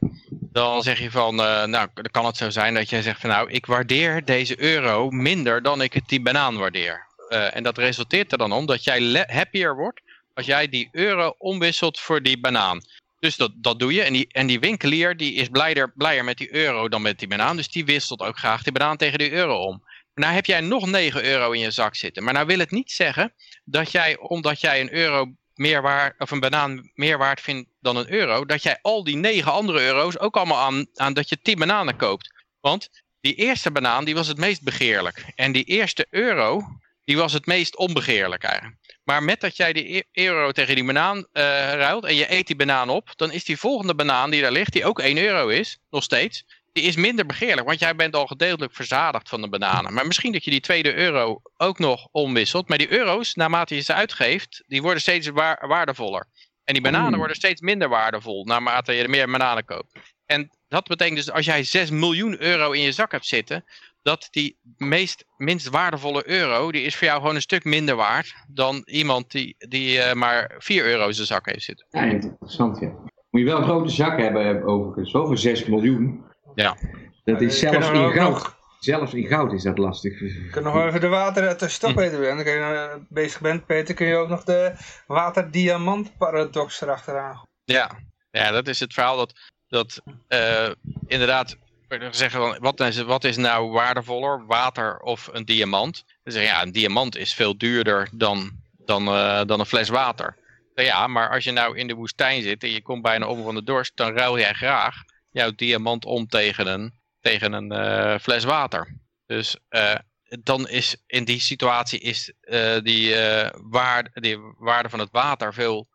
dan 0.51 0.84
zeg 0.84 0.99
je 0.99 1.11
van, 1.11 1.41
eh, 1.41 1.63
nou 1.63 1.88
dan 1.93 2.11
kan 2.11 2.26
het 2.26 2.38
zo 2.38 2.49
zijn 2.49 2.73
dat 2.73 2.89
jij 2.89 3.01
zegt 3.01 3.21
van 3.21 3.30
nou 3.30 3.49
ik 3.51 3.65
waardeer 3.65 4.26
deze 4.26 4.61
euro 4.61 5.09
minder 5.09 5.61
dan 5.61 5.81
ik 5.81 5.93
het 5.93 6.07
die 6.07 6.21
banaan 6.21 6.57
waardeer. 6.57 7.07
Eh, 7.30 7.55
en 7.55 7.63
dat 7.63 7.77
resulteert 7.77 8.31
er 8.31 8.38
dan 8.38 8.51
om 8.51 8.65
dat 8.65 8.84
jij 8.84 9.26
happier 9.27 9.76
wordt 9.76 10.01
als 10.34 10.45
jij 10.45 10.69
die 10.69 10.89
euro 10.91 11.35
omwisselt 11.38 11.99
voor 11.99 12.21
die 12.21 12.39
banaan. 12.39 12.81
Dus 13.19 13.35
dat, 13.38 13.51
dat 13.55 13.80
doe 13.80 13.93
je. 13.93 14.01
En 14.01 14.13
die, 14.13 14.27
en 14.31 14.47
die 14.47 14.59
winkelier 14.59 15.17
die 15.17 15.34
is 15.34 15.47
blijder, 15.47 15.91
blijer 15.95 16.23
met 16.23 16.38
die 16.38 16.53
euro 16.53 16.89
dan 16.89 17.01
met 17.01 17.19
die 17.19 17.27
banaan. 17.27 17.55
Dus 17.55 17.69
die 17.69 17.85
wisselt 17.85 18.21
ook 18.21 18.38
graag 18.38 18.63
die 18.63 18.71
banaan 18.71 18.97
tegen 18.97 19.17
die 19.17 19.31
euro 19.31 19.65
om. 19.65 19.84
Nou 20.15 20.34
heb 20.34 20.45
jij 20.45 20.61
nog 20.61 20.85
9 20.85 21.26
euro 21.26 21.51
in 21.51 21.59
je 21.59 21.71
zak 21.71 21.95
zitten. 21.95 22.23
Maar 22.23 22.34
nou 22.34 22.45
wil 22.45 22.59
het 22.59 22.71
niet 22.71 22.91
zeggen 22.91 23.34
dat 23.63 23.91
jij, 23.91 24.17
omdat 24.17 24.61
jij 24.61 24.81
een 24.81 24.93
euro 24.93 25.31
meer 25.55 25.81
waard, 25.81 26.19
of 26.19 26.31
een 26.31 26.39
banaan 26.39 26.91
meer 26.93 27.17
waard 27.17 27.41
vindt 27.41 27.68
dan 27.80 27.95
een 27.95 28.11
euro, 28.11 28.45
dat 28.45 28.64
jij 28.64 28.80
al 28.81 29.03
die 29.03 29.15
9 29.15 29.51
andere 29.51 29.81
euro's 29.81 30.19
ook 30.19 30.38
allemaal 30.38 30.60
aan, 30.65 30.88
aan 30.93 31.14
dat 31.14 31.30
je 31.30 31.41
10 31.41 31.60
bananen 31.60 31.95
koopt. 31.97 32.34
Want 32.60 32.89
die 33.22 33.35
eerste 33.35 33.72
banaan 33.72 34.06
die 34.06 34.15
was 34.15 34.27
het 34.27 34.38
meest 34.38 34.64
begeerlijk. 34.64 35.23
En 35.35 35.51
die 35.51 35.64
eerste 35.64 36.07
euro, 36.10 36.61
die 37.03 37.18
was 37.18 37.34
het 37.34 37.45
meest 37.45 37.77
onbegeerlijk 37.77 38.43
eigenlijk. 38.43 38.77
Maar 39.03 39.23
met 39.23 39.41
dat 39.41 39.57
jij 39.57 39.73
die 39.73 39.97
e- 39.97 40.23
euro 40.23 40.51
tegen 40.51 40.76
die 40.76 40.84
banaan 40.84 41.27
eh, 41.31 41.43
ruilt 41.73 42.06
en 42.06 42.15
je 42.15 42.34
eet 42.34 42.47
die 42.47 42.56
banaan 42.56 42.89
op, 42.89 43.11
dan 43.15 43.31
is 43.31 43.43
die 43.43 43.57
volgende 43.57 43.95
banaan 43.95 44.30
die 44.30 44.41
daar 44.41 44.51
ligt, 44.51 44.73
die 44.73 44.85
ook 44.85 44.99
1 44.99 45.18
euro 45.18 45.47
is, 45.47 45.77
nog 45.89 46.03
steeds, 46.03 46.43
die 46.73 46.84
is 46.84 46.95
minder 46.95 47.26
begeerlijk. 47.26 47.68
Want 47.68 47.80
jij 47.80 47.95
bent 47.95 48.15
al 48.15 48.27
gedeeltelijk 48.27 48.76
verzadigd 48.76 49.30
van 49.30 49.41
de 49.41 49.49
bananen. 49.49 49.93
Maar 49.93 50.07
misschien 50.07 50.31
dat 50.31 50.43
je 50.43 50.51
die 50.51 50.60
tweede 50.60 50.93
euro 50.93 51.41
ook 51.57 51.80
nog 51.80 52.07
omwisselt. 52.11 52.69
Maar 52.69 52.77
die 52.77 52.91
euro's, 52.91 53.34
naarmate 53.34 53.76
je 53.76 53.81
ze 53.81 53.93
uitgeeft, 53.93 54.64
die 54.68 54.81
worden 54.81 55.01
steeds 55.01 55.27
waar- 55.27 55.68
waardevoller. 55.68 56.27
En 56.69 56.75
die 56.75 56.83
bananen 56.83 57.17
worden 57.17 57.35
steeds 57.35 57.61
minder 57.61 57.89
waardevol, 57.89 58.45
naarmate 58.45 58.93
je 58.93 59.03
er 59.03 59.09
meer 59.09 59.31
bananen 59.31 59.65
koopt. 59.65 59.99
En 60.25 60.49
dat 60.67 60.87
betekent 60.87 61.17
dus 61.17 61.31
als 61.31 61.45
jij 61.45 61.63
6 61.63 61.89
miljoen 61.89 62.41
euro 62.41 62.71
in 62.71 62.81
je 62.81 62.91
zak 62.91 63.11
hebt 63.11 63.25
zitten, 63.25 63.63
dat 64.01 64.27
die 64.31 64.57
meest, 64.77 65.25
minst 65.37 65.69
waardevolle 65.69 66.29
euro, 66.29 66.71
die 66.71 66.81
is 66.81 66.95
voor 66.95 67.07
jou 67.07 67.19
gewoon 67.19 67.35
een 67.35 67.41
stuk 67.41 67.63
minder 67.63 67.95
waard 67.95 68.33
dan 68.47 68.81
iemand 68.85 69.31
die, 69.31 69.55
die 69.57 69.99
eh, 69.99 70.13
maar 70.15 70.55
4 70.57 70.85
euro 70.85 71.07
in 71.07 71.13
zijn 71.13 71.27
zak 71.27 71.45
heeft 71.45 71.63
zitten. 71.63 71.87
Ja, 71.89 72.01
interessant, 72.01 72.79
ja. 72.79 72.87
Moet 73.29 73.41
je 73.41 73.47
wel 73.47 73.57
een 73.57 73.63
grote 73.63 73.89
zak 73.89 74.19
hebben, 74.19 74.63
overigens. 74.63 75.13
Over 75.13 75.37
6 75.37 75.65
miljoen. 75.65 76.23
Ja. 76.55 76.77
Dat 77.23 77.41
is 77.41 77.59
zelfs 77.59 77.89
in 77.89 78.11
goud. 78.11 78.57
Zelfs 78.80 79.14
in 79.14 79.27
goud 79.27 79.53
is 79.53 79.64
dat 79.64 79.77
lastig. 79.77 80.19
Je 80.19 80.49
kunt 80.51 80.65
nog 80.65 80.85
even 80.85 81.01
de 81.01 81.07
water 81.07 81.47
uit 81.47 81.60
de 81.60 81.68
stap 81.68 81.95
Peter 81.95 82.19
bent. 82.19 82.35
Dan 82.35 82.43
kun 82.43 82.53
je 82.53 82.60
eh, 82.60 82.95
bezig 83.10 83.41
bent, 83.41 83.65
Peter, 83.65 83.95
kun 83.95 84.07
je 84.07 84.15
ook 84.15 84.30
nog 84.30 84.43
de 84.43 84.73
water-diamant 85.07 86.18
paradox 86.18 86.81
erachteraan. 86.81 87.41
Ja. 87.64 87.99
ja, 88.31 88.51
dat 88.51 88.68
is 88.68 88.80
het 88.80 88.93
verhaal 88.93 89.18
dat, 89.18 89.34
dat 89.68 90.01
eh, 90.27 90.69
inderdaad 91.07 91.57
we 91.88 92.07
zeggen 92.11 92.39
van, 92.39 92.57
wat 92.60 92.80
is, 92.80 93.01
wat 93.01 93.23
is 93.23 93.38
nou 93.38 93.72
waardevoller, 93.72 94.45
water 94.45 94.99
of 94.99 95.30
een 95.31 95.45
diamant? 95.45 96.03
Dan 96.23 96.34
zeggen 96.34 96.51
ja, 96.51 96.61
een 96.61 96.72
diamant 96.72 97.18
is 97.18 97.34
veel 97.34 97.57
duurder 97.57 98.10
dan, 98.11 98.51
dan, 98.77 99.07
eh, 99.07 99.41
dan 99.45 99.60
een 99.60 99.65
fles 99.65 99.89
water. 99.89 100.38
Ja, 100.76 101.07
maar 101.07 101.30
als 101.30 101.43
je 101.43 101.51
nou 101.51 101.77
in 101.77 101.88
de 101.88 101.93
woestijn 101.93 102.41
zit 102.41 102.64
en 102.64 102.69
je 102.69 102.81
komt 102.81 103.01
bijna 103.01 103.27
om 103.27 103.43
van 103.43 103.56
de 103.56 103.64
dorst, 103.64 103.91
dan 103.95 104.14
ruil 104.14 104.39
jij 104.39 104.53
graag 104.53 105.03
jouw 105.31 105.51
diamant 105.56 106.06
om 106.06 106.27
tegen 106.27 106.68
een, 106.68 106.98
tegen 107.21 107.53
een 107.53 107.71
eh, 107.71 108.19
fles 108.19 108.43
water. 108.43 108.97
Dus 109.25 109.57
eh, 109.69 109.95
dan 110.23 110.67
is 110.67 110.95
in 111.07 111.23
die 111.23 111.39
situatie 111.39 111.99
is 111.99 112.33
eh, 112.41 112.77
die, 112.83 113.15
waarde, 113.53 114.09
die 114.13 114.37
waarde 114.57 114.89
van 114.89 114.99
het 114.99 115.11
water 115.11 115.53
veel, 115.53 115.87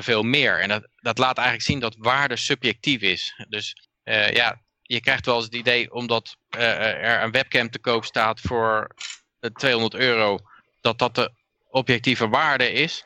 veel 0.00 0.22
meer. 0.22 0.60
En 0.60 0.68
dat, 0.68 0.88
dat 0.96 1.18
laat 1.18 1.36
eigenlijk 1.36 1.66
zien 1.66 1.80
dat 1.80 1.96
waarde 1.98 2.36
subjectief 2.36 3.00
is. 3.00 3.44
Dus 3.48 3.76
ja, 4.32 4.60
je 4.82 5.00
krijgt 5.00 5.26
wel 5.26 5.34
eens 5.34 5.44
het 5.44 5.54
idee 5.54 5.92
omdat 5.92 6.36
er 6.48 7.22
een 7.22 7.30
webcam 7.30 7.70
te 7.70 7.78
koop 7.78 8.04
staat 8.04 8.40
voor 8.40 8.94
eh, 9.42 9.50
200 9.50 9.94
euro, 9.94 10.38
dat 10.80 10.98
dat 10.98 11.14
de 11.14 11.32
objectieve 11.70 12.28
waarde 12.28 12.72
is. 12.72 13.04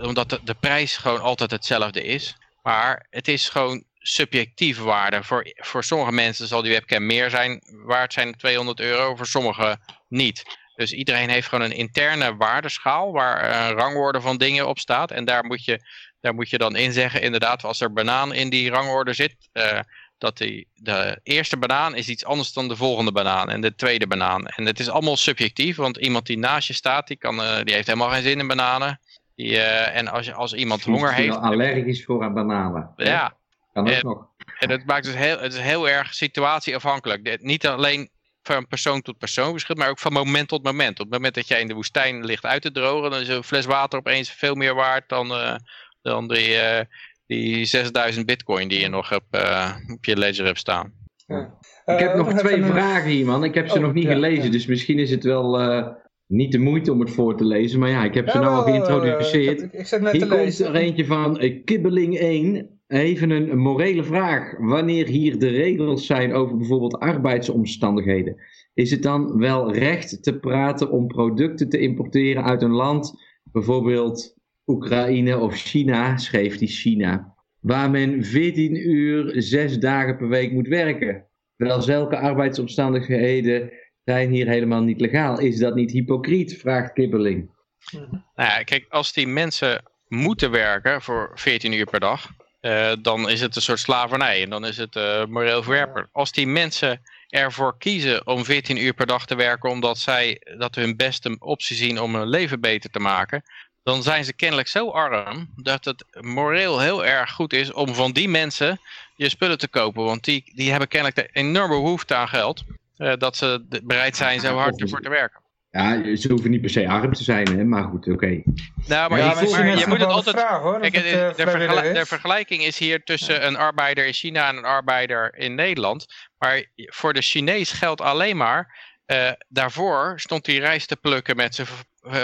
Omdat 0.00 0.30
de, 0.30 0.40
de 0.44 0.54
prijs 0.54 0.96
gewoon 0.96 1.20
altijd 1.20 1.50
hetzelfde 1.50 2.02
is. 2.02 2.36
Maar 2.62 3.06
het 3.10 3.28
is 3.28 3.48
gewoon 3.48 3.84
subjectieve 4.06 4.82
waarde. 4.82 5.22
Voor, 5.22 5.52
voor 5.54 5.84
sommige 5.84 6.12
mensen 6.12 6.46
zal 6.46 6.62
die 6.62 6.72
webcam 6.72 7.06
meer 7.06 7.30
zijn, 7.30 7.62
waard 7.84 8.12
zijn 8.12 8.26
dan 8.26 8.36
200 8.36 8.80
euro, 8.80 9.16
voor 9.16 9.26
sommigen 9.26 9.80
niet. 10.08 10.42
Dus 10.74 10.92
iedereen 10.92 11.28
heeft 11.28 11.48
gewoon 11.48 11.64
een 11.64 11.76
interne 11.76 12.36
waardeschaal 12.36 13.12
waar 13.12 13.68
een 13.68 13.76
rangorde 13.76 14.20
van 14.20 14.36
dingen 14.36 14.68
op 14.68 14.78
staat. 14.78 15.10
En 15.10 15.24
daar 15.24 15.44
moet 15.44 15.64
je, 15.64 15.80
daar 16.20 16.34
moet 16.34 16.50
je 16.50 16.58
dan 16.58 16.76
in 16.76 16.92
zeggen, 16.92 17.22
inderdaad, 17.22 17.64
als 17.64 17.80
er 17.80 17.92
banaan 17.92 18.34
in 18.34 18.50
die 18.50 18.70
rangorde 18.70 19.12
zit, 19.12 19.36
uh, 19.52 19.80
dat 20.18 20.38
die, 20.38 20.68
de 20.74 21.20
eerste 21.22 21.56
banaan 21.56 21.94
is 21.94 22.08
iets 22.08 22.24
anders 22.24 22.52
dan 22.52 22.68
de 22.68 22.76
volgende 22.76 23.12
banaan 23.12 23.50
en 23.50 23.60
de 23.60 23.74
tweede 23.74 24.06
banaan. 24.06 24.46
En 24.46 24.66
het 24.66 24.80
is 24.80 24.88
allemaal 24.88 25.16
subjectief, 25.16 25.76
want 25.76 25.96
iemand 25.96 26.26
die 26.26 26.38
naast 26.38 26.68
je 26.68 26.74
staat, 26.74 27.06
die, 27.06 27.16
kan, 27.16 27.40
uh, 27.40 27.60
die 27.62 27.74
heeft 27.74 27.86
helemaal 27.86 28.10
geen 28.10 28.22
zin 28.22 28.38
in 28.38 28.46
bananen. 28.46 29.00
Die, 29.34 29.50
uh, 29.50 29.96
en 29.96 30.08
als, 30.08 30.32
als 30.32 30.54
iemand 30.54 30.84
honger 30.84 31.14
heeft... 31.14 31.36
allergisch 31.36 32.04
voor 32.04 32.22
aan 32.24 32.34
bananen. 32.34 32.92
Ja. 32.96 33.36
Kan 33.74 33.88
ook 33.88 34.02
nog. 34.02 34.26
En 34.58 34.70
het 34.70 34.86
maakt 34.86 35.04
dus 35.04 35.14
heel, 35.14 35.38
het 35.38 35.52
is 35.52 35.58
heel 35.58 35.88
erg 35.88 36.14
situatieafhankelijk. 36.14 37.42
Niet 37.42 37.66
alleen 37.66 38.10
van 38.42 38.66
persoon 38.66 39.02
tot 39.02 39.18
persoon 39.18 39.50
verschilt, 39.50 39.78
maar 39.78 39.90
ook 39.90 39.98
van 39.98 40.12
moment 40.12 40.48
tot 40.48 40.62
moment. 40.62 41.00
Op 41.00 41.06
het 41.06 41.14
moment 41.14 41.34
dat 41.34 41.48
jij 41.48 41.60
in 41.60 41.68
de 41.68 41.74
woestijn 41.74 42.24
ligt 42.24 42.44
uit 42.44 42.62
te 42.62 42.72
drogen, 42.72 43.10
dan 43.10 43.20
is 43.20 43.28
een 43.28 43.44
fles 43.44 43.66
water 43.66 43.98
opeens 43.98 44.30
veel 44.30 44.54
meer 44.54 44.74
waard 44.74 45.08
dan, 45.08 45.30
uh, 45.30 45.54
dan 46.02 46.28
die, 46.28 46.48
uh, 46.48 46.80
die 47.26 47.64
6000 47.64 48.26
bitcoin 48.26 48.68
die 48.68 48.80
je 48.80 48.88
nog 48.88 49.14
op, 49.14 49.24
uh, 49.30 49.76
op 49.92 50.04
je 50.04 50.16
ledger 50.16 50.44
hebt 50.44 50.58
staan. 50.58 50.92
Ja. 51.26 51.58
Ik 51.84 51.98
heb 51.98 52.14
nog 52.14 52.32
twee 52.32 52.56
een... 52.56 52.64
vragen 52.64 53.10
hier, 53.10 53.26
man. 53.26 53.44
Ik 53.44 53.54
heb 53.54 53.68
ze 53.68 53.76
oh, 53.76 53.80
nog 53.80 53.92
niet 53.92 54.04
ja, 54.04 54.12
gelezen, 54.12 54.44
ja. 54.44 54.50
dus 54.50 54.66
misschien 54.66 54.98
is 54.98 55.10
het 55.10 55.24
wel 55.24 55.60
uh, 55.60 55.86
niet 56.26 56.52
de 56.52 56.58
moeite 56.58 56.92
om 56.92 57.00
het 57.00 57.10
voor 57.10 57.36
te 57.36 57.44
lezen. 57.44 57.78
Maar 57.80 57.90
ja, 57.90 58.04
ik 58.04 58.14
heb 58.14 58.28
ze 58.28 58.38
nou 58.38 58.54
al 58.54 58.62
geïntroduceerd. 58.62 59.62
Ik, 59.62 59.72
ik 59.72 59.86
zet 59.86 60.00
net 60.00 60.12
hier 60.12 60.20
te 60.20 60.28
komt 60.28 60.58
er 60.58 60.74
eentje 60.74 61.06
van 61.06 61.42
uh, 61.42 61.64
Kibbeling 61.64 62.18
1. 62.18 62.73
Even 62.86 63.30
een, 63.30 63.58
morele 63.58 64.04
vraag. 64.04 64.58
Wanneer 64.58 65.06
hier 65.06 65.38
de 65.38 65.48
regels 65.48 66.06
zijn 66.06 66.32
over 66.32 66.56
bijvoorbeeld 66.56 66.98
arbeidsomstandigheden, 66.98 68.36
is 68.74 68.90
het 68.90 69.02
dan 69.02 69.38
wel 69.38 69.74
recht 69.74 70.22
te 70.22 70.38
praten 70.38 70.90
om 70.90 71.06
producten 71.06 71.68
te 71.68 71.78
importeren 71.78 72.44
uit 72.44 72.62
een 72.62 72.70
land, 72.70 73.22
bijvoorbeeld 73.52 74.36
Oekraïne 74.66 75.38
of 75.38 75.54
China, 75.54 76.16
schreef 76.16 76.58
die 76.58 76.68
China, 76.68 77.34
waar 77.60 77.90
men 77.90 78.24
14 78.24 78.90
uur, 78.90 79.32
6 79.36 79.78
dagen 79.78 80.16
per 80.16 80.28
week 80.28 80.52
moet 80.52 80.68
werken? 80.68 81.26
Terwijl 81.56 81.82
zulke 81.82 82.18
arbeidsomstandigheden 82.18 83.72
zijn 84.04 84.30
hier 84.30 84.48
helemaal 84.48 84.82
niet 84.82 85.00
legaal. 85.00 85.40
Is 85.40 85.58
dat 85.58 85.74
niet 85.74 85.90
hypocriet? 85.90 86.56
vraagt 86.56 86.92
Kibbeling. 86.92 87.50
Nou 87.92 88.12
ja, 88.34 88.62
kijk, 88.62 88.86
als 88.88 89.12
die 89.12 89.26
mensen 89.26 89.82
moeten 90.08 90.50
werken 90.50 91.02
voor 91.02 91.30
14 91.34 91.72
uur 91.72 91.86
per 91.90 92.00
dag, 92.00 92.30
uh, 92.64 92.92
dan 92.98 93.28
is 93.28 93.40
het 93.40 93.56
een 93.56 93.62
soort 93.62 93.78
slavernij 93.78 94.42
en 94.42 94.50
dan 94.50 94.66
is 94.66 94.76
het 94.76 94.96
uh, 94.96 95.24
moreel 95.24 95.62
verwerper. 95.62 96.08
Als 96.12 96.32
die 96.32 96.46
mensen 96.46 97.02
ervoor 97.28 97.78
kiezen 97.78 98.26
om 98.26 98.44
14 98.44 98.82
uur 98.82 98.94
per 98.94 99.06
dag 99.06 99.26
te 99.26 99.34
werken 99.34 99.70
omdat 99.70 99.98
zij 99.98 100.40
dat 100.58 100.74
hun 100.74 100.96
beste 100.96 101.36
optie 101.38 101.76
zien 101.76 102.00
om 102.00 102.14
hun 102.14 102.28
leven 102.28 102.60
beter 102.60 102.90
te 102.90 102.98
maken, 102.98 103.42
dan 103.82 104.02
zijn 104.02 104.24
ze 104.24 104.32
kennelijk 104.32 104.68
zo 104.68 104.90
arm 104.90 105.48
dat 105.56 105.84
het 105.84 106.04
moreel 106.20 106.80
heel 106.80 107.04
erg 107.04 107.32
goed 107.32 107.52
is 107.52 107.72
om 107.72 107.94
van 107.94 108.12
die 108.12 108.28
mensen 108.28 108.80
je 109.16 109.28
spullen 109.28 109.58
te 109.58 109.68
kopen. 109.68 110.04
Want 110.04 110.24
die, 110.24 110.52
die 110.54 110.70
hebben 110.70 110.88
kennelijk 110.88 111.16
de 111.16 111.40
enorme 111.40 111.74
behoefte 111.74 112.14
aan 112.14 112.28
geld, 112.28 112.62
uh, 112.98 113.12
dat 113.18 113.36
ze 113.36 113.80
bereid 113.82 114.16
zijn 114.16 114.40
zo 114.40 114.56
hard 114.56 114.80
ervoor 114.80 115.00
te 115.00 115.08
werken. 115.08 115.43
Ja, 115.74 116.16
ze 116.16 116.28
hoeven 116.30 116.50
niet 116.50 116.60
per 116.60 116.70
se 116.70 116.88
arm 116.88 117.12
te 117.12 117.22
zijn, 117.24 117.46
hè? 117.58 117.64
maar 117.64 117.82
goed, 117.82 118.08
oké. 118.08 118.42
Nou, 118.86 119.10
maar, 119.10 119.18
Ja, 119.18 119.40
je, 119.40 119.50
maar 119.50 119.64
maar 119.64 119.78
je 119.78 119.86
moet 119.86 120.00
het 120.00 120.08
altijd... 120.08 120.36
vraag, 120.36 120.60
hoor, 120.60 120.80
Kijk, 120.80 120.94
het, 120.94 121.04
eh, 121.04 121.12
de, 121.12 121.50
vergel- 121.50 122.06
vergelijking 122.06 122.62
is 122.62 122.78
hier 122.78 123.02
tussen 123.04 123.46
een 123.46 123.56
arbeider 123.56 124.06
in 124.06 124.12
China 124.12 124.48
en 124.48 124.56
een 124.56 124.64
arbeider 124.64 125.34
in 125.36 125.54
Nederland. 125.54 126.06
Maar 126.38 126.64
voor 126.74 127.12
de 127.12 127.22
Chinees 127.22 127.70
geldt 127.72 128.00
alleen 128.00 128.36
maar... 128.36 128.92
eh, 129.04 129.30
daarvoor 129.48 130.12
stond 130.20 130.46
hij 130.46 130.56
rijst 130.56 130.88
te 130.88 130.96
plukken 130.96 131.36
met 131.36 131.54
zijn 131.54 131.68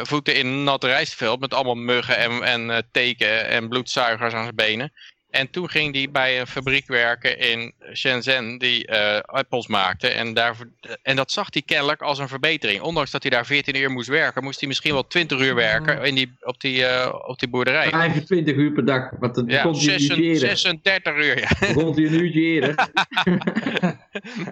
voeten 0.07 0.35
in 0.35 0.47
een 0.47 0.65
nat 0.65 0.85
rijstveld... 0.85 1.41
met 1.41 1.55
allemaal 1.55 1.75
muggen 1.75 2.17
en, 2.17 2.43
en 2.43 2.71
eh, 2.71 2.79
teken 2.91 3.47
en 3.49 3.69
bloedzuigers 3.69 4.35
aan 4.35 4.43
zijn 4.43 4.55
benen. 4.55 4.93
En 5.31 5.51
toen 5.51 5.69
ging 5.71 5.95
hij 5.95 6.09
bij 6.11 6.41
een 6.41 6.47
fabriek 6.47 6.87
werken 6.87 7.39
in 7.39 7.75
Shenzhen 7.95 8.59
die 8.59 8.87
eh, 8.87 9.21
appels 9.21 9.67
maakte. 9.67 10.09
En, 10.09 10.35
daarvoor, 10.35 10.67
en 11.03 11.17
dat 11.17 11.31
zag 11.31 11.47
hij 11.51 11.63
kennelijk 11.63 12.03
als 12.03 12.19
een 12.19 12.29
verbetering. 12.29 12.81
Ondanks 12.81 13.11
dat 13.11 13.23
hij 13.23 13.31
daar 13.31 13.47
14 13.47 13.77
uur 13.77 13.91
moest 13.91 14.09
werken, 14.09 14.43
moest 14.43 14.59
hij 14.61 14.69
misschien 14.69 14.93
wel 14.93 15.07
20 15.07 15.41
uur 15.41 15.55
werken 15.55 16.03
in 16.03 16.15
die, 16.15 16.37
op, 16.41 16.61
die, 16.61 16.87
eh, 16.87 17.15
op 17.27 17.39
die 17.39 17.49
boerderij. 17.49 17.89
25 17.91 18.55
uur 18.55 18.73
per 18.73 18.85
dag, 18.85 19.11
want 19.19 19.35
dan 19.35 19.47
Ja, 19.47 19.63
hij 19.63 19.67
uurtje 19.67 19.99
36 19.99 20.25
eerder. 20.25 20.57
36 20.57 21.15
uur. 21.17 21.39
Ja. 21.39 21.73
Komt 21.73 21.97
hij 21.97 22.05
een 22.07 22.13
uurtje 22.13 22.41
eerder. 22.41 22.89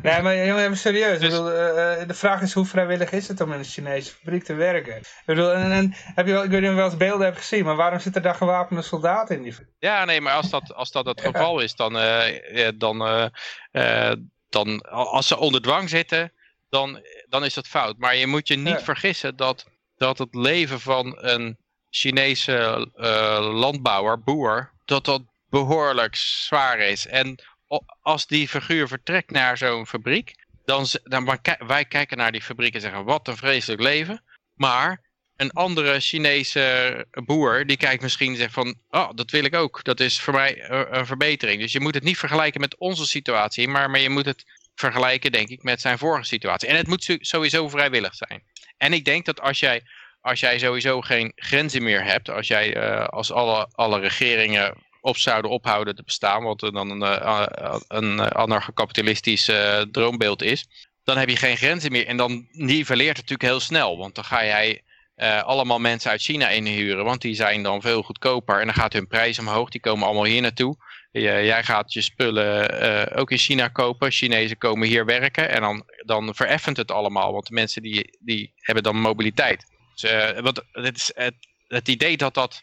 Nee, 0.02 0.22
maar 0.22 0.46
jongen, 0.46 0.64
even 0.64 0.76
serieus. 0.76 1.14
Ik 1.14 1.20
Dus- 1.20 1.30
bedoel, 1.30 1.52
eh, 1.52 2.06
de 2.06 2.14
vraag 2.14 2.40
is 2.42 2.52
hoe 2.52 2.64
vrijwillig 2.64 3.10
is 3.12 3.28
het 3.28 3.40
om 3.40 3.52
in 3.52 3.58
een 3.58 3.64
Chinese 3.64 4.12
fabriek 4.12 4.44
te 4.44 4.54
werken? 4.54 4.96
Ik 4.96 5.22
bedoel, 5.26 5.52
en, 5.52 5.72
en, 5.72 5.94
heb 6.14 6.26
je 6.26 6.32
wel, 6.32 6.44
ik 6.44 6.50
weet 6.50 6.60
niet 6.60 6.68
of 6.68 6.74
je 6.74 6.80
wel 6.80 6.90
eens 6.90 6.98
beelden 6.98 7.26
hebt 7.26 7.38
gezien, 7.38 7.64
maar 7.64 7.76
waarom 7.76 7.98
zitten 7.98 8.22
daar 8.22 8.34
gewapende 8.34 8.82
soldaten 8.82 9.36
in 9.36 9.42
die 9.42 9.52
fabriek? 9.52 9.72
Ja, 9.78 10.04
nee, 10.04 10.20
maar 10.20 10.32
als 10.32 10.50
dat, 10.50 10.67
als 10.74 10.90
dat 10.90 11.06
het 11.06 11.20
geval 11.20 11.60
is, 11.60 11.74
dan, 11.74 11.98
eh, 11.98 12.68
dan, 12.74 13.06
eh, 13.06 13.26
eh, 14.10 14.16
dan 14.48 14.80
als 14.90 15.26
ze 15.26 15.36
onder 15.36 15.62
dwang 15.62 15.88
zitten, 15.88 16.32
dan, 16.70 17.02
dan 17.28 17.44
is 17.44 17.54
dat 17.54 17.66
fout. 17.66 17.98
Maar 17.98 18.16
je 18.16 18.26
moet 18.26 18.48
je 18.48 18.56
niet 18.56 18.82
vergissen 18.82 19.36
dat, 19.36 19.66
dat 19.96 20.18
het 20.18 20.34
leven 20.34 20.80
van 20.80 21.18
een 21.20 21.56
Chinese 21.90 22.88
landbouwer, 23.52 24.20
boer, 24.20 24.72
dat 24.84 25.04
dat 25.04 25.22
behoorlijk 25.50 26.16
zwaar 26.16 26.78
is. 26.78 27.06
En 27.06 27.42
als 28.02 28.26
die 28.26 28.48
figuur 28.48 28.88
vertrekt 28.88 29.30
naar 29.30 29.56
zo'n 29.56 29.86
fabriek, 29.86 30.46
dan, 30.64 30.86
dan 31.02 31.38
wij 31.66 31.84
kijken 31.84 32.16
naar 32.16 32.32
die 32.32 32.42
fabriek 32.42 32.74
en 32.74 32.80
zeggen, 32.80 33.04
wat 33.04 33.28
een 33.28 33.36
vreselijk 33.36 33.80
leven. 33.80 34.22
Maar 34.54 35.07
een 35.38 35.52
andere 35.52 36.00
Chinese 36.00 37.06
boer, 37.10 37.66
die 37.66 37.76
kijkt 37.76 38.02
misschien 38.02 38.30
en 38.30 38.36
zegt 38.36 38.52
van, 38.52 38.74
oh, 38.90 39.10
dat 39.14 39.30
wil 39.30 39.44
ik 39.44 39.54
ook. 39.54 39.84
Dat 39.84 40.00
is 40.00 40.20
voor 40.20 40.34
mij 40.34 40.60
eh, 40.60 40.80
een 40.90 41.06
verbetering. 41.06 41.60
Dus 41.60 41.72
je 41.72 41.80
moet 41.80 41.94
het 41.94 42.02
niet 42.02 42.18
vergelijken 42.18 42.60
met 42.60 42.78
onze 42.78 43.06
situatie, 43.06 43.68
maar, 43.68 43.90
maar 43.90 44.00
je 44.00 44.10
moet 44.10 44.26
het 44.26 44.44
vergelijken, 44.74 45.32
denk 45.32 45.48
ik, 45.48 45.62
met 45.62 45.80
zijn 45.80 45.98
vorige 45.98 46.24
situatie. 46.24 46.68
En 46.68 46.76
het 46.76 46.86
moet 46.86 47.16
sowieso 47.20 47.68
vrijwillig 47.68 48.14
zijn. 48.14 48.42
En 48.76 48.92
ik 48.92 49.04
denk 49.04 49.24
dat 49.24 49.40
als 49.40 49.60
jij, 49.60 49.82
als 50.20 50.40
jij 50.40 50.58
sowieso 50.58 51.00
geen 51.00 51.32
grenzen 51.36 51.82
meer 51.82 52.04
hebt, 52.04 52.30
als 52.30 52.46
jij 52.46 52.74
eh, 52.74 53.06
als 53.06 53.32
alle, 53.32 53.68
alle 53.72 54.00
regeringen 54.00 54.74
op 55.00 55.16
zouden 55.16 55.50
ophouden 55.50 55.94
te 55.94 56.02
bestaan, 56.02 56.42
wat 56.42 56.60
dan 56.60 56.90
een, 56.90 57.02
eh, 57.02 57.76
een 57.88 58.20
anarcho-kapitalistisch 58.20 59.50
droombeeld 59.90 60.42
is, 60.42 60.66
dan 61.04 61.16
heb 61.16 61.28
je 61.28 61.36
geen 61.36 61.56
grenzen 61.56 61.92
meer. 61.92 62.06
En 62.06 62.16
dan 62.16 62.48
niveleert 62.50 63.16
het 63.16 63.28
natuurlijk 63.28 63.50
heel 63.50 63.60
snel, 63.60 63.98
want 63.98 64.14
dan 64.14 64.24
ga 64.24 64.44
jij 64.44 64.82
eh, 65.18 65.42
allemaal 65.42 65.78
mensen 65.78 66.10
uit 66.10 66.22
China 66.22 66.48
inhuren, 66.48 67.04
want 67.04 67.20
die 67.20 67.34
zijn 67.34 67.62
dan 67.62 67.80
veel 67.80 68.02
goedkoper 68.02 68.60
en 68.60 68.64
dan 68.66 68.74
gaat 68.74 68.92
hun 68.92 69.06
prijs 69.06 69.38
omhoog, 69.38 69.68
die 69.70 69.80
komen 69.80 70.06
allemaal 70.06 70.24
hier 70.24 70.40
naartoe. 70.42 70.76
Je- 71.10 71.20
jij 71.22 71.62
gaat 71.64 71.92
je 71.92 72.00
spullen 72.00 72.80
eh, 72.80 73.18
ook 73.20 73.30
in 73.30 73.38
China 73.38 73.68
kopen, 73.68 74.10
Chinezen 74.10 74.58
komen 74.58 74.88
hier 74.88 75.04
werken 75.04 75.48
en 75.50 75.60
dan, 75.60 75.84
dan 76.04 76.34
vereffent 76.34 76.76
het 76.76 76.90
allemaal, 76.90 77.32
want 77.32 77.46
de 77.46 77.54
mensen 77.54 77.82
die, 77.82 78.18
die 78.20 78.52
hebben 78.56 78.82
dan 78.82 79.00
mobiliteit. 79.00 79.64
Dus, 79.94 80.10
eh, 80.10 80.40
wat, 80.40 80.64
het, 80.72 81.12
het, 81.14 81.34
het 81.68 81.88
idee 81.88 82.16
dat 82.16 82.34
dat, 82.34 82.62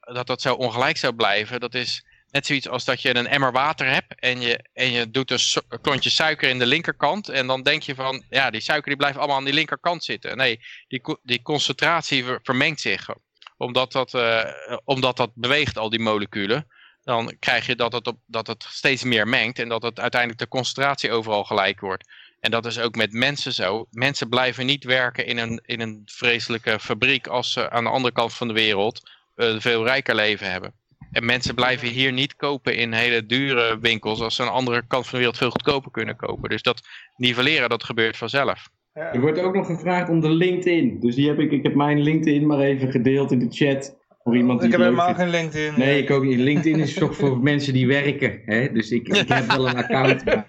dat 0.00 0.26
dat 0.26 0.40
zo 0.42 0.54
ongelijk 0.54 0.96
zou 0.96 1.14
blijven, 1.14 1.60
dat 1.60 1.74
is 1.74 2.04
net 2.34 2.46
zoiets 2.46 2.68
als 2.68 2.84
dat 2.84 3.02
je 3.02 3.16
een 3.16 3.26
emmer 3.26 3.52
water 3.52 3.86
hebt 3.86 4.20
en 4.20 4.40
je, 4.40 4.68
en 4.72 4.90
je 4.90 5.10
doet 5.10 5.30
een, 5.30 5.80
klontje 5.80 6.10
suiker 6.10 6.48
in 6.48 6.58
de 6.58 6.66
linkerkant 6.66 7.28
en 7.28 7.46
dan 7.46 7.62
denk 7.62 7.82
je 7.82 7.94
van, 7.94 8.24
ja 8.30 8.50
die 8.50 8.60
suiker 8.60 8.88
die 8.88 8.96
blijft 8.96 9.18
allemaal 9.18 9.36
aan 9.36 9.44
die 9.44 9.54
linkerkant 9.54 10.04
zitten. 10.04 10.36
Nee, 10.36 10.60
die, 10.88 11.02
die 11.22 11.42
concentratie 11.42 12.24
ver- 12.24 12.40
vermengt 12.42 12.80
zich. 12.80 13.08
Omdat 13.56 13.92
dat, 13.92 14.14
eh, 14.14 14.44
omdat 14.84 15.16
dat 15.16 15.30
beweegt, 15.34 15.78
al 15.78 15.90
die 15.90 16.00
moleculen. 16.00 16.66
Dan 17.02 17.36
krijg 17.38 17.66
je 17.66 17.76
dat 17.76 17.92
het, 17.92 18.06
op, 18.06 18.18
dat 18.26 18.46
het 18.46 18.66
steeds 18.68 19.02
meer 19.02 19.28
mengt. 19.28 19.58
En 19.58 19.68
dat 19.68 19.82
het 19.82 20.00
uiteindelijk 20.00 20.40
de 20.40 20.48
concentratie 20.48 21.12
overal 21.12 21.44
gelijk 21.44 21.80
wordt. 21.80 22.12
En 22.40 22.50
dat 22.50 22.66
is 22.66 22.78
ook 22.78 22.94
met 22.94 23.12
mensen 23.12 23.52
zo. 23.52 23.86
Mensen 23.90 24.28
blijven 24.28 24.66
niet 24.66 24.84
werken 24.84 25.26
in 25.26 25.38
een, 25.38 25.60
in 25.64 25.80
een 25.80 26.02
vreselijke 26.04 26.80
fabriek 26.80 27.26
als 27.26 27.52
ze 27.52 27.70
aan 27.70 27.84
de 27.84 27.90
andere 27.90 28.14
kant 28.14 28.34
van 28.34 28.48
de 28.48 28.54
wereld 28.54 29.10
een 29.34 29.60
veel 29.60 29.84
rijker 29.84 30.14
leven 30.14 30.50
hebben. 30.50 30.74
En 31.14 31.24
mensen 31.24 31.54
blijven 31.54 31.88
hier 31.88 32.12
niet 32.12 32.36
kopen 32.36 32.76
in 32.76 32.92
hele 32.92 33.26
dure 33.26 33.78
winkels 33.80 34.20
als 34.20 34.34
ze 34.34 34.42
aan 34.42 34.48
de 34.48 34.54
andere 34.54 34.82
kant 34.86 35.04
van 35.04 35.12
de 35.12 35.18
wereld 35.18 35.38
veel 35.38 35.50
goedkoper 35.50 35.90
kunnen 35.90 36.16
kopen. 36.16 36.48
Dus 36.48 36.62
dat 36.62 36.80
nivelleren, 37.16 37.68
dat 37.68 37.84
gebeurt 37.84 38.16
vanzelf. 38.16 38.68
Er 38.92 39.20
wordt 39.20 39.38
ook 39.38 39.54
nog 39.54 39.66
gevraagd 39.66 40.08
om 40.08 40.20
de 40.20 40.28
LinkedIn. 40.28 41.00
Dus 41.00 41.14
die 41.14 41.28
heb 41.28 41.38
ik, 41.38 41.50
ik 41.50 41.62
heb 41.62 41.74
mijn 41.74 42.00
LinkedIn 42.00 42.46
maar 42.46 42.58
even 42.58 42.90
gedeeld 42.90 43.32
in 43.32 43.38
de 43.38 43.46
chat. 43.50 43.96
Voor 44.24 44.36
iemand 44.36 44.60
die 44.60 44.68
ik 44.68 44.76
heb 44.76 44.84
helemaal 44.84 45.14
geen 45.14 45.28
LinkedIn. 45.28 45.74
Nee, 45.76 46.02
ik 46.02 46.10
ook 46.10 46.24
niet. 46.24 46.38
LinkedIn 46.38 46.80
is 46.80 46.94
toch 46.94 47.16
voor 47.16 47.38
mensen 47.50 47.72
die 47.72 47.86
werken. 47.86 48.42
Hè? 48.44 48.72
Dus 48.72 48.90
ik, 48.90 49.08
ik 49.08 49.28
heb 49.28 49.46
wel 49.46 49.68
een 49.68 49.76
account. 49.76 50.24
maar 50.24 50.46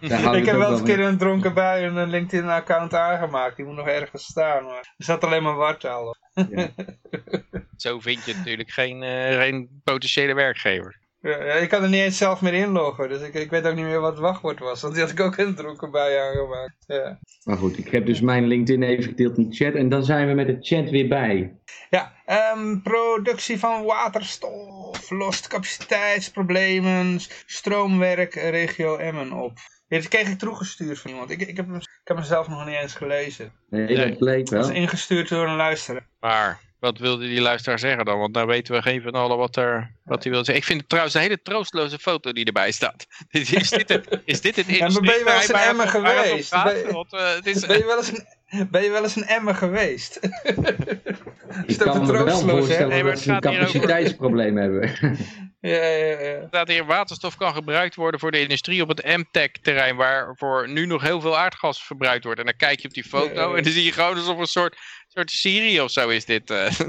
daar 0.00 0.22
hou 0.22 0.36
ik 0.36 0.46
heb 0.46 0.56
wel 0.56 0.70
eens 0.70 0.80
een 0.80 0.86
keer 0.86 1.00
een 1.00 1.18
dronken 1.18 1.54
bui 1.54 1.84
een 1.84 2.10
LinkedIn-account 2.10 2.94
aangemaakt. 2.94 3.56
Die 3.56 3.64
moet 3.64 3.76
nog 3.76 3.86
ergens 3.86 4.24
staan. 4.24 4.64
Maar 4.64 4.94
er 4.96 5.04
staat 5.04 5.24
alleen 5.24 5.42
maar 5.42 5.56
wartaal 5.56 6.08
op. 6.08 6.16
Zo 7.76 8.00
vind 8.00 8.24
je 8.24 8.34
natuurlijk 8.34 8.70
geen, 8.70 9.02
eh, 9.02 9.38
geen 9.38 9.80
potentiële 9.84 10.34
werkgever. 10.34 11.02
Ja, 11.20 11.36
ik 11.36 11.68
kan 11.68 11.82
er 11.82 11.88
niet 11.88 12.00
eens 12.00 12.18
zelf 12.18 12.40
meer 12.40 12.54
inloggen. 12.54 13.08
Dus 13.08 13.20
ik, 13.20 13.34
ik 13.34 13.50
weet 13.50 13.66
ook 13.66 13.74
niet 13.74 13.84
meer 13.84 14.00
wat 14.00 14.12
het 14.12 14.20
wachtwoord 14.20 14.58
was. 14.58 14.82
Want 14.82 14.94
die 14.94 15.02
had 15.02 15.12
ik 15.12 15.20
ook 15.20 15.36
in 15.36 15.46
een 15.46 15.54
dronken 15.54 15.90
bui 15.90 16.16
aangemaakt. 16.16 16.84
Ja. 16.86 17.18
Maar 17.44 17.56
goed, 17.56 17.78
ik 17.78 17.88
heb 17.88 18.06
dus 18.06 18.20
mijn 18.20 18.46
LinkedIn 18.46 18.82
even 18.82 19.04
gedeeld 19.04 19.38
in 19.38 19.48
de 19.48 19.56
chat. 19.56 19.74
En 19.74 19.88
dan 19.88 20.04
zijn 20.04 20.28
we 20.28 20.34
met 20.34 20.46
de 20.46 20.56
chat 20.60 20.90
weer 20.90 21.08
bij. 21.08 21.58
Ja, 21.94 22.12
ehm, 22.26 22.80
productie 22.82 23.58
van 23.58 23.84
waterstof 23.84 25.10
lost 25.10 25.46
capaciteitsproblemen, 25.46 27.20
stroomwerk, 27.46 28.34
regio 28.34 28.96
Emmen 28.96 29.32
op. 29.32 29.58
Ja, 29.88 29.98
dit 29.98 30.08
kreeg 30.08 30.28
ik 30.28 30.38
teruggestuurd 30.38 30.98
van 30.98 31.10
iemand. 31.10 31.30
Ik, 31.30 31.40
ik, 31.40 31.56
heb, 31.56 31.66
hem, 31.66 31.76
ik 31.76 31.88
heb 32.04 32.16
hem 32.16 32.26
zelf 32.26 32.48
nog 32.48 32.66
niet 32.66 32.74
eens 32.76 32.94
gelezen. 32.94 33.52
Nee, 33.70 33.86
Nee. 33.86 33.96
dat 34.08 34.18
bleek 34.18 34.46
Dat 34.50 34.50
wel. 34.50 34.60
is 34.70 34.76
ingestuurd 34.76 35.28
door 35.28 35.46
een 35.46 35.56
luisteraar. 35.56 36.06
Maar 36.20 36.60
wat 36.84 36.98
wilde 36.98 37.26
die 37.26 37.40
luisteraar 37.40 37.78
zeggen 37.78 38.04
dan? 38.04 38.18
Want 38.18 38.34
nou 38.34 38.46
weten 38.46 38.74
we 38.74 38.82
geen 38.82 39.02
van 39.02 39.12
allen 39.12 39.36
wat, 39.36 39.56
er, 39.56 39.90
wat 40.02 40.22
hij 40.22 40.32
wil 40.32 40.44
zeggen. 40.44 40.56
Ik 40.62 40.64
vind 40.64 40.78
het 40.80 40.88
trouwens 40.88 41.14
een 41.16 41.22
hele 41.22 41.42
troostloze 41.42 41.98
foto 41.98 42.32
die 42.32 42.44
erbij 42.44 42.72
staat. 42.72 43.06
Is 43.30 43.48
dit 43.70 43.88
het, 43.88 44.20
is 44.24 44.40
dit 44.40 44.56
het 44.56 44.66
maar 44.78 44.78
ben 45.00 45.18
je 45.18 45.24
wel 45.24 45.34
eens 45.34 45.46
hij 45.46 45.70
over 45.72 45.88
geweest? 45.88 46.50
praat? 46.50 46.64
Ben 46.64 46.76
je- 46.76 46.92
Want, 46.92 47.12
eh, 47.12 47.30
is, 47.42 47.66
Ben 47.66 47.78
je 47.78 47.84
wel 47.84 47.96
eens 47.96 48.12
een, 48.48 48.68
ben 48.70 48.82
je 48.82 48.90
wel 48.90 49.02
eens 49.02 49.16
een 49.16 49.24
Emmen 49.26 49.54
geweest? 49.56 50.16
Ik 50.16 50.24
is 51.66 51.78
dat 51.78 51.88
kan 51.88 52.06
me 52.06 52.12
wel 52.12 52.24
troosteloos, 52.24 52.40
hè? 52.40 52.56
voorstellen 52.56 52.88
Nee, 52.88 53.02
maar 53.02 53.12
dat 53.12 53.20
ze 53.20 53.28
een 53.28 53.34
gaat 53.34 53.44
hier 53.52 53.60
over- 53.60 53.72
capaciteitsprobleem 53.72 54.56
hebben. 54.56 54.90
Ja, 55.60 55.84
ja, 55.84 56.20
ja. 56.20 56.46
Dat 56.50 56.68
hier 56.68 56.84
waterstof 56.84 57.36
kan 57.36 57.54
gebruikt 57.54 57.94
worden 57.94 58.20
voor 58.20 58.30
de 58.30 58.40
industrie 58.40 58.82
op 58.82 58.88
het 58.88 59.04
MTech-terrein, 59.04 59.96
waarvoor 59.96 60.68
nu 60.68 60.86
nog 60.86 61.02
heel 61.02 61.20
veel 61.20 61.38
aardgas 61.38 61.84
verbruikt 61.84 62.24
wordt. 62.24 62.38
En 62.40 62.44
dan 62.46 62.56
kijk 62.56 62.80
je 62.80 62.88
op 62.88 62.94
die 62.94 63.04
foto 63.04 63.34
Ja, 63.34 63.48
ja. 63.48 63.54
en 63.56 63.62
dan 63.62 63.72
zie 63.72 63.84
je 63.84 63.92
gewoon 63.92 64.16
alsof 64.16 64.38
een 64.38 64.46
soort, 64.46 64.76
soort 65.14 65.30
Syrië 65.30 65.80
of 65.80 65.90
zo 65.90 66.08
is 66.08 66.24
dit. 66.24 66.50
eh. 66.50 66.70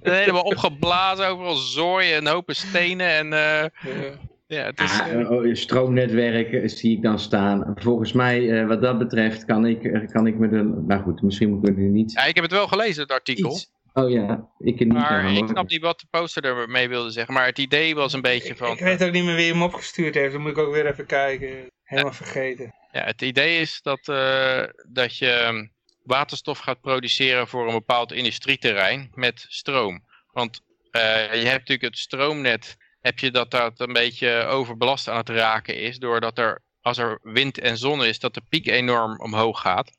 Helemaal 0.00 0.42
opgeblazen, 0.42 1.26
overal 1.26 1.54
zooi 1.54 2.12
en 2.12 2.26
hopen 2.26 2.56
stenen. 2.56 3.08
En 3.08 3.32
eh, 3.32 3.68
Ja. 3.82 4.18
ja, 4.46 4.64
het 4.64 4.80
is... 4.80 5.00
Ah, 5.00 5.20
eh, 5.20 5.30
oh, 5.30 5.54
stroomnetwerken 5.54 6.70
zie 6.70 6.96
ik 6.96 7.02
dan 7.02 7.18
staan. 7.18 7.74
Volgens 7.74 8.12
mij, 8.12 8.60
eh, 8.60 8.66
wat 8.66 8.82
dat 8.82 8.98
betreft, 8.98 9.44
kan 9.44 9.66
ik, 9.66 10.08
kan 10.12 10.26
ik 10.26 10.38
me 10.38 10.48
de... 10.48 10.82
Nou 10.86 11.02
goed, 11.02 11.22
misschien 11.22 11.50
moet 11.50 11.68
ik 11.68 11.76
er 11.76 11.82
niet 11.82 12.12
ja, 12.12 12.24
ik 12.24 12.34
heb 12.34 12.44
het 12.44 12.52
wel 12.52 12.68
gelezen, 12.68 13.02
het 13.02 13.12
artikel. 13.12 13.50
iets... 13.50 13.70
Oh 13.94 14.10
ja, 14.10 14.48
ik 14.58 14.78
niet. 14.78 14.92
Maar 14.92 15.32
ik 15.32 15.48
snap 15.48 15.68
niet 15.68 15.80
wat 15.80 16.00
de 16.00 16.06
poster 16.10 16.44
ermee 16.44 16.88
wilde 16.88 17.10
zeggen. 17.10 17.34
Maar 17.34 17.46
het 17.46 17.58
idee 17.58 17.94
was 17.94 18.12
een 18.12 18.20
beetje 18.20 18.56
van... 18.56 18.70
ik 18.72 18.78
weet 18.78 19.04
ook 19.04 19.12
niet 19.12 19.24
meer 19.24 19.34
wie 19.36 19.52
hem 19.52 19.62
opgestuurd 19.62 20.14
heeft. 20.14 20.32
Dan 20.32 20.42
moet 20.42 20.50
ik 20.50 20.58
ook 20.58 20.72
weer 20.72 20.86
even 20.86 21.06
kijken. 21.06 21.70
Helemaal 21.82 22.12
vergeten. 22.12 22.74
Ja, 22.92 23.04
het 23.04 23.22
idee 23.22 23.60
is 23.60 23.80
dat, 23.82 24.08
eh, 24.08 24.62
dat 24.88 25.16
je 25.16 25.68
waterstof 26.04 26.58
gaat 26.58 26.80
produceren 26.80 27.48
voor 27.48 27.66
een 27.66 27.74
bepaald 27.74 28.12
industrieterrein 28.12 29.10
met 29.14 29.46
stroom. 29.48 30.04
Want 30.32 30.60
eh, 30.90 31.02
je 31.34 31.48
hebt 31.48 31.68
natuurlijk 31.68 31.82
het 31.82 31.98
stroomnet, 31.98 32.76
heb 33.00 33.18
je 33.18 33.30
dat 33.30 33.50
dat 33.50 33.80
een 33.80 33.92
beetje 33.92 34.44
overbelast 34.44 35.08
aan 35.08 35.16
het 35.16 35.28
raken 35.28 35.76
is. 35.76 35.98
Doordat 35.98 36.38
er, 36.38 36.62
als 36.80 36.98
er 36.98 37.18
wind 37.22 37.58
en 37.58 37.76
zon 37.78 38.04
is, 38.04 38.18
dat 38.18 38.34
de 38.34 38.42
piek 38.48 38.66
enorm 38.66 39.20
omhoog 39.20 39.60
gaat. 39.60 39.90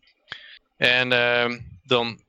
En 0.77 1.11
ehm, 1.11 1.59
dan, 1.83 2.21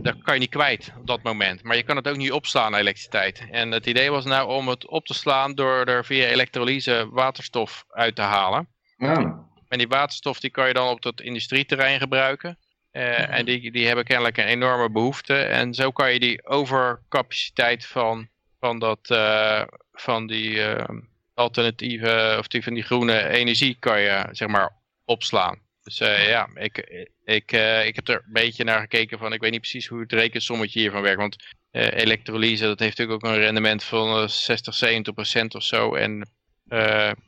dat 0.00 0.22
kan 0.22 0.34
je 0.34 0.40
niet 0.40 0.50
kwijt 0.50 0.92
op 0.98 1.06
dat 1.06 1.22
moment. 1.22 1.62
Maar 1.62 1.76
je 1.76 1.82
kan 1.82 1.96
het 1.96 2.08
ook 2.08 2.16
niet 2.16 2.32
opslaan, 2.32 2.74
elektriciteit. 2.74 3.42
En 3.50 3.70
het 3.70 3.86
idee 3.86 4.10
was 4.10 4.24
nou 4.24 4.48
om 4.48 4.68
het 4.68 4.86
op 4.86 5.06
te 5.06 5.14
slaan 5.14 5.54
door 5.54 5.84
er 5.84 6.04
via 6.04 6.26
elektrolyse 6.26 7.08
waterstof 7.10 7.84
uit 7.90 8.14
te 8.16 8.22
halen. 8.22 8.68
Ah, 8.98 9.38
En 9.68 9.78
die 9.78 9.88
waterstof 9.88 10.40
die 10.40 10.50
kan 10.50 10.66
je 10.66 10.74
dan 10.74 10.88
op 10.88 11.02
dat 11.02 11.20
industrieterrein 11.20 11.98
gebruiken. 11.98 12.58
Eh, 12.92 13.38
En 13.38 13.44
die, 13.44 13.70
die 13.70 13.86
hebben 13.86 14.04
kennelijk 14.04 14.36
een 14.36 14.44
enorme 14.44 14.90
behoefte. 14.90 15.34
En 15.34 15.74
zo 15.74 15.90
kan 15.90 16.12
je 16.12 16.20
die 16.20 16.46
overcapaciteit 16.46 17.86
van, 17.86 18.28
van, 18.60 18.78
dat, 18.78 19.10
eh, 19.10 19.62
van 19.92 20.26
die 20.26 20.62
eh, 20.62 20.96
alternatieve, 21.34 22.36
of 22.38 22.48
die 22.48 22.62
van 22.62 22.74
die 22.74 22.82
groene 22.82 23.28
energie 23.28 23.76
kan 23.78 24.00
je 24.00 24.28
zeg 24.30 24.48
maar 24.48 24.72
opslaan. 25.04 25.60
Dus 25.82 25.98
ja, 25.98 26.48
ik, 26.54 26.78
ik, 27.24 27.52
ik 27.84 27.96
heb 27.96 28.08
er 28.08 28.14
een 28.14 28.32
beetje 28.32 28.64
naar 28.64 28.80
gekeken 28.80 29.18
van, 29.18 29.32
ik 29.32 29.40
weet 29.40 29.50
niet 29.50 29.60
precies 29.60 29.86
hoe 29.86 30.00
het 30.00 30.12
rekensommetje 30.12 30.80
hiervan 30.80 31.02
werkt. 31.02 31.20
Want 31.20 31.36
eh, 31.72 31.92
elektrolyse, 31.92 32.64
dat 32.64 32.78
heeft 32.78 32.98
natuurlijk 32.98 33.24
ook 33.24 33.32
een 33.32 33.38
rendement 33.38 33.84
van 33.84 34.22
eh, 34.22 34.28
60, 34.28 34.74
70 34.74 35.14
procent 35.14 35.54
of 35.54 35.62
zo. 35.62 35.94
En 35.94 36.30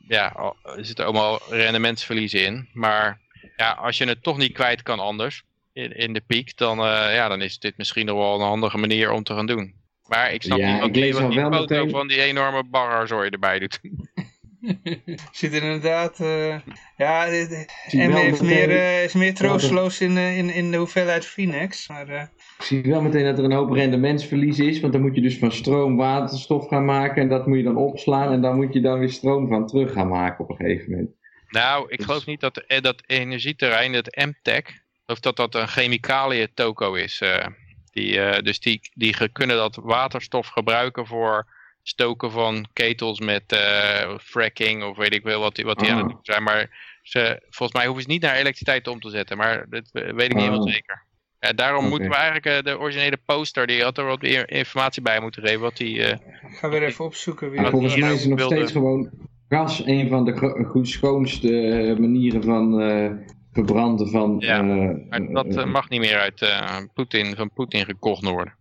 ja, 0.07 0.53
er 0.63 0.85
zitten 0.85 1.05
allemaal 1.05 1.41
rendementsverliezen 1.49 2.45
in. 2.45 2.69
Maar 2.73 3.19
ja, 3.55 3.71
als 3.71 3.97
je 3.97 4.05
het 4.05 4.23
toch 4.23 4.37
niet 4.37 4.53
kwijt 4.53 4.81
kan 4.81 4.99
anders, 4.99 5.43
in, 5.75 5.91
in 5.97 6.13
de 6.13 6.21
piek, 6.27 6.57
dan, 6.57 6.79
eh, 6.79 7.13
ja, 7.13 7.27
dan 7.27 7.41
is 7.41 7.59
dit 7.59 7.77
misschien 7.77 8.05
nog 8.05 8.17
wel 8.17 8.35
een 8.35 8.41
handige 8.47 8.77
manier 8.77 9.11
om 9.11 9.23
te 9.23 9.33
gaan 9.33 9.45
doen. 9.45 9.73
Maar 10.07 10.33
ik 10.33 10.41
snap 10.43 10.57
Ja, 10.57 10.67
niet 10.71 10.79
wat 10.79 10.87
ik 10.87 10.93
die, 10.93 11.03
lees 11.03 11.13
wat 11.19 11.31
die 11.31 11.39
wel 11.39 11.51
foto 11.51 11.75
meteen- 11.75 11.89
van 11.89 12.07
die 12.07 12.21
enorme 12.21 12.63
barrazooi 12.63 13.29
erbij 13.29 13.59
doet. 13.59 13.79
Zit 15.31 15.53
er 15.53 15.63
inderdaad... 15.63 16.19
eh, 16.19 16.55
ja, 16.97 17.29
dit- 17.29 17.51
en 17.91 18.11
heeft 18.13 18.41
meteen- 18.41 18.45
meer, 18.47 18.69
eh, 18.69 19.03
is 19.03 19.13
meer 19.13 19.33
troosteloos 19.33 20.01
in, 20.01 20.17
in, 20.17 20.49
in 20.49 20.71
de 20.71 20.77
hoeveelheid 20.77 21.25
Phoenix. 21.25 21.87
Maar 21.87 22.07
eh, 22.09 22.21
Ik 22.57 22.63
zie 22.63 22.81
wel 22.81 23.01
meteen 23.01 23.23
dat 23.23 23.37
er 23.37 23.43
een 23.43 23.51
hoop 23.51 23.71
rendementsverlies 23.71 24.59
is, 24.59 24.79
want 24.79 24.93
dan 24.93 25.01
moet 25.01 25.15
je 25.15 25.21
dus 25.21 25.37
van 25.37 25.51
stroom 25.51 25.95
waterstof 25.97 26.67
gaan 26.67 26.85
maken 26.85 27.21
en 27.21 27.29
dat 27.29 27.47
moet 27.47 27.57
je 27.57 27.63
dan 27.63 27.77
opslaan 27.77 28.31
en 28.31 28.41
dan 28.41 28.55
moet 28.55 28.73
je 28.73 28.81
dan 28.81 28.99
weer 28.99 29.09
stroom 29.11 29.47
van 29.47 29.67
terug 29.67 29.91
gaan 29.93 30.07
maken 30.07 30.43
op 30.43 30.49
een 30.49 30.55
gegeven 30.65 30.91
moment. 30.91 31.09
Nou, 31.49 31.85
ik 31.89 31.97
Dus- 31.97 32.05
geloof 32.05 32.25
niet 32.25 32.39
dat 32.39 32.63
dat 32.81 33.03
energieterrein, 33.05 33.91
dat 33.91 34.15
MTech, 34.15 34.83
of 35.07 35.19
dat 35.19 35.35
dat 35.35 35.55
een 35.55 35.67
chemicaliën 35.67 36.47
toko 36.53 36.93
is. 36.93 37.21
eh, 37.21 37.45
die, 37.91 38.19
eh, 38.21 38.43
dus 38.43 38.59
die, 38.59 38.79
die 38.93 39.29
kunnen 39.31 39.55
dat 39.57 39.75
waterstof 39.81 40.47
gebruiken 40.47 41.07
voor 41.07 41.45
stoken 41.83 42.31
van 42.31 42.65
ketels 42.73 43.19
met 43.19 43.43
eh, 43.51 44.17
fracking 44.21 44.83
of 44.83 44.97
weet 44.97 45.13
ik 45.13 45.23
wel 45.23 45.39
wat 45.39 45.55
die, 45.55 45.65
wat 45.65 45.79
die 45.79 45.91
aan 45.91 45.97
het 45.97 46.07
doen 46.09 46.19
zijn. 46.21 46.43
Maar 46.43 46.69
ze, 47.03 47.39
volgens 47.49 47.77
mij 47.77 47.85
hoeven 47.85 48.03
ze 48.03 48.09
niet 48.09 48.21
naar 48.21 48.35
elektriciteit 48.35 48.87
om 48.87 48.99
te 48.99 49.09
zetten, 49.09 49.37
maar 49.37 49.65
dat 49.69 49.89
weet 49.91 50.05
ik 50.21 50.33
niet 50.33 50.43
helemaal 50.43 50.67
Ah. 50.67 50.73
zeker. 50.73 51.03
Ja, 51.39 51.53
daarom 51.53 51.87
moeten 51.89 52.09
we 52.09 52.15
eigenlijk 52.15 52.65
de 52.65 52.79
originele 52.79 53.17
poster, 53.25 53.67
die 53.67 53.83
had 53.83 53.97
er 53.97 54.05
wat 54.05 54.21
meer 54.21 54.49
informatie 54.51 55.01
bij 55.01 55.19
moeten 55.21 55.41
geven. 55.43 55.59
Wat 55.59 55.77
die, 55.77 56.03
eh, 56.03 56.11
ik 56.49 56.57
ga 56.57 56.69
weer 56.69 56.83
even 56.83 57.05
opzoeken 57.05 57.55
Wat 57.55 57.69
volgens 57.71 57.95
mij 57.95 58.13
is 58.13 58.23
er 58.23 58.29
nog 58.29 58.37
wilde- 58.39 58.55
steeds 58.55 58.71
gewoon 58.71 59.09
gas 59.49 59.81
een 59.85 60.09
van 60.09 60.25
de 60.25 60.79
schoonste 60.81 61.95
manieren 61.99 62.43
van 62.43 62.81
eh, 62.81 63.11
verbranden 63.55 64.09
van... 64.09 64.35
Ja, 64.39 64.59
eh, 64.59 64.91
maar 65.09 65.27
dat 65.31 65.45
eh, 65.45 65.61
eh, 65.61 65.71
mag 65.71 65.89
niet 65.89 65.99
meer 65.99 66.17
uit 66.17 66.41
eh, 66.41 66.77
Poetin, 66.93 67.35
van 67.35 67.51
Poetin 67.53 67.85
gekocht 67.85 68.23
worden. 68.23 68.53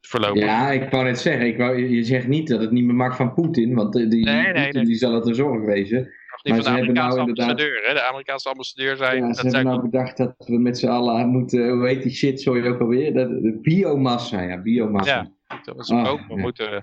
Voorlopig. 0.00 0.42
Ja, 0.42 0.70
ik 0.70 0.90
wou 0.90 1.04
net 1.04 1.18
zeggen, 1.20 1.46
ik 1.46 1.56
wou, 1.56 1.76
je- 1.88 2.04
zegt 2.04 2.26
niet 2.26 2.48
dat 2.48 2.60
het 2.60 2.70
niet 2.70 2.84
meer 2.84 2.94
mag 2.94 3.16
van 3.16 3.34
Poetin, 3.34 3.74
want 3.74 3.96
eh, 3.96 4.10
die, 4.10 4.24
Nee, 4.24 4.34
nee, 4.42 4.52
Poetin 4.52 4.72
nee. 4.72 4.84
die 4.84 4.94
zal 4.94 5.12
het 5.14 5.26
een 5.26 5.34
zorg 5.34 5.64
wezen. 5.64 5.98
Maar 6.00 6.54
van 6.54 6.64
ze 6.64 6.70
de 6.70 6.76
hebben 6.76 6.80
Amerikaanse 6.80 7.16
nou 7.16 7.28
inderdaad- 7.28 7.50
ambassadeur. 7.50 7.86
Hè? 7.88 7.94
De 7.94 8.02
Amerikaanse 8.02 8.48
ambassadeur 8.48 8.96
zei... 8.96 9.16
Ja, 9.20 9.26
dat 9.26 9.36
ze 9.36 9.42
hebben 9.42 9.60
zei 9.60 9.64
nou 9.64 9.90
bedacht 9.90 10.16
dat 10.16 10.34
we 10.46 10.58
met 10.58 10.78
z'n 10.78 10.86
allen 10.88 11.28
moeten, 11.28 11.68
hoe 11.70 11.86
heet 11.86 12.02
die 12.02 12.12
shit, 12.12 12.40
sorry 12.40 12.66
ook 12.68 12.80
alweer, 12.80 13.14
dat, 13.14 13.28
de 13.28 13.58
biomassa, 13.62 14.42
ja, 14.42 14.58
biomassa. 14.62 15.28
Ja. 15.48 15.60
onze, 15.74 15.94
Ah, 15.94 16.04
bomen 16.04 16.36
ja. 16.36 16.42
moeten, 16.42 16.80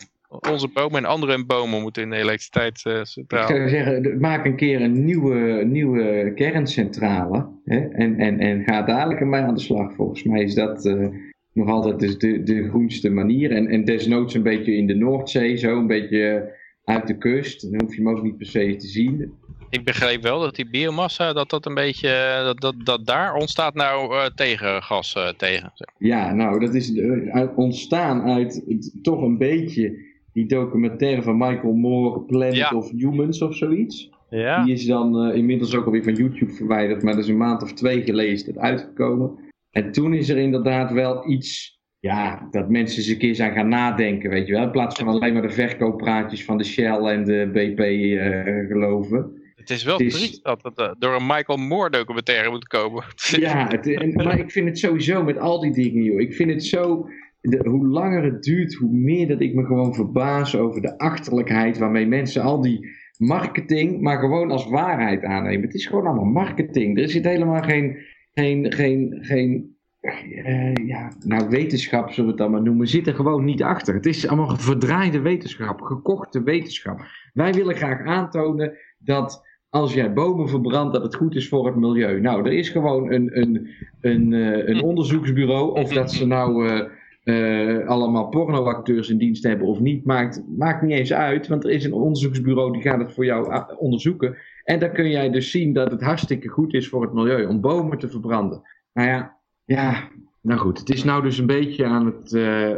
onze 0.52 0.68
bomen 0.74 0.98
en 0.98 1.06
andere 1.10 1.46
bomen 1.46 1.82
moeten 1.82 2.04
in 2.04 2.10
de 2.10 2.16
Ik 2.16 2.22
elektriciteitscentraal. 2.22 3.48
zou 3.48 3.70
zeggen, 3.70 4.18
maak 4.20 4.46
een 4.46 4.56
keer 4.56 4.82
een 4.82 5.06
nieuwe, 5.06 5.64
nieuwe 5.66 6.32
kerncentrale 6.36 7.48
hè, 7.66 7.80
en, 7.80 8.18
en, 8.20 8.40
en 8.40 8.64
ga 8.64 8.82
dadelijk 8.82 9.20
ermee 9.20 9.42
aan 9.42 9.54
de 9.54 9.60
slag. 9.60 9.94
Volgens 9.96 10.24
mij 10.24 10.44
is 10.44 10.54
dat 10.56 10.86
eh, 10.86 11.08
nog 11.54 11.70
altijd 11.70 12.00
dus 12.00 12.18
de, 12.18 12.44
de 12.44 12.70
groenste 12.70 13.10
manier. 13.10 13.52
En, 13.52 13.68
en 13.68 13.84
desnoods 13.86 14.34
een 14.34 14.44
beetje 14.44 14.76
in 14.76 14.88
de 14.88 14.96
Noordzee, 14.96 15.58
zo 15.58 15.78
een 15.78 15.88
beetje 15.88 16.52
uit 16.84 17.08
de 17.08 17.18
kust. 17.18 17.72
Dan 17.72 17.82
hoef 17.82 17.96
je 17.96 18.02
hem 18.04 18.10
ook 18.18 18.24
niet 18.24 18.38
per 18.38 18.46
se 18.48 18.76
te 18.76 18.88
zien. 18.88 19.32
Ik 19.70 19.84
begreep 19.84 20.22
wel 20.22 20.40
dat 20.40 20.56
die 20.56 20.70
biomassa, 20.70 21.34
dat 21.34 21.50
dat 21.50 21.66
een 21.66 21.74
beetje, 21.74 22.10
eh, 22.10 22.44
dat, 22.46 22.62
dat, 22.62 22.76
dat 22.84 23.06
daar 23.06 23.34
ontstaat 23.34 23.74
nou 23.74 24.16
eh, 24.16 24.26
tegengas 24.36 25.16
eh, 25.16 25.28
tegen. 25.38 25.72
Ja, 25.98 26.34
nou, 26.34 26.60
dat 26.60 26.74
is 26.74 26.96
eh, 26.96 27.12
uit- 27.36 27.56
ontstaan 27.56 28.22
uit 28.22 28.64
toch 29.02 29.22
een 29.22 29.38
beetje 29.38 30.12
die 30.34 30.46
documentaire 30.46 31.22
van 31.22 31.38
Michael 31.38 31.74
Moore, 31.74 32.20
Planet 32.22 32.56
Ja. 32.56 32.72
of 32.76 32.92
Humans 32.92 33.42
of 33.42 33.56
zoiets. 33.56 34.10
Ja. 34.30 34.64
Die 34.64 34.74
is 34.74 34.86
dan 34.86 35.26
eh, 35.26 35.36
inmiddels 35.38 35.76
ook 35.76 35.86
alweer 35.86 36.04
van 36.04 36.14
YouTube 36.14 36.52
verwijderd, 36.52 37.04
maar 37.04 37.14
dat 37.14 37.24
is 37.24 37.30
een 37.30 37.38
maand 37.38 37.62
of 37.64 37.74
twee 37.74 38.02
geleden 38.04 38.32
is 38.32 38.46
dat 38.46 38.58
uitgekomen. 38.58 39.32
En 39.72 39.92
toen 39.92 40.14
is 40.14 40.30
er 40.30 40.38
inderdaad 40.38 40.92
wel 40.92 41.30
iets, 41.30 41.80
ja, 42.00 42.48
dat 42.52 42.70
mensen 42.70 42.98
eens 42.98 43.08
een 43.08 43.18
keer 43.18 43.36
zijn 43.36 43.54
gaan 43.54 43.68
nadenken, 43.70 44.30
weet 44.30 44.48
je 44.48 44.54
wel. 44.54 44.64
In 44.64 44.72
plaats 44.72 44.96
van 45.00 45.08
alleen 45.08 45.34
maar 45.34 45.42
de 45.42 45.50
verkooppraatjes 45.50 46.46
van 46.46 46.58
de 46.58 46.64
Shell 46.64 46.98
en 46.98 47.24
de 47.24 47.50
BP 47.54 47.80
eh, 47.80 48.68
geloven. 48.68 49.42
Het 49.56 49.70
is 49.70 49.84
wel 49.84 49.98
Het 49.98 50.06
is- 50.06 50.14
triest 50.18 50.44
dat 50.44 50.64
het 50.64 50.78
eh, 50.80 50.92
door 51.00 51.16
een 51.16 51.26
Michael 51.28 51.58
Moore 51.58 51.90
documentaire 51.90 52.50
moet 52.50 52.68
komen. 52.68 53.04
Ja, 53.40 53.68
het, 53.68 53.88
en, 53.88 54.14
maar 54.14 54.40
ik 54.40 54.52
vind 54.52 54.68
het 54.68 54.80
sowieso 54.80 55.24
met 55.24 55.38
al 55.38 55.60
die 55.60 55.72
dingen, 55.72 56.04
joh. 56.04 56.20
Ik 56.20 56.34
vind 56.34 56.50
het 56.50 56.64
zo, 56.66 57.08
de, 57.50 57.70
hoe 57.70 57.88
langer 57.88 58.24
het 58.24 58.44
duurt, 58.44 58.74
hoe 58.74 58.94
meer 58.94 59.28
dat 59.28 59.42
ik 59.42 59.54
me 59.54 59.66
gewoon 59.66 59.96
verbaas 59.96 60.58
over 60.58 60.82
de 60.82 60.98
achterlijkheid 60.98 61.78
waarmee 61.78 62.08
mensen 62.08 62.42
al 62.42 62.62
die 62.62 62.88
marketing 63.18 64.02
maar 64.02 64.20
gewoon 64.20 64.52
als 64.52 64.70
waarheid 64.70 65.24
aannemen. 65.24 65.66
Het 65.66 65.74
is 65.74 65.86
gewoon 65.86 66.06
allemaal 66.06 66.44
marketing. 66.44 67.00
Er 67.00 67.10
zit 67.10 67.26
helemaal 67.26 67.62
geen, 67.62 67.98
geen, 68.34 68.74
geen, 68.74 69.18
geen 69.22 69.76
eh, 70.00 70.74
ja, 70.74 71.12
nou 71.20 71.50
wetenschap 71.50 72.10
zullen 72.10 72.26
we 72.26 72.36
het 72.36 72.38
dan 72.38 72.52
maar 72.52 72.62
noemen, 72.62 72.88
zit 72.88 73.08
er 73.08 73.16
gewoon 73.16 73.44
niet 73.44 73.64
achter. 73.64 73.94
Het 73.94 74.06
is 74.06 74.28
allemaal 74.28 74.58
verdraaide 74.58 75.20
wetenschap, 75.20 75.82
gekochte 75.82 76.44
wetenschap. 76.44 77.02
Wij 77.34 77.54
willen 77.54 77.76
graag 77.76 78.06
aantonen 78.06 78.78
dat 79.00 79.52
als 79.70 79.94
jij 79.94 80.14
bomen 80.14 80.50
verbrandt, 80.50 80.94
dat 80.94 81.04
het 81.04 81.16
goed 81.16 81.36
is 81.36 81.50
voor 81.50 81.66
het 81.66 81.76
milieu. 81.76 82.22
Nou, 82.22 82.46
er 82.46 82.54
is 82.54 82.70
gewoon 82.70 83.12
een, 83.12 83.40
een, 83.40 83.70
een, 84.02 84.34
eh, 84.34 84.68
een 84.68 84.82
onderzoeksbureau, 84.90 85.80
of 85.80 85.94
dat 85.94 86.12
ze 86.12 86.28
nou 86.28 86.68
eh, 86.68 86.90
eh, 87.24 87.88
allemaal 87.88 88.28
pornoacteurs 88.30 89.10
in 89.10 89.18
dienst 89.18 89.44
hebben 89.44 89.68
of 89.68 89.80
niet, 89.80 90.06
maakt, 90.06 90.44
maakt 90.58 90.82
niet 90.82 90.98
eens 90.98 91.14
uit. 91.14 91.48
Want 91.48 91.64
er 91.64 91.70
is 91.70 91.84
een 91.84 91.94
onderzoeksbureau 91.94 92.72
die 92.72 92.82
gaat 92.82 93.00
het 93.00 93.14
voor 93.14 93.26
jou 93.26 93.52
ah, 93.52 93.82
onderzoeken. 93.82 94.38
En 94.64 94.80
dan 94.80 94.92
kun 94.92 95.10
jij 95.10 95.30
dus 95.30 95.52
zien 95.52 95.74
dat 95.74 95.92
het 95.92 96.02
hartstikke 96.02 96.48
goed 96.48 96.74
is 96.74 96.90
voor 96.90 97.02
het 97.02 97.14
milieu 97.14 97.46
om 97.46 97.62
bomen 97.62 97.98
te 97.98 98.10
verbranden. 98.10 98.62
Nou 98.94 99.08
ja, 99.08 99.38
ja. 99.66 100.10
Nou 100.42 100.60
goed, 100.60 100.80
het 100.80 100.90
is 100.90 101.04
nou 101.04 101.24
dus 101.24 101.38
een 101.38 101.46
beetje 101.46 101.86
aan 101.86 102.06
het. 102.06 102.34
eh, 102.34 102.72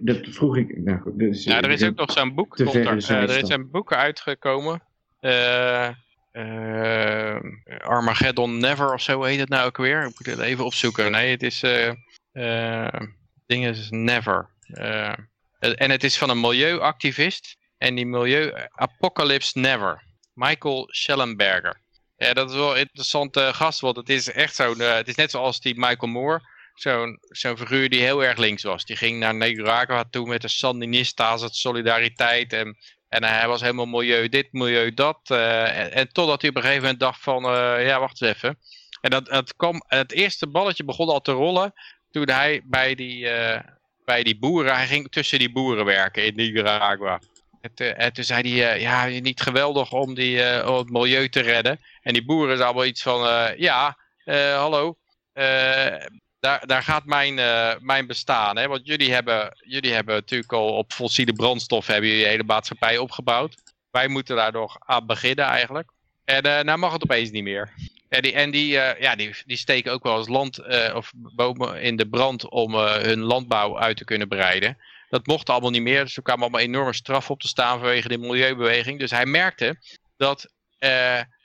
dat 0.00 0.18
vroeg 0.22 0.56
ik. 0.56 0.82
Nou 0.84 1.00
goed, 1.00 1.18
dus, 1.18 1.44
Ja, 1.44 1.62
er 1.62 1.70
is 1.70 1.82
eh, 1.82 1.88
ook 1.88 1.96
nog 1.96 2.12
zo'n 2.12 2.34
boek. 2.34 2.56
komt 2.56 2.74
er, 2.74 3.10
er 3.10 3.42
is 3.42 3.48
een 3.48 3.70
boek 3.70 3.92
uitgekomen. 3.92 4.82
Armageddon 7.82 8.58
Never 8.58 8.92
of 8.92 9.00
zo 9.00 9.22
heet 9.22 9.40
het 9.40 9.48
nou 9.48 9.66
ook 9.66 9.76
weer. 9.76 9.98
Ik 9.98 10.14
moet 10.18 10.36
het 10.36 10.38
even 10.38 10.64
opzoeken. 10.64 11.10
Nee, 11.10 11.30
het 11.30 11.42
is... 11.42 11.64
eh 13.46 13.56
eh 13.56 13.62
ding 13.62 13.76
is 13.76 13.90
Never. 13.90 14.48
Eh, 14.66 15.12
Eh, 15.58 15.72
En 15.74 15.90
het 15.90 16.04
is 16.04 16.18
van 16.18 16.30
een 16.30 16.40
milieuactivist. 16.40 17.56
En 17.78 17.94
die 17.94 18.06
milieu 18.06 18.52
Apocalypse 18.74 19.58
Never. 19.58 20.02
Michael 20.34 20.88
Schellenberger. 20.90 21.80
Ja, 22.16 22.32
dat 22.32 22.50
is 22.50 22.56
wel 22.56 22.72
een 22.72 22.78
interessante 22.80 23.50
gast, 23.54 23.80
want 23.80 23.96
het 23.96 24.08
is 24.08 24.32
echt 24.32 24.54
zo'n... 24.54 24.80
eh, 24.80 24.94
het 24.94 25.08
is 25.08 25.14
net 25.14 25.30
zoals 25.30 25.60
die 25.60 25.74
Michael 25.78 26.12
Moore. 26.12 26.40
Zo'n 26.74 27.18
zo'n 27.20 27.56
figuur 27.56 27.88
die 27.88 28.00
heel 28.00 28.24
erg 28.24 28.38
links 28.38 28.62
was. 28.62 28.84
Die 28.84 28.96
ging 28.96 29.18
naar 29.18 29.34
Nicaragua 29.34 30.04
toe 30.10 30.26
met 30.26 30.42
de 30.42 30.48
Sandinistas, 30.48 31.42
het 31.42 31.54
solidariteit. 31.56 32.52
En, 32.52 32.76
en 33.08 33.24
hij 33.24 33.48
was 33.48 33.60
helemaal 33.60 33.86
milieu 33.86 34.28
dit, 34.28 34.52
milieu 34.52 34.94
dat. 34.94 35.20
eh, 35.30 35.96
en, 35.96 36.12
totdat 36.12 36.40
hij 36.40 36.50
op 36.50 36.56
een 36.56 36.62
gegeven 36.62 36.82
moment 36.82 37.00
dacht 37.00 37.20
van... 37.22 37.44
eh, 37.44 37.86
ja, 37.86 38.00
wacht 38.00 38.20
eens 38.22 38.34
even. 38.34 38.58
En 39.00 39.10
dat, 39.10 39.28
het, 39.28 39.56
kwam, 39.56 39.82
het 39.86 40.12
eerste 40.12 40.46
balletje 40.48 40.84
begon 40.84 41.08
al 41.08 41.20
te 41.20 41.32
rollen 41.32 41.72
toen 42.16 42.34
hij 42.34 42.62
bij 42.64 42.94
die, 42.94 43.28
eh, 43.28 43.60
bij 44.04 44.22
die 44.22 44.38
boeren, 44.38 44.74
hij 44.74 44.86
ging 44.86 45.10
tussen 45.10 45.38
die 45.38 45.52
boeren 45.52 45.84
werken 45.84 46.24
in 46.24 46.34
Nicaragua. 46.34 47.20
En, 47.60 48.12
toen 48.12 48.24
zei 48.24 48.58
hij, 48.58 48.74
eh, 48.74 48.80
ja, 48.80 49.20
niet 49.20 49.40
geweldig 49.40 49.92
om, 49.92 50.14
die, 50.14 50.42
eh, 50.42 50.68
om 50.68 50.76
het 50.76 50.90
milieu 50.90 51.28
te 51.28 51.40
redden. 51.40 51.80
En 52.02 52.12
die 52.12 52.24
boeren 52.24 52.46
zeiden 52.46 52.66
allemaal 52.66 52.84
iets 52.84 53.02
van, 53.02 53.52
ja, 53.56 53.98
hallo, 54.56 54.96
daar, 56.40 56.66
daar 56.66 56.82
gaat 56.82 57.04
mijn, 57.04 57.34
mijn 57.80 58.06
bestaan. 58.06 58.56
Hè? 58.56 58.68
Want 58.68 58.86
jullie 58.86 59.12
hebben, 59.12 59.56
jullie 59.60 59.92
hebben 59.92 60.14
natuurlijk 60.14 60.52
al 60.52 60.76
op 60.76 60.92
fossiele 60.92 61.32
brandstof 61.32 61.86
hebben 61.86 62.10
jullie 62.10 62.26
hele 62.26 62.44
maatschappij 62.44 62.98
opgebouwd. 62.98 63.54
Wij 63.90 64.08
moeten 64.08 64.36
daar 64.36 64.52
nog 64.52 64.76
aan 64.78 65.06
beginnen 65.06 65.44
eigenlijk. 65.44 65.90
En 66.24 66.42
eh 66.42 66.64
nou 66.64 66.78
mag 66.78 66.92
het 66.92 67.02
opeens 67.02 67.30
niet 67.30 67.44
meer. 67.44 67.72
En 68.08 68.22
die, 68.22 68.32
en 68.32 68.50
die, 68.50 68.78
eh, 68.78 69.00
ja, 69.00 69.16
die, 69.16 69.34
die 69.46 69.56
steken 69.56 69.92
ook 69.92 70.02
wel 70.02 70.18
eens 70.18 70.28
land 70.28 70.58
eh, 70.58 70.94
of 70.94 71.12
bomen 71.14 71.80
in 71.80 71.96
de 71.96 72.08
brand 72.08 72.48
om 72.48 72.74
eh, 72.74 72.94
hun 72.94 73.20
landbouw 73.20 73.78
uit 73.78 73.96
te 73.96 74.04
kunnen 74.04 74.28
breiden. 74.28 74.78
Dat 75.08 75.26
mocht 75.26 75.50
allemaal 75.50 75.70
niet 75.70 75.82
meer. 75.82 76.04
Dus 76.04 76.16
er 76.16 76.22
kwamen 76.22 76.42
allemaal 76.42 76.60
enorme 76.60 76.92
straffen 76.92 77.34
op 77.34 77.40
te 77.40 77.48
staan 77.48 77.78
vanwege 77.78 78.08
de 78.08 78.18
milieubeweging. 78.18 78.98
Dus 78.98 79.10
hij 79.10 79.26
merkte 79.26 79.78
dat, 80.16 80.52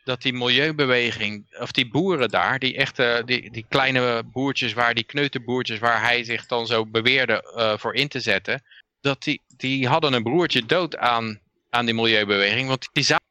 dat 0.04 0.22
die 0.22 0.34
milieubeweging, 0.34 1.56
of 1.60 1.72
die 1.72 1.90
boeren 1.90 2.30
daar, 2.30 2.60
die 2.60 2.76
echte, 2.76 3.22
die, 3.26 3.52
die 3.52 3.66
kleine 3.70 4.24
boertjes, 4.24 4.74
waar 4.74 4.94
die 4.94 5.04
kneuterboertjes, 5.04 5.80
waar 5.80 6.02
hij 6.02 6.24
zich 6.24 6.46
dan 6.46 6.68
zo 6.68 6.86
beweerde 6.86 7.76
voor 7.80 7.96
in 7.96 8.08
te 8.08 8.20
zetten, 8.20 8.64
dat 9.02 9.24
die, 9.24 9.42
die 9.58 9.88
hadden 9.88 10.14
een 10.14 10.24
broertje 10.24 10.66
dood 10.66 10.98
aan, 10.98 11.40
aan 11.70 11.86
die 11.86 11.96
milieubeweging. 11.96 12.68
Want 12.68 12.90
die 12.92 13.04
zaten 13.04 13.22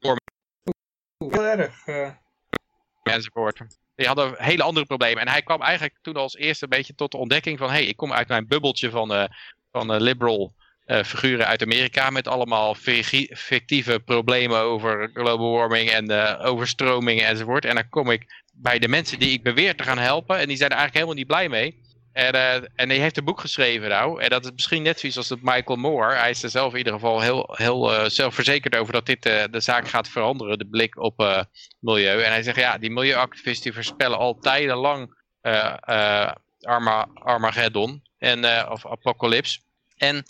Heel 0.00 0.16
eh. 1.58 2.10
enzovoort. 3.02 3.60
Die 3.94 4.06
hadden 4.06 4.34
hele 4.36 4.62
andere 4.62 4.86
problemen. 4.86 5.22
En 5.22 5.28
hij 5.28 5.42
kwam 5.42 5.62
eigenlijk 5.62 5.98
toen 6.02 6.14
als 6.14 6.36
eerste 6.36 6.64
een 6.64 6.70
beetje 6.70 6.94
tot 6.94 7.10
de 7.10 7.18
ontdekking 7.18 7.58
van... 7.58 7.68
hé, 7.68 7.74
hey, 7.74 7.84
ik 7.84 7.96
kom 7.96 8.12
uit 8.12 8.28
mijn 8.28 8.46
bubbeltje 8.46 8.90
van, 8.90 9.12
eh, 9.12 9.24
van 9.72 9.92
eh, 9.92 10.00
liberal 10.00 10.54
figuren 11.04 11.46
uit 11.46 11.62
Amerika... 11.62 12.10
met 12.10 12.28
allemaal 12.28 12.74
fictieve 13.30 14.00
problemen 14.00 14.58
over 14.60 15.10
global 15.14 15.52
warming 15.52 15.90
en 15.90 16.36
overstromingen 16.38 17.26
enzovoort. 17.26 17.64
En 17.64 17.74
dan 17.74 17.88
kom 17.88 18.10
ik 18.10 18.42
bij 18.52 18.78
de 18.78 18.88
mensen 18.88 19.18
die 19.18 19.32
ik 19.32 19.42
beweer 19.42 19.76
te 19.76 19.82
gaan 19.82 19.98
helpen... 19.98 20.38
en 20.38 20.48
die 20.48 20.56
zijn 20.56 20.70
er 20.70 20.76
eigenlijk 20.76 20.94
helemaal 20.94 21.14
niet 21.14 21.26
blij 21.26 21.48
mee... 21.48 21.89
En, 22.12 22.32
eh, 22.32 22.54
en 22.54 22.88
hij 22.88 22.98
heeft 22.98 23.16
een 23.16 23.24
boek 23.24 23.40
geschreven 23.40 23.88
nou. 23.88 24.22
En 24.22 24.30
dat 24.30 24.44
is 24.44 24.50
misschien 24.52 24.82
net 24.82 25.00
zoiets 25.00 25.18
als 25.18 25.28
dat 25.28 25.38
Michael 25.42 25.78
Moore. 25.78 26.14
Hij 26.14 26.30
is 26.30 26.42
er 26.42 26.50
zelf 26.50 26.72
in 26.72 26.78
ieder 26.78 26.92
geval 26.92 27.20
heel, 27.20 27.54
heel 27.56 27.94
eh, 27.94 28.08
zelfverzekerd 28.08 28.76
over 28.76 28.92
dat 28.92 29.06
dit 29.06 29.26
eh, 29.26 29.44
de 29.50 29.60
zaak 29.60 29.88
gaat 29.88 30.08
veranderen. 30.08 30.58
De 30.58 30.66
blik 30.66 30.98
op 30.98 31.46
milieu. 31.78 32.22
En 32.22 32.30
hij 32.30 32.42
zegt 32.42 32.56
ja, 32.56 32.78
die 32.78 32.90
milieuactivisten 32.90 33.74
voorspellen 33.74 34.18
al 34.18 34.38
tijdenlang 34.38 35.14
Arma, 36.60 37.08
Armageddon. 37.14 38.02
En, 38.18 38.68
of 38.70 38.86
Apocalypse. 38.86 39.60
En, 39.96 40.22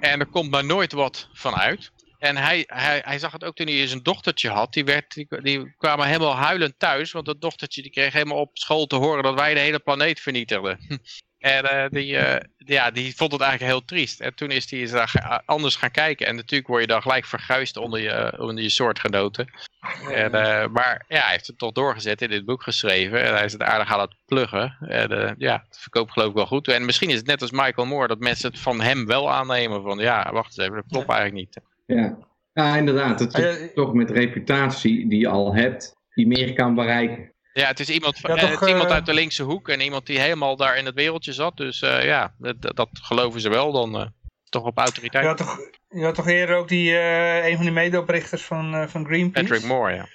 en 0.00 0.20
er 0.20 0.26
komt 0.26 0.50
maar 0.50 0.64
nooit 0.64 0.92
wat 0.92 1.28
van 1.32 1.54
uit. 1.54 1.92
En 2.24 2.36
hij, 2.36 2.64
hij, 2.66 3.02
hij 3.04 3.18
zag 3.18 3.32
het 3.32 3.44
ook 3.44 3.56
toen 3.56 3.66
hij 3.66 3.86
zijn 3.86 4.02
dochtertje 4.02 4.48
had. 4.50 4.72
Die, 4.72 4.84
werd, 4.84 5.14
die, 5.14 5.26
die 5.42 5.74
kwamen 5.76 6.06
helemaal 6.06 6.36
huilend 6.36 6.78
thuis. 6.78 7.12
Want 7.12 7.26
dat 7.26 7.40
dochtertje 7.40 7.82
die 7.82 7.90
kreeg 7.90 8.12
helemaal 8.12 8.40
op 8.40 8.58
school 8.58 8.86
te 8.86 8.96
horen 8.96 9.22
dat 9.22 9.34
wij 9.34 9.54
de 9.54 9.60
hele 9.60 9.78
planeet 9.78 10.20
vernietigden. 10.20 10.78
En 11.38 11.64
eh, 11.64 11.90
die, 11.90 12.16
eh, 12.16 12.40
ja, 12.56 12.90
die 12.90 13.16
vond 13.16 13.32
het 13.32 13.40
eigenlijk 13.40 13.72
heel 13.72 13.84
triest. 13.84 14.20
En 14.20 14.34
toen 14.34 14.50
is 14.50 14.70
hij 14.70 14.80
eens 14.80 14.90
daar 14.90 15.08
ga- 15.08 15.42
anders 15.44 15.76
gaan 15.76 15.90
kijken. 15.90 16.26
En 16.26 16.36
natuurlijk 16.36 16.68
word 16.68 16.80
je 16.80 16.86
dan 16.86 17.02
gelijk 17.02 17.24
verguisd 17.24 17.76
onder 17.76 18.00
je, 18.00 18.34
onder 18.38 18.62
je 18.62 18.68
soortgenoten. 18.68 19.50
En, 20.10 20.34
eh, 20.34 20.68
maar 20.68 21.04
ja, 21.08 21.20
hij 21.20 21.32
heeft 21.32 21.46
het 21.46 21.58
toch 21.58 21.72
doorgezet 21.72 22.22
in 22.22 22.30
dit 22.30 22.44
boek 22.44 22.62
geschreven. 22.62 23.22
En 23.22 23.34
hij 23.34 23.44
is 23.44 23.52
het 23.52 23.62
aardig 23.62 23.92
aan 23.92 24.00
het 24.00 24.14
pluggen. 24.26 24.76
En 24.80 25.10
eh, 25.10 25.32
ja, 25.38 25.64
het 25.68 25.78
verkoopt 25.78 26.12
geloof 26.12 26.28
ik 26.28 26.34
wel 26.34 26.46
goed. 26.46 26.68
En 26.68 26.84
misschien 26.84 27.10
is 27.10 27.16
het 27.16 27.26
net 27.26 27.42
als 27.42 27.50
Michael 27.50 27.86
Moore 27.86 28.08
dat 28.08 28.18
mensen 28.18 28.50
het 28.50 28.60
van 28.60 28.80
hem 28.80 29.06
wel 29.06 29.32
aannemen. 29.32 29.82
Van 29.82 29.98
ja, 29.98 30.32
wacht 30.32 30.46
eens 30.46 30.66
even, 30.66 30.74
dat 30.74 30.90
klopt 30.90 31.08
eigenlijk 31.08 31.38
niet. 31.38 31.73
Ja, 31.86 32.18
ja 32.52 32.76
inderdaad. 32.76 33.20
Het 33.20 33.34
is 33.34 33.44
Ah, 33.44 33.60
ja, 33.60 33.68
toch 33.74 33.92
met 33.92 34.10
reputatie 34.10 35.08
die 35.08 35.18
je 35.18 35.28
al 35.28 35.54
hebt, 35.54 35.96
die 36.14 36.26
meer 36.26 36.52
kan 36.52 36.74
bereiken. 36.74 37.32
Ja, 37.52 37.66
het 37.66 37.80
is 37.80 37.88
iemand, 37.90 38.18
van, 38.18 38.30
Ja, 38.30 38.36
eh, 38.36 38.42
toch, 38.42 38.50
het 38.50 38.60
is 38.60 38.68
iemand 38.68 38.88
eh, 38.88 38.94
uit 38.94 39.06
de 39.06 39.14
linkse 39.14 39.42
hoek. 39.42 39.68
En 39.68 39.80
iemand 39.80 40.06
die 40.06 40.20
helemaal 40.20 40.56
daar 40.56 40.76
in 40.76 40.84
het 40.86 40.94
wereldje 40.94 41.32
zat. 41.32 41.56
Dus 41.56 41.82
eh, 41.82 42.04
ja, 42.04 42.34
dat, 42.38 42.76
dat 42.76 42.88
geloven 42.92 43.40
ze 43.40 43.48
wel 43.48 43.72
dan. 43.72 43.96
eh, 43.98 44.06
toch 44.48 44.64
op 44.64 44.78
autoriteit. 44.78 45.22
Je 45.22 45.28
had 45.28 45.38
toch, 45.38 45.58
je 45.88 46.04
had 46.04 46.14
toch 46.14 46.28
eerder 46.28 46.56
ook 46.56 46.68
die, 46.68 46.96
eh, 46.98 47.46
een 47.48 47.54
van 47.56 47.64
die 47.64 47.74
medeoprichters 47.74 48.42
van, 48.42 48.74
eh, 48.74 48.88
van 48.88 49.04
Greenpeace? 49.06 49.46
Patrick 49.46 49.68
Moore, 49.68 49.94
ja. 49.94 50.08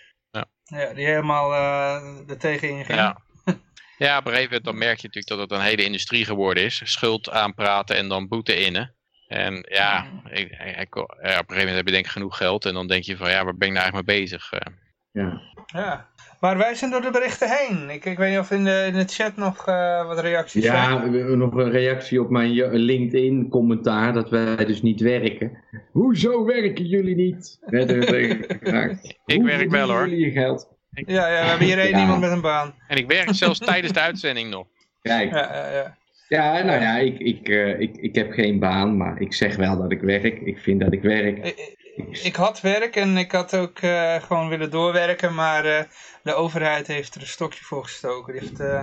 Ja, 0.63 0.93
die 0.93 1.05
helemaal 1.05 1.53
eh 1.53 2.29
er 2.29 2.37
tegen 2.37 2.69
inging. 2.69 2.87
Ja. 2.99 3.17
ja, 3.97 4.17
op 4.17 4.25
een 4.25 4.31
gegeven 4.31 4.43
moment 4.43 4.63
dan 4.63 4.77
merk 4.77 4.97
je 4.99 5.07
natuurlijk 5.07 5.27
dat 5.27 5.39
het 5.39 5.51
een 5.51 5.65
hele 5.65 5.83
industrie 5.83 6.25
geworden 6.25 6.63
is. 6.63 6.81
Schuld 6.83 7.29
aanpraten 7.29 7.95
en 7.95 8.07
dan 8.07 8.27
boete 8.27 8.55
innen. 8.65 8.95
En 9.29 9.65
ja, 9.69 10.05
ik, 10.29 10.39
ik- 10.39 10.77
ik- 10.79 10.95
ja, 10.95 11.01
op 11.03 11.09
een 11.09 11.15
gegeven 11.21 11.55
moment 11.57 11.75
heb 11.75 11.85
je 11.85 11.91
denk 11.91 12.05
ik 12.05 12.11
genoeg 12.11 12.37
geld. 12.37 12.65
En 12.65 12.73
dan 12.73 12.87
denk 12.87 13.03
je 13.03 13.17
van 13.17 13.29
ja, 13.29 13.43
waar 13.43 13.55
ben 13.57 13.67
ik 13.67 13.73
nou 13.73 13.83
eigenlijk 13.83 14.07
mee 14.07 14.19
bezig? 14.19 14.51
Eh, 14.53 14.73
Ja. 15.11 15.41
Ja. 15.65 16.07
Maar 16.39 16.57
wij 16.57 16.75
zijn 16.75 16.91
door 16.91 17.01
de 17.01 17.11
berichten 17.11 17.49
heen. 17.57 17.89
Ik, 17.89 18.05
ik 18.05 18.17
weet 18.17 18.29
niet 18.29 18.39
of 18.39 18.51
in 18.51 18.63
de, 18.63 18.83
in 18.87 18.93
de 18.93 19.05
chat 19.07 19.35
nog 19.35 19.67
eh, 19.67 20.07
wat 20.07 20.19
reacties 20.19 20.63
Ja, 20.63 20.83
zijn. 20.89 21.01
hebben 21.01 21.37
nog 21.37 21.53
een 21.53 21.71
reactie 21.71 22.21
op 22.21 22.29
mijn 22.29 22.53
je- 22.53 22.69
LinkedIn 22.71 23.49
commentaar 23.49 24.13
dat 24.13 24.29
wij 24.29 24.65
dus 24.65 24.81
niet 24.81 25.01
werken. 25.01 25.63
Hoezo 25.91 26.45
werken 26.45 26.85
jullie 26.85 27.15
niet? 27.15 27.57
Er. 27.69 28.99
Ik 29.25 29.41
werk 29.43 29.69
wel, 29.69 29.89
hoor. 29.89 30.09
jullie 30.09 30.25
je 30.25 30.31
geld? 30.31 30.69
Ja, 30.91 31.27
ja, 31.27 31.41
we 31.41 31.47
hebben 31.47 31.67
hier 31.67 31.79
één 31.79 31.89
Ja. 31.89 31.99
iemand 31.99 32.19
met 32.21 32.31
een 32.31 32.41
baan. 32.41 32.73
En 32.87 32.97
ik 32.97 33.07
werk 33.07 33.29
zelfs 33.33 33.59
tijdens 33.59 33.93
de 33.93 33.99
uitzending 33.99 34.49
nog. 34.49 34.67
Kijk, 35.01 35.29
Ja, 35.31 35.53
ja, 35.55 35.71
ja. 35.71 35.97
Ja, 36.29 36.63
nou 36.63 36.81
ja, 36.81 36.97
ik, 36.97 37.19
ik, 37.19 37.49
eh, 37.49 37.79
ik, 37.79 37.97
ik 37.97 38.15
heb 38.15 38.31
geen 38.31 38.59
baan, 38.59 38.97
maar 38.97 39.21
ik 39.21 39.33
zeg 39.33 39.55
wel 39.55 39.77
dat 39.77 39.91
ik 39.91 40.01
werk. 40.01 40.39
Ik 40.41 40.57
vind 40.59 40.79
dat 40.81 40.93
ik 40.93 41.01
werk. 41.01 41.37
Ik, 41.37 41.57
ik- 41.57 41.77
ik 42.23 42.35
had 42.35 42.61
werk 42.61 42.95
en 42.95 43.17
ik 43.17 43.31
had 43.31 43.55
ook 43.55 43.79
eh, 43.79 44.15
gewoon 44.15 44.49
willen 44.49 44.69
doorwerken, 44.71 45.33
maar 45.35 45.65
eh, 45.65 45.83
de 46.23 46.33
overheid 46.33 46.87
heeft 46.87 47.15
er 47.15 47.21
een 47.21 47.27
stokje 47.27 47.63
voor 47.63 47.83
gestoken. 47.83 48.33
Die 48.33 48.41
heeft 48.41 48.59
eh, 48.59 48.81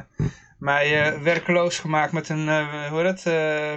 mij 0.59 1.07
eh, 1.07 1.23
werkeloos 1.23 1.79
gemaakt 1.79 2.13
met 2.13 2.29
een, 2.29 2.49
eh, 2.49 2.87
hoe 2.91 2.99
heet 3.03 3.25
het, 3.25 3.27
eh, 3.27 3.73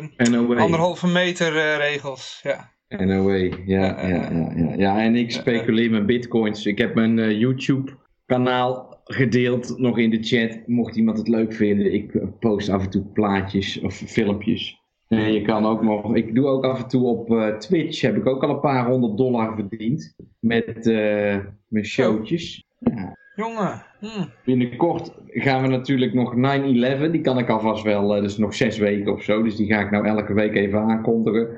anderhalve 0.61 1.07
meter 1.07 1.57
eh, 1.57 1.77
regels. 1.77 2.39
Ja. 2.43 2.71
NOW, 2.87 3.53
ja, 3.67 4.01
ja, 4.01 4.07
ja, 4.07 4.51
ja. 4.55 4.73
Ja, 4.77 4.99
en 4.99 5.15
ik 5.15 5.31
speculeer 5.31 5.91
met 5.91 6.05
bitcoins. 6.05 6.65
Ik 6.65 6.77
heb 6.77 6.95
mijn 6.95 7.19
eh, 7.19 7.39
YouTube 7.39 7.91
kanaal 8.25 8.98
gedeeld, 9.13 9.77
nog 9.77 9.97
in 9.97 10.09
de 10.09 10.23
chat. 10.23 10.67
Mocht 10.67 10.95
iemand 10.95 11.17
het 11.17 11.27
leuk 11.27 11.53
vinden, 11.53 11.93
ik 11.93 12.39
post 12.39 12.69
af 12.69 12.83
en 12.83 12.89
toe 12.89 13.05
plaatjes 13.05 13.79
of 13.79 13.93
filmpjes. 13.95 14.77
En 15.07 15.33
je 15.33 15.41
kan 15.41 15.65
ook 15.65 15.83
nog, 15.83 16.15
ik 16.15 16.35
doe 16.35 16.45
ook 16.45 16.63
af 16.63 16.83
en 16.83 16.87
toe 16.87 17.07
op 17.07 17.31
eh, 17.31 17.57
Twitch, 17.57 18.01
heb 18.01 18.15
ik 18.15 18.25
ook 18.25 18.43
al 18.43 18.49
een 18.49 18.59
paar 18.59 18.87
honderd 18.87 19.17
dollar 19.17 19.55
verdiend. 19.55 20.15
Met 20.39 20.87
eh, 20.87 21.37
mijn 21.67 21.85
showtjes. 21.85 22.63
Ja, 22.79 23.17
Jongen, 23.35 23.83
hm. 23.99 24.27
binnenkort 24.45 25.13
gaan 25.27 25.61
we 25.61 25.67
natuurlijk 25.67 26.13
nog 26.13 26.35
9-11. 26.35 27.11
Die 27.11 27.21
kan 27.21 27.37
ik 27.37 27.49
alvast 27.49 27.83
wel, 27.83 28.07
dus 28.07 28.37
nog 28.37 28.53
zes 28.53 28.77
weken 28.77 29.13
of 29.13 29.23
zo. 29.23 29.43
Dus 29.43 29.55
die 29.55 29.67
ga 29.67 29.79
ik 29.79 29.91
nou 29.91 30.05
elke 30.05 30.33
week 30.33 30.55
even 30.55 30.79
aankondigen. 30.79 31.47
9-11, 31.47 31.49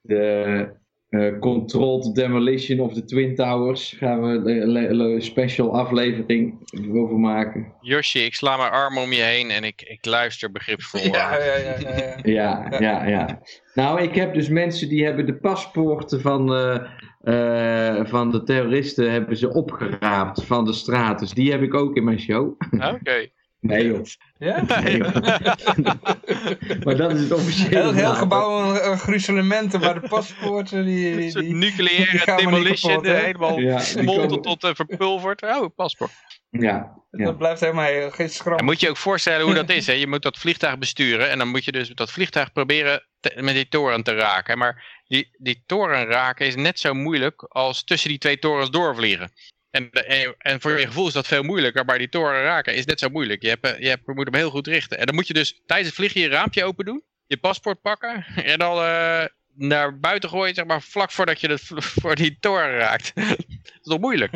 de 0.00 0.68
eh, 1.14 1.38
Controlled 1.38 2.14
Demolition 2.14 2.80
of 2.80 2.92
the 2.92 3.04
Twin 3.04 3.34
Towers. 3.34 3.94
Gaan 3.98 4.20
we 4.22 4.50
een 4.50 5.22
special 5.22 5.76
aflevering 5.76 6.58
over 6.92 7.18
maken. 7.18 7.72
Josje, 7.80 8.24
ik 8.24 8.34
sla 8.34 8.56
mijn 8.56 8.70
arm 8.70 8.98
om 8.98 9.12
je 9.12 9.22
heen 9.22 9.50
en 9.50 9.64
ik, 9.64 9.82
ik 9.82 10.04
luister 10.04 10.50
begripsvol. 10.50 11.00
ja, 11.12 11.38
ja, 11.38 11.56
ja, 11.56 11.76
ja, 11.78 11.96
ja. 11.96 12.18
Ja, 12.34 12.78
ja, 12.78 13.06
ja. 13.06 13.40
Nou, 13.74 14.02
ik 14.02 14.14
heb 14.14 14.34
dus 14.34 14.48
mensen 14.48 14.88
die 14.88 15.04
hebben 15.04 15.26
de 15.26 15.34
paspoorten 15.36 16.20
van, 16.20 16.54
eh, 16.54 17.98
eh, 17.98 18.06
van 18.06 18.30
de 18.30 18.42
terroristen 18.42 19.12
hebben 19.12 19.36
ze 19.36 19.52
opgeraapt 19.52 20.44
van 20.44 20.64
de 20.64 20.72
straat. 20.72 21.18
Dus 21.18 21.32
die 21.32 21.50
heb 21.50 21.62
ik 21.62 21.74
ook 21.74 21.96
in 21.96 22.04
mijn 22.04 22.20
show. 22.20 22.56
Oké. 22.70 23.28
Nee 23.66 23.86
joh. 23.86 24.04
Ja? 24.38 24.80
Nee, 24.80 24.96
joh. 24.96 25.14
maar 26.84 26.96
dat 26.96 27.12
is 27.12 27.20
het 27.20 27.32
officiële 27.32 27.78
Heel, 27.78 27.92
heel 27.92 28.14
gebouw 28.14 28.74
uh, 28.74 28.98
gruzelementen, 28.98 29.80
maar 29.80 30.00
de 30.00 30.08
paspoorten 30.08 30.84
die... 30.84 31.16
die, 31.16 31.24
Een 31.26 31.32
die- 31.32 31.42
die 31.42 31.54
nucleaire 31.54 32.12
niet 32.12 32.38
demolition, 32.38 32.92
kapot, 32.92 33.06
eh, 33.06 33.22
helemaal 33.22 33.58
Ja, 33.58 33.76
die 33.76 33.84
smolten 33.86 34.42
tot 34.42 34.64
uh, 34.64 34.70
verpulverd. 34.74 35.42
Oh, 35.42 35.74
paspoort. 35.76 36.10
Ja, 36.50 36.92
ja. 37.10 37.24
Dat 37.24 37.38
blijft 37.38 37.60
helemaal 37.60 37.84
heel, 37.84 38.10
geen 38.10 38.30
schram. 38.30 38.56
Dan 38.56 38.64
moet 38.64 38.80
je 38.80 38.88
ook 38.88 38.96
voorstellen 38.96 39.44
hoe 39.44 39.54
dat 39.54 39.70
is. 39.70 39.86
Hè? 39.86 39.92
Je 39.92 40.06
moet 40.06 40.22
dat 40.22 40.38
vliegtuig 40.38 40.78
besturen 40.78 41.30
en 41.30 41.38
dan 41.38 41.48
moet 41.48 41.64
je 41.64 41.72
dus 41.72 41.88
dat 41.88 42.10
vliegtuig 42.12 42.52
proberen 42.52 43.02
te- 43.20 43.32
met 43.40 43.54
die 43.54 43.68
toren 43.68 44.02
te 44.02 44.14
raken. 44.14 44.58
Maar 44.58 45.02
die, 45.06 45.28
die 45.38 45.62
toren 45.66 46.06
raken 46.06 46.46
is 46.46 46.54
net 46.54 46.78
zo 46.78 46.94
moeilijk 46.94 47.42
als 47.48 47.84
tussen 47.84 48.08
die 48.08 48.18
twee 48.18 48.38
torens 48.38 48.70
doorvliegen. 48.70 49.32
En, 49.74 49.90
en, 50.38 50.60
voor 50.60 50.78
je 50.78 50.86
gevoel 50.86 51.06
is 51.06 51.12
dat 51.12 51.26
veel 51.26 51.42
moeilijker, 51.42 51.84
maar 51.84 51.98
die 51.98 52.08
toren 52.08 52.42
raken 52.42 52.74
is 52.74 52.84
net 52.84 52.98
zo 52.98 53.08
moeilijk. 53.08 53.42
Eh, 53.42 53.50
je, 53.78 53.88
hebt, 53.88 54.06
je 54.06 54.12
moet 54.14 54.24
hem 54.24 54.34
heel 54.34 54.50
goed 54.50 54.66
richten. 54.66 54.98
En 54.98 55.06
dan 55.06 55.14
moet 55.14 55.26
je 55.26 55.34
dus 55.34 55.62
tijdens 55.66 55.88
het 55.88 55.96
vliegen 55.96 56.20
je 56.20 56.28
raampje 56.28 56.64
open 56.64 56.84
doen, 56.84 57.02
je 57.26 57.36
paspoort 57.36 57.80
pakken 57.80 58.24
en 58.52 58.58
dan 58.58 58.78
eh, 58.78 59.24
naar 59.56 59.98
buiten 59.98 60.28
gooien, 60.28 60.54
zeg 60.54 60.64
maar, 60.66 60.82
vlak 60.82 61.10
voordat 61.10 61.40
je 61.40 61.48
het, 61.48 61.62
voor 62.00 62.14
die 62.14 62.36
toren 62.40 62.76
raakt. 62.76 63.12
dat 63.14 63.38
is 63.62 63.80
toch 63.82 63.98
moeilijk? 64.00 64.32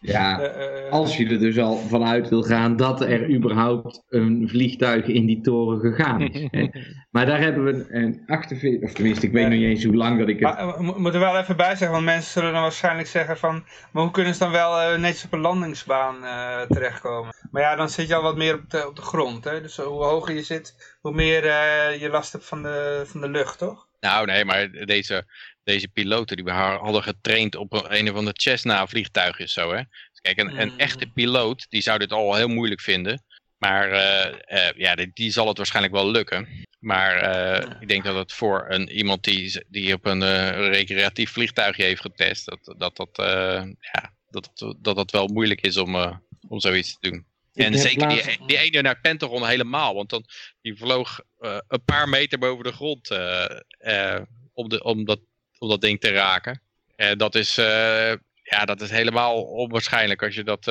ja. 0.00 0.40
Eh, 0.40 0.86
eh, 0.86 0.92
Als 0.92 1.16
je 1.16 1.26
er 1.28 1.38
dus 1.38 1.58
al 1.58 1.76
vanuit 1.76 2.28
wil 2.28 2.42
gaan 2.42 2.76
dat 2.76 3.00
er 3.00 3.30
überhaupt 3.34 4.02
een 4.08 4.48
vliegtuig 4.48 5.06
in 5.06 5.26
die 5.26 5.40
toren 5.40 5.80
gegaan 5.80 6.20
is. 6.20 6.46
hè. 6.50 6.68
Maar 7.10 7.26
daar 7.26 7.40
hebben 7.40 7.64
we 7.64 7.86
een 7.88 8.22
48, 8.26 8.82
of 8.88 8.92
tenminste, 8.94 9.26
ik 9.26 9.32
weet 9.32 9.42
nog 9.48 9.52
niet 9.52 9.62
eens 9.62 9.84
hoe 9.84 9.94
lang 9.94 10.18
dat 10.18 10.28
ik 10.28 10.40
het... 10.40 10.48
Maar 10.48 10.58
eh, 10.68 10.76
we 10.76 10.82
mo- 10.82 10.98
moeten 10.98 11.20
er 11.20 11.26
wel 11.32 11.38
even 11.40 11.56
bij 11.56 11.68
zeggen, 11.68 11.90
want 11.90 12.04
mensen 12.04 12.32
zullen 12.32 12.52
dan 12.52 12.62
waarschijnlijk 12.62 13.08
zeggen 13.08 13.36
van... 13.36 13.64
Maar 13.92 14.02
hoe 14.02 14.12
kunnen 14.12 14.32
ze 14.32 14.38
dan 14.38 14.50
wel 14.50 14.98
netjes 14.98 15.24
op 15.24 15.32
een 15.32 15.40
landingsbaan 15.40 16.24
eh, 16.24 16.60
terechtkomen? 16.68 17.34
Maar 17.50 17.62
ja, 17.62 17.76
dan 17.76 17.88
zit 17.88 18.08
je 18.08 18.14
al 18.14 18.22
wat 18.22 18.36
meer 18.36 18.54
op 18.54 18.70
de, 18.70 18.86
op 18.88 18.96
de 18.96 19.02
grond. 19.02 19.44
Hè? 19.44 19.60
Dus 19.60 19.76
hoe 19.76 20.04
hoger 20.04 20.34
je 20.34 20.42
zit, 20.42 20.96
hoe 21.00 21.12
meer 21.12 21.44
eh, 21.46 22.00
je 22.00 22.08
last 22.08 22.32
hebt 22.32 22.46
van 22.46 22.62
de, 22.62 23.02
van 23.06 23.20
de 23.20 23.28
lucht, 23.28 23.58
toch? 23.58 23.88
Nou 24.00 24.26
nee, 24.26 24.44
maar 24.44 24.70
deze, 24.70 25.26
deze 25.64 25.88
piloten 25.88 26.36
die 26.36 26.44
we 26.44 26.50
ha- 26.50 26.78
hadden 26.78 27.02
getraind 27.02 27.54
op 27.54 27.72
een, 27.72 27.96
een 27.98 28.10
of 28.10 28.16
ander 28.16 28.32
Cessna 28.36 28.86
vliegtuigjes 28.86 29.52
zo 29.52 29.70
hè. 29.72 29.82
Dus 30.10 30.20
kijk, 30.20 30.38
een, 30.38 30.60
een 30.60 30.68
Mm. 30.68 30.78
echte 30.78 31.06
piloot 31.06 31.66
die 31.68 31.82
zou 31.82 31.98
dit 31.98 32.12
al 32.12 32.34
heel 32.34 32.48
moeilijk 32.48 32.80
vinden. 32.80 33.24
Maar 33.58 33.90
eh, 33.90 34.68
eh, 34.68 34.76
ja, 34.76 34.94
die, 34.94 35.10
die 35.14 35.30
zal 35.30 35.48
het 35.48 35.56
waarschijnlijk 35.56 35.94
wel 35.94 36.10
lukken. 36.10 36.48
Maar 36.78 37.16
eh, 37.16 37.70
ik 37.80 37.88
denk 37.88 38.04
dat 38.04 38.14
het 38.14 38.32
voor 38.32 38.64
een, 38.68 38.88
iemand 38.90 39.24
die, 39.24 39.64
die 39.68 39.94
op 39.94 40.06
een 40.06 40.50
recreatief 40.70 41.30
vliegtuigje 41.30 41.82
heeft 41.82 42.00
getest, 42.00 42.46
dat 42.46 42.74
dat, 42.78 42.96
dat, 42.96 43.10
ja, 43.92 44.12
dat, 44.30 44.50
dat, 44.54 44.76
dat 44.78 44.96
dat 44.96 45.10
wel 45.10 45.26
moeilijk 45.26 45.60
is 45.60 45.76
om, 45.76 45.94
om 46.48 46.60
zoiets 46.60 46.98
te 46.98 47.10
doen. 47.10 47.26
En 47.64 47.78
zeker 47.78 48.08
die, 48.08 48.46
die 48.46 48.58
ene 48.58 48.82
naar 48.82 49.00
Pentagon 49.00 49.46
helemaal. 49.46 49.94
Want 49.94 50.10
dan, 50.10 50.24
die 50.60 50.76
vloog 50.76 51.20
eh, 51.38 51.58
een 51.68 51.84
paar 51.84 52.08
meter 52.08 52.38
boven 52.38 52.64
de 52.64 52.72
grond 52.72 53.10
eh, 53.10 53.60
eh, 53.78 54.22
om, 54.52 54.68
de, 54.68 54.82
om, 54.82 55.04
dat, 55.04 55.20
om 55.58 55.68
dat 55.68 55.80
ding 55.80 56.00
te 56.00 56.10
raken. 56.10 56.62
En 56.96 57.18
dat 57.18 57.34
is, 57.34 57.54
ja, 58.42 58.64
dat 58.64 58.80
is 58.80 58.90
helemaal 58.90 59.42
onwaarschijnlijk 59.42 60.22
als 60.22 60.34
je 60.34 60.44
dat... 60.44 60.64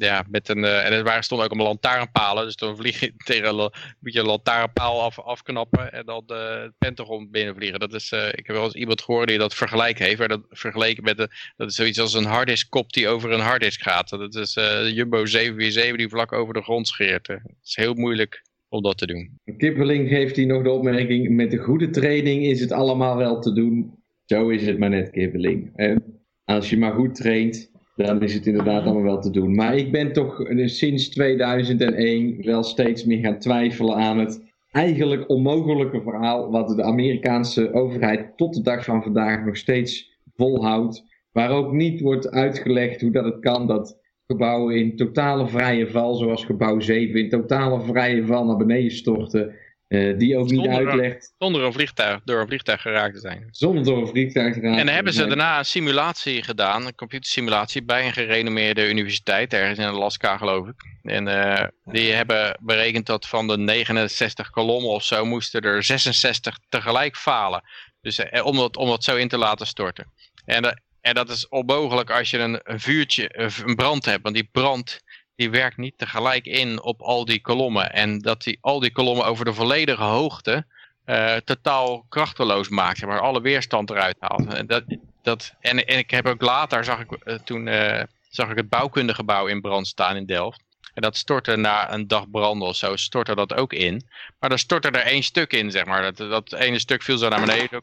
eh, 0.00 0.06
eh, 0.08 0.12
ja, 0.12 0.24
met 0.30 0.48
een, 0.48 0.64
eh, 0.64 0.86
en 0.86 0.92
er 0.92 1.04
waren, 1.04 1.22
stonden 1.22 1.46
ook 1.46 1.52
allemaal 1.52 1.70
lantaarnpalen. 1.72 2.44
Dus 2.44 2.56
dan 2.56 2.76
vlieg 2.76 3.00
je 3.00 3.12
tegen 3.24 3.48
een, 3.48 3.54
la- 3.54 3.72
moet 4.00 4.12
je 4.12 4.20
een 4.20 4.26
lantaarnpaal 4.26 5.02
af, 5.02 5.18
afknappen 5.20 5.92
en 5.92 6.04
dan 6.06 6.22
eh, 6.26 6.60
het 6.62 6.72
Pentagon 6.78 7.30
binnenvliegen. 7.30 7.80
Dat 7.80 7.92
is, 7.94 8.12
eh, 8.12 8.26
ik 8.28 8.46
heb 8.46 8.56
wel 8.56 8.64
eens 8.64 8.74
iemand 8.74 9.02
gehoord 9.02 9.28
die 9.28 9.38
dat 9.38 9.54
vergelijk 9.54 9.98
heeft. 9.98 10.18
Maar 10.18 10.28
dat 10.28 10.42
vergeleken 10.50 11.02
met 11.04 11.16
de, 11.16 11.28
dat 11.56 11.68
is 11.68 11.74
zoiets 11.74 12.00
als 12.00 12.14
een 12.14 12.24
harddisk-kop 12.24 12.92
die 12.92 13.08
over 13.08 13.30
een 13.32 13.40
harddisk 13.40 13.82
gaat. 13.82 14.08
Dat 14.08 14.34
is 14.34 14.56
eh, 14.56 14.64
de 14.82 14.92
Jumbo 14.94 15.26
747 15.26 15.96
die 15.96 16.08
vlak 16.08 16.32
over 16.32 16.54
de 16.54 16.62
grond 16.62 16.88
scheert. 16.88 17.28
eh. 17.28 17.36
Het 17.36 17.54
is 17.64 17.76
heel 17.76 17.94
moeilijk 17.94 18.42
om 18.68 18.82
dat 18.82 18.98
te 18.98 19.06
doen. 19.06 19.30
Kippeling 19.56 20.08
geeft 20.08 20.36
hier 20.36 20.46
nog 20.46 20.62
de 20.62 20.70
opmerking, 20.70 21.30
met 21.30 21.50
de 21.50 21.56
goede 21.56 21.90
training 21.90 22.42
is 22.44 22.60
het 22.60 22.72
allemaal 22.72 23.16
wel 23.16 23.40
te 23.40 23.52
doen. 23.52 23.94
Zo 24.26 24.48
is 24.48 24.66
het 24.66 24.78
maar 24.78 24.90
net, 24.90 25.10
Kippeling. 25.10 25.70
En 25.76 26.02
als 26.44 26.70
je 26.70 26.78
maar 26.78 26.92
goed 26.92 27.14
traint, 27.14 27.69
dan 28.06 28.22
is 28.22 28.34
het 28.34 28.46
inderdaad 28.46 28.84
allemaal 28.84 29.02
wel 29.02 29.20
te 29.20 29.30
doen. 29.30 29.54
Maar 29.54 29.76
ik 29.76 29.92
ben 29.92 30.12
toch 30.12 30.42
eh, 30.42 30.66
sinds 30.66 31.08
2001 31.08 32.42
wel 32.42 32.62
steeds 32.62 33.04
meer 33.04 33.18
gaan 33.18 33.38
twijfelen 33.38 33.96
aan 33.96 34.18
het 34.18 34.42
eigenlijk 34.72 35.28
onmogelijke 35.28 36.00
verhaal 36.02 36.50
wat 36.50 36.76
de 36.76 36.82
Amerikaanse 36.82 37.72
overheid 37.72 38.36
tot 38.36 38.54
de 38.54 38.62
dag 38.62 38.84
van 38.84 39.02
vandaag 39.02 39.44
nog 39.44 39.56
steeds 39.56 40.18
volhoudt. 40.36 41.04
Waar 41.32 41.50
ook 41.50 41.72
niet 41.72 42.00
wordt 42.00 42.30
uitgelegd 42.30 43.00
hoe 43.00 43.10
dat 43.10 43.24
het 43.24 43.38
kan 43.40 43.66
dat 43.66 43.98
gebouwen 44.26 44.76
in 44.76 44.96
totale 44.96 45.46
vrije 45.48 45.86
val, 45.86 46.14
zoals 46.14 46.44
gebouw 46.44 46.80
7, 46.80 47.20
in 47.20 47.28
totale 47.28 47.80
vrije 47.80 48.26
val 48.26 48.44
naar 48.44 48.56
beneden 48.56 48.90
storten. 48.90 49.54
Eh, 49.90 50.18
die 50.18 50.36
ook 50.36 50.50
niet 50.50 50.68
uitlegt 50.68 51.34
Zonder 51.38 51.62
een 51.62 51.72
vliegtuig, 51.72 52.20
door 52.24 52.40
een 52.40 52.46
vliegtuig 52.46 52.82
geraakt 52.82 53.14
te 53.14 53.20
zijn. 53.20 53.48
zonder 53.50 53.84
door 53.84 53.98
een 53.98 54.06
vliegtuig 54.06 54.54
te 54.54 54.60
gaan. 54.60 54.78
En 54.78 54.86
dan 54.86 54.94
hebben 54.94 55.12
ze 55.12 55.26
daarna 55.26 55.58
een 55.58 55.64
simulatie 55.64 56.42
gedaan, 56.42 56.86
een 56.86 56.94
computersimulatie, 56.94 57.82
bij 57.82 58.06
een 58.06 58.12
gerenommeerde 58.12 58.88
universiteit, 58.88 59.52
ergens 59.52 59.78
in 59.78 59.84
Alaska 59.84 60.36
geloof 60.36 60.68
ik. 60.68 60.74
En 61.02 61.28
eh, 61.28 61.68
die 61.84 62.12
hebben 62.12 62.56
berekend 62.60 63.06
dat 63.06 63.26
van 63.26 63.46
de 63.46 63.58
69 63.58 64.50
kolommen 64.50 64.90
of 64.90 65.04
zo 65.04 65.24
moesten 65.24 65.60
er 65.60 65.82
66 65.82 66.58
tegelijk 66.68 67.16
falen. 67.16 67.62
Dus 68.00 68.18
eh, 68.18 68.46
om, 68.46 68.56
dat, 68.56 68.76
om 68.76 68.88
dat 68.88 69.04
zo 69.04 69.16
in 69.16 69.28
te 69.28 69.38
laten 69.38 69.66
storten. 69.66 70.12
En, 70.44 70.82
en 71.00 71.14
dat 71.14 71.28
is 71.28 71.48
onmogelijk 71.48 72.10
als 72.10 72.30
je 72.30 72.38
een, 72.38 72.60
een 72.62 72.80
vuurtje, 72.80 73.52
een 73.64 73.74
brand 73.74 74.04
hebt, 74.04 74.22
want 74.22 74.34
die 74.34 74.48
brand 74.52 75.00
die 75.40 75.50
werkt 75.50 75.76
niet 75.76 75.98
tegelijk 75.98 76.46
in 76.46 76.82
op 76.82 77.00
al 77.00 77.24
die 77.24 77.40
kolommen. 77.40 77.92
En 77.92 78.18
dat 78.18 78.42
die, 78.42 78.58
al 78.60 78.80
die 78.80 78.92
kolommen 78.92 79.26
over 79.26 79.44
de 79.44 79.54
volledige 79.54 80.02
hoogte 80.02 80.64
eh, 81.04 81.36
totaal 81.36 82.04
krachteloos 82.08 82.68
maakt, 82.68 83.06
maar 83.06 83.20
alle 83.20 83.40
weerstand 83.40 83.90
eruit 83.90 84.16
haalt. 84.18 84.54
En, 84.54 84.66
dat, 84.66 84.82
dat, 85.22 85.54
en, 85.60 85.86
ik 85.86 86.10
heb 86.10 86.26
ook 86.26 86.40
later, 86.40 86.84
zag 86.84 87.00
ik, 87.00 87.12
eh, 87.12 87.34
toen 87.34 87.68
eh, 87.68 88.02
zag 88.28 88.50
ik 88.50 88.56
het 88.56 88.68
bouwkundegebouw 88.68 89.46
in 89.46 89.60
brand 89.60 89.86
staan 89.86 90.16
in 90.16 90.26
Delft. 90.26 90.62
En 90.94 91.02
dat 91.02 91.16
stortte 91.16 91.56
na 91.56 91.92
een 91.92 92.06
dag 92.06 92.30
branden 92.30 92.68
of 92.68 92.76
zo, 92.76 92.96
stortte 92.96 93.34
dat 93.34 93.54
ook 93.54 93.72
in. 93.72 94.08
Maar 94.38 94.48
dan 94.48 94.58
stortte 94.58 94.90
er 94.90 95.06
één 95.06 95.22
stuk 95.22 95.52
in, 95.52 95.70
zeg 95.70 95.84
maar. 95.84 96.02
Dat, 96.02 96.16
dat 96.16 96.52
ene 96.52 96.78
stuk 96.78 97.02
viel 97.02 97.18
zo 97.18 97.28
naar 97.28 97.40
beneden. 97.40 97.82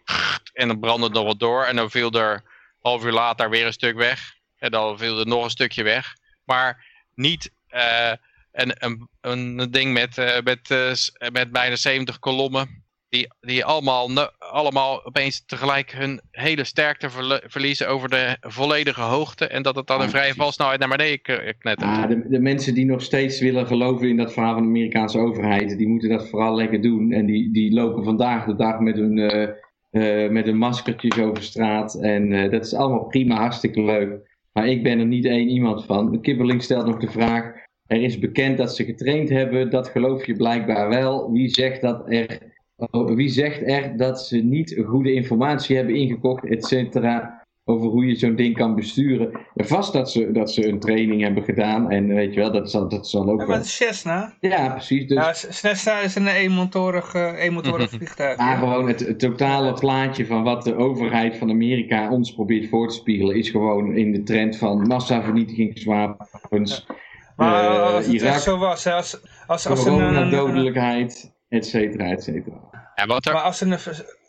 En 0.53 0.68
dan 0.68 0.80
brandde 0.80 1.06
het 1.06 1.14
nog 1.14 1.26
wat 1.26 1.40
door. 1.40 1.64
En 1.64 1.76
dan 1.76 1.90
viel 1.90 2.11
er 2.11 2.44
half 2.82 3.06
uur 3.06 3.11
later 3.11 3.50
weer 3.50 3.66
een 3.66 3.74
stuk 3.74 3.95
weg. 3.95 4.36
En 4.58 4.72
dan 4.72 4.98
viel 4.98 5.19
er 5.19 5.27
nog 5.27 5.44
een 5.44 5.50
stukje 5.50 5.84
weg. 5.84 6.16
Maar 6.44 6.87
niet 7.18 7.52
eh, 7.68 8.12
een, 8.52 8.72
een, 8.80 9.08
een 9.22 9.72
ding 9.72 9.94
met, 9.94 10.18
eh, 10.18 10.44
met, 10.44 10.72
eh, 10.72 11.30
met 11.32 11.52
bijna 11.52 11.76
70 11.76 12.20
kolommen. 12.20 12.86
Die, 13.10 13.28
die 13.40 13.66
allemaal, 13.66 14.10
allemaal 14.38 15.06
opeens 15.06 15.46
tegelijk 15.46 15.92
hun 15.92 16.22
hele 16.32 16.64
sterkte 16.64 17.10
verliezen 17.46 17.90
over 17.90 18.10
de 18.10 18.38
volledige 18.42 19.02
hoogte. 19.02 19.48
En 19.48 19.62
dat 19.62 19.76
het 19.76 19.88
dan 19.88 20.00
een 20.00 20.06
Ah, 20.06 20.12
vrije 20.12 20.34
valsnelheid 20.34 20.80
naar 20.80 20.90
beneden 20.90 21.22
knettert. 21.60 21.82
Ah, 21.82 22.08
de, 22.08 22.28
de 22.30 22.40
mensen 22.40 22.74
die 22.74 22.86
nog 22.86 23.02
steeds 23.02 23.40
willen 23.40 23.68
geloven 23.68 24.10
in 24.10 24.18
dat 24.18 24.34
verhaal 24.34 24.54
van 24.54 24.62
de 24.62 24.70
Amerikaanse 24.70 25.18
overheid, 25.18 25.78
die 25.78 25.88
moeten 25.88 26.10
dat 26.10 26.30
vooral 26.30 26.56
lekker 26.56 26.82
doen. 26.82 27.12
En 27.12 27.26
die, 27.26 27.52
die 27.52 27.74
lopen 27.74 28.04
vandaag 28.04 28.46
de 28.46 28.56
dag 28.56 28.80
met 28.80 28.96
hun, 28.96 29.14
met 30.34 30.46
hun 30.46 30.58
maskertjes 30.58 31.18
over 31.18 31.44
straat. 31.44 31.96
En 31.96 32.50
dat 32.50 32.66
is 32.66 32.74
allemaal 32.74 33.06
prima, 33.06 33.36
hartstikke 33.36 33.82
leuk. 33.82 34.27
Maar 34.58 34.68
ik 34.68 34.84
ben 34.84 35.00
er 35.00 35.06
niet 35.06 35.26
één 35.26 35.50
iemand 35.50 35.86
van. 35.86 36.22
Kibbeling 36.22 36.64
stelt 36.64 36.86
nog 36.86 36.98
de 37.00 37.11
vraag. 37.11 37.53
Er 37.88 38.02
is 38.02 38.19
bekend 38.19 38.58
dat 38.58 38.76
ze 38.76 38.84
getraind 38.84 39.30
hebben. 39.30 39.69
Dat 39.69 39.88
geloof 39.88 40.26
je 40.26 40.36
blijkbaar 40.36 40.90
wel. 40.90 41.32
Wie 41.32 41.50
zegt, 41.50 41.82
dat 41.82 42.11
er, 42.11 42.40
oh, 42.76 43.16
wie 43.16 43.30
zegt 43.30 43.61
er 43.61 43.98
dat 43.98 44.22
ze 44.22 44.38
niet 44.38 44.82
goede 44.86 45.14
informatie 45.14 45.76
hebben 45.76 45.95
ingekocht, 45.95 46.45
et 46.45 46.66
cetera, 46.66 47.37
over 47.70 47.88
hoe 47.88 48.06
je 48.06 48.16
zo'n 48.16 48.36
ding 48.36 48.58
kan 48.58 48.76
besturen? 48.76 49.32
En 49.56 49.68
vast 49.68 49.94
dat 49.94 50.12
ze, 50.12 50.32
dat 50.32 50.52
ze 50.52 50.68
een 50.68 50.80
training 50.80 51.22
hebben 51.22 51.44
gedaan. 51.44 51.92
En 51.92 52.08
weet 52.08 52.34
je 52.34 52.40
wel, 52.40 52.52
dat 52.52 52.72
zal, 52.72 52.90
dat 52.90 53.08
zal 53.08 53.22
ook 53.22 53.30
Ja, 53.30 53.36
wel. 53.38 53.48
maar 53.48 53.56
het 53.58 53.66
is 53.66 53.76
Cessna. 53.76 54.34
Ja, 54.40 54.70
precies. 54.70 55.08
Dus 55.08 55.18
Ja, 55.18 55.34
Cessna 55.52 56.00
is 56.00 56.16
een 56.16 56.28
eenmotorig, 56.28 57.14
eh, 57.14 57.44
eenmotorig 57.44 57.90
vliegtuig. 57.98 58.38
Maar 58.38 58.52
ja. 58.52 58.58
gewoon 58.58 58.88
het, 58.88 59.00
het 59.00 59.20
totale 59.20 59.74
plaatje 59.74 60.26
van 60.26 60.44
wat 60.44 60.64
de 60.64 60.76
overheid 60.76 61.38
van 61.38 61.50
Amerika 61.50 62.12
ons 62.12 62.34
probeert 62.34 62.70
voor 62.70 62.88
te 62.88 62.96
spiegelen, 62.96 63.36
is 63.36 63.50
gewoon 63.50 63.96
in 63.96 64.12
de 64.12 64.24
trend 64.24 64.58
van 64.58 64.88
massavernietigingswapens, 64.88 66.86
Maar 67.36 67.64
eh, 67.64 67.94
als 67.94 68.06
het 68.06 68.14
Irak, 68.14 68.34
echt 68.34 68.42
zo 68.44 68.58
was, 68.58 68.84
hè, 68.84 68.94
als, 68.94 69.22
als, 69.48 69.68
als 69.68 69.86
een, 69.86 69.94
een, 69.94 70.00
een, 70.00 70.30
coronadodelijkheid, 70.30 71.34
et 71.50 71.66
cetera, 71.66 72.06
et 72.12 72.24
cetera. 72.24 72.56
Ja, 72.96 73.06
wat 73.06 73.26
er, 73.26 73.34
maar 73.34 73.42
als 73.42 73.62
een, 73.62 73.78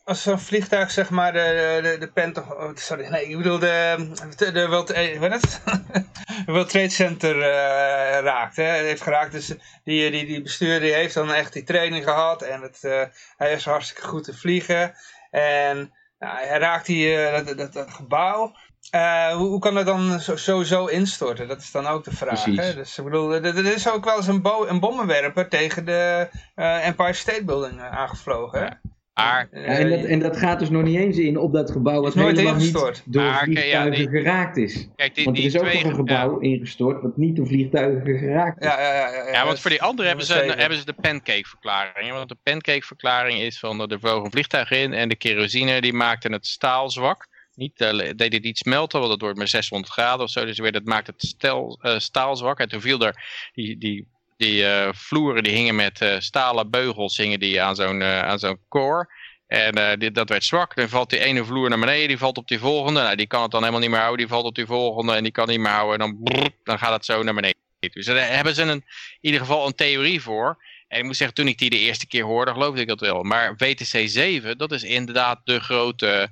als 0.08 0.22
zo'n 0.22 0.38
vliegtuig 0.38 0.90
zeg 0.90 1.10
maar 1.10 1.32
de, 1.32 1.78
de, 1.82 1.96
de 1.98 2.10
Pentagon, 2.12 2.56
oh, 2.56 2.70
sorry, 2.74 3.06
nee, 3.06 3.28
ik 3.28 3.36
bedoel 3.36 3.58
de, 3.58 4.08
de, 4.36 4.52
de 4.52 4.68
World, 4.68 4.88
het? 4.88 5.60
World 6.46 6.68
Trade 6.70 6.88
Center 6.88 7.42
eh, 7.42 8.20
raakt, 8.20 8.56
hè, 8.56 8.64
heeft 8.64 9.02
geraakt, 9.02 9.32
dus 9.32 9.46
die, 9.84 10.10
die, 10.10 10.26
die 10.26 10.42
bestuurder 10.42 10.80
die 10.80 10.92
heeft 10.92 11.14
dan 11.14 11.32
echt 11.32 11.52
die 11.52 11.62
training 11.64 12.04
gehad 12.04 12.42
en 12.42 12.62
het, 12.62 12.84
eh, 12.84 13.02
hij 13.36 13.52
is 13.52 13.64
hartstikke 13.64 14.08
goed 14.08 14.24
te 14.24 14.34
vliegen 14.34 14.94
en 15.30 15.92
nou, 16.18 16.46
hij 16.46 16.58
raakt 16.58 16.86
die, 16.86 17.16
eh, 17.16 17.46
dat, 17.46 17.58
dat, 17.58 17.72
dat 17.72 17.90
gebouw 17.90 18.56
Uh, 18.94 19.32
hoe, 19.32 19.48
hoe, 19.48 19.60
kan 19.60 19.74
dat 19.74 19.86
dan 19.86 20.20
sowieso 20.20 20.86
instorten? 20.86 21.48
Dat 21.48 21.60
is 21.60 21.70
dan 21.70 21.86
ook 21.86 22.04
de 22.04 22.10
vraag. 22.10 22.44
Hè? 22.44 22.74
Dus 22.74 22.98
ik 22.98 23.04
bedoel, 23.04 23.32
er, 23.32 23.44
er, 23.44 23.72
is 23.72 23.90
ook 23.90 24.04
wel 24.04 24.16
eens 24.16 24.26
een, 24.26 24.46
een 24.68 24.80
bommenwerper 24.80 25.48
tegen 25.48 25.84
de 25.84 26.28
uh, 26.56 26.86
Empire 26.86 27.12
State 27.12 27.44
Building 27.44 27.80
aangevlogen. 27.80 28.60
Ja. 28.60 28.80
Maar, 29.18 29.48
en, 29.50 29.90
dat, 29.90 30.04
en 30.04 30.18
dat 30.18 30.36
gaat 30.36 30.58
dus 30.58 30.70
nog 30.70 30.82
niet 30.82 30.96
eens 30.96 31.18
in 31.18 31.38
op 31.38 31.52
dat 31.52 31.70
gebouw 31.70 32.02
wat 32.02 32.14
helemaal 32.14 32.54
niet 32.54 32.72
door 33.04 33.22
maar, 33.22 33.42
vliegtuigen 33.42 34.02
ja, 34.02 34.08
geraakt 34.08 34.56
is. 34.56 34.88
Kijk, 34.96 35.14
die, 35.14 35.24
want 35.24 35.38
er 35.38 35.44
is 35.44 35.58
ook 35.58 35.72
nog 35.72 35.82
een 35.82 35.94
gebouw 35.94 36.38
ingestort 36.38 37.02
wat 37.02 37.16
niet 37.16 37.36
door 37.36 37.46
vliegtuigen 37.46 38.18
geraakt 38.18 38.60
is. 38.60 38.66
Ja, 38.66 38.80
ja, 38.80 38.94
ja, 38.94 39.12
ja, 39.12 39.32
ja 39.32 39.44
want 39.44 39.60
voor 39.60 39.70
die 39.70 39.82
andere 39.82 40.08
hebben 40.08 40.26
ze, 40.26 40.54
hebben 40.56 40.78
ze 40.78 40.84
de 40.84 40.92
pancake-verklaring. 40.92 42.12
Want 42.12 42.28
de 42.28 42.36
pancake-verklaring 42.42 43.40
is 43.40 43.58
van 43.58 43.90
er 43.90 44.00
vloog 44.00 44.24
een 44.24 44.30
vliegtuig 44.30 44.70
in 44.70 44.92
en 44.92 45.08
de 45.08 45.16
kerosine 45.16 45.80
die 45.80 45.92
maakte 45.92 46.28
het 46.28 46.46
staal 46.46 46.90
zwak. 46.90 47.26
Niet, 47.54 47.80
uh, 47.80 48.10
deed 48.16 48.32
het 48.32 48.42
niet 48.42 48.58
smelten, 48.58 48.98
want 49.00 49.12
het 49.12 49.20
wordt 49.20 49.36
maar 49.36 49.48
600 49.48 49.92
graden 49.92 50.24
of 50.24 50.30
zo. 50.30 50.44
Dus 50.44 50.58
weer, 50.58 50.72
dat 50.72 50.84
maakt 50.84 51.06
het 51.06 51.22
stel, 51.22 51.78
uh, 51.82 51.98
staal 51.98 52.36
zwak. 52.36 52.58
En 52.58 52.68
toen 52.68 52.80
viel 52.80 53.00
er 53.00 53.24
die, 53.52 53.78
die 53.78 54.06
die 54.38 54.62
uh, 54.62 54.88
vloeren 54.92 55.42
die 55.42 55.52
hingen 55.52 55.74
met 55.74 56.00
uh, 56.00 56.14
stalen 56.18 56.70
beugels 56.70 57.16
hingen 57.16 57.40
die 57.40 57.62
aan 57.62 57.76
zo'n 57.76 58.00
uh, 58.00 58.22
aan 58.22 58.38
zo'n 58.38 58.58
core. 58.68 59.16
En 59.46 59.98
dit, 59.98 60.14
dat 60.14 60.28
werd 60.28 60.44
zwak. 60.44 60.76
Dan 60.76 60.88
valt 60.88 61.10
die 61.10 61.18
ene 61.18 61.44
vloer 61.44 61.68
naar 61.68 61.78
beneden, 61.78 62.08
die 62.08 62.18
valt 62.18 62.36
op 62.36 62.48
die 62.48 62.58
volgende. 62.58 63.00
Nou, 63.00 63.16
die 63.16 63.26
kan 63.26 63.42
het 63.42 63.50
dan 63.50 63.60
helemaal 63.60 63.80
niet 63.80 63.90
meer 63.90 63.98
houden. 63.98 64.18
Die 64.18 64.34
valt 64.34 64.44
op 64.44 64.54
die 64.54 64.66
volgende 64.66 65.14
en 65.14 65.22
die 65.22 65.32
kan 65.32 65.48
niet 65.48 65.58
meer 65.58 65.70
houden. 65.70 66.00
En 66.00 66.18
dan, 66.22 66.42
dan 66.64 66.78
gaat 66.78 66.92
het 66.92 67.04
zo 67.04 67.22
naar 67.22 67.34
beneden. 67.34 67.58
Dus 67.78 68.06
daar 68.06 68.34
hebben 68.34 68.54
ze 68.54 68.62
een, 68.62 68.68
in 68.70 68.84
ieder 69.20 69.40
geval 69.40 69.66
een 69.66 69.74
theorie 69.74 70.22
voor. 70.22 70.64
En 70.88 70.98
ik 70.98 71.04
moet 71.04 71.16
zeggen, 71.16 71.36
toen 71.36 71.48
ik 71.48 71.58
die 71.58 71.70
de 71.70 71.78
eerste 71.78 72.06
keer 72.06 72.24
hoorde, 72.24 72.52
geloofde 72.52 72.80
ik 72.80 72.88
dat 72.88 73.00
wel. 73.00 73.22
Maar 73.22 73.54
WTC 73.56 74.02
7, 74.08 74.58
dat 74.58 74.72
is 74.72 74.82
inderdaad 74.82 75.40
de 75.44 75.60
grote 75.60 76.28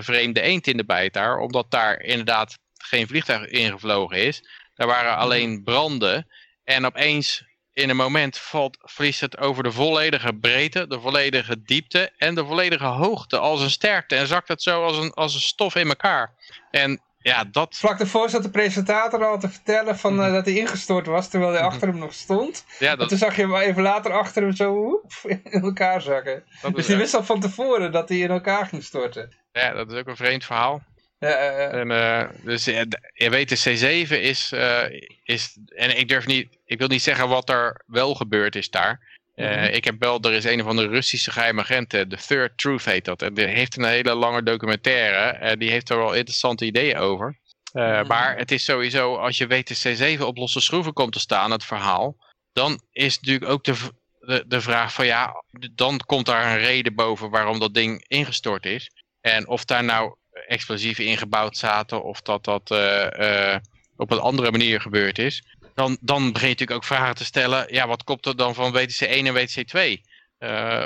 vreemde 0.00 0.40
eend 0.40 0.66
in 0.66 0.76
de 0.76 0.84
bijt 0.84 1.12
daar. 1.12 1.38
Omdat 1.38 1.70
daar 1.70 2.00
inderdaad 2.00 2.58
geen 2.76 3.06
vliegtuig 3.06 3.46
ingevlogen 3.46 4.16
is. 4.16 4.42
Daar 4.74 4.86
waren 4.86 5.16
alleen 5.16 5.62
branden. 5.64 6.26
En 6.66 6.84
opeens 6.84 7.44
in 7.72 7.90
een 7.90 7.96
moment 7.96 8.38
valt, 8.38 8.78
verliest 8.80 9.20
het 9.20 9.38
over 9.38 9.62
de 9.62 9.72
volledige 9.72 10.32
breedte, 10.32 10.86
de 10.86 11.00
volledige 11.00 11.62
diepte 11.62 12.12
en 12.16 12.34
de 12.34 12.44
volledige 12.44 12.84
hoogte 12.84 13.38
als 13.38 13.60
een 13.60 13.70
sterkte. 13.70 14.16
En 14.16 14.26
zakt 14.26 14.48
het 14.48 14.62
zo 14.62 14.84
als 14.84 14.98
een, 14.98 15.12
als 15.12 15.34
een 15.34 15.40
stof 15.40 15.74
in 15.74 15.88
elkaar. 15.88 16.34
En 16.70 17.00
ja, 17.18 17.44
dat... 17.44 17.76
Vlak 17.76 18.00
ervoor 18.00 18.30
zat 18.30 18.42
de 18.42 18.50
presentator 18.50 19.24
al 19.24 19.38
te 19.38 19.48
vertellen 19.48 19.98
van, 19.98 20.20
uh, 20.20 20.32
dat 20.32 20.44
hij 20.44 20.54
ingestort 20.54 21.06
was, 21.06 21.28
terwijl 21.28 21.52
hij 21.52 21.60
achter 21.60 21.88
hem 21.88 21.98
nog 21.98 22.14
stond. 22.14 22.64
Ja, 22.78 22.90
dat... 22.90 23.00
En 23.00 23.08
toen 23.08 23.18
zag 23.18 23.36
je 23.36 23.42
hem 23.42 23.54
even 23.54 23.82
later 23.82 24.12
achter 24.12 24.42
hem 24.42 24.52
zo 24.52 24.72
woep, 24.72 25.12
in 25.42 25.62
elkaar 25.62 26.02
zakken. 26.02 26.44
dus 26.72 26.86
hij 26.86 26.96
wist 26.96 27.14
al 27.14 27.24
van 27.24 27.40
tevoren 27.40 27.92
dat 27.92 28.08
hij 28.08 28.18
in 28.18 28.30
elkaar 28.30 28.66
ging 28.66 28.84
storten. 28.84 29.36
Ja, 29.52 29.72
dat 29.72 29.92
is 29.92 29.98
ook 29.98 30.06
een 30.06 30.16
vreemd 30.16 30.44
verhaal. 30.44 30.82
En, 31.18 31.90
uh, 31.90 32.22
dus 32.42 32.64
je 32.64 33.30
weet, 33.30 33.48
de 33.48 34.06
C7 34.06 34.10
is, 34.10 34.52
uh, 34.52 34.82
is, 35.24 35.56
en 35.68 35.98
ik 35.98 36.08
durf 36.08 36.26
niet, 36.26 36.48
ik 36.64 36.78
wil 36.78 36.88
niet 36.88 37.02
zeggen 37.02 37.28
wat 37.28 37.48
er 37.48 37.82
wel 37.86 38.14
gebeurd 38.14 38.56
is 38.56 38.70
daar. 38.70 39.14
Uh, 39.34 39.48
mm 39.48 39.54
-hmm. 39.54 39.64
Ik 39.64 39.84
heb 39.84 39.94
wel, 39.98 40.20
er 40.20 40.32
is 40.32 40.44
een 40.44 40.62
van 40.62 40.76
de 40.76 40.86
Russische 40.86 41.30
geheime 41.30 41.60
agenten, 41.60 42.08
The 42.08 42.16
Third 42.16 42.58
Truth 42.58 42.84
heet 42.84 43.04
dat. 43.04 43.22
En 43.22 43.34
die 43.34 43.46
heeft 43.46 43.76
een 43.76 43.84
hele 43.84 44.14
lange 44.14 44.42
documentaire 44.42 45.38
en 45.38 45.58
die 45.58 45.70
heeft 45.70 45.90
er 45.90 45.96
wel 45.96 46.14
interessante 46.14 46.64
ideeën 46.64 46.96
over. 46.96 47.38
Mm 47.72 47.82
-hmm. 47.82 48.06
Maar 48.06 48.36
het 48.36 48.50
is 48.50 48.64
sowieso, 48.64 49.16
als 49.16 49.38
je 49.38 49.46
weet 49.46 49.82
de 49.82 50.16
C7 50.16 50.22
op 50.22 50.36
losse 50.36 50.60
schroeven 50.60 50.92
komt 50.92 51.12
te 51.12 51.20
staan, 51.20 51.50
het 51.50 51.64
verhaal, 51.64 52.16
dan 52.52 52.80
is 52.92 53.18
natuurlijk 53.18 53.50
ook 53.50 53.64
de, 53.64 53.74
de, 54.20 54.44
de 54.46 54.60
vraag 54.60 54.92
van 54.92 55.06
ja, 55.06 55.42
dan 55.72 56.00
komt 56.06 56.26
daar 56.26 56.52
een 56.52 56.58
reden 56.58 56.94
boven 56.94 57.30
waarom 57.30 57.58
dat 57.58 57.74
ding 57.74 58.04
ingestort 58.08 58.66
is. 58.66 58.90
En 59.20 59.48
of 59.48 59.64
daar 59.64 59.84
nou 59.84 60.14
explosieven 60.46 61.04
ingebouwd 61.04 61.56
zaten 61.56 62.04
of 62.04 62.22
dat 62.22 62.44
dat 62.44 62.70
uh, 62.70 63.06
uh, 63.18 63.56
op 63.96 64.10
een 64.10 64.18
andere 64.18 64.50
manier 64.50 64.80
gebeurd 64.80 65.18
is. 65.18 65.44
Dan, 65.74 65.96
dan 66.00 66.32
begin 66.32 66.48
je 66.48 66.52
natuurlijk 66.52 66.78
ook 66.78 66.84
vragen 66.84 67.14
te 67.14 67.24
stellen, 67.24 67.74
ja, 67.74 67.86
wat 67.86 68.04
klopt 68.04 68.26
er 68.26 68.36
dan 68.36 68.54
van 68.54 68.72
WTC 68.72 69.00
1 69.00 69.26
en 69.26 69.34
WTC 69.34 69.66
2? 69.66 70.00
Uh, 70.38 70.84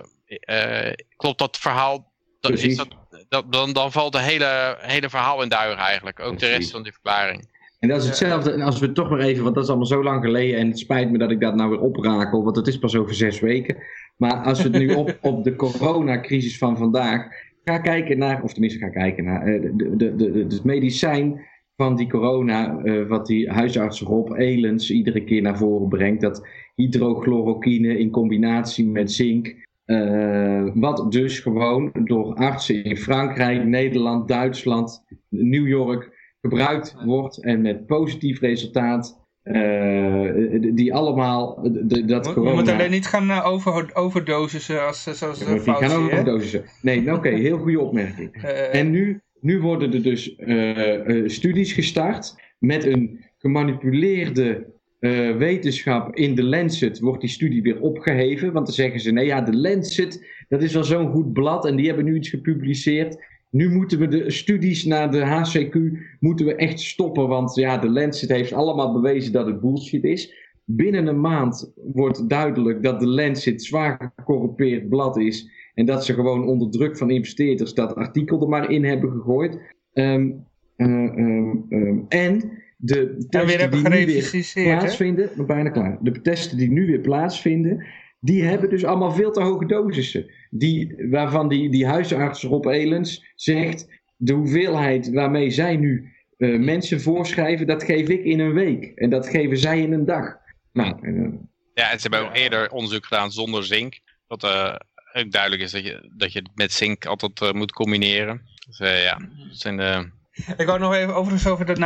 klopt 1.17 1.39
dat 1.39 1.59
verhaal, 1.59 2.13
dan, 2.41 2.53
is 2.53 2.77
dat, 2.77 2.89
dat, 3.29 3.53
dan, 3.53 3.73
dan 3.73 3.93
valt 3.93 4.15
het 4.15 4.23
hele, 4.23 4.77
hele 4.81 5.11
verhaal 5.11 5.43
in 5.43 5.49
duigen 5.49 5.85
eigenlijk, 5.85 6.21
ook 6.21 6.37
Precies. 6.37 6.49
de 6.49 6.57
rest 6.57 6.71
van 6.71 6.83
die 6.83 6.93
verklaring. 6.93 7.49
En 7.79 7.89
dat 7.89 8.03
is 8.03 8.07
hetzelfde, 8.07 8.51
en 8.53 8.61
als 8.61 8.79
we 8.79 8.93
toch 8.93 9.11
maar 9.11 9.19
even, 9.19 9.43
want 9.43 9.55
dat 9.55 9.65
is 9.65 9.71
allemaal 9.71 9.89
zo 9.89 10.03
lang 10.03 10.25
geleden 10.25 10.59
en 10.59 10.69
het 10.69 10.79
spijt 10.79 11.11
me 11.11 11.19
dat 11.19 11.31
ik 11.31 11.41
dat 11.41 11.55
nou 11.55 11.71
weer 11.71 11.81
oprakel, 11.81 12.45
want 12.45 12.57
het 12.57 12.67
is 12.67 12.79
pas 12.79 12.97
over 12.97 13.15
zes 13.15 13.41
weken. 13.41 13.77
Maar 14.17 14.35
als 14.35 14.63
we 14.63 14.69
het 14.69 14.79
nu 14.79 14.95
op, 15.03 15.19
op 15.21 15.45
de 15.45 15.57
coronacrisis 15.57 16.59
van 16.59 16.77
vandaag, 16.77 17.27
ga 17.65 17.79
kijken 17.79 18.19
naar, 18.19 18.43
of 18.43 18.53
tenminste 18.53 18.79
ga 18.79 18.89
kijken 18.89 19.25
naar, 19.25 19.49
uh, 19.49 19.71
de, 19.77 19.97
de, 19.97 20.15
de, 20.17 20.39
het 20.39 20.65
medicijn 20.65 21.49
van 21.77 21.97
die 21.97 22.09
corona, 22.09 22.81
uh, 22.85 23.09
wat 23.09 23.27
die 23.27 23.51
huisarts 23.51 24.01
Rob 24.01 24.33
Elens 24.39 24.91
iedere 24.91 25.25
keer 25.25 25.43
naar 25.43 25.59
voren 25.59 25.89
brengt, 25.89 26.21
dat 26.21 26.47
hydrochloroquine 26.75 27.99
in 27.99 28.11
combinatie 28.11 28.87
met 28.87 29.13
zink, 29.13 29.69
uh, 29.87 30.71
wat 30.75 31.13
dus 31.13 31.39
gewoon 31.39 31.91
door 32.05 32.35
artsen 32.35 32.85
in 32.85 32.97
Frankrijk, 32.97 33.65
Nederland, 33.65 34.29
Duitsland, 34.29 35.05
New 35.29 35.69
York 35.69 36.19
gebruikt 36.41 36.97
wordt 37.05 37.43
en 37.43 37.61
met 37.61 37.87
positief 37.87 38.41
resultaat 38.41 39.20
uh, 39.53 40.75
die 40.75 40.95
allemaal 40.95 41.59
de, 41.63 42.05
dat 42.05 42.27
Je 42.27 42.33
corona... 42.33 42.55
moet 42.55 42.69
alleen 42.69 42.91
niet 42.91 43.07
gaan 43.07 43.31
uh, 43.31 43.47
over, 43.47 43.91
overdosissen 43.93 44.87
als, 44.87 45.03
zoals 45.03 45.39
de 45.39 45.63
Die 45.65 45.75
gaan 45.75 46.03
overdosissen. 46.03 46.65
Nee, 46.83 47.01
oké, 47.01 47.13
okay, 47.13 47.35
heel 47.35 47.59
goede 47.59 47.81
opmerking. 47.81 48.45
Uh, 48.45 48.75
en 48.81 48.91
nu, 48.91 49.21
nu 49.41 49.61
worden 49.61 49.93
er 49.93 50.03
dus 50.03 50.37
studies 51.27 51.73
gestart 51.73 52.35
met 52.59 52.85
een 52.85 53.25
gemanipuleerde 53.39 54.67
wetenschap 55.39 56.17
in 56.17 56.35
de 56.35 56.45
Lancet. 56.45 56.99
Wordt 56.99 57.21
die 57.21 57.31
studie 57.31 57.63
weer 57.63 57.81
opgeheven, 57.81 58.53
want 58.53 58.67
dan 58.67 58.75
zeggen 58.75 59.01
ze, 59.01 59.13
nee 59.13 59.27
ja, 59.27 59.41
de 59.41 59.57
Lancet, 59.57 60.27
dat 60.49 60.63
is 60.63 60.73
wel 60.73 60.85
zo'n 60.85 61.11
goed 61.11 61.33
blad 61.33 61.67
en 61.67 61.77
die 61.77 61.87
hebben 61.87 62.05
nu 62.05 62.15
iets 62.15 62.29
gepubliceerd. 62.29 63.17
Nu 63.51 63.71
moeten 63.71 63.99
we 63.99 64.09
de 64.09 64.31
studies 64.31 64.85
naar 64.85 65.11
de 65.11 65.25
HCQ 65.25 65.77
moeten 66.21 66.47
we 66.47 66.55
echt 66.55 66.81
stoppen, 66.81 67.29
want 67.29 67.55
ja, 67.55 67.79
de 67.79 67.91
Lancet 67.91 68.29
heeft 68.29 68.53
allemaal 68.53 68.93
bewezen 68.93 69.33
dat 69.33 69.47
het 69.47 69.61
bullshit 69.61 70.05
is. 70.05 70.35
Binnen 70.65 71.07
een 71.07 71.21
maand 71.21 71.73
wordt 71.93 72.29
duidelijk 72.29 72.83
dat 72.83 73.01
de 73.01 73.07
Lancet 73.07 73.63
zwaar 73.63 74.13
gecorrumpeerd 74.17 74.89
blad 74.89 75.17
is 75.17 75.51
en 75.75 75.87
dat 75.87 76.05
ze 76.05 76.15
gewoon 76.15 76.47
onder 76.47 76.71
druk 76.71 76.97
van 76.97 77.11
investeerders 77.11 77.75
dat 77.75 77.95
artikel 77.95 78.41
er 78.41 78.49
maar 78.49 78.71
in 78.71 78.85
hebben 78.85 79.11
gegooid. 79.11 79.59
Um, 79.93 80.47
um, 80.77 81.67
um, 81.69 82.05
en 82.09 82.59
de 82.77 83.27
testen 83.29 83.71
die 83.71 83.89
nu 83.89 84.07
weer 84.07 84.53
plaatsvinden, 84.55 85.31
bijna 85.47 85.71
klaar. 85.71 85.99
De 86.03 86.21
testen 86.21 86.59
die 86.59 86.71
nu 86.71 86.87
weer 86.87 87.01
plaatsvinden, 87.01 87.87
die 88.21 88.45
hebben 88.45 88.71
dus 88.71 88.85
allemaal 88.85 89.13
veel 89.13 89.33
te 89.33 89.43
hoge 89.43 89.67
dosissen. 89.67 90.31
Die, 90.51 91.07
waarvan 91.11 91.49
die, 91.49 91.71
die 91.71 91.87
huisarts 91.87 92.43
Rob 92.43 92.67
Elens 92.67 93.33
zegt, 93.35 93.89
de 94.17 94.33
hoeveelheid 94.33 95.11
waarmee 95.11 95.51
zij 95.51 95.77
nu 95.77 96.13
uh, 96.37 96.61
mensen 96.61 97.01
voorschrijven, 97.01 97.67
dat 97.67 97.85
geef 97.85 98.09
ik 98.09 98.25
in 98.25 98.41
een 98.41 98.53
week. 98.53 98.85
En 98.85 99.11
dat 99.11 99.29
geven 99.29 99.59
zij 99.59 99.81
in 99.81 99.93
een 99.93 100.05
dag. 100.05 100.37
Nou, 100.73 100.97
uh, 101.03 101.33
ja, 101.75 101.91
en 101.91 102.01
ze 102.01 102.09
hebben 102.09 102.29
ook 102.29 102.37
eerder 102.37 102.71
onderzoek 102.71 103.07
gedaan 103.07 103.31
zonder 103.31 103.65
zink. 103.65 104.01
Wat 104.27 104.45
uh, 104.45 104.75
ook 105.13 105.31
duidelijk 105.31 105.63
is 105.63 105.71
dat 105.71 105.85
je, 105.85 106.11
dat 106.17 106.33
je 106.33 106.39
het 106.39 106.51
met 106.55 106.73
zink 106.73 107.07
altijd 107.07 107.53
moet 107.53 107.73
combineren. 107.73 108.43
Dus 108.67 108.79
ja, 108.79 109.19
dat 109.19 109.59
zijn 109.59 109.77
de... 109.77 110.11
Ik 110.57 110.67
wou 110.67 110.79
nog 110.79 110.95
even 110.95 111.15
overigens 111.15 111.47
over 111.47 111.67
dat 111.67 111.77
9-11 111.77 111.81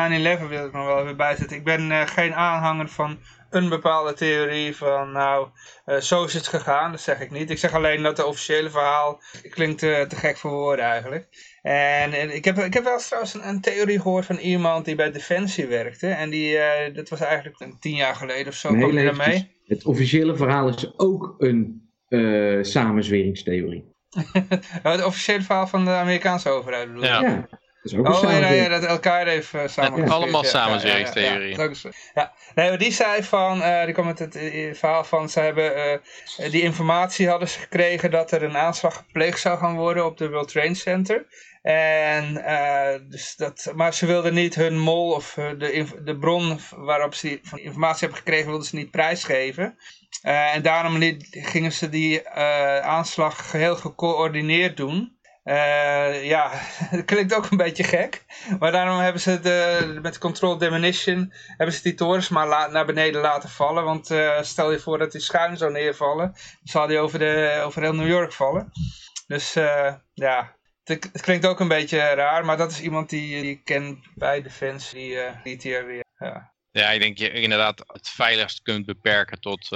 wil 0.49 0.67
ik 0.67 0.73
nog 0.73 0.87
wel 0.87 1.03
even 1.03 1.17
bijzetten. 1.17 1.57
Ik 1.57 1.65
ben 1.65 2.09
geen 2.09 2.35
aanhanger 2.35 2.89
van 2.89 3.19
een 3.55 3.68
bepaalde 3.68 4.12
theorie 4.12 4.76
van, 4.76 5.12
nou, 5.12 5.49
uh, 5.86 5.97
zo 5.97 6.24
is 6.24 6.34
het 6.34 6.47
gegaan. 6.47 6.91
Dat 6.91 7.00
zeg 7.00 7.20
ik 7.20 7.31
niet. 7.31 7.50
Ik 7.50 7.58
zeg 7.58 7.74
alleen 7.74 8.02
dat 8.02 8.16
de 8.16 8.26
officiële 8.26 8.70
verhaal 8.70 9.23
klinkt 9.50 9.78
te, 9.78 10.05
te 10.08 10.16
gek 10.16 10.36
voor 10.36 10.50
woorden 10.50 10.84
eigenlijk. 10.84 11.28
En, 11.62 12.12
en, 12.12 12.34
ik, 12.34 12.44
heb, 12.44 12.58
ik 12.58 12.74
heb 12.74 12.84
wel 12.84 12.99
trouwens 12.99 13.34
een, 13.34 13.49
een, 13.49 13.60
theorie 13.60 14.00
gehoord 14.00 14.26
van 14.26 14.36
iemand 14.36 14.84
die 14.84 14.94
bij 14.94 15.12
Defensie 15.12 15.66
werkte. 15.66 16.07
En 16.07 16.31
die, 16.31 16.55
uh, 16.55 16.94
dat 16.94 17.08
was 17.08 17.20
eigenlijk 17.20 17.60
een 17.60 17.78
tien 17.78 17.97
jaar 17.97 18.15
geleden 18.15 18.47
of 18.47 18.55
zo. 18.55 18.70
Nee, 18.70 18.89
kwam 18.89 19.05
daarmee. 19.05 19.52
Het 19.65 19.84
officiële 19.84 20.36
verhaal 20.36 20.68
is 20.68 20.99
ook 20.99 21.34
een 21.39 21.89
uh, 22.08 22.62
samenzweringstheorie. 22.62 23.92
het 24.83 25.05
officiële 25.05 25.42
verhaal 25.42 25.66
van 25.66 25.84
de 25.84 25.91
Amerikaanse 25.91 26.49
overheid 26.49 26.86
bedoel 26.86 27.05
ja. 27.05 27.20
ja 27.20 27.49
oh, 27.93 28.23
ja, 28.23 28.49
ja, 28.49 28.69
dat 28.69 28.85
elkaar 28.85 29.27
heeft 29.27 29.55
uh, 29.55 29.63
samen. 29.67 30.09
Allemaal 30.09 30.45
samenzweringstheorieën. 30.45 31.59
Ja, 31.59 31.71
ja, 31.83 31.91
ja, 32.15 32.33
Nee, 32.55 32.77
die 32.77 32.93
zei 32.93 33.23
van, 33.23 33.59
uh, 33.59 33.85
die 33.85 33.93
kwam 33.93 34.07
met 34.07 34.19
het 34.19 34.37
uh, 34.37 34.75
verhaal 34.75 35.05
van, 35.05 35.29
ze 35.29 35.41
hebben 35.41 35.77
uh, 35.77 36.51
die 36.51 36.63
informatie 36.63 37.29
hadden 37.29 37.49
ze 37.49 37.59
gekregen 37.59 38.11
dat 38.11 38.31
er 38.31 38.43
een 38.43 38.57
aanslag 38.57 38.97
gepleegd 38.97 39.41
zou 39.41 39.59
gaan 39.59 39.77
worden 39.77 40.05
op 40.05 40.19
de 40.19 40.31
World 40.31 40.49
Trade 40.49 40.75
Center. 40.75 41.27
En, 41.63 42.35
dus 43.09 43.37
dat, 43.37 43.73
maar 43.75 43.95
ze 43.95 44.07
wilden 44.07 44.35
niet 44.35 44.55
hun 44.55 44.79
mol 44.79 45.13
of 45.13 45.35
de, 45.35 45.87
de 46.05 46.19
bron 46.19 46.59
waarop 46.77 47.15
ze 47.15 47.39
van 47.43 47.59
informatie 47.59 48.01
hebben 48.01 48.19
gekregen, 48.19 48.47
wilden 48.47 48.67
ze 48.67 48.77
niet 48.77 48.91
prijsgeven. 48.91 49.79
en 50.23 50.63
daarom 50.63 51.19
gingen 51.31 51.73
ze 51.73 51.89
die 51.89 52.29
aanslag 52.81 53.51
geheel 53.51 53.77
gecoördineerd 53.77 54.77
doen. 54.77 55.14
Uh, 55.45 56.25
ja, 56.25 56.61
dat 56.91 57.05
klinkt 57.05 57.35
ook 57.35 57.51
een 57.51 57.57
beetje 57.57 57.85
gek. 57.85 58.25
Maar 58.59 58.73
daarom 58.73 58.99
hebben 58.99 59.21
ze 59.21 59.41
de, 59.41 59.99
met 60.03 60.19
control 60.19 60.59
demolition 60.59 61.33
hebben 61.47 61.75
ze 61.75 61.83
die 61.83 61.95
torens 61.95 62.29
maar 62.29 62.71
naar 62.71 62.87
beneden 62.87 63.21
laten 63.21 63.49
vallen. 63.49 63.85
Want 63.85 64.11
uh, 64.11 64.43
stel 64.43 64.71
je 64.71 64.79
voor 64.79 64.99
dat 64.99 65.13
die 65.13 65.21
schuin 65.21 65.57
zou 65.57 65.73
neervallen, 65.73 66.27
dan 66.33 66.59
zal 66.63 66.87
die 66.87 66.99
over, 66.99 67.19
de, 67.19 67.63
over 67.65 67.83
heel 67.83 67.95
New 67.95 68.09
York 68.09 68.33
vallen. 68.33 68.71
Dus 69.27 69.57
uh, 69.57 69.95
ja, 70.13 70.57
het, 70.85 71.09
het, 71.13 71.23
klinkt 71.23 71.47
ook 71.47 71.61
een 71.61 71.69
beetje 71.69 71.99
raar, 71.99 72.45
maar 72.45 72.57
dat 72.57 72.71
is 72.71 72.81
iemand 72.81 73.11
die, 73.11 73.43
die 73.43 73.51
ik 73.51 73.65
ken 73.65 74.03
bij 74.15 74.43
Defensie, 74.43 75.19
die, 75.43 75.59
die 75.59 75.73
hier 75.73 75.87
weer... 75.87 76.05
Ja. 76.19 76.53
ja, 76.71 76.91
ik 76.91 77.01
denk 77.01 77.19
je 77.19 77.31
inderdaad 77.31 77.83
het 77.87 78.09
veiligst 78.09 78.63
kunt 78.63 78.87
beperken 78.87 79.41
tot 79.41 79.69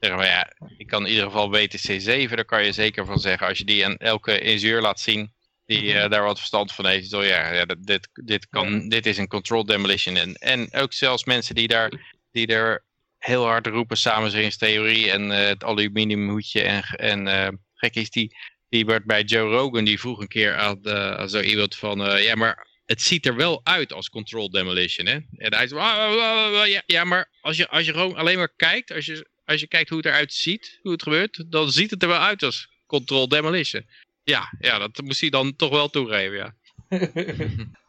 Zeg 0.00 0.14
maar 0.14 0.26
ja, 0.26 0.52
ik 0.76 0.86
kan 0.86 1.04
in 1.04 1.10
ieder 1.10 1.24
geval 1.24 1.50
WTC 1.50 2.00
7, 2.00 2.36
daar 2.36 2.44
kan 2.44 2.64
je 2.64 2.72
zeker 2.72 3.06
van 3.06 3.18
zeggen. 3.18 3.46
Als 3.46 3.58
je 3.58 3.64
die 3.64 3.84
aan 3.84 3.96
elke 3.96 4.40
ingenieur 4.40 4.80
laat 4.80 5.00
zien, 5.00 5.32
die 5.66 5.82
uh, 5.82 6.08
daar 6.08 6.22
wat 6.22 6.38
verstand 6.38 6.72
van 6.72 6.86
heeft. 6.86 7.08
Zo 7.08 7.24
ja, 7.24 7.52
ja 7.52 7.64
dit, 7.64 8.08
dit, 8.12 8.48
kan, 8.48 8.88
dit 8.88 9.06
is 9.06 9.18
een 9.18 9.28
controlled 9.28 9.66
demolition. 9.66 10.16
En, 10.16 10.34
en 10.34 10.74
ook 10.74 10.92
zelfs 10.92 11.24
mensen 11.24 11.54
die 11.54 11.68
daar, 11.68 11.92
die 12.32 12.46
er 12.46 12.84
heel 13.18 13.44
hard 13.44 13.66
roepen 13.66 13.96
samenzweringstheorie 13.96 15.10
en 15.10 15.30
uh, 15.30 15.36
het 15.36 15.64
aluminiumhoedje 15.64 16.62
en, 16.62 16.82
en 16.82 17.26
uh, 17.26 17.48
gek 17.74 17.94
is 17.94 18.10
die, 18.10 18.36
die 18.68 18.86
werd 18.86 19.04
bij 19.04 19.22
Joe 19.22 19.50
Rogan, 19.50 19.84
die 19.84 20.00
vroeg 20.00 20.20
een 20.20 20.28
keer 20.28 20.56
aan, 20.56 20.88
aan 20.90 21.28
zo 21.28 21.40
iemand 21.40 21.76
van, 21.76 22.22
ja 22.22 22.34
maar 22.34 22.66
het 22.86 23.02
ziet 23.02 23.26
er 23.26 23.36
wel 23.36 23.60
uit 23.64 23.92
als 23.92 24.10
controlled 24.10 24.52
demolition 24.52 25.06
hè. 25.06 25.18
En 25.36 25.54
hij 25.54 25.66
zei, 25.66 25.80
ah, 25.80 25.98
ah, 25.98 26.60
ah, 26.60 26.66
ja, 26.66 26.82
ja 26.86 27.04
maar 27.04 27.30
als 27.40 27.56
je, 27.56 27.68
als 27.68 27.86
je 27.86 27.92
gewoon 27.92 28.16
alleen 28.16 28.38
maar 28.38 28.52
kijkt, 28.56 28.92
als 28.92 29.06
je 29.06 29.28
als 29.48 29.60
je 29.60 29.68
kijkt 29.68 29.88
hoe 29.88 29.98
het 29.98 30.06
eruit 30.06 30.32
ziet, 30.32 30.78
hoe 30.82 30.92
het 30.92 31.02
gebeurt, 31.02 31.44
dan 31.48 31.70
ziet 31.70 31.90
het 31.90 32.02
er 32.02 32.08
wel 32.08 32.18
uit 32.18 32.42
als 32.42 32.68
control 32.86 33.28
demolition. 33.28 33.86
Ja, 34.22 34.54
ja 34.58 34.78
dat 34.78 35.00
moest 35.04 35.20
hij 35.20 35.30
dan 35.30 35.56
toch 35.56 35.70
wel 35.70 35.88
toegeven, 35.88 36.36
ja. 36.36 36.54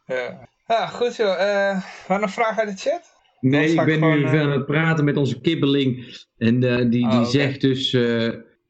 ja. 0.06 0.48
ja. 0.66 0.86
goed 0.86 1.16
joh. 1.16 1.38
Uh, 1.40 1.82
maar 2.08 2.20
nog 2.20 2.30
vragen 2.30 2.66
uit 2.66 2.76
de 2.76 2.90
chat? 2.90 3.02
Nee, 3.40 3.72
ik 3.72 3.84
ben 3.84 4.00
nu 4.00 4.18
uh... 4.18 4.40
aan 4.40 4.50
het 4.50 4.66
praten 4.66 5.04
met 5.04 5.16
onze 5.16 5.40
kibbeling. 5.40 6.18
En 6.38 6.62
uh, 6.62 6.76
die, 6.76 6.88
die 6.88 7.06
oh, 7.06 7.26
zegt 7.26 7.60
dus 7.60 7.96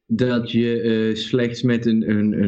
dat 0.07 0.51
je 0.51 1.11
slechts 1.15 1.61
met 1.61 1.85
een... 1.85 2.09
een, 2.09 2.43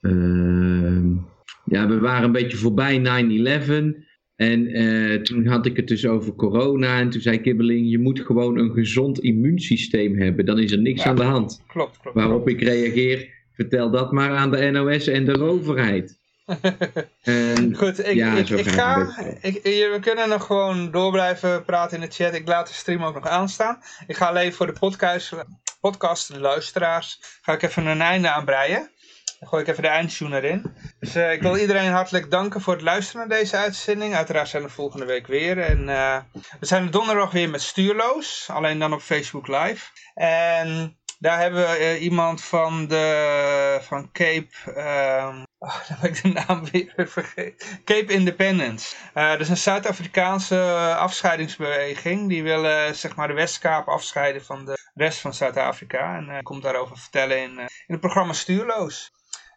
een 0.00 1.26
ja, 1.64 1.88
we 1.88 1.98
waren 1.98 2.24
een 2.24 2.32
beetje 2.32 2.56
voorbij 2.56 2.98
9-11. 2.98 4.05
En 4.36 4.82
uh, 4.82 5.20
toen 5.20 5.46
had 5.46 5.66
ik 5.66 5.76
het 5.76 5.88
dus 5.88 6.06
over 6.06 6.34
corona 6.34 6.98
en 6.98 7.10
toen 7.10 7.20
zei 7.20 7.40
Kibbeling, 7.40 7.90
je 7.90 7.98
moet 7.98 8.20
gewoon 8.20 8.58
een 8.58 8.72
gezond 8.72 9.18
immuunsysteem 9.18 10.18
hebben, 10.18 10.46
dan 10.46 10.58
is 10.58 10.72
er 10.72 10.78
niks 10.78 11.02
aan 11.02 11.16
de 11.16 11.22
hand. 11.22 11.62
Klopt, 11.66 11.98
klopt. 11.98 12.16
Waarop 12.16 12.48
ik 12.48 12.62
reageer, 12.62 13.28
vertel 13.52 13.90
dat 13.90 14.12
maar 14.12 14.30
aan 14.30 14.50
de 14.50 14.70
NOS 14.70 15.06
en 15.06 15.24
de 15.24 15.40
overheid. 15.40 16.18
en, 17.22 17.76
Goed, 17.76 18.06
ik, 18.06 18.14
ja, 18.14 18.36
ik, 18.36 18.48
ik 18.48 18.68
ga, 18.68 19.18
ik, 19.40 19.62
we 19.62 19.98
kunnen 20.00 20.28
nog 20.28 20.46
gewoon 20.46 20.90
door 20.90 21.12
blijven 21.12 21.64
praten 21.64 21.96
in 21.96 22.08
de 22.08 22.14
chat. 22.14 22.34
Ik 22.34 22.48
laat 22.48 22.68
de 22.68 22.74
stream 22.74 23.02
ook 23.02 23.14
nog 23.14 23.26
aanstaan. 23.26 23.78
Ik 24.06 24.16
ga 24.16 24.26
alleen 24.26 24.52
voor 24.52 24.66
de 24.66 24.72
podcast, 24.72 25.32
podcast 25.80 26.32
de 26.32 26.40
luisteraars, 26.40 27.20
ga 27.42 27.52
ik 27.52 27.62
even 27.62 27.86
een 27.86 28.00
einde 28.00 28.30
aanbreien. 28.30 28.90
Dan 29.38 29.48
gooi 29.48 29.62
ik 29.62 29.68
even 29.68 29.82
de 29.82 29.88
eindtune 29.88 30.36
erin. 30.36 30.74
Dus 31.00 31.16
uh, 31.16 31.32
ik 31.32 31.42
wil 31.42 31.56
iedereen 31.56 31.90
hartelijk 31.90 32.30
danken 32.30 32.60
voor 32.60 32.72
het 32.72 32.82
luisteren 32.82 33.28
naar 33.28 33.38
deze 33.38 33.56
uitzending. 33.56 34.14
Uiteraard 34.14 34.48
zijn 34.48 34.62
we 34.62 34.68
volgende 34.68 35.06
week 35.06 35.26
weer. 35.26 35.58
En 35.58 35.88
uh, 35.88 36.18
we 36.60 36.66
zijn 36.66 36.90
donderdag 36.90 37.30
weer 37.30 37.50
met 37.50 37.62
Stuurloos. 37.62 38.48
Alleen 38.50 38.78
dan 38.78 38.92
op 38.92 39.00
Facebook 39.00 39.46
Live. 39.46 39.90
En 40.14 40.98
daar 41.18 41.40
hebben 41.40 41.66
we 41.66 41.78
uh, 41.80 42.02
iemand 42.02 42.42
van 42.42 42.86
de 42.88 43.78
van 43.82 44.12
Cape. 44.12 44.48
Uh, 44.66 45.38
oh, 45.58 45.78
dan 45.88 45.96
heb 46.00 46.10
ik 46.10 46.22
de 46.22 46.28
naam 46.28 46.64
weer 46.70 47.08
vergeten. 47.08 47.68
Cape 47.84 48.12
Independence. 48.12 48.96
Uh, 49.14 49.30
dat 49.30 49.40
is 49.40 49.48
een 49.48 49.56
Zuid-Afrikaanse 49.56 50.94
afscheidingsbeweging. 50.98 52.28
Die 52.28 52.42
willen 52.42 52.94
zeg 52.94 53.16
maar 53.16 53.28
de 53.28 53.34
Westkaap 53.34 53.88
afscheiden 53.88 54.44
van 54.44 54.64
de 54.64 54.78
rest 54.94 55.18
van 55.18 55.34
Zuid-Afrika. 55.34 56.16
En 56.16 56.42
komt 56.42 56.62
daarover 56.62 56.98
vertellen 56.98 57.42
in, 57.42 57.58
in 57.58 57.68
het 57.86 58.00
programma 58.00 58.32
Stuurloos. 58.32 59.14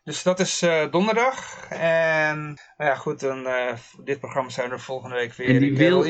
Dus 0.09 0.23
dat 0.23 0.39
is 0.39 0.63
uh, 0.63 0.91
donderdag. 0.91 1.65
En 1.69 2.37
nou 2.77 2.89
ja, 2.89 2.95
goed, 2.95 3.19
dan, 3.19 3.39
uh, 3.47 3.73
dit 4.03 4.19
programma 4.19 4.49
zijn 4.49 4.69
we 4.69 4.79
volgende 4.79 5.15
week 5.15 5.33
weer. 5.33 5.47
En 5.47 5.59
die 5.59 5.77
wil, 5.77 6.05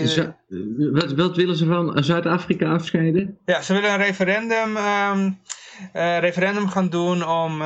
wat, 0.92 1.14
wat 1.14 1.36
willen 1.36 1.56
ze 1.56 1.66
van 1.66 2.04
Zuid-Afrika 2.04 2.74
afscheiden? 2.74 3.40
Ja, 3.46 3.62
ze 3.62 3.74
willen 3.74 3.92
een 3.92 3.98
referendum, 3.98 4.78
um, 4.78 5.40
uh, 5.94 6.20
referendum 6.20 6.68
gaan 6.68 6.90
doen 6.90 7.28
om 7.28 7.62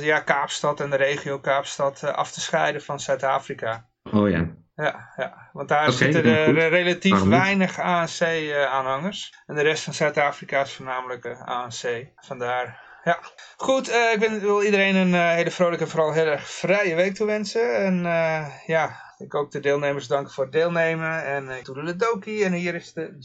ja, 0.00 0.20
Kaapstad 0.24 0.80
en 0.80 0.90
de 0.90 0.96
regio 0.96 1.38
Kaapstad 1.38 2.04
af 2.04 2.32
te 2.32 2.40
scheiden 2.40 2.82
van 2.82 3.00
Zuid-Afrika. 3.00 3.86
Oh 4.02 4.30
ja. 4.30 4.50
Ja, 4.74 5.12
ja, 5.16 5.50
want 5.52 5.68
daar 5.68 5.88
okay, 5.88 5.92
zitten 5.92 6.24
er 6.24 6.68
relatief 6.68 7.22
weinig 7.22 7.78
ANC-aanhangers. 7.78 9.42
en 9.46 9.54
de 9.54 9.62
rest 9.62 9.84
van 9.84 9.94
Zuid-Afrika 9.94 10.60
is 10.60 10.72
voornamelijk 10.72 11.26
ANC. 11.44 12.06
Vandaar 12.16 12.91
ja. 13.04 13.18
Goed, 13.56 13.88
uh, 13.88 14.12
ik 14.12 14.40
wil 14.40 14.62
iedereen 14.62 14.94
een 14.94 15.12
uh, 15.12 15.30
hele 15.30 15.50
vrolijke 15.50 15.84
en 15.84 15.90
vooral 15.90 16.12
heel 16.12 16.26
erg 16.26 16.50
vrije 16.50 16.94
week 16.94 17.14
toewensen. 17.14 17.76
En 17.76 17.98
uh, 18.04 18.46
ja, 18.66 19.14
ik 19.18 19.34
ook 19.34 19.50
de 19.50 19.60
deelnemers 19.60 20.06
danken 20.06 20.32
voor 20.32 20.44
het 20.44 20.52
deelnemen. 20.52 21.24
En 21.24 21.48
ik 21.48 21.64
doe 21.64 21.84
de 21.84 21.96
dokie 21.96 22.44
en 22.44 22.52
hier 22.52 22.74
is 22.74 22.92
de... 22.92 23.18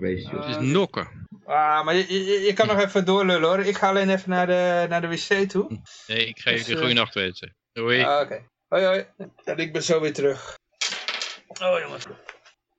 Geweest, 0.00 0.30
Het 0.30 0.46
is 0.46 0.56
nokken. 0.72 1.28
Ah, 1.44 1.84
maar 1.84 1.94
je, 1.94 2.24
je, 2.24 2.40
je, 2.40 2.52
kan 2.52 2.66
nog 2.66 2.78
even 2.78 3.04
doorlullen 3.04 3.48
hoor. 3.48 3.58
Ik 3.58 3.76
ga 3.76 3.88
alleen 3.88 4.10
even 4.10 4.30
naar 4.30 4.46
de, 4.46 4.86
naar 4.88 5.00
de 5.00 5.08
wc 5.08 5.48
toe. 5.48 5.80
Nee, 6.06 6.26
ik 6.26 6.38
ga 6.38 6.50
je 6.50 6.56
dus, 6.56 6.66
de 6.66 6.76
goede 6.76 6.92
nacht 6.92 7.14
wensen. 7.14 7.56
Doei. 7.72 8.02
Ah, 8.02 8.20
Oké. 8.20 8.44
Hoi 8.68 8.84
hoi. 8.84 9.06
En 9.44 9.56
ik 9.56 9.72
ben 9.72 9.82
zo 9.82 10.00
weer 10.00 10.12
terug. 10.12 10.58
Oh 11.60 11.78
jongens. 11.80 12.06